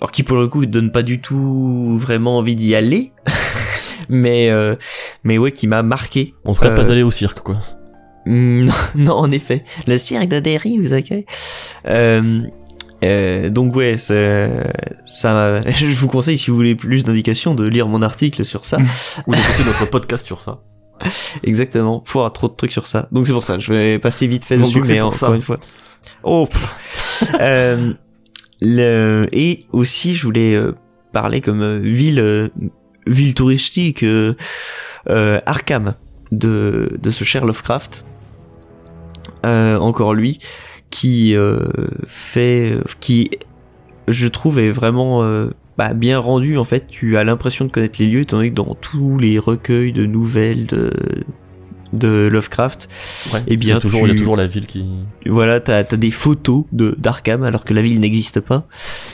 alors 0.00 0.10
qui 0.10 0.22
pour 0.24 0.36
le 0.36 0.48
coup 0.48 0.64
donne 0.66 0.90
pas 0.92 1.02
du 1.02 1.20
tout 1.20 1.96
vraiment 1.98 2.38
envie 2.38 2.56
d'y 2.56 2.74
aller, 2.74 3.12
mais 4.08 4.50
mais 5.24 5.38
ouais 5.38 5.52
qui 5.52 5.66
m'a 5.66 5.82
marqué. 5.82 6.34
En 6.44 6.54
tout 6.54 6.62
cas, 6.62 6.70
pas 6.74 6.84
d'aller 6.84 7.02
au 7.02 7.10
cirque, 7.10 7.40
quoi. 7.40 7.56
Non, 8.24 8.72
non, 8.94 9.14
en 9.14 9.32
effet. 9.32 9.64
Le 9.88 9.98
cirque 9.98 10.28
d'Adéry, 10.28 10.78
vous 10.78 10.92
accueille. 10.92 11.26
Euh, 11.88 12.42
euh, 13.04 13.50
donc 13.50 13.74
ouais, 13.74 13.98
ça, 13.98 14.14
m'a- 15.24 15.62
je 15.70 15.86
vous 15.86 16.08
conseille 16.08 16.38
si 16.38 16.50
vous 16.50 16.56
voulez 16.56 16.74
plus 16.74 17.04
d'indications 17.04 17.54
de 17.54 17.66
lire 17.66 17.88
mon 17.88 18.02
article 18.02 18.44
sur 18.44 18.64
ça. 18.64 18.78
Ou 19.26 19.32
d'écouter 19.34 19.64
notre 19.66 19.90
podcast 19.90 20.26
sur 20.26 20.40
ça. 20.40 20.60
Exactement. 21.42 22.00
Pour 22.00 22.32
trop 22.32 22.48
de 22.48 22.54
trucs 22.54 22.72
sur 22.72 22.86
ça. 22.86 23.08
Donc 23.12 23.26
c'est 23.26 23.32
pour 23.32 23.42
ça. 23.42 23.58
Je 23.58 23.72
vais 23.72 23.98
passer 23.98 24.26
vite 24.26 24.44
fait 24.44 24.56
dessus, 24.58 24.80
mais 24.86 25.00
encore 25.00 25.14
ça. 25.14 25.34
une 25.34 25.42
fois. 25.42 25.58
Oh. 26.22 26.48
Euh, 27.40 27.92
le 28.60 29.26
et 29.32 29.60
aussi 29.72 30.14
je 30.14 30.24
voulais 30.24 30.54
euh, 30.54 30.72
parler 31.12 31.40
comme 31.40 31.60
euh, 31.62 31.78
ville 31.78 32.20
euh, 32.20 32.48
ville 33.06 33.34
touristique 33.34 34.04
Arkham 35.08 35.94
de 36.30 36.96
de 37.00 37.10
ce 37.10 37.24
cher 37.24 37.44
Lovecraft. 37.44 38.04
Euh, 39.44 39.76
encore 39.78 40.14
lui 40.14 40.38
qui 40.92 41.34
euh, 41.34 41.58
fait 42.06 42.74
qui 43.00 43.30
je 44.08 44.26
trouve 44.28 44.58
est 44.60 44.70
vraiment 44.70 45.24
euh, 45.24 45.50
bah, 45.78 45.94
bien 45.94 46.18
rendu 46.18 46.58
en 46.58 46.64
fait 46.64 46.86
tu 46.88 47.16
as 47.16 47.24
l'impression 47.24 47.64
de 47.64 47.70
connaître 47.70 47.98
les 48.00 48.06
lieux 48.06 48.20
étant 48.20 48.36
donné 48.36 48.50
que 48.50 48.54
dans 48.54 48.76
tous 48.80 49.18
les 49.18 49.38
recueils 49.40 49.92
de 49.92 50.06
nouvelles 50.06 50.66
de 50.66 50.92
de 51.92 52.28
Lovecraft 52.32 52.88
Ouais, 53.34 53.40
Eh 53.48 53.56
bien, 53.56 53.74
c'est 53.74 53.80
toujours, 53.82 54.06
il 54.06 54.12
y 54.12 54.14
a 54.14 54.18
toujours 54.18 54.36
la 54.36 54.46
ville 54.46 54.66
qui. 54.66 54.84
voilà 55.26 55.60
t'as 55.60 55.78
as 55.78 55.96
des 55.96 56.10
photos 56.10 56.64
de 56.72 56.94
d'Arkham 56.98 57.42
alors 57.42 57.64
que 57.64 57.74
la 57.74 57.82
ville 57.82 57.98
n'existe 58.00 58.40
pas 58.40 58.66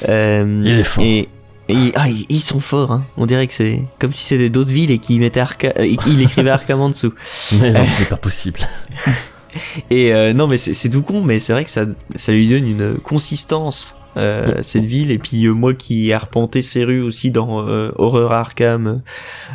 euh, 0.09 0.63
Il 0.65 0.79
est 0.79 0.85
fort. 0.85 1.03
et 1.05 1.29
et 1.71 1.93
ah, 1.97 2.09
ils, 2.09 2.25
ils 2.31 2.41
sont 2.41 2.61
forts, 2.61 2.93
hein. 2.93 3.05
On 3.19 3.27
dirait 3.27 3.47
que 3.47 3.53
c'est 3.53 3.83
comme 3.99 4.11
si 4.13 4.25
c'était 4.25 4.49
d'autres 4.49 4.71
villes 4.71 4.91
et 4.91 4.99
qu'ils 4.99 5.21
mettaient 5.21 5.41
Arca... 5.41 5.71
et 5.85 5.97
qu'ils 5.97 6.23
écrivaient 6.23 6.49
Arkham 6.59 6.81
en 6.81 6.89
dessous. 6.89 7.13
Mais 7.61 7.73
non, 7.73 7.85
ce 7.95 8.01
n'est 8.01 8.09
pas 8.09 8.17
possible. 8.17 8.61
Et 9.91 10.13
euh, 10.13 10.33
non, 10.33 10.47
mais 10.47 10.59
c'est 10.59 10.89
tout 10.91 11.03
con, 11.03 11.23
mais 11.23 11.41
c'est 11.41 11.53
vrai 11.53 11.65
que 11.65 11.71
ça, 11.71 11.87
ça 12.17 12.33
lui 12.33 12.49
donne 12.49 12.67
une 12.67 12.99
consistance. 12.99 13.95
Euh, 14.17 14.63
cette 14.63 14.85
ville. 14.87 15.13
Et 15.13 15.19
puis 15.19 15.47
euh, 15.47 15.53
moi 15.53 15.75
qui 15.75 16.09
ai 16.09 16.13
arpenté 16.13 16.61
ces 16.61 16.83
rues 16.83 17.03
aussi 17.03 17.31
dans 17.31 17.59
Horror 17.59 18.33
Arkham 18.33 19.03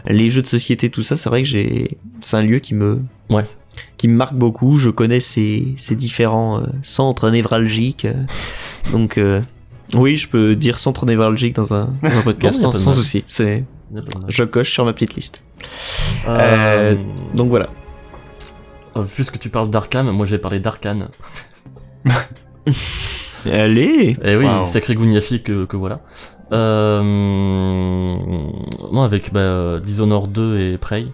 les 0.06 0.30
jeux 0.30 0.42
de 0.42 0.48
société 0.48 0.90
tout 0.90 1.04
ça 1.04 1.18
c'est 1.18 1.28
vrai 1.28 1.42
que 1.42 1.48
j'ai 1.50 1.98
c'est 2.22 2.38
un 2.38 2.44
lieu 2.44 2.60
qui 2.60 2.74
me 2.74 3.02
Ouais. 3.30 3.46
qui 3.98 4.08
me 4.08 4.14
marque 4.16 4.36
beaucoup. 4.36 4.78
Je 4.78 4.90
connais 4.90 5.20
ces, 5.20 5.76
ces 5.78 5.96
différents 5.96 6.64
centres 6.82 7.30
névralgiques 7.30 8.08
donc 8.94 9.20
oui 9.96 10.16
je 10.16 10.30
peux 10.30 10.56
dire 10.56 10.78
centre 10.78 11.06
névralgique 11.06 11.56
dans 11.56 11.74
un, 11.74 11.94
dans 12.02 12.18
un 12.18 12.22
podcast 12.24 12.64
Non, 12.64 12.72
sans, 12.72 12.94
souci. 12.94 13.24
C'est 13.26 13.66
je 14.30 14.44
coche 14.46 14.72
sur 14.72 14.86
ma 14.86 14.94
petite 14.94 15.16
liste. 15.16 15.42
Donc 17.34 17.50
voilà 17.50 17.70
puisque 19.16 19.40
tu 19.40 19.50
parles 19.50 19.70
d'Arkham, 19.70 20.10
moi 20.12 20.26
je 20.26 20.32
vais 20.32 20.40
parler 20.40 20.60
d'Arkane. 20.60 21.10
allez 23.46 24.18
Eh 24.24 24.36
oui, 24.36 24.46
Wow. 24.46 24.66
sacré 24.68 24.96
Gougnafi 24.96 25.42
que, 25.44 25.66
que 25.66 25.76
voilà. 25.78 26.00
Euh, 26.52 27.02
non, 28.92 29.02
avec 29.04 29.34
bah, 29.34 29.80
Dishonored 29.80 30.32
2 30.32 30.60
et 30.60 30.78
Prey. 30.78 31.08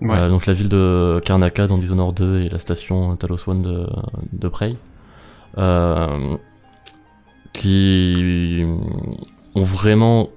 Ouais. 0.00 0.16
Euh, 0.18 0.28
donc 0.28 0.46
la 0.46 0.52
ville 0.52 0.68
de 0.68 1.20
Karnaka 1.24 1.66
dans 1.66 1.78
Dishonored 1.78 2.14
2 2.16 2.40
et 2.40 2.48
la 2.48 2.58
station 2.58 3.16
Talos 3.16 3.48
One 3.48 3.62
de, 3.62 3.86
de 4.32 4.48
Prey. 4.48 4.76
Euh, 5.56 6.36
qui 7.52 8.64
ont 9.54 9.62
vraiment, 9.62 10.28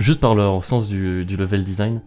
juste 0.00 0.20
par 0.20 0.34
leur 0.34 0.64
sens 0.64 0.88
du, 0.88 1.24
du 1.24 1.36
level 1.36 1.62
design, 1.62 2.00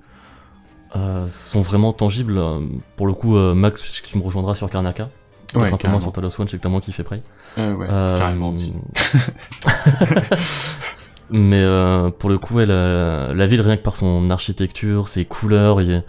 euh, 0.96 1.28
sont 1.30 1.62
vraiment 1.62 1.94
tangibles. 1.94 2.38
Euh, 2.38 2.60
Pour 2.98 3.08
le 3.08 3.14
coup, 3.14 3.38
euh, 3.38 3.54
Max, 3.54 4.02
tu 4.04 4.18
me 4.18 4.24
rejoindras 4.24 4.56
sur 4.56 4.70
Karnaka. 4.70 5.10
Ouais, 5.56 5.72
un 5.74 5.78
peu 5.78 5.88
moins 5.88 6.00
sur 6.00 6.12
Talos 6.12 6.40
One, 6.40 6.48
je 6.48 6.52
sais 6.52 6.58
que 6.58 6.62
t'as 6.64 6.70
moins 6.70 6.80
kiffé 6.80 7.02
Prey. 7.02 7.24
Euh, 7.58 7.74
ouais, 7.76 7.88
carrément 7.88 8.50
aussi. 8.50 8.72
Mais 11.32 11.62
euh, 11.62 12.10
pour 12.10 12.30
le 12.30 12.38
coup, 12.40 12.60
elle, 12.60 12.72
euh, 12.72 13.34
la 13.36 13.46
ville, 13.48 13.62
rien 13.62 13.78
que 13.78 13.84
par 13.84 13.96
son 13.96 14.30
architecture, 14.32 15.08
ses 15.08 15.26
couleurs, 15.26 15.82
il 15.82 16.04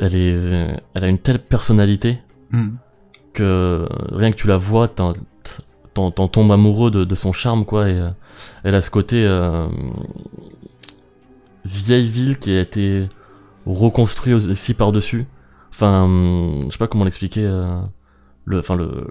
elle, 0.00 0.14
est, 0.14 0.78
elle 0.94 1.04
a 1.04 1.08
une 1.08 1.18
telle 1.18 1.38
personnalité 1.38 2.18
Hmm. 2.50 2.72
que 3.32 3.88
rien 4.10 4.30
que 4.30 4.36
tu 4.36 4.46
la 4.46 4.58
vois, 4.58 4.86
t'en 4.86 5.14
tombes 6.10 6.52
amoureux 6.52 6.90
de, 6.90 7.04
de 7.04 7.14
son 7.14 7.32
charme, 7.32 7.64
quoi. 7.64 7.88
Et 7.88 7.98
elle 8.62 8.74
a 8.74 8.82
ce 8.82 8.90
côté 8.90 9.24
euh, 9.26 9.66
vieille 11.64 12.08
ville 12.08 12.38
qui 12.38 12.54
a 12.54 12.60
été 12.60 13.08
reconstruit 13.66 14.34
aussi 14.34 14.74
par-dessus. 14.74 15.26
Enfin, 15.70 16.02
hum, 16.04 16.64
je 16.66 16.72
sais 16.72 16.78
pas 16.78 16.88
comment 16.88 17.04
l'expliquer. 17.04 17.44
euh, 17.44 17.80
le, 18.44 18.58
enfin 18.58 18.74
le, 18.76 19.06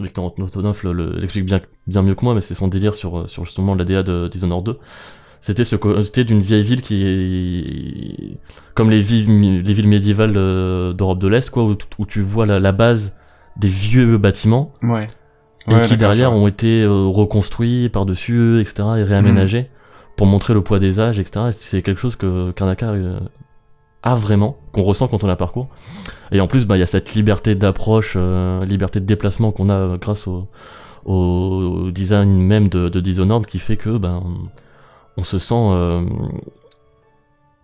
Victor 0.00 0.34
le- 0.38 1.16
l'explique 1.18 1.44
bien, 1.44 1.60
bien 1.86 2.02
mieux 2.02 2.14
que 2.14 2.24
moi, 2.24 2.34
mais 2.34 2.40
c'est 2.40 2.54
son 2.54 2.68
délire 2.68 2.94
sur, 2.94 3.28
sur 3.28 3.44
justement 3.44 3.74
l'ADA 3.74 4.02
de 4.02 4.28
Dishonored 4.28 4.64
2. 4.64 4.78
C'était 5.40 5.64
ce 5.64 5.76
côté 5.76 6.24
d'une 6.24 6.40
vieille 6.40 6.62
ville 6.62 6.80
qui 6.82 7.04
est 7.06 8.38
comme 8.74 8.90
les 8.90 9.00
villes, 9.00 9.62
les 9.62 9.72
villes 9.72 9.88
médiévales 9.88 10.36
euh, 10.36 10.92
d'Europe 10.92 11.18
de 11.20 11.28
l'Est, 11.28 11.50
quoi, 11.50 11.64
où, 11.64 11.76
où 11.98 12.06
tu 12.06 12.22
vois 12.22 12.46
la, 12.46 12.58
la 12.60 12.72
base 12.72 13.16
des 13.56 13.68
vieux 13.68 14.18
bâtiments 14.18 14.72
Ouais. 14.82 15.06
et 15.68 15.74
Ouais, 15.74 15.82
qui 15.82 15.96
derrière 15.96 16.32
ont 16.32 16.46
été 16.48 16.82
euh, 16.82 17.04
reconstruits 17.06 17.88
par-dessus, 17.88 18.60
etc., 18.60 18.82
et 18.98 19.02
réaménagés 19.04 19.70
pour 20.18 20.26
montrer 20.26 20.52
le 20.52 20.62
poids 20.62 20.80
des 20.80 20.98
âges, 20.98 21.18
etc. 21.20 21.46
Et 21.48 21.52
c'est 21.52 21.80
quelque 21.80 22.00
chose 22.00 22.16
que 22.16 22.50
Karnaka 22.50 22.90
euh, 22.90 23.20
a 24.02 24.16
vraiment, 24.16 24.58
qu'on 24.72 24.82
ressent 24.82 25.06
quand 25.06 25.22
on 25.22 25.28
la 25.28 25.36
parcourt. 25.36 25.68
Et 26.32 26.40
en 26.40 26.48
plus, 26.48 26.66
bah, 26.66 26.76
il 26.76 26.80
y 26.80 26.82
a 26.82 26.86
cette 26.86 27.14
liberté 27.14 27.54
d'approche, 27.54 28.14
euh, 28.16 28.64
liberté 28.64 28.98
de 28.98 29.06
déplacement 29.06 29.52
qu'on 29.52 29.68
a 29.68 29.74
euh, 29.74 29.96
grâce 29.96 30.26
au, 30.26 30.48
au 31.04 31.90
design 31.92 32.36
même 32.36 32.68
de, 32.68 32.88
de 32.88 33.00
Dishonored 33.00 33.46
qui 33.46 33.60
fait 33.60 33.76
que, 33.76 33.96
ben, 33.96 34.22
on 35.16 35.22
se 35.22 35.38
sent, 35.38 35.54
euh, 35.54 36.04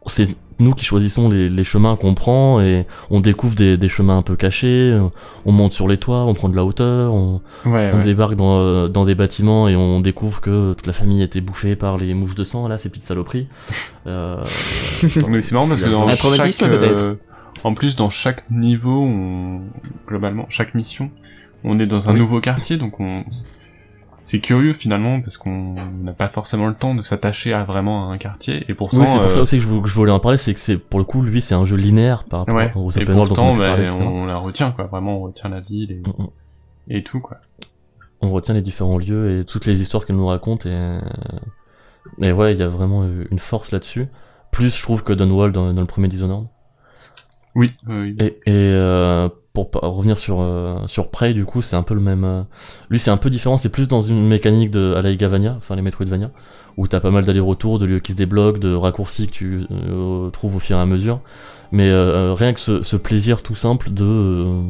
c'est 0.06 0.28
nous 0.60 0.72
qui 0.72 0.84
choisissons 0.84 1.28
les, 1.28 1.48
les 1.48 1.64
chemins 1.64 1.96
qu'on 1.96 2.14
prend 2.14 2.60
et 2.60 2.86
on 3.10 3.20
découvre 3.20 3.54
des, 3.54 3.76
des 3.76 3.88
chemins 3.88 4.18
un 4.18 4.22
peu 4.22 4.36
cachés, 4.36 4.96
on 5.44 5.52
monte 5.52 5.72
sur 5.72 5.88
les 5.88 5.96
toits, 5.96 6.24
on 6.24 6.34
prend 6.34 6.48
de 6.48 6.56
la 6.56 6.64
hauteur, 6.64 7.12
on, 7.12 7.40
Ouais, 7.66 7.90
on 7.92 7.98
ouais. 7.98 8.04
débarque 8.04 8.34
dans, 8.36 8.88
dans 8.88 9.04
des 9.04 9.14
bâtiments 9.14 9.68
et 9.68 9.76
on 9.76 10.00
découvre 10.00 10.40
que 10.40 10.72
toute 10.74 10.86
la 10.86 10.92
famille 10.92 11.20
a 11.22 11.24
été 11.24 11.40
bouffée 11.40 11.74
par 11.76 11.96
les 11.96 12.14
mouches 12.14 12.34
de 12.36 12.44
sang, 12.44 12.68
là, 12.68 12.78
ces 12.78 12.88
petites 12.88 13.04
saloperies. 13.04 13.48
Euh, 14.06 14.42
Mais 15.28 15.40
c'est 15.40 15.52
marrant 15.52 15.68
parce 15.68 15.82
que 15.82 15.88
dans 15.90 16.06
un 16.06 16.10
chaque, 16.10 16.62
euh, 16.62 17.14
en 17.64 17.74
plus 17.74 17.96
dans 17.96 18.10
chaque 18.10 18.48
niveau, 18.50 19.02
on, 19.02 19.60
globalement, 20.06 20.46
chaque 20.48 20.74
mission, 20.74 21.10
on 21.64 21.78
est 21.80 21.86
dans 21.86 22.08
un 22.08 22.12
Oui. 22.12 22.20
nouveau 22.20 22.40
quartier, 22.40 22.76
donc 22.76 23.00
on, 23.00 23.24
c'est 24.24 24.40
curieux 24.40 24.72
finalement 24.72 25.20
parce 25.20 25.36
qu'on 25.36 25.74
n'a 26.02 26.12
pas 26.12 26.26
forcément 26.28 26.66
le 26.66 26.74
temps 26.74 26.94
de 26.96 27.02
s'attacher 27.02 27.52
à 27.52 27.62
vraiment 27.62 28.10
un 28.10 28.18
quartier 28.18 28.64
et 28.68 28.74
pourtant, 28.74 29.02
oui, 29.02 29.06
c'est 29.06 29.18
pour 29.20 29.30
ça 29.30 29.38
euh, 29.38 29.42
aussi 29.42 29.56
que 29.58 29.62
je, 29.62 29.68
vou- 29.68 29.80
que 29.82 29.88
je 29.88 29.94
voulais 29.94 30.10
en 30.10 30.18
parler, 30.18 30.38
c'est 30.38 30.52
que 30.54 30.58
c'est, 30.60 30.76
pour 30.78 30.98
le 30.98 31.04
coup, 31.04 31.22
lui, 31.22 31.40
c'est 31.40 31.54
un 31.54 31.64
jeu 31.64 31.76
linéaire 31.76 32.24
par 32.24 32.40
rapport 32.40 32.56
ouais, 32.56 32.72
aux 32.74 32.90
et 32.90 33.02
open 33.02 33.14
world 33.14 33.32
dont 33.34 33.42
on 33.42 33.56
bah, 33.56 33.66
parler, 33.68 33.88
on 33.90 34.24
la 34.26 34.36
retient 34.38 34.72
quoi, 34.72 34.86
vraiment 34.86 35.18
on 35.18 35.22
retient 35.22 35.50
la 35.50 35.60
ville 35.60 35.92
et, 35.92 36.02
Mm, 36.08 36.22
mm. 36.24 36.28
et 36.90 37.02
tout 37.04 37.20
quoi. 37.20 37.36
on 38.22 38.30
retient 38.32 38.54
les 38.54 38.62
différents 38.62 38.98
lieux 38.98 39.38
et 39.40 39.44
toutes 39.44 39.66
les 39.66 39.80
histoires 39.82 40.04
qu'elle 40.06 40.16
nous 40.16 40.26
raconte 40.26 40.66
et, 40.66 40.96
et 42.20 42.32
ouais, 42.32 42.52
il 42.54 42.58
y 42.58 42.62
a 42.62 42.68
vraiment 42.68 43.04
une 43.30 43.38
force 43.38 43.70
là-dessus. 43.72 44.06
Plus, 44.50 44.74
je 44.76 44.82
trouve 44.82 45.02
que 45.02 45.12
Dunwall 45.12 45.52
dans, 45.52 45.72
dans 45.72 45.80
le 45.80 45.86
premier 45.86 46.08
Dishonored. 46.08 46.46
Oui, 47.56 47.70
oui, 47.86 47.94
oui. 47.96 48.16
Et, 48.20 48.26
et 48.46 48.70
euh, 48.72 49.28
pour 49.54 49.70
revenir 49.70 50.18
sur 50.18 50.40
euh, 50.40 50.76
sur 50.86 51.08
Prey, 51.08 51.32
du 51.32 51.44
coup, 51.44 51.62
c'est 51.62 51.76
un 51.76 51.84
peu 51.84 51.94
le 51.94 52.00
même. 52.00 52.24
euh, 52.24 52.42
lui, 52.90 52.98
c'est 52.98 53.12
un 53.12 53.16
peu 53.16 53.30
différent. 53.30 53.56
C'est 53.56 53.68
plus 53.68 53.86
dans 53.86 54.02
une 54.02 54.26
mécanique 54.26 54.72
de 54.72 54.94
à 54.96 55.00
la 55.00 55.10
enfin 55.56 55.76
les 55.76 55.82
Metroidvania, 55.82 56.32
où 56.76 56.88
t'as 56.88 56.98
pas 56.98 57.12
mal 57.12 57.24
d'allers-retours, 57.24 57.78
de 57.78 57.86
lieux 57.86 58.00
qui 58.00 58.12
se 58.12 58.16
débloquent, 58.16 58.58
de 58.58 58.74
raccourcis 58.74 59.28
que 59.28 59.32
tu 59.32 59.66
euh, 59.70 60.28
trouves 60.30 60.56
au 60.56 60.58
fur 60.58 60.76
et 60.76 60.80
à 60.80 60.86
mesure. 60.86 61.20
Mais 61.70 61.88
euh, 61.88 62.34
rien 62.34 62.52
que 62.52 62.60
ce, 62.60 62.96
plaisir 62.96 63.42
tout 63.42 63.54
simple 63.54 63.90
de 63.90 64.60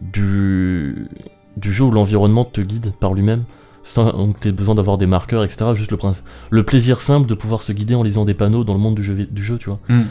du 0.00 1.08
du 1.56 1.72
jeu 1.72 1.84
où 1.84 1.90
l'environnement 1.90 2.44
te 2.44 2.60
guide 2.60 2.92
par 3.00 3.14
lui-même, 3.14 3.42
sans 3.82 4.12
donc 4.12 4.38
t'aies 4.38 4.52
besoin 4.52 4.76
d'avoir 4.76 4.98
des 4.98 5.06
marqueurs, 5.06 5.42
etc. 5.42 5.72
Juste 5.74 5.90
le 5.90 5.96
prince, 5.96 6.22
le 6.50 6.62
plaisir 6.62 7.00
simple 7.00 7.26
de 7.28 7.34
pouvoir 7.34 7.62
se 7.62 7.72
guider 7.72 7.96
en 7.96 8.04
lisant 8.04 8.24
des 8.24 8.34
panneaux 8.34 8.62
dans 8.62 8.74
le 8.74 8.80
monde 8.80 8.94
du 8.94 9.02
jeu, 9.02 9.26
du 9.28 9.42
jeu, 9.42 9.58
tu 9.58 9.68
vois. 9.68 9.80
Mm. 9.88 10.02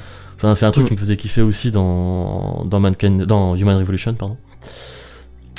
Enfin, 0.44 0.56
c'est 0.56 0.66
un 0.66 0.72
truc 0.72 0.86
Mm. 0.86 0.88
qui 0.88 0.94
me 0.96 1.00
faisait 1.00 1.18
kiffer 1.18 1.42
aussi 1.44 1.70
dans 1.70 2.66
dans 2.66 2.80
Mankind, 2.80 3.24
dans 3.26 3.56
Human 3.56 3.78
Revolution, 3.78 4.16
pardon. 4.16 4.38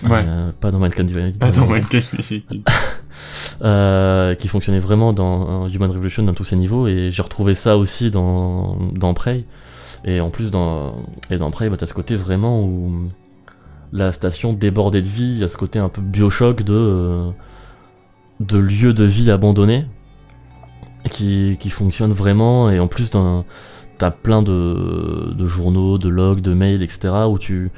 Ouais. 0.09 0.25
Euh, 0.27 0.51
pas 0.61 0.73
dans 0.73 0.81
Mankind 0.81 1.07
Divided. 1.07 1.39
Pas 1.39 1.53
dans 1.53 1.67
Minecraft. 1.67 2.17
euh, 3.63 4.35
qui 4.35 4.49
fonctionnait 4.49 4.81
vraiment 4.81 5.13
dans 5.13 5.69
Human 5.69 5.91
Revolution 5.91 6.25
dans 6.25 6.35
tous 6.35 6.45
ses 6.45 6.57
niveaux 6.57 6.89
et 6.89 7.11
j'ai 7.13 7.23
retrouvé 7.23 7.55
ça 7.55 7.77
aussi 7.77 8.11
dans 8.11 8.77
dans 8.93 9.15
Prey 9.15 9.45
et 10.05 10.21
en 10.21 10.31
plus 10.31 10.51
dans 10.51 10.97
et 11.31 11.37
dans 11.37 11.51
Prey 11.53 11.71
bah, 11.71 11.77
t'as 11.79 11.87
ce 11.87 11.95
côté 11.95 12.17
vraiment 12.17 12.63
où 12.65 13.09
la 13.93 14.11
station 14.11 14.53
débordée 14.53 15.03
de 15.03 15.07
vie 15.07 15.35
il 15.35 15.39
y 15.39 15.45
a 15.45 15.49
ce 15.49 15.57
côté 15.57 15.79
un 15.79 15.89
peu 15.89 16.03
Bioshock 16.03 16.63
de 16.63 16.75
euh, 16.75 17.31
de 18.41 18.59
lieu 18.59 18.95
de 18.95 19.05
vie 19.05 19.31
abandonné 19.31 19.87
qui 21.11 21.57
qui 21.61 21.71
fonctionne 21.71 22.13
vraiment 22.13 22.71
et 22.71 22.81
en 22.81 22.89
plus 22.89 23.11
dans 23.11 23.45
t'as 24.03 24.11
plein 24.11 24.43
de 24.43 25.33
de 25.33 25.47
journaux 25.47 25.97
de 25.97 26.09
logs 26.09 26.41
de 26.41 26.55
mails 26.55 26.83
etc 26.83 27.11
où 27.29 27.39
tu 27.39 27.71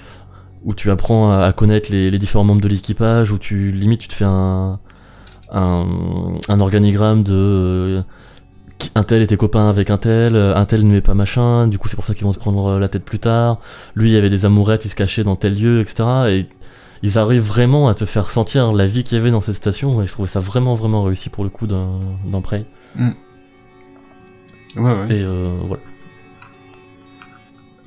où 0.64 0.72
tu 0.72 0.90
apprends 0.90 1.30
à, 1.30 1.44
à 1.44 1.52
connaître 1.52 1.92
les, 1.92 2.10
les 2.10 2.18
différents 2.18 2.44
membres 2.44 2.62
de 2.62 2.68
l'équipage 2.68 3.30
où 3.30 3.36
tu 3.36 3.72
limite 3.72 4.00
tu 4.00 4.08
te 4.08 4.14
fais 4.14 4.24
un 4.24 4.78
un, 5.52 5.86
un 6.48 6.60
organigramme 6.60 7.22
de 7.22 7.34
euh, 7.34 8.02
un 8.94 9.02
tel 9.02 9.20
était 9.20 9.36
copain 9.36 9.68
avec 9.68 9.90
un 9.90 9.98
tel, 9.98 10.34
euh, 10.34 10.56
un 10.56 10.64
tel 10.64 10.82
n'aimait 10.82 11.02
pas 11.02 11.14
machin, 11.14 11.66
du 11.68 11.78
coup 11.78 11.88
c'est 11.88 11.96
pour 11.96 12.06
ça 12.06 12.14
qu'ils 12.14 12.24
vont 12.24 12.32
se 12.32 12.38
prendre 12.38 12.78
la 12.78 12.88
tête 12.88 13.04
plus 13.04 13.18
tard. 13.18 13.58
Lui 13.94 14.10
il 14.10 14.14
y 14.14 14.16
avait 14.16 14.30
des 14.30 14.46
amourettes, 14.46 14.84
il 14.86 14.88
se 14.88 14.96
cachait 14.96 15.24
dans 15.24 15.36
tel 15.36 15.54
lieu, 15.60 15.80
etc. 15.80 16.04
Et 16.30 16.46
ils 17.02 17.18
arrivent 17.18 17.46
vraiment 17.46 17.88
à 17.88 17.94
te 17.94 18.06
faire 18.06 18.30
sentir 18.30 18.72
la 18.72 18.86
vie 18.86 19.04
qu'il 19.04 19.18
y 19.18 19.20
avait 19.20 19.30
dans 19.30 19.42
cette 19.42 19.56
station 19.56 20.02
et 20.02 20.06
je 20.06 20.12
trouvais 20.12 20.28
ça 20.28 20.40
vraiment 20.40 20.74
vraiment 20.74 21.02
réussi 21.02 21.28
pour 21.28 21.44
le 21.44 21.50
coup 21.50 21.66
dans 21.66 22.40
Prey. 22.42 22.64
Ouais, 24.76 24.92
ouais. 24.92 25.16
Et 25.16 25.22
euh, 25.22 25.56
voilà. 25.66 25.82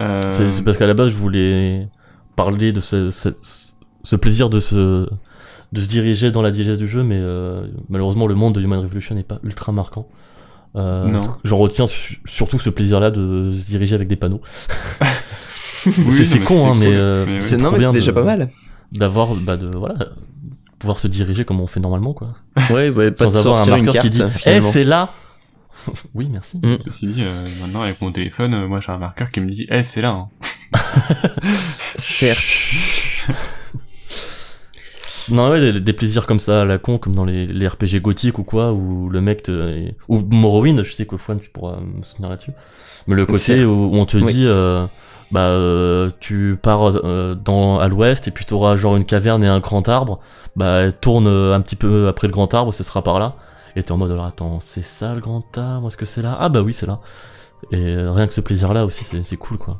Euh, 0.02 0.30
C'est 0.30 0.50
c'est 0.52 0.64
parce 0.64 0.78
qu'à 0.78 0.86
la 0.88 0.94
base 0.94 1.10
je 1.10 1.16
voulais 1.16 1.88
parler 2.36 2.72
de 2.72 2.82
ce, 2.82 3.10
ce, 3.12 3.30
ce 4.04 4.16
plaisir 4.16 4.50
de 4.50 4.60
se 4.60 5.08
de 5.74 5.82
se 5.82 5.88
diriger 5.88 6.32
dans 6.32 6.42
la 6.42 6.52
digeste 6.52 6.80
du 6.80 6.88
jeu, 6.88 7.04
mais 7.04 7.18
euh, 7.20 7.66
malheureusement 7.90 8.28
le 8.28 8.36
monde 8.36 8.54
de 8.56 8.62
Human 8.62 8.80
Revolution 8.80 9.16
n'est 9.16 9.24
pas 9.24 9.40
ultra 9.44 9.72
marquant. 9.72 10.08
Euh, 10.76 11.08
Non. 11.08 11.20
J'en 11.44 11.58
retiens 11.58 11.88
su- 11.88 12.22
surtout 12.26 12.60
ce 12.60 12.70
plaisir-là 12.70 13.10
de 13.12 13.52
se 13.54 13.66
diriger 13.66 13.96
avec 13.96 14.08
des 14.08 14.16
panneaux. 14.16 14.42
oui, 15.86 16.26
c'est- 16.26 16.40
con, 16.40 16.70
hein, 16.72 16.74
mais, 16.80 16.86
euh, 16.88 17.26
oui. 17.28 17.38
c'est 17.42 17.58
trop 17.58 17.66
non 17.66 17.72
mais 17.72 17.78
bien 17.80 17.88
c'est 17.90 17.94
déjà 18.00 18.12
de- 18.12 18.16
pas 18.16 18.24
mal 18.24 18.50
D'avoir, 18.94 19.36
bah 19.36 19.58
de 19.58 19.70
voilà, 19.76 19.96
pouvoir 20.80 20.98
se 21.00 21.08
diriger 21.10 21.44
comme 21.44 21.60
on 21.60 21.68
fait 21.68 21.82
normalement, 21.82 22.14
quoi. 22.14 22.30
ouais 22.72 22.90
bah, 22.92 23.12
pas 23.12 23.26
Sans 23.26 23.32
de 23.32 23.38
avoir 23.40 23.62
un 23.62 23.66
sortir 23.66 23.76
une 23.76 23.86
marqueur 23.86 24.04
carte 24.04 24.14
qui 24.14 24.18
dit, 24.18 24.24
eh 24.46 24.62
c'est 24.62 24.84
là. 24.86 25.10
Oui, 26.16 26.28
merci. 26.32 26.60
Mm. 26.64 26.78
Ceci 26.78 27.08
dit, 27.08 27.24
euh, 27.24 27.32
maintenant 27.62 27.82
avec 27.82 28.02
mon 28.02 28.12
téléphone, 28.12 28.54
euh, 28.54 28.68
moi 28.68 28.80
j'ai 28.80 28.92
un 28.92 28.98
marqueur 28.98 29.32
qui 29.32 29.40
me 29.42 29.48
dit, 29.50 29.66
eh 29.70 29.84
c'est 29.84 30.02
là. 30.02 30.10
Hein. 30.10 30.28
certes 31.96 33.28
Non, 35.30 35.50
ouais, 35.50 35.60
des, 35.60 35.80
des 35.82 35.94
plaisirs 35.94 36.26
comme 36.26 36.40
ça 36.40 36.62
à 36.62 36.66
la 36.66 36.78
con, 36.78 36.98
comme 36.98 37.14
dans 37.14 37.26
les, 37.26 37.46
les 37.48 37.68
RPG 37.68 38.00
gothiques 38.02 38.40
ou 38.40 38.44
quoi, 38.44 38.72
où 38.72 39.10
le 39.10 39.20
mec 39.20 39.44
te. 39.44 39.52
est- 39.70 39.96
Ou 40.08 40.20
Morrowind, 40.20 40.84
je 40.84 40.94
sais 40.94 41.06
que 41.06 41.18
Fouane, 41.18 41.40
tu 41.42 41.50
pourras 41.50 41.78
me 41.82 42.02
souvenir 42.04 42.30
là-dessus. 42.30 42.52
Mais 43.08 43.16
le 43.16 43.26
côté 43.26 43.66
où, 43.66 43.88
où 43.94 43.96
on 43.98 44.06
te 44.06 44.18
Oui. 44.18 44.34
dit, 44.34 44.46
euh, 44.46 44.86
bah, 45.32 45.42
euh, 45.48 46.10
tu 46.22 46.58
pars 46.62 46.96
euh, 47.04 47.36
dans, 47.36 47.78
à 47.80 47.90
l'ouest 47.90 48.28
et 48.30 48.32
puis 48.32 48.46
t'auras 48.46 48.78
genre 48.78 48.96
une 48.96 49.04
caverne 49.04 49.44
et 49.44 49.48
un 49.48 49.60
grand 49.60 49.88
arbre, 49.90 50.20
bah, 50.56 50.92
tourne 50.94 51.28
un 51.28 51.60
petit 51.60 51.76
peu 51.76 52.08
après 52.08 52.28
le 52.28 52.34
grand 52.34 52.54
arbre, 52.54 52.74
ce 52.74 52.84
sera 52.86 53.04
par 53.04 53.20
là. 53.20 53.36
Et 53.78 53.84
t'es 53.84 53.92
en 53.92 53.98
mode, 53.98 54.12
alors 54.12 54.26
attends, 54.26 54.60
c'est 54.60 54.84
ça 54.84 55.14
le 55.14 55.22
grand 55.22 55.46
arbre 55.58 55.88
Est-ce 55.88 55.98
que 55.98 56.06
c'est 56.08 56.22
là? 56.24 56.36
Ah 56.40 56.50
bah 56.50 56.62
oui, 56.62 56.74
c'est 56.74 56.88
là. 56.88 57.00
Et 57.72 57.78
euh, 57.78 58.12
rien 58.12 58.26
que 58.28 58.34
ce 58.34 58.42
plaisir-là 58.42 58.86
aussi, 58.86 59.04
c'est 59.24 59.38
cool 59.38 59.58
quoi. 59.58 59.78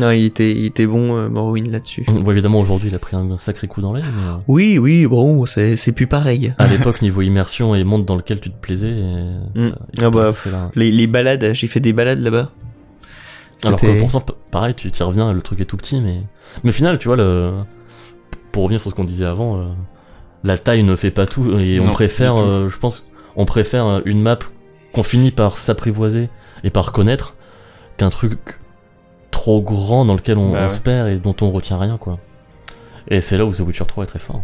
Non, 0.00 0.10
il 0.10 0.24
était, 0.26 0.50
il 0.50 0.66
était 0.66 0.84
bon, 0.86 1.16
euh, 1.16 1.28
Morrowind 1.30 1.70
là-dessus. 1.70 2.04
Bon, 2.06 2.30
évidemment, 2.30 2.58
aujourd'hui, 2.60 2.88
il 2.90 2.94
a 2.94 2.98
pris 2.98 3.16
un 3.16 3.38
sacré 3.38 3.66
coup 3.66 3.80
dans 3.80 3.94
l'aile, 3.94 4.04
mais. 4.14 4.22
euh, 4.28 4.34
Oui, 4.46 4.76
oui, 4.78 5.06
bon, 5.06 5.46
c'est, 5.46 5.76
c'est 5.76 5.92
plus 5.92 6.06
pareil. 6.06 6.52
à 6.58 6.66
l'époque 6.66 7.00
niveau 7.02 7.22
immersion 7.22 7.74
et 7.74 7.82
monde 7.84 8.04
dans 8.04 8.16
lequel 8.16 8.40
tu 8.40 8.50
te 8.50 8.58
plaisais 8.60 8.90
et 8.90 9.24
Mm. 9.54 9.68
ça- 9.70 9.78
il 9.94 10.04
Ah 10.04 10.10
bah, 10.10 10.32
là. 10.52 10.70
Les, 10.74 10.90
les 10.90 11.06
balades, 11.06 11.52
j'ai 11.54 11.66
fait 11.66 11.80
des 11.80 11.92
balades 11.94 12.20
là-bas. 12.20 12.50
alors 13.64 13.80
que 13.80 13.98
pourtant 14.00 14.22
pareil 14.50 14.74
tu 14.74 14.90
t'y 14.90 15.02
reviens 15.02 15.32
le 15.32 15.40
truc 15.40 15.60
est 15.62 15.64
tout 15.64 15.78
petit 15.78 15.98
mais 16.02 16.20
mais 16.62 16.70
au 16.70 16.72
final 16.74 16.98
tu 16.98 17.08
vois 17.08 17.16
le 17.16 17.52
pour 18.52 18.64
revenir 18.64 18.80
sur 18.80 18.90
ce 18.90 18.94
qu'on 18.94 19.04
disait 19.04 19.24
avant 19.24 19.56
euh, 19.58 19.64
la 20.44 20.58
taille 20.58 20.82
ne 20.82 20.94
fait 20.94 21.10
pas 21.10 21.26
tout 21.26 21.58
et 21.58 21.80
on 21.80 21.86
Non, 21.86 21.92
préfère 21.92 22.36
euh, 22.36 22.68
je 22.68 22.76
pense 22.78 23.08
on 23.36 23.44
préfère 23.44 24.02
une 24.04 24.20
map 24.22 24.38
qu'on 24.92 25.02
finit 25.02 25.30
par 25.30 25.58
s'apprivoiser 25.58 26.28
et 26.64 26.70
par 26.70 26.92
connaître 26.92 27.34
qu'un 27.96 28.10
truc 28.10 28.38
trop 29.30 29.60
grand 29.62 30.04
dans 30.04 30.14
lequel 30.14 30.38
on, 30.38 30.52
Bah 30.52 30.64
on 30.64 30.68
se 30.68 30.80
perd 30.80 31.08
et 31.08 31.16
dont 31.16 31.36
on 31.42 31.50
retient 31.50 31.78
rien 31.78 31.98
quoi 31.98 32.18
et 33.08 33.20
c'est 33.20 33.36
là 33.38 33.44
où 33.44 33.52
The 33.52 33.60
Witcher 33.60 33.84
3 33.86 34.04
est 34.04 34.06
très 34.08 34.18
fort 34.18 34.42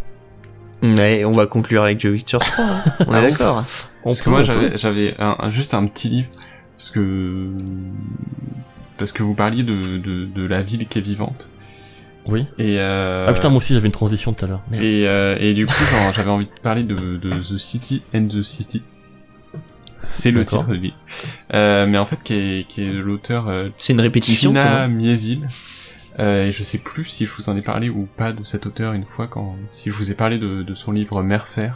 Ouais, 0.81 1.23
on 1.25 1.31
va 1.31 1.45
conclure 1.47 1.83
avec 1.83 1.99
The 1.99 2.05
Witcher 2.05 2.39
3. 2.39 2.65
hein. 2.65 2.83
On 3.07 3.13
Ah 3.13 3.19
est 3.19 3.21
bon 3.23 3.29
d'accord. 3.31 3.63
Parce 4.03 4.21
que 4.21 4.29
moi 4.29 4.43
j'avais 4.43 5.15
juste 5.47 5.73
un 5.73 5.85
petit 5.87 6.09
livre 6.09 6.27
parce 6.77 6.89
que 6.91 7.49
parce 8.97 9.11
que 9.11 9.23
vous 9.23 9.33
parliez 9.33 9.63
de, 9.63 9.97
de, 9.97 10.25
de 10.25 10.45
la 10.45 10.61
ville 10.61 10.87
qui 10.87 10.99
est 10.99 11.01
vivante 11.01 11.47
oui. 12.27 12.45
Et 12.57 12.79
euh, 12.79 13.25
ah 13.27 13.33
putain 13.33 13.49
moi 13.49 13.57
aussi 13.57 13.73
j'avais 13.73 13.87
une 13.87 13.91
transition 13.93 14.33
tout 14.33 14.45
à 14.45 14.47
l'heure. 14.47 14.61
Et, 14.73 15.07
euh, 15.07 15.37
et 15.39 15.53
du 15.53 15.65
coup 15.65 15.73
genre, 15.73 16.13
j'avais 16.13 16.29
envie 16.29 16.45
de 16.45 16.61
parler 16.61 16.83
de, 16.83 17.17
de 17.17 17.29
The 17.29 17.57
City 17.57 18.01
and 18.13 18.27
the 18.27 18.41
City. 18.43 18.81
C'est 20.03 20.31
le 20.31 20.41
D'accord. 20.43 20.59
titre 20.59 20.71
de 20.71 20.77
vie. 20.77 20.93
Euh, 21.53 21.85
mais 21.87 21.97
en 21.97 22.05
fait 22.05 22.21
qui 22.23 22.33
est, 22.33 22.67
qui 22.67 22.81
est 22.83 22.91
de 22.91 22.99
l'auteur 22.99 23.47
euh, 23.47 23.69
C'est 23.77 23.93
une 23.93 24.01
répétition, 24.01 24.51
non 24.51 24.87
Mieville. 24.89 25.47
Euh, 26.19 26.45
et 26.47 26.51
je 26.51 26.61
sais 26.61 26.77
plus 26.77 27.05
si 27.05 27.25
je 27.25 27.31
vous 27.31 27.49
en 27.49 27.57
ai 27.57 27.61
parlé 27.61 27.89
ou 27.89 28.07
pas 28.17 28.33
de 28.33 28.43
cet 28.43 28.67
auteur 28.67 28.93
une 28.93 29.05
fois 29.05 29.27
quand 29.27 29.55
si 29.71 29.89
je 29.89 29.95
vous 29.95 30.11
ai 30.11 30.13
parlé 30.13 30.37
de, 30.37 30.61
de 30.61 30.75
son 30.75 30.91
livre 30.91 31.23
Merfer 31.23 31.71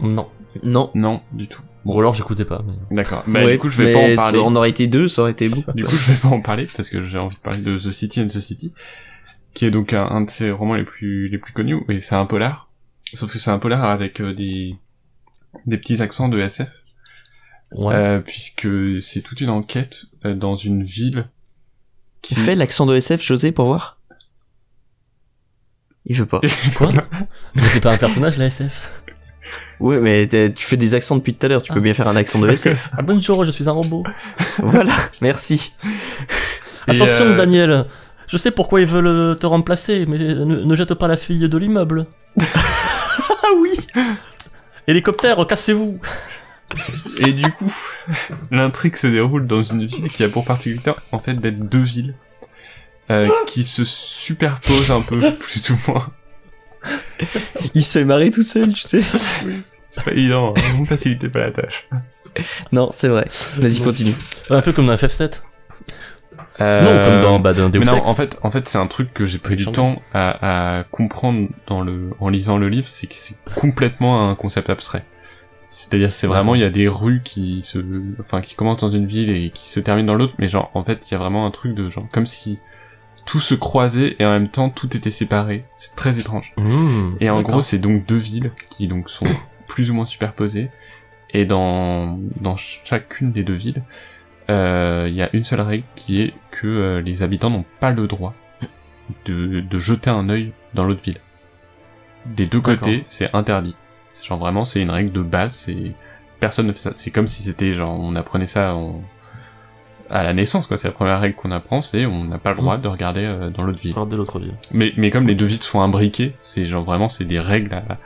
non. 0.00 0.26
Non. 0.64 0.90
non 0.94 1.20
du 1.32 1.46
tout. 1.46 1.62
Bon 1.84 1.98
alors 1.98 2.14
j'écoutais 2.14 2.44
pas 2.44 2.62
mais 2.66 2.96
d'accord. 2.96 3.22
Bah 3.28 3.44
Ouais, 3.44 3.52
du 3.52 3.58
coup 3.58 3.68
je 3.68 3.82
vais 3.82 3.92
mais 3.92 3.92
pas 4.16 4.22
en 4.22 4.24
parler. 4.24 4.38
on 4.44 4.56
aurait 4.56 4.70
été 4.70 4.86
deux, 4.88 5.08
ça 5.08 5.22
aurait 5.22 5.30
été 5.32 5.48
beaucoup. 5.48 5.72
Du 5.74 5.84
coup, 5.84 5.90
je 5.94 6.12
vais 6.12 6.18
pas 6.18 6.28
en 6.34 6.40
parler 6.40 6.66
parce 6.76 6.88
que 6.88 7.04
j'ai 7.04 7.18
envie 7.18 7.36
de 7.36 7.40
parler 7.42 7.60
de 7.60 7.76
The 7.76 7.90
City 7.92 8.20
and 8.22 8.26
the 8.26 8.40
City, 8.40 8.72
qui 9.54 9.64
est 9.66 9.70
donc 9.70 9.92
un, 9.92 10.04
un 10.06 10.20
de 10.22 10.30
ses 10.30 10.50
romans 10.50 10.74
les 10.74 10.84
plus 10.84 11.28
les 11.28 11.38
plus 11.38 11.52
connus. 11.52 11.82
Et 11.88 12.00
c'est 12.00 12.14
un 12.16 12.26
polar, 12.26 12.70
sauf 13.14 13.32
que 13.32 13.38
c'est 13.38 13.50
un 13.50 13.58
polar 13.58 13.84
avec 13.84 14.20
euh, 14.20 14.34
des 14.34 14.76
des 15.66 15.78
petits 15.78 16.02
accents 16.02 16.28
de 16.28 16.38
SF, 16.40 16.68
ouais 17.72 17.94
euh, 17.94 18.20
puisque 18.20 18.68
c'est 19.00 19.22
toute 19.22 19.40
une 19.40 19.50
enquête 19.50 20.04
euh, 20.24 20.34
dans 20.34 20.56
une 20.56 20.82
ville 20.82 21.28
qui 22.22 22.34
Fais 22.34 22.54
l'accent 22.54 22.86
de 22.86 22.96
SF, 22.96 23.22
José, 23.22 23.52
pour 23.52 23.66
voir? 23.66 23.98
Il 26.06 26.16
veut 26.16 26.26
pas. 26.26 26.40
quoi? 26.76 26.92
Mais 27.54 27.62
c'est 27.68 27.80
pas 27.80 27.92
un 27.92 27.96
personnage 27.98 28.38
la 28.38 28.46
SF 28.46 29.02
Ouais, 29.80 29.98
mais 29.98 30.26
tu 30.26 30.64
fais 30.64 30.76
des 30.78 30.94
accents 30.94 31.16
depuis 31.16 31.34
tout 31.34 31.44
à 31.44 31.48
l'heure, 31.50 31.62
tu 31.62 31.72
peux 31.72 31.78
Ah. 31.78 31.82
bien 31.82 31.92
faire 31.94 32.08
un 32.08 32.16
accent 32.16 32.40
de 32.40 32.48
SF. 32.48 32.90
ah 32.96 33.02
bonjour 33.02 33.44
je 33.44 33.50
suis 33.50 33.68
un 33.68 33.72
robot 33.72 34.02
voilà, 34.58 34.94
merci. 35.20 35.72
Et, 36.88 36.92
Attention, 36.92 37.26
euh, 37.26 37.34
Daniel. 37.34 37.86
Je 38.34 38.38
sais 38.38 38.50
pourquoi 38.50 38.80
ils 38.80 38.86
veulent 38.86 39.06
euh, 39.06 39.34
te 39.36 39.46
remplacer, 39.46 40.06
mais 40.06 40.18
ne, 40.18 40.44
ne 40.44 40.74
jette 40.74 40.94
pas 40.94 41.06
la 41.06 41.16
fille 41.16 41.48
de 41.48 41.56
l'immeuble. 41.56 42.06
Ah 43.46 43.50
oui 43.60 43.76
Hélicoptère, 44.88 45.46
cassez-vous. 45.46 46.00
et 47.18 47.32
du 47.32 47.48
coup, 47.52 47.72
l'intrigue 48.50 48.96
se 48.96 49.06
déroule 49.06 49.46
dans 49.46 49.62
une 49.62 49.86
ville 49.86 50.08
qui 50.08 50.24
a 50.24 50.28
pour 50.28 50.44
particularité 50.44 50.90
en 51.12 51.20
fait 51.20 51.34
d'être 51.34 51.68
deux 51.68 51.82
villes 51.84 52.16
euh, 53.10 53.28
qui 53.46 53.62
se 53.62 53.84
superposent 53.84 54.90
un 54.90 55.00
peu, 55.02 55.20
plus 55.38 55.70
ou 55.70 55.78
moins. 55.86 56.08
Il 57.74 57.84
se 57.84 58.00
fait 58.00 58.04
marrer 58.04 58.32
tout 58.32 58.42
seul, 58.42 58.72
tu 58.72 58.80
sais. 58.80 59.00
C'est 59.86 60.02
pas 60.02 60.10
évident, 60.10 60.54
hein. 60.56 60.60
vous 60.74 60.80
me 60.80 60.86
facilitez 60.86 61.28
pas 61.28 61.38
la 61.38 61.52
tâche. 61.52 61.88
Non, 62.72 62.90
c'est 62.92 63.06
vrai. 63.08 63.28
Vas-y, 63.58 63.80
continue. 63.80 64.16
Un 64.50 64.60
peu 64.60 64.72
comme 64.72 64.86
dans 64.88 64.96
FF7. 64.96 65.34
Euh, 66.60 66.82
Non, 66.82 67.04
comme 67.10 67.20
dans, 67.20 67.40
bah, 67.40 67.52
dans 67.52 67.68
Mais 67.68 67.84
non, 67.84 68.06
en 68.06 68.14
fait, 68.14 68.38
en 68.42 68.50
fait, 68.50 68.68
c'est 68.68 68.78
un 68.78 68.86
truc 68.86 69.12
que 69.12 69.26
j'ai 69.26 69.38
pris 69.38 69.56
du 69.56 69.64
temps 69.66 70.00
à, 70.12 70.78
à 70.78 70.84
comprendre 70.84 71.48
dans 71.66 71.80
le, 71.80 72.10
en 72.20 72.28
lisant 72.28 72.58
le 72.58 72.68
livre, 72.68 72.86
c'est 72.86 73.06
que 73.08 73.14
c'est 73.14 73.36
complètement 73.56 74.28
un 74.30 74.34
concept 74.34 74.70
abstrait. 74.70 75.04
C'est-à-dire, 75.66 76.12
c'est 76.12 76.26
vraiment, 76.26 76.54
il 76.54 76.60
y 76.60 76.64
a 76.64 76.70
des 76.70 76.86
rues 76.86 77.22
qui 77.24 77.62
se, 77.62 77.78
enfin, 78.20 78.40
qui 78.40 78.54
commencent 78.54 78.82
dans 78.82 78.90
une 78.90 79.06
ville 79.06 79.30
et 79.30 79.50
qui 79.50 79.68
se 79.68 79.80
terminent 79.80 80.06
dans 80.06 80.14
l'autre, 80.14 80.34
mais 80.38 80.46
genre, 80.46 80.70
en 80.74 80.84
fait, 80.84 81.10
il 81.10 81.12
y 81.12 81.16
a 81.16 81.18
vraiment 81.18 81.46
un 81.46 81.50
truc 81.50 81.74
de 81.74 81.88
genre, 81.88 82.06
comme 82.12 82.26
si 82.26 82.60
tout 83.24 83.40
se 83.40 83.54
croisait 83.54 84.16
et 84.18 84.26
en 84.26 84.30
même 84.30 84.48
temps 84.50 84.68
tout 84.68 84.94
était 84.94 85.10
séparé. 85.10 85.64
C'est 85.74 85.96
très 85.96 86.18
étrange. 86.18 86.52
Mmh, 86.58 87.16
Et 87.20 87.30
en 87.30 87.40
gros, 87.42 87.62
c'est 87.62 87.78
donc 87.78 88.04
deux 88.06 88.18
villes 88.18 88.50
qui 88.68 88.86
donc 88.86 89.08
sont 89.08 89.24
plus 89.66 89.90
ou 89.90 89.94
moins 89.94 90.04
superposées. 90.04 90.68
Et 91.30 91.46
dans, 91.46 92.18
dans 92.42 92.54
chacune 92.56 93.32
des 93.32 93.42
deux 93.42 93.54
villes, 93.54 93.82
euh, 94.50 95.06
il 95.08 95.14
y 95.14 95.22
a 95.22 95.30
une 95.34 95.44
seule 95.44 95.60
règle 95.60 95.84
qui 95.94 96.20
est 96.22 96.34
que 96.50 96.66
euh, 96.66 97.00
les 97.00 97.22
habitants 97.22 97.50
n'ont 97.50 97.64
pas 97.80 97.90
le 97.92 98.06
droit 98.06 98.32
de, 99.26 99.60
de 99.60 99.78
jeter 99.78 100.10
un 100.10 100.28
œil 100.28 100.52
dans 100.74 100.84
l'autre 100.84 101.02
ville. 101.02 101.18
Des 102.26 102.46
deux 102.46 102.60
côtés, 102.60 103.02
c'est 103.04 103.34
interdit. 103.34 103.76
C'est 104.12 104.26
genre 104.26 104.38
vraiment, 104.38 104.64
c'est 104.64 104.80
une 104.80 104.90
règle 104.90 105.12
de 105.12 105.22
base. 105.22 105.54
C'est 105.54 105.92
personne 106.40 106.66
ne 106.68 106.72
fait 106.72 106.78
ça. 106.78 106.94
C'est 106.94 107.10
comme 107.10 107.26
si 107.28 107.42
c'était 107.42 107.74
genre 107.74 107.98
on 107.98 108.14
apprenait 108.16 108.46
ça 108.46 108.74
en- 108.74 109.02
à 110.10 110.22
la 110.22 110.32
naissance, 110.34 110.66
quoi. 110.66 110.76
C'est 110.76 110.88
la 110.88 110.92
première 110.94 111.20
règle 111.20 111.34
qu'on 111.36 111.50
apprend, 111.50 111.80
c'est 111.82 112.04
on 112.06 112.24
n'a 112.24 112.38
pas 112.38 112.50
le 112.50 112.56
droit 112.56 112.76
de 112.76 112.86
regarder 112.88 113.24
euh, 113.24 113.50
dans 113.50 113.62
l'autre 113.62 113.80
ville. 113.80 113.92
Regardez 113.92 114.16
l'autre 114.16 114.38
ville. 114.38 114.52
Mais, 114.72 114.92
mais 114.96 115.10
comme 115.10 115.26
les 115.26 115.34
deux 115.34 115.46
vides 115.46 115.62
sont 115.62 115.80
imbriqués, 115.80 116.34
c'est 116.38 116.66
genre 116.66 116.84
vraiment 116.84 117.08
c'est 117.08 117.24
des 117.24 117.40
règles 117.40 117.74
à, 117.74 117.98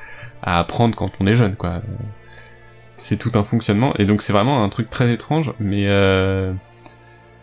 à 0.42 0.58
apprendre 0.60 0.94
quand 0.96 1.10
on 1.20 1.26
est 1.26 1.34
jeune 1.34 1.56
quoi. 1.56 1.82
C'est 2.98 3.16
tout 3.16 3.30
un 3.34 3.44
fonctionnement 3.44 3.94
et 3.96 4.04
donc 4.04 4.22
c'est 4.22 4.32
vraiment 4.32 4.62
un 4.64 4.68
truc 4.68 4.90
très 4.90 5.12
étrange, 5.12 5.52
mais 5.60 5.86
euh, 5.86 6.52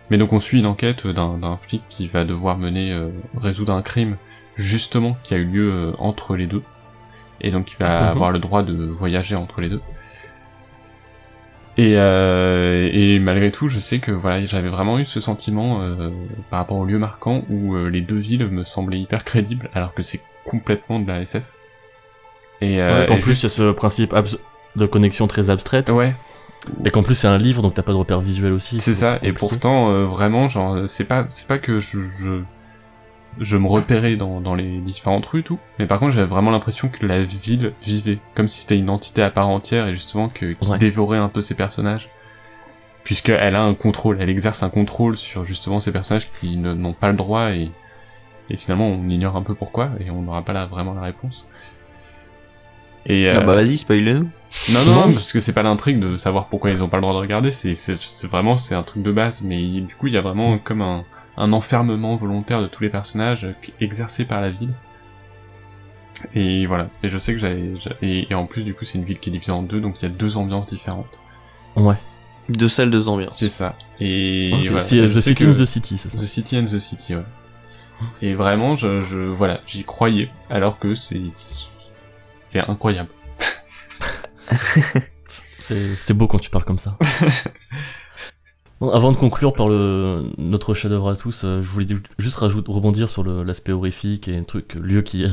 mais 0.10 0.18
donc 0.18 0.34
on 0.34 0.40
suit 0.40 0.60
une 0.60 0.68
enquête 0.68 1.08
d'un 1.08 1.38
d'un 1.38 1.58
flic 1.58 1.84
qui 1.90 2.08
va 2.08 2.26
devoir 2.26 2.58
mener 2.58 2.92
euh, 2.92 3.10
résoudre 3.38 3.74
un 3.74 3.82
crime 3.82 4.18
justement 4.56 5.18
qui 5.24 5.34
a 5.34 5.38
eu 5.38 5.46
lieu 5.46 5.72
euh, 5.72 5.92
entre 5.98 6.36
les 6.36 6.48
deux 6.48 6.64
et 7.42 7.52
donc 7.52 7.72
il 7.74 7.78
va 7.78 8.04
Mhm. 8.04 8.10
avoir 8.12 8.32
le 8.32 8.40
droit 8.40 8.64
de 8.64 8.74
voyager 8.86 9.36
entre 9.36 9.62
les 9.62 9.70
deux. 9.70 9.82
Et, 11.78 11.96
euh, 11.98 12.90
et 12.94 13.20
malgré 13.20 13.52
tout, 13.52 13.68
je 13.68 13.80
sais 13.80 14.00
que 14.00 14.12
voilà, 14.12 14.44
j'avais 14.46 14.70
vraiment 14.70 14.98
eu 14.98 15.04
ce 15.04 15.20
sentiment 15.20 15.82
euh, 15.82 16.10
par 16.50 16.60
rapport 16.60 16.78
au 16.78 16.86
lieu 16.86 16.98
marquant 16.98 17.44
où 17.50 17.76
les 17.88 18.00
deux 18.02 18.18
villes 18.18 18.48
me 18.48 18.64
semblaient 18.64 19.00
hyper 19.00 19.26
crédibles, 19.26 19.70
alors 19.74 19.92
que 19.94 20.02
c'est 20.02 20.22
complètement 20.46 21.00
de 21.02 21.08
la 21.08 21.22
SF. 21.22 21.44
Et, 22.62 22.82
euh, 22.82 23.06
Ouais, 23.06 23.10
en 23.12 23.18
et 23.18 23.20
plus, 23.20 23.42
il 23.42 23.44
y 23.44 23.46
a 23.48 23.50
ce 23.50 23.72
principe 23.72 24.14
abs- 24.14 24.38
de 24.76 24.86
connexion 24.86 25.28
très 25.28 25.50
abstraite. 25.50 25.90
ouais, 25.90 26.16
Et 26.84 26.92
qu'en 26.92 27.04
plus, 27.04 27.16
c'est 27.16 27.28
un 27.28 27.38
livre, 27.38 27.62
donc 27.62 27.74
t'as 27.74 27.82
pas 27.84 27.92
de 27.94 27.98
repère 27.98 28.20
visuel 28.20 28.52
aussi. 28.54 28.80
c'est 28.80 28.94
ça. 28.94 29.20
Et 29.22 29.34
pourtant, 29.34 29.90
euh, 29.90 30.06
vraiment, 30.06 30.48
genre, 30.48 30.88
c'est 30.88 31.06
pas, 31.06 31.26
c'est 31.30 31.48
pas 31.48 31.60
que 31.60 31.80
je, 31.80 32.00
je, 32.20 32.42
je 33.40 33.58
me 33.58 33.68
repérais 33.68 34.16
dans, 34.16 34.42
dans 34.42 34.56
les 34.56 34.80
différentes 34.80 35.26
rues, 35.26 35.44
tout. 35.44 35.60
Mais 35.80 35.86
par 35.88 36.00
contre, 36.00 36.14
j'avais 36.14 36.28
vraiment 36.28 36.52
l'impression 36.52 36.90
que 36.90 37.06
la 37.06 37.24
ville 37.24 37.74
vivait, 37.82 38.20
comme 38.34 38.48
si 38.48 38.62
c'était 38.62 38.78
une 38.78 38.90
entité 38.90 39.22
à 39.22 39.30
part 39.30 39.50
entière 39.50 39.88
et 39.88 39.94
justement 39.94 40.30
que 40.30 40.54
qui 40.54 40.70
Ouais. 40.70 40.78
dévorait 40.78 41.20
un 41.20 41.30
peu 41.30 41.42
ses 41.42 41.56
personnages. 41.56 42.10
Puisqu'elle 43.04 43.56
a 43.56 43.62
un 43.62 43.76
contrôle, 43.76 44.18
elle 44.20 44.30
exerce 44.32 44.64
un 44.64 44.70
contrôle 44.70 45.16
sur 45.16 45.46
justement 45.46 45.80
ces 45.80 45.92
personnages 45.92 46.28
qui 46.40 46.58
ne- 46.58 46.74
n'ont 46.74 46.94
pas 46.94 47.10
le 47.10 47.16
droit 47.16 47.52
et, 47.52 47.70
et 48.50 48.58
finalement 48.58 48.88
on 48.88 49.08
ignore 49.10 49.36
un 49.36 49.44
peu 49.44 49.54
pourquoi 49.54 49.92
et 50.00 50.10
on 50.10 50.24
n'aura 50.24 50.42
pas 50.42 50.54
la, 50.54 50.66
vraiment 50.66 50.96
la 50.96 51.02
réponse. 51.04 51.46
Et, 53.06 53.30
Ah 53.30 53.36
euh, 53.38 53.42
bah 53.42 53.54
vas-y, 53.54 53.78
spoil-le-nous. 53.78 54.28
Non, 54.72 54.84
non, 54.86 54.96
non, 55.08 55.14
parce 55.14 55.32
que 55.34 55.40
c'est 55.40 55.54
pas 55.54 55.64
l'intrigue 55.64 56.00
de 56.00 56.18
savoir 56.18 56.48
pourquoi 56.48 56.72
ils 56.72 56.82
ont 56.82 56.88
pas 56.90 56.98
le 56.98 57.02
droit 57.02 57.14
de 57.14 57.20
regarder, 57.20 57.52
c'est, 57.52 57.76
c'est, 57.76 57.96
c'est 57.96 58.28
vraiment, 58.28 58.58
c'est 58.58 58.74
un 58.76 58.84
truc 58.84 59.04
de 59.04 59.12
base, 59.12 59.42
mais 59.44 59.62
il- 59.62 59.86
du 59.86 59.96
coup, 59.96 60.08
il 60.08 60.14
y 60.14 60.18
a 60.18 60.22
vraiment 60.22 60.58
comme 60.58 60.82
un, 60.82 61.04
un 61.38 61.54
enfermement 61.54 62.16
volontaire 62.16 62.62
de 62.62 62.68
tous 62.68 62.82
les 62.84 62.90
personnages 62.90 63.44
euh, 63.46 63.54
exercé 63.82 64.26
par 64.26 64.42
la 64.42 64.50
ville. 64.50 64.74
Et 66.34 66.66
voilà. 66.66 66.88
Et 67.04 67.10
je 67.10 67.18
sais 67.18 67.34
que 67.34 67.40
j'avais, 67.40 67.76
j'a- 67.76 67.96
et, 68.02 68.28
et 68.32 68.36
en 68.36 68.46
plus, 68.46 68.64
du 68.64 68.74
coup, 68.74 68.86
c'est 68.86 68.98
une 68.98 69.04
ville 69.04 69.20
qui 69.20 69.30
est 69.30 69.34
divisée 69.34 69.52
en 69.52 69.62
deux, 69.62 69.80
donc 69.82 70.02
il 70.02 70.04
y 70.04 70.06
a 70.06 70.14
deux 70.14 70.38
ambiances 70.38 70.68
différentes. 70.68 71.08
Ouais. 71.76 71.98
Deux 72.50 72.70
salles, 72.70 72.90
deux 72.92 73.08
ambiances. 73.08 73.36
C'est 73.36 73.50
ça. 73.50 73.76
Et 74.00 74.52
Ok, 74.54 74.60
voilà. 74.68 74.80
c'est 74.80 75.00
euh, 75.00 75.08
The 75.08 75.20
City 75.20 75.44
in 75.46 75.52
the 75.54 75.66
City, 75.66 75.98
c'est 75.98 76.10
ça. 76.10 76.18
The 76.18 76.26
City 76.26 76.58
and 76.58 76.66
the 76.66 76.80
City, 76.80 77.16
ouais. 77.16 77.24
Et 78.22 78.34
vraiment, 78.34 78.76
je, 78.76 79.02
je 79.02 79.18
voilà, 79.20 79.62
j'y 79.68 79.84
croyais, 79.84 80.30
alors 80.50 80.80
que 80.80 80.96
c'est, 80.96 81.22
c'est 82.20 82.60
incroyable. 82.60 83.10
C'est 85.60 86.14
beau 86.14 86.28
quand 86.28 86.40
tu 86.40 86.50
parles 86.50 86.66
comme 86.66 86.80
ça. 86.80 86.98
Bon, 88.82 88.90
avant 88.90 89.14
de 89.14 89.18
conclure 89.18 89.54
par 89.54 89.70
le, 89.70 90.26
notre 90.38 90.74
chef-d'œuvre 90.74 91.10
à 91.10 91.16
tous, 91.16 91.44
euh, 91.46 91.62
je 91.62 91.68
voulais 91.70 91.86
juste 92.20 92.36
rebondir 92.38 93.08
sur 93.10 93.24
l'aspect 93.24 93.72
horrifique 93.72 94.28
et 94.28 94.36
un 94.36 94.44
truc, 94.44 94.74
lieu 94.74 95.02
qui, 95.02 95.26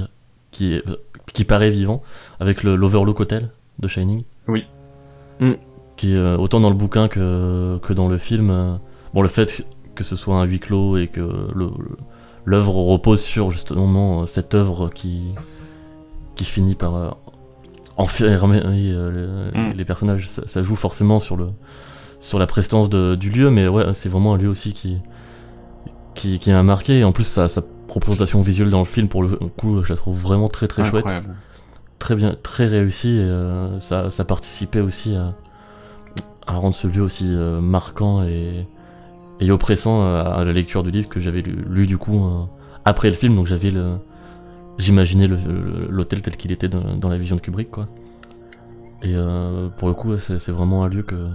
qui, 0.53 0.75
est- 0.75 0.85
qui 1.33 1.43
paraît 1.45 1.71
vivant, 1.73 2.03
avec 2.39 2.63
l'Overlook 2.63 3.19
Hotel 3.19 3.51
de 3.81 3.89
Shining. 3.89 4.23
Oui. 4.47 4.65
Mm. 5.41 5.55
Qui 5.97 6.13
est 6.13 6.17
euh, 6.17 6.37
autant 6.37 6.61
dans 6.61 6.71
le 6.71 6.77
bouquin 6.77 7.09
que, 7.09 7.79
que 7.83 7.93
dans 7.93 8.07
le 8.07 8.17
film. 8.19 8.51
euh, 8.51 8.77
bon, 9.13 9.23
le 9.23 9.29
fait 9.29 9.67
que 9.97 10.05
ce 10.05 10.15
soit 10.15 10.37
un 10.37 10.45
huis 10.45 10.61
clos 10.61 10.97
et 10.97 11.09
que 11.09 11.29
l'œuvre 12.45 12.75
repose 12.77 13.21
sur 13.23 13.51
justement 13.51 14.23
euh, 14.23 14.27
cette 14.27 14.55
œuvre 14.55 14.89
qui, 14.89 15.21
qui 16.37 16.45
finit 16.45 16.77
par 16.77 16.95
euh, 16.95 17.11
enfermer 17.97 18.61
euh, 18.65 19.51
les, 19.55 19.61
Mm. 19.61 19.73
les 19.77 19.85
personnages, 19.85 20.29
ça, 20.29 20.43
ça 20.47 20.63
joue 20.63 20.77
forcément 20.77 21.19
sur 21.21 21.37
le 21.37 21.49
sur 22.21 22.39
la 22.39 22.47
prestance 22.47 22.89
de- 22.89 23.17
du 23.17 23.31
lieu, 23.31 23.51
mais 23.51 23.67
ouais, 23.67 23.95
c'est 23.95 24.09
vraiment 24.09 24.35
un 24.35 24.39
lieu 24.39 24.49
aussi 24.49 24.73
qui 24.73 24.99
qui, 26.15 26.39
qui 26.39 26.51
a 26.53 26.63
marqué. 26.63 27.01
Et 27.01 27.05
en 27.05 27.13
plus, 27.13 27.25
sa, 27.25 27.49
sa 27.49 27.63
représentation 27.89 28.41
visuelle 28.43 28.71
dans 28.71 28.79
le 28.79 28.85
film, 28.85 29.09
pour 29.09 29.23
le 29.23 29.37
coup, 29.57 29.83
je 29.83 29.91
la 29.91 29.97
trouve 29.97 30.19
vraiment 30.21 30.49
très 30.49 30.69
très 30.69 30.83
chouette, 30.85 31.07
très 31.99 32.15
bien, 32.15 32.37
très 32.43 32.67
réussi. 32.67 33.09
Et 33.17 33.21
euh, 33.21 33.79
ça, 33.81 34.11
ça 34.11 34.25
participait 34.25 34.81
aussi 34.81 35.15
à, 35.17 35.35
à 36.47 36.55
rendre 36.57 36.75
ce 36.75 36.87
lieu 36.87 37.03
aussi 37.03 37.27
euh, 37.29 37.61
marquant 37.61 38.23
et, 38.23 38.67
et 39.41 39.51
oppressant 39.51 40.03
à, 40.03 40.21
à 40.39 40.45
la 40.45 40.53
lecture 40.53 40.83
du 40.83 40.91
livre 40.91 41.09
que 41.09 41.19
j'avais 41.21 41.43
lu, 41.43 41.65
lu, 41.69 41.87
du 41.87 41.99
coup 41.99 42.25
euh, 42.25 42.45
après 42.85 43.09
le 43.09 43.15
film. 43.15 43.35
Donc 43.35 43.47
j'avais 43.47 43.71
le, 43.71 43.95
j'imaginais 44.83 45.29
l'hôtel 45.89 46.21
tel 46.23 46.37
qu'il 46.37 46.53
était 46.53 46.69
dans, 46.69 46.97
dans 46.97 47.09
la 47.09 47.17
vision 47.19 47.37
de 47.37 47.41
Kubrick, 47.41 47.71
quoi. 47.71 47.89
Et 49.03 49.15
euh, 49.15 49.69
pour 49.79 49.89
le 49.89 49.95
coup, 49.95 50.17
c'est 50.19 50.51
vraiment 50.51 50.85
un 50.85 50.89
lieu 50.89 51.03
que 51.03 51.29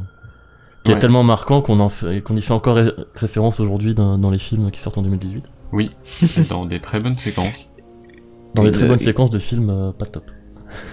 qui 0.84 0.92
Ouais. 0.92 0.98
est 0.98 1.00
tellement 1.00 1.24
marquant 1.24 1.62
qu'on 1.62 1.80
en 1.82 1.90
fait, 1.90 2.22
qu'on 2.22 2.36
y 2.38 2.42
fait 2.42 2.54
encore 2.54 2.78
ré- 2.78 2.92
référence 3.16 3.60
aujourd'hui 3.60 3.94
dans, 3.94 4.18
dans 4.18 4.30
les 4.30 4.40
films 4.40 4.72
qui 4.72 4.80
sortent 4.80 4.98
en 4.98 5.02
2018. 5.02 5.44
Oui, 5.74 5.92
dans 6.50 6.64
des 6.64 6.80
très 6.80 7.00
bonnes 7.00 7.14
séquences. 7.16 7.76
Dans 8.56 8.64
des 8.64 8.72
très 8.72 8.88
bonnes 8.88 9.00
séquences 9.00 9.30
de 9.32 9.40
films 9.40 9.70
euh, 9.70 9.92
pas 9.92 10.06
top. 10.06 10.32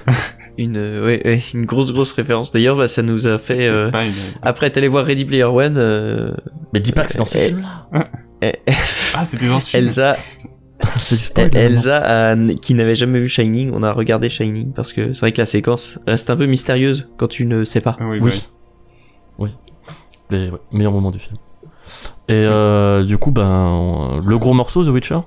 Une, 0.59 0.77
euh, 0.77 1.05
ouais, 1.05 1.21
ouais, 1.25 1.43
une 1.53 1.65
grosse 1.67 1.93
grosse 1.93 2.13
référence. 2.13 2.53
D'ailleurs, 2.53 2.77
bah, 2.77 2.87
ça 2.89 3.03
nous 3.03 3.27
a 3.27 3.39
fait. 3.39 3.69
Euh, 3.69 3.91
une- 3.93 4.13
Après, 4.43 4.71
t'es 4.71 4.79
allé 4.79 4.87
voir 4.89 5.05
Ready 5.05 5.25
Player 5.25 5.43
One. 5.45 5.75
Euh... 5.77 6.33
Mais 6.73 6.79
dis 6.81 6.93
pas 6.93 7.05
que 7.05 7.11
c'est 7.13 7.19
dans 7.19 7.25
ce 7.25 7.39
Eh, 7.39 7.47
film-là. 7.49 7.89
eh, 8.41 8.53
Ah, 9.17 9.25
c'était 9.25 9.49
dans 9.49 9.57
le 9.57 9.61
film. 9.61 9.85
Elsa, 9.85 10.17
spoil. 10.99 11.51
Elsa 11.57 12.31
a- 12.33 12.37
qui 12.61 12.75
n'avait 12.75 12.95
jamais 12.97 13.21
vu 13.21 13.29
Shining, 13.29 13.71
on 13.73 13.83
a 13.83 13.93
regardé 13.93 14.29
Shining 14.31 14.73
parce 14.73 14.93
que 14.93 15.13
c'est 15.13 15.21
vrai 15.21 15.33
que 15.33 15.41
la 15.41 15.47
séquence 15.47 15.99
reste 16.07 16.31
un 16.31 16.37
peu 16.37 16.47
mystérieuse 16.47 17.09
quand 17.17 17.29
tu 17.29 17.47
ne 17.47 17.65
sais 17.65 17.81
pas. 17.81 17.97
Ah 18.01 18.05
oui, 18.09 18.19
Oui. 18.21 18.31
bah 18.31 18.37
Oui. 19.39 19.51
Mais 20.31 20.51
ouais, 20.51 20.59
meilleur 20.73 20.93
moment 20.93 21.11
du 21.11 21.19
film. 21.19 21.37
Et 22.29 22.33
euh, 22.35 23.05
du 23.05 23.19
coup, 23.19 23.31
ben, 23.31 23.47
on- 23.47 24.19
le 24.21 24.39
gros 24.39 24.55
morceau, 24.55 24.85
The 24.85 24.89
Witcher. 24.89 25.19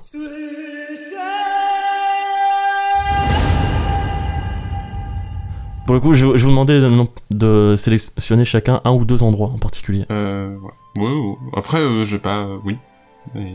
Pour 5.86 5.94
le 5.94 6.00
coup, 6.00 6.12
je, 6.12 6.36
je 6.36 6.44
vous 6.44 6.50
demandais 6.50 6.80
de, 6.80 6.90
de 7.30 7.74
sélectionner 7.76 8.44
chacun 8.44 8.80
un 8.84 8.90
ou 8.92 9.04
deux 9.06 9.22
endroits 9.22 9.48
en 9.48 9.58
particulier. 9.58 10.04
Euh, 10.10 10.54
ouais. 10.58 11.02
Ouais, 11.02 11.08
ouais. 11.10 11.34
Après, 11.56 11.78
euh, 11.78 12.04
j'ai 12.04 12.18
pas... 12.18 12.40
euh, 12.40 12.58
oui. 12.64 12.76
Mais... 13.34 13.54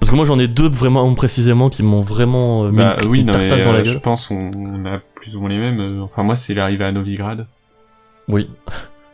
Parce 0.00 0.10
que 0.10 0.16
moi, 0.16 0.24
j'en 0.24 0.38
ai 0.38 0.48
deux 0.48 0.68
vraiment 0.68 1.12
précisément 1.14 1.70
qui 1.70 1.82
m'ont 1.82 2.00
vraiment 2.00 2.64
euh, 2.64 2.70
mis 2.70 2.78
Bah 2.78 2.96
une, 3.02 3.08
oui, 3.08 3.20
une 3.20 3.26
non, 3.26 3.32
mais 3.36 3.46
dans 3.48 3.56
la 3.56 3.80
euh, 3.80 3.84
je 3.84 3.92
gueule. 3.92 4.00
pense 4.00 4.30
on, 4.30 4.50
on 4.54 4.84
a 4.86 5.00
plus 5.16 5.36
ou 5.36 5.40
moins 5.40 5.48
les 5.50 5.58
mêmes. 5.58 6.00
Enfin, 6.02 6.22
moi, 6.22 6.36
c'est 6.36 6.54
l'arrivée 6.54 6.84
à 6.84 6.92
Novigrad. 6.92 7.46
Oui. 8.28 8.48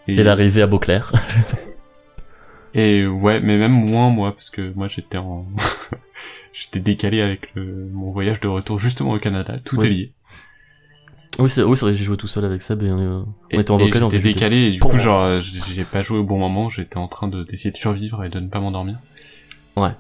Et 0.07 0.23
l'arrivée 0.23 0.63
à 0.63 0.67
Beauclair. 0.67 1.13
Et 2.75 3.07
ouais, 3.07 3.41
mais 3.41 3.57
même 3.57 3.73
moins 3.89 4.11
moi, 4.11 4.33
parce 4.33 4.51
que 4.51 4.73
moi 4.75 4.89
j'étais 4.89 5.17
en... 5.19 5.47
j'étais 6.53 6.81
décalé 6.81 7.21
avec 7.21 7.55
le... 7.55 7.89
mon 7.93 8.11
voyage 8.11 8.41
de 8.41 8.49
retour 8.49 8.81
justement 8.81 9.13
au 9.13 9.19
Canada, 9.21 9.57
tout 9.65 9.79
Oui. 9.79 9.87
est 9.87 9.91
lié. 9.91 10.13
oui, 11.39 11.49
c'est 11.49 11.63
oui, 11.63 11.79
vrai, 11.79 11.95
j'ai 11.95 12.03
joué 12.05 12.17
tout 12.17 12.27
seul 12.27 12.45
avec 12.45 12.63
Seb 12.63 12.83
et 12.83 12.87
euh, 12.89 13.23
on 13.53 13.61
était 13.61 13.71
en 13.71 13.77
vocal. 13.77 14.03
j'étais 14.11 14.19
décalé 14.19 14.57
et 14.67 14.71
du 14.73 14.81
coup 14.81 14.99
genre 14.99 15.39
j'ai 15.39 15.85
pas 15.85 16.03
joué 16.03 16.19
au 16.19 16.25
bon 16.25 16.37
moment, 16.39 16.69
j'étais 16.69 16.97
en 16.97 17.07
train 17.07 17.29
de 17.29 17.45
d'essayer 17.45 17.71
de 17.71 17.77
survivre 17.77 18.25
et 18.25 18.29
de 18.29 18.41
ne 18.41 18.49
pas 18.49 18.59
m'endormir. 18.59 18.99
Ouais. 19.77 19.91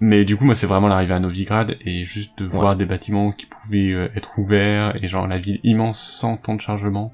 Mais 0.00 0.24
du 0.24 0.36
coup 0.36 0.44
moi 0.44 0.54
c'est 0.54 0.66
vraiment 0.68 0.86
l'arrivée 0.88 1.14
à 1.14 1.20
Novigrad 1.20 1.76
et 1.84 2.04
juste 2.04 2.38
de 2.38 2.44
Ouais. 2.44 2.50
voir 2.50 2.76
des 2.76 2.84
bâtiments 2.86 3.30
qui 3.32 3.46
pouvaient 3.46 3.92
euh, 3.92 4.08
être 4.14 4.38
ouverts 4.38 4.94
et 5.02 5.08
genre 5.08 5.26
la 5.26 5.38
ville 5.38 5.58
immense 5.64 6.00
sans 6.00 6.36
temps 6.36 6.54
de 6.54 6.60
chargement. 6.60 7.12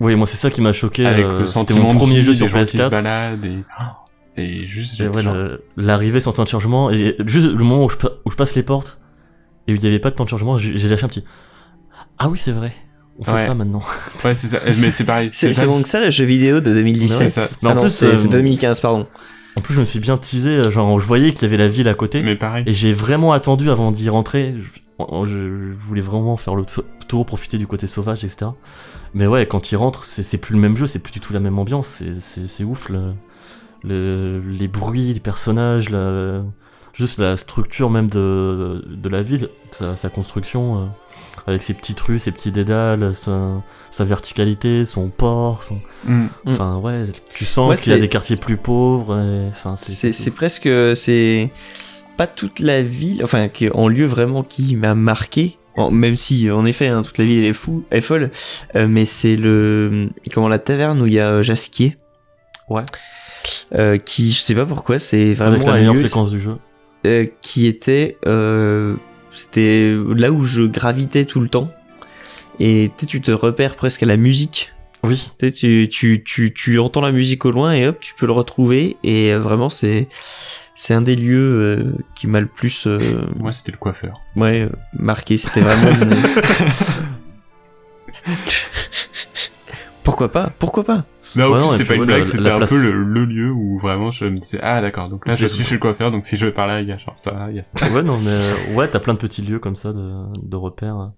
Oui, 0.00 0.14
moi 0.16 0.26
c'est 0.26 0.36
ça 0.36 0.50
qui 0.50 0.60
m'a 0.60 0.72
choqué. 0.72 1.06
avec 1.06 1.24
euh, 1.24 1.40
le 1.40 1.46
C'était 1.46 1.58
sentiment 1.60 1.92
mon 1.92 1.98
premier 1.98 2.14
de 2.16 2.20
vie, 2.20 2.26
jeu 2.26 2.34
sur 2.34 2.48
gens 2.48 2.60
qui 2.64 2.66
se 2.66 2.76
PS4. 2.78 2.90
baladent 2.90 3.44
et... 3.44 3.58
Et 4.36 4.66
juste 4.66 4.98
ouais, 5.00 5.22
genre... 5.22 5.36
l'arrivée 5.76 6.20
sans 6.20 6.32
temps 6.32 6.42
de 6.42 6.48
chargement, 6.48 6.90
et 6.90 7.14
juste 7.24 7.46
le 7.46 7.62
moment 7.62 7.84
où 7.84 7.88
je, 7.88 7.94
pa- 7.96 8.10
où 8.24 8.30
je 8.32 8.34
passe 8.34 8.56
les 8.56 8.64
portes, 8.64 9.00
et 9.68 9.72
où 9.72 9.76
il 9.76 9.80
n'y 9.80 9.86
avait 9.86 10.00
pas 10.00 10.10
de 10.10 10.16
temps 10.16 10.24
de 10.24 10.28
chargement, 10.28 10.58
j'ai 10.58 10.76
lâché 10.88 11.04
un 11.04 11.08
petit. 11.08 11.22
Ah 12.18 12.28
oui, 12.28 12.36
c'est 12.36 12.50
vrai. 12.50 12.72
On 13.20 13.22
fait 13.22 13.30
Ouais. 13.30 13.46
ça 13.46 13.54
maintenant. 13.54 13.82
Ouais 14.24 14.34
c'est 14.34 14.48
ça, 14.48 14.58
mais 14.66 14.90
c'est 14.90 15.04
pareil. 15.04 15.30
C'est 15.32 15.52
donc 15.66 15.86
ça 15.86 16.00
le 16.04 16.10
jeu 16.10 16.24
vidéo 16.24 16.58
de 16.58 16.72
2017. 16.74 17.16
C'est 17.16 17.28
ça. 17.28 17.48
Mais 17.62 17.68
Ah 17.68 17.72
en 17.72 17.74
non, 17.76 17.80
plus, 17.82 17.90
c'est 17.90 18.06
euh, 18.06 18.16
c'est 18.16 18.26
2015, 18.26 18.80
pardon. 18.80 19.06
En 19.56 19.60
plus, 19.60 19.74
je 19.74 19.80
me 19.80 19.84
suis 19.84 20.00
bien 20.00 20.16
teasé, 20.16 20.50
euh, 20.50 20.70
genre, 20.70 20.98
je 20.98 21.06
voyais 21.06 21.32
qu'il 21.32 21.42
y 21.42 21.44
avait 21.44 21.56
la 21.56 21.68
ville 21.68 21.88
à 21.88 21.94
côté, 21.94 22.22
Mais 22.22 22.34
pareil. 22.36 22.64
et 22.66 22.74
j'ai 22.74 22.92
vraiment 22.92 23.32
attendu 23.32 23.70
avant 23.70 23.92
d'y 23.92 24.08
rentrer. 24.08 24.54
Je, 24.58 25.72
voulais 25.78 26.00
vraiment 26.00 26.36
faire 26.36 26.54
le 26.54 26.64
tour, 27.08 27.26
profiter 27.26 27.58
du 27.58 27.66
côté 27.66 27.86
sauvage, 27.86 28.24
etc. 28.24 28.52
Mais 29.12 29.26
ouais, 29.26 29.46
quand 29.46 29.70
il 29.72 29.76
rentre, 29.76 30.04
c'est 30.04 30.38
plus 30.38 30.54
le 30.54 30.60
même 30.60 30.76
jeu, 30.76 30.86
c'est 30.86 30.98
plus 31.00 31.12
du 31.12 31.20
tout 31.20 31.32
la 31.32 31.40
même 31.40 31.58
ambiance, 31.58 32.02
c'est- 32.20 32.64
ouf, 32.64 32.88
le, 32.90 33.12
le- 33.82 34.40
les 34.40 34.68
bruits, 34.68 35.12
les 35.14 35.20
personnages, 35.20 35.90
la, 35.90 36.42
juste 36.92 37.18
la 37.18 37.36
structure 37.36 37.90
même 37.90 38.08
de, 38.08 38.84
de 38.88 39.08
la 39.08 39.22
ville, 39.22 39.48
sa, 39.72 39.96
sa 39.96 40.08
construction, 40.10 40.82
euh, 40.82 40.86
avec 41.46 41.62
ses 41.62 41.74
petites 41.74 42.00
rues, 42.00 42.18
ses 42.18 42.32
petits 42.32 42.52
dédales, 42.52 43.14
sa, 43.14 43.62
sa 43.90 44.04
verticalité, 44.04 44.84
son 44.84 45.08
port, 45.08 45.62
son... 45.62 45.78
Mm. 46.04 46.26
Enfin 46.46 46.76
ouais, 46.78 47.04
tu 47.34 47.44
sens 47.44 47.68
Ouais, 47.70 47.76
qu'il 47.76 47.92
y 47.92 47.96
a 47.96 47.98
des 47.98 48.08
quartiers 48.08 48.36
plus 48.36 48.56
pauvres, 48.56 49.18
et, 49.18 49.48
enfin 49.48 49.76
C'est 49.76 50.30
presque 50.30 50.68
c'est 50.96 51.50
pas 52.16 52.26
toute 52.26 52.60
la 52.60 52.82
ville, 52.82 53.22
enfin 53.24 53.48
en 53.72 53.88
lieu 53.88 54.06
vraiment 54.06 54.42
qui 54.42 54.76
m'a 54.76 54.94
marqué. 54.94 55.58
Même 55.90 56.14
si 56.14 56.48
en 56.52 56.64
effet 56.66 56.86
hein, 56.86 57.02
toute 57.02 57.18
la 57.18 57.24
ville 57.24 57.44
est 57.44 57.52
fou, 57.52 57.84
est 57.90 58.00
folle, 58.00 58.30
euh, 58.76 58.86
mais 58.88 59.06
c'est 59.06 59.34
le 59.34 60.08
comment 60.32 60.46
la 60.46 60.60
taverne 60.60 61.02
où 61.02 61.06
il 61.06 61.14
y 61.14 61.18
a 61.18 61.28
euh, 61.30 61.42
Jasquier. 61.42 61.96
Ouais. 62.68 62.84
Euh, 63.74 63.98
qui 63.98 64.32
je 64.32 64.40
sais 64.40 64.54
pas 64.54 64.66
pourquoi 64.66 64.98
c'est 65.00 65.34
vraiment 65.34 65.56
avec 65.56 65.66
la 65.66 65.74
meilleure 65.74 65.94
lieu 65.94 66.02
séquence 66.02 66.30
du 66.30 66.40
jeu. 66.40 66.56
euh, 67.06 67.26
qui 67.42 67.66
était 67.66 68.16
euh, 68.26 68.94
c'était 69.34 69.94
là 70.16 70.30
où 70.32 70.44
je 70.44 70.62
gravitais 70.62 71.24
tout 71.24 71.40
le 71.40 71.48
temps 71.48 71.70
et 72.60 72.90
tu 73.08 73.20
te 73.20 73.32
repères 73.32 73.74
presque 73.76 74.02
à 74.02 74.06
la 74.06 74.16
musique 74.16 74.72
Oui, 75.02 75.30
tu, 75.38 75.52
tu, 75.52 75.88
tu, 75.90 76.22
tu, 76.24 76.52
tu 76.54 76.78
entends 76.78 77.00
la 77.00 77.12
musique 77.12 77.44
au 77.44 77.50
loin 77.50 77.72
et 77.72 77.86
hop, 77.86 77.98
tu 78.00 78.14
peux 78.14 78.26
le 78.26 78.32
retrouver. 78.32 78.96
Et 79.02 79.32
euh, 79.32 79.38
vraiment, 79.40 79.68
c'est, 79.68 80.08
c'est 80.76 80.94
un 80.94 81.00
des 81.02 81.16
lieux 81.16 81.36
euh, 81.38 81.92
qui 82.14 82.26
m'a 82.28 82.38
le 82.40 82.46
plus 82.46 82.86
euh, 82.86 82.98
Moi 83.36 83.50
c'était 83.52 83.72
le 83.72 83.78
coiffeur. 83.78 84.14
ouais, 84.36 84.62
euh, 84.62 84.68
marqué. 84.92 85.36
C'était 85.36 85.60
vraiment. 85.60 86.16
Pourquoi 90.02 90.30
pas? 90.30 90.52
Pourquoi 90.58 90.84
pas? 90.84 91.04
Non, 91.36 91.50
Ouais, 91.50 91.58
en 91.60 91.68
plus, 91.68 91.76
c'est 91.76 91.84
pas 91.84 91.94
une 91.96 92.04
blague, 92.04 92.20
la- 92.20 92.26
c'était 92.26 92.50
un 92.50 92.56
place- 92.58 92.70
peu 92.70 92.80
le, 92.80 93.02
le 93.04 93.24
lieu 93.24 93.50
où 93.50 93.78
vraiment 93.78 94.10
je 94.10 94.24
me 94.26 94.38
disais, 94.38 94.58
ah 94.62 94.80
d'accord, 94.80 95.08
donc 95.08 95.26
là 95.26 95.34
je 95.34 95.46
suis 95.46 95.64
chez 95.64 95.74
le 95.74 95.80
coiffeur, 95.80 96.10
donc 96.10 96.26
si 96.26 96.36
je 96.36 96.46
vais 96.46 96.52
par 96.52 96.66
là, 96.66 96.80
il 96.80 96.88
y 96.88 96.92
a 96.92 96.98
genre 96.98 97.14
ça, 97.16 97.46
il 97.50 97.56
y 97.56 97.60
a 97.60 97.64
ça. 97.64 97.74
ouais, 97.92 98.02
non, 98.02 98.18
mais 98.18 98.28
euh, 98.30 98.74
ouais, 98.76 98.88
t'as 98.88 99.00
plein 99.00 99.14
de 99.14 99.18
petits 99.18 99.42
lieux 99.42 99.58
comme 99.58 99.76
ça 99.76 99.92
de, 99.92 100.12
de 100.42 100.56
repères. 100.56 101.10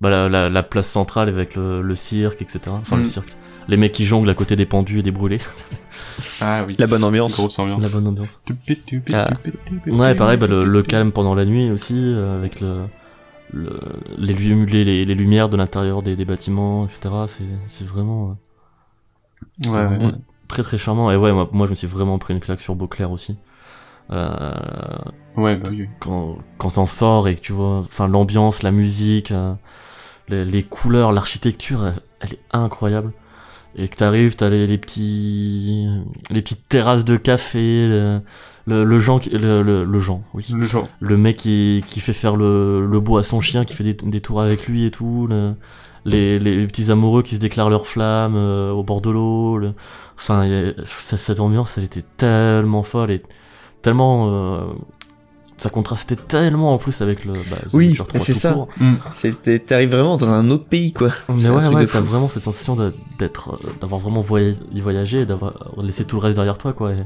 Bah, 0.00 0.08
la, 0.08 0.28
la, 0.30 0.48
la 0.48 0.62
place 0.62 0.88
centrale 0.88 1.28
avec 1.28 1.54
le, 1.56 1.82
le 1.82 1.94
cirque, 1.94 2.40
etc. 2.40 2.60
Enfin, 2.70 2.96
le 2.96 3.02
Mm. 3.02 3.06
cirque. 3.06 3.36
Les 3.68 3.76
mecs 3.76 3.92
qui 3.92 4.04
jonglent 4.06 4.30
à 4.30 4.34
côté 4.34 4.56
des 4.56 4.64
pendus 4.66 5.00
et 5.00 5.02
des 5.02 5.10
brûlés. 5.10 5.38
Ah 6.40 6.64
oui. 6.68 6.74
La 6.78 6.86
bonne 6.86 7.04
ambiance. 7.04 7.32
Grosse 7.34 7.58
ambiance. 7.58 7.82
La 7.82 7.88
bonne 7.88 8.06
ambiance. 8.06 8.42
Ah. 9.12 9.30
Ouais, 9.86 10.14
pareil, 10.14 10.36
bah, 10.38 10.46
le, 10.46 10.64
le 10.64 10.82
calme 10.82 11.12
pendant 11.12 11.34
la 11.34 11.44
nuit 11.44 11.70
aussi, 11.70 11.94
euh, 11.96 12.36
avec 12.38 12.60
le, 12.60 12.80
le, 13.52 13.78
les, 14.18 14.32
lu- 14.34 14.66
les, 14.66 14.84
les, 14.84 15.04
les 15.04 15.14
lumières 15.14 15.48
de 15.48 15.56
l'intérieur 15.56 16.02
des, 16.02 16.16
des 16.16 16.24
bâtiments, 16.24 16.84
etc. 16.86 17.10
C'est, 17.28 17.44
c'est 17.66 17.86
vraiment, 17.86 18.36
Ouais, 19.64 19.68
ouais. 19.70 19.86
vraiment 19.86 20.10
très 20.48 20.62
très 20.62 20.78
charmant. 20.78 21.10
Et 21.10 21.16
ouais, 21.16 21.32
moi, 21.32 21.48
moi, 21.52 21.66
je 21.66 21.70
me 21.70 21.74
suis 21.76 21.86
vraiment 21.86 22.18
pris 22.18 22.34
une 22.34 22.40
claque 22.40 22.60
sur 22.60 22.74
Beauclair 22.74 23.10
aussi. 23.10 23.36
Euh, 24.12 24.52
Ouais, 25.36 25.56
bah 25.56 25.68
oui. 25.70 25.88
quand, 26.00 26.38
quand 26.58 26.70
t'en 26.72 26.86
sors 26.86 27.28
et 27.28 27.36
que 27.36 27.40
tu 27.40 27.52
vois, 27.52 27.78
enfin, 27.80 28.08
l'ambiance, 28.08 28.62
la 28.62 28.72
musique, 28.72 29.30
euh, 29.30 29.54
les, 30.28 30.44
les 30.44 30.62
couleurs, 30.64 31.12
l'architecture, 31.12 31.86
elle, 31.86 31.94
elle 32.20 32.32
est 32.34 32.40
incroyable. 32.52 33.12
et 33.76 33.88
que 33.88 33.96
t'arrives, 33.96 34.36
t'as 34.36 34.50
les, 34.50 34.66
les 34.66 34.78
petits, 34.78 35.88
les 36.30 36.42
petites 36.42 36.68
terrasses 36.68 37.04
de 37.04 37.16
café, 37.16 37.86
le, 37.88 38.20
le, 38.66 38.84
le 38.84 38.98
Jean, 39.00 39.18
qui- 39.20 39.30
le, 39.30 39.62
le, 39.62 39.84
le 39.84 39.98
Jean, 40.00 40.22
oui. 40.34 40.46
Le 40.52 40.64
genre. 40.64 40.88
Le 41.00 41.16
mec 41.16 41.36
qui, 41.38 41.84
qui 41.88 42.00
fait 42.00 42.12
faire 42.12 42.36
le, 42.36 42.86
le 42.86 43.00
beau 43.00 43.18
à 43.18 43.22
son 43.22 43.40
chien, 43.40 43.64
qui 43.64 43.74
fait 43.74 43.84
des, 43.84 43.94
des 43.94 44.20
tours 44.20 44.40
avec 44.42 44.66
lui 44.68 44.84
et 44.86 44.90
tout, 44.90 45.26
le- 45.28 45.54
les, 46.04 46.38
les 46.38 46.66
petits 46.66 46.90
amoureux 46.90 47.22
qui 47.22 47.34
se 47.36 47.40
déclarent 47.40 47.70
leurs 47.70 47.86
flammes 47.86 48.36
euh, 48.36 48.70
au 48.70 48.82
bord 48.82 49.00
de 49.00 49.10
l'eau, 49.10 49.58
le- 49.58 49.74
enfin, 50.16 50.48
a- 50.50 50.72
cette 50.84 51.40
ambiance, 51.40 51.76
elle 51.78 51.84
était 51.84 52.04
tellement 52.16 52.82
folle 52.82 53.10
et 53.10 53.22
tellement, 53.82 54.28
euh, 54.32 54.60
ça 55.56 55.68
contrastait 55.68 56.16
tellement 56.16 56.72
en 56.74 56.78
plus 56.78 57.02
avec 57.02 57.24
le, 57.26 57.32
bah, 57.32 57.56
The 57.68 57.74
Oui, 57.74 57.88
Witcher 57.88 58.04
3 58.08 58.20
c'est 58.20 58.32
ça. 58.32 58.52
court. 58.54 58.68
C'était, 59.12 59.58
t'arrives 59.58 59.90
vraiment 59.90 60.16
dans 60.16 60.28
un 60.30 60.50
autre 60.50 60.64
pays, 60.64 60.92
quoi. 60.94 61.10
Mais 61.28 61.48
ouais, 61.50 61.68
ouais, 61.68 61.86
t'as 61.86 62.00
vraiment 62.00 62.28
cette 62.30 62.42
sensation 62.44 62.76
d'être, 63.18 63.50
euh, 63.62 63.70
d'avoir 63.80 64.00
vraiment 64.00 64.22
voyagé, 64.22 64.56
voyagé, 64.76 65.20
et 65.22 65.26
d'avoir 65.26 65.52
laissé 65.82 66.04
tout 66.06 66.16
le 66.16 66.22
reste 66.22 66.36
derrière 66.36 66.56
toi, 66.56 66.72
quoi. 66.72 66.92
Et, 66.92 66.96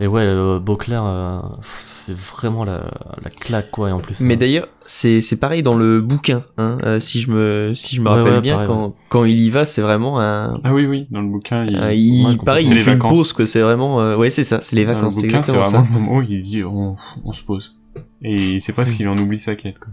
et 0.00 0.06
ouais, 0.06 0.22
euh, 0.22 0.58
Beauclerc, 0.58 1.04
euh, 1.06 1.38
c'est 1.82 2.14
vraiment 2.16 2.64
la, 2.64 2.90
la 3.22 3.30
claque, 3.30 3.70
quoi. 3.70 3.88
Et 3.88 3.92
en 3.92 4.00
plus, 4.00 4.20
Mais 4.20 4.34
euh, 4.34 4.36
d'ailleurs, 4.38 4.68
c'est 4.86 5.20
c'est 5.20 5.38
pareil 5.38 5.62
dans 5.62 5.74
le 5.76 6.00
bouquin, 6.00 6.42
hein, 6.58 6.78
euh, 6.84 7.00
si 7.00 7.20
je 7.20 7.30
me 7.30 7.72
si 7.74 7.96
je 7.96 8.00
me 8.02 8.08
Ouais, 8.08 8.16
rappelle 8.16 8.34
ouais, 8.34 8.40
bien, 8.40 8.54
pareil, 8.54 8.68
quand 8.68 8.94
quand 9.08 9.24
il 9.24 9.38
y 9.38 9.50
va, 9.50 9.64
c'est 9.64 9.82
vraiment 9.82 10.20
un, 10.20 10.60
Ah 10.64 10.74
oui, 10.74 10.86
oui, 10.86 11.06
dans 11.10 11.22
le 11.22 11.28
bouquin, 11.28 11.64
il, 11.64 11.72
il 11.94 12.26
ouais, 12.26 12.36
pareil, 12.44 12.66
il 12.68 12.78
fait 12.78 12.92
une 12.92 12.98
pause, 12.98 13.32
que 13.32 13.46
c'est 13.46 13.60
vraiment, 13.62 14.00
euh, 14.00 14.16
ouais, 14.16 14.30
c'est 14.30 14.44
ça, 14.44 14.60
c'est 14.62 14.76
les 14.76 14.84
Dans 14.84 14.94
vacances, 14.94 15.14
le 15.16 15.20
c'est 15.20 15.26
bouquin, 15.26 15.42
c'est 15.42 15.52
exactement 15.52 15.80
vraiment 15.80 15.88
ça. 15.88 15.94
le 15.94 16.00
moment 16.00 16.16
où 16.18 16.22
il 16.22 16.42
dit 16.42 16.64
on, 16.64 16.96
on 17.24 17.32
se 17.32 17.42
pose. 17.42 17.76
Et 18.22 18.60
c'est 18.60 18.72
presque 18.72 18.94
qu'il 18.96 19.08
en 19.08 19.16
oublie 19.16 19.38
sa 19.38 19.54
quête, 19.54 19.78
quoi. 19.78 19.92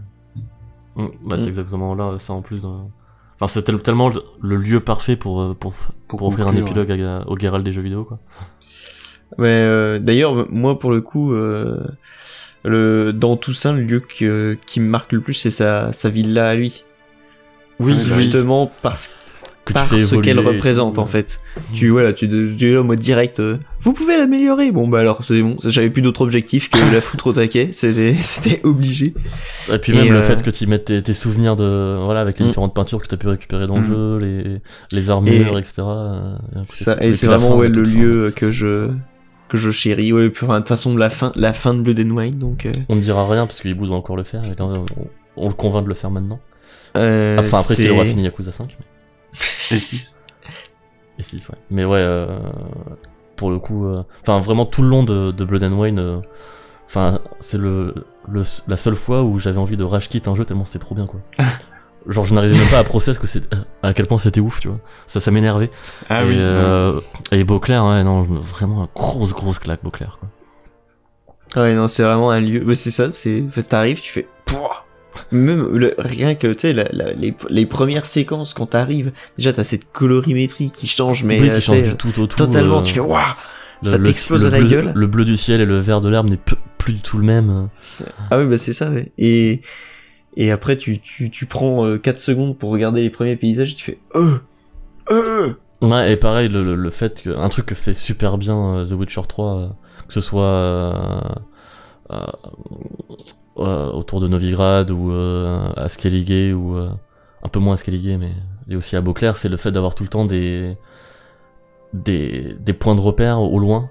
Mm, 0.96 1.08
bah, 1.24 1.38
c'est 1.38 1.46
Mm. 1.46 1.48
exactement 1.48 1.94
là, 1.94 2.16
ça 2.18 2.32
en 2.34 2.42
plus. 2.42 2.64
Enfin, 2.64 3.48
c'est 3.48 3.62
tel- 3.62 3.80
tellement 3.80 4.08
le, 4.10 4.22
le 4.42 4.56
lieu 4.56 4.80
parfait 4.80 5.16
pour, 5.16 5.54
pour, 5.56 5.72
pour, 6.06 6.18
Pour 6.18 6.28
offrir 6.28 6.48
un 6.48 6.54
épilogue 6.56 6.90
à- 6.92 7.24
au 7.28 7.38
Geralt 7.38 7.64
des 7.64 7.72
jeux 7.72 7.82
vidéo, 7.82 8.04
quoi. 8.04 8.18
Mais 9.38 9.46
euh, 9.48 9.98
d'ailleurs, 9.98 10.46
moi 10.50 10.78
pour 10.78 10.90
le 10.90 11.00
coup, 11.00 11.32
euh, 11.32 11.78
le 12.64 13.12
dans 13.12 13.36
Toussaint, 13.36 13.72
le 13.72 13.82
lieu 13.82 14.00
que, 14.00 14.56
qui 14.66 14.80
me 14.80 14.88
marque 14.88 15.12
le 15.12 15.20
plus, 15.20 15.34
c'est 15.34 15.50
sa 15.50 15.92
sa 15.92 16.08
villa 16.08 16.48
à 16.48 16.54
lui. 16.54 16.84
Oui, 17.80 17.94
oui, 17.96 18.00
justement 18.16 18.70
parce 18.82 19.08
que 19.64 19.68
tu 19.68 19.74
par 19.74 19.86
fais 19.86 19.98
ce 19.98 20.14
évoluer 20.14 20.24
qu'elle 20.26 20.40
représente 20.40 20.98
en 20.98 21.04
euh. 21.04 21.06
fait. 21.06 21.40
Tu 21.72 21.88
voilà, 21.88 22.12
tu, 22.12 22.28
tu 22.28 22.72
es 22.72 22.76
en 22.76 22.84
mode 22.84 22.98
direct. 22.98 23.38
euh, 23.40 23.58
vous 23.80 23.92
pouvez 23.92 24.16
l'améliorer. 24.18 24.70
Bon 24.72 24.86
bah 24.88 24.98
alors 25.00 25.24
c'est 25.24 25.40
bon. 25.40 25.56
J'avais 25.64 25.88
plus 25.88 26.02
d'autre 26.02 26.20
objectif 26.22 26.68
que 26.68 26.78
la 26.92 27.00
foutre 27.00 27.28
au 27.28 27.32
taquet. 27.32 27.68
C'était 27.72 28.14
c'était 28.14 28.60
obligé. 28.64 29.14
Et 29.72 29.78
puis 29.78 29.92
Et, 29.92 29.96
même 29.96 30.12
le 30.12 30.18
euh, 30.18 30.22
fait 30.22 30.42
que 30.42 30.50
tu 30.50 30.66
mettes 30.66 30.86
tes, 30.86 31.02
tes 31.02 31.14
souvenirs 31.14 31.56
de, 31.56 31.96
voilà, 32.04 32.20
avec 32.20 32.38
les 32.38 32.44
Mm. 32.44 32.48
différentes 32.48 32.74
peintures 32.74 33.00
que 33.00 33.06
tu 33.08 33.14
as 33.14 33.18
pu 33.18 33.28
récupérer 33.28 33.66
dans 33.66 33.78
Mm. 33.78 33.82
le 33.82 33.86
jeu, 33.86 34.18
les, 34.18 34.60
les 34.98 35.10
armures, 35.10 35.58
etc. 35.58 35.74
euh, 35.78 36.34
et 36.56 36.64
ça. 36.64 36.96
et 37.00 37.12
c'est 37.14 37.26
vraiment 37.26 37.56
ouais 37.56 37.68
le 37.68 37.82
lieu 37.82 38.32
que 38.34 38.50
je 38.50 38.90
que 39.52 39.58
je 39.58 39.70
chéris. 39.70 40.12
Ouais. 40.12 40.30
Puis 40.30 40.44
enfin, 40.46 40.54
de 40.54 40.58
toute 40.60 40.68
façon 40.68 40.96
la 40.96 41.10
fin 41.10 41.30
la 41.36 41.52
fin 41.52 41.74
de 41.74 41.80
Blood 41.82 42.00
and 42.00 42.10
Wine 42.16 42.38
donc. 42.38 42.66
euh, 42.66 42.72
On 42.88 42.96
ne 42.96 43.00
dira 43.00 43.28
rien 43.28 43.46
parce 43.46 43.60
que 43.60 43.68
Hibou 43.68 43.86
doit 43.86 43.96
encore 43.96 44.16
le 44.16 44.24
faire, 44.24 44.42
et 44.44 44.48
là, 44.56 44.64
on, 44.64 44.84
on 45.36 45.48
le 45.48 45.54
convainc 45.54 45.84
de 45.84 45.88
le 45.88 45.94
faire 45.94 46.10
maintenant. 46.10 46.40
euh, 46.96 47.38
Enfin, 47.38 47.58
après 47.60 47.74
qu'il 47.76 47.90
aura 47.90 48.04
fini 48.04 48.22
Yakuza 48.24 48.50
5. 48.52 48.76
mais- 48.78 49.76
Et 49.76 49.80
6. 49.80 50.18
Et 51.18 51.22
6, 51.22 51.48
ouais. 51.48 51.54
Mais 51.70 51.84
ouais, 51.84 51.98
euh, 51.98 52.38
pour 53.36 53.50
le 53.50 53.58
coup, 53.58 53.86
euh, 53.86 53.96
enfin 54.22 54.40
vraiment 54.40 54.66
tout 54.66 54.82
le 54.82 54.88
long 54.88 55.02
de, 55.04 55.30
de 55.30 55.44
Blood 55.44 55.62
and 55.64 55.78
Wine, 55.78 55.98
euh, 55.98 56.18
enfin 56.86 57.20
c'est 57.40 57.58
le, 57.58 57.94
le 58.28 58.42
la 58.68 58.76
seule 58.76 58.94
fois 58.96 59.22
où 59.22 59.38
j'avais 59.38 59.58
envie 59.58 59.76
de 59.76 59.84
rage 59.84 60.08
quit 60.08 60.22
un 60.26 60.34
jeu 60.34 60.44
tellement 60.44 60.64
c'était 60.64 60.78
trop 60.80 60.94
bien 60.94 61.06
quoi. 61.06 61.20
Genre 62.08 62.24
je 62.24 62.34
n'arrivais 62.34 62.56
même 62.56 62.68
pas 62.68 62.78
à 62.78 62.84
process 62.84 63.18
que 63.18 63.26
c'est 63.26 63.42
à 63.82 63.94
quel 63.94 64.06
point 64.06 64.18
c'était 64.18 64.40
ouf, 64.40 64.60
tu 64.60 64.68
vois. 64.68 64.78
Ça 65.06 65.20
ça 65.20 65.30
m'énervait. 65.30 65.70
Ah 66.08 66.22
et, 66.24 66.26
oui. 66.28 66.34
euh, 66.36 67.00
et 67.30 67.44
Beauclerc, 67.44 67.84
ouais, 67.84 68.02
non, 68.04 68.22
vraiment 68.22 68.88
grosse 68.94 69.32
grosse 69.32 69.58
claque 69.58 69.82
Beauclerc 69.84 70.18
quoi. 70.20 70.28
Ouais 71.62 71.74
non 71.74 71.86
c'est 71.88 72.02
vraiment 72.02 72.30
un 72.30 72.40
lieu. 72.40 72.74
C'est 72.74 72.90
ça. 72.90 73.12
C'est 73.12 73.42
en 73.46 73.48
fait, 73.50 73.62
t'arrives 73.64 74.00
tu 74.00 74.10
fais. 74.12 74.26
Pouah 74.46 74.84
même 75.30 75.76
le, 75.76 75.94
rien 75.98 76.34
que 76.34 76.46
tu 76.46 76.60
sais 76.60 76.72
la- 76.72 76.88
la- 76.90 77.12
les, 77.12 77.34
les 77.50 77.66
premières 77.66 78.06
séquences 78.06 78.54
quand 78.54 78.64
t'arrives 78.66 79.12
déjà 79.36 79.52
t'as 79.52 79.62
cette 79.62 79.92
colorimétrie 79.92 80.70
qui 80.70 80.88
change 80.88 81.22
mais 81.24 81.38
oui, 81.38 81.50
euh, 81.50 81.54
qui 81.56 81.60
tu 81.60 81.66
change 81.66 81.82
du 81.82 81.94
tout 81.96 82.08
au 82.18 82.26
tout. 82.26 82.36
totalement 82.36 82.78
euh, 82.78 82.82
tu 82.82 82.94
fais 82.94 83.00
waouh 83.00 83.20
ça 83.82 83.98
t'explose 83.98 84.46
à 84.46 84.50
la 84.50 84.60
bleu- 84.60 84.68
gueule 84.68 84.92
Le 84.94 85.06
bleu 85.06 85.26
du 85.26 85.36
ciel 85.36 85.60
et 85.60 85.66
le 85.66 85.78
vert 85.80 86.00
de 86.00 86.08
l'herbe 86.08 86.30
n'est 86.30 86.38
plus 86.78 86.94
du 86.94 87.00
tout 87.00 87.18
le 87.18 87.24
même. 87.24 87.68
Ah 88.30 88.38
oui, 88.38 88.46
bah 88.46 88.56
c'est 88.56 88.72
ça, 88.72 88.90
ouais. 88.90 89.12
Et, 89.18 89.60
et 90.36 90.50
après, 90.50 90.76
tu, 90.76 91.00
tu, 91.00 91.30
tu 91.30 91.46
prends 91.46 91.84
euh, 91.86 91.98
4 91.98 92.18
secondes 92.20 92.56
pour 92.56 92.70
regarder 92.70 93.02
les 93.02 93.10
premiers 93.10 93.36
paysages 93.36 93.72
et 93.72 93.74
tu 93.74 93.84
fais 93.84 93.98
Euh 94.14 94.38
Euh. 95.10 95.52
Ouais, 95.80 96.12
et 96.12 96.16
pareil, 96.16 96.48
le, 96.52 96.74
le, 96.76 96.82
le 96.82 96.90
fait 96.90 97.20
que 97.22 97.30
un 97.36 97.48
truc 97.48 97.66
que 97.66 97.74
fait 97.74 97.92
super 97.94 98.38
bien 98.38 98.56
euh, 98.76 98.86
The 98.86 98.92
Witcher 98.92 99.22
3, 99.28 99.56
euh, 99.58 99.68
que 100.06 100.14
ce 100.14 100.20
soit 100.20 100.44
euh, 100.44 101.20
euh, 102.12 102.26
euh, 103.58 103.90
autour 103.90 104.20
de 104.20 104.28
Novigrad 104.28 104.90
ou 104.90 105.10
euh, 105.10 105.70
à 105.76 105.88
Skellige 105.88 106.54
ou 106.54 106.76
euh, 106.76 106.90
un 107.42 107.48
peu 107.48 107.58
moins 107.58 107.74
à 107.74 107.76
Skellige, 107.76 108.16
mais 108.18 108.30
et 108.70 108.76
aussi 108.76 108.94
à 108.96 109.00
Beauclerc, 109.00 109.36
c'est 109.36 109.48
le 109.48 109.56
fait 109.56 109.72
d'avoir 109.72 109.94
tout 109.96 110.04
le 110.04 110.08
temps 110.08 110.24
des 110.24 110.76
des, 111.92 112.54
des 112.60 112.72
points 112.72 112.94
de 112.94 113.00
repère 113.00 113.40
au 113.40 113.58
loin. 113.58 113.90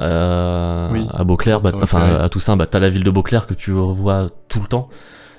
Euh, 0.00 0.88
Oui, 0.92 1.06
à 1.12 1.24
Beauclerc, 1.24 1.60
bah, 1.60 1.72
enfin 1.82 2.16
à 2.16 2.28
Toussaint, 2.28 2.56
bah, 2.56 2.66
t'as 2.66 2.78
la 2.78 2.90
ville 2.90 3.04
de 3.04 3.10
Beauclerc 3.10 3.46
que 3.46 3.54
tu 3.54 3.72
vois 3.72 4.30
tout 4.48 4.60
le 4.60 4.66
temps, 4.66 4.88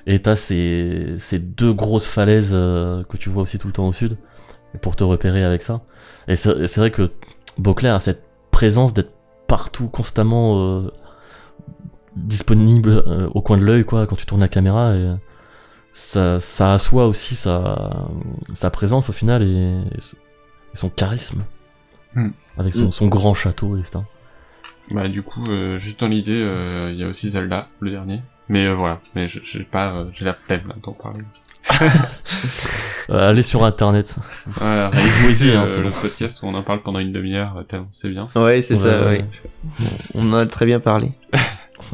et 0.08 0.20
t'as 0.20 0.34
ces, 0.34 1.14
ces 1.20 1.38
deux 1.38 1.72
grosses 1.72 2.06
falaises 2.06 2.50
euh, 2.52 3.04
que 3.04 3.16
tu 3.16 3.28
vois 3.30 3.42
aussi 3.42 3.58
tout 3.58 3.68
le 3.68 3.72
temps 3.72 3.86
au 3.86 3.92
sud, 3.92 4.16
et 4.74 4.78
pour 4.78 4.96
te 4.96 5.04
repérer 5.04 5.44
avec 5.44 5.62
ça. 5.62 5.82
Et 6.26 6.34
c'est 6.36 6.76
vrai 6.78 6.90
que 6.90 7.12
Beauclerc 7.58 7.94
a 7.94 8.00
cette 8.00 8.24
présence 8.50 8.92
d'être 8.94 9.12
partout, 9.46 9.88
constamment 9.88 10.58
euh, 10.58 10.90
disponible 12.16 13.02
euh, 13.06 13.28
au 13.34 13.40
coin 13.42 13.56
de 13.58 13.64
l'œil, 13.64 13.84
quoi, 13.84 14.06
quand 14.06 14.16
tu 14.16 14.26
tournes 14.26 14.40
la 14.40 14.48
caméra, 14.48 14.94
et 14.94 15.14
ça, 15.92 16.40
ça 16.40 16.74
assoit 16.74 17.06
aussi 17.06 17.34
sa, 17.34 18.08
sa 18.52 18.70
présence 18.70 19.08
au 19.08 19.12
final 19.12 19.42
et, 19.42 19.46
et 19.94 19.98
s- 19.98 20.16
et 20.74 20.76
son 20.76 20.90
charisme. 20.90 21.44
Hmm. 22.14 22.30
Avec 22.58 22.74
son, 22.74 22.86
Hmm. 22.88 22.92
son 22.92 23.06
grand 23.08 23.34
château, 23.34 23.76
etc. 23.76 24.00
Bah 24.90 25.08
du 25.08 25.22
coup, 25.22 25.46
euh, 25.48 25.76
juste 25.76 26.00
dans 26.00 26.08
l'idée, 26.08 26.40
euh, 26.40 26.90
il 26.92 26.98
y 26.98 27.04
a 27.04 27.08
aussi 27.08 27.30
Zelda, 27.30 27.68
le 27.80 27.90
dernier. 27.90 28.22
Mais 28.48 28.66
euh, 28.66 28.72
voilà, 28.74 29.00
mais 29.14 29.26
j'ai 29.28 29.64
pas, 29.64 29.92
euh, 29.94 30.04
j'ai 30.14 30.24
la 30.24 30.34
flemme 30.34 30.68
là 30.68 30.74
d'en 30.82 30.92
parler. 30.92 31.24
Euh, 33.10 33.30
allez 33.30 33.42
sur 33.42 33.64
internet. 33.64 34.16
Voilà, 34.46 34.90
réécoutez, 34.92 35.54
hein, 35.54 35.64
euh, 35.66 35.66
c'est 35.66 35.80
le 35.80 35.90
podcast 35.90 36.42
où 36.42 36.46
on 36.46 36.54
en 36.54 36.60
parle 36.62 36.82
pendant 36.82 36.98
une 36.98 37.10
demi-heure, 37.10 37.56
euh, 37.56 37.62
tellement 37.62 37.86
c'est 37.90 38.10
bien. 38.10 38.28
Ouais, 38.36 38.60
c'est 38.60 38.74
Ouais, 38.74 38.80
ça, 38.80 39.06
ouais. 39.06 39.24
On 40.14 40.30
en 40.30 40.36
a 40.36 40.44
très 40.44 40.66
bien 40.66 40.78
parlé. 40.78 41.12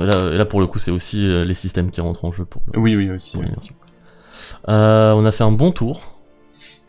Et 0.00 0.02
là, 0.05 0.33
et 0.33 0.36
là, 0.36 0.44
pour 0.44 0.60
le 0.60 0.66
coup, 0.66 0.81
c'est 0.81 0.91
aussi 0.91 1.24
euh, 1.24 1.44
les 1.44 1.55
systèmes 1.55 1.92
qui 1.92 2.00
rentrent 2.00 2.24
en 2.24 2.33
jeu 2.33 2.44
pour, 2.44 2.62
le- 2.73 2.81
Oui, 2.81 2.97
oui 2.97 3.10
aussi. 3.12 3.39
Euh, 4.68 5.12
on 5.12 5.24
a 5.24 5.31
fait 5.31 5.44
un 5.44 5.52
bon 5.52 5.70
tour. 5.70 6.18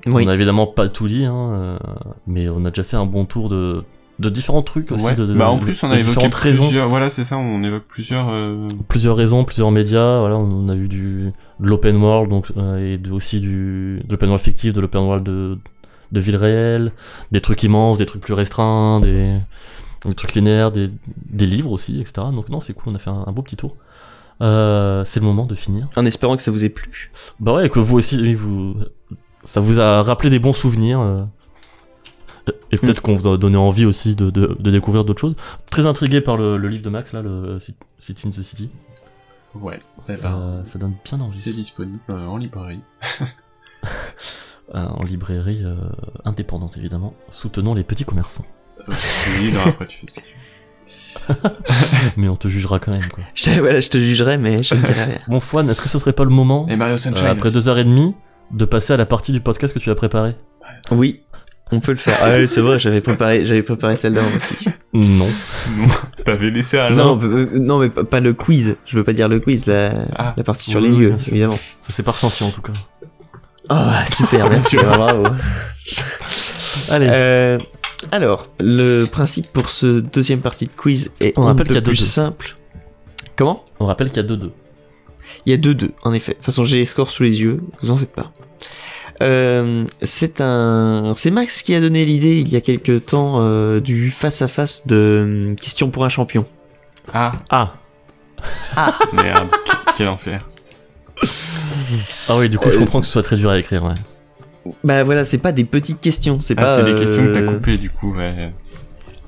Oui. 0.08 0.24
On 0.26 0.30
a 0.30 0.34
évidemment 0.34 0.66
pas 0.66 0.88
tout 0.90 1.08
dit, 1.08 1.26
hein, 1.26 1.50
euh, 1.52 1.77
mais 2.26 2.50
on 2.50 2.66
a 2.66 2.69
déjà 2.72 2.84
fait 2.84 2.98
un 2.98 3.06
bon 3.06 3.26
tour 3.26 3.50
de, 3.50 3.84
de 4.19 4.30
différents 4.30 4.61
trucs 4.61 4.92
aussi. 4.92 5.03
Ouais. 5.06 5.16
De, 5.16 5.26
de- 5.26 5.34
bah 5.34 5.50
en 5.50 5.58
plus 5.60 5.84
on 5.84 5.92
a 5.92 5.95
évoqué 5.95 6.08
différentes 6.10 6.35
raisons. 6.35 6.64
plusieurs. 6.64 6.88
Voilà, 6.90 7.10
c'est 7.10 7.24
ça, 7.24 7.38
on 7.38 7.64
évoque 7.64 7.84
plusieurs. 7.88 8.34
euh, 8.34 8.68
plusieurs 8.88 9.16
raisons, 9.18 9.44
plusieurs 9.44 9.72
médias. 9.72 10.19
Voilà, 10.19 10.38
on 10.38 10.69
a 10.69 10.76
eu 10.76 10.88
du 10.88 11.32
de 11.60 11.68
l'open 11.68 11.98
world 11.98 12.30
donc 12.30 12.52
euh, 12.58 12.94
et 12.94 12.98
de- 12.98 13.11
aussi 13.11 13.40
du 13.42 14.02
de 14.06 14.11
l'open 14.11 14.30
world 14.30 14.44
fictif, 14.44 14.74
de 14.74 14.82
l'open 14.82 15.02
world 15.02 15.24
de 15.26 15.58
de 16.11 16.19
ville 16.19 16.38
réelle, 16.38 16.92
des 17.32 17.42
trucs 17.42 17.64
immenses, 17.64 17.98
des 17.98 18.06
trucs 18.06 18.22
plus 18.22 18.34
restreints, 18.34 19.00
des, 19.02 19.35
des 20.06 20.14
trucs 20.14 20.34
linéaires, 20.35 20.72
des, 20.72 20.90
des 21.30 21.45
livres 21.48 21.72
aussi, 21.72 22.00
etc. 22.00 22.27
Donc 22.34 22.48
non, 22.50 22.60
c'est 22.61 22.74
cool, 22.74 22.94
on 22.94 22.95
a 22.95 23.00
fait 23.00 23.10
un, 23.10 23.24
un 23.26 23.32
beau 23.32 23.42
petit 23.42 23.58
tour. 23.58 23.76
Euh, 24.42 25.03
c'est 25.06 25.19
le 25.19 25.26
moment 25.26 25.45
de 25.45 25.56
finir. 25.56 25.88
En 25.95 26.06
espérant 26.06 26.35
que 26.38 26.44
ça 26.44 26.52
vous 26.52 26.64
ait 26.64 26.69
plu. 26.69 27.11
Bah 27.40 27.53
ouais, 27.56 27.66
et 27.66 27.69
que 27.69 27.80
vous 27.80 27.98
aussi, 27.98 28.22
oui, 28.22 28.35
vous, 28.35 28.76
ça 29.44 29.60
vous 29.61 29.80
a 29.80 30.03
rappelé 30.03 30.30
des 30.30 30.40
bons 30.40 30.53
souvenirs. 30.53 31.00
Et 32.72 32.78
peut-être 32.78 33.02
qu'on 33.02 33.16
vous 33.16 33.28
a 33.28 33.38
donné 33.38 33.58
envie 33.58 33.86
aussi 33.86 34.16
de, 34.16 34.30
de, 34.30 34.56
de 34.60 34.72
découvrir 34.72 35.04
d'autres 35.06 35.22
choses. 35.22 35.36
Très 35.70 35.86
intrigué 35.86 36.22
par 36.22 36.38
le, 36.38 36.58
le 36.58 36.68
livre 36.70 36.84
de 36.84 36.90
Max, 36.90 37.14
là, 37.14 37.22
le 37.22 37.60
City 37.98 38.28
in 38.28 38.32
the 38.32 38.42
City. 38.42 38.70
Ouais. 39.56 39.80
Ça, 40.00 40.14
ben, 40.22 40.62
ça 40.66 40.78
donne 40.80 40.96
bien 41.06 41.20
envie. 41.22 41.38
c'est 41.38 41.54
disponible 41.54 42.00
euh, 42.10 42.26
en 42.26 42.38
librairie. 42.38 42.82
Euh, 44.74 44.84
en 44.88 45.04
librairie 45.04 45.62
euh, 45.64 45.76
indépendante 46.26 46.76
évidemment. 46.76 47.14
Soutenons 47.30 47.76
les 47.76 47.84
petits 47.84 48.04
commerçants. 48.04 48.46
Oui, 48.88 49.52
non, 49.54 49.60
après 49.64 49.86
tu 49.86 50.00
fais 50.00 50.08
ce 50.08 50.12
que 50.14 50.22
tu 50.22 51.38
veux. 51.38 51.52
Mais 52.18 52.28
on 52.28 52.36
te 52.36 52.48
jugera 52.48 52.80
quand 52.80 52.92
même 52.92 53.08
quoi. 53.10 53.24
Je, 53.36 53.52
voilà, 53.60 53.80
je 53.80 53.90
te 53.92 54.00
jugerai, 54.00 54.38
mais 54.40 54.64
je 54.64 54.74
ne 54.74 54.80
dirai 54.82 55.04
rien. 55.04 55.18
Bon 55.28 55.40
Fouane, 55.40 55.70
est-ce 55.70 55.82
que 55.84 55.88
ce 55.90 56.00
serait 56.00 56.14
pas 56.14 56.24
le 56.24 56.32
moment, 56.32 56.68
Et 56.68 56.76
Mario 56.76 56.96
euh, 56.96 57.12
après 57.32 57.50
aussi. 57.50 57.54
deux 57.54 57.70
heures 57.70 57.78
et 57.78 57.84
demie, 57.84 58.16
de 58.52 58.66
passer 58.66 58.94
à 58.94 58.98
la 58.98 59.06
partie 59.06 59.32
du 59.32 59.40
podcast 59.40 59.72
que 59.72 59.80
tu 59.80 59.92
as 59.92 59.96
préparé 59.96 60.36
Oui, 60.90 61.22
on 61.72 61.80
peut 61.80 61.92
le 61.92 61.98
faire. 61.98 62.16
Ah 62.22 62.30
ouais, 62.30 62.48
c'est 62.48 62.61
vrai, 62.61 62.80
j'avais 62.80 63.02
préparé, 63.02 63.45
j'avais 63.45 63.64
préparé 63.64 63.95
celle-là 63.95 64.22
aussi. 64.38 64.69
Non. 64.94 65.26
Non, 65.77 65.88
t'avais 66.24 66.50
laissé 66.52 66.77
à 66.77 66.90
Non, 66.90 67.19
euh, 67.24 67.50
non, 67.60 67.80
mais 67.80 67.90
pas, 67.90 68.03
pas 68.03 68.19
le 68.19 68.34
quiz. 68.34 68.77
Je 68.85 68.98
veux 68.98 69.03
pas 69.03 69.14
dire 69.14 69.27
le 69.27 69.40
quiz, 69.40 69.66
la, 69.68 69.92
Ah. 70.16 70.34
la 70.38 70.44
partie 70.44 70.69
sur 70.69 70.82
Oui, 70.82 70.88
les 70.90 70.94
oui, 70.94 71.00
lieux, 71.06 71.16
évidemment. 71.27 71.60
Ça 71.82 71.92
s'est 71.94 72.03
pas 72.03 72.11
ressenti 72.11 72.44
en 72.44 72.52
tout 72.52 72.61
cas. 72.61 72.74
Ah, 73.69 74.03
super, 74.10 74.50
merci, 74.52 74.77
bravo. 74.77 75.26
Allez, 76.90 77.08
Euh, 77.10 77.58
alors, 78.11 78.48
le 78.60 79.06
principe 79.06 79.48
pour 79.52 79.69
ce 79.72 80.00
deuxième 80.00 80.42
partie 80.42 80.66
de 80.66 80.72
quiz 80.72 81.10
est 81.19 81.34
On 81.38 81.44
un 81.44 81.45
rappelle 81.48 81.66
peu 81.68 81.74
qu'il 81.74 81.76
y 81.76 81.77
a 81.80 81.82
plus 81.82 81.98
deux-deux. 81.98 82.03
simple. 82.10 82.56
Comment? 83.38 83.66
On 83.80 83.88
rappelle 83.88 84.10
qu'il 84.10 84.18
y 84.18 84.26
a 84.26 84.27
2-2. 84.27 84.52
Il 85.45 85.52
y 85.52 85.53
a 85.53 85.58
2-2, 85.58 85.90
en 86.03 86.14
effet. 86.14 86.34
De 86.34 86.38
toute 86.38 86.45
façon, 86.45 86.64
j'ai 86.64 86.77
les 86.77 86.85
scores 86.85 87.10
sous 87.10 87.24
les 87.24 87.42
yeux, 87.42 87.61
vous 87.82 87.92
en 87.92 87.98
faites 87.98 88.14
pas. 88.14 88.32
Euh, 89.22 89.85
c'est 90.02 90.42
un, 90.42 91.14
c'est 91.16 91.32
Max 91.32 91.61
qui 91.61 91.74
a 91.74 91.80
donné 91.80 92.03
l'idée 92.03 92.40
il 92.42 92.50
y 92.50 92.56
a 92.58 92.61
quelques 92.61 93.06
temps 93.06 93.35
euh, 93.40 93.80
du 93.80 94.10
face 94.11 94.42
à 94.42 94.48
face 94.50 94.88
de 94.88 94.95
euh, 94.95 95.56
question 95.56 95.90
pour 95.90 96.03
un 96.03 96.10
champion. 96.10 96.45
Ah, 97.14 97.32
Ah 97.50 97.74
merde, 99.14 99.50
que- 99.50 99.92
quel 99.98 100.08
enfer. 100.10 100.45
Ah 102.30 102.35
oui, 102.38 102.50
du 102.50 102.58
coup, 102.58 102.69
je 102.69 102.77
comprends 102.77 103.00
que 103.00 103.06
ce 103.06 103.11
soit 103.14 103.24
très 103.24 103.38
dur 103.38 103.50
à 103.50 103.58
écrire, 103.58 103.84
ouais. 103.85 103.94
Bah 104.84 105.03
voilà, 105.03 105.24
c'est 105.26 105.38
pas 105.38 105.52
des 105.52 105.64
petites 105.64 106.02
questions, 106.02 106.40
c'est 106.40 106.56
Ah, 106.58 106.61
pas. 106.61 106.76
c'est 106.76 106.84
des 106.84 106.95
questions 106.95 107.24
que 107.26 107.32
t'as 107.32 107.44
coupées, 107.44 107.77
du 107.77 107.90
coup, 107.90 108.14
ouais. 108.16 108.52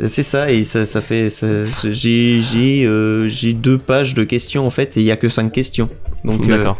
C'est 0.07 0.23
ça 0.23 0.51
et 0.51 0.63
ça, 0.63 0.85
ça 0.85 1.01
fait, 1.01 1.29
j'ai, 1.91 2.41
j'ai, 2.41 2.85
euh, 2.85 3.27
j'ai 3.29 3.53
deux 3.53 3.77
pages 3.79 4.13
de 4.13 4.23
questions 4.23 4.65
en 4.67 4.69
fait 4.69 4.95
et 4.97 4.99
il 4.99 5.05
y 5.05 5.11
a 5.11 5.17
que 5.17 5.29
cinq 5.29 5.51
questions. 5.51 5.89
Donc, 6.23 6.41
euh, 6.43 6.57
D'accord. 6.57 6.77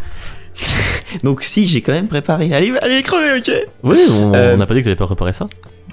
donc 1.24 1.44
si 1.44 1.66
j'ai 1.68 1.82
quand 1.82 1.94
même 1.94 2.08
préparé. 2.08 2.54
Allez, 2.54 2.74
allez 2.82 3.02
crever, 3.04 3.38
ok. 3.40 3.52
Oui, 3.84 4.00
on 4.22 4.34
euh, 4.34 4.56
n'a 4.58 4.66
pas 4.66 4.74
dit 4.74 4.82
que 4.82 4.86
t'avais 4.86 4.96
pas 4.96 5.06
préparé 5.08 5.34
ça. 5.34 5.48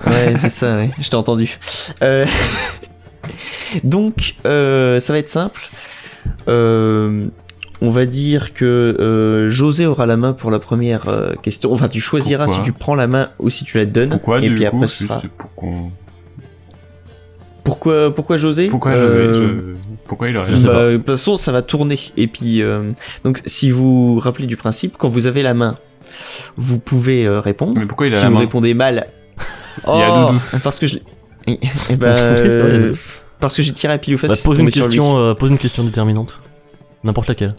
Ouais, 0.06 0.34
c'est 0.36 0.50
ça, 0.50 0.76
ouais. 0.76 0.90
je 1.00 1.08
t'ai 1.08 1.16
entendu. 1.16 1.58
Euh, 2.02 2.24
Donc, 3.84 4.34
euh, 4.46 5.00
ça 5.00 5.12
va 5.12 5.18
être 5.18 5.28
simple. 5.28 5.62
Euh, 6.48 7.26
on 7.80 7.90
va 7.90 8.06
dire 8.06 8.54
que 8.54 8.64
euh, 8.64 9.50
José 9.50 9.86
aura 9.86 10.06
la 10.06 10.16
main 10.16 10.32
pour 10.32 10.50
la 10.50 10.58
première 10.58 11.08
euh, 11.08 11.32
question. 11.42 11.72
Enfin, 11.72 11.88
tu 11.88 12.00
choisiras 12.00 12.44
Pourquoi 12.46 12.64
si 12.64 12.70
tu 12.70 12.72
prends 12.72 12.94
la 12.94 13.06
main 13.06 13.30
ou 13.38 13.50
si 13.50 13.64
tu 13.64 13.78
la 13.78 13.84
donnes. 13.84 14.10
Pourquoi, 14.10 14.38
et 14.40 14.48
du 14.48 14.54
puis 14.54 14.64
coup, 14.66 14.76
après, 14.76 14.88
juste 14.88 15.08
sera- 15.08 15.20
pour 15.36 15.54
qu'on... 15.54 15.90
pourquoi, 17.62 18.14
pourquoi 18.14 18.36
José 18.36 18.68
Pourquoi 18.68 18.92
Euh, 18.92 19.06
José 19.08 19.74
je- 19.88 19.93
Pourquoi 20.06 20.28
il 20.28 20.36
aurait... 20.36 20.50
Je 20.50 20.56
sais 20.56 20.66
bah, 20.66 20.72
pas. 20.74 20.90
De 20.90 20.96
toute 20.98 21.06
façon, 21.06 21.36
ça 21.36 21.50
va 21.52 21.62
tourner. 21.62 21.98
Et 22.16 22.26
puis, 22.26 22.62
euh, 22.62 22.92
donc, 23.24 23.40
si 23.46 23.70
vous 23.70 24.14
vous 24.14 24.20
rappelez 24.20 24.46
du 24.46 24.56
principe, 24.56 24.96
quand 24.98 25.08
vous 25.08 25.26
avez 25.26 25.42
la 25.42 25.54
main, 25.54 25.78
vous 26.56 26.78
pouvez 26.78 27.26
euh, 27.26 27.40
répondre. 27.40 27.74
Mais 27.78 27.86
pourquoi 27.86 28.06
il 28.06 28.14
a 28.14 28.16
si 28.18 28.22
la 28.24 28.28
vous 28.28 28.34
main 28.34 28.40
répondez 28.40 28.74
mal, 28.74 29.08
Il 29.86 29.98
y 29.98 30.02
a 30.02 30.24
Oh, 30.26 30.32
Doudou. 30.32 30.42
parce 30.62 30.78
que 30.78 30.86
je. 30.86 30.98
euh, 32.02 32.86
Doudou. 32.88 32.98
parce 33.40 33.56
que 33.56 33.62
j'ai 33.62 33.72
tiré 33.72 33.92
à 33.92 33.98
pile 33.98 34.14
ou 34.14 34.18
face. 34.18 34.30
Bah, 34.30 34.36
pose 34.44 34.58
une 34.60 34.70
question, 34.70 35.16
euh, 35.18 35.34
pose 35.34 35.50
une 35.50 35.58
question 35.58 35.84
déterminante. 35.84 36.40
N'importe 37.02 37.28
laquelle. 37.28 37.52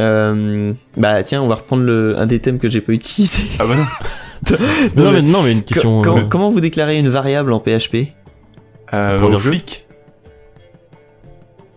Euh, 0.00 0.72
bah 0.96 1.22
tiens, 1.22 1.40
on 1.42 1.46
va 1.48 1.54
reprendre 1.56 1.84
le, 1.84 2.18
un 2.18 2.26
des 2.26 2.40
thèmes 2.40 2.58
que 2.58 2.68
j'ai 2.68 2.80
pas 2.80 2.92
utilisé. 2.92 3.42
Ah 3.58 3.64
bah 3.66 3.76
non. 3.76 3.84
Non, 4.96 5.10
mais- 5.10 5.12
mais, 5.12 5.22
non, 5.22 5.42
mais 5.42 5.52
une 5.52 5.62
question. 5.62 6.02
Co- 6.02 6.10
euh, 6.10 6.20
com- 6.20 6.28
Comment 6.28 6.50
vous 6.50 6.60
déclarez 6.60 6.98
une 6.98 7.08
variable 7.08 7.52
en 7.52 7.60
PHP 7.60 8.08
Euh, 8.92 9.16
Pour 9.18 9.32
au 9.32 9.38
flic. 9.38 9.83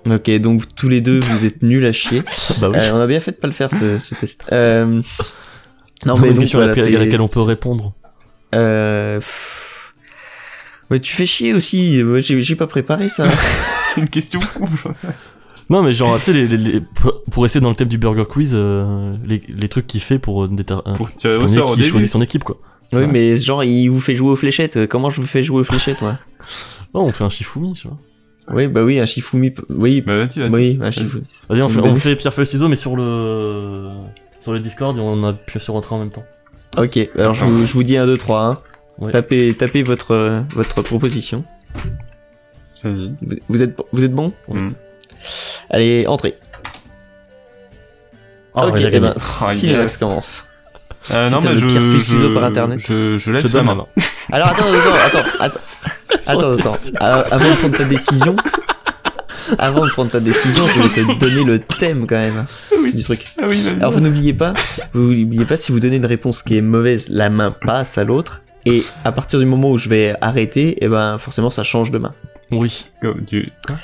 Ok, 0.10 0.30
donc 0.40 0.64
tous 0.76 0.90
les 0.90 1.02
deux 1.02 1.20
vous 1.20 1.46
êtes 1.46 1.62
nuls 1.64 1.86
à 1.86 1.92
chier. 1.92 2.22
Bah 2.62 2.70
oui. 2.70 2.78
Euh, 2.80 2.92
on 2.94 3.00
a 3.00 3.08
bien 3.08 3.20
fait 3.20 3.32
de 3.32 3.38
pas 3.38 3.48
le 3.48 3.54
faire 3.54 3.70
ce, 3.72 4.00
ce 4.00 4.16
test. 4.16 4.46
Euh, 4.52 5.02
non 6.06 6.14
Trouve 6.14 6.22
mais 6.22 6.28
une 6.30 6.34
donc 6.36 6.42
question 6.42 6.60
voilà, 6.60 6.72
à 6.74 6.76
laquelle, 6.76 6.92
c'est- 6.94 6.96
à 6.96 7.00
laquelle 7.06 7.22
on 7.22 7.28
peut 7.28 7.42
répondre. 7.42 7.94
Euh, 8.56 9.18
pff. 9.20 9.94
Ouais, 10.92 11.00
tu 11.00 11.14
fais 11.14 11.26
chier 11.26 11.54
aussi. 11.54 12.02
J'ai 12.22 12.56
pas 12.56 12.68
préparé 12.68 13.10
ça. 13.10 13.28
Une 13.98 14.08
question 14.08 14.40
Non, 15.70 15.82
mais 15.82 15.92
genre, 15.94 16.18
tu 16.20 16.26
sais, 16.26 16.34
les, 16.34 16.48
les- 16.48 16.58
les- 16.58 16.82
pour- 17.32 17.44
rester 17.44 17.60
dans 17.60 17.70
le 17.70 17.76
thème 17.76 17.88
du 17.90 17.98
Burger 17.98 18.24
Quiz, 18.30 18.52
euh, 18.54 19.16
les, 19.26 19.42
les 19.50 19.68
trucs 19.68 19.88
qu'il 19.88 20.00
fait 20.02 20.18
pour, 20.20 20.48
déter- 20.48 20.76
Pour 20.96 21.14
tirer 21.14 21.36
au 21.38 21.48
sort 21.48 21.76
qui 21.76 21.84
choisit 21.84 22.10
son 22.10 22.22
équipe, 22.22 22.44
quoi. 22.46 22.58
oui, 22.94 23.00
Ouais. 23.00 23.08
mais 23.08 23.38
genre 23.38 23.64
il 23.66 23.90
vous 23.90 24.00
fait 24.00 24.16
jouer 24.16 24.30
aux 24.30 24.36
fléchettes. 24.38 24.88
Comment 24.88 25.10
je 25.10 25.20
vous 25.20 25.28
fais 25.28 25.44
jouer 25.44 25.60
aux 25.62 25.66
fléchettes, 25.66 26.02
moi? 26.02 26.18
Oh, 26.94 27.02
on 27.02 27.12
fait 27.12 27.24
un 27.26 27.30
Shifumi, 27.30 27.74
tu 27.74 27.88
vois. 27.90 27.98
Oui, 28.50 28.68
bah 28.68 28.82
oui, 28.84 29.00
un 29.00 29.06
Shifumi. 29.06 29.54
Oui, 29.70 30.02
Bah 30.02 30.18
vas-y, 30.18 30.40
vas-y. 30.40 30.50
oui, 30.52 30.80
un 30.82 30.92
Shifumi. 30.92 31.24
Vas-y, 31.50 31.62
on 31.62 31.70
fait, 31.70 31.80
on 31.82 31.96
fait 31.98 32.16
pierre 32.16 32.34
feuille 32.34 32.46
ciseaux, 32.48 32.68
mais 32.70 32.76
sur 32.78 32.96
le 32.96 33.90
sur 34.40 34.54
le 34.54 34.60
Discord 34.60 34.98
et 34.98 35.02
on 35.02 35.24
a 35.26 35.34
pu 35.34 35.60
se 35.60 35.70
rentrer 35.72 35.96
en 35.96 36.00
même 36.00 36.12
temps. 36.12 36.26
Ok, 36.78 36.98
alors 37.18 37.34
je 37.34 37.44
vous, 37.46 37.66
je 37.66 37.74
vous 37.74 37.84
dis 37.84 37.98
un, 37.98 38.06
deux, 38.06 38.18
trois. 38.18 38.42
Hein. 38.42 38.58
Ouais. 39.00 39.12
Tapez, 39.12 39.54
tapez 39.58 39.84
votre 39.84 40.44
votre 40.56 40.82
proposition. 40.82 41.44
Vas-y. 42.84 43.14
Vous- 43.50 43.62
êtes 43.62 43.76
vous 43.92 44.04
êtes 44.04 44.14
bon? 44.14 44.32
Mm. 44.48 44.70
Allez, 45.70 46.06
entrez. 46.08 46.38
Ah, 48.56 48.68
ok, 48.68 48.76
a 48.76 48.80
eh 48.92 49.00
ben, 49.00 49.14
Oh, 49.16 49.20
Cinémax 49.20 49.94
yes. 49.94 49.98
commence. 49.98 50.46
Euh, 51.12 51.30
non, 51.30 51.40
mais 51.44 51.52
le 51.52 51.58
je, 51.58 51.68
je- 51.70 52.34
par 52.34 52.44
Internet. 52.46 52.80
Je, 52.80 53.14
je 53.14 53.18
Je 53.18 53.32
laisse 53.32 53.52
te 53.52 53.58
la 53.58 53.64
main. 53.64 53.76
main. 53.76 53.86
Alors 54.32 54.48
attends, 54.50 54.64
attends, 54.64 55.18
attends, 55.20 55.30
attends, 55.40 55.60
attends, 56.28 56.52
attends. 56.52 56.78
Euh, 57.02 57.24
Avant 57.32 57.46
de 57.50 57.56
prendre 57.60 57.78
ta 57.78 57.84
décision, 57.86 58.36
avant 59.60 59.86
de 59.86 59.92
prendre 59.92 60.12
ta 60.12 60.20
décision, 60.20 60.64
je 60.68 60.82
vais 60.82 61.14
te 61.16 61.20
donner 61.20 61.44
le 61.44 61.60
thème 61.60 62.06
quand 62.08 62.18
même 62.20 62.46
du 62.94 63.04
truc. 63.04 63.26
Ah 63.42 63.46
oui. 63.48 63.62
Alors 63.78 63.92
vous 63.94 64.00
n'oubliez 64.00 64.34
pas, 64.34 64.54
vous 64.94 65.14
n'oubliez 65.14 65.46
pas 65.46 65.58
si 65.58 65.72
vous 65.72 65.80
donnez 65.80 65.98
une 65.98 66.06
réponse 66.06 66.44
qui 66.44 66.58
est 66.58 66.62
mauvaise, 66.62 67.10
la 67.10 67.30
main 67.30 67.52
passe 67.52 67.98
à 67.98 68.04
l'autre. 68.04 68.42
Et 68.66 68.84
à 69.06 69.12
partir 69.14 69.40
du 69.40 69.46
moment 69.46 69.72
où 69.72 69.78
je 69.78 69.88
vais 69.88 70.14
arrêter, 70.20 70.84
et 70.84 70.88
ben 70.90 71.18
forcément 71.18 71.50
ça 71.50 71.64
change 71.64 71.92
de 71.92 71.98
main. 71.98 72.14
Oui. 72.52 72.88
Comme 73.02 73.22
du- 73.22 73.46
Quoi 73.66 73.78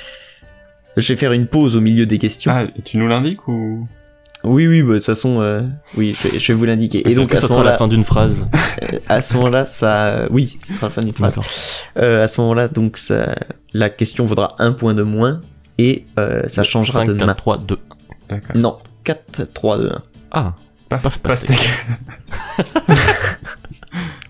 Je 0.96 1.08
vais 1.12 1.16
faire 1.16 1.32
une 1.32 1.46
pause 1.46 1.74
au 1.76 1.80
milieu 1.80 2.04
des 2.06 2.18
questions. 2.18 2.52
Ah, 2.54 2.66
tu 2.84 2.98
nous 2.98 3.08
l'indiques 3.08 3.48
ou? 3.48 3.86
Oui, 4.44 4.66
oui, 4.66 4.82
bah, 4.82 4.92
de 4.92 4.98
toute 4.98 5.06
façon, 5.06 5.40
euh, 5.40 5.62
oui, 5.96 6.16
je 6.20 6.28
vais, 6.28 6.38
je 6.38 6.52
vais 6.52 6.54
vous 6.58 6.64
l'indiquer. 6.64 7.08
Et 7.08 7.14
donc 7.14 7.28
que 7.28 7.36
à 7.36 7.40
ça 7.40 7.48
sera 7.48 7.64
la 7.64 7.76
fin 7.76 7.88
d'une 7.88 8.04
phrase 8.04 8.46
euh, 8.82 8.98
à 9.08 9.22
ce 9.22 9.34
moment-là, 9.34 9.66
ça, 9.66 10.26
oui, 10.30 10.58
ce 10.66 10.74
sera 10.74 10.88
la 10.88 10.90
fin 10.90 11.00
d'une 11.00 11.14
phrase. 11.14 11.34
Euh, 11.98 12.24
à 12.24 12.28
ce 12.28 12.40
moment-là, 12.40 12.68
donc 12.68 12.96
ça, 12.96 13.34
la 13.72 13.90
question 13.90 14.24
vaudra 14.24 14.54
un 14.58 14.72
point 14.72 14.94
de 14.94 15.02
moins 15.02 15.40
et 15.78 16.04
euh, 16.18 16.42
ça 16.48 16.62
changera 16.62 17.00
5, 17.00 17.08
de 17.08 17.14
4, 17.14 17.26
main. 17.26 17.34
3, 17.34 17.58
2. 17.58 17.78
D'accord. 18.28 18.56
Non, 18.56 18.78
4, 19.04 19.52
3, 19.52 19.78
2, 19.78 19.88
1. 19.88 20.02
Ah, 20.32 20.52
Paf, 20.88 21.02
Paf, 21.02 21.18
pastèque. 21.20 21.70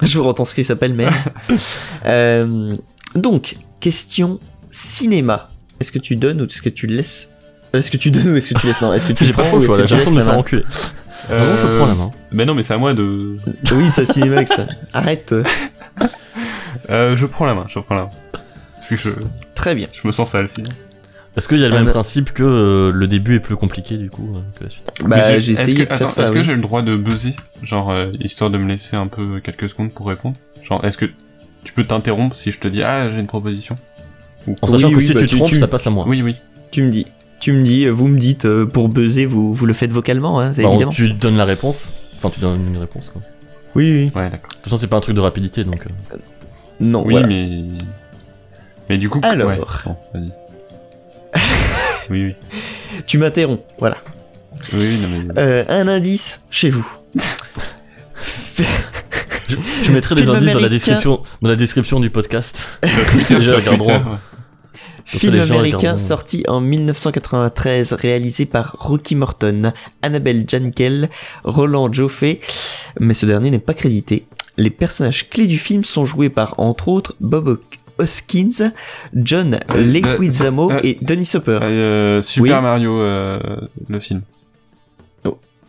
Je 0.02 0.18
vous 0.18 0.24
retranscris 0.24 0.64
ça 0.64 0.76
pêle-mêle. 0.76 1.12
euh, 2.06 2.76
donc, 3.14 3.56
question 3.80 4.38
cinéma. 4.70 5.48
Est-ce 5.80 5.92
que 5.92 5.98
tu 5.98 6.16
donnes 6.16 6.40
ou 6.40 6.44
est-ce 6.44 6.62
que 6.62 6.68
tu 6.68 6.86
laisses 6.86 7.33
Est-ce 7.74 7.90
que 7.90 7.96
tu 7.96 8.10
donnes 8.10 8.32
ou 8.32 8.36
est-ce 8.36 8.54
que 8.54 8.58
tu 8.60 8.66
laisses? 8.66 8.80
Non, 8.80 8.92
est-ce 8.92 9.06
que 9.06 9.12
tu 9.12 9.24
j'ai 9.24 9.32
pas 9.32 9.42
prends 9.42 9.50
trop 9.50 9.56
ou 9.58 9.60
le 9.60 9.64
est-ce 9.66 9.74
choix 9.74 9.76
que 9.76 9.82
là, 9.82 9.86
tu 9.86 9.90
j'ai 9.90 9.96
l'impression 9.96 10.10
de 10.12 10.16
me 10.16 10.20
la 10.20 10.24
faire 10.24 10.34
main 10.34 10.40
enculer. 10.40 10.62
Non, 11.30 11.56
je 11.62 11.76
prends 11.78 11.86
la 11.86 11.94
main. 11.94 12.10
Mais 12.32 12.44
non, 12.46 12.54
mais 12.54 12.62
c'est 12.62 12.74
à 12.74 12.78
moi 12.78 12.94
de. 12.94 13.36
Oui, 13.72 13.90
c'est 13.90 14.06
cinéma 14.06 14.44
ça. 14.46 14.66
Arrête. 14.92 15.34
Euh, 16.90 17.16
je 17.16 17.26
prends 17.26 17.46
la 17.46 17.54
main, 17.54 17.64
je 17.68 17.78
prends 17.78 17.94
la 17.94 18.02
main. 18.02 18.10
Parce 18.76 18.90
que 18.90 18.96
je, 18.96 19.10
Très 19.54 19.74
bien. 19.74 19.86
je 19.92 20.06
me 20.06 20.12
sens 20.12 20.30
sale 20.30 20.48
sinon. 20.48 20.68
Est-ce 21.36 21.48
qu'il 21.48 21.58
y 21.58 21.64
a 21.64 21.68
le 21.68 21.74
même 21.74 21.86
principe 21.90 22.32
que 22.32 22.42
euh, 22.44 22.92
le 22.92 23.06
début 23.08 23.36
est 23.36 23.40
plus 23.40 23.56
compliqué 23.56 23.96
du 23.96 24.08
coup 24.10 24.36
euh, 24.36 24.40
que 24.58 24.64
la 24.64 24.70
suite? 24.70 24.84
Bah, 25.04 25.40
j'ai 25.40 25.52
est-ce 25.52 25.62
essayé 25.62 25.74
que- 25.78 25.82
de 25.82 25.86
faire 25.88 25.96
attends, 25.96 26.10
ça. 26.10 26.22
Est-ce 26.24 26.32
que 26.32 26.42
j'ai 26.42 26.54
le 26.54 26.60
droit 26.60 26.82
de 26.82 26.96
buzzer 26.96 27.34
Genre, 27.62 27.90
euh, 27.90 28.12
histoire 28.20 28.50
de 28.50 28.58
me 28.58 28.68
laisser 28.68 28.96
un 28.96 29.06
peu 29.08 29.40
quelques 29.42 29.68
secondes 29.68 29.92
pour 29.92 30.06
répondre? 30.06 30.36
Genre, 30.62 30.84
est-ce 30.84 30.98
que 30.98 31.06
tu 31.64 31.72
peux 31.72 31.84
t'interrompre 31.84 32.36
si 32.36 32.52
je 32.52 32.60
te 32.60 32.68
dis 32.68 32.82
Ah, 32.84 33.10
j'ai 33.10 33.18
une 33.18 33.26
proposition? 33.26 33.76
Ou- 34.46 34.54
En 34.62 34.66
sachant 34.66 34.88
Oui, 34.88 34.92
que 34.92 34.98
oui, 34.98 35.06
si 35.06 35.14
bah, 35.14 35.20
tu 35.20 35.26
tu- 35.26 35.36
trompes, 35.36 35.48
tu- 35.48 35.58
ça 35.58 35.66
passe 35.66 35.86
à 35.86 35.90
moi. 35.90 36.04
Oui, 36.06 36.20
oui. 36.22 36.36
Tu 36.70 36.82
me 36.82 36.90
dis. 36.90 37.06
Tu 37.44 37.52
me 37.52 37.60
dis, 37.60 37.86
vous 37.88 38.08
me 38.08 38.18
dites, 38.18 38.46
euh, 38.46 38.64
pour 38.64 38.88
buzzer, 38.88 39.26
vous, 39.26 39.52
vous 39.52 39.66
le 39.66 39.74
faites 39.74 39.92
vocalement, 39.92 40.40
hein, 40.40 40.52
c'est 40.54 40.62
Bah, 40.62 40.70
évidemment. 40.70 40.92
tu 40.92 41.10
donnes 41.12 41.36
la 41.36 41.44
réponse. 41.44 41.88
Enfin, 42.16 42.30
tu 42.30 42.40
donnes 42.40 42.66
une 42.66 42.78
réponse. 42.78 43.10
Quoi. 43.10 43.20
De 43.20 43.26
Oui, 43.74 43.92
oui. 43.92 44.12
Ouais, 44.18 44.30
d'accord. 44.30 44.48
toute 44.50 44.62
façon, 44.62 44.78
c'est 44.78 44.86
pas 44.86 44.96
un 44.96 45.00
truc 45.00 45.14
de 45.14 45.20
rapidité 45.20 45.62
donc. 45.62 45.84
euh, 45.84 46.16
Non, 46.80 47.04
Oui, 47.04 47.10
voilà. 47.12 47.26
mais. 47.26 47.64
Mais 48.88 48.96
du 48.96 49.10
coup. 49.10 49.20
Alors. 49.22 49.48
ouais, 49.48 49.58
bon, 49.58 49.94
vas-y. 50.14 50.32
oui, 52.10 52.24
oui. 52.28 52.34
Tu 53.06 53.18
m'interromps, 53.18 53.60
voilà. 53.78 53.96
Oui, 54.72 54.78
oui, 54.80 54.98
non, 55.02 55.08
mais. 55.34 55.38
Euh, 55.38 55.64
un 55.68 55.86
indice 55.86 56.46
chez 56.50 56.70
vous. 56.70 56.90
Je, 59.46 59.56
je 59.82 59.92
mettrai 59.92 60.14
des 60.14 60.26
indices 60.30 60.54
dans 60.54 60.60
la 60.60 60.70
description, 60.70 61.22
dans 61.42 61.50
la 61.50 61.56
description 61.56 62.00
du 62.00 62.08
podcast. 62.08 62.78
Sur 62.86 63.06
Twitter, 63.10 63.34
Les 63.38 63.44
gens 63.44 63.50
sur 63.50 63.58
regarderont. 63.60 64.16
Film 65.04 65.38
américain 65.40 65.96
sorti 65.96 66.44
en 66.48 66.60
1993, 66.60 67.92
réalisé 67.92 68.46
par 68.46 68.76
Rocky 68.78 69.14
Morton, 69.16 69.72
Annabelle 70.02 70.44
Jankel, 70.48 71.08
Roland 71.44 71.92
Joffé, 71.92 72.40
mais 72.98 73.14
ce 73.14 73.26
dernier 73.26 73.50
n'est 73.50 73.58
pas 73.58 73.74
crédité. 73.74 74.24
Les 74.56 74.70
personnages 74.70 75.28
clés 75.28 75.46
du 75.46 75.58
film 75.58 75.84
sont 75.84 76.04
joués 76.04 76.30
par, 76.30 76.58
entre 76.58 76.88
autres, 76.88 77.14
Bob 77.20 77.60
Hoskins, 77.98 78.72
John 79.14 79.58
Euh, 79.74 79.84
Leguizamo 79.84 80.70
euh, 80.72 80.80
et 80.82 80.98
Dennis 81.02 81.32
Hopper. 81.34 81.58
Euh, 81.62 82.22
Super 82.22 82.56
Oui. 82.56 82.62
Mario, 82.62 82.98
euh, 83.00 83.38
le 83.88 84.00
film. 84.00 84.22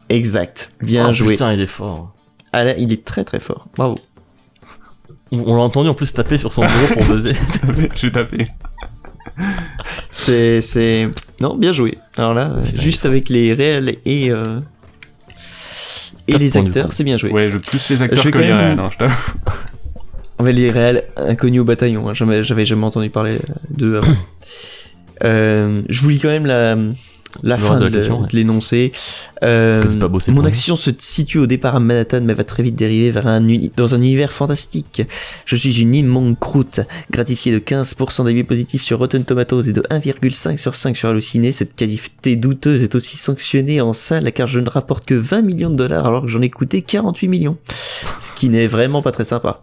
Exact, 0.09 0.71
bien 0.81 1.09
Oh, 1.09 1.13
joué. 1.13 1.33
Putain, 1.33 1.53
il 1.53 1.61
est 1.61 1.67
fort. 1.67 2.13
Ah 2.53 2.63
là, 2.63 2.75
il 2.77 2.93
est 2.93 3.03
très 3.03 3.23
très 3.23 3.39
fort. 3.39 3.65
Bravo. 3.75 3.95
On, 5.31 5.39
on 5.39 5.55
l'a 5.57 5.63
entendu 5.63 5.89
en 5.89 5.95
plus 5.95 6.13
taper 6.13 6.37
sur 6.37 6.53
son 6.53 6.61
bureau 6.61 6.93
pour 6.93 7.03
buzzer. 7.05 7.33
je 7.95 8.01
vais 8.05 8.11
taper. 8.11 8.47
C'est, 10.11 10.61
c'est, 10.61 11.09
non, 11.41 11.55
bien 11.57 11.73
joué. 11.73 11.97
Alors 12.17 12.33
là, 12.33 12.51
euh, 12.55 12.61
Putain, 12.63 12.81
juste 12.81 13.05
avec 13.05 13.29
les 13.29 13.53
réels 13.53 13.97
et 14.05 14.31
euh, 14.31 14.59
et 16.27 16.37
les 16.37 16.57
acteurs, 16.57 16.93
c'est 16.93 17.03
bien 17.03 17.17
joué. 17.17 17.29
Ouais, 17.31 17.49
je 17.51 17.57
plus 17.57 17.89
les 17.89 18.01
acteurs 18.01 18.23
Je 18.23 18.29
que 18.29 18.37
les 18.37 18.51
réels, 18.53 18.75
vous- 18.77 18.81
hein, 18.83 18.89
je 18.91 18.97
t'avoue. 18.97 19.33
On 20.39 20.43
va 20.43 20.51
les 20.51 20.69
réels 20.69 21.03
inconnus 21.17 21.61
au 21.61 21.63
bataillon. 21.63 22.09
hein. 22.09 22.13
J'avais 22.13 22.65
jamais 22.65 22.83
entendu 22.85 23.09
parler 23.09 23.39
d'eux 23.69 23.97
avant. 23.97 24.15
Euh, 25.23 25.81
je 25.87 26.01
vous 26.01 26.09
lis 26.09 26.19
quand 26.19 26.27
même 26.29 26.45
la, 26.45 26.75
la 27.43 27.57
fin 27.57 27.79
de, 27.79 27.89
question, 27.89 28.21
ouais. 28.21 28.27
l'énoncé. 28.33 28.91
Euh, 29.43 29.83
mon 30.29 30.45
action 30.45 30.75
se 30.75 30.91
situe 30.97 31.39
au 31.39 31.47
départ 31.47 31.75
à 31.75 31.79
Manhattan, 31.79 32.21
mais 32.21 32.33
va 32.33 32.43
très 32.43 32.63
vite 32.63 32.75
dériver 32.75 33.11
vers 33.11 33.27
un 33.27 33.47
uni- 33.47 33.71
dans 33.75 33.93
un 33.93 33.97
univers 33.97 34.31
fantastique. 34.31 35.03
Je 35.45 35.55
suis 35.55 35.79
une 35.81 35.93
immonde 35.93 36.39
croûte, 36.39 36.79
gratifiée 37.11 37.51
de 37.51 37.59
15% 37.59 38.25
d'avis 38.25 38.43
positifs 38.43 38.83
sur 38.83 38.99
Rotten 38.99 39.23
Tomatoes 39.23 39.63
et 39.63 39.73
de 39.73 39.83
1,5 39.89 40.57
sur 40.57 40.75
5 40.75 40.95
sur 40.95 41.09
Allociné. 41.09 41.51
Cette 41.51 41.75
qualité 41.75 42.35
douteuse 42.35 42.83
est 42.83 42.95
aussi 42.95 43.17
sanctionnée 43.17 43.81
en 43.81 43.93
salle 43.93 44.31
car 44.31 44.47
je 44.47 44.59
ne 44.59 44.69
rapporte 44.69 45.05
que 45.05 45.15
20 45.15 45.41
millions 45.41 45.69
de 45.69 45.75
dollars 45.75 46.05
alors 46.05 46.21
que 46.23 46.27
j'en 46.27 46.41
ai 46.41 46.49
coûté 46.49 46.81
48 46.81 47.27
millions. 47.27 47.57
Ce 48.19 48.31
qui 48.31 48.49
n'est 48.49 48.67
vraiment 48.67 49.01
pas 49.01 49.11
très 49.11 49.25
sympa. 49.25 49.61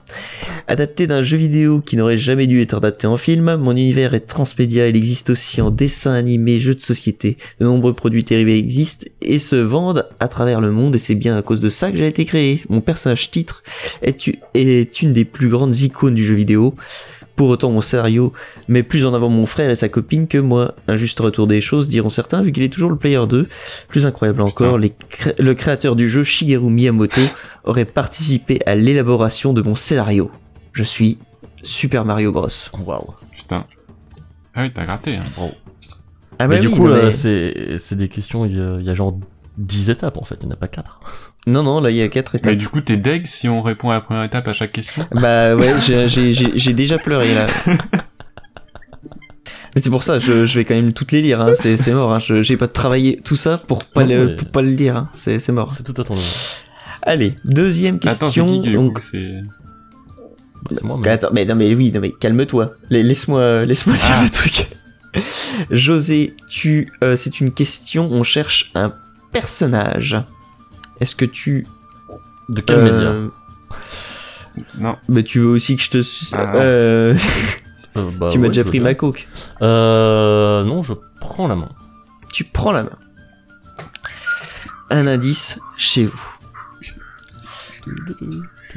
Adapté 0.68 1.06
d'un 1.06 1.22
jeu 1.22 1.36
vidéo 1.36 1.80
qui 1.80 1.96
n'aurait 1.96 2.16
jamais 2.16 2.46
dû 2.46 2.60
être 2.60 2.74
adapté 2.76 3.06
en 3.06 3.16
film, 3.16 3.56
mon 3.56 3.72
univers 3.72 4.14
est 4.14 4.20
transmédia, 4.20 4.86
il 4.88 4.96
existe 4.96 5.30
aussi 5.30 5.60
en 5.60 5.70
dessin 5.70 6.12
animé, 6.12 6.60
jeux 6.60 6.74
de 6.74 6.80
société. 6.80 7.36
De 7.62 7.66
nombreux 7.68 7.92
produits 7.92 8.24
dérivés 8.24 8.58
existent 8.58 9.06
et 9.20 9.38
se 9.38 9.54
vendent 9.54 10.08
à 10.18 10.26
travers 10.26 10.60
le 10.60 10.72
monde 10.72 10.96
et 10.96 10.98
c'est 10.98 11.14
bien 11.14 11.36
à 11.36 11.42
cause 11.42 11.60
de 11.60 11.70
ça 11.70 11.92
que 11.92 11.96
j'ai 11.96 12.08
été 12.08 12.24
créé. 12.24 12.60
Mon 12.68 12.80
personnage 12.80 13.30
titre 13.30 13.62
est, 14.02 15.00
une 15.00 15.12
des 15.12 15.24
plus 15.24 15.48
grandes 15.48 15.76
icônes 15.76 16.16
du 16.16 16.24
jeu 16.24 16.34
vidéo. 16.34 16.74
Pour 17.36 17.50
autant, 17.50 17.70
mon 17.70 17.80
scénario 17.80 18.32
met 18.66 18.82
plus 18.82 19.06
en 19.06 19.14
avant 19.14 19.28
mon 19.28 19.46
frère 19.46 19.70
et 19.70 19.76
sa 19.76 19.88
copine 19.88 20.26
que 20.26 20.38
moi. 20.38 20.74
Un 20.88 20.96
juste 20.96 21.20
retour 21.20 21.46
des 21.46 21.60
choses, 21.60 21.88
diront 21.88 22.10
certains, 22.10 22.42
vu 22.42 22.50
qu'il 22.50 22.64
est 22.64 22.68
toujours 22.68 22.90
le 22.90 22.96
player 22.96 23.24
2. 23.28 23.46
Plus 23.86 24.06
incroyable 24.06 24.42
encore, 24.42 24.76
les 24.76 24.90
cré- 24.90 25.34
le 25.38 25.54
créateur 25.54 25.94
du 25.94 26.08
jeu, 26.08 26.24
Shigeru 26.24 26.68
Miyamoto, 26.68 27.20
aurait 27.62 27.84
participé 27.84 28.58
à 28.66 28.74
l'élaboration 28.74 29.52
de 29.52 29.62
mon 29.62 29.76
scénario. 29.76 30.32
Je 30.72 30.82
suis 30.82 31.18
Super 31.62 32.04
Mario 32.04 32.32
Bros. 32.32 32.48
Waouh. 32.84 33.14
Putain. 33.36 33.64
Ah 34.52 34.62
oui, 34.64 34.72
t'as 34.74 34.84
gratté. 34.84 35.14
Hein. 35.14 35.22
Ah 36.42 36.48
mais 36.48 36.56
bah 36.56 36.60
du 36.60 36.68
oui, 36.68 36.74
coup, 36.74 36.88
mais- 36.88 37.10
c'est 37.12 37.76
c'est 37.78 37.96
des 37.96 38.08
questions, 38.08 38.44
il 38.44 38.56
y, 38.56 38.60
a, 38.60 38.76
il 38.80 38.84
y 38.86 38.90
a 38.90 38.94
genre 38.94 39.18
10 39.58 39.90
étapes 39.90 40.16
en 40.16 40.24
fait, 40.24 40.36
il 40.42 40.46
n'y 40.46 40.52
en 40.52 40.54
a 40.54 40.58
pas 40.58 40.68
4. 40.68 41.00
non, 41.46 41.62
non, 41.62 41.80
là 41.80 41.90
il 41.90 41.96
y 41.96 42.02
a 42.02 42.08
quatre 42.08 42.34
étapes. 42.34 42.50
Mais 42.52 42.56
du 42.56 42.68
coup, 42.68 42.80
t'es 42.80 42.96
deg 42.96 43.26
si 43.26 43.48
on 43.48 43.62
répond 43.62 43.90
à 43.90 43.94
la 43.94 44.00
première 44.00 44.24
étape 44.24 44.48
à 44.48 44.52
chaque 44.52 44.72
question? 44.72 45.06
Bah 45.12 45.54
ouais, 45.56 45.74
j'ai- 45.86 46.08
j'ai 46.08 46.32
j'ai- 46.32 46.52
j'ai 46.56 46.72
déjà 46.72 46.98
pleuré 46.98 47.34
là. 47.34 47.46
Mais 49.74 49.80
c'est 49.80 49.88
pour 49.90 50.02
ça, 50.02 50.18
je, 50.18 50.44
je 50.44 50.58
vais 50.58 50.64
quand 50.66 50.74
même 50.74 50.92
toutes 50.92 51.12
les 51.12 51.22
lire, 51.22 51.40
hein. 51.40 51.54
c'est 51.54 51.76
c'est 51.78 51.92
mort. 51.94 52.12
Hein. 52.12 52.18
Je- 52.18 52.42
J'ai 52.42 52.56
pas 52.58 52.68
travaillé 52.68 53.16
tout 53.24 53.36
ça 53.36 53.56
pour 53.56 53.84
pas, 53.86 54.04
Non, 54.04 54.10
le, 54.10 54.26
mais- 54.26 54.36
pour 54.36 54.48
pas 54.48 54.60
le 54.62 54.70
lire, 54.70 54.96
hein. 54.96 55.08
c'est 55.14 55.38
c'est 55.38 55.52
mort. 55.52 55.72
C'est 55.76 55.82
tout 55.82 55.98
à 56.00 56.04
ton. 56.04 56.14
Allez, 57.02 57.34
deuxième 57.44 57.96
Attends, 57.96 58.10
c'est 58.10 58.24
question. 58.26 58.58
donc- 58.58 58.94
coup 58.96 59.00
c'est... 59.00 59.32
Bah, 60.62 60.70
c'est 60.72 60.84
moi, 60.84 60.98
mais... 61.02 61.08
Attends, 61.08 61.30
mais 61.32 61.44
non 61.46 61.56
mais 61.56 61.74
oui, 61.74 61.90
non 61.90 62.00
mais 62.00 62.10
calme-toi. 62.12 62.72
La- 62.90 63.02
Laisse-moi 63.02 63.64
laisse-moi 63.64 63.96
dire 63.96 64.06
Ah. 64.10 64.22
le 64.22 64.30
truc. 64.30 64.68
José, 65.70 66.34
tu 66.48 66.92
euh, 67.02 67.16
c'est 67.16 67.40
une 67.40 67.52
question, 67.52 68.10
on 68.10 68.22
cherche 68.22 68.70
un 68.74 68.94
personnage. 69.32 70.16
Est-ce 71.00 71.14
que 71.16 71.24
tu 71.24 71.66
De 72.48 72.60
quel 72.60 72.76
euh, 72.78 72.82
média 72.82 73.32
Non. 74.78 74.96
Mais 75.08 75.22
tu 75.22 75.40
veux 75.40 75.46
aussi 75.46 75.76
que 75.76 75.82
je 75.82 75.90
te 75.90 76.02
Ah. 76.34 76.54
euh, 76.56 77.14
bah, 77.94 78.28
tu 78.30 78.38
m'as 78.38 78.44
ouais, 78.44 78.48
déjà 78.48 78.64
pris 78.64 78.78
bien. 78.78 78.82
ma 78.90 78.94
coke. 78.94 79.26
Euh. 79.62 80.62
Non, 80.64 80.82
je 80.82 80.92
prends 81.20 81.46
la 81.48 81.56
main. 81.56 81.68
Tu 82.32 82.44
prends 82.44 82.72
la 82.72 82.82
main. 82.84 82.98
Un 84.90 85.06
indice 85.06 85.58
chez 85.76 86.04
vous. 86.04 86.36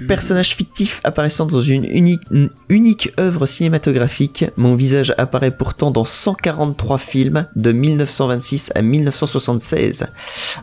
Personnage 0.07 0.55
fictif 0.55 0.99
apparaissant 1.03 1.45
dans 1.45 1.61
une 1.61 1.85
unique, 1.85 2.21
une 2.31 2.49
unique 2.69 3.11
œuvre 3.19 3.45
cinématographique, 3.45 4.45
mon 4.57 4.75
visage 4.75 5.13
apparaît 5.17 5.51
pourtant 5.51 5.89
dans 5.91 6.03
143 6.05 6.97
films 6.97 7.45
de 7.55 7.71
1926 7.71 8.71
à 8.75 8.81
1976. 8.81 10.07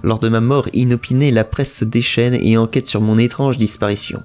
Lors 0.02 0.18
de 0.18 0.28
ma 0.28 0.40
mort 0.40 0.68
inopinée, 0.74 1.30
la 1.30 1.44
presse 1.44 1.74
se 1.74 1.84
déchaîne 1.84 2.34
et 2.40 2.56
enquête 2.58 2.86
sur 2.86 3.00
mon 3.00 3.16
étrange 3.18 3.56
disparition. 3.56 4.22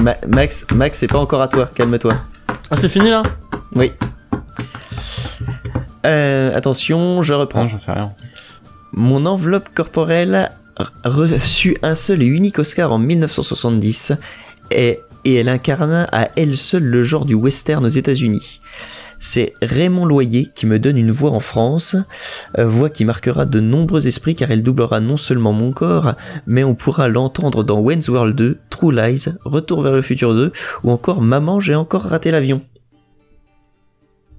Ma- 0.00 0.16
Max, 0.28 0.66
Max, 0.74 0.98
c'est 0.98 1.08
pas 1.08 1.18
encore 1.18 1.42
à 1.42 1.48
toi, 1.48 1.70
calme-toi. 1.74 2.14
Ah, 2.70 2.76
c'est 2.76 2.88
fini 2.88 3.10
là? 3.10 3.22
Oui. 3.76 3.92
Euh, 6.06 6.54
attention, 6.56 7.22
je 7.22 7.32
reprends. 7.32 7.62
Non, 7.62 7.68
j'en 7.68 7.78
sais 7.78 7.92
rien. 7.92 8.12
Mon 8.92 9.26
enveloppe 9.26 9.68
corporelle 9.74 10.50
reçu 11.04 11.76
un 11.82 11.94
seul 11.94 12.22
et 12.22 12.26
unique 12.26 12.58
Oscar 12.58 12.92
en 12.92 12.98
1970 12.98 14.12
et, 14.70 15.00
et 15.24 15.34
elle 15.34 15.48
incarna 15.48 16.08
à 16.12 16.28
elle 16.36 16.56
seule 16.56 16.84
le 16.84 17.04
genre 17.04 17.24
du 17.24 17.34
western 17.34 17.84
aux 17.84 17.88
États-Unis. 17.88 18.60
C'est 19.18 19.54
Raymond 19.62 20.04
Loyer 20.04 20.50
qui 20.54 20.66
me 20.66 20.78
donne 20.78 20.98
une 20.98 21.10
voix 21.10 21.30
en 21.30 21.40
France, 21.40 21.96
euh, 22.58 22.66
voix 22.66 22.90
qui 22.90 23.06
marquera 23.06 23.46
de 23.46 23.58
nombreux 23.58 24.06
esprits 24.06 24.34
car 24.34 24.50
elle 24.50 24.62
doublera 24.62 25.00
non 25.00 25.16
seulement 25.16 25.52
mon 25.52 25.72
corps, 25.72 26.14
mais 26.46 26.62
on 26.62 26.74
pourra 26.74 27.08
l'entendre 27.08 27.64
dans 27.64 27.80
Wayne's 27.80 28.08
World 28.08 28.36
2, 28.36 28.58
True 28.68 28.92
Lies, 28.92 29.26
Retour 29.44 29.80
vers 29.80 29.94
le 29.94 30.02
futur 30.02 30.34
2 30.34 30.52
ou 30.82 30.90
encore 30.90 31.22
Maman 31.22 31.58
j'ai 31.58 31.74
encore 31.74 32.02
raté 32.02 32.30
l'avion. 32.30 32.60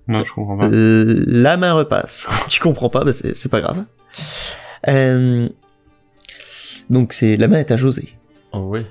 Non, 0.07 0.23
je 0.23 0.31
comprends 0.31 0.57
pas. 0.57 0.67
Euh, 0.67 1.23
la 1.25 1.57
main 1.57 1.73
repasse. 1.73 2.27
tu 2.47 2.59
comprends 2.61 2.89
pas, 2.89 3.03
bah 3.03 3.13
c'est 3.13 3.35
c'est 3.35 3.49
pas 3.49 3.61
grave. 3.61 3.85
Euh, 4.87 5.49
donc 6.89 7.13
c'est 7.13 7.37
la 7.37 7.47
main 7.47 7.59
est 7.59 7.71
à 7.71 7.77
José. 7.77 8.09
Oh, 8.53 8.69
oui. 8.71 8.81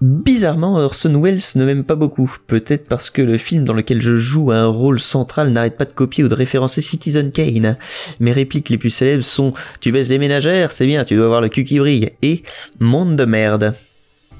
Bizarrement, 0.00 0.74
Orson 0.76 1.18
Welles 1.18 1.40
ne 1.56 1.64
m'aime 1.64 1.84
pas 1.84 1.94
beaucoup. 1.94 2.30
Peut-être 2.46 2.88
parce 2.88 3.08
que 3.08 3.22
le 3.22 3.38
film 3.38 3.64
dans 3.64 3.72
lequel 3.72 4.02
je 4.02 4.18
joue 4.18 4.50
un 4.52 4.66
rôle 4.66 5.00
central 5.00 5.48
n'arrête 5.48 5.78
pas 5.78 5.86
de 5.86 5.92
copier 5.92 6.22
ou 6.24 6.28
de 6.28 6.34
référencer 6.34 6.82
Citizen 6.82 7.30
Kane. 7.32 7.76
Mes 8.20 8.32
répliques 8.32 8.68
les 8.68 8.76
plus 8.76 8.90
célèbres 8.90 9.24
sont 9.24 9.54
Tu 9.80 9.92
baises 9.92 10.10
les 10.10 10.18
ménagères, 10.18 10.72
c'est 10.72 10.84
bien, 10.86 11.04
tu 11.04 11.14
dois 11.14 11.24
avoir 11.24 11.40
le 11.40 11.48
cul 11.48 11.64
qui 11.64 11.78
brille. 11.78 12.10
Et 12.20 12.42
Monde 12.80 13.16
de 13.16 13.24
merde. 13.24 13.74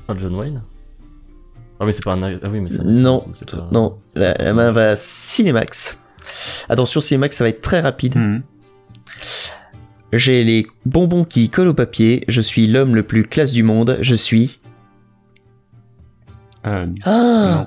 Ah, 0.06 0.14
John 0.20 0.34
Wayne? 0.34 0.62
Ah, 1.80 1.86
mais 1.86 1.92
c'est 1.92 2.04
pas 2.04 2.12
un. 2.12 2.22
Ah 2.22 2.48
oui, 2.52 2.60
mais 2.60 2.68
c'est 2.68 2.80
un- 2.80 2.84
Non, 2.84 3.24
c'est 3.32 3.50
pas- 3.50 3.68
Non, 3.72 3.96
la, 4.14 4.34
la 4.34 4.52
main 4.52 4.70
va 4.70 4.90
à 4.90 4.96
Cinemax. 4.96 5.96
Attention, 6.68 7.00
Cinemax, 7.00 7.36
ça 7.36 7.44
va 7.44 7.48
être 7.48 7.62
très 7.62 7.80
rapide. 7.80 8.16
Mhm. 8.16 8.42
J'ai 10.16 10.44
les 10.44 10.66
bonbons 10.86 11.24
qui 11.24 11.48
collent 11.50 11.68
au 11.68 11.74
papier. 11.74 12.24
Je 12.28 12.40
suis 12.40 12.66
l'homme 12.66 12.94
le 12.94 13.02
plus 13.02 13.24
classe 13.24 13.52
du 13.52 13.62
monde. 13.62 13.98
Je 14.00 14.14
suis. 14.14 14.60
Euh, 16.66 16.86
Ah 17.04 17.66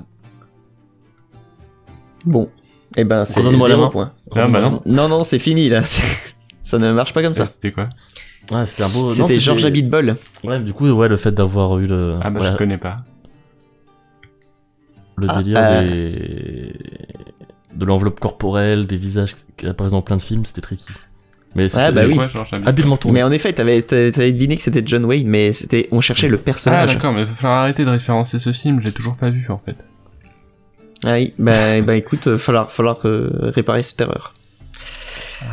Bon. 2.26 2.50
Eh 2.96 3.04
ben, 3.04 3.26
c'est 3.26 3.42
Redonne-moi 3.42 3.70
la 3.70 3.78
main. 3.78 3.90
point. 3.90 4.14
Ah, 4.36 4.48
bah 4.48 4.62
non. 4.62 4.82
Non, 4.86 5.08
non, 5.08 5.24
c'est 5.24 5.40
fini 5.40 5.70
là. 5.70 5.82
Ça 6.64 6.78
ne 6.78 6.92
marche 6.92 7.14
pas 7.14 7.22
comme 7.22 7.34
ça. 7.34 7.46
ça, 7.46 7.54
c'était 7.54 7.72
quoi 7.72 7.88
Ah, 8.52 8.66
c'était 8.66 8.84
un 8.84 8.90
beau. 8.90 9.04
non, 9.04 9.10
C'était 9.10 9.40
Georges 9.40 9.64
Abitbol. 9.66 10.16
Ouais, 10.44 10.60
du 10.60 10.74
coup, 10.74 10.90
ouais, 10.90 11.08
le 11.08 11.16
fait 11.18 11.32
d'avoir 11.32 11.80
eu 11.80 11.88
le. 11.88 12.18
Ah 12.22 12.30
bah 12.30 12.42
ouais, 12.42 12.48
je 12.52 12.58
connais 12.58 12.78
pas. 12.78 12.98
le 15.16 15.28
Ah, 15.30 15.38
délire 15.42 15.58
euh. 15.60 15.82
des. 15.84 16.74
de 17.76 17.86
l'enveloppe 17.86 18.20
corporelle, 18.20 18.86
des 18.86 18.98
visages 18.98 19.36
qui 19.56 19.66
apparaissent 19.66 19.94
dans 19.94 20.02
plein 20.02 20.18
de 20.18 20.22
films, 20.22 20.46
c'était 20.46 20.60
tricky. 20.62 20.86
Mais 21.56 21.70
c'était 21.70 21.82
Ah, 21.84 21.92
bah 21.92 22.02
C'est 22.02 22.08
oui. 22.08 22.16
quoi, 22.16 22.28
habilement 22.66 22.98
tourné. 22.98 23.20
Mais 23.20 23.24
en 23.24 23.32
effet, 23.32 23.52
t'avais 23.54 23.82
t'avais- 23.82 24.12
t'avais 24.12 24.32
deviné 24.32 24.58
que 24.58 24.62
c'était 24.62 24.84
John 24.86 25.06
Wayne, 25.06 25.28
mais 25.28 25.54
c'était 25.54 25.88
on 25.92 26.02
cherchait 26.02 26.28
le 26.28 26.38
Ah 26.38 26.44
personnage. 26.44 26.94
d'accord, 26.94 27.14
mais 27.14 27.22
il 27.22 27.26
va 27.26 27.34
falloir 27.34 27.60
arrêter 27.62 27.84
de 27.86 27.90
référencer 27.90 28.38
ce 28.40 28.52
film, 28.52 28.82
j'ai 28.82 28.92
toujours 28.92 29.16
pas 29.16 29.30
vu 29.30 29.46
en 29.50 29.58
fait. 29.58 29.78
Ah 31.04 31.14
oui, 31.14 31.34
bah, 31.40 31.82
bah 31.82 31.96
écoute, 31.96 32.28
euh, 32.28 32.38
falloir, 32.38 32.72
falloir 32.72 33.00
euh, 33.06 33.30
réparer 33.56 33.82
cette 33.84 34.02
erreur. 34.02 34.34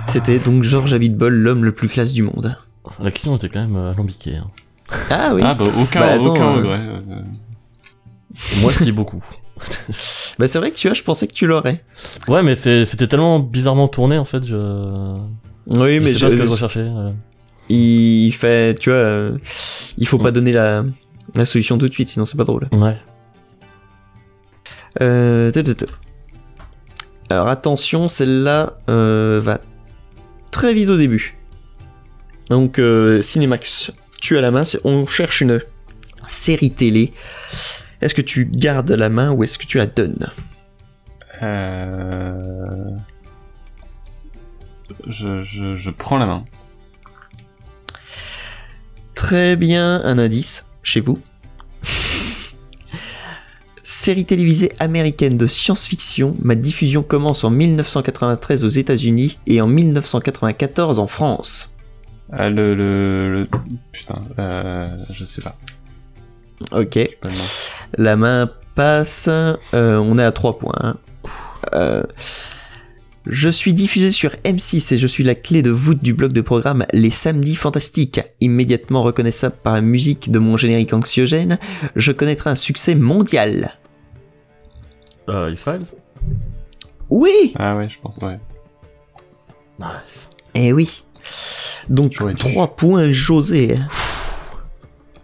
C'était 0.09 0.39
donc 0.39 0.63
Georges 0.63 0.93
Abitbol, 0.95 1.35
l'homme 1.35 1.65
le 1.65 1.73
plus 1.73 1.89
classe 1.89 2.13
du 2.13 2.23
monde. 2.23 2.57
La 3.01 3.11
question 3.11 3.37
était 3.37 3.49
quand 3.49 3.61
même 3.61 3.77
euh, 3.77 3.93
alambiquée. 3.93 4.37
Hein. 4.37 4.51
Ah 5.11 5.33
oui. 5.35 5.43
Ah 5.45 5.55
bah 5.55 5.65
aucun, 5.81 6.01
Bah, 6.01 6.07
attends, 6.13 6.33
aucun 6.35 6.45
euh, 6.53 6.57
regret. 6.57 6.81
euh, 6.81 7.21
Moi, 8.61 8.73
c'est 8.73 8.93
beaucoup. 8.93 9.23
Bah 10.39 10.49
c'est 10.49 10.59
vrai 10.59 10.71
que 10.73 10.77
tu 10.77 10.89
vois, 10.89 10.95
je 10.95 11.03
pensais 11.03 11.27
que 11.29 11.33
tu 11.33 11.47
l'aurais. 11.47 11.83
Ouais, 12.29 12.43
mais 12.43 12.57
c'est- 12.57 12.85
c'était 12.85 13.07
tellement 13.07 13.39
bizarrement 13.39 13.87
tourné 13.89 14.19
en 14.19 14.25
fait, 14.25 14.45
je. 14.45 14.57
Oui, 15.67 15.95
je 15.97 16.01
mais 16.01 16.13
sais 16.13 16.21
pas 16.21 16.31
ce 16.31 16.37
que 16.37 16.45
je 16.47 16.51
recherchais. 16.51 16.81
euh. 16.81 17.13
il 17.69 18.33
fait, 18.33 18.75
tu 18.79 18.91
vois, 18.91 18.99
euh, 18.99 19.39
il 19.97 20.07
faut 20.07 20.19
pas 20.19 20.31
donner 20.31 20.53
la, 20.53 20.85
la 21.35 21.45
solution 21.47 21.79
tout 21.79 21.89
de 21.89 21.93
suite, 21.95 22.09
sinon 22.11 22.27
c'est 22.27 22.37
pas 22.37 22.45
drôle. 22.45 22.69
Ouais. 22.73 22.97
Euh, 25.01 25.51
tut, 25.51 25.65
tut, 25.65 25.75
tut. 25.75 25.87
Alors 27.31 27.49
attention, 27.49 28.09
celle-là 28.09 28.75
euh, 28.91 29.41
va 29.43 29.61
très 30.51 30.75
vite 30.75 30.89
au 30.91 30.97
début. 30.97 31.37
Donc 32.51 32.79
euh, 32.79 33.23
Cinemax, 33.23 33.91
tu 34.21 34.37
as 34.37 34.41
la 34.43 34.51
main, 34.51 34.63
on 34.85 35.07
cherche 35.07 35.41
une 35.41 35.61
série 36.29 36.71
télé. 36.71 37.13
Est-ce 38.03 38.15
que 38.15 38.23
tu 38.23 38.45
gardes 38.45 38.91
la 38.91 39.09
main 39.09 39.33
ou 39.33 39.43
est-ce 39.45 39.57
que 39.59 39.65
tu 39.67 39.79
la 39.79 39.87
donnes? 39.87 40.27
Euh... 41.43 42.91
Je, 45.07 45.43
je, 45.43 45.75
je 45.75 45.91
prends 45.91 46.19
la 46.19 46.27
main. 46.27 46.45
Très 49.15 49.57
bien, 49.57 50.03
un 50.05 50.19
indice 50.19 50.67
chez 50.83 51.01
vous. 51.01 51.21
Série 53.83 54.25
télévisée 54.25 54.73
américaine 54.81 55.37
de 55.37 55.47
science-fiction, 55.47 56.37
ma 56.41 56.55
diffusion 56.55 57.03
commence 57.03 57.45
en 57.45 57.51
1993 57.51 58.65
aux 58.65 58.69
États-Unis 58.69 59.39
et 59.47 59.61
en 59.61 59.67
1994 59.67 60.99
en 60.99 61.07
France. 61.07 61.71
Ah, 62.33 62.49
le, 62.49 62.75
le, 62.75 63.43
le- 63.43 63.49
Putain, 63.93 64.23
euh, 64.39 64.97
je 65.13 65.25
sais 65.25 65.43
pas. 65.43 65.57
Ok, 66.73 66.99
Pas 67.21 67.29
la 67.99 68.17
main 68.17 68.51
passe, 68.75 69.27
euh, 69.29 69.57
on 69.75 70.19
est 70.19 70.25
à 70.25 70.33
3 70.33 70.59
points. 70.59 70.97
hein. 71.73 72.03
Je 73.27 73.49
suis 73.49 73.73
diffusé 73.73 74.11
sur 74.11 74.33
M6 74.45 74.95
et 74.95 74.99
je 74.99 75.07
suis 75.07 75.25
la 75.25 75.35
clé 75.35 75.63
de 75.63 75.71
voûte 75.71 76.03
du 76.03 76.13
bloc 76.13 76.33
de 76.33 76.43
programme 76.43 76.85
Les 76.93 77.09
Samedis 77.11 77.55
Fantastiques. 77.55 78.21
Immédiatement 78.41 79.03
reconnaissable 79.03 79.57
par 79.63 79.73
la 79.73 79.81
musique 79.81 80.31
de 80.31 80.39
mon 80.39 80.59
générique 80.59 80.93
anxiogène, 80.93 81.59
je 81.97 82.13
connaîtrai 82.13 82.51
un 82.51 82.55
succès 82.55 82.95
mondial. 82.95 83.79
Euh, 85.31 85.51
X-Files 85.51 85.87
Oui 87.09 87.55
Ah 87.59 87.77
ouais, 87.77 87.89
je 87.89 87.99
pense, 87.99 88.15
ouais. 88.19 88.39
Nice. 89.79 90.29
Eh 90.55 90.75
oui. 90.75 91.01
Donc 91.89 92.13
J'aurais 92.13 92.35
dû. 92.35 92.53
3 92.53 92.77
points 92.77 93.11
José. 93.11 93.75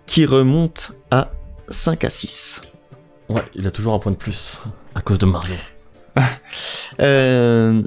Qui 0.07 0.25
remonte 0.25 0.93
à 1.11 1.31
5 1.69 2.05
à 2.05 2.11
6. 2.11 2.63
Ouais, 3.29 3.43
il 3.55 3.67
a 3.67 3.71
toujours 3.71 3.93
un 3.93 3.99
point 3.99 4.13
de 4.13 4.17
plus 4.17 4.63
à 4.95 5.03
cause 5.03 5.19
de 5.19 5.27
Mario. 5.27 5.55
Euh, 7.01 7.83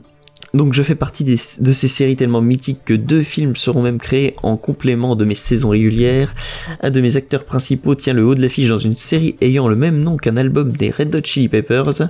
donc 0.53 0.73
je 0.73 0.83
fais 0.83 0.95
partie 0.95 1.23
des- 1.23 1.37
de 1.59 1.73
ces 1.73 1.87
séries 1.87 2.15
tellement 2.15 2.41
mythiques 2.41 2.81
que 2.85 2.93
deux 2.93 3.23
films 3.23 3.55
seront 3.55 3.81
même 3.81 3.97
créés 3.99 4.35
en 4.43 4.55
complément 4.55 5.15
de 5.15 5.25
mes 5.25 5.33
saisons 5.35 5.69
régulières. 5.69 6.33
Un 6.81 6.91
de 6.91 7.01
mes 7.01 7.15
acteurs 7.15 7.43
principaux 7.43 7.95
tient 7.95 8.13
le 8.13 8.23
haut 8.25 8.35
de 8.35 8.41
l'affiche 8.41 8.69
dans 8.69 8.77
une 8.79 8.95
série 8.95 9.35
ayant 9.41 9.67
le 9.67 9.75
même 9.75 9.99
nom 9.99 10.17
qu'un 10.17 10.37
album 10.37 10.71
des 10.71 10.91
Red 10.91 11.15
Hot 11.15 11.21
Chili 11.23 11.49
Peppers. 11.49 12.09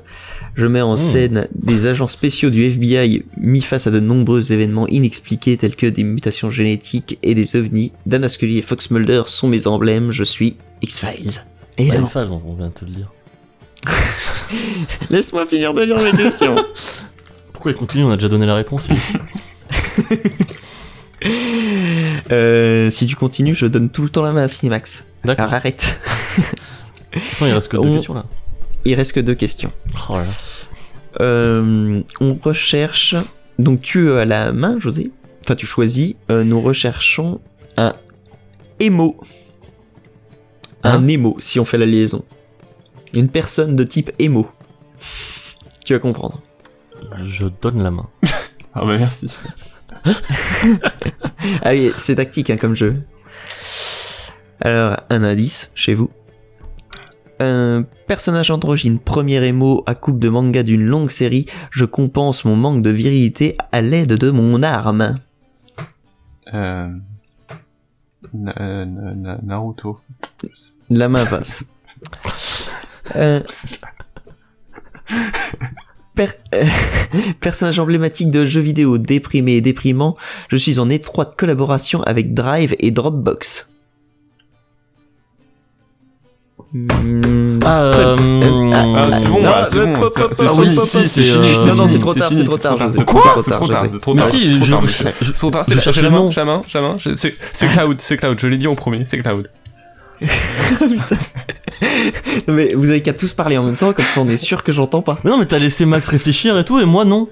Je 0.55 0.65
mets 0.65 0.81
en 0.81 0.95
Mmh. 0.95 0.97
scène 0.97 1.47
des 1.55 1.85
agents 1.87 2.07
spéciaux 2.09 2.49
du 2.49 2.63
FBI 2.65 3.23
mis 3.37 3.61
face 3.61 3.87
à 3.87 3.91
de 3.91 3.99
nombreux 4.01 4.51
événements 4.51 4.87
inexpliqués 4.87 5.55
tels 5.57 5.75
que 5.77 5.87
des 5.87 6.03
mutations 6.03 6.49
génétiques 6.49 7.17
et 7.23 7.35
des 7.35 7.55
ovnis. 7.55 7.93
Dana 8.05 8.27
Scully 8.29 8.57
et 8.59 8.61
Fox 8.61 8.91
Mulder 8.91 9.23
sont 9.27 9.47
mes 9.47 9.67
emblèmes. 9.67 10.11
Je 10.11 10.23
suis 10.25 10.57
X-Files. 10.81 11.27
Ouais, 11.27 11.31
Évidemment. 11.77 12.05
X-Files, 12.07 12.27
on 12.31 12.41
on 12.45 12.53
vient 12.55 12.67
de 12.67 12.73
te 12.73 12.83
le 12.85 12.91
dire. 12.91 13.11
Laisse-moi 15.09 15.45
finir 15.45 15.73
de 15.73 15.83
lire 15.83 15.97
mes 16.01 16.11
questions. 16.11 16.55
Pourquoi 17.51 17.71
il 17.71 17.77
continue 17.77 18.03
On 18.03 18.11
a 18.11 18.15
déjà 18.15 18.29
donné 18.29 18.45
la 18.45 18.55
réponse. 18.55 18.87
Euh, 22.31 22.89
si 22.89 23.05
tu 23.07 23.15
continues, 23.15 23.53
je 23.53 23.65
donne 23.65 23.89
tout 23.89 24.01
le 24.01 24.09
temps 24.09 24.23
la 24.23 24.31
main 24.33 24.43
à 24.43 24.47
Cinemax. 24.49 25.05
D'accord. 25.23 25.45
Alors 25.45 25.55
arrête. 25.55 25.97
De 27.13 27.19
toute 27.19 27.23
façon, 27.29 27.45
il 27.45 27.53
reste 27.53 27.71
que 27.71 27.77
deux 27.77 27.87
On- 27.87 27.93
questions 27.93 28.13
là. 28.13 28.25
Il 28.85 28.95
reste 28.95 29.13
que 29.13 29.19
deux 29.21 29.35
questions. 29.35 29.71
Oh 30.09 30.15
là. 30.17 30.25
Euh, 31.21 32.01
on 32.19 32.33
recherche. 32.35 33.15
Donc 33.59 33.81
tu 33.81 34.11
as 34.11 34.25
la 34.25 34.51
main, 34.51 34.79
José. 34.79 35.11
Enfin, 35.45 35.55
tu 35.55 35.65
choisis. 35.65 36.15
Euh, 36.29 36.43
nous 36.43 36.59
recherchons 36.61 37.39
un 37.77 37.93
émo. 38.81 39.15
Un 40.83 40.97
Hein 40.97 41.07
émo, 41.07 41.37
si 41.39 41.59
on 41.59 41.65
fait 41.65 41.77
la 41.77 41.85
liaison. 41.85 42.25
Une 43.13 43.29
personne 43.29 43.75
de 43.75 43.83
type 43.83 44.11
émo. 44.19 44.47
Tu 45.85 45.93
vas 45.93 45.99
comprendre. 45.99 46.41
Je 47.23 47.47
donne 47.61 47.81
la 47.83 47.91
main. 47.91 48.09
Ah 48.75 48.85
bah 48.85 48.97
merci. 48.97 49.27
Ah 51.61 51.71
oui, 51.71 51.91
c'est 51.97 52.15
tactique 52.15 52.49
hein, 52.49 52.57
comme 52.57 52.75
jeu. 52.75 53.03
Alors, 54.61 54.97
un 55.11 55.23
indice 55.23 55.69
chez 55.75 55.93
vous. 55.93 56.09
Un 57.39 57.85
personnage 58.07 58.49
androgyne, 58.49 58.97
premier 58.97 59.43
émo 59.45 59.83
à 59.85 59.93
coupe 59.93 60.17
de 60.19 60.27
manga 60.29 60.63
d'une 60.63 60.81
longue 60.83 61.11
série, 61.11 61.45
je 61.69 61.85
compense 61.85 62.45
mon 62.45 62.55
manque 62.55 62.81
de 62.81 62.89
virilité 62.89 63.55
à 63.71 63.81
l'aide 63.81 64.13
de 64.13 64.31
mon 64.31 64.63
arme. 64.63 65.19
Euh... 66.53 66.89
Na- 68.33 68.53
euh, 68.59 68.85
na- 68.85 69.13
na- 69.13 69.39
Naruto. 69.43 69.99
La 70.89 71.09
main 71.09 71.25
passe. 71.25 71.63
Euh, 73.15 73.41
per- 76.15 76.27
euh, 76.55 76.63
personnage 77.41 77.79
emblématique 77.79 78.31
de 78.31 78.45
jeux 78.45 78.61
vidéo 78.61 78.97
déprimé 78.97 79.53
et 79.53 79.61
déprimant, 79.61 80.15
je 80.49 80.57
suis 80.57 80.79
en 80.79 80.89
étroite 80.89 81.35
collaboration 81.37 82.01
avec 82.03 82.33
Drive 82.33 82.75
et 82.79 82.91
Dropbox. 82.91 83.67
Hmm, 86.73 87.59
Ah, 87.63 87.83
euh, 87.83 88.15
Ah, 88.73 89.19
c'est 89.19 89.27
bon, 89.27 89.41
non, 89.41 89.49
bah, 89.49 89.65
c'est 89.69 89.85
bon. 89.85 90.09
c'est- 90.33 90.85
si, 91.03 91.21
c'est 91.21 91.37
euh, 91.37 91.75
non, 91.75 91.85
trop 91.99 92.13
tard, 92.15 92.29
c'est 92.33 92.43
trop 92.45 92.57
tard, 92.57 92.77
José. 92.79 92.97
C'est 92.99 93.05
trop 93.05 93.19
Quoi 93.19 93.33
tard, 93.33 93.41
c'est 93.45 93.51
trop 93.51 93.67
tard, 93.67 93.83
Mais 94.15 94.21
si, 94.23 94.63
je- 94.63 94.71
la- 96.01 96.09
main, 96.09 96.29
la 96.35 96.45
main, 96.45 96.61
la 96.73 96.81
main, 96.81 96.95
c'est 97.15 97.35
c'est 97.53 97.67
Cloud, 97.67 98.01
c'est 98.01 98.17
Cloud, 98.17 98.39
je 98.39 98.47
l'ai 98.47 98.57
dit 98.57 98.65
en 98.67 98.73
premier, 98.75 99.05
c'est 99.05 99.19
Cloud. 99.19 99.49
Non, 102.47 102.53
mais 102.53 102.73
vous 102.73 102.89
avez 102.89 103.01
qu'à 103.01 103.13
tous 103.13 103.33
parler 103.33 103.57
en 103.57 103.63
même 103.63 103.75
temps, 103.77 103.93
comme 103.93 104.05
ça 104.05 104.21
on 104.21 104.29
est 104.29 104.37
sûr 104.37 104.63
que 104.63 104.71
j'entends 104.71 105.01
pas. 105.01 105.19
Mais 105.23 105.31
non, 105.31 105.37
mais 105.37 105.45
t'as 105.45 105.59
laissé 105.59 105.85
Max 105.85 106.07
réfléchir 106.07 106.57
et 106.57 106.63
tout, 106.65 106.79
et 106.79 106.85
moi 106.85 107.03
non. 107.05 107.27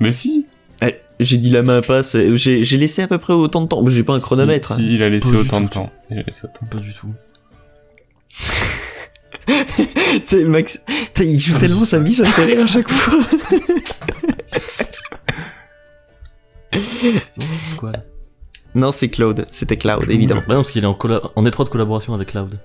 Mais 0.00 0.12
si 0.12 0.46
Eh, 0.82 0.96
J'ai 1.20 1.38
dit 1.38 1.48
la 1.50 1.62
main 1.62 1.80
passe, 1.80 2.14
euh, 2.16 2.36
j'ai 2.36 2.62
j'ai 2.64 2.76
laissé 2.76 3.02
à 3.02 3.08
peu 3.08 3.18
près 3.18 3.32
autant 3.32 3.62
de 3.62 3.68
temps, 3.68 3.82
mais 3.82 3.90
j'ai 3.90 4.02
pas 4.02 4.14
un 4.16 4.20
chronomètre. 4.20 4.68
Si, 4.74 4.82
si, 4.82 4.94
il 4.94 5.02
a 5.02 5.08
laissé 5.08 5.26
Pas 5.30 5.36
du 5.36 5.40
autant 5.40 5.60
de 5.60 5.68
temps. 5.68 5.90
Il 6.10 6.18
a 6.18 6.22
laissé 6.22 6.42
autant. 6.44 6.66
Pas 6.66 6.78
du 6.78 6.92
tout. 6.92 7.08
Tu 9.46 10.22
sais, 10.24 10.44
Max, 10.44 10.80
putain, 10.86 11.24
il 11.24 11.38
joue 11.38 11.56
tellement 11.58 11.84
sa 11.84 12.00
vie, 12.00 12.12
ça 12.12 12.24
me 12.24 12.28
fait 12.28 12.44
rire 12.46 12.64
à 12.64 12.66
chaque 12.66 12.90
fois. 12.90 13.20
Non, 16.74 17.46
c'est 17.68 17.76
quoi 17.76 17.92
Non, 18.76 18.92
c'est 18.92 19.08
Cloud, 19.08 19.46
c'était 19.50 19.76
Cloud, 19.76 20.08
évidemment. 20.08 20.42
Bah 20.46 20.54
non, 20.54 20.60
parce 20.60 20.70
qu'il 20.70 20.84
est 20.84 20.86
en, 20.86 20.94
colla- 20.94 21.22
en 21.34 21.44
étroite 21.44 21.68
collaboration 21.70 22.14
avec 22.14 22.28
Cloud. 22.28 22.58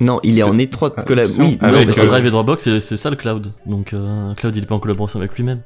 Non, 0.00 0.20
il 0.22 0.38
est 0.38 0.42
en 0.44 0.56
étroite 0.58 0.94
Ah, 0.96 1.02
collaboration. 1.02 1.42
Oui, 1.44 1.58
avec, 1.60 1.88
non, 1.88 1.94
non, 1.94 2.00
mais 2.02 2.06
Drive 2.08 2.26
et 2.26 2.30
Dropbox, 2.30 2.62
c'est 2.62 2.80
c'est 2.80 2.96
ça 2.96 3.10
le 3.10 3.16
Cloud. 3.16 3.52
Donc 3.66 3.92
euh, 3.92 4.32
Cloud, 4.34 4.54
il 4.56 4.62
est 4.62 4.66
pas 4.66 4.74
en 4.76 4.78
collaboration 4.78 5.18
avec 5.18 5.34
lui-même. 5.34 5.60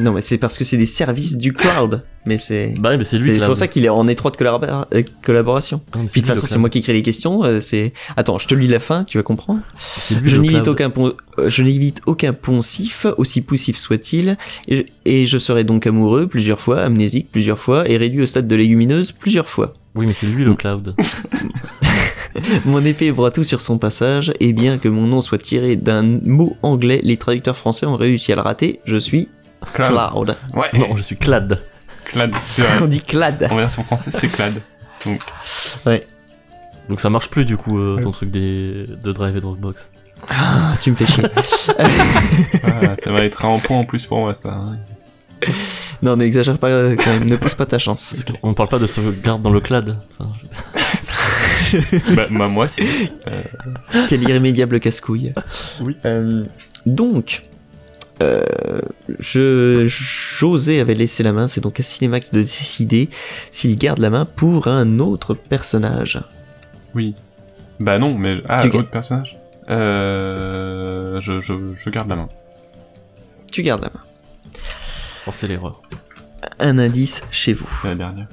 Non, 0.00 0.12
mais 0.12 0.20
c'est 0.20 0.38
parce 0.38 0.56
que 0.58 0.64
c'est 0.64 0.76
des 0.76 0.86
services 0.86 1.36
du 1.36 1.52
cloud. 1.52 2.02
Mais 2.26 2.36
c'est. 2.38 2.74
Bah 2.78 2.90
oui, 2.90 2.98
mais 2.98 3.04
c'est 3.04 3.18
lui 3.18 3.38
C'est 3.40 3.46
pour 3.46 3.56
ça 3.56 3.68
qu'il 3.68 3.84
est 3.84 3.88
en 3.88 4.06
étroite 4.06 4.38
collabora- 4.38 4.86
euh, 4.94 5.02
collaboration. 5.24 5.80
Ah, 5.92 5.98
Puis 6.10 6.20
de 6.20 6.26
toute 6.26 6.34
façon, 6.36 6.46
c'est 6.46 6.58
moi 6.58 6.68
qui 6.68 6.78
écris 6.78 6.92
les 6.92 7.02
questions. 7.02 7.42
euh, 7.44 7.60
C'est. 7.60 7.92
Attends, 8.16 8.38
je 8.38 8.46
te 8.46 8.54
lis 8.54 8.68
la 8.68 8.80
fin, 8.80 9.04
tu 9.04 9.16
vas 9.18 9.22
comprendre. 9.24 9.60
Je 10.24 10.36
n'évite 10.36 10.68
aucun, 10.68 10.90
pon- 10.90 11.14
euh, 11.38 11.48
je 11.48 11.62
n'évite 11.62 12.00
aucun 12.06 12.32
poncif, 12.34 13.06
aussi 13.16 13.40
poussif 13.40 13.78
soit-il, 13.78 14.36
et, 14.68 14.86
et 15.06 15.26
je 15.26 15.38
serai 15.38 15.64
donc 15.64 15.86
amoureux 15.86 16.26
plusieurs 16.26 16.60
fois, 16.60 16.80
amnésique 16.82 17.28
plusieurs 17.32 17.58
fois, 17.58 17.88
et 17.88 17.96
réduit 17.96 18.22
au 18.22 18.26
stade 18.26 18.46
de 18.46 18.56
légumineuse 18.56 19.12
plusieurs 19.12 19.48
fois. 19.48 19.74
Oui, 19.94 20.06
mais 20.06 20.12
c'est 20.12 20.26
lui 20.26 20.44
le 20.44 20.54
Cloud. 20.54 20.94
Mon 22.66 22.84
épée 22.84 23.10
broie 23.10 23.30
tout 23.30 23.42
sur 23.44 23.60
son 23.60 23.78
passage, 23.78 24.32
et 24.38 24.52
bien 24.52 24.78
que 24.78 24.88
mon 24.88 25.06
nom 25.06 25.20
soit 25.22 25.38
tiré 25.38 25.76
d'un 25.76 26.02
mot 26.02 26.56
anglais, 26.62 27.00
les 27.02 27.16
traducteurs 27.16 27.56
français 27.56 27.86
ont 27.86 27.96
réussi 27.96 28.32
à 28.32 28.36
le 28.36 28.42
rater, 28.42 28.80
je 28.84 28.96
suis 28.96 29.28
Cloud. 29.72 29.90
Cloud. 29.92 30.36
Ouais, 30.54 30.68
non, 30.78 30.96
je 30.96 31.02
suis 31.02 31.16
Clad. 31.16 31.60
Clad, 32.04 32.34
c'est 32.42 32.62
On 32.62 32.78
vrai. 32.80 32.88
dit 32.88 33.00
Clad. 33.00 33.48
En 33.50 33.56
version 33.56 33.82
française, 33.84 34.16
c'est 34.18 34.28
Clad. 34.28 34.54
Donc, 35.04 35.20
Donc 36.88 37.00
ça 37.00 37.10
marche 37.10 37.28
plus 37.28 37.44
du 37.44 37.56
coup 37.56 37.78
euh, 37.78 38.00
ton 38.00 38.10
truc 38.10 38.30
des... 38.30 38.86
de 39.02 39.12
Drive 39.12 39.36
et 39.36 39.40
Dropbox. 39.40 39.90
Ah, 40.28 40.74
tu 40.80 40.90
me 40.90 40.96
fais 40.96 41.06
chier. 41.06 41.24
ah, 41.78 42.96
ça 42.98 43.12
va 43.12 43.20
être 43.24 43.44
un 43.44 43.58
point 43.58 43.78
en 43.78 43.84
plus 43.84 44.04
pour 44.06 44.18
moi, 44.18 44.34
ça. 44.34 44.60
non, 46.02 46.16
n'exagère 46.16 46.58
pas, 46.58 46.68
euh, 46.68 46.96
quand 46.96 47.10
même, 47.10 47.28
ne 47.28 47.36
pousse 47.36 47.54
pas 47.54 47.66
ta 47.66 47.78
chance. 47.78 48.12
Parce 48.12 48.24
qu'on 48.38 48.54
parle 48.54 48.68
pas 48.68 48.78
de 48.80 48.86
sauvegarde 48.86 49.42
dans 49.42 49.50
le 49.50 49.60
Clad. 49.60 49.96
Enfin, 50.18 50.32
je- 51.70 51.78
bah, 52.16 52.26
bah, 52.30 52.48
moi, 52.48 52.66
si. 52.66 52.84
Quel 54.08 54.22
irrémédiable 54.22 54.80
casse-couille. 54.80 55.32
Oui. 55.82 55.96
Euh, 56.04 56.44
donc, 56.86 57.44
euh, 58.20 58.80
je, 59.18 59.86
José 59.86 60.80
avait 60.80 60.94
laissé 60.94 61.22
la 61.22 61.32
main, 61.32 61.48
c'est 61.48 61.60
donc 61.60 61.78
à 61.80 61.82
Cinemax 61.82 62.32
de 62.32 62.42
décider 62.42 63.08
s'il 63.52 63.76
garde 63.76 63.98
la 63.98 64.10
main 64.10 64.24
pour 64.24 64.68
un 64.68 64.98
autre 64.98 65.34
personnage. 65.34 66.20
Oui. 66.94 67.14
Bah 67.80 67.98
non, 67.98 68.16
mais... 68.18 68.42
Ah, 68.48 68.62
Tu 68.62 68.76
autre 68.76 68.90
personnage? 68.90 69.38
Euh... 69.70 71.20
Je, 71.20 71.40
je, 71.40 71.54
je 71.74 71.90
garde 71.90 72.08
la 72.08 72.16
main. 72.16 72.28
Tu 73.52 73.62
gardes 73.62 73.82
la 73.82 73.90
main. 73.90 74.02
que 75.24 75.32
c'est 75.32 75.48
l'erreur. 75.48 75.82
Un 76.58 76.78
indice 76.78 77.24
chez 77.30 77.52
vous. 77.52 77.68
C'est 77.82 77.88
la 77.88 77.94
dernière. 77.94 78.28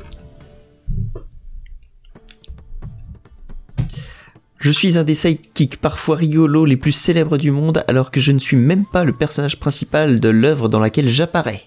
Je 4.65 4.71
suis 4.71 4.97
un 4.97 5.03
des 5.03 5.13
sidekicks 5.13 5.77
parfois 5.77 6.15
rigolos 6.15 6.65
les 6.65 6.75
plus 6.75 6.91
célèbres 6.91 7.37
du 7.37 7.51
monde 7.51 7.83
alors 7.87 8.09
que 8.09 8.19
je 8.19 8.31
ne 8.31 8.39
suis 8.39 8.57
même 8.57 8.83
pas 8.83 9.03
le 9.03 9.13
personnage 9.13 9.59
principal 9.59 10.19
de 10.19 10.29
l'œuvre 10.29 10.69
dans 10.69 10.79
laquelle 10.79 11.07
j'apparais. 11.07 11.65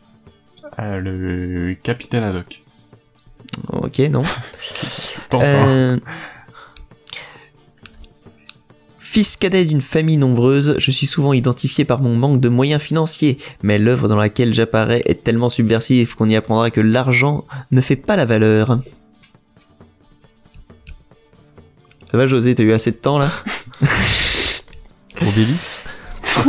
Ah, 0.77 0.99
le 0.99 1.77
Capitaine 1.81 2.25
Haddock. 2.25 2.61
Ok, 3.69 4.01
non. 4.11 4.23
Euh, 5.35 5.99
Fils 8.99 9.37
cadet 9.37 9.67
d'une 9.67 9.83
famille 9.83 10.17
nombreuse, 10.17 10.75
je 10.79 10.91
suis 10.91 11.07
souvent 11.07 11.35
identifié 11.35 11.85
par 11.85 12.01
mon 12.01 12.17
manque 12.17 12.41
de 12.41 12.49
moyens 12.49 12.81
financiers, 12.81 13.37
mais 13.63 13.79
l'œuvre 13.79 14.09
dans 14.09 14.17
laquelle 14.17 14.55
j'apparais 14.55 15.03
est 15.05 15.23
tellement 15.23 15.51
subversive 15.51 16.17
qu'on 16.17 16.31
y 16.31 16.35
apprendra 16.35 16.71
que 16.71 16.81
l'argent 16.81 17.45
ne 17.71 17.83
fait 17.83 17.97
pas 17.97 18.17
la 18.17 18.25
valeur. 18.25 18.79
Ça 22.11 22.17
va 22.19 22.27
José, 22.27 22.55
t'as 22.55 22.63
eu 22.63 22.73
assez 22.73 22.91
de 22.91 22.97
temps 22.97 23.19
là 23.19 23.29
Obélix 25.21 25.83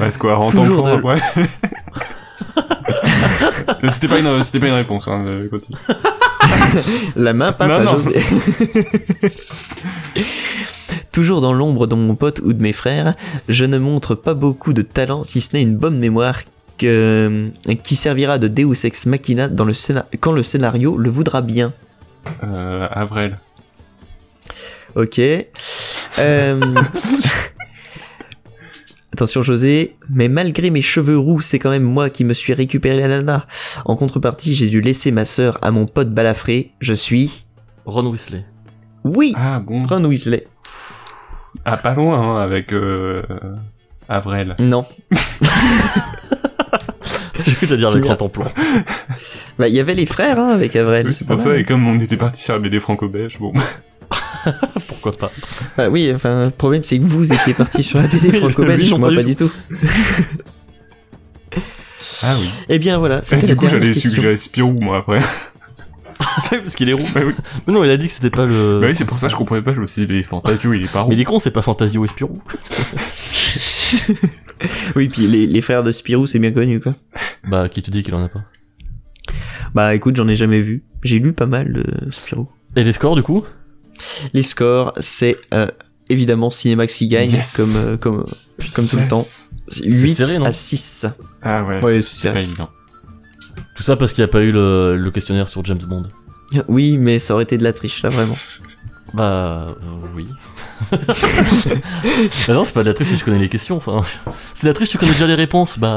Ouais, 0.00 0.10
c'est 0.10 0.18
quoi, 0.18 0.38
en 0.38 0.46
Toujours 0.48 0.82
temps 0.82 0.96
de- 0.96 1.02
Ouais. 1.02 1.16
c'était 3.90 4.08
pas 4.08 4.18
une, 4.18 4.42
c'était 4.42 4.58
pas 4.60 4.66
une 4.68 4.74
réponse, 4.74 5.06
hein, 5.08 5.24
de 5.24 5.46
côté. 5.48 5.68
La 7.16 7.32
main 7.34 7.52
passe 7.52 7.72
Non, 7.74 7.80
à 7.80 7.84
non. 7.84 7.92
José. 7.92 8.22
Toujours 11.12 11.40
dans 11.40 11.52
l'ombre 11.52 11.86
de 11.86 11.94
mon 11.94 12.14
pote 12.14 12.40
ou 12.44 12.52
de 12.52 12.62
mes 12.62 12.72
frères, 12.72 13.14
je 13.48 13.64
ne 13.64 13.78
montre 13.78 14.14
pas 14.14 14.34
beaucoup 14.34 14.72
de 14.72 14.82
talent 14.82 15.24
si 15.24 15.40
ce 15.40 15.50
n'est 15.54 15.62
une 15.62 15.76
bonne 15.76 15.98
mémoire 15.98 16.40
que- 16.78 17.50
qui 17.82 17.96
servira 17.96 18.38
de 18.38 18.48
Deus 18.48 18.84
Ex 18.84 19.06
Machina 19.06 19.48
dans 19.48 19.64
le 19.64 19.74
quand 20.20 20.32
le 20.32 20.42
scénario 20.42 20.96
le 20.96 21.10
voudra 21.10 21.42
bien. 21.42 21.72
Euh, 22.44 22.88
Avril. 22.90 23.38
Ok. 24.94 25.18
Euh, 25.18 26.60
Attention 29.12 29.42
José, 29.42 29.96
mais 30.08 30.28
malgré 30.28 30.70
mes 30.70 30.82
cheveux 30.82 31.18
roux, 31.18 31.40
c'est 31.40 31.58
quand 31.58 31.70
même 31.70 31.82
moi 31.82 32.10
qui 32.10 32.24
me 32.24 32.32
suis 32.32 32.54
récupéré 32.54 32.96
la 32.96 33.08
nana. 33.08 33.46
En 33.84 33.96
contrepartie, 33.96 34.54
j'ai 34.54 34.68
dû 34.68 34.80
laisser 34.80 35.10
ma 35.10 35.24
sœur 35.24 35.58
à 35.62 35.70
mon 35.70 35.86
pote 35.86 36.10
balafré. 36.10 36.72
Je 36.80 36.94
suis... 36.94 37.44
Ron 37.86 38.06
Weasley. 38.06 38.44
Oui 39.04 39.34
Ah 39.36 39.58
bon. 39.60 39.80
Ron 39.86 40.04
Weasley. 40.04 40.46
Ah, 41.64 41.76
pas 41.76 41.94
loin, 41.94 42.18
hein, 42.20 42.42
avec 42.42 42.72
euh, 42.72 43.22
Avril. 44.08 44.54
Non. 44.60 44.86
J'ai 47.44 47.54
cru 47.54 47.66
te 47.66 47.74
dire 47.74 47.90
l'as. 47.90 48.00
grand 48.00 48.28
plan. 48.28 48.46
Bah, 49.60 49.68
il 49.68 49.74
y 49.74 49.80
avait 49.80 49.94
les 49.94 50.06
frères 50.06 50.38
hein, 50.38 50.48
avec 50.48 50.74
Avril. 50.74 51.04
Oui, 51.06 51.12
c'est 51.12 51.26
pour 51.26 51.40
ça, 51.40 51.56
et 51.56 51.64
comme 51.64 51.86
on 51.86 51.98
était 52.00 52.16
parti 52.16 52.42
sur 52.42 52.54
la 52.54 52.58
BD 52.58 52.80
franco-belge, 52.80 53.38
bon. 53.38 53.52
Pourquoi 54.88 55.12
pas 55.12 55.30
Bah 55.76 55.88
oui, 55.90 56.10
enfin, 56.14 56.46
le 56.46 56.50
problème 56.50 56.82
c'est 56.82 56.98
que 56.98 57.04
vous 57.04 57.30
étiez 57.32 57.52
parti 57.52 57.82
sur 57.82 57.98
la 57.98 58.06
BD 58.06 58.32
franco-belge, 58.38 58.92
moi 58.94 59.12
pas 59.14 59.22
du 59.22 59.36
tout. 59.36 59.50
Ah 62.22 62.34
oui. 62.38 62.50
Eh 62.68 62.78
bien 62.78 62.98
voilà, 62.98 63.22
Et 63.32 63.46
du 63.46 63.56
coup, 63.56 63.66
j'allais 63.68 63.94
suggérer 63.94 64.36
Spirou, 64.36 64.78
moi, 64.78 64.98
après. 64.98 65.20
Parce 66.50 66.74
qu'il 66.74 66.90
est 66.90 66.92
roux. 66.92 67.06
Bah 67.14 67.22
oui. 67.24 67.32
Mais 67.66 67.72
non, 67.72 67.82
il 67.82 67.90
a 67.90 67.96
dit 67.96 68.08
que 68.08 68.12
c'était 68.12 68.28
pas 68.28 68.44
le. 68.44 68.78
Bah 68.80 68.88
oui, 68.88 68.94
c'est 68.94 69.06
pour 69.06 69.18
ça 69.18 69.28
que 69.28 69.32
je 69.32 69.36
comprenais 69.38 69.62
pas, 69.62 69.72
je 69.72 69.80
me 69.80 69.86
suis 69.86 70.06
dit, 70.06 70.12
mais 70.12 70.22
Fantasio, 70.22 70.74
il 70.74 70.82
est 70.84 70.92
pas 70.92 70.98
Mais 70.98 71.04
rond. 71.04 71.10
il 71.12 71.20
est 71.20 71.24
con, 71.24 71.38
c'est 71.38 71.50
pas 71.50 71.62
Fantasio 71.62 72.04
et 72.04 72.08
Spirou. 72.08 72.40
Oui, 74.96 75.08
puis 75.08 75.26
les, 75.28 75.46
les 75.46 75.62
frères 75.62 75.82
de 75.82 75.92
Spirou, 75.92 76.26
c'est 76.26 76.38
bien 76.38 76.52
connu 76.52 76.78
quoi. 76.80 76.94
Bah, 77.48 77.68
qui 77.70 77.82
te 77.82 77.90
dit 77.90 78.02
qu'il 78.02 78.14
en 78.14 78.22
a 78.22 78.28
pas? 78.28 78.40
Bah 79.74 79.94
écoute, 79.94 80.16
j'en 80.16 80.28
ai 80.28 80.36
jamais 80.36 80.60
vu. 80.60 80.84
J'ai 81.02 81.18
lu 81.18 81.32
pas 81.32 81.46
mal 81.46 81.72
de 81.72 81.84
Spirou. 82.10 82.48
Et 82.76 82.84
les 82.84 82.92
scores, 82.92 83.16
du 83.16 83.22
coup? 83.22 83.44
Les 84.34 84.42
scores, 84.42 84.92
c'est 85.00 85.36
euh, 85.54 85.68
évidemment 86.08 86.50
Cinemax 86.50 86.94
qui 86.94 87.08
gagne, 87.08 87.30
Yes. 87.30 87.54
comme, 87.56 87.76
euh, 87.76 87.96
comme, 87.96 88.24
comme 88.74 88.86
tout 88.86 88.96
le 88.98 89.08
temps. 89.08 89.18
Yes. 89.22 89.50
8 89.84 90.14
serré, 90.14 90.38
non? 90.38 90.44
à 90.46 90.52
6. 90.52 91.06
Ah 91.42 91.62
ouais. 91.64 91.82
Ouais, 91.82 92.02
c'est 92.02 92.28
évident. 92.36 92.68
Tout 93.76 93.82
ça 93.82 93.96
parce 93.96 94.12
qu'il 94.12 94.22
n'y 94.24 94.28
a 94.28 94.32
pas 94.32 94.42
eu 94.42 94.52
le, 94.52 94.96
le 94.96 95.10
questionnaire 95.10 95.48
sur 95.48 95.64
James 95.64 95.78
Bond. 95.86 96.06
Oui, 96.68 96.98
mais 96.98 97.18
ça 97.18 97.34
aurait 97.34 97.44
été 97.44 97.56
de 97.58 97.62
la 97.64 97.72
triche 97.72 98.02
là, 98.02 98.08
vraiment. 98.08 98.36
Bah, 99.12 99.66
euh, 99.82 100.06
oui. 100.14 100.28
bah 100.92 102.54
non, 102.54 102.64
c'est 102.64 102.72
pas 102.74 102.82
de 102.84 102.88
la 102.88 102.94
triche 102.94 103.08
si 103.08 103.16
je 103.16 103.24
connais 103.24 103.40
les 103.40 103.48
questions. 103.48 103.76
Enfin, 103.76 104.04
c'est 104.54 104.64
de 104.66 104.68
la 104.70 104.74
triche, 104.74 104.88
tu 104.90 104.98
connais 104.98 105.10
déjà 105.10 105.26
les 105.26 105.34
réponses? 105.34 105.80
Bah, 105.80 105.88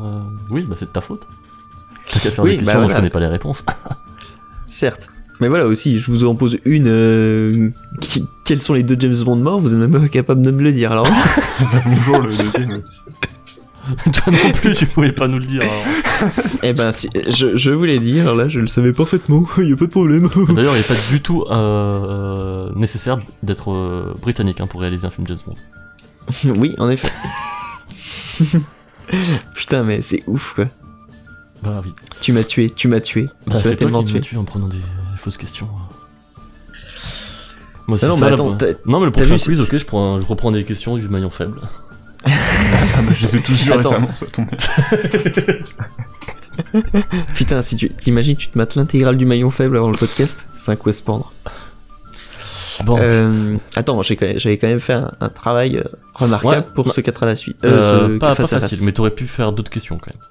euh, 0.00 0.20
oui, 0.50 0.64
bah 0.66 0.74
c'est 0.78 0.86
de 0.86 0.90
ta 0.90 1.02
faute. 1.02 1.26
T'as 2.12 2.20
qu'à 2.20 2.30
faire 2.30 2.44
Oui, 2.44 2.50
des 2.52 2.56
questions, 2.58 2.74
bah 2.74 2.80
moi 2.80 2.88
je 2.90 2.96
connais 2.96 3.10
pas 3.10 3.20
les 3.20 3.26
réponses. 3.26 3.64
Certes. 4.68 5.08
Mais 5.40 5.48
voilà 5.48 5.66
aussi, 5.66 5.98
je 5.98 6.10
vous 6.10 6.24
en 6.24 6.34
pose 6.34 6.58
une. 6.64 6.86
euh, 6.88 7.70
qui- 8.00 8.24
quels 8.44 8.60
sont 8.60 8.72
les 8.74 8.82
deux 8.82 8.96
James 8.98 9.22
Bond 9.24 9.36
morts? 9.36 9.60
Vous 9.60 9.72
êtes 9.72 9.78
même 9.78 9.90
pas 9.92 10.08
capable 10.08 10.40
de 10.42 10.50
me 10.50 10.62
le 10.62 10.72
dire. 10.72 10.92
Alors, 10.92 11.06
Bonjour, 11.86 12.18
le 12.20 12.28
deuxième. 12.34 12.82
Toi 14.12 14.32
non 14.32 14.50
plus, 14.52 14.74
tu 14.74 14.86
pouvais 14.86 15.12
pas 15.12 15.28
nous 15.28 15.38
le 15.38 15.44
dire. 15.44 15.60
alors. 15.62 16.30
eh 16.62 16.72
ben, 16.72 16.90
si, 16.90 17.08
je, 17.28 17.54
je 17.56 17.70
vous 17.70 17.84
l'ai 17.84 17.98
dit. 18.00 18.18
Alors 18.18 18.34
là, 18.34 18.48
je 18.48 18.58
le 18.60 18.66
savais 18.66 18.92
parfaitement. 18.92 19.46
Il 19.58 19.68
y 19.68 19.72
a 19.72 19.76
pas 19.76 19.84
de 19.84 19.90
problème. 19.90 20.28
D'ailleurs, 20.48 20.74
il 20.74 20.80
est 20.80 20.88
pas 20.88 20.94
du 21.10 21.20
tout 21.20 21.44
euh, 21.50 22.70
nécessaire 22.74 23.18
d'être 23.42 23.70
euh, 23.72 24.14
britannique 24.20 24.60
hein, 24.60 24.66
pour 24.66 24.80
réaliser 24.80 25.06
un 25.06 25.10
film 25.10 25.26
James 25.28 25.38
Bond. 25.46 26.54
oui, 26.58 26.74
en 26.78 26.88
effet. 26.88 27.08
Putain, 29.54 29.84
mais 29.84 30.00
c'est 30.00 30.22
ouf 30.26 30.54
quoi. 30.54 30.64
Bah 31.62 31.82
oui. 31.84 31.92
Tu 32.20 32.32
m'as 32.32 32.44
tué, 32.44 32.70
tu 32.70 32.88
m'as 32.88 33.00
tué. 33.00 33.24
Bah, 33.24 33.30
tu 33.46 33.50
m'as 33.50 33.58
c'est 33.58 33.62
toi 33.70 33.76
tellement 33.76 34.02
qui 34.02 34.12
m'as 34.14 34.20
tué. 34.20 34.28
tué 34.28 34.36
en 34.36 34.44
prenant 34.44 34.68
des 34.68 34.78
fausses 35.16 35.36
questions. 35.36 35.68
Moi, 37.88 37.96
c'est 37.98 38.06
non, 38.08 38.16
ça, 38.16 38.24
mais 38.24 38.30
la 38.30 38.34
attends, 38.34 38.56
t'as- 38.56 38.66
non, 38.84 38.98
mais 39.00 39.06
le 39.06 39.12
prochain 39.12 39.36
vu, 39.36 39.40
quiz, 39.42 39.60
c'est- 39.64 39.74
ok, 39.74 39.80
je, 39.80 39.84
prends, 39.86 40.20
je 40.20 40.26
reprends 40.26 40.50
des 40.52 40.64
questions 40.64 40.96
du 40.96 41.08
maillon 41.08 41.30
faible. 41.30 41.60
Ah 42.98 43.02
bah, 43.02 43.12
je 43.14 43.26
les 43.26 43.36
ai 43.36 43.42
tous 43.42 43.70
récemment, 43.70 44.14
ça 44.14 44.26
tombe. 44.26 44.46
Putain, 47.34 47.62
si 47.62 47.76
tu 47.76 47.88
t'imagines, 47.90 48.36
tu 48.36 48.48
te 48.48 48.58
mates 48.58 48.74
l'intégrale 48.74 49.16
du 49.16 49.26
maillon 49.26 49.50
faible 49.50 49.76
avant 49.76 49.90
le 49.90 49.96
podcast, 49.98 50.46
c'est 50.56 50.72
un 50.72 50.76
coup 50.76 50.88
à 50.88 50.92
se 50.92 51.02
pendre. 51.02 51.32
Bon, 52.84 52.98
Euh, 53.00 53.56
attends, 53.74 54.02
j'avais 54.02 54.58
quand 54.58 54.66
même 54.66 54.80
fait 54.80 54.92
un, 54.94 55.12
un 55.20 55.28
travail 55.28 55.76
euh, 55.76 55.84
remarquable 56.14 56.54
Ouais, 56.66 56.74
pour 56.74 56.86
non. 56.86 56.92
ce 56.92 57.00
4 57.00 57.22
à 57.22 57.26
la 57.26 57.36
suite. 57.36 57.64
euh, 57.64 58.08
Euh, 58.08 58.14
ce 58.14 58.18
pas, 58.18 58.34
facile, 58.34 58.60
face. 58.60 58.82
mais 58.82 58.92
t'aurais 58.92 59.10
pu 59.12 59.26
faire 59.26 59.52
d'autres 59.52 59.70
questions 59.70 59.98
quand 59.98 60.12
même. 60.12 60.22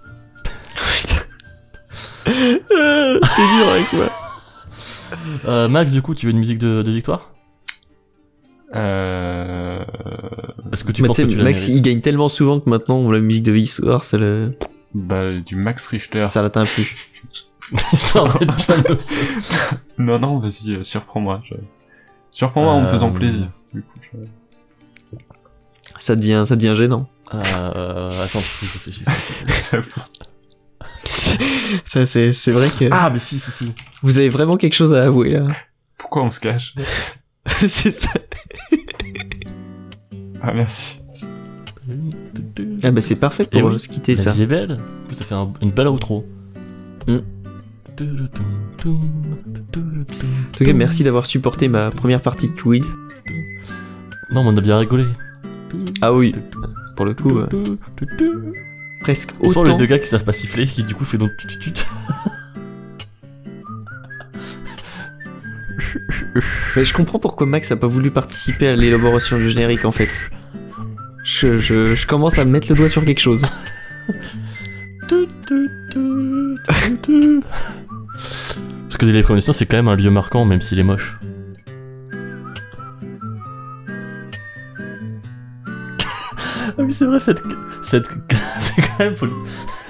C'est 2.25 2.33
dur 2.33 3.69
avec 3.72 3.93
moi. 3.93 4.09
Euh, 5.45 5.67
Max, 5.67 5.91
du 5.91 6.01
coup, 6.01 6.15
tu 6.15 6.25
veux 6.25 6.32
une 6.32 6.40
musique 6.40 6.57
de, 6.59 6.82
de 6.82 6.91
victoire? 6.91 7.30
Euh... 8.74 9.83
Est-ce 10.74 10.83
que 10.83 10.91
tu 10.91 11.01
Mais 11.01 11.07
penses 11.07 11.17
que 11.17 11.24
tu 11.24 11.38
Max, 11.38 11.67
il 11.67 11.82
gagne 11.82 12.01
tellement 12.01 12.30
souvent 12.30 12.59
que 12.59 12.69
maintenant, 12.69 13.09
la 13.11 13.19
musique 13.19 13.43
de 13.43 13.51
Victoire, 13.51 14.03
ça, 14.03 14.17
le... 14.17 14.57
Bah, 14.93 15.30
du 15.33 15.56
Max 15.56 15.88
Richter. 15.88 16.25
ça 16.27 16.41
l'atteint 16.41 16.65
plus. 16.65 16.95
Histoire 17.93 18.38
d'être 18.38 18.56
bien 18.56 18.75
le- 18.90 18.99
Non, 20.03 20.19
non, 20.19 20.38
vas-y, 20.40 20.75
euh, 20.75 20.83
surprends-moi. 20.83 21.41
je- 21.45 21.56
Surprends-moi 22.32 22.74
en 22.74 22.82
me 22.82 22.88
faisant 22.88 23.09
Euh, 23.09 23.14
plaisir. 23.14 23.48
Du 23.74 23.82
coup, 23.82 23.99
je- 24.14 25.17
Ça 25.99 26.15
devient, 26.15 26.43
ça 26.48 26.56
devient 26.57 26.75
gênant. 26.75 27.07
Euh, 27.33 27.40
attends, 28.24 28.40
je 28.40 28.74
réfléchisse. 28.74 29.07
Ça, 31.85 32.06
c'est, 32.06 32.34
c'est 32.34 32.51
vrai 32.51 32.67
que 32.80 32.85
Ah, 32.92 33.09
mais 33.11 33.19
si, 33.19 33.38
si, 33.40 33.51
si. 33.51 33.74
vous 34.01 34.17
avez 34.17 34.30
vraiment 34.30 34.56
quelque 34.56 34.74
chose 34.74 34.93
à 34.93 35.03
avouer 35.06 35.32
là. 35.32 35.48
Pourquoi 35.98 36.24
on 36.24 36.32
se 36.32 36.40
cache? 36.40 36.75
C'est 37.67 37.92
ça. 37.92 38.09
Ah, 40.42 40.53
merci. 40.53 41.00
Ah 42.84 42.92
bah 42.92 43.01
c'est 43.01 43.16
parfait 43.17 43.48
Eh 43.51 43.59
pour 43.59 43.69
oui. 43.69 43.75
euh, 43.75 43.77
se 43.77 43.88
quitter 43.88 44.16
La 44.16 44.22
ça. 44.22 44.32
vie 44.32 44.43
est 44.43 44.48
belle. 44.48 44.80
Ça 45.11 45.24
fait 45.24 45.35
un- 45.35 45.53
une 45.61 45.72
belle 45.72 45.88
outro. 45.88 46.25
Hmm. 47.08 47.17
En 47.98 48.03
tout 50.58 50.66
cas, 50.66 50.74
merci 50.74 51.03
d'avoir 51.03 51.25
supporté 51.25 51.67
ma 51.67 51.92
première 51.92 52.22
partie 52.22 52.48
de 52.50 52.53
quiz. 52.59 52.85
Non, 54.32 54.43
mais 54.43 54.50
on 54.50 54.58
a 54.58 54.61
bien 54.61 54.77
rigolé. 54.77 55.06
Ah 56.01 56.14
oui, 56.14 56.34
pour 56.95 57.06
le 57.06 57.14
coup, 57.14 57.40
euh, 57.40 57.48
presque 59.06 59.34
On 59.40 59.50
sent 59.50 59.59
les 59.67 59.75
deux 59.75 59.85
gars 59.85 60.00
qui 60.00 60.08
savent 60.08 60.24
pas 60.24 60.34
siffler, 60.34 60.66
qui 60.66 60.82
du 60.82 60.95
coup 60.95 61.06
fait 61.06 61.19
donc 61.19 61.30
tut. 61.38 61.74
Mais 66.75 66.84
je 66.84 66.92
comprends 66.92 67.19
pourquoi 67.19 67.45
Max 67.45 67.72
a 67.72 67.75
pas 67.75 67.85
voulu 67.85 68.09
participer 68.09 68.67
à 68.67 68.75
l'élaboration 68.75 69.38
du 69.38 69.48
générique 69.48 69.85
en 69.85 69.92
fait. 69.92 70.24
Je, 71.24 71.58
je, 71.58 71.93
je 71.93 72.08
commence 72.08 72.40
à 72.40 72.45
me 72.45 72.50
mettre 72.50 72.67
le 72.67 72.74
doigt 72.75 72.90
sur 72.90 73.06
quelque 73.06 73.22
chose. 73.22 73.45
Parce 78.88 78.98
que 78.98 79.06
les 79.06 79.22
prémonitions, 79.22 79.53
c'est 79.53 79.67
quand 79.67 79.77
même 79.77 79.88
un 79.88 79.95
lieu 79.95 80.09
marquant, 80.09 80.45
même 80.45 80.61
s'il 80.61 80.80
est 80.80 80.84
moche. 80.84 81.19
Ah 86.78 86.82
oui, 86.84 86.94
c'est 86.94 87.06
vrai, 87.06 87.20
cette... 87.20 87.42
cette... 87.82 88.08
c'est 88.60 88.82
quand 88.82 89.00
même 89.00 89.16
poli. 89.16 89.34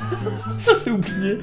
J'avais 0.60 0.92
oublié. 0.92 1.40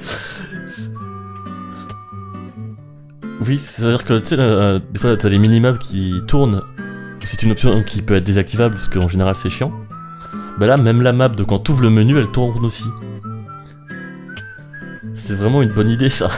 Oui, 3.45 3.57
c'est-à-dire 3.57 4.05
que, 4.05 4.19
tu 4.19 4.35
sais, 4.35 4.81
des 4.91 4.99
fois, 4.99 5.17
t'as 5.17 5.29
les 5.29 5.39
minimaps 5.39 5.79
qui 5.79 6.21
tournent. 6.27 6.61
C'est 7.25 7.43
une 7.43 7.51
option 7.51 7.83
qui 7.83 8.01
peut 8.01 8.15
être 8.15 8.23
désactivable, 8.23 8.75
parce 8.75 8.89
qu'en 8.89 9.07
général, 9.07 9.35
c'est 9.35 9.49
chiant. 9.49 9.71
Bah 10.57 10.67
là, 10.67 10.77
même 10.77 11.01
la 11.01 11.13
map 11.13 11.29
de 11.29 11.43
quand 11.43 11.59
t'ouvres 11.59 11.81
le 11.81 11.89
menu, 11.89 12.17
elle 12.17 12.27
tourne 12.27 12.65
aussi. 12.65 12.85
C'est 15.15 15.35
vraiment 15.35 15.61
une 15.61 15.71
bonne 15.71 15.89
idée 15.89 16.09
ça. 16.09 16.29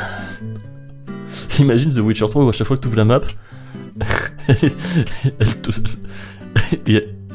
Imagine 1.59 1.92
The 1.92 2.00
Witcher 2.00 2.27
3 2.30 2.45
où 2.45 2.50
à 2.50 2.53
chaque 2.53 2.67
fois 2.67 2.77
que 2.77 2.82
tu 2.82 2.88
ouvres 2.88 2.98
la 2.98 3.06
map, 3.06 3.22
elle, 4.48 4.56
est, 4.64 4.77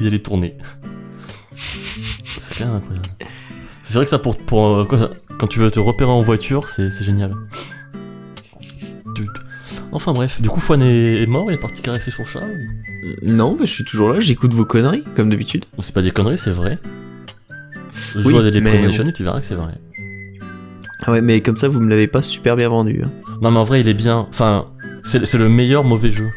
elle 0.01 0.15
est 0.15 0.25
tournée. 0.25 0.57
C'est 2.65 2.71
incroyable. 2.71 3.09
Vrai 3.93 4.05
que 4.05 4.11
ça, 4.11 4.19
pour, 4.19 4.37
pour, 4.37 4.67
euh, 4.69 4.85
quand, 5.39 5.47
tu 5.49 5.59
veux 5.59 5.71
te 5.71 5.81
repérer 5.81 6.11
en 6.11 6.23
voiture, 6.23 6.69
c'est 6.69 6.91
génial. 7.03 7.35
Enfin 9.93 10.13
bref, 10.13 10.41
du 10.41 10.49
coup, 10.49 10.61
Fouane 10.61 10.83
est, 10.83 11.27
mort, 11.27 11.51
il 11.51 11.55
est 11.55 11.61
parti 11.61 11.83
caresser 11.83 12.11
son 12.13 12.25
chat. 12.25 12.41
ou- 12.43 13.09
Non, 13.29 13.57
mais 13.59 13.67
je 13.67 13.73
suis 13.73 13.85
toujours 13.85 14.13
là, 14.13 14.21
j'écoute 14.21 14.55
vos 14.55 14.65
conneries, 14.65 15.03
comme 15.17 15.31
d'habitude. 15.31 15.65
C'est 15.81 15.95
pas 15.95 16.03
des 16.03 16.13
conneries, 16.13 16.39
c'est 16.39 16.53
vrai. 16.53 16.79
Oui, 18.15 18.23
Joue 18.23 18.39
à 18.39 18.51
des 18.51 18.61
Premonition 18.61 19.05
et 19.05 19.13
tu 19.13 19.25
verras 19.25 19.41
que 19.41 19.47
c'est 19.47 19.55
vrai. 19.57 19.73
Ah 21.03 21.13
ouais, 21.13 21.21
mais 21.23 21.41
comme 21.41 21.57
ça, 21.57 21.67
vous 21.69 21.81
me 21.81 21.89
l'avez 21.91 22.07
pas 22.07 22.23
super 22.23 22.57
bien 22.57 22.69
vendu. 22.69 23.03
hein. 23.05 23.11
Non, 23.43 23.51
mais 23.51 23.59
en 23.59 23.65
vrai, 23.65 23.81
il 23.81 23.89
est 23.89 23.95
bien. 23.95 24.27
Enfin, 24.31 24.67
c'est 25.03 25.27
c'est 25.27 25.39
le 25.39 25.49
meilleur 25.49 25.83
mauvais 25.83 26.13
jeu. 26.13 26.29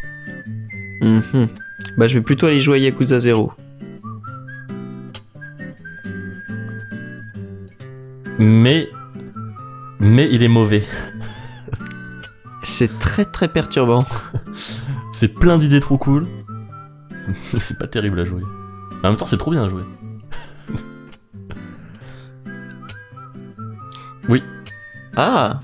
Mhm. 1.01 1.47
Bah, 1.97 2.07
je 2.07 2.15
vais 2.17 2.23
plutôt 2.23 2.47
aller 2.47 2.59
jouer 2.59 2.77
à 2.77 2.79
Yakuza 2.79 3.19
0. 3.19 3.51
Mais. 8.39 8.89
Mais 9.99 10.27
il 10.31 10.43
est 10.43 10.47
mauvais. 10.49 10.83
C'est 12.63 12.97
très 12.99 13.25
très 13.25 13.47
perturbant. 13.47 14.05
C'est 15.13 15.27
plein 15.29 15.57
d'idées 15.57 15.79
trop 15.79 15.97
cool. 15.97 16.25
C'est 17.61 17.77
pas 17.77 17.87
terrible 17.87 18.19
à 18.19 18.25
jouer. 18.25 18.41
En 19.03 19.09
même 19.09 19.17
temps, 19.17 19.25
c'est 19.25 19.37
trop 19.37 19.51
bien 19.51 19.63
à 19.65 19.69
jouer. 19.69 19.83
Ah, 25.15 25.59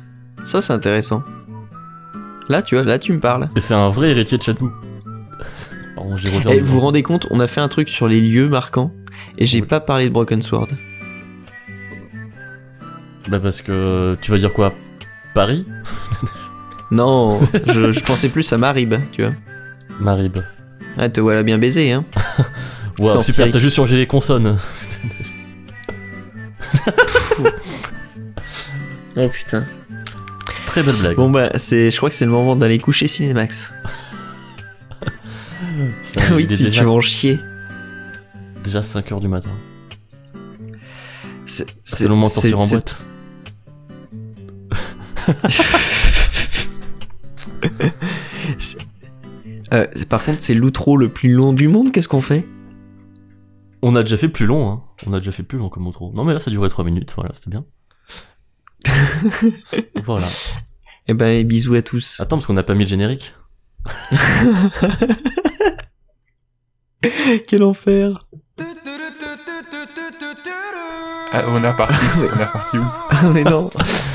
ça 0.45 0.61
c'est 0.61 0.73
intéressant. 0.73 1.23
Là, 2.49 2.61
tu 2.61 2.75
vois, 2.75 2.83
là 2.83 2.99
tu 2.99 3.11
me 3.13 3.19
parles. 3.19 3.49
Et 3.55 3.59
c'est 3.61 3.73
un 3.73 3.89
vrai 3.89 4.11
héritier 4.11 4.37
de. 4.37 4.43
Pardon, 5.95 6.17
j'ai 6.17 6.27
Et 6.27 6.37
disant- 6.37 6.51
vous 6.61 6.65
vous 6.73 6.79
rendez 6.79 7.01
compte, 7.01 7.25
on 7.31 7.39
a 7.39 7.47
fait 7.47 7.59
un 7.61 7.67
truc 7.67 7.89
sur 7.89 8.07
les 8.07 8.21
lieux 8.21 8.47
marquants 8.47 8.93
et 9.39 9.45
j'ai 9.45 9.61
Oui. 9.61 9.67
pas 9.67 9.79
parlé 9.79 10.07
de 10.07 10.13
Broken 10.13 10.43
Sword. 10.43 10.67
Bah 13.27 13.39
parce 13.39 13.61
que 13.61 14.17
tu 14.21 14.31
vas 14.31 14.37
dire 14.37 14.53
quoi? 14.53 14.73
Paris? 15.33 15.65
Non, 16.91 17.39
je, 17.67 17.91
je 17.91 17.99
pensais 17.99 18.29
plus 18.29 18.51
à 18.51 18.57
Marib, 18.57 18.95
tu 19.11 19.21
vois. 19.21 19.33
Marib. 19.99 20.39
Ah, 20.97 21.07
te 21.07 21.21
voilà 21.21 21.43
bien 21.43 21.59
baisé, 21.59 21.91
hein. 21.91 22.03
Wow, 22.97 23.07
Sans 23.13 23.21
super, 23.21 23.51
t'as 23.51 23.59
juste 23.59 23.75
changé 23.75 23.95
les 23.95 24.07
consonnes. 24.07 24.57
Oh 29.17 29.27
putain. 29.27 29.65
Très 30.65 30.81
belle 30.83 30.95
blague. 30.95 31.15
Bon 31.15 31.29
bah, 31.29 31.49
c'est, 31.57 31.91
je 31.91 31.97
crois 31.97 32.09
que 32.09 32.15
c'est 32.15 32.25
le 32.25 32.31
moment 32.31 32.55
d'aller 32.55 32.79
coucher 32.79 33.07
Cinémax. 33.07 33.71
Putain, 36.03 36.35
oui, 36.35 36.47
tu, 36.47 36.57
déjà, 36.57 36.79
tu 36.79 36.85
vas 36.85 36.91
en 36.91 37.01
chier. 37.01 37.39
déjà 38.63 38.81
5h 38.81 39.19
du 39.21 39.27
matin. 39.27 39.49
C'est, 41.45 41.65
C'est 41.83 42.03
le 42.03 42.09
moment 42.11 42.25
de 42.25 42.29
sortir 42.31 42.59
en 42.59 42.67
boîte. 42.67 42.97
Euh, 49.71 49.85
par 50.09 50.23
contre, 50.23 50.41
c'est 50.41 50.55
l'outro 50.55 50.97
le 50.97 51.09
plus 51.09 51.31
long 51.31 51.53
du 51.53 51.67
monde, 51.67 51.91
qu'est-ce 51.91 52.07
qu'on 52.07 52.21
fait? 52.21 52.47
On 53.83 53.95
a 53.95 54.01
déjà 54.01 54.17
fait 54.17 54.27
plus 54.27 54.47
long, 54.47 54.69
hein. 54.69 54.83
On 55.07 55.13
a 55.13 55.19
déjà 55.19 55.31
fait 55.31 55.43
plus 55.43 55.57
long 55.57 55.69
comme 55.69 55.87
outro. 55.87 56.11
Non 56.13 56.25
mais 56.25 56.33
là 56.33 56.39
ça 56.39 56.51
durait 56.51 56.69
3 56.69 56.83
minutes, 56.83 57.13
voilà, 57.15 57.31
c'était 57.33 57.51
bien. 57.51 57.65
voilà. 60.03 60.27
Eh 61.07 61.13
ben, 61.13 61.29
les 61.29 61.43
bisous 61.43 61.75
à 61.75 61.81
tous. 61.81 62.19
Attends, 62.19 62.37
parce 62.37 62.47
qu'on 62.47 62.53
n'a 62.53 62.63
pas 62.63 62.75
mis 62.75 62.83
le 62.83 62.89
générique. 62.89 63.33
Quel 67.47 67.63
enfer 67.63 68.27
Ah, 71.31 71.43
on 71.47 71.63
est 71.63 71.69
reparti. 71.69 71.93
on 72.17 72.39
est 72.39 72.43
reparti 72.45 72.77
où 72.77 72.83
Ah 73.11 73.15
mais 73.33 73.43
non 73.43 73.69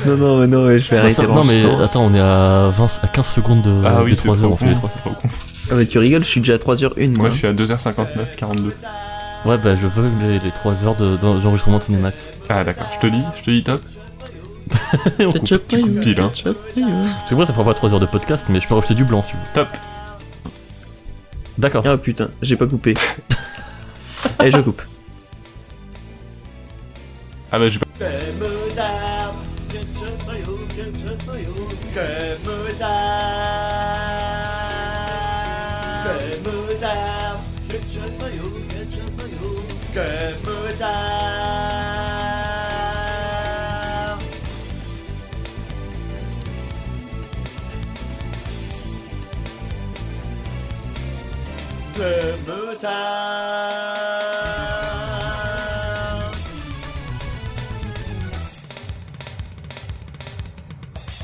Non, 0.05 0.17
non, 0.17 0.39
mais 0.41 0.47
non, 0.47 0.65
mais 0.67 0.79
je 0.79 0.89
vais 0.91 0.97
Ah, 0.97 1.01
arrêter 1.01 1.15
ça- 1.21 1.27
non 1.27 1.43
mais 1.43 1.63
attends, 1.83 2.03
on 2.05 2.13
est 2.13 2.19
à 2.19 2.69
20, 2.69 2.87
à 3.03 3.07
15 3.07 3.25
secondes 3.27 3.61
de, 3.61 3.81
Ah 3.85 3.97
des 3.97 4.03
oui, 4.03 4.15
c'est 4.15 4.23
3 4.23 4.35
trop 4.35 4.45
heures, 4.45 4.51
on 4.51 4.57
fait 4.57 4.65
les 4.65 4.73
con. 4.75 4.79
3 4.79 4.89
c'est 4.93 4.99
trop 5.01 5.09
con. 5.21 5.29
Ah 5.71 5.73
mais 5.77 5.85
tu 5.85 5.97
rigoles, 5.97 6.23
je 6.23 6.29
suis 6.29 6.41
déjà 6.41 6.53
à 6.53 6.57
3h01 6.57 7.09
moi. 7.11 7.17
Moi, 7.21 7.29
je 7.29 7.35
suis 7.37 7.47
à 7.47 7.53
2h59, 7.53 8.35
42. 8.37 8.73
Ouais, 9.45 9.57
bah 9.57 9.75
je 9.75 9.87
veux 9.87 10.09
les, 10.27 10.39
les 10.39 10.51
3 10.51 10.85
heures 10.85 10.95
de- 10.95 11.11
de- 11.17 11.39
d'enregistrement 11.41 11.77
de 11.79 11.83
Cinemax. 11.83 12.31
Ah, 12.49 12.63
d'accord. 12.63 12.87
Je 12.93 12.99
te 12.99 13.07
dis, 13.07 13.21
je 13.37 13.41
te 13.43 13.51
dis 13.51 13.63
top. 13.63 13.81
On 15.19 15.31
coupe. 15.31 15.43
Tu 15.45 15.57
coupes 15.81 15.99
pile, 16.01 16.19
hein. 16.19 16.31
C'est 17.27 17.35
vrai, 17.35 17.45
ça 17.45 17.53
fera 17.53 17.63
pas 17.65 17.73
3 17.75 17.93
heures 17.93 17.99
de 17.99 18.05
podcast, 18.07 18.45
mais 18.49 18.59
je 18.59 18.67
peux 18.67 18.73
rajouter 18.75 18.95
du 18.95 19.03
blanc 19.05 19.21
si 19.23 19.29
tu 19.31 19.35
veux. 19.37 19.41
Top. 19.53 19.67
D'accord. 21.57 21.83
Ah 21.87 21.95
putain, 21.97 22.29
j'ai 22.41 22.55
pas 22.57 22.67
coupé. 22.67 22.95
Allez, 24.39 24.51
je 24.51 24.57
coupe. 24.57 24.81
Ah 27.55 27.57
bah, 27.57 27.69
j'ai 27.69 27.79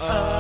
pas. 0.08 0.14
Ah 0.14 0.31